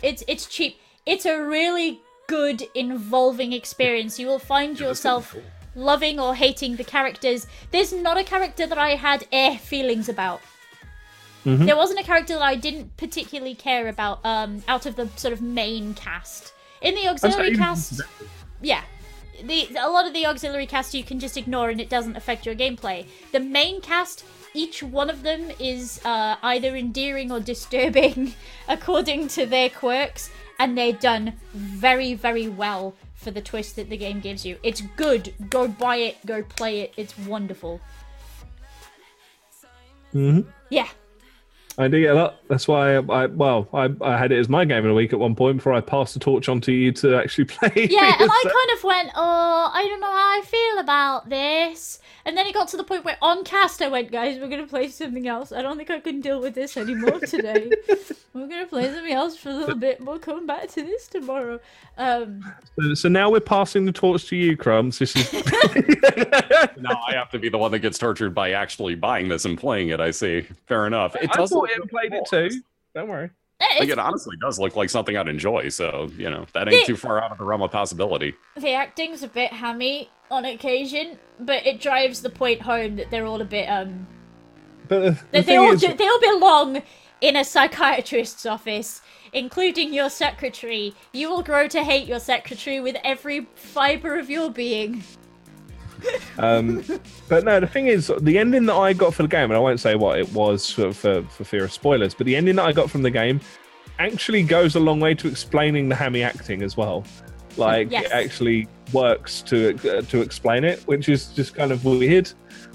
It's 0.02 0.22
it's 0.26 0.47
cheap. 0.47 0.78
It's 1.06 1.24
a 1.26 1.40
really 1.43 2.01
good 2.26 2.64
involving 2.74 3.52
experience. 3.52 4.18
You 4.18 4.26
will 4.26 4.39
find 4.39 4.78
yourself 4.78 5.34
loving 5.74 6.20
or 6.20 6.34
hating 6.34 6.76
the 6.76 6.84
characters. 6.84 7.47
There's 7.70 7.93
not 7.93 8.18
a 8.18 8.24
character 8.24 8.66
that 8.66 8.78
I 8.78 8.90
had 8.97 9.26
eh 9.32 9.56
feelings 9.59 10.09
about. 10.09 10.40
Mhm. 11.47 11.66
There 11.66 11.76
wasn't 11.76 11.98
a 11.98 12.05
character 12.05 12.34
that 12.34 12.43
I 12.43 12.55
didn't 12.55 12.97
particularly 12.97 13.55
care 13.55 13.89
about 13.89 14.24
um, 14.24 14.62
out 14.68 14.86
of 14.86 14.97
the 14.97 15.09
sort 15.16 15.32
of 15.32 15.40
main 15.40 15.94
cast. 15.94 16.52
In 16.80 16.94
the 16.94 17.09
auxiliary 17.09 17.48
even- 17.51 17.60
cast, 17.60 18.01
yeah, 18.60 18.82
the 19.43 19.68
a 19.76 19.89
lot 19.89 20.06
of 20.06 20.12
the 20.12 20.26
auxiliary 20.26 20.66
cast 20.66 20.94
you 20.94 21.02
can 21.02 21.18
just 21.18 21.36
ignore 21.36 21.70
and 21.70 21.80
it 21.80 21.89
doesn't 21.89 22.16
affect 22.16 22.44
your 22.47 22.55
gameplay. 22.55 23.06
The 23.32 23.40
main 23.40 23.80
cast, 23.80 24.24
each 24.54 24.82
one 24.82 25.10
of 25.10 25.22
them 25.22 25.50
is 25.58 26.00
uh, 26.04 26.36
either 26.42 26.76
endearing 26.76 27.30
or 27.32 27.40
disturbing 27.40 28.34
according 28.68 29.28
to 29.28 29.46
their 29.46 29.70
quirks, 29.70 30.30
and 30.58 30.76
they're 30.76 30.92
done 30.92 31.34
very, 31.54 32.14
very 32.14 32.48
well 32.48 32.94
for 33.14 33.30
the 33.30 33.40
twist 33.40 33.76
that 33.76 33.88
the 33.88 33.96
game 33.96 34.20
gives 34.20 34.44
you. 34.44 34.58
It's 34.62 34.80
good. 34.96 35.32
Go 35.48 35.68
buy 35.68 35.96
it. 35.96 36.26
Go 36.26 36.42
play 36.42 36.80
it. 36.80 36.94
It's 36.96 37.16
wonderful. 37.18 37.80
hmm 40.12 40.40
Yeah. 40.70 40.88
I 41.78 41.88
do 41.88 42.00
get 42.00 42.10
a 42.10 42.14
lot. 42.14 42.36
That's 42.48 42.68
why 42.68 42.96
I, 42.96 42.98
I 42.98 43.26
well, 43.26 43.68
I, 43.72 43.88
I 44.02 44.18
had 44.18 44.30
it 44.30 44.38
as 44.38 44.48
my 44.48 44.64
game 44.64 44.78
of 44.78 44.84
the 44.84 44.94
week 44.94 45.12
at 45.12 45.18
one 45.18 45.34
point 45.34 45.56
before 45.56 45.72
I 45.72 45.80
passed 45.80 46.14
the 46.14 46.20
torch 46.20 46.48
on 46.48 46.60
to 46.62 46.72
you 46.72 46.92
to 46.92 47.16
actually 47.16 47.44
play. 47.46 47.70
Yeah, 47.74 48.14
and 48.18 48.30
I 48.30 48.42
kind 48.42 48.78
of 48.78 48.84
went, 48.84 49.10
oh, 49.14 49.70
I 49.72 49.86
don't 49.86 50.00
know 50.00 50.12
how 50.12 50.38
I 50.38 50.42
feel 50.44 50.78
about 50.78 51.28
this. 51.28 51.98
And 52.24 52.36
then 52.36 52.46
it 52.46 52.54
got 52.54 52.68
to 52.68 52.76
the 52.76 52.84
point 52.84 53.04
where 53.04 53.16
on 53.20 53.42
cast 53.42 53.82
I 53.82 53.88
went, 53.88 54.12
guys, 54.12 54.38
we're 54.38 54.48
gonna 54.48 54.66
play 54.66 54.88
something 54.88 55.26
else. 55.26 55.50
I 55.50 55.62
don't 55.62 55.76
think 55.76 55.90
I 55.90 55.98
can 55.98 56.20
deal 56.20 56.40
with 56.40 56.54
this 56.54 56.76
anymore 56.76 57.18
today. 57.20 57.70
we're 58.34 58.46
gonna 58.46 58.66
play 58.66 58.92
something 58.92 59.12
else 59.12 59.36
for 59.36 59.48
a 59.48 59.54
little 59.54 59.74
bit. 59.74 60.00
We'll 60.00 60.18
come 60.18 60.46
back 60.46 60.68
to 60.68 60.82
this 60.82 61.08
tomorrow. 61.08 61.58
Um, 61.98 62.44
So, 62.80 62.94
so 62.94 63.08
now 63.08 63.30
we're 63.30 63.40
passing 63.40 63.84
the 63.84 63.92
torch 63.92 64.26
to 64.28 64.36
you, 64.36 64.56
Crumbs. 64.56 64.98
This 64.98 65.16
is 65.16 65.32
now 66.76 67.00
I 67.08 67.14
have 67.14 67.30
to 67.30 67.38
be 67.38 67.48
the 67.48 67.58
one 67.58 67.72
that 67.72 67.80
gets 67.80 67.98
tortured 67.98 68.34
by 68.34 68.52
actually 68.52 68.94
buying 68.94 69.28
this 69.28 69.44
and 69.44 69.58
playing 69.58 69.88
it. 69.88 70.00
I 70.00 70.10
see. 70.10 70.42
Fair 70.66 70.86
enough. 70.86 71.16
It 71.16 71.30
I 71.32 71.36
does 71.68 71.76
bought 71.76 71.80
look 71.80 71.80
and 71.82 71.90
played 71.90 72.12
it 72.12 72.51
too. 72.51 72.62
Don't 72.94 73.09
worry. 73.09 73.30
Like 73.78 73.89
it 73.89 73.98
honestly 73.98 74.36
does 74.40 74.59
look 74.59 74.74
like 74.74 74.90
something 74.90 75.16
I'd 75.16 75.28
enjoy. 75.28 75.68
So 75.68 76.10
you 76.16 76.28
know 76.28 76.47
that 76.52 76.68
ain't 76.68 76.86
The- 76.86 76.93
too 76.93 76.97
far 76.97 77.22
out 77.22 77.30
of 77.32 77.39
the 77.39 77.44
realm 77.44 77.62
of 77.62 77.70
possibility. 77.70 78.34
the 78.56 78.72
acting's 78.72 79.22
a 79.22 79.28
bit 79.28 79.52
hammy 79.52 80.10
on 80.30 80.44
occasion, 80.44 81.18
but 81.39 81.64
it 81.66 81.80
drives 81.80 82.22
the 82.22 82.30
point 82.30 82.60
home 82.62 82.97
that 82.97 83.10
they're 83.10 83.26
all 83.26 83.40
a 83.40 83.44
bit 83.44 83.66
um 83.66 84.06
But 84.89 85.01
the, 85.01 85.10
the 85.10 85.18
they 85.32 85.43
thing 85.43 85.59
all 85.59 85.72
is, 85.72 85.80
do, 85.80 85.94
they 85.94 86.06
all 86.09 86.20
belong 86.20 86.82
in 87.20 87.36
a 87.36 87.44
psychiatrist's 87.44 88.44
office, 88.47 89.01
including 89.32 89.94
your 89.94 90.10
secretary. 90.10 90.93
You 91.12 91.30
will 91.30 91.43
grow 91.44 91.68
to 91.68 91.84
hate 91.84 92.09
your 92.09 92.18
secretary 92.18 92.80
with 92.80 92.97
every 93.05 93.47
fiber 93.55 94.18
of 94.18 94.28
your 94.28 94.51
being. 94.51 95.05
Um, 96.38 96.82
but 97.28 97.44
no, 97.44 97.60
the 97.60 97.66
thing 97.66 97.86
is, 97.86 98.10
the 98.20 98.38
ending 98.38 98.66
that 98.66 98.74
I 98.74 98.92
got 98.92 99.14
for 99.14 99.22
the 99.22 99.28
game, 99.28 99.44
and 99.50 99.54
I 99.54 99.58
won't 99.58 99.80
say 99.80 99.94
what 99.94 100.18
it 100.18 100.32
was 100.32 100.70
for, 100.70 100.92
for, 100.92 101.22
for 101.24 101.44
fear 101.44 101.64
of 101.64 101.72
spoilers, 101.72 102.14
but 102.14 102.26
the 102.26 102.36
ending 102.36 102.56
that 102.56 102.64
I 102.66 102.72
got 102.72 102.90
from 102.90 103.02
the 103.02 103.10
game 103.10 103.40
actually 103.98 104.42
goes 104.42 104.74
a 104.74 104.80
long 104.80 105.00
way 105.00 105.14
to 105.14 105.28
explaining 105.28 105.88
the 105.88 105.94
hammy 105.94 106.22
acting 106.22 106.62
as 106.62 106.76
well. 106.76 107.04
Like 107.56 107.90
Yes. 107.90 108.06
it 108.06 108.12
actually 108.12 108.68
works 108.92 109.42
to 109.42 109.74
uh, 109.98 110.02
to 110.02 110.22
explain 110.22 110.64
it, 110.64 110.80
which 110.86 111.08
is 111.10 111.26
just 111.28 111.54
kind 111.54 111.70
of 111.70 111.84
weird. 111.84 112.32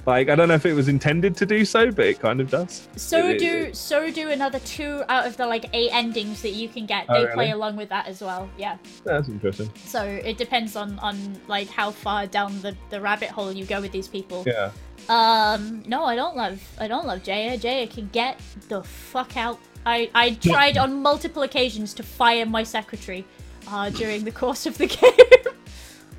Like 0.08 0.30
I 0.30 0.36
don't 0.36 0.48
know 0.48 0.54
if 0.54 0.66
it 0.66 0.72
was 0.74 0.88
intended 0.88 1.36
to 1.36 1.46
do 1.46 1.66
so, 1.66 1.92
but 1.92 2.06
it 2.06 2.22
kind 2.22 2.40
of 2.40 2.50
does. 2.50 2.88
So 2.96 3.28
It- 3.28 3.40
do 3.40 3.46
it- 3.68 3.76
so 3.76 4.10
do 4.10 4.30
another 4.30 4.60
two 4.60 5.04
out 5.10 5.28
of 5.28 5.36
the 5.36 5.46
like 5.46 5.66
eight 5.74 5.90
endings 5.92 6.42
that 6.44 6.52
you 6.54 6.70
can 6.70 6.86
get. 6.86 7.06
Oh, 7.10 7.26
They 7.26 7.34
play 7.34 7.52
along 7.52 7.76
with 7.76 7.90
that 7.90 8.08
as 8.08 8.22
well. 8.22 8.50
Yeah. 8.58 8.78
That's 9.04 9.28
interesting. 9.28 9.70
So 9.86 10.02
it 10.02 10.38
depends 10.38 10.78
on 10.78 10.98
on 11.00 11.18
like 11.50 11.68
how 11.70 11.92
far 11.92 12.26
down 12.26 12.62
the 12.62 12.74
the 12.90 13.02
rabbit 13.02 13.30
hole 13.32 13.52
you 13.52 13.66
go 13.66 13.82
with 13.82 13.92
these 13.92 14.08
people. 14.08 14.46
Yeah. 14.48 14.72
Um, 15.10 15.84
no, 15.86 16.06
I 16.06 16.16
don't 16.16 16.38
love. 16.38 16.62
I 16.80 16.88
don't 16.88 17.06
love 17.06 17.22
Jaya. 17.24 17.58
Jaya 17.58 17.86
can 17.88 18.08
get 18.14 18.40
the 18.70 18.84
fuck 18.84 19.36
out. 19.36 19.60
I 19.86 20.10
I 20.16 20.36
tried 20.36 20.78
on 20.78 21.02
multiple 21.02 21.44
occasions 21.44 21.94
to 21.96 22.04
fire 22.04 22.46
my 22.46 22.64
secretary, 22.64 23.26
uh, 23.70 23.90
during 23.90 24.24
the 24.24 24.32
course 24.32 24.66
of 24.66 24.78
the 24.78 24.88
game. 25.02 25.54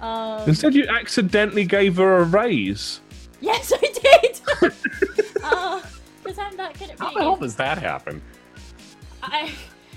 um, 0.03 0.47
Instead, 0.47 0.75
you 0.75 0.87
accidentally 0.89 1.65
gave 1.65 1.97
her 1.97 2.19
a 2.19 2.25
raise. 2.25 3.01
Yes, 3.41 3.73
I 3.75 3.79
did. 3.79 4.73
uh, 5.43 5.83
I'm 6.39 6.57
that 6.57 6.79
good 6.79 6.91
at 6.91 6.99
How 6.99 7.13
the 7.13 7.21
hell 7.21 7.37
does 7.37 7.57
that 7.57 7.79
happen? 7.79 8.21
I 9.23 9.53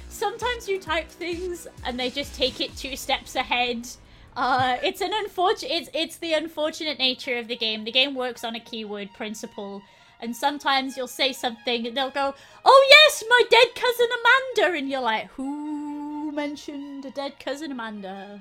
sometimes 0.09 0.67
you 0.67 0.79
type 0.79 1.09
things 1.09 1.67
and 1.85 1.99
they 1.99 2.09
just 2.09 2.35
take 2.35 2.61
it 2.61 2.75
two 2.77 2.95
steps 2.95 3.35
ahead. 3.35 3.87
Uh, 4.35 4.77
it's 4.81 5.01
an 5.01 5.11
unfortunate. 5.13 5.71
It's 5.71 5.89
it's 5.93 6.17
the 6.17 6.33
unfortunate 6.33 6.99
nature 6.99 7.37
of 7.37 7.47
the 7.47 7.55
game. 7.57 7.83
The 7.83 7.91
game 7.91 8.15
works 8.15 8.43
on 8.43 8.55
a 8.55 8.59
keyword 8.59 9.13
principle, 9.13 9.81
and 10.21 10.35
sometimes 10.35 10.95
you'll 10.95 11.07
say 11.07 11.33
something 11.33 11.85
and 11.85 11.97
they'll 11.97 12.11
go, 12.11 12.33
"Oh 12.63 12.87
yes, 12.89 13.23
my 13.27 13.41
dead 13.49 13.75
cousin 13.75 14.07
Amanda," 14.19 14.77
and 14.77 14.89
you're 14.89 15.01
like, 15.01 15.27
"Who 15.31 16.31
mentioned 16.31 17.05
a 17.05 17.11
dead 17.11 17.39
cousin 17.39 17.73
Amanda?" 17.73 18.39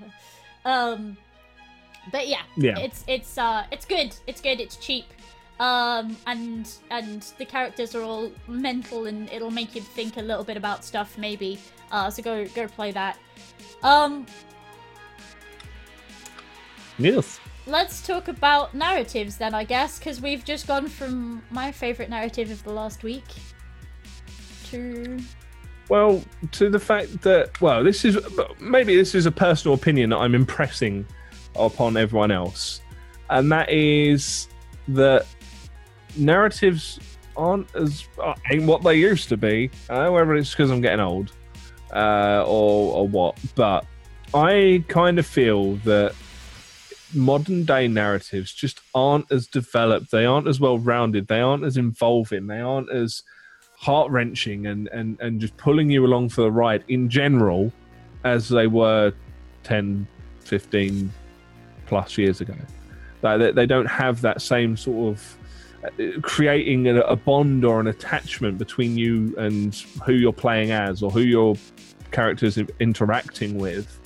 Um, 0.64 1.16
but 2.12 2.28
yeah, 2.28 2.42
Yeah. 2.56 2.78
it's 2.78 3.04
it's 3.06 3.38
uh 3.38 3.64
it's 3.70 3.84
good. 3.84 4.14
It's 4.26 4.40
good. 4.40 4.60
It's 4.60 4.76
cheap. 4.76 5.06
Um, 5.58 6.16
and 6.26 6.66
and 6.90 7.22
the 7.38 7.44
characters 7.44 7.94
are 7.94 8.02
all 8.02 8.30
mental, 8.48 9.06
and 9.06 9.30
it'll 9.30 9.50
make 9.50 9.74
you 9.74 9.82
think 9.82 10.16
a 10.16 10.22
little 10.22 10.44
bit 10.44 10.56
about 10.56 10.84
stuff, 10.84 11.18
maybe. 11.18 11.58
Uh, 11.92 12.08
so 12.10 12.22
go 12.22 12.46
go 12.54 12.66
play 12.68 12.92
that. 12.92 13.18
Um, 13.82 14.26
Yes. 16.98 17.40
let's 17.66 18.06
talk 18.06 18.28
about 18.28 18.74
narratives 18.74 19.36
then, 19.36 19.54
I 19.54 19.64
guess, 19.64 19.98
because 19.98 20.20
we've 20.20 20.44
just 20.44 20.66
gone 20.66 20.86
from 20.88 21.42
my 21.50 21.72
favorite 21.72 22.10
narrative 22.10 22.50
of 22.50 22.62
the 22.64 22.72
last 22.72 23.02
week 23.02 23.24
to 24.70 25.18
Well, 25.88 26.22
to 26.52 26.68
the 26.70 26.78
fact 26.78 27.22
that 27.22 27.60
well, 27.60 27.82
this 27.82 28.04
is 28.04 28.18
maybe 28.60 28.96
this 28.96 29.14
is 29.14 29.26
a 29.26 29.30
personal 29.32 29.74
opinion 29.74 30.10
that 30.10 30.18
I'm 30.18 30.34
impressing 30.34 31.06
upon 31.56 31.96
everyone 31.96 32.30
else, 32.30 32.80
and 33.28 33.50
that 33.52 33.70
is 33.70 34.48
that 34.88 35.26
narratives 36.16 36.98
aren't 37.36 37.74
as 37.74 38.06
ain't 38.50 38.64
what 38.64 38.82
they 38.82 38.94
used 38.94 39.28
to 39.28 39.36
be. 39.36 39.70
I 39.88 39.94
don't 39.94 40.04
know 40.04 40.12
whether 40.12 40.34
it's 40.34 40.50
because 40.50 40.70
I'm 40.70 40.80
getting 40.80 41.00
old, 41.00 41.32
uh, 41.92 42.44
or 42.46 42.94
or 42.96 43.08
what, 43.08 43.38
but 43.54 43.86
I 44.34 44.84
kind 44.88 45.18
of 45.18 45.26
feel 45.26 45.76
that 45.76 46.14
modern 47.14 47.64
day 47.64 47.88
narratives 47.88 48.52
just 48.52 48.80
aren't 48.94 49.30
as 49.32 49.46
developed. 49.46 50.10
They 50.10 50.24
aren't 50.24 50.48
as 50.48 50.60
well 50.60 50.78
rounded. 50.78 51.26
They 51.26 51.40
aren't 51.40 51.64
as 51.64 51.76
involving. 51.76 52.46
They 52.46 52.60
aren't 52.60 52.90
as 52.90 53.22
heart 53.76 54.10
wrenching 54.10 54.66
and, 54.66 54.88
and, 54.88 55.18
and 55.20 55.40
just 55.40 55.56
pulling 55.56 55.90
you 55.90 56.04
along 56.04 56.28
for 56.28 56.42
the 56.42 56.52
ride 56.52 56.84
in 56.88 57.08
general 57.08 57.72
as 58.24 58.48
they 58.48 58.66
were 58.66 59.12
10, 59.62 60.06
15 60.40 61.12
plus 61.90 62.16
years 62.16 62.40
ago. 62.40 62.54
Like 63.20 63.54
they, 63.54 63.66
don't 63.66 63.86
have 63.86 64.22
that 64.22 64.40
same 64.40 64.76
sort 64.76 65.12
of 65.12 65.36
uh, 65.84 66.20
creating 66.22 66.86
a, 66.86 67.16
bond 67.16 67.64
or 67.64 67.80
an 67.80 67.88
attachment 67.88 68.56
between 68.56 68.96
you 68.96 69.34
and 69.36 69.74
who 70.06 70.14
you're 70.14 70.32
playing 70.32 70.70
as 70.70 71.02
or 71.02 71.10
who 71.10 71.20
your 71.20 71.56
characters 72.12 72.58
interacting 72.78 73.58
with 73.58 73.98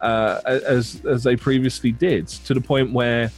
uh, 0.00 0.40
as 0.44 1.00
as 1.06 1.22
they 1.22 1.36
previously 1.36 1.92
did 1.92 2.26
to 2.28 2.54
the 2.54 2.60
point 2.60 2.92
where 2.92 3.30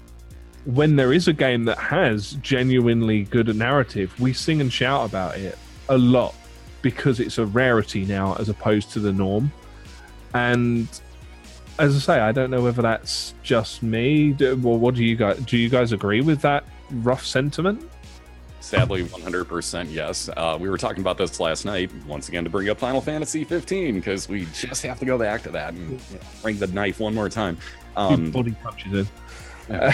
when 0.65 0.97
there 0.97 1.13
is 1.13 1.29
a 1.29 1.33
game 1.33 1.65
that 1.65 1.79
has 1.79 2.33
genuinely 2.41 3.25
good 3.25 3.55
narrative 3.55 4.19
we 4.19 4.33
sing 4.33 4.61
and 4.61 4.73
shout 4.73 5.07
about 5.09 5.37
it 5.37 5.59
a 5.91 5.99
lot 5.99 6.35
because 6.83 7.21
it's 7.21 7.39
a 7.39 7.47
rarity 7.47 8.05
now 8.05 8.35
as 8.37 8.49
opposed 8.49 8.91
to 8.91 8.99
the 8.99 9.13
norm 9.13 9.53
and 10.35 11.01
as 11.79 11.97
I 11.97 11.99
say, 11.99 12.21
I 12.21 12.33
don't 12.33 12.51
know 12.51 12.63
whether 12.63 12.83
that's 12.83 13.35
just 13.43 13.83
me. 13.83 14.33
Do, 14.33 14.57
well, 14.57 14.79
what 14.79 14.95
do 14.95 15.05
you 15.05 15.17
guys 15.17 15.39
do? 15.39 15.57
You 15.57 15.69
guys 15.69 15.93
agree 15.93 16.21
with 16.21 16.41
that 16.43 16.65
rough 16.91 17.25
sentiment? 17.25 17.91
Sadly, 18.61 19.05
100% 19.05 19.93
yes. 19.93 20.31
Uh, 20.37 20.57
we 20.59 20.71
were 20.71 20.79
talking 20.79 21.03
about 21.03 21.19
this 21.19 21.39
last 21.39 21.65
night, 21.65 21.91
once 22.07 22.29
again, 22.29 22.45
to 22.45 22.51
bring 22.51 22.69
up 22.71 22.79
Final 22.79 23.01
Fantasy 23.01 23.45
15, 23.45 23.95
because 23.95 24.29
we 24.29 24.47
just 24.47 24.83
have 24.83 24.99
to 25.01 25.05
go 25.05 25.19
back 25.19 25.43
to 25.43 25.51
that 25.51 25.75
and 25.75 25.91
you 25.91 25.97
know, 26.17 26.21
bring 26.43 26.59
the 26.59 26.67
knife 26.69 26.99
one 26.99 27.15
more 27.15 27.29
time. 27.29 27.59
Um, 27.97 28.31
Body 28.31 28.57
punches 28.63 28.93
in. 28.93 29.09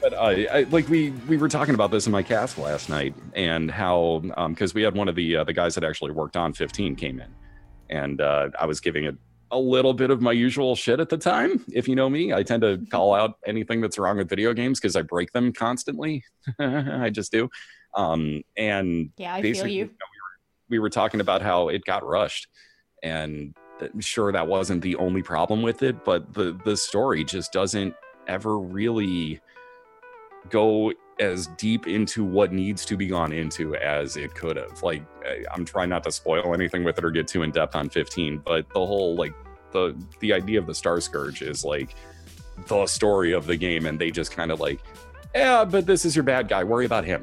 but 0.00 0.14
I, 0.14 0.44
I 0.46 0.62
like 0.64 0.88
we 0.88 1.10
we 1.26 1.38
were 1.38 1.48
talking 1.48 1.74
about 1.74 1.90
this 1.90 2.06
in 2.06 2.12
my 2.12 2.22
cast 2.22 2.58
last 2.58 2.90
night 2.90 3.14
and 3.34 3.70
how 3.70 4.22
because 4.48 4.74
we 4.74 4.82
had 4.82 4.94
one 4.94 5.08
of 5.08 5.14
the 5.14 5.36
uh, 5.36 5.44
the 5.44 5.54
guys 5.54 5.74
that 5.74 5.84
actually 5.84 6.10
worked 6.10 6.36
on 6.36 6.52
15 6.52 6.94
came 6.96 7.18
in 7.18 7.34
and 7.88 8.20
uh, 8.20 8.48
I 8.58 8.66
was 8.66 8.80
giving 8.80 9.04
it 9.04 9.16
a 9.50 9.58
little 9.58 9.94
bit 9.94 10.10
of 10.10 10.20
my 10.20 10.32
usual 10.32 10.76
shit 10.76 11.00
at 11.00 11.08
the 11.08 11.16
time. 11.18 11.64
If 11.72 11.88
you 11.88 11.94
know 11.94 12.08
me, 12.10 12.32
I 12.32 12.42
tend 12.42 12.62
to 12.62 12.78
call 12.90 13.14
out 13.14 13.38
anything 13.46 13.80
that's 13.80 13.98
wrong 13.98 14.16
with 14.18 14.28
video 14.28 14.52
games 14.52 14.80
because 14.80 14.96
I 14.96 15.02
break 15.02 15.32
them 15.32 15.52
constantly. 15.52 16.24
I 16.58 17.10
just 17.10 17.32
do. 17.32 17.48
Um, 17.94 18.42
and 18.56 19.10
Yeah, 19.16 19.34
I 19.34 19.42
feel 19.42 19.50
basically, 19.52 19.72
you. 19.74 19.84
know, 19.84 19.90
we, 19.90 19.94
were, 19.94 20.68
we 20.70 20.78
were 20.78 20.90
talking 20.90 21.20
about 21.20 21.40
how 21.42 21.68
it 21.68 21.84
got 21.84 22.04
rushed, 22.06 22.48
and 23.02 23.54
that- 23.80 23.92
sure 24.04 24.30
that 24.32 24.46
wasn't 24.46 24.82
the 24.82 24.96
only 24.96 25.22
problem 25.22 25.62
with 25.62 25.82
it, 25.82 26.04
but 26.04 26.34
the 26.34 26.58
the 26.64 26.76
story 26.76 27.24
just 27.24 27.52
doesn't 27.52 27.94
ever 28.26 28.58
really 28.58 29.40
go 30.50 30.92
as 31.20 31.48
deep 31.56 31.86
into 31.86 32.24
what 32.24 32.52
needs 32.52 32.84
to 32.84 32.96
be 32.96 33.06
gone 33.06 33.32
into 33.32 33.74
as 33.76 34.16
it 34.16 34.34
could 34.34 34.56
have. 34.56 34.82
Like 34.82 35.02
I'm 35.50 35.64
trying 35.64 35.88
not 35.88 36.04
to 36.04 36.12
spoil 36.12 36.54
anything 36.54 36.84
with 36.84 36.98
it 36.98 37.04
or 37.04 37.10
get 37.10 37.26
too 37.28 37.42
in 37.42 37.50
depth 37.50 37.74
on 37.74 37.88
15, 37.88 38.38
but 38.44 38.68
the 38.70 38.84
whole 38.84 39.16
like 39.16 39.34
the 39.72 39.96
the 40.20 40.32
idea 40.32 40.58
of 40.58 40.66
the 40.66 40.74
Star 40.74 41.00
Scourge 41.00 41.42
is 41.42 41.64
like 41.64 41.94
the 42.66 42.86
story 42.86 43.32
of 43.32 43.46
the 43.46 43.56
game, 43.56 43.86
and 43.86 43.98
they 43.98 44.10
just 44.10 44.32
kind 44.32 44.50
of 44.50 44.60
like, 44.60 44.80
yeah, 45.34 45.64
but 45.64 45.86
this 45.86 46.04
is 46.04 46.16
your 46.16 46.22
bad 46.24 46.48
guy. 46.48 46.64
Worry 46.64 46.86
about 46.86 47.04
him. 47.04 47.22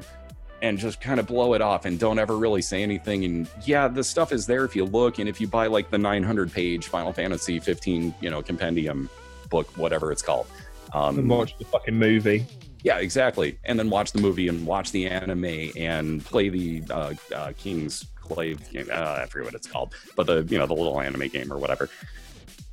And 0.62 0.78
just 0.78 1.02
kind 1.02 1.20
of 1.20 1.26
blow 1.26 1.52
it 1.52 1.60
off 1.60 1.84
and 1.84 1.98
don't 1.98 2.18
ever 2.18 2.38
really 2.38 2.62
say 2.62 2.82
anything. 2.82 3.26
And 3.26 3.48
yeah, 3.66 3.88
the 3.88 4.02
stuff 4.02 4.32
is 4.32 4.46
there 4.46 4.64
if 4.64 4.74
you 4.74 4.86
look. 4.86 5.18
And 5.18 5.28
if 5.28 5.38
you 5.38 5.46
buy 5.46 5.66
like 5.66 5.90
the 5.90 5.98
900 5.98 6.50
page 6.50 6.86
Final 6.86 7.12
Fantasy 7.12 7.60
15, 7.60 8.14
you 8.22 8.30
know, 8.30 8.40
compendium 8.40 9.10
book, 9.50 9.68
whatever 9.76 10.10
it's 10.10 10.22
called. 10.22 10.46
Um, 10.94 11.18
And 11.18 11.28
watch 11.28 11.58
the 11.58 11.66
fucking 11.66 11.94
movie. 11.94 12.46
Yeah, 12.86 12.98
exactly. 12.98 13.58
And 13.64 13.76
then 13.80 13.90
watch 13.90 14.12
the 14.12 14.20
movie 14.20 14.46
and 14.46 14.64
watch 14.64 14.92
the 14.92 15.08
anime 15.08 15.72
and 15.76 16.24
play 16.24 16.48
the 16.48 16.84
uh, 16.88 17.14
uh, 17.34 17.52
King's 17.58 18.06
Clave 18.20 18.70
game. 18.70 18.86
Uh, 18.92 19.22
I 19.22 19.26
forget 19.26 19.46
what 19.46 19.54
it's 19.54 19.66
called, 19.66 19.92
but 20.14 20.28
the 20.28 20.44
you 20.44 20.56
know 20.56 20.66
the 20.66 20.74
little 20.74 21.00
anime 21.00 21.26
game 21.26 21.52
or 21.52 21.58
whatever. 21.58 21.90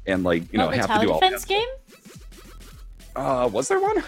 And 0.05 0.23
like 0.23 0.53
you 0.53 0.59
know 0.59 0.67
oh, 0.67 0.69
the 0.69 0.77
have 0.77 0.99
to 0.99 1.05
do 1.07 1.11
all. 1.11 1.19
defense 1.19 1.45
game? 1.45 1.67
Uh, 3.15 3.49
was 3.51 3.67
there 3.69 3.79
one? 3.79 4.03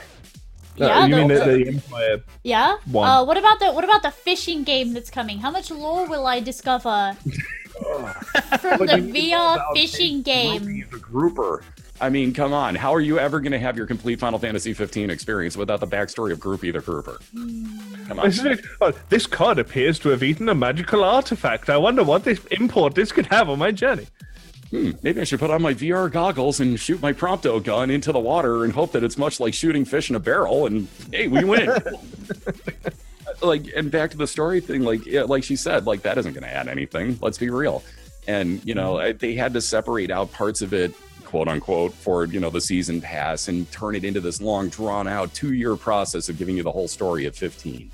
Yeah, 0.76 1.08
you 1.08 1.16
mean 1.16 1.28
the- 1.28 1.40
the, 1.40 1.46
the 1.46 1.68
Empire? 1.70 2.24
Yeah. 2.44 2.78
One. 2.92 3.10
Uh, 3.10 3.24
what 3.26 3.38
about 3.38 3.60
the 3.60 3.72
what 3.72 3.84
about 3.84 4.04
the 4.04 4.12
fishing 4.12 4.64
game 4.64 4.94
that's 4.94 5.10
coming? 5.10 5.40
How 5.40 5.50
much 5.50 5.72
lore 5.72 6.08
will 6.08 6.28
I 6.28 6.40
discover 6.40 7.18
from 8.60 8.78
But 8.78 8.90
the 8.90 8.98
you 8.98 9.02
need 9.02 9.24
to 9.24 9.30
know 9.32 9.58
VR 9.58 9.74
fishing 9.74 10.22
game? 10.22 10.62
Groupie 10.62 10.92
the 10.92 11.00
grouper. 11.00 11.64
I 12.02 12.10
mean, 12.10 12.34
come 12.34 12.52
on. 12.52 12.76
How 12.76 12.94
are 12.94 13.00
you 13.00 13.20
ever 13.20 13.40
going 13.40 13.54
to 13.54 13.60
have 13.60 13.78
your 13.78 13.86
complete 13.86 14.20
Final 14.20 14.38
Fantasy 14.38 14.74
15 14.74 15.10
experience 15.10 15.56
without 15.56 15.80
the 15.80 15.88
backstory 15.88 16.32
of 16.34 16.40
Groupie 16.40 16.74
the 16.74 16.80
Grouper? 16.82 17.20
Come 18.08 18.20
on. 18.20 18.28
Isn't 18.28 18.48
it- 18.48 18.66
oh, 18.82 18.92
this 19.10 19.26
card 19.26 19.60
appears 19.60 19.98
to 20.00 20.10
have 20.10 20.22
eaten 20.22 20.50
a 20.50 20.56
magical 20.56 21.04
artifact. 21.04 21.70
I 21.70 21.78
wonder 21.78 22.04
what 22.04 22.24
this 22.26 22.44
import 22.52 22.96
this 22.96 23.12
could 23.14 23.28
have 23.28 23.50
on 23.50 23.60
my 23.60 23.72
journey. 23.72 24.08
Hmm, 24.72 24.92
maybe 25.04 25.22
I 25.22 25.24
should 25.24 25.40
put 25.40 25.52
on 25.52 25.62
my 25.62 25.74
VR 25.74 26.12
goggles 26.12 26.60
and 26.60 26.78
shoot 26.78 27.02
my 27.02 27.14
Prompto 27.14 27.64
gun 27.64 27.90
into 27.90 28.12
the 28.12 28.20
water 28.20 28.64
and 28.66 28.74
hope 28.74 28.92
that 28.94 29.04
it's 29.04 29.18
much 29.18 29.40
like 29.40 29.54
shooting 29.54 29.86
fish 29.86 30.10
in 30.10 30.16
a 30.16 30.20
barrel 30.20 30.66
and 30.66 30.88
hey, 31.14 31.28
we 31.28 31.44
win. 31.46 31.70
like, 33.42 33.68
and 33.76 33.90
back 33.92 34.12
to 34.12 34.18
the 34.18 34.28
story 34.28 34.60
thing, 34.60 34.82
like, 34.82 35.06
yeah, 35.06 35.22
like 35.24 35.44
she 35.44 35.56
said, 35.56 35.86
like 35.86 36.02
that 36.02 36.18
isn't 36.18 36.34
going 36.34 36.44
to 36.44 36.54
add 36.54 36.68
anything. 36.68 37.18
Let's 37.22 37.38
be 37.38 37.50
real. 37.50 37.84
And 38.28 38.60
you 38.66 38.74
know, 38.74 39.14
they 39.14 39.36
had 39.36 39.54
to 39.54 39.62
separate 39.62 40.10
out 40.12 40.32
parts 40.34 40.62
of 40.64 40.74
it, 40.74 40.94
quote 41.36 41.50
unquote, 41.50 41.92
for 41.92 42.24
you 42.24 42.40
know 42.40 42.50
the 42.50 42.62
season 42.62 43.02
pass 43.02 43.50
and 43.50 43.70
turn 43.70 43.94
it 43.94 44.06
into 44.06 44.22
this 44.22 44.40
long, 44.42 44.70
drawn 44.70 45.06
out 45.06 45.34
two 45.34 45.52
year 45.52 45.76
process 45.76 46.30
of 46.30 46.38
giving 46.38 46.56
you 46.56 46.64
the 46.64 46.72
whole 46.72 46.88
story 46.88 47.26
at 47.26 47.36
15. 47.36 47.92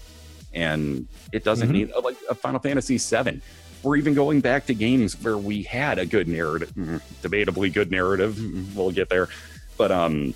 And 0.53 1.07
it 1.31 1.43
doesn't 1.43 1.69
Mhm. 1.69 1.72
need 1.72 1.91
like 2.03 2.18
a 2.30 2.35
Final 2.35 2.59
Fantasy 2.59 2.97
7 2.99 3.41
we're 3.84 3.95
even 3.95 4.13
going 4.13 4.41
back 4.41 4.68
to 4.68 4.76
games 4.76 5.19
where 5.23 5.39
we 5.39 5.63
had 5.63 5.97
a 5.97 6.05
good 6.05 6.27
narrative, 6.27 6.72
mm, 6.77 7.01
debatably 7.23 7.73
good 7.73 7.89
narrative. 7.89 8.35
mm, 8.35 8.76
We'll 8.76 8.91
get 8.91 9.09
there, 9.09 9.27
but 9.76 9.91
um, 9.91 10.35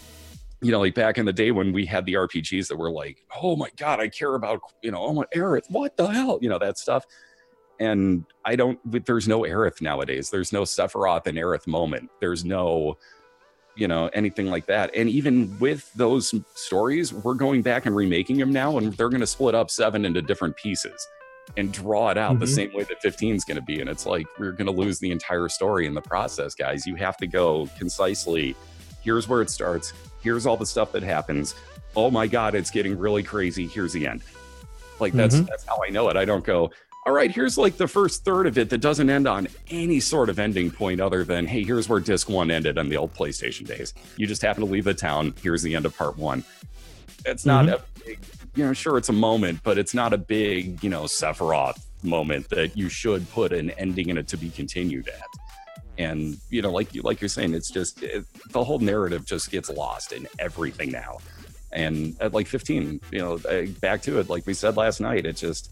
you 0.62 0.72
know, 0.72 0.80
like 0.80 0.96
back 0.96 1.20
in 1.20 1.26
the 1.28 1.34
day 1.34 1.52
when 1.52 1.72
we 1.72 1.86
had 1.86 2.08
the 2.08 2.14
RPGs 2.16 2.68
that 2.70 2.76
were 2.78 2.90
like, 2.90 3.18
oh 3.40 3.56
my 3.56 3.70
god, 3.78 4.00
I 4.00 4.08
care 4.08 4.34
about 4.34 4.62
you 4.82 4.90
know, 4.90 4.98
oh 4.98 5.14
my 5.14 5.26
Aerith, 5.36 5.70
what 5.70 5.96
the 5.96 6.08
hell, 6.08 6.40
you 6.42 6.50
know, 6.50 6.58
that 6.58 6.80
stuff. 6.80 7.06
And 7.80 8.26
I 8.46 8.56
don't. 8.56 8.80
There's 9.06 9.28
no 9.28 9.42
Aerith 9.42 9.82
nowadays. 9.82 10.30
There's 10.30 10.54
no 10.54 10.64
Sephiroth 10.64 11.28
and 11.28 11.38
Aerith 11.38 11.68
moment. 11.68 12.10
There's 12.22 12.46
no, 12.46 12.98
you 13.76 13.88
know, 13.88 14.10
anything 14.14 14.48
like 14.48 14.66
that. 14.68 14.92
And 14.96 15.10
even 15.10 15.58
with 15.60 15.92
those 15.94 16.34
stories, 16.54 17.14
we're 17.14 17.34
going 17.34 17.62
back 17.62 17.86
and 17.86 17.96
remaking 17.96 18.38
them 18.38 18.54
now, 18.54 18.78
and 18.78 18.94
they're 18.94 19.10
going 19.10 19.22
to 19.22 19.28
split 19.28 19.56
up 19.56 19.70
seven 19.70 20.06
into 20.06 20.22
different 20.22 20.56
pieces 20.56 21.06
and 21.58 21.72
draw 21.72 22.10
it 22.10 22.18
out 22.18 22.40
the 22.40 22.46
Mhm. 22.46 22.56
same 22.56 22.74
way 22.74 22.84
that 22.84 23.02
15 23.02 23.36
is 23.36 23.44
going 23.46 23.58
to 23.58 23.62
be. 23.62 23.80
And 23.80 23.88
it's 23.90 24.06
like, 24.08 24.26
we're 24.40 24.52
going 24.52 24.66
to 24.66 24.72
lose 24.74 24.98
the 25.00 25.12
entire 25.12 25.48
story 25.48 25.86
in 25.86 25.94
the 25.94 26.02
process, 26.02 26.56
guys. 26.56 26.88
You 26.88 26.96
have 26.96 27.18
to 27.18 27.28
go 27.28 27.70
concisely. 27.78 28.56
Here's 29.04 29.28
where 29.28 29.44
it 29.44 29.52
starts. 29.52 29.94
Here's 30.22 30.48
all 30.48 30.58
the 30.58 30.66
stuff 30.66 30.92
that 30.94 31.04
happens. 31.04 31.54
Oh 31.96 32.10
my 32.10 32.26
God, 32.26 32.56
it's 32.56 32.72
getting 32.72 32.98
really 32.98 33.22
crazy. 33.22 33.68
Here's 33.68 33.94
the 33.94 34.08
end. 34.08 34.24
Like 35.00 35.14
that's 35.14 35.36
Mhm. 35.36 35.48
that's 35.48 35.66
how 35.66 35.80
I 35.86 35.92
know 35.92 36.10
it. 36.10 36.18
I 36.18 36.26
don't 36.26 36.44
go, 36.44 36.72
all 37.06 37.14
right, 37.14 37.30
here's 37.30 37.56
like 37.56 37.78
the 37.78 37.88
first 37.88 38.26
third 38.26 38.48
of 38.48 38.58
it 38.58 38.70
that 38.72 38.80
doesn't 38.80 39.12
end 39.12 39.28
on 39.28 39.48
any 39.70 40.00
sort 40.00 40.28
of 40.28 40.40
ending 40.40 40.72
point 40.72 41.00
other 41.00 41.24
than, 41.24 41.46
hey, 41.46 41.64
here's 41.64 41.88
where 41.88 42.00
disc 42.00 42.28
one 42.30 42.50
ended 42.50 42.80
on 42.80 42.90
the 42.90 42.98
old 42.98 43.14
PlayStation 43.14 43.68
days. 43.68 43.94
You 44.18 44.26
just 44.26 44.42
happen 44.42 44.66
to 44.66 44.70
leave 44.70 44.86
the 44.86 44.94
town. 44.96 45.36
Here's 45.44 45.62
the 45.62 45.76
end 45.76 45.86
of 45.86 45.96
part 45.96 46.18
one. 46.18 46.44
It's 47.24 47.46
not 47.46 47.66
Mhm. 47.66 47.74
a 47.74 47.84
big, 48.04 48.20
you 48.56 48.66
know, 48.66 48.74
sure, 48.74 48.98
it's 48.98 49.10
a 49.10 49.14
moment, 49.14 49.60
but 49.64 49.78
it's 49.78 49.94
not 49.94 50.14
a 50.14 50.18
big, 50.18 50.84
you 50.84 50.90
know, 50.90 51.04
Sephiroth 51.04 51.80
moment 52.02 52.50
that 52.50 52.76
you 52.76 52.90
should 52.90 53.30
put 53.30 53.54
an 53.54 53.70
ending 53.72 54.10
in 54.10 54.18
it 54.18 54.28
to 54.30 54.38
be 54.38 54.50
continued 54.50 55.08
at. 55.08 55.22
And 56.00 56.38
you 56.50 56.62
know, 56.64 56.72
like 56.72 56.94
you 56.96 57.04
like 57.04 57.22
you're 57.22 57.30
saying, 57.30 57.54
it's 57.54 57.70
just 57.70 58.02
it, 58.04 58.26
the 58.50 58.64
whole 58.64 58.80
narrative 58.80 59.26
just 59.26 59.50
gets 59.52 59.70
lost 59.70 60.12
in 60.12 60.28
everything 60.40 60.92
now. 60.92 61.20
And 61.72 62.16
at 62.20 62.34
like 62.34 62.48
15, 62.48 63.00
you 63.12 63.20
know, 63.20 63.34
uh, 63.50 63.66
back 63.80 64.02
to 64.04 64.20
it, 64.20 64.28
like 64.30 64.46
we 64.48 64.54
said 64.56 64.76
last 64.76 65.00
night, 65.00 65.26
it 65.26 65.38
just 65.38 65.72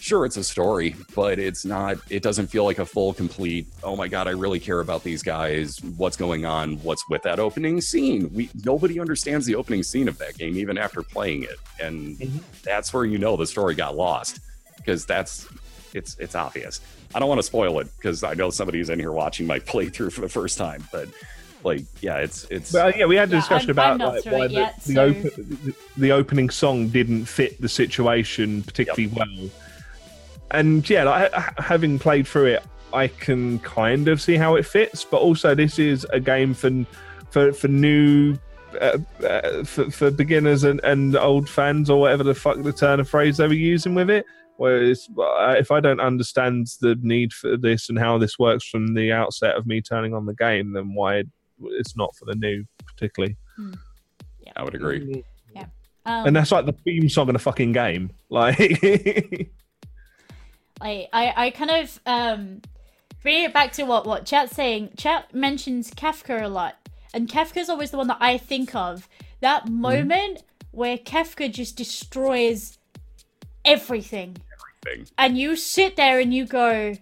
sure 0.00 0.24
it's 0.24 0.36
a 0.36 0.44
story, 0.44 0.96
but 1.14 1.38
it's 1.38 1.64
not. 1.64 1.98
It 2.08 2.22
doesn't 2.22 2.48
feel 2.48 2.64
like 2.64 2.78
a 2.78 2.86
full, 2.86 3.12
complete. 3.14 3.66
Oh 3.82 3.94
my 3.96 4.08
god, 4.08 4.26
I 4.26 4.30
really 4.32 4.58
care 4.60 4.80
about 4.80 5.04
these 5.04 5.22
guys. 5.22 5.78
What's 5.96 6.16
going 6.16 6.44
on? 6.44 6.76
What's 6.82 7.08
with 7.08 7.22
that 7.22 7.38
opening 7.38 7.80
scene? 7.80 8.30
We 8.34 8.50
nobody 8.64 8.98
understands 9.00 9.46
the 9.46 9.54
opening 9.54 9.82
scene 9.82 10.08
of 10.08 10.18
that 10.18 10.36
game 10.38 10.56
even 10.56 10.78
after 10.78 11.02
playing 11.02 11.44
it, 11.44 11.56
and 11.80 12.16
Mhm. 12.18 12.40
that's 12.62 12.92
where 12.92 13.04
you 13.04 13.18
know 13.18 13.36
the 13.36 13.46
story 13.46 13.74
got 13.74 13.96
lost 13.96 14.40
because 14.76 15.04
that's 15.06 15.46
it's 15.94 16.16
it's 16.18 16.34
obvious. 16.34 16.80
I 17.14 17.18
don't 17.18 17.28
want 17.28 17.40
to 17.40 17.44
spoil 17.46 17.78
it 17.80 17.88
because 17.96 18.22
I 18.22 18.34
know 18.34 18.50
somebody's 18.50 18.88
in 18.90 18.98
here 18.98 19.12
watching 19.12 19.46
my 19.46 19.58
playthrough 19.72 20.12
for 20.12 20.20
the 20.20 20.28
first 20.28 20.56
time, 20.58 20.86
but 20.92 21.08
like, 21.62 21.82
yeah, 22.00 22.16
it's 22.18 22.44
it's. 22.50 22.72
But 22.72 22.94
uh, 22.94 22.98
yeah, 22.98 23.04
we 23.06 23.16
had 23.16 23.28
a 23.28 23.32
Yeah, 23.32 23.40
discussion 23.40 23.78
I'm- 23.78 23.78
I'm 23.78 23.96
about 24.00 24.14
not 24.14 24.14
like, 24.14 24.32
why 24.32 24.44
it 24.46 24.48
the, 24.48 24.54
yet, 24.54 24.80
the, 24.84 24.92
so- 24.94 25.02
open, 25.04 25.74
the 25.98 26.12
opening 26.12 26.48
song 26.50 26.88
didn't 26.88 27.26
fit 27.26 27.60
the 27.60 27.68
situation 27.68 28.62
particularly 28.62 29.08
well. 29.08 29.50
And 30.50 30.88
yeah, 30.88 31.04
like, 31.04 31.32
having 31.58 31.98
played 31.98 32.26
through 32.26 32.46
it, 32.46 32.64
I 32.92 33.08
can 33.08 33.58
kind 33.60 34.08
of 34.08 34.20
see 34.20 34.36
how 34.36 34.56
it 34.56 34.66
fits. 34.66 35.04
But 35.04 35.18
also, 35.18 35.54
this 35.54 35.78
is 35.78 36.06
a 36.12 36.20
game 36.20 36.54
for 36.54 36.70
for 37.30 37.52
for 37.52 37.68
new. 37.68 38.36
Uh, 38.80 38.98
uh, 39.26 39.64
for, 39.64 39.90
for 39.90 40.12
beginners 40.12 40.62
and, 40.62 40.80
and 40.84 41.16
old 41.16 41.48
fans 41.48 41.90
or 41.90 41.98
whatever 42.00 42.22
the 42.22 42.32
fuck 42.32 42.62
the 42.62 42.72
turn 42.72 43.00
of 43.00 43.08
phrase 43.08 43.36
they 43.36 43.48
were 43.48 43.52
using 43.52 43.96
with 43.96 44.08
it 44.08 44.24
whereas 44.58 45.08
uh, 45.18 45.56
if 45.58 45.72
i 45.72 45.80
don't 45.80 45.98
understand 45.98 46.68
the 46.80 46.96
need 47.02 47.32
for 47.32 47.56
this 47.56 47.88
and 47.88 47.98
how 47.98 48.16
this 48.16 48.38
works 48.38 48.64
from 48.64 48.94
the 48.94 49.10
outset 49.10 49.56
of 49.56 49.66
me 49.66 49.80
turning 49.80 50.14
on 50.14 50.24
the 50.24 50.34
game 50.34 50.72
then 50.72 50.94
why 50.94 51.24
it's 51.62 51.96
not 51.96 52.14
for 52.14 52.26
the 52.26 52.34
new 52.36 52.64
particularly 52.86 53.36
yeah, 53.58 54.52
I 54.54 54.62
would 54.62 54.74
agree. 54.74 55.24
Um, 56.06 56.28
and 56.28 56.36
that's 56.36 56.50
like 56.50 56.66
the 56.66 56.72
theme 56.72 57.08
song 57.08 57.28
in 57.28 57.36
a 57.36 57.38
fucking 57.38 57.72
game. 57.72 58.10
Like, 58.30 58.58
I, 60.80 61.08
I, 61.12 61.46
I 61.46 61.50
kind 61.50 61.70
of 61.70 62.00
um, 62.06 62.62
bring 63.22 63.44
it 63.44 63.52
back 63.52 63.72
to 63.72 63.84
what 63.84 64.06
what 64.06 64.24
Chat's 64.26 64.54
saying. 64.54 64.90
Chat 64.96 65.34
mentions 65.34 65.90
Kefka 65.90 66.42
a 66.42 66.48
lot, 66.48 66.76
and 67.14 67.28
Kefka's 67.28 67.68
always 67.68 67.90
the 67.90 67.98
one 67.98 68.08
that 68.08 68.18
I 68.20 68.38
think 68.38 68.74
of. 68.74 69.08
That 69.40 69.64
Mm-hmm. 69.64 69.80
moment 69.80 70.42
where 70.70 70.96
Kefka 70.98 71.52
just 71.52 71.76
destroys 71.76 72.78
everything, 73.64 74.36
Thing. 74.84 75.06
and 75.18 75.36
you 75.38 75.56
sit 75.56 75.96
there 75.96 76.18
and 76.20 76.32
you 76.32 76.46
go, 76.46 76.94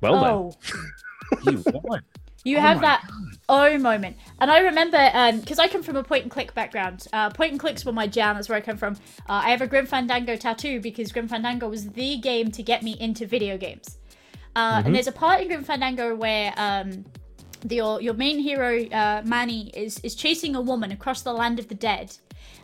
well 0.00 0.24
"Oh." 0.24 0.54
He 1.42 1.56
won. 1.56 2.00
You 2.44 2.56
Oh 2.56 2.60
have 2.60 2.80
that 2.80 3.08
oh 3.48 3.76
moment. 3.78 4.16
And 4.40 4.50
I 4.50 4.60
remember, 4.60 4.98
because 5.40 5.58
I 5.58 5.68
come 5.68 5.82
from 5.82 5.96
a 5.96 6.02
point 6.02 6.22
and 6.22 6.30
click 6.30 6.54
background. 6.54 7.06
Uh, 7.12 7.30
point 7.30 7.52
and 7.52 7.60
clicks 7.60 7.84
were 7.84 7.92
my 7.92 8.06
jam, 8.06 8.36
that's 8.36 8.48
where 8.48 8.56
I 8.56 8.60
come 8.60 8.76
from. 8.76 8.94
Uh, 9.28 9.42
I 9.44 9.50
have 9.50 9.60
a 9.60 9.66
Grim 9.66 9.86
Fandango 9.86 10.36
tattoo 10.36 10.80
because 10.80 11.12
Grim 11.12 11.28
Fandango 11.28 11.68
was 11.68 11.90
the 11.90 12.16
game 12.18 12.50
to 12.52 12.62
get 12.62 12.82
me 12.82 12.96
into 12.98 13.26
video 13.26 13.58
games. 13.58 13.98
Uh, 14.56 14.82
And 14.84 14.94
there's 14.94 15.06
a 15.06 15.12
part 15.12 15.42
in 15.42 15.48
Grim 15.48 15.64
Fandango 15.64 16.14
where 16.14 16.52
um, 16.56 17.04
the, 17.62 17.76
your, 17.76 18.00
your 18.00 18.14
main 18.14 18.38
hero, 18.38 18.84
uh, 18.88 19.22
Manny, 19.24 19.68
is, 19.74 19.98
is 20.00 20.14
chasing 20.14 20.56
a 20.56 20.60
woman 20.60 20.92
across 20.92 21.22
the 21.22 21.32
land 21.32 21.58
of 21.58 21.68
the 21.68 21.74
dead. 21.74 22.16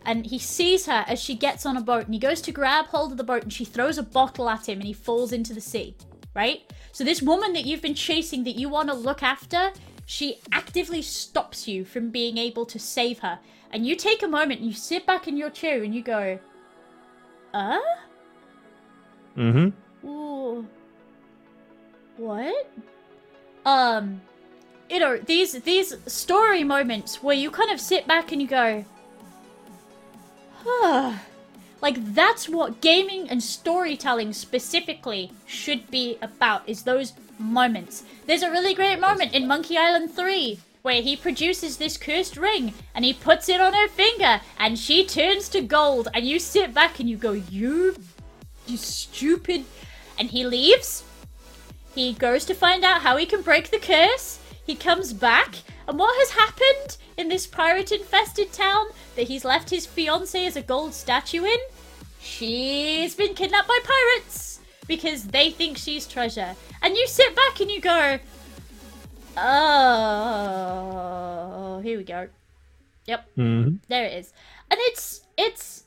And 0.05 0.25
he 0.25 0.39
sees 0.39 0.87
her 0.87 1.05
as 1.07 1.21
she 1.21 1.35
gets 1.35 1.67
on 1.67 1.77
a 1.77 1.81
boat 1.81 2.07
and 2.07 2.15
he 2.15 2.21
goes 2.21 2.41
to 2.43 2.53
grab 2.53 2.87
hold 2.87 3.13
of 3.13 3.19
the 3.19 3.25
boat 3.25 3.43
and 3.43 3.53
she 3.53 3.65
throws 3.65 3.99
a 3.99 4.03
bottle 4.03 4.49
at 4.49 4.69
him 4.69 4.79
and 4.79 4.87
he 4.87 4.93
falls 4.93 5.33
into 5.33 5.53
the 5.53 5.61
sea, 5.61 5.97
right? 6.37 6.71
So 6.93 7.03
this 7.03 7.23
woman 7.23 7.55
that 7.55 7.65
you've 7.65 7.83
been 7.83 7.95
chasing 7.95 8.45
that 8.45 8.57
you 8.57 8.69
want 8.69 8.91
to 8.91 8.95
look 8.95 9.23
after, 9.23 9.73
she 10.05 10.39
actively 10.53 11.03
stops 11.03 11.67
you 11.67 11.85
from 11.85 12.11
being 12.11 12.39
able 12.39 12.67
to 12.67 12.79
save 12.79 13.21
her. 13.21 13.41
And 13.73 13.87
you 13.87 13.97
take 13.97 14.23
a 14.23 14.29
moment 14.29 14.61
and 14.61 14.69
you 14.69 14.77
sit 14.77 15.07
back 15.07 15.27
in 15.27 15.37
your 15.37 15.51
chair 15.51 15.83
and 15.83 15.95
you 15.95 16.03
go, 16.03 16.39
uh? 17.53 17.79
Mm 19.37 19.73
hmm 20.03 20.09
Ooh. 20.09 20.67
What? 22.19 22.73
Um, 23.65 24.21
you 24.89 25.01
know, 25.01 25.17
these 25.19 25.53
these 25.63 25.95
story 26.07 26.65
moments 26.65 27.23
where 27.23 27.35
you 27.35 27.51
kind 27.51 27.71
of 27.71 27.81
sit 27.81 28.07
back 28.07 28.33
and 28.33 28.41
you 28.41 28.49
go, 28.49 28.85
huh. 30.65 31.15
Like 31.81 32.15
that's 32.15 32.49
what 32.49 32.81
gaming 32.81 33.29
and 33.29 33.43
storytelling 33.43 34.33
specifically 34.33 35.33
should 35.47 35.91
be 35.91 36.19
about 36.23 36.69
is 36.69 36.83
those 36.83 37.13
moments. 37.39 38.05
There's 38.27 38.43
a 38.43 38.51
really 38.51 38.75
great 38.75 38.99
moment 38.99 39.35
in 39.35 39.47
Monkey 39.47 39.77
Island 39.77 40.11
3 40.13 40.59
where 40.83 41.03
he 41.03 41.17
produces 41.17 41.77
this 41.77 41.97
cursed 41.97 42.37
ring 42.37 42.73
and 42.95 43.05
he 43.05 43.13
puts 43.13 43.49
it 43.49 43.61
on 43.61 43.75
her 43.75 43.89
finger 43.89 44.41
and 44.59 44.79
she 44.79 45.05
turns 45.05 45.49
to 45.49 45.61
gold 45.61 46.09
and 46.15 46.25
you 46.25 46.39
sit 46.39 46.73
back 46.73 47.01
and 47.01 47.11
you 47.11 47.17
go, 47.17 47.33
"You 47.33 47.97
you 48.67 48.77
stupid." 48.77 49.65
And 50.19 50.31
he 50.31 50.47
leaves. 50.47 51.05
He 51.95 52.13
goes 52.13 52.45
to 52.47 52.55
find 52.55 52.85
out 52.85 53.03
how 53.03 53.17
he 53.17 53.27
can 53.27 53.43
break 53.43 53.71
the 53.71 53.79
curse. 53.79 54.39
He 54.67 54.75
comes 54.75 55.13
back, 55.13 55.57
and 55.89 55.99
what 55.99 56.17
has 56.19 56.31
happened 56.31 56.97
in 57.17 57.29
this 57.29 57.47
pirate 57.47 57.93
infested 57.93 58.53
town 58.53 58.87
that 59.15 59.29
he's 59.29 59.45
left 59.45 59.71
his 59.71 59.87
fiancée 59.87 60.47
as 60.47 60.57
a 60.57 60.63
gold 60.63 60.95
statue 60.95 61.45
in? 61.45 61.59
She's 62.21 63.15
been 63.15 63.35
kidnapped 63.35 63.69
by 63.69 63.79
pirates 63.85 64.61
because 64.89 65.29
they 65.29 65.51
think 65.51 65.77
she's 65.77 66.07
treasure. 66.07 66.55
And 66.83 66.97
you 66.97 67.07
sit 67.07 67.37
back 67.37 67.61
and 67.61 67.71
you 67.71 67.81
go, 67.81 68.19
Oh, 69.39 70.21
here 71.83 71.99
we 71.99 72.05
go. 72.05 72.29
Yep, 73.07 73.29
hmm 73.37 73.77
there 73.89 74.07
it 74.07 74.15
is. 74.15 74.33
And 74.71 74.81
it's 74.85 75.23
it's 75.37 75.85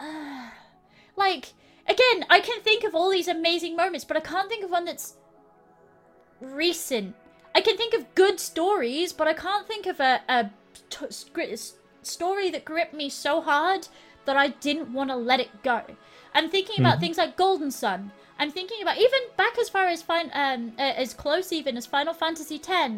uh, 0.00 0.48
like 1.16 1.52
again, 1.88 2.24
I 2.30 2.40
can 2.40 2.60
think 2.62 2.84
of 2.84 2.94
all 2.94 3.10
these 3.10 3.28
amazing 3.28 3.76
moments, 3.76 4.04
but 4.04 4.16
I 4.16 4.20
can't 4.20 4.48
think 4.48 4.64
of 4.64 4.70
one 4.70 4.86
that's 4.86 5.16
recent. 6.40 7.14
I 7.56 7.62
can 7.62 7.78
think 7.78 7.94
of 7.94 8.14
good 8.14 8.38
stories, 8.38 9.14
but 9.14 9.26
I 9.26 9.32
can't 9.32 9.66
think 9.66 9.86
of 9.86 9.98
a, 9.98 10.20
a 10.28 10.50
t- 10.90 11.06
story 12.02 12.50
that 12.50 12.66
gripped 12.66 12.92
me 12.92 13.08
so 13.08 13.40
hard 13.40 13.88
that 14.26 14.36
I 14.36 14.48
didn't 14.48 14.92
want 14.92 15.08
to 15.08 15.16
let 15.16 15.40
it 15.40 15.62
go. 15.62 15.80
I'm 16.34 16.50
thinking 16.50 16.84
about 16.84 17.00
things 17.00 17.16
like 17.16 17.34
Golden 17.38 17.70
Sun. 17.70 18.10
I'm 18.38 18.50
thinking 18.50 18.82
about 18.82 18.98
even 18.98 19.20
back 19.38 19.56
as 19.58 19.70
far 19.70 19.86
as 19.86 20.02
fin- 20.02 20.30
um, 20.34 20.72
uh, 20.78 20.82
as 20.82 21.14
close 21.14 21.50
even 21.50 21.78
as 21.78 21.86
Final 21.86 22.12
Fantasy 22.12 22.60
X, 22.62 22.92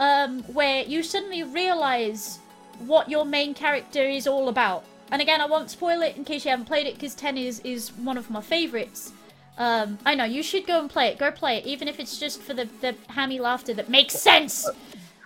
um, 0.00 0.42
where 0.44 0.82
you 0.84 1.02
suddenly 1.02 1.42
realize 1.42 2.38
what 2.86 3.10
your 3.10 3.26
main 3.26 3.52
character 3.52 4.00
is 4.00 4.26
all 4.26 4.48
about. 4.48 4.86
And 5.12 5.20
again, 5.20 5.42
I 5.42 5.46
won't 5.46 5.70
spoil 5.70 6.00
it 6.00 6.16
in 6.16 6.24
case 6.24 6.46
you 6.46 6.50
haven't 6.50 6.64
played 6.64 6.86
it, 6.86 6.94
because 6.94 7.14
10 7.14 7.36
is, 7.36 7.60
is 7.60 7.90
one 7.90 8.16
of 8.16 8.30
my 8.30 8.40
favorites. 8.40 9.12
Um, 9.58 9.98
I 10.04 10.14
know, 10.14 10.24
you 10.24 10.42
should 10.42 10.66
go 10.66 10.78
and 10.80 10.90
play 10.90 11.08
it. 11.08 11.18
Go 11.18 11.30
play 11.30 11.58
it, 11.58 11.66
even 11.66 11.88
if 11.88 11.98
it's 11.98 12.18
just 12.18 12.42
for 12.42 12.52
the, 12.54 12.68
the 12.80 12.94
hammy 13.08 13.40
laughter 13.40 13.72
that 13.74 13.88
makes 13.88 14.14
sense. 14.14 14.68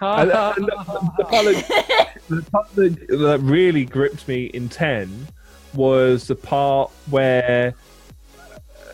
And, 0.01 0.31
uh, 0.31 0.55
and 0.57 0.67
the, 0.67 1.13
the 1.19 1.25
part, 1.25 1.45
that, 1.45 2.15
the 2.29 2.43
part 2.51 2.75
that, 2.77 3.09
that 3.09 3.41
really 3.43 3.85
gripped 3.85 4.27
me 4.29 4.45
in 4.47 4.69
10 4.69 5.27
was 5.75 6.27
the 6.29 6.35
part 6.37 6.91
where 7.11 7.75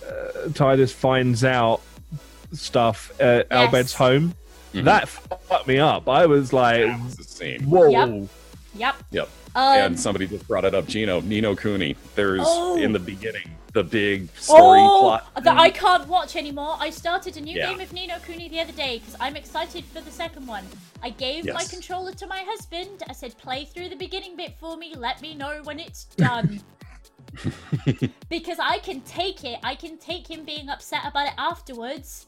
uh, 0.07 0.49
Tidus 0.49 0.93
finds 0.93 1.45
out 1.45 1.81
stuff 2.53 3.13
at 3.21 3.47
Yes. 3.51 3.65
Al 3.67 3.71
Bhed's 3.71 3.95
home. 3.95 4.35
Mhm. 4.73 4.85
That 4.85 5.09
fucked 5.09 5.67
me 5.67 5.79
up. 5.79 6.09
I 6.09 6.27
was 6.27 6.53
like, 6.53 6.87
That 6.87 7.03
was 7.05 7.17
the 7.17 7.25
scene. 7.25 7.63
whoa. 7.65 7.89
Yep. 7.91 8.29
Yep. 8.75 8.97
Yep. 9.11 9.29
Um, 9.55 9.79
and 9.79 10.01
somebody 10.01 10.27
just 10.27 10.47
brought 10.47 10.65
it 10.65 10.75
up, 10.75 10.87
Gino, 10.87 11.21
Ni 11.21 11.41
no 11.41 11.57
Kuni. 11.57 11.97
There's 12.15 12.43
Oh. 12.45 12.77
in 12.77 12.93
the 12.93 12.99
beginning 12.99 13.51
the 13.77 13.85
big 13.85 14.35
story 14.39 14.81
oh, 14.81 15.01
plot. 15.03 15.45
that 15.45 15.59
I 15.59 15.69
can't 15.69 16.09
watch 16.09 16.35
anymore. 16.35 16.77
I 16.81 16.89
started 16.89 17.37
a 17.37 17.43
new 17.43 17.55
Yeah. 17.55 17.69
game 17.69 17.81
of 17.81 17.93
Ni 17.93 18.07
no 18.07 18.19
Kuni 18.19 18.49
the 18.49 18.61
other 18.61 18.73
day 18.73 19.01
because 19.01 19.15
I'm 19.21 19.37
excited 19.37 19.85
for 19.85 20.01
the 20.01 20.11
second 20.11 20.47
one. 20.47 20.65
I 21.03 21.11
gave 21.11 21.45
my 21.45 21.63
controller 21.65 22.13
to 22.13 22.27
my 22.27 22.43
husband. 22.47 23.03
I 23.07 23.13
said, 23.13 23.37
play 23.37 23.67
through 23.67 23.91
the 23.91 23.97
beginning 23.97 24.35
bit 24.35 24.55
for 24.59 24.79
me. 24.79 24.95
Let 24.95 25.21
me 25.21 25.35
know 25.35 25.61
when 25.65 25.79
it's 25.79 26.05
done. 26.17 26.63
because 28.31 28.59
I 28.59 28.79
can 28.79 29.03
take 29.03 29.45
it. 29.45 29.59
I 29.63 29.75
can 29.75 29.99
take 29.99 30.27
him 30.31 30.45
being 30.45 30.71
upset 30.71 31.03
about 31.05 31.27
it 31.27 31.35
afterwards. 31.37 32.27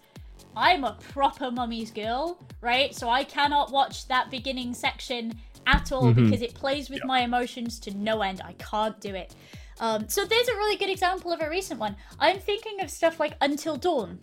I'm 0.54 0.84
a 0.84 0.98
proper 1.14 1.50
mummy's 1.50 1.90
girl, 1.90 2.38
right? 2.60 2.94
So 2.94 3.08
I 3.08 3.24
cannot 3.24 3.72
watch 3.72 4.06
that 4.08 4.30
beginning 4.30 4.74
section 4.74 5.32
at 5.66 5.92
all 5.92 6.02
mm-hmm. 6.02 6.26
because 6.26 6.42
it 6.42 6.52
plays 6.52 6.90
with 6.90 7.00
Yeah. 7.00 7.06
my 7.06 7.20
emotions 7.20 7.78
to 7.80 7.90
no 7.96 8.20
end. 8.20 8.42
I 8.44 8.52
can't 8.52 9.00
do 9.00 9.14
it. 9.14 9.34
Um, 9.80 10.08
so 10.08 10.24
there's 10.24 10.48
a 10.48 10.54
really 10.54 10.76
good 10.76 10.90
example 10.90 11.32
of 11.32 11.40
a 11.40 11.48
recent 11.48 11.78
one. 11.80 11.96
I'm 12.18 12.38
thinking 12.40 12.80
of 12.80 12.90
stuff 12.90 13.20
like 13.20 13.34
Until 13.40 13.76
Dawn, 13.76 14.18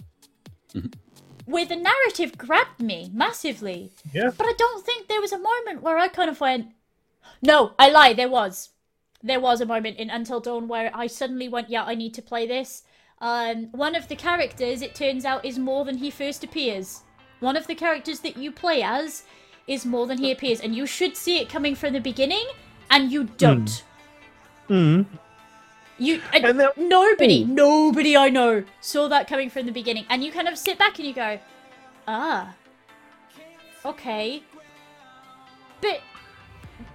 where 1.45 1.65
the 1.65 1.76
narrative 1.76 2.38
grabbed 2.38 2.82
me 2.82 3.10
massively, 3.14 3.91
Yeah. 4.14 4.32
but 4.38 4.45
I 4.48 4.53
don't 4.57 4.86
think 4.86 5.07
there 5.07 5.22
was 5.22 5.32
a 5.32 5.38
moment 5.40 5.82
where 5.82 5.98
I 5.98 6.07
kind 6.10 6.30
of 6.30 6.41
went, 6.41 6.68
"No, 7.41 7.73
I 7.80 7.90
lie." 7.90 8.14
There 8.14 8.30
was, 8.30 8.72
there 9.23 9.40
was 9.40 9.61
a 9.61 9.65
moment 9.65 9.98
in 9.98 10.10
Until 10.10 10.40
Dawn 10.41 10.68
where 10.68 10.91
I 10.94 11.07
suddenly 11.07 11.48
went, 11.48 11.69
"Yeah, 11.69 11.84
I 11.84 11.95
need 11.95 12.14
to 12.15 12.22
play 12.22 12.45
this." 12.45 12.84
Um, 13.22 13.69
one 13.72 13.95
of 13.95 14.10
the 14.10 14.15
characters, 14.15 14.82
it 14.82 14.94
turns 14.94 15.23
out, 15.23 15.45
is 15.45 15.57
more 15.57 15.86
than 15.86 15.98
he 15.98 16.11
first 16.11 16.44
appears. 16.44 17.03
One 17.40 17.56
of 17.56 17.65
the 17.68 17.76
characters 17.76 18.19
that 18.22 18.36
you 18.38 18.52
play 18.52 18.82
as 18.84 19.23
is 19.68 19.86
more 19.86 20.06
than 20.06 20.18
he 20.18 20.32
appears, 20.32 20.60
and 20.60 20.76
you 20.76 20.86
should 20.86 21.15
see 21.15 21.38
it 21.40 21.48
coming 21.49 21.76
from 21.76 21.94
the 21.94 22.02
beginning, 22.02 22.45
and 22.90 23.11
you 23.11 23.23
don't. 23.23 23.84
Mm. 24.69 25.06
You 25.98 26.22
and 26.34 26.46
And 26.46 26.72
nobody, 26.78 27.44
Ooh. 27.44 27.48
nobody 27.48 28.18
I 28.18 28.30
know 28.30 28.64
saw 28.82 29.08
that 29.08 29.28
coming 29.28 29.50
from 29.50 29.66
the 29.66 29.72
beginning, 29.72 30.06
and 30.10 30.24
you 30.24 30.32
kind 30.32 30.48
of 30.48 30.58
sit 30.58 30.78
back 30.78 30.98
and 31.00 31.08
you 31.08 31.14
go, 31.14 31.40
ah, 32.08 32.54
okay, 33.86 34.44
but 35.82 36.02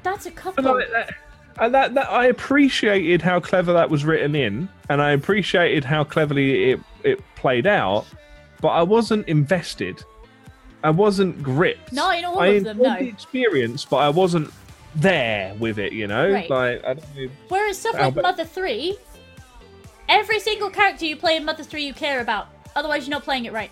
that's 0.03 0.27
a 0.27 0.29
And, 0.29 0.37
couple. 0.37 0.69
I, 0.69 0.87
that, 0.93 1.15
and 1.59 1.75
that, 1.75 1.95
that 1.95 2.11
I 2.11 2.27
appreciated 2.27 3.23
how 3.23 3.41
clever 3.41 3.73
that 3.73 3.89
was 3.89 4.05
written 4.05 4.35
in, 4.35 4.69
and 4.89 5.01
I 5.01 5.13
appreciated 5.13 5.85
how 5.85 6.05
cleverly 6.05 6.73
it 6.73 6.81
it 7.03 7.21
played 7.37 7.67
out, 7.67 8.05
but 8.61 8.69
I 8.69 8.83
wasn't 8.83 9.27
invested. 9.29 10.05
I 10.83 10.91
wasn't 10.91 11.43
gripped. 11.43 11.93
Not 11.93 12.19
in 12.19 12.25
all 12.25 12.39
I 12.39 12.47
of 12.49 12.65
them, 12.65 12.79
no. 12.79 12.95
the 12.95 13.09
experience, 13.09 13.85
but 13.85 13.99
I 13.99 14.09
wasn't 14.11 14.51
there 14.95 15.55
with 15.59 15.79
it. 15.79 15.93
You 15.93 16.07
know, 16.07 16.31
Right. 16.31 16.51
like 16.51 16.85
I 16.85 16.95
don't 16.95 17.17
know. 17.17 17.29
Whereas 17.49 17.79
stuff 17.79 17.95
like 17.95 18.03
Albert- 18.03 18.23
Mother 18.23 18.45
Three, 18.45 18.97
every 20.09 20.41
single 20.41 20.71
character 20.71 21.05
you 21.07 21.17
play 21.17 21.37
in 21.37 21.45
Mother 21.45 21.65
Three 21.65 21.85
you 21.85 21.95
care 21.95 22.21
about. 22.21 22.49
Otherwise, 22.77 23.07
you're 23.07 23.11
not 23.17 23.25
playing 23.25 23.45
it 23.47 23.53
right. 23.53 23.71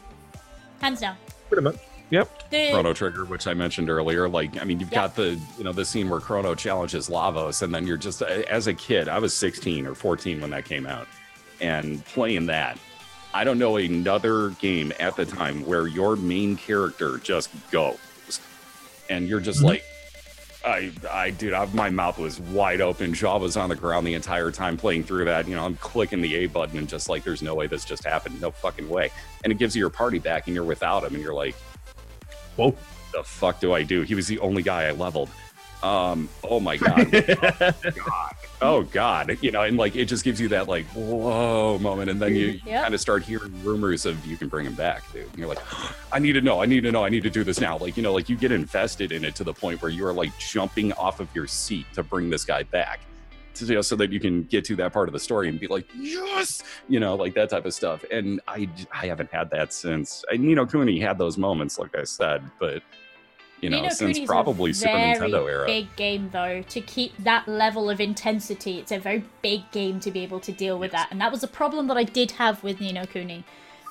Hands 0.80 1.00
down. 1.00 1.16
Pretty 1.48 1.62
much. 1.62 1.76
Yep. 2.10 2.50
The 2.50 2.70
Chrono 2.70 2.94
Trigger, 2.94 3.24
which 3.26 3.46
I 3.46 3.52
mentioned 3.54 3.90
earlier. 3.90 4.28
Like, 4.28 4.58
I 4.60 4.64
mean, 4.64 4.80
you've 4.80 4.90
Yeah. 4.92 5.02
got 5.02 5.16
the 5.16 5.38
you 5.58 5.64
know 5.64 5.72
the 5.72 5.84
scene 5.84 6.08
where 6.08 6.20
Chrono 6.20 6.54
challenges 6.54 7.08
Lavos, 7.08 7.62
and 7.62 7.74
then 7.74 7.86
you're 7.86 7.96
just 7.98 8.22
as 8.22 8.66
a 8.66 8.74
kid. 8.74 9.08
I 9.08 9.18
was 9.18 9.34
16 9.34 9.86
or 9.86 9.94
14 9.94 10.40
when 10.40 10.50
that 10.50 10.64
came 10.64 10.86
out, 10.86 11.06
and 11.60 12.04
playing 12.06 12.46
that. 12.46 12.78
I 13.34 13.44
don't 13.44 13.58
know 13.58 13.76
another 13.76 14.50
game 14.60 14.90
at 14.98 15.16
the 15.16 15.26
time 15.26 15.66
where 15.66 15.86
your 15.86 16.16
main 16.16 16.56
character 16.56 17.18
just 17.18 17.50
goes, 17.70 17.98
and 19.10 19.28
you're 19.28 19.40
just 19.40 19.60
Mhm. 19.60 19.64
like, 19.64 19.84
I, 20.64 20.90
I, 21.10 21.30
dude, 21.30 21.52
I, 21.52 21.66
my 21.66 21.88
mouth 21.88 22.18
was 22.18 22.40
wide 22.40 22.80
open. 22.80 23.14
Jaw 23.14 23.38
was 23.38 23.56
on 23.56 23.68
the 23.68 23.76
ground 23.76 24.06
the 24.06 24.14
entire 24.14 24.50
time 24.50 24.76
playing 24.76 25.04
through 25.04 25.24
that. 25.26 25.46
You 25.46 25.54
know, 25.54 25.64
I'm 25.64 25.76
clicking 25.76 26.20
the 26.20 26.34
A 26.36 26.46
button 26.46 26.78
and 26.78 26.88
just 26.88 27.08
like, 27.08 27.22
there's 27.24 27.42
no 27.42 27.54
way 27.54 27.66
this 27.66 27.84
just 27.84 28.04
happened. 28.04 28.40
No 28.40 28.50
fucking 28.50 28.88
way. 28.88 29.10
And 29.44 29.52
it 29.52 29.58
gives 29.58 29.76
you 29.76 29.80
your 29.80 29.90
party 29.90 30.18
back 30.18 30.46
and 30.46 30.54
you're 30.54 30.64
without 30.64 31.04
him 31.04 31.14
and 31.14 31.22
you're 31.22 31.34
like, 31.34 31.54
Whoa. 32.56 32.74
the 33.12 33.22
fuck 33.22 33.60
do 33.60 33.72
I 33.72 33.84
do? 33.84 34.02
He 34.02 34.16
was 34.16 34.26
the 34.26 34.40
only 34.40 34.62
guy 34.62 34.88
I 34.88 34.90
leveled. 34.90 35.30
Um, 35.82 36.28
oh 36.44 36.58
my 36.60 36.76
God. 36.76 37.08
oh, 37.14 37.72
God. 37.92 38.34
Oh 38.60 38.82
God. 38.82 39.38
You 39.40 39.52
know, 39.52 39.62
and 39.62 39.76
like, 39.76 39.94
it 39.94 40.06
just 40.06 40.24
gives 40.24 40.40
you 40.40 40.48
that 40.48 40.66
like, 40.68 40.84
whoa 40.86 41.78
moment. 41.78 42.10
And 42.10 42.20
then 42.20 42.34
you 42.34 42.60
Yep. 42.66 42.82
kind 42.82 42.94
of 42.94 43.00
start 43.00 43.22
hearing 43.22 43.52
rumors 43.64 44.04
of 44.04 44.24
you 44.26 44.36
can 44.36 44.48
bring 44.48 44.66
him 44.66 44.74
back, 44.74 45.02
dude. 45.12 45.26
And 45.28 45.38
you're 45.38 45.48
like, 45.48 45.60
I 46.12 46.18
need 46.18 46.32
to 46.32 46.40
know. 46.40 46.60
I 46.60 46.66
need 46.66 46.82
to 46.82 46.90
know. 46.92 47.04
I 47.04 47.08
need 47.08 47.22
to 47.22 47.30
do 47.30 47.44
this 47.44 47.60
now. 47.60 47.78
Like, 47.78 47.96
you 47.96 48.02
know, 48.02 48.12
like 48.12 48.28
you 48.28 48.36
get 48.36 48.50
invested 48.50 49.12
in 49.12 49.24
it 49.24 49.34
to 49.36 49.44
the 49.44 49.54
point 49.54 49.80
where 49.80 49.90
you 49.90 50.04
are 50.06 50.12
like 50.12 50.36
jumping 50.38 50.92
off 50.94 51.20
of 51.20 51.28
your 51.34 51.46
seat 51.46 51.86
to 51.94 52.02
bring 52.02 52.30
this 52.30 52.44
guy 52.44 52.64
back. 52.64 53.00
To, 53.54 53.64
you 53.64 53.74
know, 53.74 53.80
so 53.82 53.96
that 53.96 54.12
you 54.12 54.20
can 54.20 54.44
get 54.44 54.64
to 54.66 54.76
that 54.76 54.92
part 54.92 55.08
of 55.08 55.12
the 55.12 55.18
story 55.18 55.48
and 55.48 55.58
be 55.58 55.66
like, 55.66 55.86
yes, 55.96 56.62
you 56.88 57.00
know, 57.00 57.14
like 57.16 57.34
that 57.34 57.50
type 57.50 57.64
of 57.64 57.74
stuff. 57.74 58.04
And 58.10 58.40
I, 58.46 58.68
I 58.92 59.06
haven't 59.06 59.32
had 59.32 59.50
that 59.50 59.72
since. 59.72 60.24
And 60.32 60.44
you 60.44 60.54
know, 60.54 60.64
Kuni 60.66 61.00
had 61.00 61.18
those 61.18 61.36
moments, 61.38 61.78
like 61.78 61.96
I 61.96 62.04
said, 62.04 62.42
but 62.60 62.82
you 63.60 63.70
know, 63.70 63.80
Ni 63.80 63.88
no 63.88 63.88
since 63.92 64.18
a 64.18 64.26
probably 64.26 64.72
Super 64.72 64.92
Nintendo 64.92 65.50
era. 65.50 65.66
Big 65.66 65.94
game 65.96 66.30
though 66.32 66.62
to 66.62 66.80
keep 66.80 67.16
that 67.18 67.48
level 67.48 67.90
of 67.90 68.00
intensity. 68.00 68.78
It's 68.78 68.92
a 68.92 68.98
very 68.98 69.24
big 69.42 69.70
game 69.72 70.00
to 70.00 70.10
be 70.10 70.20
able 70.20 70.40
to 70.40 70.52
deal 70.52 70.78
with 70.78 70.92
Yes. 70.92 71.02
that, 71.02 71.12
and 71.12 71.20
that 71.20 71.32
was 71.32 71.42
a 71.42 71.48
problem 71.48 71.86
that 71.88 71.96
I 71.96 72.04
did 72.04 72.32
have 72.32 72.62
with 72.62 72.80
Ni 72.80 72.92
no 72.92 73.04
Kuni. 73.04 73.44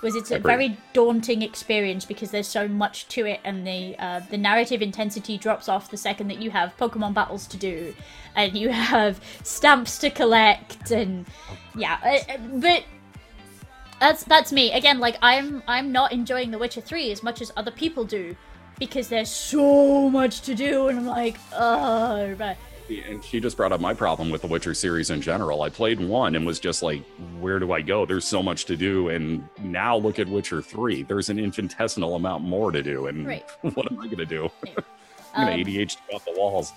Was 0.03 0.15
it's 0.15 0.29
a 0.29 0.37
very 0.37 0.77
daunting 0.93 1.41
experience 1.41 2.05
because 2.05 2.29
there's 2.29 2.47
so 2.47 2.67
much 2.67 3.07
to 3.09 3.25
it, 3.25 3.39
and 3.43 3.65
the 3.65 3.95
uh, 3.97 4.21
the 4.29 4.37
narrative 4.37 4.81
intensity 4.81 5.37
drops 5.39 5.67
off 5.67 5.89
the 5.89 5.97
second 5.97 6.27
that 6.27 6.39
you 6.39 6.51
have 6.51 6.77
Pokemon 6.77 7.15
battles 7.15 7.47
to 7.47 7.57
do, 7.57 7.95
and 8.35 8.55
you 8.55 8.69
have 8.93 9.19
stamps 9.43 9.97
to 9.99 10.11
collect, 10.11 10.91
and 10.91 11.25
yeah, 11.75 11.97
uh, 12.03 12.31
uh, 12.31 12.37
but 12.59 12.83
that's 13.99 14.23
that's 14.23 14.51
me 14.51 14.71
again. 14.71 14.99
Like 14.99 15.17
I'm 15.23 15.63
I'm 15.67 15.91
not 15.91 16.11
enjoying 16.11 16.51
The 16.51 16.59
Witcher 16.59 16.81
Three 16.81 17.11
as 17.11 17.23
much 17.23 17.41
as 17.41 17.51
other 17.57 17.71
people 17.71 18.03
do 18.03 18.35
because 18.79 19.07
there's 19.07 19.29
so 19.29 20.09
much 20.09 20.41
to 20.41 20.55
do, 20.55 20.87
and 20.87 20.99
I'm 20.99 21.05
like, 21.07 21.37
oh, 21.53 22.35
but 22.37 22.57
and 23.09 23.21
she 23.21 23.41
just 23.41 23.57
brought 23.57 23.73
up 23.73 23.81
my 23.81 23.93
problem 23.93 24.29
with 24.29 24.41
the 24.41 24.47
Witcher 24.47 24.73
series 24.73 25.09
in 25.09 25.21
general. 25.21 25.61
I 25.63 25.67
played 25.69 25.99
one 25.99 26.35
and 26.35 26.45
was 26.45 26.57
just 26.57 26.81
like, 26.81 27.03
where 27.37 27.59
do 27.59 27.73
I 27.73 27.81
go? 27.81 28.05
There's 28.05 28.23
so 28.23 28.41
much 28.41 28.63
to 28.65 28.77
do. 28.77 29.09
And 29.09 29.45
now 29.61 29.97
look 29.97 30.19
at 30.19 30.27
Witcher 30.29 30.61
3. 30.61 31.03
There's 31.03 31.27
an 31.27 31.37
infinitesimal 31.37 32.15
amount 32.15 32.45
more 32.45 32.71
to 32.71 32.81
do. 32.81 33.07
And 33.07 33.27
Right. 33.27 33.43
what 33.61 33.91
am 33.91 33.99
I 33.99 34.05
going 34.05 34.19
to 34.19 34.25
do? 34.25 34.49
I'm 35.35 35.49
Um, 35.49 35.53
going 35.53 35.65
to 35.65 35.71
ADHD 35.71 35.97
off 36.13 36.23
the 36.23 36.33
walls. 36.37 36.71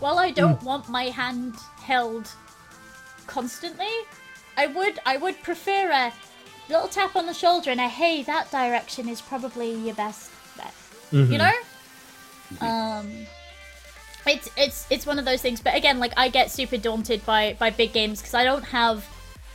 while 0.00 0.18
I 0.18 0.32
don't 0.32 0.62
want 0.64 0.90
my 0.90 1.04
hand 1.04 1.54
held 1.80 2.30
constantly, 3.26 3.88
I 4.58 4.66
would 4.66 4.98
I 5.06 5.16
would 5.16 5.42
prefer 5.42 5.90
a 5.90 6.12
little 6.68 6.88
tap 6.88 7.16
on 7.16 7.24
the 7.24 7.32
shoulder 7.32 7.70
and 7.70 7.80
a 7.80 7.88
hey, 7.88 8.22
that 8.24 8.50
direction 8.50 9.08
is 9.08 9.22
probably 9.22 9.72
your 9.74 9.94
best 9.94 10.30
bet. 10.30 10.37
Mm-hmm. 11.12 11.32
You 11.32 11.38
know? 11.38 11.52
Um 12.60 13.26
it's 14.26 14.50
it's 14.56 14.86
it's 14.90 15.06
one 15.06 15.18
of 15.18 15.24
those 15.24 15.42
things, 15.42 15.60
but 15.60 15.74
again, 15.74 15.98
like 15.98 16.12
I 16.16 16.28
get 16.28 16.50
super 16.50 16.76
daunted 16.76 17.24
by 17.24 17.56
by 17.58 17.70
big 17.70 17.92
games 17.92 18.20
because 18.20 18.34
I 18.34 18.44
don't 18.44 18.64
have 18.64 19.06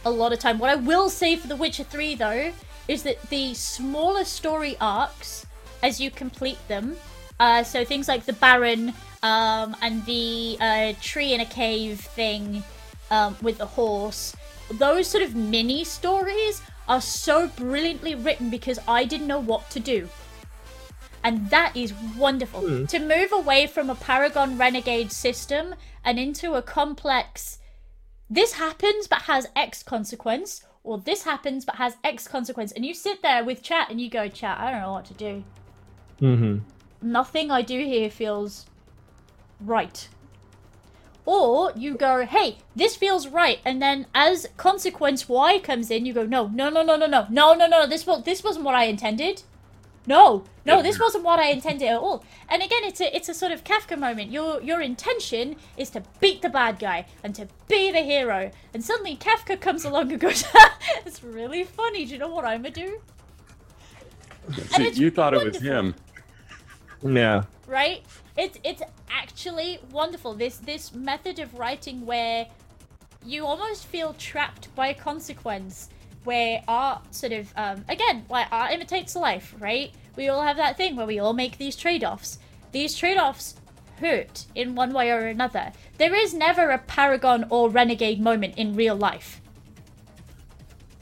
a 0.05 0.09
lot 0.09 0.33
of 0.33 0.39
time. 0.39 0.59
What 0.59 0.69
I 0.69 0.75
will 0.75 1.09
say 1.09 1.35
for 1.35 1.47
The 1.47 1.55
Witcher 1.55 1.83
3 1.83 2.15
though 2.15 2.51
is 2.87 3.03
that 3.03 3.21
the 3.29 3.53
smaller 3.53 4.23
story 4.25 4.75
arcs 4.81 5.45
as 5.81 5.99
you 5.99 6.11
complete 6.11 6.57
them, 6.67 6.95
uh, 7.39 7.63
so 7.63 7.85
things 7.85 8.07
like 8.07 8.25
the 8.25 8.33
Baron 8.33 8.93
um, 9.21 9.75
and 9.81 10.05
the 10.05 10.57
uh, 10.59 10.93
tree 11.01 11.33
in 11.33 11.41
a 11.41 11.45
cave 11.45 11.99
thing 11.99 12.63
um, 13.11 13.35
with 13.41 13.57
the 13.57 13.65
horse, 13.65 14.35
those 14.71 15.07
sort 15.07 15.23
of 15.23 15.35
mini 15.35 15.83
stories 15.83 16.61
are 16.87 17.01
so 17.01 17.47
brilliantly 17.47 18.15
written 18.15 18.49
because 18.49 18.79
I 18.87 19.05
didn't 19.05 19.27
know 19.27 19.39
what 19.39 19.69
to 19.71 19.79
do. 19.79 20.09
And 21.23 21.49
that 21.49 21.75
is 21.75 21.93
wonderful. 22.17 22.85
To 22.85 22.99
move 22.99 23.31
away 23.31 23.67
from 23.67 23.89
a 23.89 23.95
Paragon 23.95 24.57
Renegade 24.57 25.11
system 25.11 25.75
and 26.03 26.19
into 26.19 26.53
a 26.53 26.61
complex 26.61 27.59
this 28.33 28.53
happens 28.53 29.07
but 29.07 29.23
has 29.23 29.47
X 29.55 29.83
consequence, 29.83 30.65
or 30.83 30.97
this 30.97 31.23
happens 31.23 31.65
but 31.65 31.75
has 31.75 31.97
X 32.03 32.27
consequence, 32.27 32.71
and 32.71 32.83
you 32.83 32.95
sit 32.95 33.21
there 33.21 33.43
with 33.43 33.61
chat 33.61 33.91
and 33.91 34.01
you 34.01 34.09
go, 34.09 34.27
chat, 34.27 34.59
I 34.59 34.71
don't 34.71 34.81
know 34.81 34.93
what 34.93 35.05
to 35.05 35.13
do. 35.13 35.43
Mm-hmm. 36.19 36.57
Nothing 37.01 37.51
I 37.51 37.61
do 37.61 37.85
here 37.85 38.09
feels 38.09 38.65
right. 39.59 40.07
Or 41.25 41.73
you 41.75 41.95
go, 41.95 42.25
hey, 42.25 42.57
this 42.75 42.95
feels 42.95 43.27
right, 43.27 43.59
and 43.63 43.79
then 43.79 44.07
as 44.15 44.47
consequence 44.57 45.29
Y 45.29 45.59
comes 45.59 45.91
in, 45.91 46.07
you 46.07 46.13
go, 46.13 46.25
no, 46.25 46.47
no, 46.47 46.69
no, 46.69 46.81
no, 46.81 46.95
no, 46.95 47.05
no, 47.05 47.27
no, 47.29 47.53
no, 47.53 47.67
no, 47.67 47.85
this 47.85 48.07
was 48.07 48.23
this 48.23 48.43
wasn't 48.43 48.65
what 48.65 48.73
I 48.73 48.85
intended. 48.85 49.43
No, 50.05 50.43
no, 50.65 50.81
this 50.81 50.99
wasn't 50.99 51.23
what 51.23 51.39
I 51.39 51.47
intended 51.47 51.87
at 51.87 51.97
all. 51.97 52.25
And 52.49 52.61
again, 52.61 52.83
it's 52.83 52.99
a 52.99 53.15
it's 53.15 53.29
a 53.29 53.33
sort 53.33 53.51
of 53.51 53.63
Kefka 53.63 53.97
moment. 53.97 54.31
Your 54.31 54.61
your 54.61 54.81
intention 54.81 55.55
is 55.77 55.89
to 55.91 56.03
beat 56.19 56.41
the 56.41 56.49
bad 56.49 56.77
guy 56.77 57.05
and 57.23 57.33
to 57.35 57.47
be 57.67 57.91
the 57.91 58.01
hero, 58.01 58.51
and 58.73 58.83
suddenly 58.83 59.15
Kefka 59.15 59.59
comes 59.59 59.85
along 59.85 60.11
and 60.11 60.19
goes, 60.19 60.43
"It's 61.05 61.23
really 61.23 61.63
funny. 61.63 62.05
Do 62.05 62.13
you 62.13 62.17
know 62.19 62.27
what 62.27 62.43
I'm 62.43 62.63
gonna 62.63 62.75
do?" 62.75 62.99
See, 64.75 64.89
you 64.91 65.09
thought 65.09 65.33
it 65.33 65.43
was 65.43 65.61
him. 65.61 65.95
Yeah. 67.05 67.43
right 67.67 68.01
it's 68.37 68.57
it's 68.63 68.81
actually 69.11 69.79
wonderful 69.91 70.33
this 70.33 70.57
this 70.57 70.93
method 70.93 71.39
of 71.39 71.53
writing 71.59 72.05
where 72.05 72.47
you 73.25 73.45
almost 73.45 73.85
feel 73.85 74.13
trapped 74.13 74.73
by 74.75 74.93
consequence 74.93 75.89
where 76.23 76.61
art 76.67 77.13
sort 77.13 77.31
of 77.33 77.51
um, 77.55 77.83
again 77.89 78.25
like 78.29 78.47
art 78.51 78.71
imitates 78.71 79.15
life 79.15 79.53
right? 79.59 79.91
We 80.15 80.29
all 80.29 80.43
have 80.43 80.57
that 80.57 80.77
thing 80.77 80.95
where 80.95 81.07
we 81.07 81.19
all 81.19 81.33
make 81.33 81.57
these 81.57 81.75
trade-offs. 81.75 82.37
These 82.71 82.95
trade-offs 82.95 83.55
hurt 83.99 84.45
in 84.53 84.75
one 84.75 84.93
way 84.93 85.09
or 85.11 85.25
another. 85.27 85.71
There 85.97 86.13
is 86.13 86.33
never 86.33 86.69
a 86.69 86.77
paragon 86.77 87.45
or 87.49 87.69
renegade 87.69 88.19
moment 88.19 88.55
in 88.57 88.75
real 88.75 88.95
life. 88.95 89.41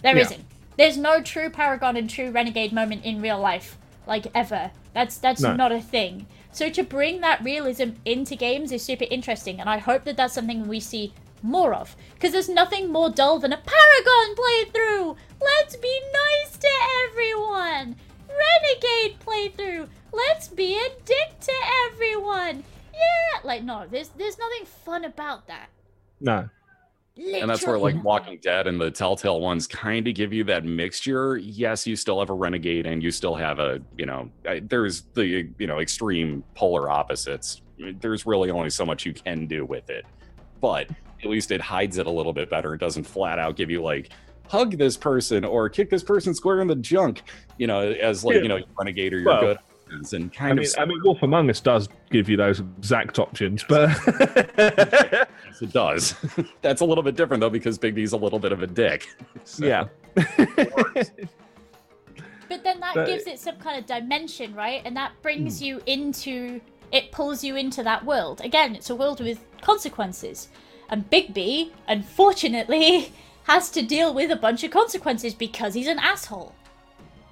There 0.01 0.15
Yeah. 0.17 0.23
not 0.23 0.37
there's 0.77 0.97
no 0.97 1.21
true 1.21 1.49
paragon 1.49 1.95
and 1.97 2.09
true 2.09 2.31
renegade 2.31 2.71
moment 2.73 3.03
in 3.03 3.21
real 3.21 3.39
life 3.39 3.77
like 4.07 4.27
ever. 4.33 4.71
That's 4.93 5.17
that's 5.17 5.41
No. 5.41 5.55
not 5.55 5.71
a 5.71 5.81
thing. 5.81 6.25
So 6.51 6.69
to 6.69 6.83
bring 6.83 7.21
that 7.21 7.43
realism 7.43 7.91
into 8.03 8.35
games 8.35 8.71
is 8.71 8.83
super 8.83 9.05
interesting, 9.09 9.59
and 9.59 9.69
I 9.69 9.77
hope 9.77 10.03
that 10.05 10.17
that's 10.17 10.33
something 10.33 10.67
we 10.67 10.79
see 10.79 11.13
more 11.43 11.73
of. 11.73 11.95
Because 12.13 12.31
there's 12.31 12.49
nothing 12.49 12.91
more 12.91 13.09
dull 13.09 13.39
than 13.39 13.53
a 13.53 13.57
Paragon 13.57 14.35
playthrough. 14.35 15.15
Let's 15.41 15.75
be 15.75 15.99
nice 16.13 16.57
to 16.57 16.69
everyone. 17.07 17.95
Renegade 18.29 19.19
playthrough. 19.25 19.87
Let's 20.13 20.47
be 20.47 20.77
a 20.77 20.89
dick 21.05 21.39
to 21.41 21.53
everyone. 21.87 22.63
Yeah, 22.93 23.39
like 23.43 23.63
no, 23.63 23.85
there's 23.89 24.09
there's 24.09 24.37
nothing 24.37 24.65
fun 24.65 25.05
about 25.05 25.47
that. 25.47 25.69
No. 26.19 26.49
And 27.17 27.49
that's 27.49 27.65
where 27.65 27.77
like 27.77 28.01
Walking 28.03 28.39
Dead 28.41 28.67
and 28.67 28.79
the 28.79 28.89
Telltale 28.89 29.41
ones 29.41 29.67
kind 29.67 30.07
of 30.07 30.15
give 30.15 30.31
you 30.31 30.43
that 30.45 30.63
mixture. 30.63 31.37
Yes, 31.37 31.85
you 31.85 31.95
still 31.95 32.19
have 32.19 32.29
a 32.29 32.33
renegade 32.33 32.85
and 32.85 33.03
you 33.03 33.11
still 33.11 33.35
have 33.35 33.59
a, 33.59 33.81
you 33.97 34.05
know, 34.05 34.29
there's 34.63 35.01
the, 35.13 35.49
you 35.57 35.67
know, 35.67 35.79
extreme 35.79 36.43
polar 36.55 36.89
opposites. 36.89 37.61
There's 37.99 38.25
really 38.25 38.49
only 38.49 38.69
so 38.69 38.85
much 38.85 39.05
you 39.05 39.13
can 39.13 39.45
do 39.45 39.65
with 39.65 39.89
it. 39.89 40.05
But 40.61 40.89
at 41.23 41.29
least 41.29 41.51
it 41.51 41.61
hides 41.61 41.97
it 41.97 42.07
a 42.07 42.11
little 42.11 42.33
bit 42.33 42.49
better. 42.49 42.73
It 42.73 42.79
doesn't 42.79 43.03
flat 43.03 43.39
out 43.39 43.55
give 43.55 43.69
you 43.69 43.81
like 43.81 44.09
hug 44.47 44.77
this 44.77 44.97
person 44.97 45.45
or 45.45 45.69
kick 45.69 45.89
this 45.89 46.03
person 46.03 46.33
square 46.33 46.61
in 46.61 46.67
the 46.67 46.75
junk, 46.75 47.23
you 47.57 47.67
know, 47.67 47.91
as 47.91 48.23
like, 48.25 48.35
Yeah. 48.37 48.41
you 48.41 48.47
know, 48.49 48.59
renegade 48.77 49.13
or 49.13 49.19
you're 49.19 49.27
Well, 49.27 49.41
good. 49.41 49.57
And 50.13 50.31
kind 50.33 50.51
I 50.51 50.53
mean, 50.55 50.65
of 50.65 50.73
I 50.77 50.85
mean, 50.85 51.01
Wolf 51.03 51.21
Among 51.21 51.49
Us 51.49 51.59
does 51.59 51.89
give 52.11 52.29
you 52.29 52.37
those 52.37 52.61
exact 52.61 53.19
options, 53.19 53.65
but 53.67 53.89
yes, 54.57 55.27
it 55.61 55.73
does. 55.73 56.15
That's 56.61 56.79
a 56.81 56.85
little 56.85 57.03
bit 57.03 57.15
different 57.17 57.41
though, 57.41 57.49
because 57.49 57.77
Bigby's 57.77 58.13
a 58.13 58.17
little 58.17 58.39
bit 58.39 58.51
of 58.53 58.63
a 58.63 58.67
dick. 58.67 59.07
So- 59.43 59.65
yeah. 59.65 59.87
But 62.49 62.63
then 62.65 62.79
that 62.81 62.95
But- 62.95 63.07
gives 63.07 63.27
it 63.27 63.39
some 63.39 63.55
kind 63.57 63.79
of 63.79 63.85
dimension, 63.85 64.53
right? 64.53 64.81
And 64.85 64.95
that 64.97 65.13
brings 65.21 65.59
Hmm. 65.59 65.65
you 65.65 65.81
into 65.85 66.61
it 66.91 67.09
pulls 67.13 67.41
you 67.41 67.55
into 67.55 67.83
that 67.83 68.05
world. 68.05 68.41
Again, 68.43 68.75
it's 68.75 68.89
a 68.89 68.95
world 68.95 69.21
with 69.21 69.39
consequences. 69.61 70.49
And 70.91 71.09
Bigby, 71.09 71.71
unfortunately, 71.87 73.11
has 73.43 73.69
to 73.71 73.81
deal 73.81 74.13
with 74.13 74.29
a 74.29 74.35
bunch 74.35 74.63
of 74.63 74.71
consequences 74.71 75.33
because 75.33 75.73
he's 75.73 75.87
an 75.87 75.99
asshole. 75.99 76.53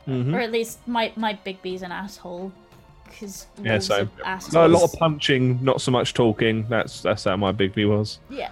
Mhm. 0.08 0.34
Or 0.34 0.40
at 0.40 0.52
least 0.52 0.80
my 0.88 1.12
my 1.16 1.38
Bigby's 1.46 1.84
an 1.84 1.92
asshole. 1.92 2.52
Because 3.04 3.48
Yeah, 3.62 3.74
assholes. 3.74 4.54
No, 4.54 4.66
a 4.66 4.68
lot 4.68 4.84
of 4.84 4.94
punching, 4.94 5.64
not 5.64 5.82
so 5.82 5.92
much 5.92 6.14
talking. 6.14 6.66
That's 6.70 7.02
that's 7.02 7.26
how 7.26 7.36
my 7.36 7.52
Bigby 7.52 7.88
was. 7.88 8.20
Yeah. 8.30 8.50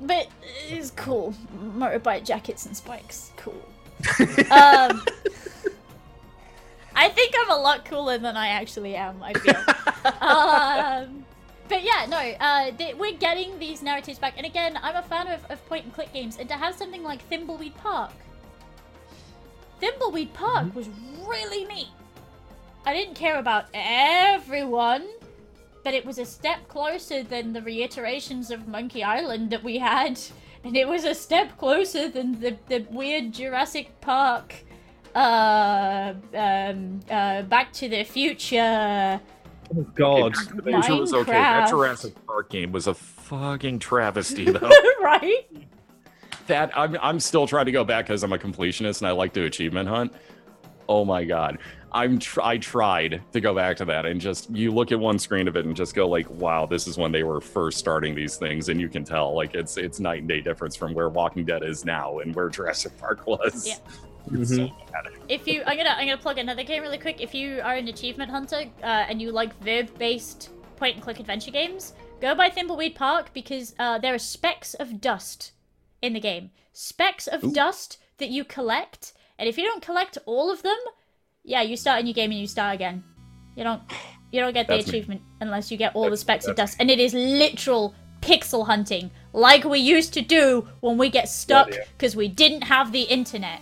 But 0.00 0.28
it's 0.68 0.90
cool. 0.90 1.34
Motorbike 1.76 2.24
jackets 2.24 2.66
and 2.66 2.76
spikes. 2.76 3.32
Cool. 3.36 3.62
um, 4.50 5.02
I 6.94 7.08
think 7.10 7.34
I'm 7.38 7.50
a 7.50 7.56
lot 7.56 7.84
cooler 7.84 8.18
than 8.18 8.36
I 8.36 8.48
actually 8.48 8.96
am, 8.96 9.22
I 9.22 9.32
feel. 9.34 9.56
um, 10.20 11.25
but 11.68 11.82
yeah, 11.82 12.06
no, 12.08 12.18
uh, 12.18 12.70
th- 12.72 12.96
we're 12.96 13.16
getting 13.16 13.58
these 13.58 13.82
narratives 13.82 14.18
back. 14.18 14.34
And 14.36 14.46
again, 14.46 14.78
I'm 14.82 14.96
a 14.96 15.02
fan 15.02 15.28
of, 15.28 15.44
of 15.50 15.64
point 15.66 15.84
and 15.84 15.92
click 15.92 16.12
games, 16.12 16.36
and 16.38 16.48
to 16.48 16.54
have 16.54 16.74
something 16.74 17.02
like 17.02 17.28
Thimbleweed 17.28 17.74
Park. 17.76 18.12
Thimbleweed 19.80 20.32
Park 20.32 20.74
was 20.74 20.88
really 21.26 21.64
neat. 21.64 21.88
I 22.84 22.94
didn't 22.94 23.14
care 23.14 23.38
about 23.38 23.66
everyone, 23.74 25.06
but 25.82 25.92
it 25.92 26.06
was 26.06 26.18
a 26.18 26.24
step 26.24 26.68
closer 26.68 27.22
than 27.22 27.52
the 27.52 27.62
reiterations 27.62 28.50
of 28.50 28.68
Monkey 28.68 29.02
Island 29.02 29.50
that 29.50 29.62
we 29.62 29.78
had. 29.78 30.20
And 30.64 30.76
it 30.76 30.88
was 30.88 31.04
a 31.04 31.14
step 31.14 31.56
closer 31.58 32.08
than 32.08 32.40
the, 32.40 32.56
the 32.66 32.84
weird 32.90 33.32
Jurassic 33.32 34.00
Park, 34.00 34.52
uh, 35.14 36.14
um, 36.34 36.98
uh, 37.08 37.42
Back 37.42 37.72
to 37.74 37.88
the 37.88 38.02
Future. 38.02 39.20
Oh 39.74 39.82
God. 39.94 40.32
Back 40.34 40.48
to 40.48 40.54
the 40.92 40.96
was 41.00 41.12
okay. 41.12 41.32
That 41.32 41.68
Jurassic 41.68 42.14
Park 42.26 42.50
game 42.50 42.72
was 42.72 42.86
a 42.86 42.94
fucking 42.94 43.78
travesty, 43.78 44.44
though. 44.50 44.70
right? 45.00 45.46
That 46.46 46.70
I'm 46.76 46.96
I'm 47.02 47.20
still 47.20 47.46
trying 47.46 47.66
to 47.66 47.72
go 47.72 47.84
back 47.84 48.06
because 48.06 48.22
I'm 48.22 48.32
a 48.32 48.38
completionist 48.38 49.00
and 49.00 49.08
I 49.08 49.12
like 49.12 49.32
to 49.34 49.44
achievement 49.44 49.88
hunt. 49.88 50.12
Oh 50.88 51.04
my 51.04 51.24
god. 51.24 51.58
I'm 51.92 52.18
tr- 52.18 52.42
I 52.42 52.58
tried 52.58 53.22
to 53.32 53.40
go 53.40 53.54
back 53.54 53.78
to 53.78 53.84
that 53.86 54.04
and 54.06 54.20
just 54.20 54.50
you 54.50 54.70
look 54.70 54.92
at 54.92 55.00
one 55.00 55.18
screen 55.18 55.48
of 55.48 55.56
it 55.56 55.64
and 55.64 55.74
just 55.74 55.94
go 55.94 56.06
like, 56.06 56.28
wow, 56.30 56.66
this 56.66 56.86
is 56.86 56.98
when 56.98 57.10
they 57.10 57.22
were 57.22 57.40
first 57.40 57.78
starting 57.78 58.14
these 58.14 58.36
things, 58.36 58.68
and 58.68 58.78
you 58.80 58.88
can 58.88 59.02
tell 59.02 59.34
like 59.34 59.54
it's 59.54 59.76
it's 59.78 59.98
night 59.98 60.20
and 60.20 60.28
day 60.28 60.40
difference 60.40 60.76
from 60.76 60.92
where 60.94 61.08
Walking 61.08 61.44
Dead 61.44 61.62
is 61.64 61.84
now 61.84 62.18
and 62.18 62.34
where 62.34 62.48
Jurassic 62.50 62.96
Park 62.98 63.26
was. 63.26 63.66
Yeah. 63.66 63.76
It's 64.32 64.54
so. 64.54 64.68
If 65.28 65.46
you, 65.46 65.62
I'm 65.66 65.76
gonna, 65.76 65.90
I'm 65.90 66.06
gonna 66.06 66.16
plug 66.16 66.38
another 66.38 66.62
game 66.62 66.82
really 66.82 66.98
quick. 66.98 67.20
If 67.20 67.34
you 67.34 67.60
are 67.62 67.74
an 67.74 67.88
achievement 67.88 68.30
hunter 68.30 68.64
uh, 68.82 68.86
and 68.86 69.20
you 69.20 69.32
like 69.32 69.58
verb-based 69.62 70.50
point-and-click 70.76 71.20
adventure 71.20 71.50
games, 71.50 71.94
go 72.20 72.34
by 72.34 72.50
Thimbleweed 72.50 72.94
Park 72.94 73.32
because 73.32 73.74
uh, 73.78 73.98
there 73.98 74.14
are 74.14 74.18
specks 74.18 74.74
of 74.74 75.00
dust 75.00 75.52
in 76.02 76.12
the 76.12 76.20
game. 76.20 76.50
Specks 76.72 77.26
of 77.26 77.44
Ooh. 77.44 77.52
dust 77.52 77.98
that 78.18 78.28
you 78.30 78.44
collect, 78.44 79.12
and 79.38 79.48
if 79.48 79.56
you 79.56 79.64
don't 79.64 79.82
collect 79.82 80.18
all 80.26 80.50
of 80.50 80.62
them, 80.62 80.76
yeah, 81.44 81.62
you 81.62 81.76
start 81.76 82.00
a 82.00 82.02
new 82.02 82.14
game 82.14 82.30
and 82.30 82.40
you 82.40 82.46
start 82.46 82.74
again. 82.74 83.04
You 83.56 83.64
don't, 83.64 83.82
you 84.32 84.40
don't 84.40 84.52
get 84.52 84.66
the 84.66 84.74
That's 84.74 84.86
me. 84.86 84.98
achievement 84.98 85.22
unless 85.40 85.70
you 85.70 85.76
get 85.76 85.94
all 85.94 86.10
the 86.10 86.16
specks 86.16 86.46
of 86.46 86.56
that's 86.56 86.72
dust, 86.72 86.80
and 86.80 86.90
it 86.90 86.98
is 86.98 87.14
literal 87.14 87.94
pixel 88.20 88.66
hunting, 88.66 89.10
like 89.32 89.64
we 89.64 89.78
used 89.78 90.12
to 90.14 90.20
do 90.20 90.66
when 90.80 90.98
we 90.98 91.08
get 91.08 91.28
stuck 91.28 91.68
Bloody 91.68 91.78
hell. 91.78 91.88
because 91.96 92.16
we 92.16 92.28
didn't 92.28 92.62
have 92.62 92.92
the 92.92 93.02
internet. 93.02 93.60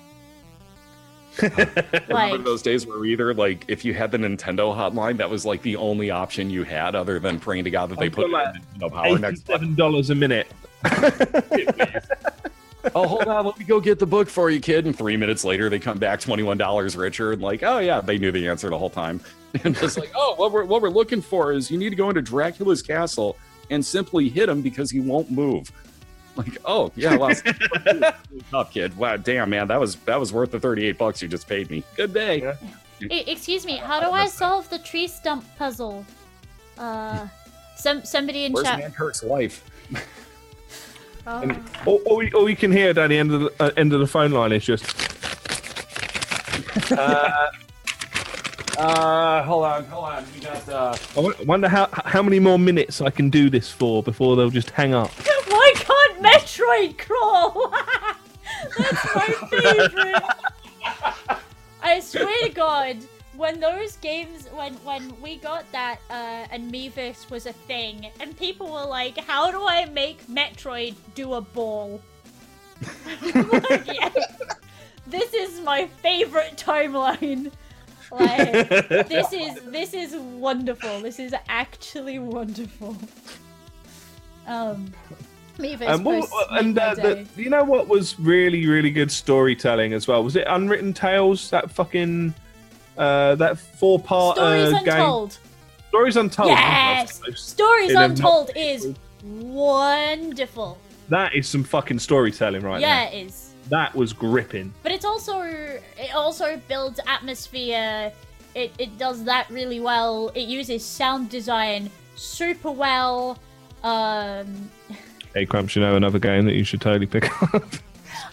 Remember 1.40 1.82
Like, 2.09 2.44
those 2.44 2.62
days 2.62 2.86
where 2.86 3.05
either 3.05 3.35
like 3.35 3.65
if 3.69 3.85
you 3.85 3.94
had 3.94 4.11
the 4.11 4.19
Nintendo 4.19 4.74
hotline, 4.74 5.16
that 5.19 5.31
was 5.31 5.44
like 5.44 5.62
the 5.62 5.77
only 5.77 6.11
option 6.11 6.51
you 6.51 6.62
had 6.65 6.94
other 6.94 7.19
than 7.19 7.40
praying 7.40 7.65
to 7.65 7.70
God 7.70 7.90
that 7.90 7.98
they 7.98 8.11
put 8.11 8.31
got, 8.31 8.55
it 8.55 8.61
in 8.61 8.81
Nintendo 8.81 8.93
Power 8.93 9.19
next 9.19 9.48
month. 9.48 9.62
Eighty-seven 9.62 9.74
dollars 9.74 10.11
a 10.11 10.15
minute. 10.15 10.47
oh, 12.94 13.06
hold 13.06 13.27
on, 13.27 13.47
let 13.47 13.59
me 13.59 13.65
go 13.65 13.81
get 13.81 13.98
the 13.98 14.06
book 14.06 14.28
for 14.28 14.51
you, 14.51 14.61
kid. 14.61 14.86
And 14.86 14.97
three 14.97 15.16
minutes 15.16 15.44
later, 15.44 15.69
they 15.69 15.78
come 15.78 15.98
back 15.98 16.20
twenty-one 16.20 16.59
dollars 16.59 16.97
richer, 16.97 17.32
and 17.32 17.43
like, 17.43 17.62
oh 17.62 17.78
yeah, 17.78 18.01
they 18.01 18.19
knew 18.19 18.31
the 18.32 18.48
answer 18.48 18.69
the 18.70 18.78
whole 18.78 18.90
time. 18.90 19.20
And 19.62 19.77
just 19.77 19.97
like, 19.97 20.11
oh, 20.16 20.35
what 20.35 20.51
we're 20.51 20.65
what 20.65 20.82
we're 20.82 20.89
looking 20.89 21.23
for 21.23 21.52
is 21.52 21.70
you 21.70 21.78
need 21.78 21.90
to 21.90 21.97
go 21.97 22.09
into 22.09 22.20
Dracula's 22.20 22.82
castle 22.82 23.36
and 23.70 23.86
simply 23.86 24.28
hit 24.28 24.48
him 24.48 24.62
because 24.62 24.90
he 24.90 24.98
won't 24.98 25.31
move. 25.31 25.70
Like, 26.36 26.59
oh 26.65 26.90
yeah, 26.97 27.16
well, 27.16 27.32
up, 28.52 28.73
kid. 28.73 28.97
Wow, 28.97 29.16
damn, 29.16 29.51
man, 29.51 29.69
that 29.69 29.78
was 29.78 29.94
that 30.05 30.19
was 30.19 30.32
worth 30.32 30.51
the 30.51 30.59
thirty-eight 30.59 30.98
bucks 30.98 31.23
you 31.23 31.28
just 31.28 31.47
paid 31.47 31.70
me. 31.70 31.85
Good 31.94 32.12
day. 32.12 32.43
Yeah. 33.01 33.09
Excuse 33.09 33.65
me, 33.65 33.77
how 33.77 34.01
do 34.01 34.11
I 34.11 34.27
solve 34.27 34.69
the 34.69 34.81
tree 34.81 35.06
stump 35.06 35.44
puzzle? 35.56 36.05
Uh, 36.77 37.28
some 37.77 38.05
somebody 38.05 38.47
in 38.47 38.52
Where's 38.52 38.66
chat. 38.66 38.81
Mankirk's 38.81 39.23
wife? 39.23 39.62
Oh. 41.27 41.40
And 41.40 41.65
all, 41.86 42.02
all, 42.05 42.16
we, 42.16 42.32
all 42.32 42.44
we 42.44 42.56
can 42.56 42.73
hear 42.73 42.93
down 42.93 43.11
the 43.11 43.19
end 43.19 43.32
of 43.32 43.40
the 43.40 43.52
uh, 43.61 43.70
end 43.77 43.93
of 43.93 44.01
the 44.01 44.06
phone 44.06 44.32
line 44.32 44.51
is 44.51 44.65
just. 44.65 44.85
uh, 46.98 47.51
Uh, 48.77 49.40
hold 49.44 49.65
on, 49.65 49.85
hold 49.85 50.05
on. 50.05 50.24
We 50.35 50.40
got 50.40 50.69
uh. 50.69 50.97
I 51.16 51.44
wonder 51.44 51.69
how 51.69 51.89
how 51.93 52.24
many 52.24 52.40
more 52.40 52.59
minutes 52.59 53.01
I 53.01 53.11
can 53.11 53.31
do 53.31 53.48
this 53.48 53.70
for 53.70 54.02
before 54.02 54.35
they'll 54.35 54.51
just 54.51 54.70
hang 54.70 54.94
up. 54.94 55.12
Metroid 56.55 56.98
crawl? 56.98 57.72
That's 58.78 59.14
my 59.14 59.48
favorite. 59.51 60.22
I 61.82 62.01
swear 62.01 62.43
to 62.44 62.48
God, 62.51 62.97
when 63.36 63.60
those 63.60 63.97
games, 63.97 64.48
when 64.55 64.74
when 64.85 65.20
we 65.20 65.36
got 65.36 65.70
that, 65.72 65.98
uh, 66.10 66.47
and 66.51 66.72
Miiverse 66.72 67.31
was 67.31 67.47
a 67.47 67.52
thing, 67.52 68.10
and 68.20 68.36
people 68.36 68.72
were 68.72 68.86
like, 68.86 69.18
"How 69.18 69.51
do 69.51 69.66
I 69.66 69.86
make 69.86 70.26
Metroid 70.26 70.94
do 71.14 71.35
a 71.35 71.40
ball?" 71.40 72.01
Like, 73.35 73.86
yeah. 73.86 74.10
This 75.06 75.32
is 75.35 75.60
my 75.60 75.86
favorite 76.02 76.56
timeline. 76.56 77.52
Like, 78.10 78.68
this 79.09 79.32
is 79.32 79.60
this 79.64 79.94
is 79.94 80.14
wonderful. 80.16 81.01
This 81.01 81.18
is 81.18 81.35
actually 81.48 82.18
wonderful. 82.18 82.97
Um, 84.46 84.93
And, 85.57 86.05
what, 86.05 86.29
and 86.51 86.77
uh, 86.77 86.95
the, 86.95 87.27
you 87.37 87.49
know 87.49 87.63
what 87.63 87.87
was 87.87 88.19
really 88.19 88.66
really 88.66 88.91
good 88.91 89.11
storytelling 89.11 89.93
as 89.93 90.09
well? 90.09 90.24
Was 90.24 90.35
it 90.35 90.45
Unwritten 90.49 90.93
Tales? 90.93 91.49
That 91.51 91.71
fucking 91.71 92.35
uh, 92.99 93.37
that 93.37 93.59
four 93.59 94.01
part 94.01 94.37
Stories 94.37 94.73
uh, 94.73 94.83
game. 94.83 94.95
Untold. 94.95 95.39
Stories 95.89 96.16
Untold. 96.16 96.49
Yes! 96.49 97.21
Stories 97.37 97.93
In 97.93 97.97
Untold 97.97 98.51
is 98.57 98.95
wonderful. 99.23 100.79
That 101.09 101.35
is 101.35 101.49
some 101.49 101.63
fucking 101.63 101.99
storytelling 102.01 102.63
right 102.63 102.81
yeah, 102.81 103.05
there. 103.05 103.21
it 103.21 103.27
is. 103.27 103.55
That 103.69 103.95
was 103.95 104.13
gripping. 104.13 104.74
But 104.83 104.93
it's 104.93 105.05
also 105.05 105.41
it 105.41 106.15
also 106.15 106.61
builds 106.69 106.99
atmosphere. 107.07 108.13
It 108.55 108.73
it 108.79 108.99
does 108.99 109.24
that 109.24 109.49
really 109.51 109.81
well. 109.81 110.31
It 110.35 110.49
uses 110.49 110.85
sound 110.85 111.31
design 111.31 111.91
super 112.16 112.71
well. 112.71 113.39
Um, 113.83 114.71
Hey 115.35 115.46
Crumps, 115.46 115.74
you 115.74 115.82
know 115.82 115.96
another 115.96 116.19
game 116.19 116.45
that 116.46 116.54
you 116.54 116.64
should 116.64 116.80
totally 116.80 117.06
pick 117.06 117.24
up. 117.43 117.64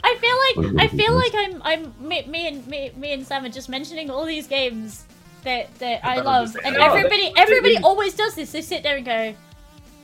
I 0.03 0.15
feel 0.15 0.65
like 0.71 0.81
I 0.81 0.88
feel 0.88 1.13
like 1.15 1.31
I'm 1.35 1.61
I'm 1.63 2.07
me, 2.07 2.23
me 2.27 2.47
and 2.47 2.67
me, 2.67 2.91
me 2.95 3.13
and 3.13 3.25
Sam 3.25 3.43
are 3.45 3.49
just 3.49 3.69
mentioning 3.69 4.09
all 4.09 4.25
these 4.25 4.47
games 4.47 5.05
that 5.43 5.73
that 5.80 6.05
I 6.05 6.17
thought 6.17 6.25
love, 6.25 6.55
and 6.63 6.77
Oh, 6.77 6.93
everybody 6.93 7.33
everybody 7.35 7.77
always 7.77 8.13
does 8.13 8.35
this. 8.35 8.51
They 8.51 8.61
sit 8.61 8.83
there 8.83 8.97
and 8.97 9.05
go, 9.05 9.33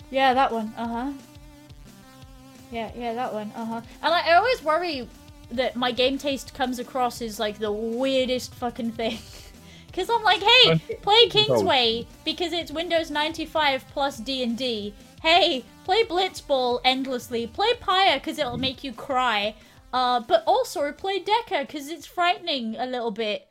"Yeah, 0.10 0.34
that 0.34 0.52
one. 0.52 0.74
Uh 0.76 0.88
huh. 0.88 1.14
Yeah, 2.72 2.92
yeah, 2.96 3.14
that 3.14 3.34
one. 3.34 3.52
Uh 3.56 3.66
huh." 3.66 3.82
And 4.02 4.14
I, 4.14 4.32
I 4.32 4.34
always 4.36 4.64
worry 4.64 5.08
that 5.52 5.76
my 5.76 5.92
game 5.92 6.18
taste 6.18 6.54
comes 6.54 6.80
across 6.80 7.22
as 7.22 7.40
like 7.40 7.60
the 7.60 7.72
weirdest 7.72 8.54
fucking 8.56 8.92
thing. 8.94 9.20
Cause 9.94 10.12
I'm 10.12 10.22
like, 10.22 10.42
hey, 10.44 10.98
play 11.02 11.28
Kingsway 11.28 12.06
because 12.24 12.54
it's 12.54 12.72
Windows 12.72 13.10
95 13.10 13.84
plus 13.90 14.18
D 14.18 14.44
and 14.44 14.56
D. 14.56 14.94
Hey, 15.24 15.64
play 15.88 16.04
Blitzball 16.04 16.82
endlessly. 16.84 17.48
Play 17.48 17.74
Pyre 17.80 18.20
because 18.20 18.38
it'll 18.38 18.58
make 18.58 18.84
you 18.84 18.92
cry. 18.92 19.56
Uh, 19.94 20.20
but 20.20 20.44
also 20.46 20.92
play 20.92 21.24
Dekker 21.24 21.62
because 21.62 21.88
it's 21.88 22.06
frightening 22.06 22.76
a 22.76 22.86
little 22.86 23.10
bit. 23.10 23.48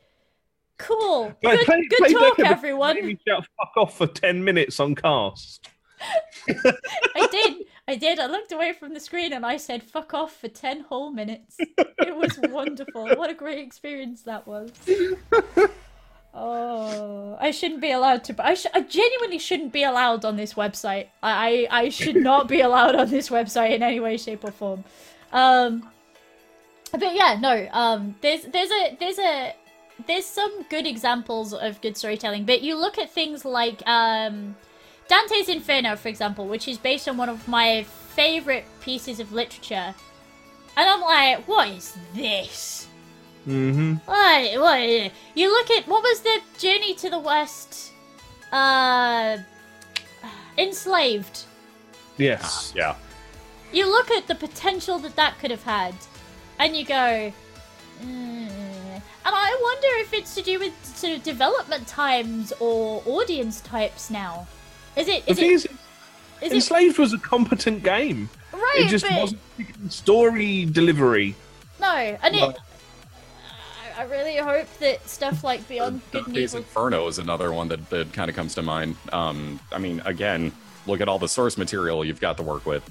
Cool. 0.77 1.35
Good, 1.43 1.61
play- 1.65 1.87
good 1.89 1.99
play 1.99 2.13
talk, 2.13 2.37
but 2.37 2.47
everyone. 2.47 2.97
Me 2.97 3.19
shout 3.27 3.47
fuck 3.57 3.73
off 3.79 3.97
for 3.97 4.07
ten 4.07 4.45
minutes 4.45 4.79
on 4.79 4.95
cast. 4.95 5.71
I 6.49 7.27
did. 7.33 7.65
I 7.89 7.97
did. 7.97 8.19
I 8.21 8.27
looked 8.27 8.53
away 8.53 8.75
from 8.75 8.93
the 8.93 9.01
screen 9.01 9.33
and 9.33 9.47
I 9.47 9.57
said, 9.57 9.83
fuck 9.83 10.13
off 10.13 10.39
for 10.39 10.49
10 10.49 10.81
whole 10.81 11.11
minutes. 11.11 11.57
It 11.59 12.15
was 12.15 12.39
wonderful. 12.51 13.07
What 13.17 13.31
a 13.31 13.35
great 13.35 13.61
experience 13.61 14.23
that 14.23 14.47
was. 14.47 14.71
Oh, 16.39 17.35
I 17.41 17.51
shouldn't 17.51 17.81
be 17.81 17.91
allowed 17.93 18.25
to. 18.25 18.35
I, 18.39 18.53
sh- 18.53 18.67
I 18.75 18.83
genuinely 18.83 19.39
shouldn't 19.39 19.73
be 19.73 19.85
allowed 19.85 20.23
on 20.27 20.37
this 20.37 20.53
website. 20.53 21.07
I, 21.23 21.67
I 21.71 21.89
should 21.89 22.17
not 22.17 22.47
be 22.47 22.61
allowed 22.61 22.95
on 22.95 23.09
this 23.09 23.31
website 23.31 23.71
in 23.71 23.83
any 23.83 24.01
way, 24.01 24.19
shape, 24.19 24.45
or 24.45 24.51
form. 24.51 24.85
Um, 25.33 25.89
but 26.93 27.15
yeah, 27.15 27.39
no. 27.41 27.67
Um, 27.73 28.17
there's 28.21 28.43
there's 28.43 28.71
a 28.71 28.97
there's 29.01 29.19
a 29.19 29.55
there's 30.07 30.27
some 30.27 30.63
good 30.65 30.87
examples 30.87 31.55
of 31.55 31.81
good 31.81 31.97
storytelling. 31.97 32.45
But 32.45 32.61
you 32.61 32.79
look 32.79 32.99
at 32.99 33.11
things 33.11 33.47
like 33.47 33.83
um, 33.89 34.57
Dante's 35.09 35.49
Inferno, 35.49 35.97
for 35.97 36.09
example, 36.09 36.47
which 36.47 36.69
is 36.69 36.77
based 36.77 37.09
on 37.09 37.17
one 37.17 37.31
of 37.31 37.49
my 37.49 37.85
favorite 38.11 38.67
pieces 38.83 39.21
of 39.21 39.33
literature, 39.33 39.95
and 40.77 40.91
I'm 40.91 41.01
like, 41.01 41.49
what 41.49 41.69
is 41.69 41.97
this? 42.15 42.89
Mm-hmm. 43.47 43.95
What? 44.07 44.61
What? 44.61 45.13
You 45.35 45.51
look 45.53 45.71
at 45.71 45.87
what 45.87 46.03
was 46.03 46.21
the 46.21 46.41
journey 46.59 46.95
to 46.97 47.11
the 47.11 47.19
west? 47.19 47.93
Uh, 48.53 49.39
enslaved. 50.59 51.45
Yes. 52.19 52.73
Yeah. 52.75 52.95
You 53.73 53.87
look 53.91 54.11
at 54.11 54.27
the 54.27 54.35
potential 54.35 54.99
that 55.01 55.17
that 55.17 55.39
could 55.39 55.51
have 55.51 55.63
had, 55.63 55.95
and 56.59 56.77
you 56.77 56.85
go, 56.85 57.33
mm. 58.03 58.03
and 58.05 59.03
I 59.25 59.59
wonder 59.63 59.89
if 60.01 60.13
it's 60.15 60.35
to 60.37 60.43
do 60.43 60.59
with 60.59 60.73
sort 60.85 61.15
of 61.17 61.23
development 61.23 61.87
times 61.87 62.53
or 62.61 63.03
audience 63.07 63.61
types 63.61 64.11
now. 64.11 64.47
Is 64.97 65.09
it? 65.09 65.25
The 65.27 65.33
Is 65.33 65.39
thing 65.39 65.51
it? 65.51 65.55
is, 65.55 65.65
Is 65.65 66.53
it 66.53 66.53
Enslaved 66.53 66.99
was 66.99 67.13
a 67.13 67.19
competent 67.19 67.83
game. 67.83 68.31
right? 68.53 68.75
it 68.77 68.89
just 68.89 69.05
but- 69.05 69.21
wasn't 69.21 69.41
story 69.89 70.65
delivery. 70.65 71.35
No, 71.79 71.89
and 72.23 72.35
it. 72.35 72.57
I, 73.97 74.05
really 74.05 74.37
hope 74.37 74.67
that 74.79 75.09
stuff 75.09 75.43
like 75.45 75.67
Beyond 75.69 76.01
Good 76.13 76.27
and 76.27 76.37
Evil. 76.37 76.59
Inferno 76.59 77.07
is 77.07 77.19
another 77.19 77.53
one 77.53 77.69
that, 77.69 77.89
that 77.91 78.13
kind 78.13 78.29
of 78.29 78.37
comes 78.37 78.55
to 78.57 78.63
mind. 78.63 78.97
Um, 79.13 79.59
I 79.73 79.79
mean, 79.79 80.01
again, 80.05 80.53
look 80.87 81.01
at 81.01 81.09
all 81.09 81.19
the 81.19 81.29
source 81.29 81.57
material 81.59 82.05
you've 82.05 82.21
got 82.21 82.37
to 82.37 82.43
work 82.43 82.67
with. 82.67 82.89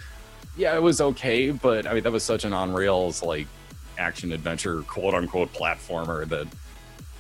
Yeah, 0.58 0.76
it 0.76 0.82
was 0.82 1.02
okay, 1.02 1.52
but 1.52 1.86
I 1.86 1.94
mean, 1.94 2.04
that 2.04 2.12
was 2.12 2.24
such 2.24 2.46
an 2.46 2.54
on 2.54 2.74
rails 2.74 3.22
like 3.22 3.48
action 3.98 4.32
adventure, 4.32 4.82
quote 4.84 5.14
unquote 5.14 5.52
platformer 5.54 6.28
that, 6.30 6.48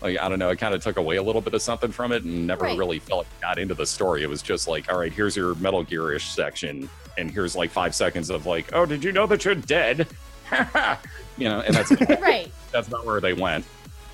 like, 0.01 0.19
I 0.19 0.29
don't 0.29 0.39
know, 0.39 0.49
it 0.49 0.57
kind 0.57 0.73
of 0.73 0.83
took 0.83 0.97
away 0.97 1.17
a 1.17 1.23
little 1.23 1.41
bit 1.41 1.53
of 1.53 1.61
something 1.61 1.91
from 1.91 2.11
it 2.11 2.23
and 2.23 2.47
never 2.47 2.65
Right. 2.65 2.77
really 2.77 2.99
felt 2.99 3.25
it 3.25 3.41
got 3.41 3.57
into 3.59 3.73
the 3.73 3.85
story. 3.85 4.23
It 4.23 4.29
was 4.29 4.41
just 4.41 4.67
like, 4.67 4.91
all 4.91 4.99
right, 4.99 5.11
here's 5.11 5.35
your 5.35 5.55
Metal 5.55 5.83
Gear-ish 5.83 6.25
section, 6.27 6.89
and 7.17 7.29
here's 7.31 7.55
like 7.55 7.71
five 7.71 7.93
seconds 7.95 8.29
of 8.29 8.45
like, 8.45 8.73
oh, 8.73 8.85
did 8.85 9.03
you 9.03 9.11
know 9.11 9.25
that 9.27 9.45
you're 9.45 9.55
dead? 9.55 10.07
you 11.37 11.49
know, 11.49 11.61
and 11.61 11.75
that's 11.75 11.91
Right, 12.21 12.51
that's 12.71 12.89
not 12.89 13.05
where 13.05 13.19
they 13.19 13.33
went. 13.33 13.65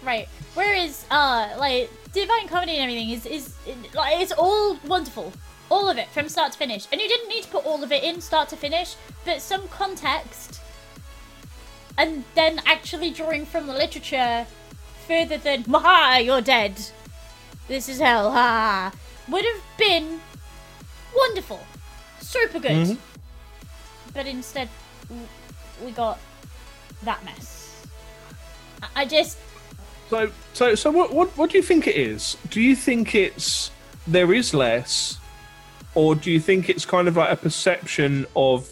Right. 0.04 0.28
Whereas, 0.54 1.06
uh, 1.10 1.56
like 1.58 1.90
Divine 2.14 2.48
Comedy 2.48 2.74
and 2.78 2.84
everything 2.84 3.10
is 3.10 3.26
is 3.26 3.54
like 3.94 4.22
it's 4.22 4.32
all 4.32 4.78
wonderful, 4.86 5.32
all 5.70 5.90
of 5.90 5.98
it 5.98 6.08
from 6.10 6.28
start 6.30 6.52
to 6.54 6.58
finish. 6.58 6.88
And 6.92 7.00
you 7.00 7.08
didn't 7.08 7.30
need 7.30 7.44
to 7.44 7.50
put 7.50 7.66
all 7.66 7.84
of 7.84 7.92
it 7.92 8.04
in 8.04 8.22
start 8.22 8.50
to 8.50 8.58
finish, 8.58 8.96
but 9.26 9.42
some 9.42 9.68
context, 9.70 10.60
and 11.98 12.24
then 12.36 12.62
actually 12.66 13.12
drawing 13.12 13.46
from 13.46 13.68
the 13.68 13.74
literature 13.74 14.46
further 15.08 15.38
than 15.38 15.64
"Maha, 15.68 16.22
you're 16.22 16.42
dead. 16.42 16.74
This 17.68 17.88
is 17.88 18.00
hell." 18.00 18.32
Ha 18.32 18.92
would 19.28 19.46
have 19.46 19.62
been 19.78 20.20
wonderful, 21.16 21.60
super 22.20 22.60
good. 22.60 22.72
Mhm. 22.72 22.98
But 24.14 24.28
instead, 24.28 24.68
we 25.86 25.92
got 25.92 26.20
that 27.04 27.24
mess. 27.24 27.86
I 28.96 29.06
just 29.06 29.38
So, 30.12 30.30
so, 30.52 30.76
so, 30.76 30.92
what, 30.92 31.14
what, 31.14 31.30
what 31.38 31.52
do 31.52 31.58
you 31.58 31.64
think 31.64 31.88
it 31.88 31.96
is? 31.96 32.36
Do 32.50 32.60
you 32.60 32.76
think 32.76 33.16
it's 33.16 33.72
there 34.06 34.34
is 34.34 34.54
less, 34.54 35.18
or 35.96 36.16
do 36.16 36.30
you 36.30 36.40
think 36.42 36.70
it's 36.70 36.84
kind 36.84 37.08
of 37.08 37.16
like 37.16 37.32
a 37.32 37.38
perception 37.38 38.26
of 38.36 38.70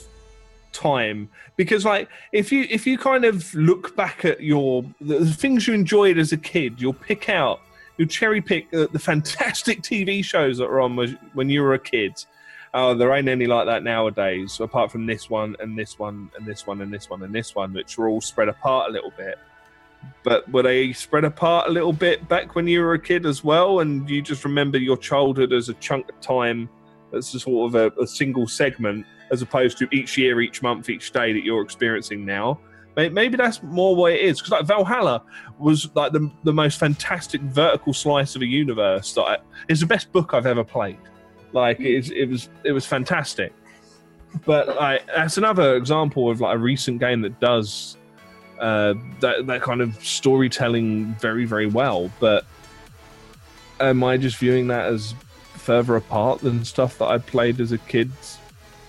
time? 0.73 1.29
Because, 1.55 1.85
like, 1.85 2.09
if 2.33 2.51
you 2.51 2.67
if 2.69 2.85
you 2.85 2.97
kind 2.97 3.23
of 3.23 3.53
look 3.53 3.95
back 3.95 4.25
at 4.25 4.41
your 4.41 4.83
the, 4.99 5.19
the 5.19 5.33
things 5.33 5.65
you 5.65 5.73
enjoyed 5.73 6.17
as 6.17 6.33
a 6.33 6.37
kid, 6.37 6.81
you'll 6.81 6.91
pick 6.91 7.29
out, 7.29 7.61
you'll 7.97 8.09
cherry 8.09 8.41
pick 8.41 8.67
uh, 8.73 8.87
the 8.91 8.99
fantastic 9.09 9.81
TV 9.81 10.21
shows 10.21 10.57
that 10.57 10.67
were 10.67 10.81
on 10.81 10.97
when 11.35 11.49
you 11.49 11.61
were 11.61 11.73
a 11.73 11.79
kid. 11.79 12.21
Oh, 12.73 12.93
there 12.93 13.13
ain't 13.13 13.29
any 13.29 13.45
like 13.45 13.65
that 13.65 13.83
nowadays, 13.83 14.59
apart 14.59 14.91
from 14.91 15.05
this 15.05 15.29
one 15.29 15.55
and 15.61 15.79
this 15.79 15.97
one 15.97 16.31
and 16.35 16.45
this 16.45 16.67
one 16.67 16.81
and 16.81 16.93
this 16.93 17.09
one 17.09 17.23
and 17.23 17.33
this 17.33 17.55
one, 17.55 17.71
which 17.71 17.97
are 17.97 18.09
all 18.09 18.19
spread 18.19 18.49
apart 18.49 18.89
a 18.89 18.91
little 18.91 19.13
bit 19.15 19.39
but 20.23 20.49
were 20.51 20.63
they 20.63 20.93
spread 20.93 21.23
apart 21.23 21.69
a 21.69 21.71
little 21.71 21.93
bit 21.93 22.27
back 22.27 22.55
when 22.55 22.67
you 22.67 22.81
were 22.81 22.93
a 22.93 22.99
kid 22.99 23.25
as 23.25 23.43
well? 23.43 23.79
And 23.79 24.09
you 24.09 24.21
just 24.21 24.43
remember 24.43 24.77
your 24.77 24.97
childhood 24.97 25.53
as 25.53 25.69
a 25.69 25.73
chunk 25.75 26.09
of 26.09 26.19
time 26.19 26.69
that's 27.11 27.33
a 27.33 27.39
sort 27.39 27.73
of 27.73 27.75
a, 27.75 28.01
a 28.01 28.07
single 28.07 28.47
segment 28.47 29.05
as 29.31 29.41
opposed 29.41 29.77
to 29.77 29.87
each 29.91 30.17
year 30.17 30.41
each 30.41 30.61
month 30.61 30.89
each 30.89 31.11
day 31.11 31.33
that 31.33 31.43
you're 31.43 31.61
experiencing 31.61 32.25
now? 32.25 32.59
Maybe 32.95 33.37
that's 33.37 33.63
more 33.63 33.95
what 33.95 34.11
it 34.11 34.19
is 34.19 34.39
because 34.39 34.51
like 34.51 34.65
valhalla 34.65 35.23
was 35.57 35.89
like 35.95 36.11
the, 36.11 36.29
the 36.43 36.51
most 36.51 36.77
fantastic 36.79 37.39
vertical 37.41 37.93
slice 37.93 38.35
of 38.35 38.41
a 38.41 38.45
universe 38.45 39.13
that 39.13 39.21
I, 39.21 39.37
it's 39.69 39.79
the 39.79 39.85
best 39.85 40.11
book 40.11 40.33
i've 40.33 40.45
ever 40.45 40.65
played. 40.65 40.97
Like 41.53 41.79
it, 41.79 42.11
it 42.11 42.25
was 42.25 42.49
it 42.65 42.73
was 42.73 42.85
fantastic. 42.85 43.53
But 44.45 44.75
like 44.75 45.05
that's 45.07 45.37
another 45.37 45.77
example 45.77 46.29
of 46.29 46.41
like 46.41 46.55
a 46.55 46.57
recent 46.57 46.99
game 46.99 47.21
that 47.21 47.39
does 47.39 47.95
uh, 48.59 48.93
that 49.21 49.47
that 49.47 49.61
kind 49.61 49.81
of 49.81 50.03
storytelling 50.03 51.15
very 51.15 51.45
very 51.45 51.67
well. 51.67 52.11
But 52.19 52.45
am 53.79 54.03
I 54.03 54.17
just 54.17 54.37
viewing 54.37 54.67
that 54.67 54.87
as 54.87 55.13
further 55.53 55.95
apart 55.95 56.41
than 56.41 56.65
stuff 56.65 56.97
that 56.97 57.05
I 57.05 57.17
played 57.17 57.59
as 57.59 57.71
a 57.71 57.77
kid? 57.77 58.11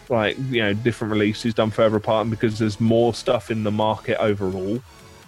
Like 0.08 0.36
you 0.50 0.60
know, 0.62 0.74
different 0.74 1.12
releases 1.12 1.54
done 1.54 1.70
further 1.70 1.96
apart, 1.96 2.22
and 2.22 2.30
because 2.30 2.58
there's 2.58 2.80
more 2.80 3.14
stuff 3.14 3.50
in 3.50 3.62
the 3.62 3.70
market 3.70 4.18
overall, 4.18 4.82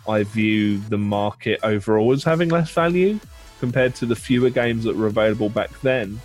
I 0.09 0.25
view 0.25 0.79
the 0.79 0.99
market 0.99 1.61
overall 1.63 2.13
as 2.13 2.25
having 2.25 2.49
less 2.49 2.71
value 2.71 3.21
compared 3.61 3.95
to 3.95 4.07
the 4.07 4.17
fewer 4.17 4.51
games 4.51 4.83
that 4.83 4.97
were 4.97 5.07
available 5.07 5.49
back 5.49 5.71
then. 5.83 6.21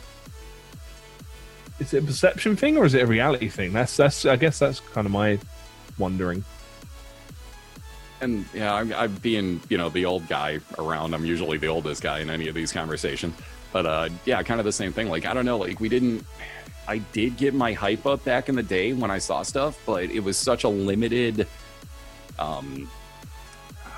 Is 1.80 1.94
it 1.94 2.04
a 2.04 2.06
perception 2.08 2.56
thing 2.56 2.78
or 2.78 2.86
is 2.86 2.96
it 2.96 3.04
a 3.04 3.06
reality 3.06 3.48
thing? 3.48 3.74
That's 3.74 3.96
that's 3.96 4.26
I 4.26 4.38
guess 4.38 4.58
that's 4.58 4.80
kind 4.80 5.06
of 5.06 5.12
my 5.12 5.38
wondering. 6.00 6.44
And 8.20 8.46
yeah, 8.54 8.74
I'm, 8.74 8.94
I'm 8.94 9.14
being, 9.16 9.62
you 9.70 9.78
know, 9.78 9.90
the 9.90 10.06
old 10.06 10.28
guy 10.28 10.60
around. 10.80 11.14
I'm 11.14 11.26
usually 11.26 11.58
the 11.58 11.68
oldest 11.68 12.02
guy 12.02 12.20
in 12.20 12.30
any 12.30 12.48
of 12.48 12.56
these 12.56 12.72
conversations. 12.72 13.36
But 13.72 13.86
uh, 13.86 14.10
yeah, 14.26 14.42
kind 14.44 14.60
of 14.60 14.66
the 14.66 14.72
same 14.72 14.94
thing. 14.94 15.10
Like, 15.10 15.26
I 15.26 15.34
don't 15.34 15.46
know, 15.46 15.58
like, 15.58 15.80
we 15.80 15.90
didn't, 15.90 16.26
I 16.88 17.00
did 17.00 17.38
get 17.38 17.54
my 17.54 17.74
hype 17.74 18.06
up 18.06 18.24
back 18.24 18.50
in 18.50 18.56
the 18.56 18.64
day 18.64 18.94
when 18.94 19.12
I 19.12 19.20
saw 19.20 19.44
stuff, 19.44 19.80
but 19.86 20.06
it 20.06 20.22
was 20.22 20.38
such 20.38 20.64
a 20.64 20.70
limited, 20.70 21.46
um, 22.40 22.90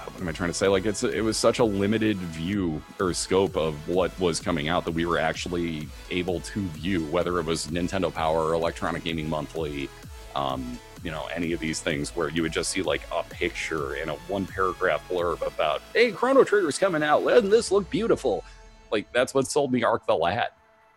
what 0.06 0.22
am 0.22 0.28
I 0.28 0.32
trying 0.34 0.50
to 0.50 0.54
say? 0.54 0.68
Like, 0.68 0.86
it's, 0.86 1.04
it 1.04 1.22
was 1.22 1.38
such 1.38 1.60
a 1.60 1.64
limited 1.64 2.18
view 2.18 2.82
or 3.00 3.14
scope 3.14 3.56
of 3.56 3.88
what 3.88 4.18
was 4.20 4.42
coming 4.42 4.68
out 4.68 4.84
that 4.86 4.92
we 4.92 5.06
were 5.06 5.20
actually 5.20 5.88
able 6.10 6.42
to 6.42 6.62
view, 6.70 7.06
whether 7.06 7.40
it 7.40 7.46
was 7.46 7.68
Nintendo 7.68 8.14
Power 8.14 8.54
Electronic 8.54 9.04
Gaming 9.06 9.30
Monthly, 9.30 9.88
um, 10.36 10.78
you 11.04 11.12
know, 11.12 11.28
any 11.34 11.54
of 11.54 11.60
these 11.60 11.80
things 11.80 12.16
where 12.16 12.30
you 12.30 12.42
would 12.42 12.52
just 12.52 12.70
see 12.72 12.82
like 12.82 13.02
a 13.12 13.24
picture 13.24 13.94
and 13.94 14.10
a 14.10 14.14
one 14.28 14.46
paragraph 14.46 15.08
blurb 15.10 15.46
about, 15.46 15.82
hey, 15.94 16.12
Chrono 16.12 16.44
Trigger's 16.44 16.78
coming 16.78 17.04
out. 17.04 17.24
Doesn't 17.26 17.50
this 17.50 17.72
look 17.72 17.90
beautiful? 17.90 18.44
Like, 18.92 19.12
that's 19.14 19.34
what 19.34 19.48
sold 19.48 19.72
me 19.72 19.84
Arc 19.84 20.06
the 20.08 20.16
Lad. 20.16 20.50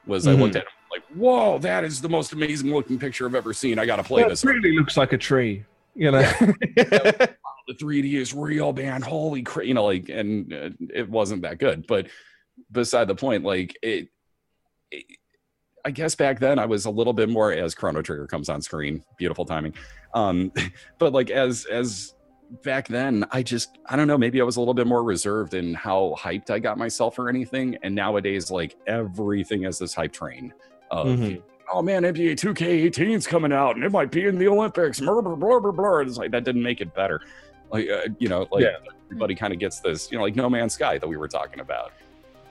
Was 0.07 0.27
I 0.27 0.35
Mhm. 0.35 0.41
looked 0.41 0.57
at 0.57 0.63
it 0.63 0.69
like, 0.91 1.05
whoa, 1.15 1.59
that 1.61 1.85
is 1.85 2.01
the 2.01 2.09
most 2.09 2.33
amazing 2.33 2.73
looking 2.73 2.99
picture 2.99 3.27
I've 3.27 3.35
ever 3.35 3.55
seen. 3.55 3.79
I 3.79 3.87
got 3.87 3.97
to 3.97 4.03
play 4.03 4.23
That 4.23 4.31
this. 4.31 4.45
really 4.45 4.77
looks 4.77 4.97
like 4.97 5.13
a 5.13 5.19
tree, 5.19 5.65
you 5.95 6.11
know. 6.11 6.21
the 6.77 7.75
3D 7.81 8.15
is 8.15 8.35
real, 8.35 8.73
man. 8.73 9.01
Holy 9.03 9.43
crap! 9.43 9.67
You 9.67 9.75
know, 9.75 9.85
like, 9.85 10.09
and 10.09 10.53
uh, 10.53 10.71
it 10.93 11.09
wasn't 11.09 11.43
that 11.43 11.59
good. 11.59 11.87
But 11.87 12.09
beside 12.71 13.07
the 13.09 13.15
point, 13.15 13.45
like 13.45 13.77
it, 13.83 14.09
it- 14.91 15.05
I 15.85 15.91
guess 15.91 16.15
back 16.15 16.39
then 16.39 16.59
I 16.59 16.67
was 16.67 16.85
a 16.85 16.91
little 16.91 17.13
bit 17.13 17.29
more 17.29 17.53
as 17.53 17.75
Chrono 17.75 18.03
Trigger 18.03 18.27
comes 18.27 18.49
on 18.49 18.63
screen. 18.63 19.03
Beautiful 19.17 19.45
timing. 19.45 19.75
Um, 20.15 20.53
but 20.99 21.13
like 21.13 21.31
as 21.31 21.65
as 21.67 22.15
back 22.63 22.87
then, 22.89 23.25
I 23.33 23.43
just 23.43 23.79
I 23.87 23.97
don't 23.97 24.07
know. 24.07 24.19
Maybe 24.19 24.41
I 24.41 24.45
was 24.45 24.57
a 24.57 24.61
little 24.61 24.75
bit 24.75 24.87
more 24.87 25.03
reserved 25.03 25.55
in 25.55 25.75
how 25.75 26.15
hyped 26.19 26.51
I 26.51 26.59
got 26.59 26.79
myself 26.79 27.19
or 27.19 27.29
anything. 27.29 27.77
And 27.83 27.95
nowadays, 27.95 28.51
like 28.51 28.77
everything 28.87 29.65
is 29.65 29.79
this 29.79 29.95
hype 29.95 30.13
train 30.13 30.53
of 30.91 31.07
Mhm. 31.07 31.43
oh 31.73 31.83
man, 31.83 32.03
NBA 32.05 32.37
2K18 32.37 33.15
is 33.17 33.27
coming 33.27 33.53
out 33.53 33.75
and 33.77 33.85
it 33.85 33.91
might 33.91 34.11
be 34.11 34.27
in 34.27 34.39
the 34.39 34.47
Olympics. 34.49 35.01
Blah, 35.01 35.21
blah, 35.21 35.35
blah, 35.35 35.59
blah, 35.61 35.73
blah. 35.73 35.99
It's 35.99 36.17
like 36.19 36.31
that 36.33 36.45
didn't 36.45 36.63
make 36.63 36.81
it 36.81 36.95
better. 36.95 37.21
Like, 37.73 37.89
uh, 37.89 38.09
you 38.19 38.29
know, 38.29 38.47
like 38.53 38.63
Yeah. 38.65 38.77
everybody 39.07 39.35
kind 39.35 39.53
of 39.53 39.59
gets 39.59 39.81
this, 39.81 40.13
you 40.13 40.19
know, 40.19 40.23
like 40.25 40.37
No 40.37 40.49
Man's 40.51 40.75
Sky 40.75 40.99
that 40.99 41.09
we 41.09 41.17
were 41.17 41.29
talking 41.29 41.61
about. 41.61 41.93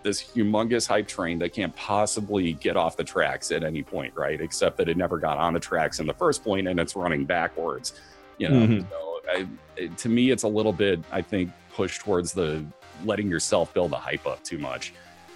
This 0.04 0.22
humongous 0.24 0.88
hype 0.88 1.08
train 1.08 1.38
that 1.40 1.54
can't 1.54 1.76
possibly 1.76 2.54
get 2.54 2.76
off 2.76 2.98
the 2.98 3.04
tracks 3.04 3.52
at 3.52 3.64
any 3.64 3.84
point, 3.84 4.14
right? 4.16 4.40
Except 4.42 4.78
that 4.78 4.90
it 4.90 4.98
never 4.98 5.18
got 5.20 5.38
on 5.38 5.54
the 5.54 5.60
tracks 5.60 6.00
in 6.00 6.08
the 6.08 6.14
first 6.14 6.44
point 6.44 6.68
and 6.68 6.80
it's 6.80 6.96
running 6.96 7.24
backwards, 7.26 7.94
you 8.40 8.50
know. 8.50 8.66
Mhm. 8.68 8.90
So 8.90 9.22
I, 9.30 9.48
it, 9.78 9.98
to 10.00 10.10
me, 10.10 10.32
it's 10.32 10.44
a 10.44 10.48
little 10.48 10.74
bit, 10.74 11.00
I 11.12 11.22
think, 11.22 11.52
pushed 11.76 12.02
towards 12.02 12.34
the 12.34 12.66
letting 13.06 13.30
yourself 13.30 13.74
build 13.74 13.92
the 13.92 13.98
hype 13.98 14.26
up 14.26 14.44
too 14.44 14.58
much. 14.58 14.94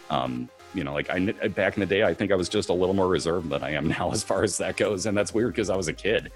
Um, 0.10 0.50
you 0.74 0.84
know, 0.84 0.94
like 0.94 1.10
I 1.10 1.20
back 1.50 1.78
in 1.78 1.80
the 1.80 1.86
day, 1.86 2.04
I 2.04 2.14
think 2.14 2.32
I 2.32 2.36
was 2.36 2.50
just 2.50 2.70
a 2.70 2.74
little 2.74 2.94
more 2.96 3.08
reserved 3.08 3.50
than 3.50 3.64
I 3.64 3.72
am 3.72 3.88
now 4.00 4.12
as 4.12 4.24
far 4.24 4.44
as 4.44 4.58
that 4.58 4.78
goes, 4.78 5.06
and 5.06 5.16
that's 5.18 5.34
weird 5.34 5.54
because 5.54 5.70
I 5.70 5.76
was 5.78 5.88
a 5.88 5.94
kid, 5.94 6.32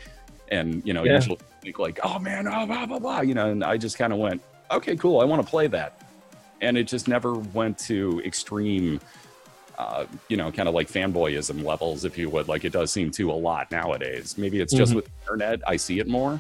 and 0.49 0.82
you 0.85 0.93
know, 0.93 1.03
Yeah. 1.03 1.16
usually 1.16 1.38
think 1.61 1.77
like, 1.80 1.99
oh 2.03 2.19
man, 2.19 2.48
oh, 2.48 2.66
blah 2.67 2.85
blah 2.85 2.99
blah, 2.99 3.22
you 3.22 3.33
know, 3.33 3.49
and 3.49 3.64
I 3.64 3.75
just 3.77 3.98
kind 3.98 4.14
of 4.14 4.19
went, 4.19 4.41
okay, 4.72 4.95
cool, 4.95 5.19
I 5.19 5.25
want 5.25 5.43
to 5.43 5.48
play 5.49 5.67
that, 5.67 6.01
and 6.62 6.78
it 6.78 6.86
just 6.88 7.08
never 7.08 7.34
went 7.34 7.78
to 7.80 8.22
extreme, 8.26 9.00
uh, 9.78 10.06
you 10.28 10.38
know, 10.38 10.52
kind 10.52 10.68
of 10.68 10.76
like 10.76 10.88
fanboyism 10.90 11.64
levels, 11.64 12.06
if 12.06 12.18
you 12.18 12.30
would. 12.30 12.48
Like 12.48 12.66
it 12.66 12.72
does 12.74 12.92
seem 12.92 13.12
to 13.12 13.32
a 13.32 13.34
lot 13.34 13.72
nowadays. 13.72 14.38
Maybe 14.38 14.60
it's 14.60 14.74
just 14.74 14.92
Mhm. 14.92 14.96
with 14.98 15.06
the 15.06 15.12
internet, 15.34 15.62
I 15.68 15.78
see 15.78 16.00
it 16.00 16.08
more, 16.08 16.40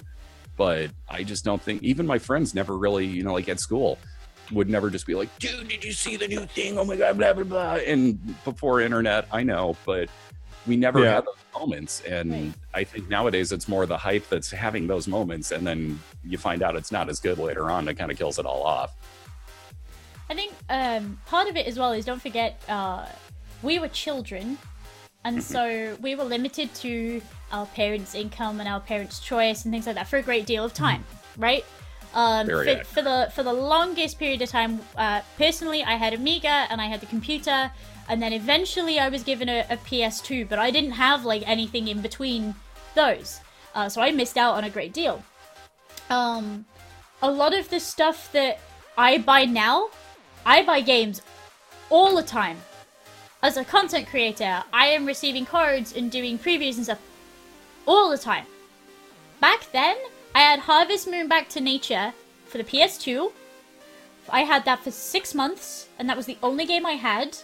but 0.57 0.91
I 1.07 1.23
just 1.23 1.45
don't 1.45 1.61
think 1.61 1.83
even 1.83 2.05
my 2.05 2.19
friends 2.19 2.53
never 2.53 2.77
really, 2.77 3.05
you 3.05 3.23
know, 3.23 3.33
like 3.33 3.47
at 3.49 3.59
school 3.59 3.97
would 4.51 4.69
never 4.69 4.89
just 4.89 5.05
be 5.05 5.15
like, 5.15 5.29
dude, 5.39 5.67
did 5.67 5.83
you 5.83 5.91
see 5.91 6.17
the 6.17 6.27
new 6.27 6.45
thing? 6.47 6.77
Oh 6.77 6.83
my 6.85 6.95
god, 6.95 7.17
blah 7.17 7.33
blah 7.33 7.43
blah. 7.43 7.73
And 7.75 8.19
before 8.43 8.81
internet, 8.81 9.27
I 9.31 9.43
know, 9.43 9.75
but 9.85 10.09
we 10.67 10.75
never 10.75 10.99
Yeah. 11.03 11.15
had 11.15 11.25
those 11.25 11.35
moments. 11.57 12.01
And 12.01 12.31
Right. 12.31 12.53
I 12.73 12.83
think 12.83 13.09
nowadays 13.09 13.51
it's 13.51 13.67
more 13.67 13.85
the 13.85 13.97
hype 13.97 14.27
that's 14.27 14.51
having 14.51 14.87
those 14.87 15.07
moments, 15.07 15.51
and 15.51 15.65
then 15.65 15.99
you 16.23 16.37
find 16.37 16.61
out 16.63 16.75
it's 16.75 16.91
not 16.91 17.09
as 17.09 17.19
good 17.19 17.37
later 17.37 17.69
on. 17.71 17.85
That 17.85 17.95
kind 17.97 18.11
of 18.11 18.17
kills 18.17 18.37
it 18.39 18.45
all 18.45 18.63
off. 18.63 18.91
I 20.29 20.35
think 20.35 20.53
um, 20.69 21.19
part 21.25 21.47
of 21.47 21.55
it 21.57 21.65
as 21.67 21.79
well 21.79 21.91
is 21.91 22.05
don't 22.05 22.21
forget 22.21 22.61
uh, 22.67 23.05
we 23.63 23.79
were 23.79 23.87
children 23.87 24.57
and 25.25 25.43
so 25.43 25.97
we 26.01 26.15
were 26.15 26.23
limited 26.23 26.73
to 26.75 27.21
our 27.51 27.65
parents' 27.67 28.15
income 28.15 28.59
and 28.59 28.69
our 28.69 28.79
parents' 28.79 29.19
choice 29.19 29.65
and 29.65 29.73
things 29.73 29.85
like 29.85 29.95
that 29.95 30.07
for 30.07 30.17
a 30.17 30.21
great 30.21 30.45
deal 30.45 30.63
of 30.63 30.73
time, 30.73 31.03
right? 31.37 31.65
Um, 32.13 32.47
for, 32.47 32.83
for 32.85 33.01
the 33.01 33.31
for 33.35 33.43
the 33.43 33.53
longest 33.53 34.17
period 34.17 34.41
of 34.41 34.49
time, 34.49 34.79
uh, 34.97 35.21
personally, 35.37 35.83
I 35.83 35.93
had 35.93 36.13
Amiga 36.13 36.65
and 36.69 36.81
I 36.81 36.85
had 36.85 37.01
the 37.01 37.05
computer, 37.05 37.71
and 38.07 38.21
then 38.21 38.33
eventually 38.33 38.99
I 38.99 39.09
was 39.09 39.23
given 39.23 39.49
a, 39.49 39.65
a 39.69 39.77
PS2, 39.77 40.49
but 40.49 40.57
I 40.57 40.71
didn't 40.71 40.91
have 40.91 41.25
like 41.25 41.47
anything 41.47 41.87
in 41.87 42.01
between 42.01 42.55
those, 42.95 43.41
uh, 43.75 43.89
so 43.89 44.01
I 44.01 44.11
missed 44.11 44.37
out 44.37 44.55
on 44.55 44.63
a 44.63 44.69
great 44.69 44.93
deal. 44.93 45.23
Um, 46.09 46.65
a 47.21 47.29
lot 47.29 47.53
of 47.53 47.69
the 47.69 47.79
stuff 47.79 48.31
that 48.31 48.59
I 48.97 49.19
buy 49.19 49.45
now, 49.45 49.89
I 50.45 50.63
buy 50.63 50.81
games 50.81 51.21
all 51.89 52.15
the 52.15 52.23
time. 52.23 52.57
As 53.41 53.57
a 53.57 53.63
content 53.63 54.07
creator, 54.07 54.63
I 54.73 54.87
am 54.87 55.05
receiving 55.05 55.45
cards 55.45 55.95
and 55.95 56.11
doing 56.11 56.37
previews 56.37 56.75
and 56.75 56.83
stuff 56.83 56.99
all 57.85 58.09
the 58.09 58.17
time. 58.17 58.45
Back 59.39 59.71
then, 59.71 59.97
I 60.35 60.39
had 60.39 60.59
Harvest 60.59 61.07
Moon 61.07 61.27
Back 61.27 61.47
to 61.49 61.61
Nature 61.61 62.13
for 62.45 62.57
the 62.57 62.63
PS2. 62.63 63.31
I 64.29 64.41
had 64.41 64.65
that 64.65 64.83
for 64.83 64.91
six 64.91 65.33
months, 65.33 65.87
and 65.97 66.09
that 66.09 66.17
was 66.17 66.25
the 66.25 66.37
only 66.43 66.65
game 66.65 66.85
I 66.85 66.93
had. 66.93 67.37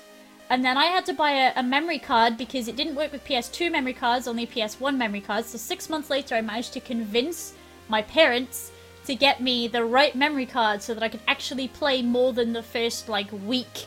And 0.49 0.63
then 0.63 0.77
I 0.77 0.85
had 0.85 1.05
to 1.05 1.13
buy 1.13 1.31
a, 1.31 1.53
a 1.55 1.63
memory 1.63 1.97
card 1.97 2.37
because 2.37 2.67
it 2.67 2.75
didn't 2.75 2.95
work 2.95 3.11
with 3.11 3.25
PS2 3.25 3.71
memory 3.71 3.93
cards, 3.93 4.27
only 4.27 4.45
PS1 4.45 4.95
memory 4.95 5.21
cards. 5.21 5.47
So 5.49 5.57
six 5.57 5.89
months 5.89 6.09
later, 6.09 6.35
I 6.35 6.41
managed 6.41 6.73
to 6.73 6.79
convince 6.79 7.53
my 7.87 8.01
parents 8.01 8.71
to 9.05 9.15
get 9.15 9.41
me 9.41 9.67
the 9.67 9.83
right 9.83 10.15
memory 10.15 10.45
card 10.45 10.81
so 10.81 10.93
that 10.93 11.03
I 11.03 11.09
could 11.09 11.21
actually 11.27 11.67
play 11.67 12.01
more 12.01 12.33
than 12.33 12.53
the 12.53 12.63
first 12.63 13.09
like 13.09 13.31
week 13.31 13.85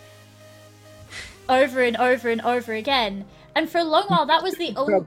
over 1.49 1.83
and 1.83 1.97
over 1.97 2.29
and 2.29 2.41
over 2.43 2.73
again. 2.73 3.25
And 3.55 3.69
for 3.69 3.79
a 3.79 3.85
long 3.85 4.05
while, 4.09 4.27
that 4.27 4.43
was 4.43 4.55
the 4.55 4.75
only. 4.77 5.07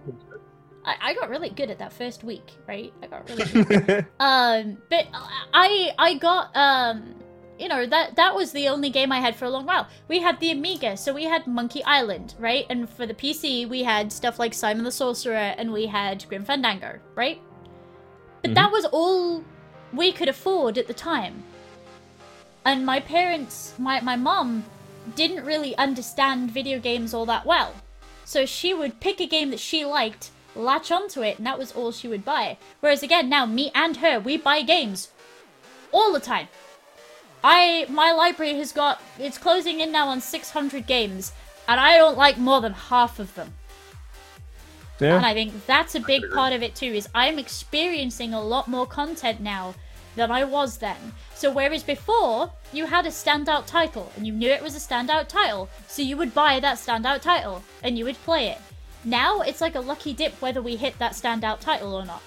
I, 0.83 0.95
I 1.01 1.14
got 1.14 1.30
really 1.30 1.49
good 1.49 1.69
at 1.69 1.80
that 1.80 1.93
first 1.93 2.23
week, 2.23 2.51
right? 2.67 2.91
I 3.03 3.07
got 3.07 3.30
really 3.30 3.45
good. 3.45 4.06
um, 4.19 4.77
but 4.90 5.07
I 5.53 5.91
I 5.98 6.15
got 6.15 6.56
um, 6.56 7.15
you 7.59 7.67
know 7.67 7.85
that 7.85 8.15
that 8.15 8.35
was 8.35 8.51
the 8.51 8.67
only 8.67 8.90
game 8.90 9.11
I 9.11 9.19
had 9.19 9.35
for 9.35 9.45
a 9.45 9.49
long 9.49 9.65
while. 9.65 9.88
We 10.07 10.19
had 10.19 10.40
the 10.40 10.51
Amiga, 10.51 10.98
so 10.98 11.14
we 11.14 11.25
had 11.25 11.45
Monkey 11.45 11.83
Island, 11.83 12.33
right? 12.40 12.65
And 12.69 12.90
for 12.90 13.06
the 13.06 13.14
PC, 13.14 13.69
we 13.69 13.83
had 13.83 14.11
stuff 14.11 14.40
like 14.40 14.53
Simon 14.53 14.83
the 14.83 14.91
Sorcerer, 14.91 15.53
and 15.57 15.72
we 15.72 15.85
had 15.85 16.25
Grim 16.27 16.43
Fandango, 16.43 16.99
right? 17.15 17.40
But 18.41 18.56
that 18.56 18.72
was 18.72 18.85
all 18.85 19.43
we 19.93 20.11
could 20.11 20.29
afford 20.29 20.77
at 20.77 20.87
the 20.87 20.93
time. 20.93 21.43
And 22.63 22.85
my 22.85 22.99
parents, 22.99 23.73
my 23.77 24.01
my 24.01 24.15
mom, 24.15 24.65
didn't 25.15 25.45
really 25.45 25.75
understand 25.77 26.51
video 26.51 26.79
games 26.79 27.13
all 27.13 27.25
that 27.25 27.45
well. 27.45 27.73
So 28.25 28.45
she 28.45 28.73
would 28.73 28.99
pick 28.99 29.19
a 29.19 29.27
game 29.27 29.49
that 29.49 29.59
she 29.59 29.83
liked, 29.83 30.29
latch 30.55 30.91
onto 30.91 31.21
it, 31.21 31.37
and 31.37 31.45
that 31.45 31.59
was 31.59 31.71
all 31.71 31.91
she 31.91 32.07
would 32.07 32.23
buy. 32.23 32.57
Whereas 32.79 33.03
again, 33.03 33.29
now 33.29 33.45
me 33.45 33.71
and 33.73 33.97
her, 33.97 34.19
we 34.19 34.37
buy 34.37 34.61
games 34.61 35.09
all 35.91 36.13
the 36.13 36.19
time. 36.19 36.47
I 37.43 37.87
my 37.89 38.11
library 38.11 38.53
has 38.55 38.71
got 38.71 39.01
it's 39.17 39.37
closing 39.37 39.79
in 39.79 39.91
now 39.91 40.07
on 40.07 40.21
600 40.21 40.85
games, 40.85 41.31
and 41.67 41.79
I 41.79 41.97
don't 41.97 42.17
like 42.17 42.37
more 42.37 42.61
than 42.61 42.73
half 42.73 43.19
of 43.19 43.33
them. 43.35 43.53
And. 45.01 45.25
I 45.25 45.33
think 45.33 45.65
that's 45.65 45.95
a 45.95 45.99
big 45.99 46.23
part 46.31 46.53
of 46.53 46.61
it 46.63 46.75
too, 46.75 46.85
is 46.93 47.09
I'm 47.13 47.39
experiencing 47.39 48.33
a 48.33 48.41
lot 48.41 48.67
more 48.67 48.85
content 48.85 49.41
now 49.41 49.75
than 50.15 50.30
I 50.30 50.43
was 50.43 50.77
then. 50.77 51.13
So 51.35 51.51
whereas 51.51 51.83
before, 51.83 52.51
you 52.73 52.85
had 52.85 53.05
a 53.05 53.09
standout 53.09 53.65
title, 53.65 54.11
and 54.15 54.27
you 54.27 54.33
knew 54.33 54.49
it 54.49 54.61
was 54.61 54.75
a 54.75 54.80
standout 54.80 55.27
title, 55.27 55.69
so 55.88 56.01
you 56.01 56.17
would 56.17 56.33
buy 56.33 56.59
that 56.59 56.77
standout 56.77 57.21
title, 57.21 57.63
and 57.81 57.97
you 57.97 58.05
would 58.05 58.21
play 58.23 58.47
it. 58.49 58.59
Now, 59.03 59.41
it's 59.41 59.61
like 59.61 59.75
a 59.75 59.80
lucky 59.80 60.13
dip 60.13 60.33
whether 60.41 60.61
we 60.61 60.75
hit 60.75 60.99
that 60.99 61.13
standout 61.13 61.59
title 61.59 61.95
or 61.95 62.05
not. 62.05 62.21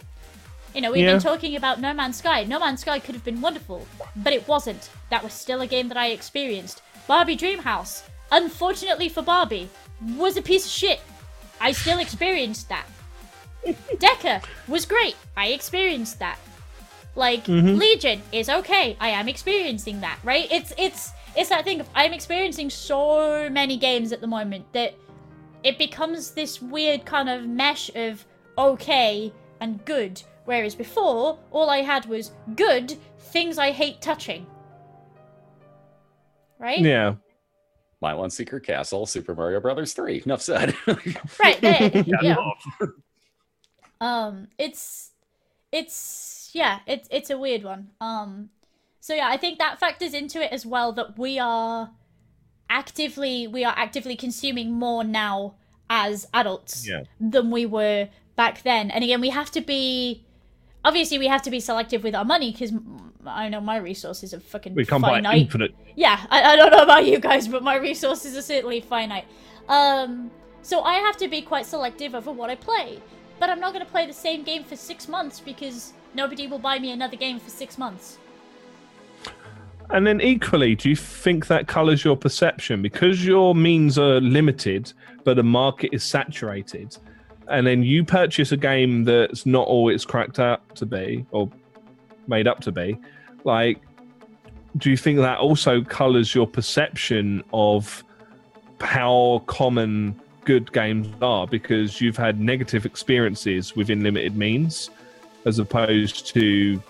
You 0.74 0.80
know, 0.80 0.90
we've 0.90 1.04
Yeah. 1.04 1.12
been 1.12 1.22
talking 1.22 1.54
about 1.54 1.80
No 1.80 1.92
Man's 1.92 2.16
Sky. 2.16 2.42
No 2.42 2.58
Man's 2.58 2.80
Sky 2.80 2.98
could 2.98 3.14
have 3.14 3.24
been 3.24 3.40
wonderful, 3.40 3.86
but 4.16 4.32
it 4.32 4.48
wasn't. 4.48 4.90
That 5.10 5.22
was 5.22 5.32
still 5.32 5.60
a 5.60 5.66
game 5.68 5.86
that 5.88 5.96
I 5.96 6.08
experienced. 6.08 6.82
Barbie 7.06 7.36
Dreamhouse, 7.36 8.02
unfortunately 8.32 9.08
for 9.08 9.22
Barbie, 9.22 9.68
was 10.16 10.36
a 10.36 10.42
piece 10.42 10.64
of 10.64 10.72
shit. 10.72 11.00
I 11.64 11.72
still 11.72 11.98
experienced 11.98 12.68
that. 12.68 12.86
Dekker 13.96 14.44
was 14.68 14.84
great. 14.84 15.16
I 15.34 15.48
experienced 15.48 16.18
that. 16.18 16.38
Like 17.16 17.46
mm-hmm. 17.46 17.78
Legion 17.78 18.20
is 18.32 18.50
okay. 18.50 18.98
I 19.00 19.08
am 19.08 19.28
experiencing 19.28 20.02
that, 20.02 20.18
right? 20.22 20.46
It's 20.52 20.74
it's 20.76 21.12
it's 21.34 21.48
that 21.48 21.64
thing 21.64 21.80
of 21.80 21.88
I'm 21.94 22.12
experiencing 22.12 22.68
so 22.68 23.48
many 23.48 23.78
games 23.78 24.12
at 24.12 24.20
the 24.20 24.26
moment 24.26 24.70
that 24.74 24.94
it 25.62 25.78
becomes 25.78 26.32
this 26.32 26.60
weird 26.60 27.06
kind 27.06 27.30
of 27.30 27.46
mesh 27.46 27.90
of 27.94 28.26
okay 28.58 29.32
and 29.60 29.82
good. 29.86 30.22
Whereas 30.44 30.74
before, 30.74 31.38
all 31.50 31.70
I 31.70 31.78
had 31.78 32.04
was 32.04 32.32
good 32.56 32.98
things 33.18 33.56
I 33.56 33.70
hate 33.70 34.02
touching. 34.02 34.46
Right? 36.58 36.80
yeah. 36.80 37.14
Milon 38.05 38.31
Secret 38.31 38.62
Castle, 38.65 39.07
Super 39.07 39.34
Mario 39.34 39.60
Brothers 39.60 39.92
3. 39.94 40.23
Enough 40.26 40.42
said. 40.42 40.76
Right 41.41 41.60
there. 41.60 41.91
yeah. 42.23 42.36
um 44.00 44.49
it's 44.58 45.10
it's 45.73 46.50
yeah 46.52 46.81
it's 46.86 47.08
it's 47.10 47.31
a 47.31 47.39
weird 47.39 47.62
one 47.62 47.89
um 48.00 48.50
so 49.00 49.15
yeah 49.15 49.28
i 49.28 49.36
think 49.36 49.58
that 49.58 49.78
factors 49.78 50.12
into 50.15 50.42
it 50.42 50.50
as 50.52 50.66
well 50.66 50.92
that 50.92 51.16
we 51.18 51.39
are 51.39 51.91
actively 52.68 53.47
we 53.47 53.65
are 53.65 53.74
actively 53.76 54.16
consuming 54.16 54.73
more 54.73 55.05
now 55.05 55.55
as 55.89 56.26
adults 56.34 56.86
Yeah. 56.86 57.02
than 57.20 57.50
we 57.50 57.66
were 57.66 58.08
back 58.36 58.62
then 58.62 58.91
and 58.91 59.05
again 59.05 59.20
we 59.20 59.31
have 59.31 59.50
to 59.52 59.60
be 59.60 60.24
obviously 60.84 61.18
we 61.18 61.28
have 61.28 61.42
to 61.42 61.50
be 61.50 61.60
selective 61.60 62.02
with 62.02 62.15
our 62.16 62.24
money 62.24 62.50
because 62.52 62.73
i 63.26 63.48
know 63.48 63.60
my 63.60 63.76
resources 63.76 64.34
are 64.34 64.40
fucking 64.40 64.74
We 64.74 64.84
finite 64.84 65.24
infinite. 65.36 65.74
yeah, 65.96 66.26
I, 66.30 66.52
I 66.52 66.56
don't 66.56 66.70
know 66.70 66.82
about 66.82 67.06
you 67.06 67.18
guys, 67.18 67.48
but 67.48 67.62
my 67.62 67.76
resources 67.76 68.36
are 68.36 68.42
certainly 68.42 68.80
finite. 68.80 69.24
Um, 69.68 70.30
so 70.62 70.82
I 70.82 70.94
have 70.94 71.16
to 71.18 71.28
be 71.28 71.42
quite 71.42 71.66
selective 71.66 72.14
over 72.14 72.32
what 72.32 72.50
I 72.50 72.54
play. 72.54 73.00
But 73.40 73.50
I'm 73.50 73.60
not 73.60 73.72
going 73.72 73.84
to 73.84 73.90
play 73.90 74.06
the 74.06 74.12
same 74.12 74.44
game 74.44 74.62
for 74.62 74.76
six 74.76 75.08
months 75.08 75.40
because 75.40 75.92
nobody 76.14 76.46
will 76.46 76.60
buy 76.60 76.78
me 76.78 76.92
another 76.92 77.16
game 77.16 77.40
for 77.40 77.50
six 77.50 77.76
months. 77.76 78.18
And 79.90 80.06
then 80.06 80.20
equally, 80.20 80.74
do 80.74 80.88
you 80.88 80.96
think 80.96 81.46
that 81.48 81.66
colours 81.66 82.04
your 82.04 82.16
perception 82.16 82.80
because 82.80 83.24
your 83.26 83.54
means 83.54 83.98
are 83.98 84.20
limited, 84.20 84.92
but 85.24 85.36
the 85.36 85.42
market 85.42 85.90
is 85.92 86.02
saturated, 86.02 86.96
and 87.48 87.66
then 87.66 87.82
you 87.82 88.04
purchase 88.04 88.52
a 88.52 88.56
game 88.56 89.04
that's 89.04 89.44
not 89.44 89.66
all 89.66 89.90
it's 89.90 90.04
cracked 90.06 90.38
up 90.38 90.74
to 90.76 90.86
be 90.86 91.26
or 91.32 91.50
made 92.26 92.46
up 92.48 92.60
to 92.60 92.72
be? 92.72 92.98
Like, 93.44 93.81
do 94.76 94.90
you 94.90 94.97
think 94.97 95.18
that 95.18 95.39
also 95.39 95.82
colours 95.82 96.34
your 96.34 96.47
perception 96.47 97.44
of 97.52 98.02
how 98.81 99.42
common 99.47 100.20
good 100.44 100.73
games 100.73 101.08
are 101.23 101.47
because 101.47 102.00
you've 102.00 102.16
had 102.16 102.40
negative 102.40 102.84
experiences 102.84 103.76
within 103.76 104.02
limited 104.02 104.36
means 104.36 104.90
as 105.47 105.58
opposed 105.58 106.26
to 106.26 106.82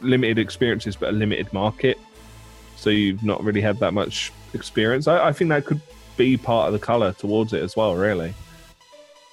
limited 0.00 0.38
experiences 0.38 0.96
but 0.96 1.10
a 1.10 1.12
limited 1.12 1.52
market? 1.52 1.98
so 2.82 2.90
you've 2.90 3.22
not 3.22 3.42
really 3.44 3.60
had 3.60 3.78
that 3.78 3.94
much 3.94 4.32
experience. 4.54 5.06
I, 5.06 5.28
I 5.28 5.32
think 5.32 5.50
that 5.50 5.64
could 5.64 5.80
be 6.16 6.36
part 6.36 6.66
of 6.66 6.72
the 6.72 6.80
color 6.80 7.12
towards 7.12 7.52
it 7.52 7.62
as 7.62 7.76
well, 7.76 7.94
really. 7.94 8.34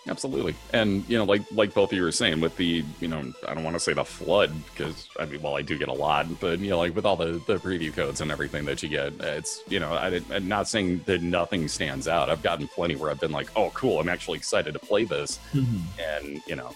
Absolutely. 0.10 0.56
And, 0.74 1.08
you 1.08 1.18
know, 1.18 1.24
like 1.24 1.44
like 1.52 1.74
both 1.74 1.92
of 1.92 1.96
you 1.98 2.04
were 2.04 2.12
saying, 2.12 2.42
with 2.42 2.58
the, 2.58 2.84
you 3.00 3.08
know, 3.08 3.32
I 3.48 3.54
don't 3.54 3.64
want 3.64 3.76
to 3.76 3.80
say 3.80 3.94
the 3.94 4.04
flood, 4.04 4.52
because, 4.72 5.08
I 5.20 5.26
mean, 5.26 5.42
well, 5.42 5.56
I 5.56 5.62
do 5.62 5.78
get 5.78 5.88
a 5.88 5.94
lot, 5.94 6.40
but, 6.40 6.60
you 6.60 6.70
know, 6.72 6.80
like 6.80 6.96
with 6.96 7.06
all 7.06 7.16
the, 7.16 7.42
the 7.48 7.58
preview 7.58 7.94
codes 7.94 8.20
and 8.20 8.32
everything 8.32 8.66
that 8.66 8.82
you 8.82 8.90
get, 8.90 9.14
it's, 9.22 9.64
you 9.70 9.80
know, 9.80 9.94
I, 9.94 10.20
I'm 10.32 10.48
not 10.48 10.68
saying 10.68 11.02
that 11.06 11.22
nothing 11.22 11.68
stands 11.68 12.08
out. 12.08 12.30
I've 12.30 12.42
gotten 12.44 12.68
plenty 12.68 12.96
where 12.96 13.12
I've 13.12 13.20
been 13.20 13.32
like, 13.32 13.50
oh, 13.56 13.70
cool, 13.72 14.00
I'm 14.00 14.10
actually 14.10 14.38
excited 14.40 14.74
to 14.74 14.80
play 14.80 15.06
this. 15.06 15.40
Mm-hmm. 15.54 15.78
and 16.00 16.42
you 16.48 16.56
know 16.56 16.72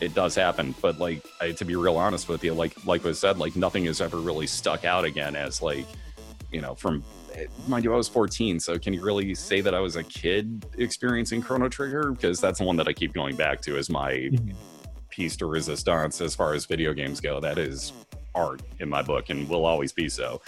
it 0.00 0.14
does 0.14 0.34
happen 0.34 0.74
but 0.80 0.98
like 0.98 1.24
I, 1.40 1.52
to 1.52 1.64
be 1.64 1.76
real 1.76 1.96
honest 1.96 2.28
with 2.28 2.44
you 2.44 2.54
like 2.54 2.84
like 2.84 3.04
was 3.04 3.18
said 3.18 3.38
like 3.38 3.56
nothing 3.56 3.84
has 3.86 4.00
ever 4.00 4.18
really 4.18 4.46
stuck 4.46 4.84
out 4.84 5.04
again 5.04 5.36
as 5.36 5.62
like 5.62 5.86
you 6.52 6.60
know 6.60 6.74
from 6.74 7.04
mind 7.66 7.84
you 7.84 7.92
i 7.92 7.96
was 7.96 8.08
14 8.08 8.58
so 8.60 8.78
can 8.78 8.92
you 8.92 9.02
really 9.02 9.34
say 9.34 9.60
that 9.60 9.74
i 9.74 9.80
was 9.80 9.96
a 9.96 10.02
kid 10.02 10.64
experiencing 10.78 11.40
chrono 11.42 11.68
trigger? 11.68 12.12
Because 12.12 12.40
that's 12.40 12.58
the 12.58 12.64
one 12.64 12.76
that 12.76 12.88
i 12.88 12.92
keep 12.92 13.12
going 13.14 13.36
back 13.36 13.60
to 13.62 13.76
as 13.76 13.88
my 13.90 14.30
piece 15.10 15.36
de 15.36 15.46
resistance 15.46 16.20
as 16.20 16.34
far 16.34 16.52
as 16.54 16.66
video 16.66 16.92
games 16.92 17.20
go. 17.20 17.40
That 17.40 17.58
is 17.58 17.92
art 18.34 18.60
in 18.80 18.88
my 18.88 19.02
book 19.02 19.30
and 19.30 19.48
will 19.48 19.64
always 19.64 19.92
be 19.92 20.08
so. 20.08 20.42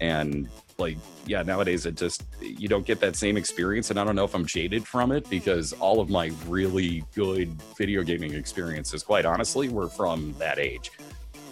And 0.00 0.48
like 0.78 0.96
yeah 1.26 1.42
nowadays 1.42 1.86
it 1.86 1.96
just 1.96 2.22
you 2.40 2.68
don't 2.68 2.86
get 2.86 3.00
that 3.00 3.16
same 3.16 3.36
experience 3.36 3.90
and 3.90 3.98
i 3.98 4.04
don't 4.04 4.14
know 4.14 4.22
if 4.24 4.32
i'm 4.32 4.46
jaded 4.46 4.86
from 4.86 5.10
it 5.10 5.28
because 5.28 5.72
all 5.74 6.00
of 6.00 6.08
my 6.08 6.30
really 6.46 7.02
good 7.16 7.50
video 7.76 8.04
gaming 8.04 8.32
experiences 8.32 9.02
quite 9.02 9.24
honestly 9.26 9.68
were 9.68 9.88
from 9.88 10.32
that 10.38 10.58
age. 10.60 10.92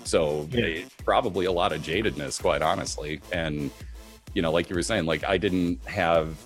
So 0.05 0.49
Yeah. 0.53 0.65
eh, 0.67 0.85
probably 1.05 1.47
a 1.47 1.53
lot 1.53 1.73
of 1.73 1.83
jadedness 1.83 2.41
quite 2.41 2.63
honestly. 2.63 3.21
And 3.33 3.73
you 4.37 4.43
know 4.43 4.53
like 4.53 4.69
you 4.69 4.77
were 4.77 4.83
saying 4.83 5.07
like 5.07 5.25
i 5.25 5.39
didn't 5.39 5.83
have 5.87 6.37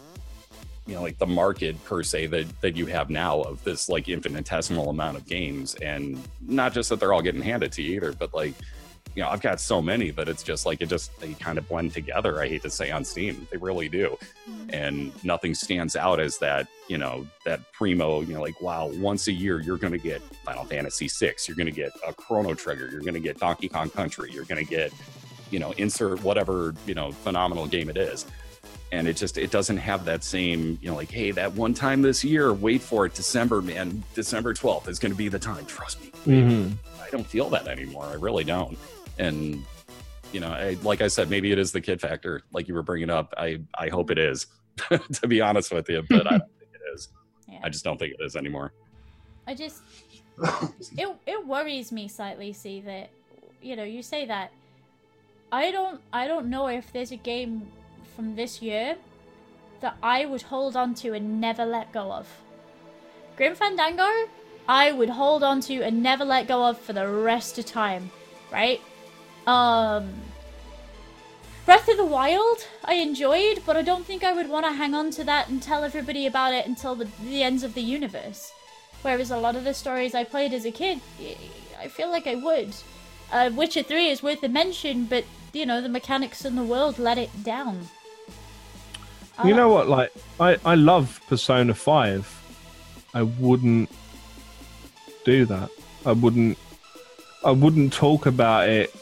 you 0.86 0.94
know 0.94 1.02
like 1.02 1.18
the 1.18 1.26
market 1.26 1.82
per 1.84 2.02
se 2.02 2.26
that 2.26 2.60
that 2.60 2.76
you 2.76 2.86
have 2.86 3.10
now 3.10 3.40
of 3.42 3.62
this 3.64 3.88
like 3.88 4.08
infinitesimal 4.08 4.88
amount 4.90 5.16
of 5.16 5.26
games. 5.26 5.74
And 5.76 6.20
not 6.40 6.72
just 6.72 6.88
that 6.90 7.00
they're 7.00 7.12
all 7.12 7.22
getting 7.22 7.42
handed 7.42 7.72
to 7.72 7.82
you 7.82 7.96
either 7.96 8.12
but 8.12 8.32
like 8.32 8.54
you 9.14 9.22
know 9.22 9.28
i've 9.28 9.40
got 9.40 9.60
so 9.60 9.82
many 9.82 10.10
that 10.10 10.28
it's 10.28 10.42
just 10.42 10.66
like 10.66 10.80
it 10.80 10.88
just 10.88 11.18
they 11.20 11.34
kind 11.34 11.58
of 11.58 11.68
blend 11.68 11.92
together 11.92 12.40
i 12.40 12.48
hate 12.48 12.62
to 12.62 12.70
say 12.70 12.90
on 12.90 13.04
steam. 13.04 13.46
They 13.50 13.56
really 13.56 13.88
do. 13.88 14.16
Mm-hmm. 14.48 14.70
And 14.72 15.24
nothing 15.24 15.54
stands 15.54 15.96
out 15.96 16.20
as 16.20 16.38
that 16.38 16.68
you 16.88 16.98
know 16.98 17.26
that 17.44 17.60
primo 17.72 18.20
you 18.22 18.34
know 18.34 18.40
like 18.40 18.60
wow 18.60 18.90
once 18.94 19.28
a 19.28 19.32
year 19.32 19.60
you're 19.60 19.78
going 19.78 19.92
to 19.92 19.98
get 19.98 20.22
final 20.44 20.64
fantasy 20.64 21.06
6 21.06 21.46
you're 21.46 21.56
going 21.56 21.66
to 21.66 21.72
get 21.72 21.92
a 22.06 22.12
chrono 22.12 22.54
trigger 22.54 22.88
you're 22.90 23.00
going 23.00 23.14
to 23.14 23.20
get 23.20 23.38
donkey 23.38 23.68
kong 23.68 23.90
country 23.90 24.30
you're 24.32 24.44
going 24.44 24.64
to 24.64 24.68
get 24.68 24.92
you 25.50 25.58
know 25.58 25.72
insert 25.72 26.22
whatever 26.22 26.74
you 26.86 26.94
know 26.94 27.10
phenomenal 27.12 27.66
game 27.66 27.88
it 27.88 27.96
is 27.96 28.26
and 28.92 29.06
it 29.06 29.16
just 29.16 29.38
it 29.38 29.50
doesn't 29.50 29.76
have 29.76 30.04
that 30.04 30.22
same 30.24 30.78
you 30.82 30.88
know 30.90 30.96
like 30.96 31.10
hey 31.10 31.30
that 31.30 31.52
one 31.54 31.74
time 31.74 32.02
this 32.02 32.24
year 32.24 32.52
wait 32.52 32.80
for 32.80 33.06
it 33.06 33.14
december 33.14 33.60
man 33.62 34.02
december 34.14 34.52
12th 34.54 34.88
is 34.88 34.98
going 34.98 35.12
to 35.12 35.18
be 35.18 35.28
the 35.28 35.38
time 35.38 35.64
trust 35.66 36.00
me 36.02 36.10
Mhm. 36.26 36.72
i 37.02 37.08
don't 37.10 37.26
feel 37.26 37.48
that 37.50 37.66
anymore 37.68 38.04
i 38.06 38.14
really 38.14 38.44
don't 38.44 38.76
and 39.18 39.62
you 40.32 40.40
know 40.40 40.48
I, 40.50 40.76
like 40.82 41.00
i 41.00 41.08
said 41.08 41.28
maybe 41.30 41.50
it 41.52 41.58
is 41.58 41.72
the 41.72 41.80
kid 41.80 42.00
factor 42.00 42.42
like 42.52 42.68
you 42.68 42.74
were 42.74 42.82
bringing 42.82 43.10
up 43.10 43.34
i 43.36 43.60
i 43.76 43.88
hope 43.88 44.10
it 44.10 44.18
is 44.18 44.46
to 45.20 45.26
be 45.28 45.40
honest 45.40 45.72
with 45.72 45.88
you 45.88 46.02
but 46.08 46.26
i 46.26 46.30
don't 46.38 46.40
think 46.58 46.70
it 46.74 46.94
is 46.94 47.08
Yeah. 47.48 47.58
i 47.64 47.68
just 47.68 47.84
don't 47.84 47.98
think 47.98 48.14
it 48.18 48.24
is 48.24 48.36
anymore 48.36 48.72
I 49.46 49.54
just 49.54 49.82
it 50.96 51.08
it 51.26 51.46
worries 51.46 51.90
me 51.90 52.06
slightly. 52.06 52.52
See 52.52 52.80
that 52.82 53.10
you 53.60 53.74
know 53.74 53.82
you 53.82 54.00
say 54.02 54.26
that. 54.26 54.52
I 55.52 55.70
don't 55.70 56.00
I 56.12 56.26
don't 56.26 56.46
know 56.46 56.68
if 56.68 56.92
there's 56.92 57.12
a 57.12 57.16
game 57.16 57.68
from 58.14 58.36
this 58.36 58.62
year 58.62 58.96
that 59.80 59.96
I 60.02 60.26
would 60.26 60.42
hold 60.42 60.76
on 60.76 60.94
to 60.96 61.12
and 61.14 61.40
never 61.40 61.64
let 61.64 61.92
go 61.92 62.12
of. 62.12 62.28
Grim 63.36 63.54
Fandango, 63.54 64.28
I 64.68 64.92
would 64.92 65.10
hold 65.10 65.42
on 65.42 65.60
to 65.62 65.82
and 65.82 66.02
never 66.02 66.24
let 66.24 66.46
go 66.46 66.66
of 66.66 66.78
for 66.78 66.92
the 66.92 67.08
rest 67.08 67.58
of 67.58 67.66
time, 67.66 68.10
right? 68.52 68.80
Um 69.46 70.12
Breath 71.66 71.88
of 71.88 71.98
the 71.98 72.04
Wild, 72.04 72.66
I 72.84 72.94
enjoyed, 72.94 73.62
but 73.64 73.76
I 73.76 73.82
don't 73.82 74.04
think 74.04 74.24
I 74.24 74.32
would 74.32 74.48
want 74.48 74.66
to 74.66 74.72
hang 74.72 74.94
on 74.94 75.10
to 75.12 75.24
that 75.24 75.48
and 75.48 75.62
tell 75.62 75.84
everybody 75.84 76.26
about 76.26 76.52
it 76.52 76.66
until 76.66 76.94
the, 76.94 77.06
the 77.22 77.42
ends 77.42 77.62
of 77.62 77.74
the 77.74 77.82
universe. 77.82 78.52
Whereas 79.02 79.30
a 79.30 79.36
lot 79.36 79.56
of 79.56 79.64
the 79.64 79.74
stories 79.74 80.14
I 80.14 80.24
played 80.24 80.52
as 80.52 80.64
a 80.64 80.72
kid, 80.72 81.00
I 81.78 81.88
feel 81.88 82.10
like 82.10 82.26
I 82.26 82.34
would. 82.34 82.74
Uh, 83.30 83.50
Witcher 83.54 83.82
3 83.82 84.08
is 84.08 84.22
worth 84.22 84.42
a 84.42 84.48
mention, 84.48 85.04
but, 85.04 85.24
you 85.52 85.66
know, 85.66 85.80
the 85.80 85.88
mechanics 85.88 86.44
in 86.44 86.56
the 86.56 86.62
world 86.62 86.98
let 86.98 87.18
it 87.18 87.30
down. 87.44 87.88
You 89.44 89.54
Uh, 89.54 89.56
know 89.56 89.68
what? 89.68 89.88
Like, 89.88 90.12
I, 90.38 90.58
I 90.64 90.74
love 90.74 91.20
Persona 91.28 91.74
5. 91.74 92.36
I 93.14 93.22
wouldn't 93.22 93.90
do 95.24 95.44
that. 95.46 95.70
I 96.06 96.12
wouldn't. 96.12 96.58
I 97.44 97.50
wouldn't 97.52 97.92
talk 97.92 98.26
about 98.26 98.68
it 98.68 98.94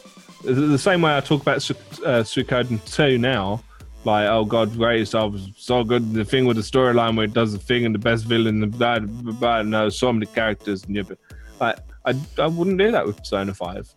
the 0.43 0.77
same 0.77 1.01
way 1.01 1.15
I 1.15 1.19
talk 1.19 1.41
about 1.41 1.57
uh, 1.57 2.23
Suikoden 2.23 2.83
2 2.85 3.17
now. 3.17 3.61
Like, 4.05 4.29
oh 4.29 4.45
god, 4.45 4.75
great 4.77 5.05
stuff, 5.09 5.33
so 5.57 5.83
good. 5.83 6.13
The 6.13 6.23
thing 6.23 6.45
with 6.45 6.55
the 6.55 6.63
storyline 6.63 7.17
where 7.17 7.25
it 7.25 7.33
does 7.33 7.51
the 7.51 7.59
thing 7.59 7.85
and 7.85 7.93
the 7.93 7.99
best 7.99 8.23
villain, 8.25 8.61
the 8.61 8.67
bad, 8.67 9.39
bad, 9.41 9.67
no, 9.67 9.89
so 9.89 10.13
many 10.13 10.25
characters. 10.27 10.85
And 10.85 10.95
yeah, 10.95 11.01
but 11.05 11.17
like, 11.59 11.79
I, 12.05 12.41
I 12.41 12.47
wouldn't 12.47 12.77
do 12.77 12.91
that 12.91 13.05
with 13.05 13.17
Persona 13.17 13.53
5. 13.53 13.93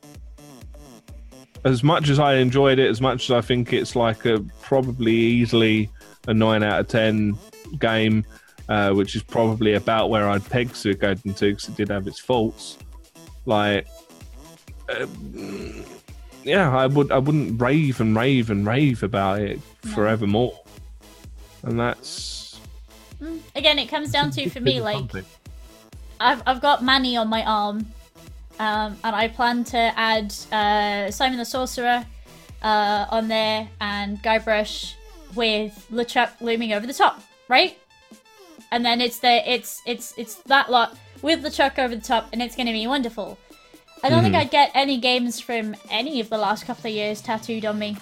As 1.64 1.84
much 1.84 2.08
as 2.08 2.18
I 2.18 2.34
enjoyed 2.34 2.78
it, 2.78 2.88
as 2.88 3.00
much 3.00 3.30
as 3.30 3.30
I 3.30 3.40
think 3.40 3.72
it's 3.72 3.94
like 3.94 4.24
a 4.24 4.40
probably 4.60 5.14
easily 5.14 5.90
a 6.26 6.34
9 6.34 6.62
out 6.62 6.80
of 6.80 6.88
10 6.88 7.36
game, 7.78 8.24
uh, 8.68 8.92
which 8.92 9.14
is 9.14 9.22
probably 9.22 9.74
about 9.74 10.10
where 10.10 10.28
I'd 10.28 10.44
peg 10.44 10.70
Suikoden 10.70 11.36
2 11.36 11.50
because 11.50 11.68
it 11.68 11.76
did 11.76 11.88
have 11.88 12.06
its 12.06 12.18
faults. 12.18 12.78
Like, 13.46 13.86
uh, 14.88 15.06
yeah, 16.44 16.76
I 16.76 16.86
would 16.86 17.12
I 17.12 17.18
wouldn't 17.18 17.60
rave 17.60 18.00
and 18.00 18.16
rave 18.16 18.50
and 18.50 18.66
rave 18.66 19.02
about 19.02 19.40
it 19.40 19.60
forevermore. 19.94 20.58
And 21.62 21.78
that's 21.78 22.60
mm, 23.20 23.40
Again, 23.54 23.78
it 23.78 23.86
comes 23.86 24.10
down 24.10 24.30
to, 24.32 24.48
for 24.48 24.60
me, 24.60 24.80
like. 24.80 25.04
I've, 26.20 26.42
I've 26.46 26.60
got 26.60 26.84
Manny 26.84 27.16
on 27.16 27.28
my 27.28 27.44
arm, 27.44 27.84
um, 28.58 28.96
and 29.04 29.16
I 29.16 29.28
plan 29.28 29.64
to 29.64 29.78
add 29.78 30.32
uh, 30.52 31.10
Simon 31.10 31.38
the 31.38 31.44
Sorcerer 31.44 32.04
uh, 32.62 33.06
on 33.10 33.28
there 33.28 33.68
and 33.80 34.22
Guybrush 34.22 34.94
with 35.34 35.86
LeChuck 35.90 36.40
looming 36.40 36.72
over 36.72 36.86
the 36.86 36.92
top, 36.94 37.20
right? 37.48 37.78
And 38.70 38.84
then 38.84 39.00
it's 39.00 39.18
the 39.18 39.50
it's 39.50 39.82
it's 39.86 40.14
it's 40.16 40.36
that 40.46 40.70
lot 40.70 40.96
with 41.22 41.42
LeChuck 41.44 41.78
over 41.78 41.94
the 41.94 42.00
top, 42.02 42.28
and 42.32 42.40
it's 42.42 42.56
going 42.56 42.66
to 42.66 42.72
be 42.72 42.86
wonderful. 42.86 43.38
I 44.04 44.10
don't 44.10 44.22
think 44.22 44.34
Mhm. 44.34 44.40
I'd 44.40 44.50
get 44.50 44.70
any 44.74 44.98
games 44.98 45.38
from 45.40 45.76
any 45.90 46.18
of 46.20 46.28
the 46.28 46.38
last 46.38 46.64
couple 46.66 46.88
of 46.88 46.94
years 46.94 47.20
tattooed 47.20 47.64
on 47.64 47.78
me. 47.78 47.96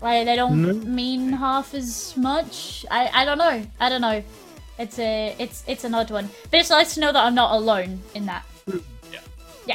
Like 0.00 0.26
they 0.26 0.36
don't 0.36 0.60
No. 0.62 0.72
mean 0.74 1.32
half 1.32 1.72
as 1.74 2.16
much. 2.16 2.84
I 2.90 3.10
I 3.12 3.24
don't 3.24 3.38
know. 3.38 3.64
I 3.80 3.88
don't 3.88 4.00
know. 4.02 4.22
It's 4.78 4.98
a 4.98 5.34
it's 5.38 5.64
it's 5.66 5.84
an 5.84 5.94
odd 5.94 6.10
one, 6.10 6.28
but 6.50 6.60
it's 6.60 6.70
nice 6.70 6.94
to 6.94 7.00
know 7.00 7.12
that 7.12 7.24
I'm 7.24 7.34
not 7.34 7.52
alone 7.52 8.02
in 8.14 8.26
that. 8.26 8.44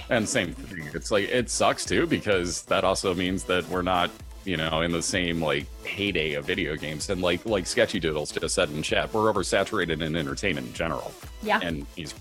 And 0.10 0.28
same 0.28 0.54
thing. 0.54 0.90
It's 0.94 1.12
like 1.12 1.30
it 1.30 1.50
sucks 1.50 1.86
too 1.86 2.08
because 2.08 2.64
that 2.64 2.84
also 2.84 3.14
means 3.14 3.44
that 3.46 3.68
we're 3.70 3.82
not, 3.82 4.10
you 4.46 4.58
know, 4.58 4.82
in 4.82 4.92
the 4.92 5.02
same 5.02 5.42
like 5.42 5.66
heyday 5.86 6.34
of 6.34 6.46
video 6.46 6.76
games. 6.76 7.10
And 7.10 7.22
like 7.22 7.46
like 7.46 7.66
Sketchy 7.66 8.00
Doodles 8.00 8.32
just 8.32 8.56
said 8.56 8.70
in 8.70 8.82
chat, 8.82 9.14
we're 9.14 9.32
oversaturated 9.32 10.02
in 10.02 10.16
entertainment 10.16 10.68
in 10.68 10.74
general. 10.74 11.12
Yeah. 11.42 11.60
And 11.62 11.86
he's 11.96 12.14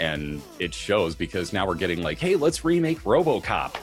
and 0.00 0.42
it 0.58 0.74
shows 0.74 1.14
because 1.14 1.52
now 1.52 1.66
we're 1.66 1.74
getting 1.74 2.02
like, 2.02 2.18
hey, 2.18 2.36
let's 2.36 2.64
remake 2.64 3.00
RoboCop. 3.02 3.74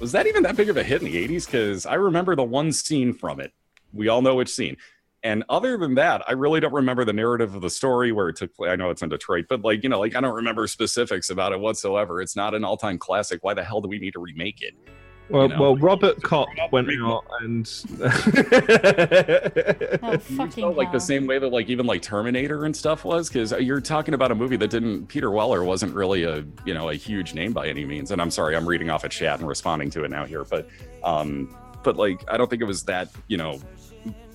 Was 0.00 0.12
that 0.12 0.26
even 0.26 0.42
that 0.44 0.56
big 0.56 0.68
of 0.68 0.76
a 0.76 0.82
hit 0.82 1.02
in 1.02 1.10
the 1.10 1.28
80s? 1.28 1.46
Because 1.46 1.86
I 1.86 1.94
remember 1.94 2.34
the 2.34 2.42
one 2.42 2.72
scene 2.72 3.12
from 3.12 3.40
it. 3.40 3.52
We 3.92 4.08
all 4.08 4.22
know 4.22 4.34
which 4.34 4.48
scene. 4.48 4.76
And 5.22 5.44
other 5.48 5.76
than 5.76 5.94
that, 5.96 6.22
I 6.26 6.32
really 6.32 6.60
don't 6.60 6.72
remember 6.72 7.04
the 7.04 7.12
narrative 7.12 7.54
of 7.54 7.60
the 7.60 7.70
story 7.70 8.10
where 8.10 8.30
it 8.30 8.36
took 8.36 8.54
place. 8.54 8.70
I 8.70 8.76
know 8.76 8.90
it's 8.90 9.02
in 9.02 9.10
Detroit, 9.10 9.46
but 9.48 9.62
like, 9.62 9.82
you 9.82 9.88
know, 9.88 10.00
like 10.00 10.16
I 10.16 10.20
don't 10.20 10.34
remember 10.34 10.66
specifics 10.66 11.28
about 11.28 11.52
it 11.52 11.60
whatsoever. 11.60 12.22
It's 12.22 12.36
not 12.36 12.54
an 12.54 12.64
all 12.64 12.76
time 12.76 12.98
classic. 12.98 13.44
Why 13.44 13.52
the 13.52 13.62
hell 13.62 13.80
do 13.80 13.88
we 13.88 13.98
need 13.98 14.12
to 14.12 14.20
remake 14.20 14.62
it? 14.62 14.74
Well, 15.28 15.48
know, 15.48 15.60
well, 15.60 15.76
like- 15.76 16.00
RoboCop 16.00 16.72
went 16.72 16.88
out 17.02 17.24
and 17.40 17.70
Oh 20.02 20.18
fucking 20.18 20.62
felt 20.62 20.76
like 20.76 20.90
the 20.90 20.98
same 20.98 21.26
way 21.26 21.38
that 21.38 21.48
like 21.48 21.68
even 21.68 21.86
like 21.86 22.02
Terminator 22.02 22.64
and 22.64 22.76
stuff 22.76 23.04
was 23.04 23.28
because 23.28 23.52
you're 23.52 23.80
talking 23.80 24.14
about 24.14 24.32
a 24.32 24.34
movie 24.34 24.56
that 24.56 24.70
didn't 24.70 25.06
Peter 25.06 25.30
Weller 25.30 25.62
wasn't 25.62 25.94
really 25.94 26.24
a 26.24 26.44
you 26.64 26.74
know 26.74 26.88
a 26.88 26.94
huge 26.94 27.34
name 27.34 27.52
by 27.52 27.68
any 27.68 27.84
means 27.84 28.10
and 28.10 28.20
I'm 28.20 28.30
sorry 28.30 28.56
I'm 28.56 28.66
reading 28.66 28.90
off 28.90 29.04
a 29.04 29.08
chat 29.08 29.38
and 29.38 29.48
responding 29.48 29.90
to 29.90 30.02
it 30.02 30.10
now 30.10 30.24
here 30.24 30.44
but 30.44 30.68
um 31.04 31.54
but 31.84 31.96
like 31.96 32.24
I 32.28 32.36
don't 32.36 32.50
think 32.50 32.62
it 32.62 32.66
was 32.66 32.82
that 32.84 33.08
you 33.28 33.36
know 33.36 33.60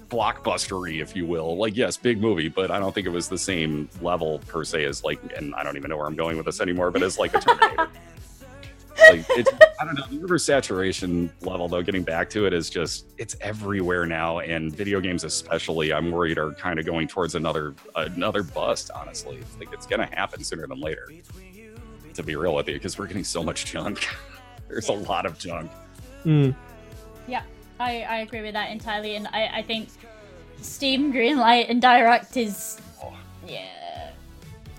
blockbustery 0.10 1.02
if 1.02 1.16
you 1.16 1.26
will. 1.26 1.58
Like 1.58 1.76
yes 1.76 1.98
big 1.98 2.22
movie 2.22 2.50
but 2.50 2.72
I 2.72 2.80
don't 2.80 2.94
think 2.94 3.08
it 3.08 3.12
was 3.12 3.30
the 3.30 3.38
same 3.38 3.90
level 4.02 4.40
per 4.48 4.64
se 4.64 4.86
as 4.86 5.04
like 5.04 5.20
and 5.38 5.54
I 5.56 5.64
don't 5.64 5.78
even 5.78 5.90
know 5.90 5.98
where 5.98 6.08
I'm 6.08 6.16
going 6.16 6.38
with 6.38 6.46
this 6.46 6.62
anymore 6.62 6.92
but 6.92 7.04
as 7.04 7.18
like 7.18 7.34
a 7.34 7.40
Terminator. 7.40 7.90
like 9.10 9.26
it's 9.30 9.52
I 9.80 9.86
don't 9.86 9.96
know 9.96 10.06
the 10.10 10.26
oversaturation 10.26 11.30
level 11.42 11.68
though 11.68 11.82
getting 11.82 12.04
back 12.04 12.30
to 12.32 12.46
it 12.46 12.54
is 12.54 12.70
just 12.70 13.08
it's 13.18 13.36
everywhere 13.42 14.06
now 14.06 14.40
and 14.40 14.74
video 14.74 15.02
games 15.02 15.24
especially 15.24 15.92
I'm 15.92 16.12
worried 16.12 16.38
are 16.38 16.54
kind 16.54 16.80
of 16.80 16.86
going 16.86 17.08
towards 17.08 17.36
another 17.36 17.76
another 17.96 18.44
bust 18.44 18.92
honestly. 18.96 19.38
I 19.38 19.58
think 19.60 19.74
it's 19.74 19.86
gonna 19.86 20.10
happen 20.16 20.44
sooner 20.44 20.68
than 20.68 20.80
later 20.80 21.10
to 22.14 22.24
be 22.24 22.36
real 22.36 22.56
with 22.56 22.68
you 22.68 22.76
because 22.76 22.98
we're 22.98 23.08
getting 23.08 23.24
so 23.24 23.44
much 23.44 23.66
junk. 23.66 24.08
There's 24.68 24.90
a 24.90 24.94
lot 24.94 25.26
of 25.26 25.38
junk. 25.38 25.72
Hmm. 26.24 26.52
I, 27.80 28.02
I 28.04 28.18
agree 28.20 28.42
with 28.42 28.54
that 28.54 28.72
entirely, 28.72 29.16
and 29.16 29.28
I, 29.28 29.48
I 29.56 29.62
think 29.62 29.90
Steam 30.62 31.12
Greenlight 31.14 31.70
and 31.70 31.82
Direct 31.82 32.38
is 32.38 32.80
yeah 33.48 34.12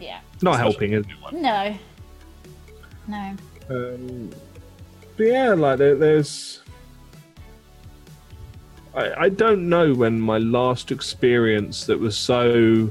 yeah 0.01 0.21
not 0.43 0.59
helping, 0.59 0.93
is 0.93 1.05
it? 1.07 1.33
no 1.33 1.77
no 3.07 3.37
Um, 3.71 4.31
but 5.17 5.27
yeah, 5.27 5.55
like 5.55 5.79
there, 5.79 5.95
there's. 5.95 6.63
I, 8.95 9.25
I 9.25 9.29
don't 9.29 9.69
know 9.69 9.95
when 9.95 10.21
my 10.21 10.39
last 10.39 10.91
experience 10.91 11.87
that 11.87 11.99
was 11.99 12.17
so 12.17 12.91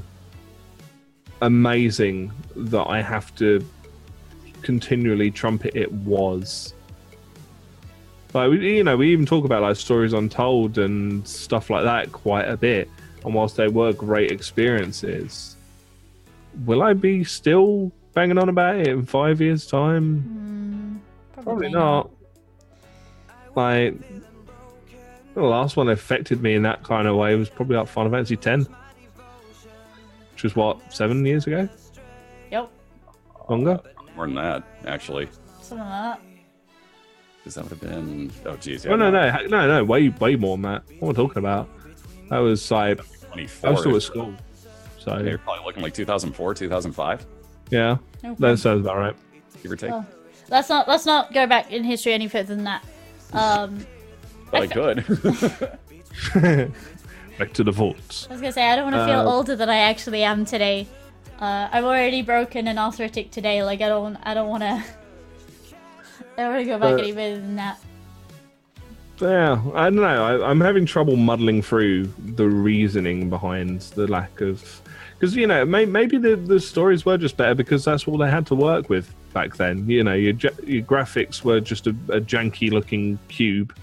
amazing 1.42 2.32
that 2.54 2.84
I 2.88 3.02
have 3.02 3.34
to 3.36 3.64
continually 4.62 5.30
trumpet 5.30 5.76
it 5.76 5.92
was. 5.92 6.74
Like 8.36 8.50
we, 8.50 8.76
you 8.76 8.84
know, 8.84 8.98
we 8.98 9.10
even 9.12 9.24
talk 9.24 9.46
about 9.46 9.62
like 9.62 9.76
stories 9.76 10.12
untold 10.12 10.76
and 10.76 11.26
stuff 11.26 11.70
like 11.70 11.84
that 11.84 12.12
quite 12.12 12.46
a 12.46 12.56
bit. 12.56 12.90
And 13.24 13.32
whilst 13.34 13.56
they 13.56 13.66
were 13.68 13.94
great 13.94 14.30
experiences, 14.30 15.56
will 16.66 16.82
I 16.82 16.92
be 16.92 17.24
still 17.24 17.90
banging 18.12 18.36
on 18.36 18.50
about 18.50 18.76
it 18.76 18.88
in 18.88 19.06
five 19.06 19.40
years' 19.40 19.66
time? 19.66 20.20
Hmm, 20.20 21.42
Probably 21.42 21.70
not. 21.70 22.10
Like 23.54 23.94
the 25.34 25.42
last 25.42 25.76
one 25.78 25.86
that 25.86 25.92
affected 25.94 26.42
me 26.42 26.54
in 26.54 26.62
that 26.64 26.82
kind 26.82 27.08
of 27.08 27.16
way 27.16 27.34
was 27.36 27.48
probably 27.48 27.76
like 27.76 27.88
Final 27.88 28.12
Fantasy 28.12 28.36
X. 28.42 28.66
which 30.32 30.42
was 30.42 30.54
what 30.54 30.92
seven 30.92 31.24
years 31.24 31.46
ago, 31.46 31.66
Yep. 32.50 32.70
longer. 33.48 33.80
More 34.14 34.26
than 34.26 34.34
that, 34.34 34.62
actually. 34.86 35.26
Something 35.62 35.78
like 35.86 36.18
that. 36.18 36.20
Does 37.46 37.54
that 37.54 37.62
would 37.62 37.70
have 37.70 37.80
been? 37.80 38.32
Oh, 38.44 38.56
geez. 38.56 38.84
Oh 38.86 38.96
no, 38.96 39.08
no, 39.08 39.30
no, 39.30 39.46
no, 39.46 39.66
no, 39.68 39.84
way, 39.84 40.08
way 40.08 40.34
more 40.34 40.56
than 40.56 40.62
that. 40.62 40.82
What 40.98 41.10
am 41.10 41.10
I 41.10 41.24
talking 41.24 41.38
about? 41.38 41.68
That 42.28 42.38
was 42.38 42.68
like 42.72 42.98
I 43.62 43.70
was 43.70 43.78
still 43.78 43.94
at 43.94 44.02
school, 44.02 44.34
so 44.98 45.16
You're 45.18 45.38
probably 45.38 45.64
looking 45.64 45.84
like 45.84 45.94
2004, 45.94 46.54
2005, 46.54 47.24
yeah, 47.70 47.98
No 48.24 48.34
that 48.40 48.58
sounds 48.58 48.80
about 48.80 48.96
right. 48.96 49.14
give 49.62 49.70
or 49.70 49.76
take. 49.76 49.92
Oh. 49.92 50.04
Let's 50.50 50.68
not 50.68 50.88
let's 50.88 51.06
not 51.06 51.32
go 51.32 51.46
back 51.46 51.70
in 51.70 51.84
history 51.84 52.14
any 52.14 52.26
further 52.26 52.56
than 52.56 52.64
that. 52.64 52.84
Um, 53.32 53.86
but 54.50 54.62
I 54.62 54.66
could. 54.66 55.04
Back 57.38 57.52
to 57.52 57.62
the 57.62 57.70
vaults. 57.70 58.26
I 58.28 58.32
was 58.32 58.40
gonna 58.40 58.52
say 58.52 58.68
I 58.68 58.74
don't 58.74 58.90
want 58.90 58.96
to 58.96 59.06
feel 59.06 59.20
Uh, 59.20 59.32
older 59.32 59.54
than 59.54 59.68
I 59.68 59.76
actually 59.76 60.24
am 60.24 60.44
today. 60.44 60.88
Uh, 61.38 61.68
I'm 61.70 61.84
already 61.84 62.22
broken 62.22 62.66
and 62.66 62.76
arthritic 62.76 63.30
today. 63.30 63.62
Like 63.62 63.82
I 63.82 63.88
don't 63.88 64.16
I 64.24 64.34
don't 64.34 64.48
want 64.48 64.64
to. 64.64 64.82
I 66.36 66.42
don't 66.42 66.52
want 66.52 66.64
to 66.64 66.70
go 66.70 66.78
back 66.78 66.92
Uh, 66.92 66.96
any 67.02 67.12
further 67.12 67.40
than 67.40 67.56
that. 67.56 67.78
Yeah, 69.18 69.62
I 69.74 69.84
don't 69.84 69.96
know. 69.96 70.02
I, 70.42 70.50
I'm 70.50 70.60
having 70.60 70.84
trouble 70.84 71.16
muddling 71.16 71.62
through 71.62 72.12
the 72.34 72.46
reasoning 72.46 73.30
behind 73.30 73.80
the 73.80 74.06
lack 74.06 74.42
of, 74.42 74.82
because 75.18 75.34
you 75.34 75.46
know, 75.46 75.64
may, 75.64 75.86
maybe 75.86 76.18
the 76.18 76.36
the 76.36 76.60
stories 76.60 77.06
were 77.06 77.16
just 77.16 77.38
better 77.38 77.54
because 77.54 77.82
that's 77.82 78.06
all 78.06 78.18
they 78.18 78.30
had 78.30 78.46
to 78.48 78.54
work 78.54 78.90
with 78.90 79.14
back 79.32 79.56
then. 79.56 79.88
You 79.88 80.04
know, 80.04 80.12
your 80.12 80.34
your 80.64 80.82
graphics 80.82 81.42
were 81.42 81.60
just 81.60 81.86
a, 81.86 81.90
a 82.10 82.20
janky 82.20 82.70
looking 82.70 83.18
cube 83.28 83.74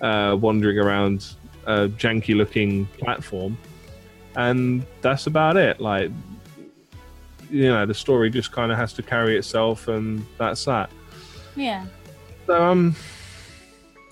uh, 0.00 0.36
wandering 0.40 0.78
around 0.78 1.34
a 1.66 1.86
janky 1.86 2.34
looking 2.34 2.86
platform, 2.98 3.56
and 4.34 4.84
that's 5.00 5.28
about 5.28 5.56
it. 5.56 5.80
Like, 5.80 6.10
you 7.50 7.68
know, 7.68 7.86
the 7.86 7.94
story 7.94 8.30
just 8.30 8.50
kind 8.50 8.72
of 8.72 8.78
has 8.78 8.92
to 8.94 9.02
carry 9.04 9.38
itself, 9.38 9.86
and 9.86 10.26
that's 10.38 10.64
that. 10.64 10.90
Yeah. 11.56 11.86
So 12.46 12.62
um, 12.62 12.96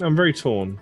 I'm 0.00 0.16
very 0.16 0.32
torn. 0.32 0.78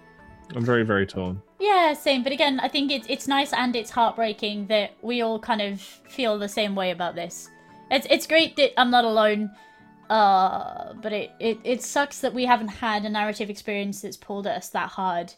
I'm 0.54 0.64
very 0.64 0.84
very 0.84 1.06
torn. 1.06 1.42
Yeah, 1.60 1.92
same. 1.94 2.22
But 2.22 2.32
again, 2.32 2.60
I 2.60 2.68
think 2.68 2.90
it's 2.90 3.06
it's 3.08 3.26
nice 3.26 3.52
and 3.52 3.74
it's 3.74 3.90
heartbreaking 3.90 4.66
that 4.68 4.92
we 5.02 5.22
all 5.22 5.38
kind 5.38 5.60
of 5.60 5.80
feel 5.80 6.38
the 6.38 6.48
same 6.48 6.74
way 6.74 6.90
about 6.90 7.14
this. 7.14 7.48
It's 7.90 8.06
it's 8.10 8.26
great 8.26 8.56
that 8.56 8.78
I'm 8.80 8.90
not 8.90 9.04
alone. 9.04 9.50
Uh, 10.10 10.94
but 10.94 11.12
it, 11.12 11.32
it, 11.38 11.58
it 11.64 11.82
sucks 11.82 12.20
that 12.20 12.32
we 12.32 12.46
haven't 12.46 12.68
had 12.68 13.04
a 13.04 13.10
narrative 13.10 13.50
experience 13.50 14.00
that's 14.00 14.16
pulled 14.16 14.46
at 14.46 14.56
us 14.56 14.70
that 14.70 14.88
hard 14.88 15.34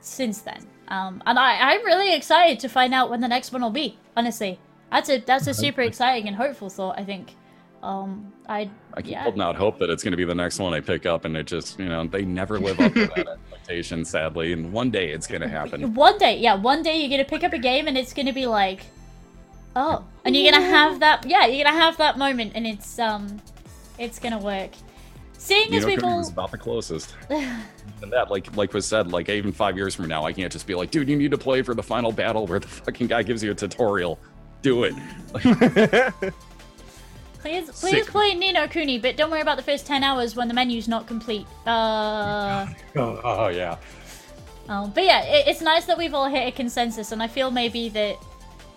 since 0.00 0.42
then. 0.42 0.66
Um, 0.88 1.22
and 1.24 1.38
I, 1.38 1.72
I'm 1.72 1.84
really 1.86 2.14
excited 2.14 2.60
to 2.60 2.68
find 2.68 2.92
out 2.92 3.08
when 3.08 3.22
the 3.22 3.28
next 3.28 3.50
one 3.50 3.62
will 3.62 3.70
be. 3.70 3.96
Honestly, 4.16 4.58
that's 4.90 5.08
a 5.08 5.20
that's 5.20 5.46
a 5.46 5.54
super 5.54 5.80
exciting 5.82 6.26
and 6.26 6.36
hopeful 6.36 6.68
thought. 6.68 6.98
I 6.98 7.04
think. 7.04 7.34
Um, 7.82 8.30
I 8.48 8.68
I 8.94 9.02
keep 9.02 9.12
yeah. 9.12 9.22
holding 9.22 9.40
out 9.40 9.56
hope 9.56 9.78
that 9.78 9.88
it's 9.88 10.02
going 10.02 10.10
to 10.10 10.16
be 10.16 10.24
the 10.24 10.34
next 10.34 10.58
one 10.58 10.74
I 10.74 10.80
pick 10.80 11.06
up, 11.06 11.24
and 11.24 11.36
it 11.36 11.46
just, 11.46 11.78
you 11.78 11.88
know, 11.88 12.06
they 12.06 12.24
never 12.24 12.58
live 12.58 12.78
up 12.78 12.92
to 12.92 13.06
that 13.06 13.28
expectation, 13.52 14.04
sadly. 14.04 14.52
And 14.52 14.72
one 14.72 14.90
day 14.90 15.10
it's 15.10 15.26
going 15.26 15.40
to 15.40 15.48
happen. 15.48 15.94
One 15.94 16.18
day, 16.18 16.38
yeah, 16.38 16.54
one 16.54 16.82
day 16.82 17.00
you're 17.00 17.10
gonna 17.10 17.24
pick 17.24 17.42
up 17.42 17.52
a 17.52 17.58
game 17.58 17.88
and 17.88 17.96
it's 17.96 18.12
gonna 18.12 18.34
be 18.34 18.46
like, 18.46 18.84
oh, 19.76 20.04
and 20.24 20.36
you're 20.36 20.50
gonna 20.52 20.64
have 20.64 21.00
that, 21.00 21.24
yeah, 21.26 21.46
you're 21.46 21.64
gonna 21.64 21.76
have 21.76 21.96
that 21.98 22.18
moment, 22.18 22.52
and 22.54 22.66
it's 22.66 22.98
um, 22.98 23.40
it's 23.98 24.18
gonna 24.18 24.38
work. 24.38 24.70
Seeing 25.38 25.72
You 25.72 25.78
as 25.78 25.84
know, 25.84 25.88
we've 25.88 26.04
all, 26.04 26.20
is 26.20 26.28
about 26.28 26.50
the 26.50 26.58
closest. 26.58 27.16
and 27.30 28.12
that, 28.12 28.30
like, 28.30 28.54
like 28.58 28.74
was 28.74 28.84
said, 28.84 29.10
like 29.10 29.30
even 29.30 29.52
five 29.52 29.74
years 29.74 29.94
from 29.94 30.06
now, 30.06 30.26
I 30.26 30.34
can't 30.34 30.52
just 30.52 30.66
be 30.66 30.74
like, 30.74 30.90
dude, 30.90 31.08
you 31.08 31.16
need 31.16 31.30
to 31.30 31.38
play 31.38 31.62
for 31.62 31.74
the 31.74 31.82
final 31.82 32.12
battle 32.12 32.46
where 32.46 32.58
the 32.58 32.68
fucking 32.68 33.06
guy 33.06 33.22
gives 33.22 33.42
you 33.42 33.50
a 33.50 33.54
tutorial. 33.54 34.18
Do 34.60 34.84
it. 34.84 34.94
please, 37.40 37.70
please 37.80 38.04
Sick. 38.04 38.06
play 38.06 38.34
Ni 38.34 38.52
no 38.52 38.66
Kuni, 38.68 38.98
but 38.98 39.16
don't 39.16 39.30
worry 39.30 39.40
about 39.40 39.56
the 39.56 39.62
first 39.62 39.86
ten 39.86 40.02
hours 40.04 40.36
when 40.36 40.48
the 40.48 40.54
menu's 40.54 40.88
not 40.88 41.06
complete. 41.06 41.46
Uh, 41.66 42.66
Oh, 42.96 43.20
oh, 43.24 43.48
yeah. 43.48 43.76
oh, 44.68 44.90
but 44.94 45.04
yeah, 45.04 45.22
it, 45.24 45.48
it's 45.48 45.60
nice 45.60 45.84
that 45.86 45.96
we've 45.98 46.14
all 46.14 46.28
hit 46.28 46.46
a 46.48 46.52
consensus, 46.52 47.12
and 47.12 47.22
I 47.22 47.28
feel 47.28 47.50
maybe 47.50 47.88
that 47.90 48.16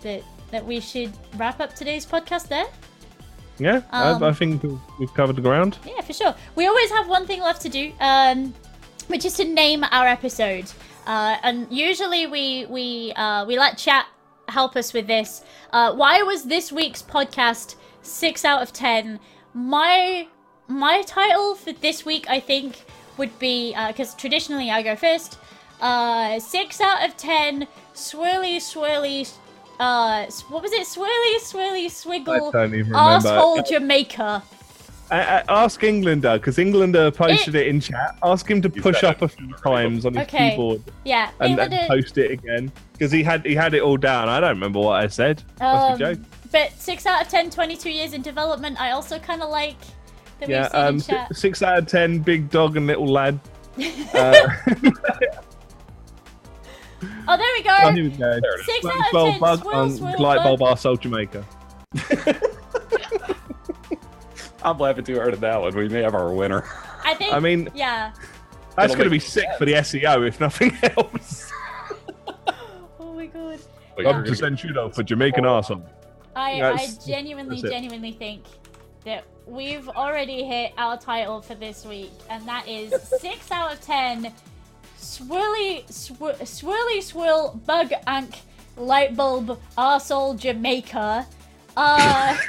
that 0.01 0.23
that 0.51 0.65
we 0.65 0.79
should 0.79 1.11
wrap 1.37 1.59
up 1.59 1.73
today's 1.75 2.05
podcast 2.05 2.47
there. 2.47 2.65
Yeah, 3.59 3.81
Um, 3.91 4.23
I, 4.23 4.29
I 4.29 4.33
think 4.33 4.63
we've 4.99 5.13
covered 5.13 5.35
the 5.35 5.41
ground. 5.41 5.77
Yeah, 5.85 6.01
for 6.01 6.13
sure. 6.13 6.35
We 6.55 6.65
always 6.65 6.89
have 6.91 7.07
one 7.07 7.27
thing 7.27 7.41
left 7.41 7.61
to 7.63 7.69
do, 7.69 7.91
um, 7.99 8.53
which 9.07 9.25
is 9.25 9.33
to 9.35 9.45
name 9.45 9.83
our 9.91 10.07
episode. 10.07 10.65
Uh, 11.05 11.37
and 11.43 11.67
usually 11.71 12.25
we 12.27 12.65
we 12.67 13.13
uh, 13.15 13.45
we 13.45 13.57
let 13.59 13.77
chat 13.77 14.07
help 14.49 14.75
us 14.75 14.91
with 14.93 15.05
this. 15.07 15.43
Uh, 15.71 15.93
why 15.93 16.21
was 16.23 16.43
this 16.45 16.71
week's 16.71 17.01
podcast 17.01 17.75
six 18.03 18.45
out 18.45 18.61
of 18.61 18.71
ten? 18.71 19.19
My 19.53 20.27
my 20.67 21.01
title 21.03 21.55
for 21.55 21.71
this 21.73 22.05
week, 22.05 22.25
I 22.29 22.39
think, 22.39 22.83
would 23.17 23.37
be 23.39 23.75
because 23.87 24.13
traditionally 24.15 24.69
I 24.69 24.81
go 24.83 24.95
first. 24.95 25.37
Uh, 25.81 26.39
six 26.39 26.79
out 26.79 27.07
of 27.07 27.17
ten. 27.17 27.67
Swirly, 27.93 28.57
swirly. 28.57 29.31
Uh, 29.79 30.25
what 30.49 30.61
was 30.61 30.71
it? 30.71 30.87
Swirly, 30.87 31.35
swirly, 31.39 31.87
swiggle. 31.87 32.49
I 32.49 32.51
don't 32.51 32.75
even 32.75 32.91
remember. 32.91 33.27
Asshole 33.27 33.63
Jamaica. 33.63 34.43
I, 35.11 35.19
I, 35.19 35.43
ask 35.49 35.83
Englander 35.83 36.37
because 36.39 36.57
Englander 36.57 37.11
posted 37.11 37.55
it, 37.55 37.67
in 37.67 37.79
chat. 37.79 38.17
Ask 38.23 38.49
him 38.49 38.61
to 38.61 38.69
He's 38.69 38.81
push 38.81 39.03
up 39.03 39.21
a 39.21 39.27
few 39.27 39.53
times 39.55 40.05
on 40.05 40.13
his 40.13 40.23
Okay. 40.23 40.51
keyboard 40.51 40.81
Yeah, 41.03 41.29
and, 41.39 41.59
and 41.59 41.87
post 41.87 42.17
it 42.17 42.31
again 42.31 42.71
because 42.93 43.11
he 43.11 43.21
had 43.21 43.45
he 43.45 43.53
had 43.53 43.73
it 43.73 43.81
all 43.81 43.97
down. 43.97 44.29
I 44.29 44.39
don't 44.39 44.49
remember 44.49 44.79
what 44.79 45.03
I 45.03 45.07
said. 45.07 45.43
Must 45.59 45.99
be 45.99 46.05
Um, 46.05 46.15
joke. 46.15 46.25
But 46.53 46.71
6 46.79 47.05
out 47.05 47.23
of 47.23 47.27
10, 47.27 47.49
22 47.49 47.89
years 47.89 48.13
in 48.13 48.21
development, 48.21 48.79
I 48.79 48.91
also 48.91 49.19
kind 49.19 49.41
of 49.41 49.49
like 49.49 49.75
that 50.39 50.49
Yeah, 50.49 50.91
we've 50.91 51.01
seen 51.01 51.15
um, 51.15 51.19
chat. 51.27 51.35
six 51.35 51.61
out 51.61 51.79
of 51.79 51.87
ten, 51.87 52.19
big 52.19 52.49
dog 52.49 52.77
and 52.77 52.87
little 52.87 53.07
lad. 53.07 53.39
Uh, 54.13 54.47
Oh, 57.27 57.35
there 57.37 57.47
we 57.57 57.61
oh, 57.61 57.63
go! 57.63 57.91
here 57.91 58.03
we 58.03 58.09
go. 58.11 58.17
There 58.17 58.37
it 58.37 58.59
is. 58.61 58.65
Six 58.65 58.85
out 58.85 58.95
of 58.95 59.11
10, 59.31 59.39
bug 59.39 59.61
swirl, 59.61 59.75
on 59.75 59.91
swirl, 59.91 60.15
light 60.19 60.43
bug. 60.43 60.59
bulb 60.59 60.77
arsehole 60.77 60.99
Jamaica. 60.99 61.45
I'm 64.63 64.77
laughing 64.77 65.03
too 65.03 65.15
hard 65.15 65.33
at 65.33 65.41
that 65.41 65.61
one. 65.61 65.75
We 65.75 65.89
may 65.89 66.01
have 66.01 66.15
our 66.15 66.33
winner. 66.33 66.63
I 67.03 67.13
think, 67.15 67.33
I 67.33 67.39
mean, 67.39 67.69
yeah. 67.75 68.13
that's 68.77 68.93
going 68.93 69.05
to 69.05 69.09
be 69.09 69.17
make 69.17 69.23
sick 69.23 69.47
for 69.57 69.65
the 69.65 69.73
SEO 69.73 70.25
if 70.27 70.39
nothing 70.39 70.77
else. 70.83 71.51
Oh 72.99 73.13
my 73.13 73.25
god. 73.25 73.59
But 73.95 74.05
One 74.05 74.07
you're 74.13 74.13
gonna 74.13 74.29
percent 74.29 74.59
shootout 74.59 74.95
for 74.95 75.03
Jamaican 75.03 75.43
arsehole. 75.43 75.83
I, 76.35 76.61
I 76.61 76.87
genuinely, 77.05 77.61
genuinely 77.61 78.11
think 78.11 78.43
that 79.05 79.25
we've 79.45 79.87
already 79.89 80.43
hit 80.43 80.73
our 80.77 80.97
title 80.97 81.41
for 81.41 81.55
this 81.55 81.85
week, 81.85 82.11
and 82.29 82.45
that 82.47 82.67
is 82.67 82.93
6 83.19 83.51
out 83.51 83.73
of 83.73 83.81
10 83.81 84.33
swirly, 84.97 85.89
sw- 85.91 86.39
swirly, 86.41 87.03
swirl, 87.03 87.59
bug, 87.65 87.91
ank, 88.07 88.39
light 88.77 89.15
bulb, 89.15 89.59
arsehole, 89.77 90.37
Jamaica. 90.37 91.27
Uh. 91.75 92.37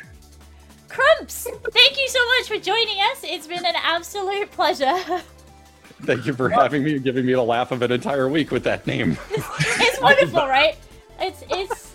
Crumps, 0.94 1.48
thank 1.72 1.98
you 1.98 2.08
so 2.08 2.24
much 2.38 2.46
for 2.46 2.56
joining 2.64 2.98
us. 3.10 3.24
It's 3.24 3.48
been 3.48 3.66
an 3.66 3.74
absolute 3.82 4.48
pleasure. 4.52 4.96
Thank 6.02 6.26
you 6.26 6.34
for 6.34 6.48
having 6.48 6.84
me 6.84 6.96
and 6.96 7.04
giving 7.04 7.24
me 7.24 7.32
the 7.32 7.42
laugh 7.42 7.72
of 7.72 7.82
an 7.82 7.90
entire 7.90 8.28
week 8.28 8.50
with 8.50 8.62
that 8.64 8.86
name. 8.86 9.16
it's 9.30 10.00
wonderful, 10.00 10.46
right? 10.46 10.76
It's 11.18 11.42
it's. 11.50 11.94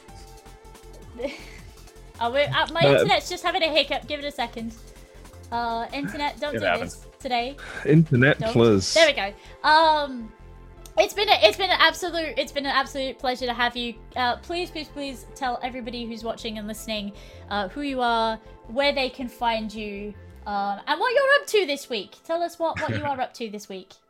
Oh, 2.21 2.31
we're, 2.31 2.49
uh, 2.49 2.67
my 2.71 2.81
Uh, 2.81 2.93
internet's 2.93 3.29
just 3.29 3.43
having 3.43 3.63
a 3.63 3.67
hiccup. 3.69 4.07
Give 4.07 4.19
it 4.19 4.25
a 4.25 4.31
second. 4.31 4.73
Uh, 5.51 5.87
internet, 5.93 6.39
don't 6.39 6.53
do 6.53 6.59
happens. 6.63 6.95
this 6.95 7.05
today. 7.19 7.57
Internet 7.85 8.39
Don't. 8.39 8.51
plus. 8.53 8.93
There 8.93 9.07
we 9.07 9.13
go. 9.13 9.33
Um, 9.67 10.31
it's 10.97 11.13
been 11.13 11.29
a, 11.29 11.39
it's 11.41 11.57
been 11.57 11.69
an 11.69 11.77
absolute 11.79 12.33
it's 12.37 12.51
been 12.51 12.65
an 12.65 12.71
absolute 12.75 13.17
pleasure 13.17 13.45
to 13.45 13.53
have 13.53 13.75
you. 13.75 13.95
Uh, 14.15 14.37
please, 14.37 14.69
please, 14.69 14.87
please 14.89 15.25
tell 15.35 15.59
everybody 15.63 16.05
who's 16.05 16.23
watching 16.23 16.57
and 16.57 16.67
listening 16.67 17.13
uh, 17.49 17.67
who 17.69 17.81
you 17.81 18.01
are, 18.01 18.39
where 18.67 18.93
they 18.93 19.09
can 19.09 19.27
find 19.27 19.73
you, 19.73 20.13
um, 20.45 20.79
and 20.87 20.99
what 20.99 21.13
you're 21.15 21.41
up 21.41 21.47
to 21.47 21.65
this 21.65 21.89
week. 21.89 22.17
Tell 22.25 22.43
us 22.43 22.59
what 22.59 22.79
what 22.81 22.95
you 22.95 23.03
are 23.03 23.19
up 23.19 23.33
to 23.35 23.49
this 23.49 23.69
week. 23.69 23.93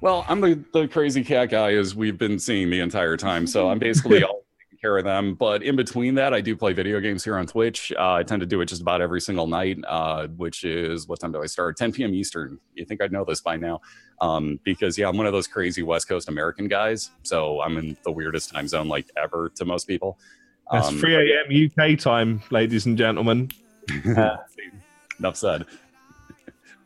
Well, 0.00 0.24
I'm 0.28 0.40
the, 0.40 0.62
the 0.72 0.86
crazy 0.86 1.24
cat 1.24 1.50
guy 1.50 1.72
as 1.74 1.96
we've 1.96 2.16
been 2.16 2.38
seeing 2.38 2.70
the 2.70 2.78
entire 2.78 3.16
time. 3.16 3.48
So 3.48 3.68
I'm 3.68 3.80
basically 3.80 4.22
all 4.28 4.44
care 4.80 4.96
of 4.98 5.04
them. 5.04 5.34
But 5.34 5.62
in 5.62 5.76
between 5.76 6.14
that, 6.16 6.32
I 6.34 6.40
do 6.40 6.56
play 6.56 6.72
video 6.72 7.00
games 7.00 7.24
here 7.24 7.36
on 7.36 7.46
Twitch. 7.46 7.92
Uh, 7.96 8.14
I 8.14 8.22
tend 8.22 8.40
to 8.40 8.46
do 8.46 8.60
it 8.60 8.66
just 8.66 8.82
about 8.82 9.00
every 9.00 9.20
single 9.20 9.46
night, 9.46 9.78
uh, 9.86 10.26
which 10.28 10.64
is 10.64 11.06
what 11.08 11.20
time 11.20 11.32
do 11.32 11.42
I 11.42 11.46
start? 11.46 11.76
10 11.76 11.92
p.m. 11.92 12.14
Eastern. 12.14 12.58
You 12.74 12.84
think 12.84 13.02
I'd 13.02 13.12
know 13.12 13.24
this 13.24 13.40
by 13.40 13.56
now? 13.56 13.80
Um, 14.20 14.58
because 14.64 14.96
yeah, 14.98 15.08
I'm 15.08 15.16
one 15.16 15.26
of 15.26 15.32
those 15.32 15.46
crazy 15.46 15.82
West 15.82 16.08
Coast 16.08 16.28
American 16.28 16.68
guys. 16.68 17.10
So 17.22 17.60
I'm 17.62 17.76
in 17.76 17.96
the 18.04 18.10
weirdest 18.12 18.50
time 18.50 18.68
zone 18.68 18.88
like 18.88 19.10
ever 19.16 19.50
to 19.56 19.64
most 19.64 19.86
people. 19.86 20.18
That's 20.72 20.88
Um, 20.88 20.98
3 20.98 21.32
a.m. 21.32 21.70
UK 21.70 21.98
time, 21.98 22.42
ladies 22.50 22.86
and 22.86 22.98
gentlemen. 22.98 23.50
Enough 25.18 25.36
said. 25.36 25.64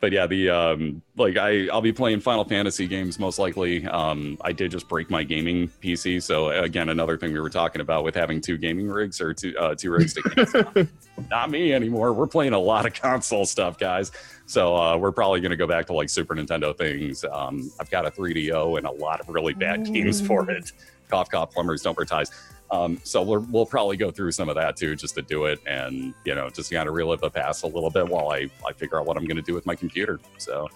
But 0.03 0.11
yeah, 0.11 0.27
the 0.27 0.49
um, 0.49 1.01
like 1.15 1.37
I 1.37 1.69
I'll 1.69 1.79
be 1.79 1.93
playing 1.93 2.19
Final 2.19 2.43
Fantasy 2.43 2.87
games 2.87 3.19
most 3.19 3.39
likely. 3.39 3.85
Um, 3.87 4.37
I 4.41 4.51
did 4.51 4.69
just 4.69 4.89
break 4.89 5.09
my 5.09 5.23
gaming 5.23 5.69
PC, 5.81 6.21
so 6.21 6.49
again, 6.49 6.89
another 6.89 7.17
thing 7.17 7.31
we 7.31 7.39
were 7.39 7.49
talking 7.49 7.79
about 7.79 8.03
with 8.03 8.13
having 8.13 8.41
two 8.41 8.57
gaming 8.57 8.89
rigs 8.89 9.21
or 9.21 9.33
two 9.33 9.57
uh, 9.57 9.75
two 9.75 9.91
rigs 9.91 10.13
to 10.15 10.21
cancel. 10.23 10.87
Not 11.29 11.51
me 11.51 11.71
anymore. 11.71 12.11
We're 12.11 12.27
playing 12.27 12.51
a 12.51 12.59
lot 12.59 12.85
of 12.85 12.93
console 12.93 13.45
stuff, 13.45 13.79
guys. 13.79 14.11
So 14.45 14.75
uh, 14.75 14.97
we're 14.97 15.13
probably 15.13 15.39
going 15.39 15.51
to 15.51 15.55
go 15.55 15.67
back 15.67 15.85
to 15.85 15.93
like 15.93 16.09
Super 16.09 16.35
Nintendo 16.35 16.77
things. 16.77 17.23
Um, 17.31 17.71
I've 17.79 17.89
got 17.89 18.05
a 18.05 18.11
3DO 18.11 18.77
and 18.77 18.85
a 18.85 18.91
lot 18.91 19.21
of 19.21 19.29
really 19.29 19.53
bad 19.53 19.85
games 19.85 20.19
for 20.19 20.51
it. 20.51 20.73
Cough, 21.07 21.29
cough, 21.29 21.51
plumbers 21.51 21.81
don't 21.81 21.95
wear 21.95 22.05
ties. 22.05 22.29
Um, 22.73 22.99
so 23.03 23.21
we'll, 23.21 23.45
we'll 23.51 23.67
probably 23.67 23.97
go 23.97 24.09
through 24.09 24.31
some 24.31 24.49
of 24.49 24.55
that 24.55 24.75
too, 24.75 24.95
just 24.95 25.13
to 25.13 25.21
do 25.21 25.45
it 25.45 25.59
and, 25.67 26.11
you 26.25 26.33
know, 26.33 26.49
just 26.49 26.71
kind 26.71 26.89
of 26.89 26.95
relive 26.95 27.21
the 27.21 27.29
past 27.29 27.63
a 27.63 27.67
little 27.67 27.91
bit 27.91 28.07
while 28.07 28.31
I, 28.31 28.49
I 28.67 28.73
figure 28.73 28.99
out 28.99 29.05
what 29.05 29.15
I'm 29.15 29.25
going 29.25 29.37
to 29.37 29.43
do 29.43 29.53
with 29.53 29.67
my 29.67 29.75
computer. 29.75 30.19
So, 30.39 30.67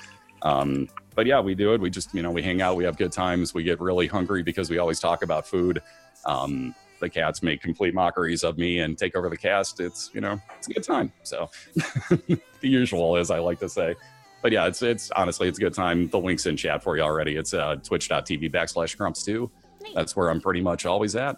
um, 0.43 0.89
but 1.15 1.25
yeah, 1.25 1.39
we 1.39 1.55
do 1.55 1.73
it. 1.73 1.81
We 1.81 1.89
just, 1.89 2.13
you 2.13 2.21
know, 2.21 2.29
we 2.29 2.43
hang 2.43 2.61
out, 2.61 2.75
we 2.75 2.83
have 2.83 2.97
good 2.97 3.11
times. 3.11 3.55
We 3.55 3.63
get 3.63 3.81
really 3.81 4.05
hungry 4.05 4.43
because 4.43 4.69
we 4.69 4.77
always 4.77 4.99
talk 4.99 5.23
about 5.23 5.47
food. 5.47 5.81
Um, 6.25 6.75
the 6.99 7.09
cats 7.09 7.41
make 7.41 7.63
complete 7.63 7.95
mockeries 7.95 8.43
of 8.43 8.59
me 8.59 8.77
and 8.81 8.95
take 8.95 9.15
over 9.15 9.27
the 9.27 9.37
cast. 9.37 9.79
It's, 9.79 10.11
you 10.13 10.21
know, 10.21 10.39
it's 10.55 10.67
a 10.67 10.73
good 10.73 10.83
time. 10.83 11.11
So 11.23 11.49
the 12.09 12.39
usual, 12.61 13.17
as 13.17 13.31
I 13.31 13.39
like 13.39 13.59
to 13.61 13.69
say. 13.69 13.95
But 14.43 14.51
yeah, 14.51 14.67
it's, 14.67 14.83
it's 14.83 15.09
honestly, 15.11 15.47
it's 15.47 15.57
a 15.57 15.61
good 15.61 15.73
time. 15.73 16.09
The 16.09 16.19
link's 16.19 16.45
in 16.45 16.57
chat 16.57 16.83
for 16.83 16.95
you 16.95 17.01
already. 17.01 17.37
It's 17.37 17.55
uh, 17.55 17.77
twitch.tv 17.77 18.51
backslash 18.51 18.95
crumps 18.95 19.23
too. 19.23 19.49
Neat. 19.81 19.95
That's 19.95 20.15
where 20.15 20.29
I'm 20.29 20.41
pretty 20.41 20.61
much 20.61 20.85
always 20.85 21.15
at. 21.15 21.37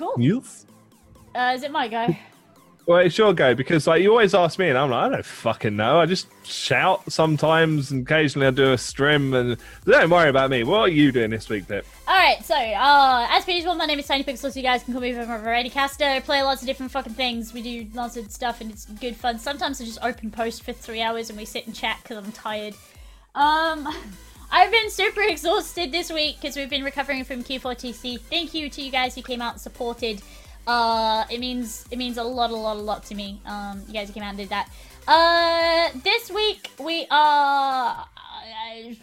Cool. 0.00 0.14
Uh, 1.34 1.52
is 1.54 1.62
it 1.62 1.70
my 1.70 1.86
go? 1.86 2.08
Well, 2.86 3.00
it's 3.00 3.18
your 3.18 3.34
go 3.34 3.54
because 3.54 3.86
like 3.86 4.02
you 4.02 4.10
always 4.10 4.34
ask 4.34 4.58
me, 4.58 4.70
and 4.70 4.78
I'm 4.78 4.90
like, 4.90 5.04
I 5.04 5.08
don't 5.10 5.24
fucking 5.24 5.76
know. 5.76 6.00
I 6.00 6.06
just 6.06 6.26
shout 6.44 7.12
sometimes, 7.12 7.90
and 7.90 8.02
occasionally 8.02 8.46
I 8.46 8.50
do 8.50 8.72
a 8.72 8.78
stream, 8.78 9.34
and 9.34 9.58
don't 9.84 10.08
worry 10.08 10.30
about 10.30 10.48
me. 10.48 10.64
What 10.64 10.78
are 10.80 10.88
you 10.88 11.12
doing 11.12 11.30
this 11.30 11.50
week, 11.50 11.68
Pip? 11.68 11.86
Alright, 12.08 12.42
so, 12.42 12.54
uh, 12.54 13.28
as 13.30 13.44
per 13.44 13.52
usual, 13.52 13.74
my 13.74 13.84
name 13.84 13.98
is 13.98 14.06
Tiny 14.06 14.24
Pixels. 14.24 14.56
You 14.56 14.62
guys 14.62 14.82
can 14.82 14.94
call 14.94 15.02
me 15.02 15.12
from 15.12 15.30
a 15.30 15.38
variety 15.38 15.68
caster. 15.68 16.20
Play 16.22 16.42
lots 16.42 16.62
of 16.62 16.66
different 16.66 16.90
fucking 16.90 17.12
things. 17.12 17.52
We 17.52 17.60
do 17.60 17.86
lots 17.94 18.16
of 18.16 18.28
stuff, 18.32 18.62
and 18.62 18.72
it's 18.72 18.86
good 18.86 19.14
fun. 19.14 19.38
Sometimes 19.38 19.80
I 19.80 19.84
just 19.84 20.02
open 20.02 20.30
post 20.30 20.64
for 20.64 20.72
three 20.72 21.02
hours 21.02 21.28
and 21.28 21.38
we 21.38 21.44
sit 21.44 21.66
and 21.66 21.76
chat 21.76 21.98
because 22.02 22.16
I'm 22.16 22.32
tired. 22.32 22.74
Um, 23.34 23.86
I've 24.52 24.72
been 24.72 24.90
super 24.90 25.22
exhausted 25.22 25.92
this 25.92 26.10
week 26.10 26.40
because 26.40 26.56
we've 26.56 26.68
been 26.68 26.82
recovering 26.82 27.22
from 27.22 27.44
Q4TC. 27.44 28.20
Thank 28.20 28.52
you 28.52 28.68
to 28.68 28.82
you 28.82 28.90
guys 28.90 29.14
who 29.14 29.22
came 29.22 29.40
out 29.40 29.52
and 29.52 29.60
supported. 29.60 30.20
Uh, 30.66 31.24
it 31.30 31.38
means 31.38 31.86
it 31.92 31.98
means 31.98 32.18
a 32.18 32.24
lot, 32.24 32.50
a 32.50 32.56
lot, 32.56 32.76
a 32.76 32.80
lot 32.80 33.04
to 33.04 33.14
me. 33.14 33.40
Um, 33.46 33.82
you 33.86 33.94
guys 33.94 34.08
who 34.08 34.14
came 34.14 34.24
out 34.24 34.30
and 34.30 34.38
did 34.38 34.48
that. 34.48 34.68
Uh, 35.06 35.96
this 36.02 36.32
week 36.32 36.68
we 36.80 37.06
are 37.12 38.06
uh, 38.06 38.94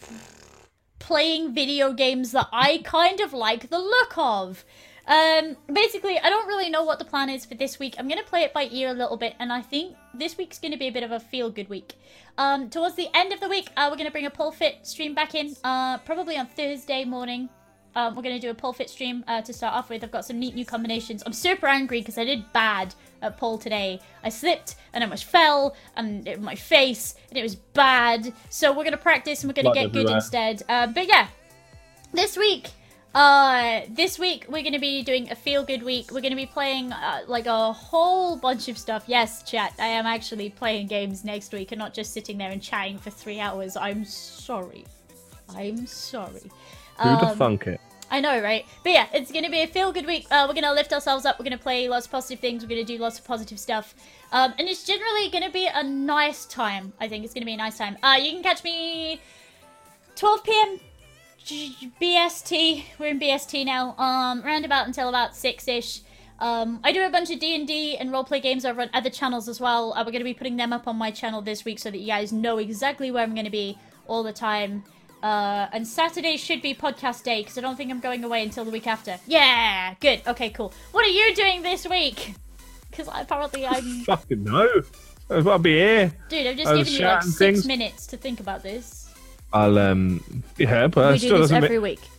playing 1.00 1.54
video 1.54 1.94
games 1.94 2.34
that 2.34 2.50
I 2.52 2.82
kind 2.84 3.22
of 3.22 3.32
like 3.32 3.70
the 3.70 3.80
look 3.80 4.18
of. 4.18 4.66
Um, 5.08 5.56
basically, 5.72 6.20
I 6.20 6.30
don't 6.30 6.48
really 6.48 6.70
know 6.70 6.84
what 6.84 7.00
the 7.00 7.06
plan 7.06 7.30
is 7.30 7.46
for 7.46 7.56
this 7.56 7.80
week. 7.80 7.96
I'm 7.98 8.10
gonna 8.10 8.24
play 8.24 8.42
it 8.42 8.54
by 8.54 8.68
ear 8.70 8.90
a 8.90 8.94
little 8.94 9.16
bit, 9.16 9.34
and 9.40 9.54
I 9.54 9.62
think 9.62 9.96
this 10.18 10.38
week's 10.38 10.60
gonna 10.60 10.78
be 10.78 10.88
a 10.88 10.92
bit 10.92 11.04
of 11.04 11.12
a 11.12 11.20
feel-good 11.20 11.70
week. 11.70 11.96
Um, 12.38 12.70
towards 12.70 12.96
the 12.96 13.10
end 13.14 13.34
of 13.34 13.40
the 13.40 13.50
week, 13.50 13.70
uh, 13.78 13.88
we're 13.90 13.98
gonna 13.98 14.12
bring 14.12 14.26
a 14.26 14.30
pull 14.30 14.52
fit 14.52 14.86
stream 14.86 15.14
back 15.14 15.36
in, 15.36 15.56
uh, 15.64 15.98
probably 16.00 16.38
on 16.38 16.48
Thursday 16.48 17.06
morning. 17.06 17.50
Um, 17.96 18.16
we're 18.16 18.22
gonna 18.22 18.40
do 18.40 18.52
a 18.52 18.54
pull 18.54 18.74
fit 18.74 18.90
stream 18.90 19.24
uh, 19.28 19.42
to 19.42 19.52
start 19.52 19.74
off 19.74 19.90
with. 19.90 20.04
I've 20.04 20.12
got 20.12 20.24
some 20.24 20.40
neat 20.40 20.54
new 20.54 20.66
combinations. 20.66 21.24
I'm 21.26 21.34
super 21.34 21.66
angry 21.68 22.00
because 22.00 22.18
I 22.20 22.26
did 22.26 22.52
bad 22.54 22.94
at 23.24 23.38
pull 23.38 23.58
today. 23.58 24.00
I 24.24 24.30
slipped 24.30 24.76
and 24.94 25.04
I 25.04 25.08
almost 25.08 25.26
fell 25.26 25.76
and 25.96 26.28
it, 26.28 26.40
my 26.40 26.54
face 26.54 27.16
and 27.30 27.38
it 27.38 27.42
was 27.42 27.56
bad. 27.56 28.32
So 28.50 28.72
we're 28.72 28.84
gonna 28.84 28.98
practice 28.98 29.42
and 29.42 29.50
we're 29.50 29.62
gonna 29.62 29.74
Blood 29.74 29.94
get 29.94 29.94
good 29.94 30.10
instead. 30.10 30.62
Uh, 30.70 30.88
but 30.88 31.08
yeah, 31.08 31.28
this 32.14 32.38
week 32.38 32.70
uh 33.16 33.82
this 33.90 34.20
week 34.20 34.46
we're 34.50 34.62
gonna 34.64 34.80
be 34.80 35.02
doing 35.02 35.32
a 35.32 35.36
feel 35.36 35.64
good 35.64 35.82
week 35.82 36.12
we're 36.12 36.22
gonna 36.22 36.36
be 36.36 36.46
playing 36.46 36.92
uh, 36.92 37.22
like 37.28 37.46
a 37.46 37.74
whole 37.74 38.36
bunch 38.36 38.68
of 38.68 38.78
stuff 38.78 39.04
yes 39.08 39.44
chat 39.44 39.74
i 39.80 39.88
am 39.88 40.06
actually 40.06 40.50
playing 40.50 40.86
games 40.88 41.24
next 41.24 41.52
week 41.54 41.72
and 41.72 41.80
not 41.80 41.94
just 41.94 42.14
sitting 42.14 42.38
there 42.38 42.52
and 42.52 42.62
chatting 42.62 42.98
for 42.98 43.10
three 43.10 43.40
hours 43.40 43.76
i'm 43.78 44.04
sorry 44.06 44.86
i'm 45.56 45.88
sorry 45.88 46.52
Who'd 47.00 47.20
have 47.20 47.24
Um, 47.32 47.38
thunk 47.38 47.68
it? 47.68 47.80
I 48.10 48.22
know, 48.22 48.42
right? 48.42 48.66
But 48.84 48.94
yeah, 48.94 49.08
it's 49.14 49.32
gonna 49.34 49.50
be 49.52 49.62
a 49.62 49.68
feel 49.68 49.92
good 49.92 50.08
week. 50.08 50.26
Uh, 50.32 50.46
we're 50.48 50.56
gonna 50.56 50.74
lift 50.74 50.94
ourselves 50.94 51.26
up. 51.26 51.38
We're 51.38 51.44
gonna 51.44 51.58
play 51.58 51.88
lots 51.90 52.06
of 52.06 52.12
positive 52.14 52.40
things. 52.40 52.64
We're 52.64 52.70
gonna 52.70 52.86
do 52.86 52.98
lots 52.98 53.20
of 53.20 53.26
positive 53.26 53.60
stuff. 53.60 53.94
Um, 54.32 54.54
and 54.58 54.68
it's 54.68 54.84
generally 54.86 55.30
gonna 55.30 55.52
be 55.52 55.68
a 55.72 55.84
nice 55.84 56.46
time. 56.46 56.94
I 57.02 57.08
think 57.10 57.26
it's 57.26 57.34
gonna 57.34 57.46
be 57.46 57.54
a 57.54 57.58
nice 57.58 57.78
time. 57.78 57.98
Uh, 58.02 58.16
you 58.20 58.32
can 58.32 58.42
catch 58.42 58.64
me 58.64 59.20
12 60.16 60.44
p.m. 60.44 60.80
BST. 61.48 62.84
We're 63.00 63.08
in 63.08 63.20
BST 63.20 63.66
now. 63.66 63.96
Um, 63.98 64.42
round 64.44 64.66
about 64.66 64.88
until 64.88 65.10
about 65.10 65.36
six 65.36 65.68
ish. 65.68 66.02
Um, 66.40 66.80
I 66.84 66.92
do 66.92 67.04
a 67.04 67.10
bunch 67.10 67.32
of 67.32 67.40
D 67.40 67.56
and 67.56 67.68
D 67.68 67.98
and 67.98 68.10
roleplay 68.12 68.42
games 68.42 68.66
over 68.66 68.82
on 68.82 68.90
other 68.94 69.10
channels 69.10 69.48
as 69.48 69.60
well. 69.60 69.94
Uh, 69.94 70.00
we're 70.00 70.12
going 70.12 70.20
to 70.20 70.26
be 70.26 70.34
putting 70.34 70.58
them 70.58 70.72
up 70.74 70.88
on 70.88 70.96
my 70.98 71.10
channel 71.10 71.42
this 71.42 71.66
week 71.66 71.80
so 71.80 71.90
that 71.90 71.98
you 71.98 72.08
guys 72.08 72.32
know 72.32 72.58
exactly 72.58 73.12
where 73.12 73.24
I'm 73.24 73.34
going 73.34 73.46
to 73.46 73.52
be 73.52 73.78
all 74.08 74.24
the 74.24 74.34
time. 74.34 74.84
Uh, 75.24 75.68
and 75.72 75.88
Saturday 75.88 76.38
should 76.38 76.62
be 76.62 76.76
podcast 76.76 77.24
day 77.24 77.42
because 77.42 77.58
I 77.58 77.62
don't 77.62 77.76
think 77.76 77.90
I'm 77.90 78.00
going 78.00 78.24
away 78.24 78.44
until 78.44 78.66
the 78.66 78.72
week 78.72 78.86
after. 78.86 79.18
Yeah, 79.26 79.96
good. 80.00 80.22
Okay, 80.28 80.50
cool. 80.52 80.72
What 80.92 81.06
are 81.06 81.10
you 81.10 81.34
doing 81.34 81.64
this 81.64 81.88
week? 81.88 82.36
Because 82.92 83.10
apparently 83.12 83.66
I'm, 83.66 84.02
Fucking 84.06 84.44
no. 84.44 84.84
I'll 85.30 85.60
be 85.60 85.74
here. 85.78 86.14
dude. 86.30 86.48
I've 86.48 86.58
just 86.58 86.76
given 86.76 86.94
you 86.94 87.00
like 87.06 87.24
six 87.24 87.38
things. 87.38 87.66
minutes 87.66 88.08
to 88.08 88.18
think 88.18 88.40
about 88.40 88.64
this. 88.64 89.07
I'll 89.54 89.78
um 89.78 90.44
yeah, 90.58 90.88
but 90.88 91.14
we 91.14 91.20
do 91.20 91.26
still 91.28 91.38
this 91.40 91.50
doesn't. 91.50 91.64
every 91.64 91.78
ma- 91.78 91.84
week. 91.84 92.00
it's- 92.00 92.14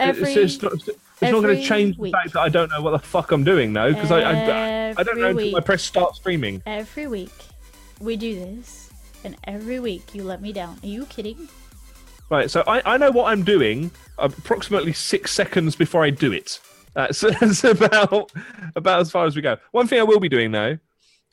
Every 0.00 0.32
it's, 0.32 0.62
not, 0.62 0.72
it's 0.72 0.88
not 1.20 1.42
going 1.42 1.56
to 1.58 1.62
change 1.62 1.98
week. 1.98 2.12
the 2.12 2.18
fact 2.18 2.32
that 2.32 2.40
I 2.40 2.48
don't 2.48 2.70
know 2.70 2.80
what 2.80 2.92
the 2.92 2.98
fuck 3.06 3.32
I'm 3.32 3.44
doing 3.44 3.72
though, 3.74 3.92
because 3.92 4.10
I, 4.10 4.20
I 4.20 4.94
I 4.96 5.02
don't 5.02 5.18
know 5.20 5.28
until 5.28 5.56
I 5.56 5.60
press 5.60 5.82
start 5.82 6.16
streaming. 6.16 6.62
every 6.64 7.06
week 7.06 7.32
we 8.00 8.16
do 8.16 8.34
this, 8.34 8.90
and 9.24 9.36
every 9.44 9.78
week 9.78 10.14
you 10.14 10.22
let 10.24 10.40
me 10.40 10.52
down. 10.54 10.78
Are 10.82 10.86
you 10.86 11.04
kidding? 11.06 11.48
Right, 12.30 12.50
so 12.50 12.62
I, 12.66 12.94
I 12.94 12.96
know 12.96 13.10
what 13.10 13.30
I'm 13.30 13.42
doing 13.42 13.90
approximately 14.16 14.92
six 14.94 15.32
seconds 15.32 15.76
before 15.76 16.02
I 16.04 16.08
do 16.10 16.32
it. 16.32 16.60
That's, 16.94 17.20
that's 17.40 17.62
about 17.64 18.32
about 18.74 19.00
as 19.00 19.10
far 19.10 19.26
as 19.26 19.36
we 19.36 19.42
go. 19.42 19.58
One 19.72 19.86
thing 19.86 20.00
I 20.00 20.04
will 20.04 20.20
be 20.20 20.28
doing 20.30 20.50
though 20.52 20.78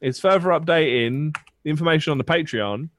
is 0.01 0.19
further 0.19 0.49
updating 0.49 1.33
the 1.63 1.69
information 1.69 2.11
on 2.11 2.17
the 2.17 2.23
Patreon, 2.25 2.89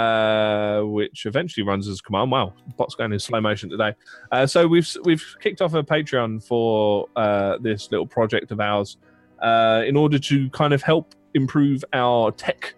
uh, 0.00 0.80
which 0.82 1.26
eventually 1.26 1.64
runs 1.64 1.88
as 1.88 2.00
command. 2.00 2.30
Wow, 2.30 2.52
bot's 2.76 2.94
going 2.94 3.12
in 3.12 3.18
slow 3.18 3.40
motion 3.40 3.70
today. 3.70 3.94
Uh, 4.32 4.46
so 4.46 4.66
we've 4.66 4.88
we've 5.04 5.24
kicked 5.40 5.60
off 5.60 5.74
a 5.74 5.82
Patreon 5.82 6.44
for 6.44 7.08
uh, 7.16 7.58
this 7.58 7.90
little 7.90 8.06
project 8.06 8.50
of 8.50 8.60
ours 8.60 8.96
uh, 9.42 9.82
in 9.86 9.96
order 9.96 10.18
to 10.18 10.50
kind 10.50 10.72
of 10.72 10.82
help 10.82 11.14
improve 11.34 11.84
our 11.92 12.30
tech 12.32 12.74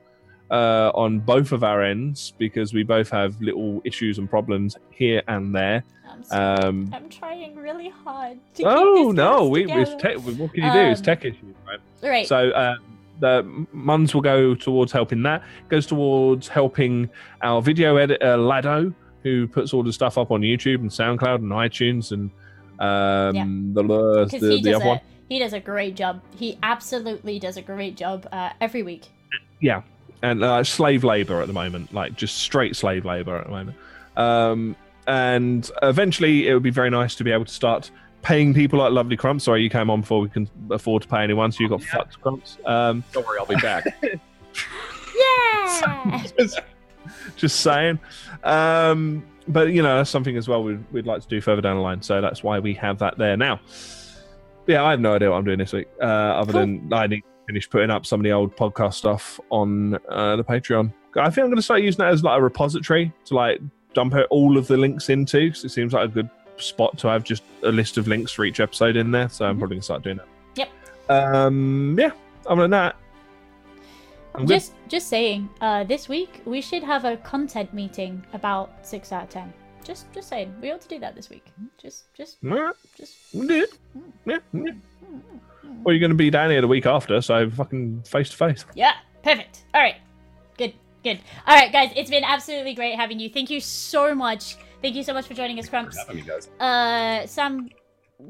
uh, 0.51 0.91
on 0.95 1.19
both 1.21 1.53
of 1.53 1.65
our 1.65 1.83
ends 1.83 2.35
because 2.39 2.73
we 2.73 2.83
both 2.83 3.11
have 3.11 3.41
little 3.41 3.81
issues 3.85 4.19
and 4.19 4.29
problems 4.31 4.77
here 4.91 5.23
and 5.29 5.55
there. 5.55 5.85
I'm. 6.09 6.25
Um, 6.31 6.91
I'm 6.93 7.09
trying 7.09 7.57
really 7.57 7.89
hard 7.89 8.39
to 8.55 8.63
oh 8.65 9.11
no, 9.13 9.49
we 9.49 9.71
it's 9.71 10.01
tech, 10.03 10.17
what 10.19 10.53
can 10.53 10.65
you 10.65 10.73
do? 10.73 10.79
It's 10.79 11.01
Um, 11.01 11.05
tech 11.05 11.25
issues, 11.25 11.55
right? 11.67 11.81
right. 12.03 12.27
So 12.27 12.51
uh, 12.51 12.77
the 13.21 13.67
Muns 13.75 14.15
will 14.15 14.21
go 14.21 14.55
towards 14.55 14.93
helping 14.93 15.23
that. 15.23 15.43
Goes 15.69 15.87
towards 15.87 16.49
helping 16.49 17.09
our 17.43 17.63
video 17.63 17.97
editor 17.97 18.37
Lado, 18.37 18.93
who 19.23 19.49
puts 19.49 19.73
all 19.73 19.83
the 19.83 19.93
stuff 19.93 20.19
up 20.19 20.31
on 20.31 20.41
YouTube 20.41 20.77
and 20.77 20.91
SoundCloud 20.91 21.37
and 21.37 21.51
iTunes 21.53 22.13
and 22.13 22.31
um, 22.79 23.73
the 23.75 23.83
the, 23.83 24.25
because 24.25 24.41
the, 24.41 24.51
he 24.51 24.63
the 24.63 24.71
does 24.71 24.77
other 24.77 24.85
a 24.85 24.89
one. 24.89 25.01
he 25.29 25.39
does 25.39 25.53
a 25.53 25.61
great 25.61 25.97
job. 25.97 26.23
He 26.37 26.59
absolutely 26.63 27.39
does 27.39 27.57
a 27.57 27.63
great 27.63 27.97
job 27.97 28.29
uh, 28.33 28.51
every 28.61 28.83
week. 28.83 29.09
Yeah, 29.61 29.83
and 30.23 30.45
uh, 30.45 30.63
slave 30.63 31.05
labor 31.05 31.41
at 31.41 31.47
the 31.47 31.55
moment, 31.55 31.95
like 31.95 32.17
just 32.17 32.39
straight 32.39 32.77
slave 32.77 33.05
labor 33.05 33.37
at 33.37 33.45
the 33.45 33.51
moment. 33.51 33.77
Um, 34.17 34.77
and 35.07 35.71
eventually, 35.83 36.49
it 36.49 36.55
would 36.55 36.63
be 36.63 36.71
very 36.71 36.91
nice 36.91 37.15
to 37.17 37.25
be 37.25 37.33
able 37.33 37.45
to 37.45 37.53
start 37.53 37.91
paying 38.27 38.53
people 38.53 38.79
like 38.81 38.93
Lovely 38.93 39.17
Crumps. 39.17 39.45
Sorry, 39.45 39.63
you 39.63 39.71
came 39.71 39.89
on 39.89 40.01
before 40.01 40.21
we 40.21 40.29
can 40.29 40.49
afford 40.71 41.03
to 41.03 41.09
pay 41.09 41.23
anyone, 41.23 41.53
so 41.53 41.63
you 41.63 41.69
got 41.69 41.83
fucked 41.83 42.21
Crumps. 42.21 42.59
Um, 42.65 43.05
Don't 43.13 43.27
worry, 43.27 43.39
I'll 43.39 43.47
be 43.47 43.55
back. 43.57 43.85
Yeah. 45.19 46.23
just, 46.39 46.61
just 47.37 47.61
saying. 47.61 47.99
Um, 48.45 49.25
but 49.49 49.69
you 49.73 49.83
know, 49.83 49.97
that's 49.97 50.11
something 50.11 50.37
as 50.37 50.47
well 50.49 50.63
we'd, 50.63 50.85
we'd 50.93 51.07
like 51.07 51.23
to 51.23 51.29
do 51.29 51.41
further 51.41 51.63
down 51.63 51.77
the 51.77 51.83
line. 51.83 52.03
So 52.03 52.21
that's 52.21 52.43
why 52.43 52.59
we 52.59 52.75
have 52.75 52.99
that 52.99 53.17
there 53.17 53.37
now. 53.37 53.61
Yeah, 54.67 54.83
I 54.85 54.91
have 54.91 55.01
no 55.01 55.15
idea 55.15 55.31
what 55.31 55.37
I'm 55.39 55.45
doing 55.45 55.59
this 55.59 55.73
week, 55.73 55.87
uh, 56.01 56.05
other 56.05 56.53
Cool. 56.53 56.61
than 56.63 56.93
I 56.93 57.07
need 57.07 57.21
to 57.23 57.27
finish 57.47 57.71
putting 57.71 57.91
up 57.91 58.05
some 58.05 58.21
of 58.21 58.25
the 58.25 58.33
old 58.33 58.55
podcast 58.57 58.95
stuff 58.95 59.41
on 59.51 59.95
uh, 60.11 60.37
the 60.37 60.45
Patreon. 60.45 60.93
I 61.17 61.31
think 61.31 61.39
I'm 61.39 61.47
going 61.47 61.57
to 61.57 61.63
start 61.63 61.81
using 61.83 61.99
that 62.05 62.13
as 62.13 62.23
like 62.23 62.39
a 62.39 62.43
repository 62.43 63.13
to 63.27 63.35
like 63.35 63.61
dump 63.95 64.15
out 64.15 64.27
all 64.31 64.59
of 64.59 64.67
the 64.67 64.77
links 64.77 65.09
into. 65.09 65.51
'cause 65.51 65.65
it 65.65 65.71
seems 65.71 65.93
like 65.95 66.05
a 66.05 66.09
good 66.13 66.29
spot 66.59 66.97
to 66.99 67.09
have 67.09 67.25
just 67.25 67.43
a 67.63 67.71
list 67.73 67.99
of 67.99 68.07
links 68.09 68.33
for 68.33 68.45
each 68.45 68.61
episode 68.61 68.97
in 68.97 69.11
there. 69.11 69.29
So 69.29 69.45
I'm 69.47 69.57
Mhm. 69.57 69.59
probably 69.61 69.77
to 69.77 69.83
start 69.83 70.03
doing 70.03 70.17
that. 70.19 70.27
Yep. 70.57 70.69
Um, 71.09 71.97
yeah. 71.99 72.11
Other 72.47 72.63
than 72.63 72.71
that, 72.73 72.97
I'm 74.35 74.47
good. 74.47 74.55
Just 74.55 74.73
just 74.89 75.09
saying, 75.09 75.49
uh, 75.61 75.85
this 75.85 76.09
week 76.09 76.43
we 76.45 76.61
should 76.61 76.83
have 76.83 77.05
a 77.05 77.17
content 77.19 77.73
meeting 77.75 78.25
about 78.33 78.71
six 78.87 79.11
out 79.13 79.25
of 79.25 79.31
ten. 79.31 79.53
Just 79.85 80.13
just 80.13 80.29
saying, 80.29 80.55
we 80.61 80.71
ought 80.71 80.81
to 80.83 80.89
do 80.89 80.99
that 81.01 81.15
this 81.15 81.31
week. 81.31 81.47
Just 81.81 82.13
just 82.15 82.39
Alright, 82.45 82.75
just. 82.97 83.15
yeah, 83.33 83.63
yeah, 84.27 84.39
yeah. 84.53 84.73
Well, 85.83 85.93
you're 85.95 86.01
going 86.01 86.11
to 86.11 86.17
be 86.17 86.31
down 86.31 86.51
here 86.51 86.61
the 86.61 86.69
week 86.69 86.87
after, 86.87 87.21
so 87.21 87.49
fucking 87.51 88.03
face 88.03 88.31
to 88.31 88.37
face. 88.37 88.65
Yeah, 88.75 88.93
perfect. 89.23 89.65
All 89.75 89.81
right, 89.81 89.97
good, 90.59 90.73
good. 91.03 91.19
All 91.47 91.57
right, 91.57 91.73
guys, 91.73 91.93
it's 91.97 92.11
been 92.11 92.25
absolutely 92.25 92.75
great 92.75 92.95
having 92.97 93.19
you. 93.21 93.29
Thank 93.29 93.51
you 93.51 93.61
so 93.61 94.15
much. 94.15 94.57
Thank 94.83 94.95
you 94.95 95.03
so 95.03 95.13
much 95.15 95.27
for 95.27 95.35
joining 95.35 95.59
us, 95.59 95.69
Crumps. 95.69 95.97
Having 95.99 96.19
you 96.19 96.25
guys. 96.25 96.49
Uh, 96.61 97.27
Sam, 97.27 97.71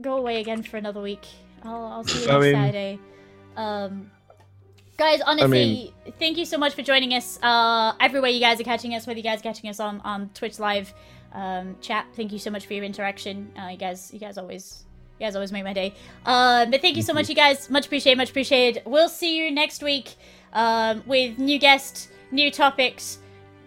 go 0.00 0.16
away 0.18 0.40
again 0.40 0.62
for 0.62 0.76
another 0.76 1.00
week. 1.00 1.26
I'll, 1.64 1.84
I'll 1.86 2.04
see 2.04 2.24
you 2.24 2.30
I 2.30 2.32
next 2.34 2.42
mean- 2.44 2.54
Saturday. 2.54 2.98
Um, 3.56 4.10
guys, 4.96 5.20
honestly, 5.26 5.48
mean- 6.04 6.14
thank 6.18 6.36
you 6.38 6.44
so 6.44 6.58
much 6.58 6.74
for 6.74 6.82
joining 6.82 7.12
us. 7.14 7.38
Uh, 7.42 7.94
everywhere 8.00 8.30
you 8.30 8.40
guys 8.40 8.60
are 8.60 8.64
catching 8.64 8.94
us, 8.94 9.06
whether 9.06 9.16
you 9.18 9.24
guys 9.24 9.40
are 9.40 9.42
catching 9.42 9.68
us 9.70 9.80
on 9.80 10.00
on 10.02 10.30
Twitch 10.34 10.58
live, 10.58 10.92
um, 11.32 11.76
chat. 11.80 12.06
Thank 12.14 12.32
you 12.32 12.38
so 12.38 12.50
much 12.50 12.66
for 12.66 12.74
your 12.74 12.84
interaction. 12.84 13.50
Uh, 13.60 13.68
you 13.68 13.76
guys, 13.78 14.10
you 14.12 14.18
guys 14.20 14.38
always. 14.38 14.82
You 15.18 15.24
guys 15.24 15.34
always 15.34 15.50
make 15.50 15.64
my 15.64 15.72
day. 15.72 15.94
Um, 16.26 16.70
but 16.70 16.82
thank 16.82 16.94
you 16.94 17.02
so 17.02 17.14
much, 17.14 17.30
you 17.30 17.34
guys. 17.34 17.70
Much 17.70 17.86
appreciated, 17.86 18.18
much 18.18 18.28
appreciated. 18.28 18.82
We'll 18.84 19.08
see 19.08 19.38
you 19.38 19.50
next 19.50 19.82
week 19.82 20.14
um, 20.52 21.02
with 21.06 21.38
new 21.38 21.58
guests, 21.58 22.08
new 22.30 22.50
topics, 22.50 23.18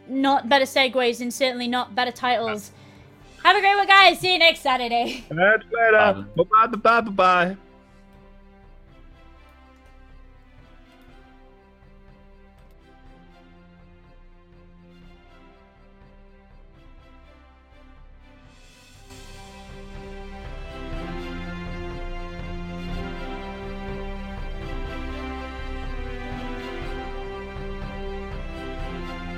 not 0.09 0.49
better 0.49 0.65
segues, 0.65 1.21
and 1.21 1.33
certainly 1.33 1.67
not 1.67 1.95
better 1.95 2.11
titles. 2.11 2.71
Have 3.43 3.55
a 3.55 3.61
great 3.61 3.75
one, 3.75 3.87
guys. 3.87 4.19
See 4.19 4.33
you 4.33 4.39
next 4.39 4.61
Saturday. 4.61 5.23
Catch 5.29 5.63
later. 5.71 5.97
Um, 5.97 6.29
bye 6.35 6.43
bye 6.43 6.67
bye 6.67 7.01
bye 7.01 7.11
bye. 7.11 7.57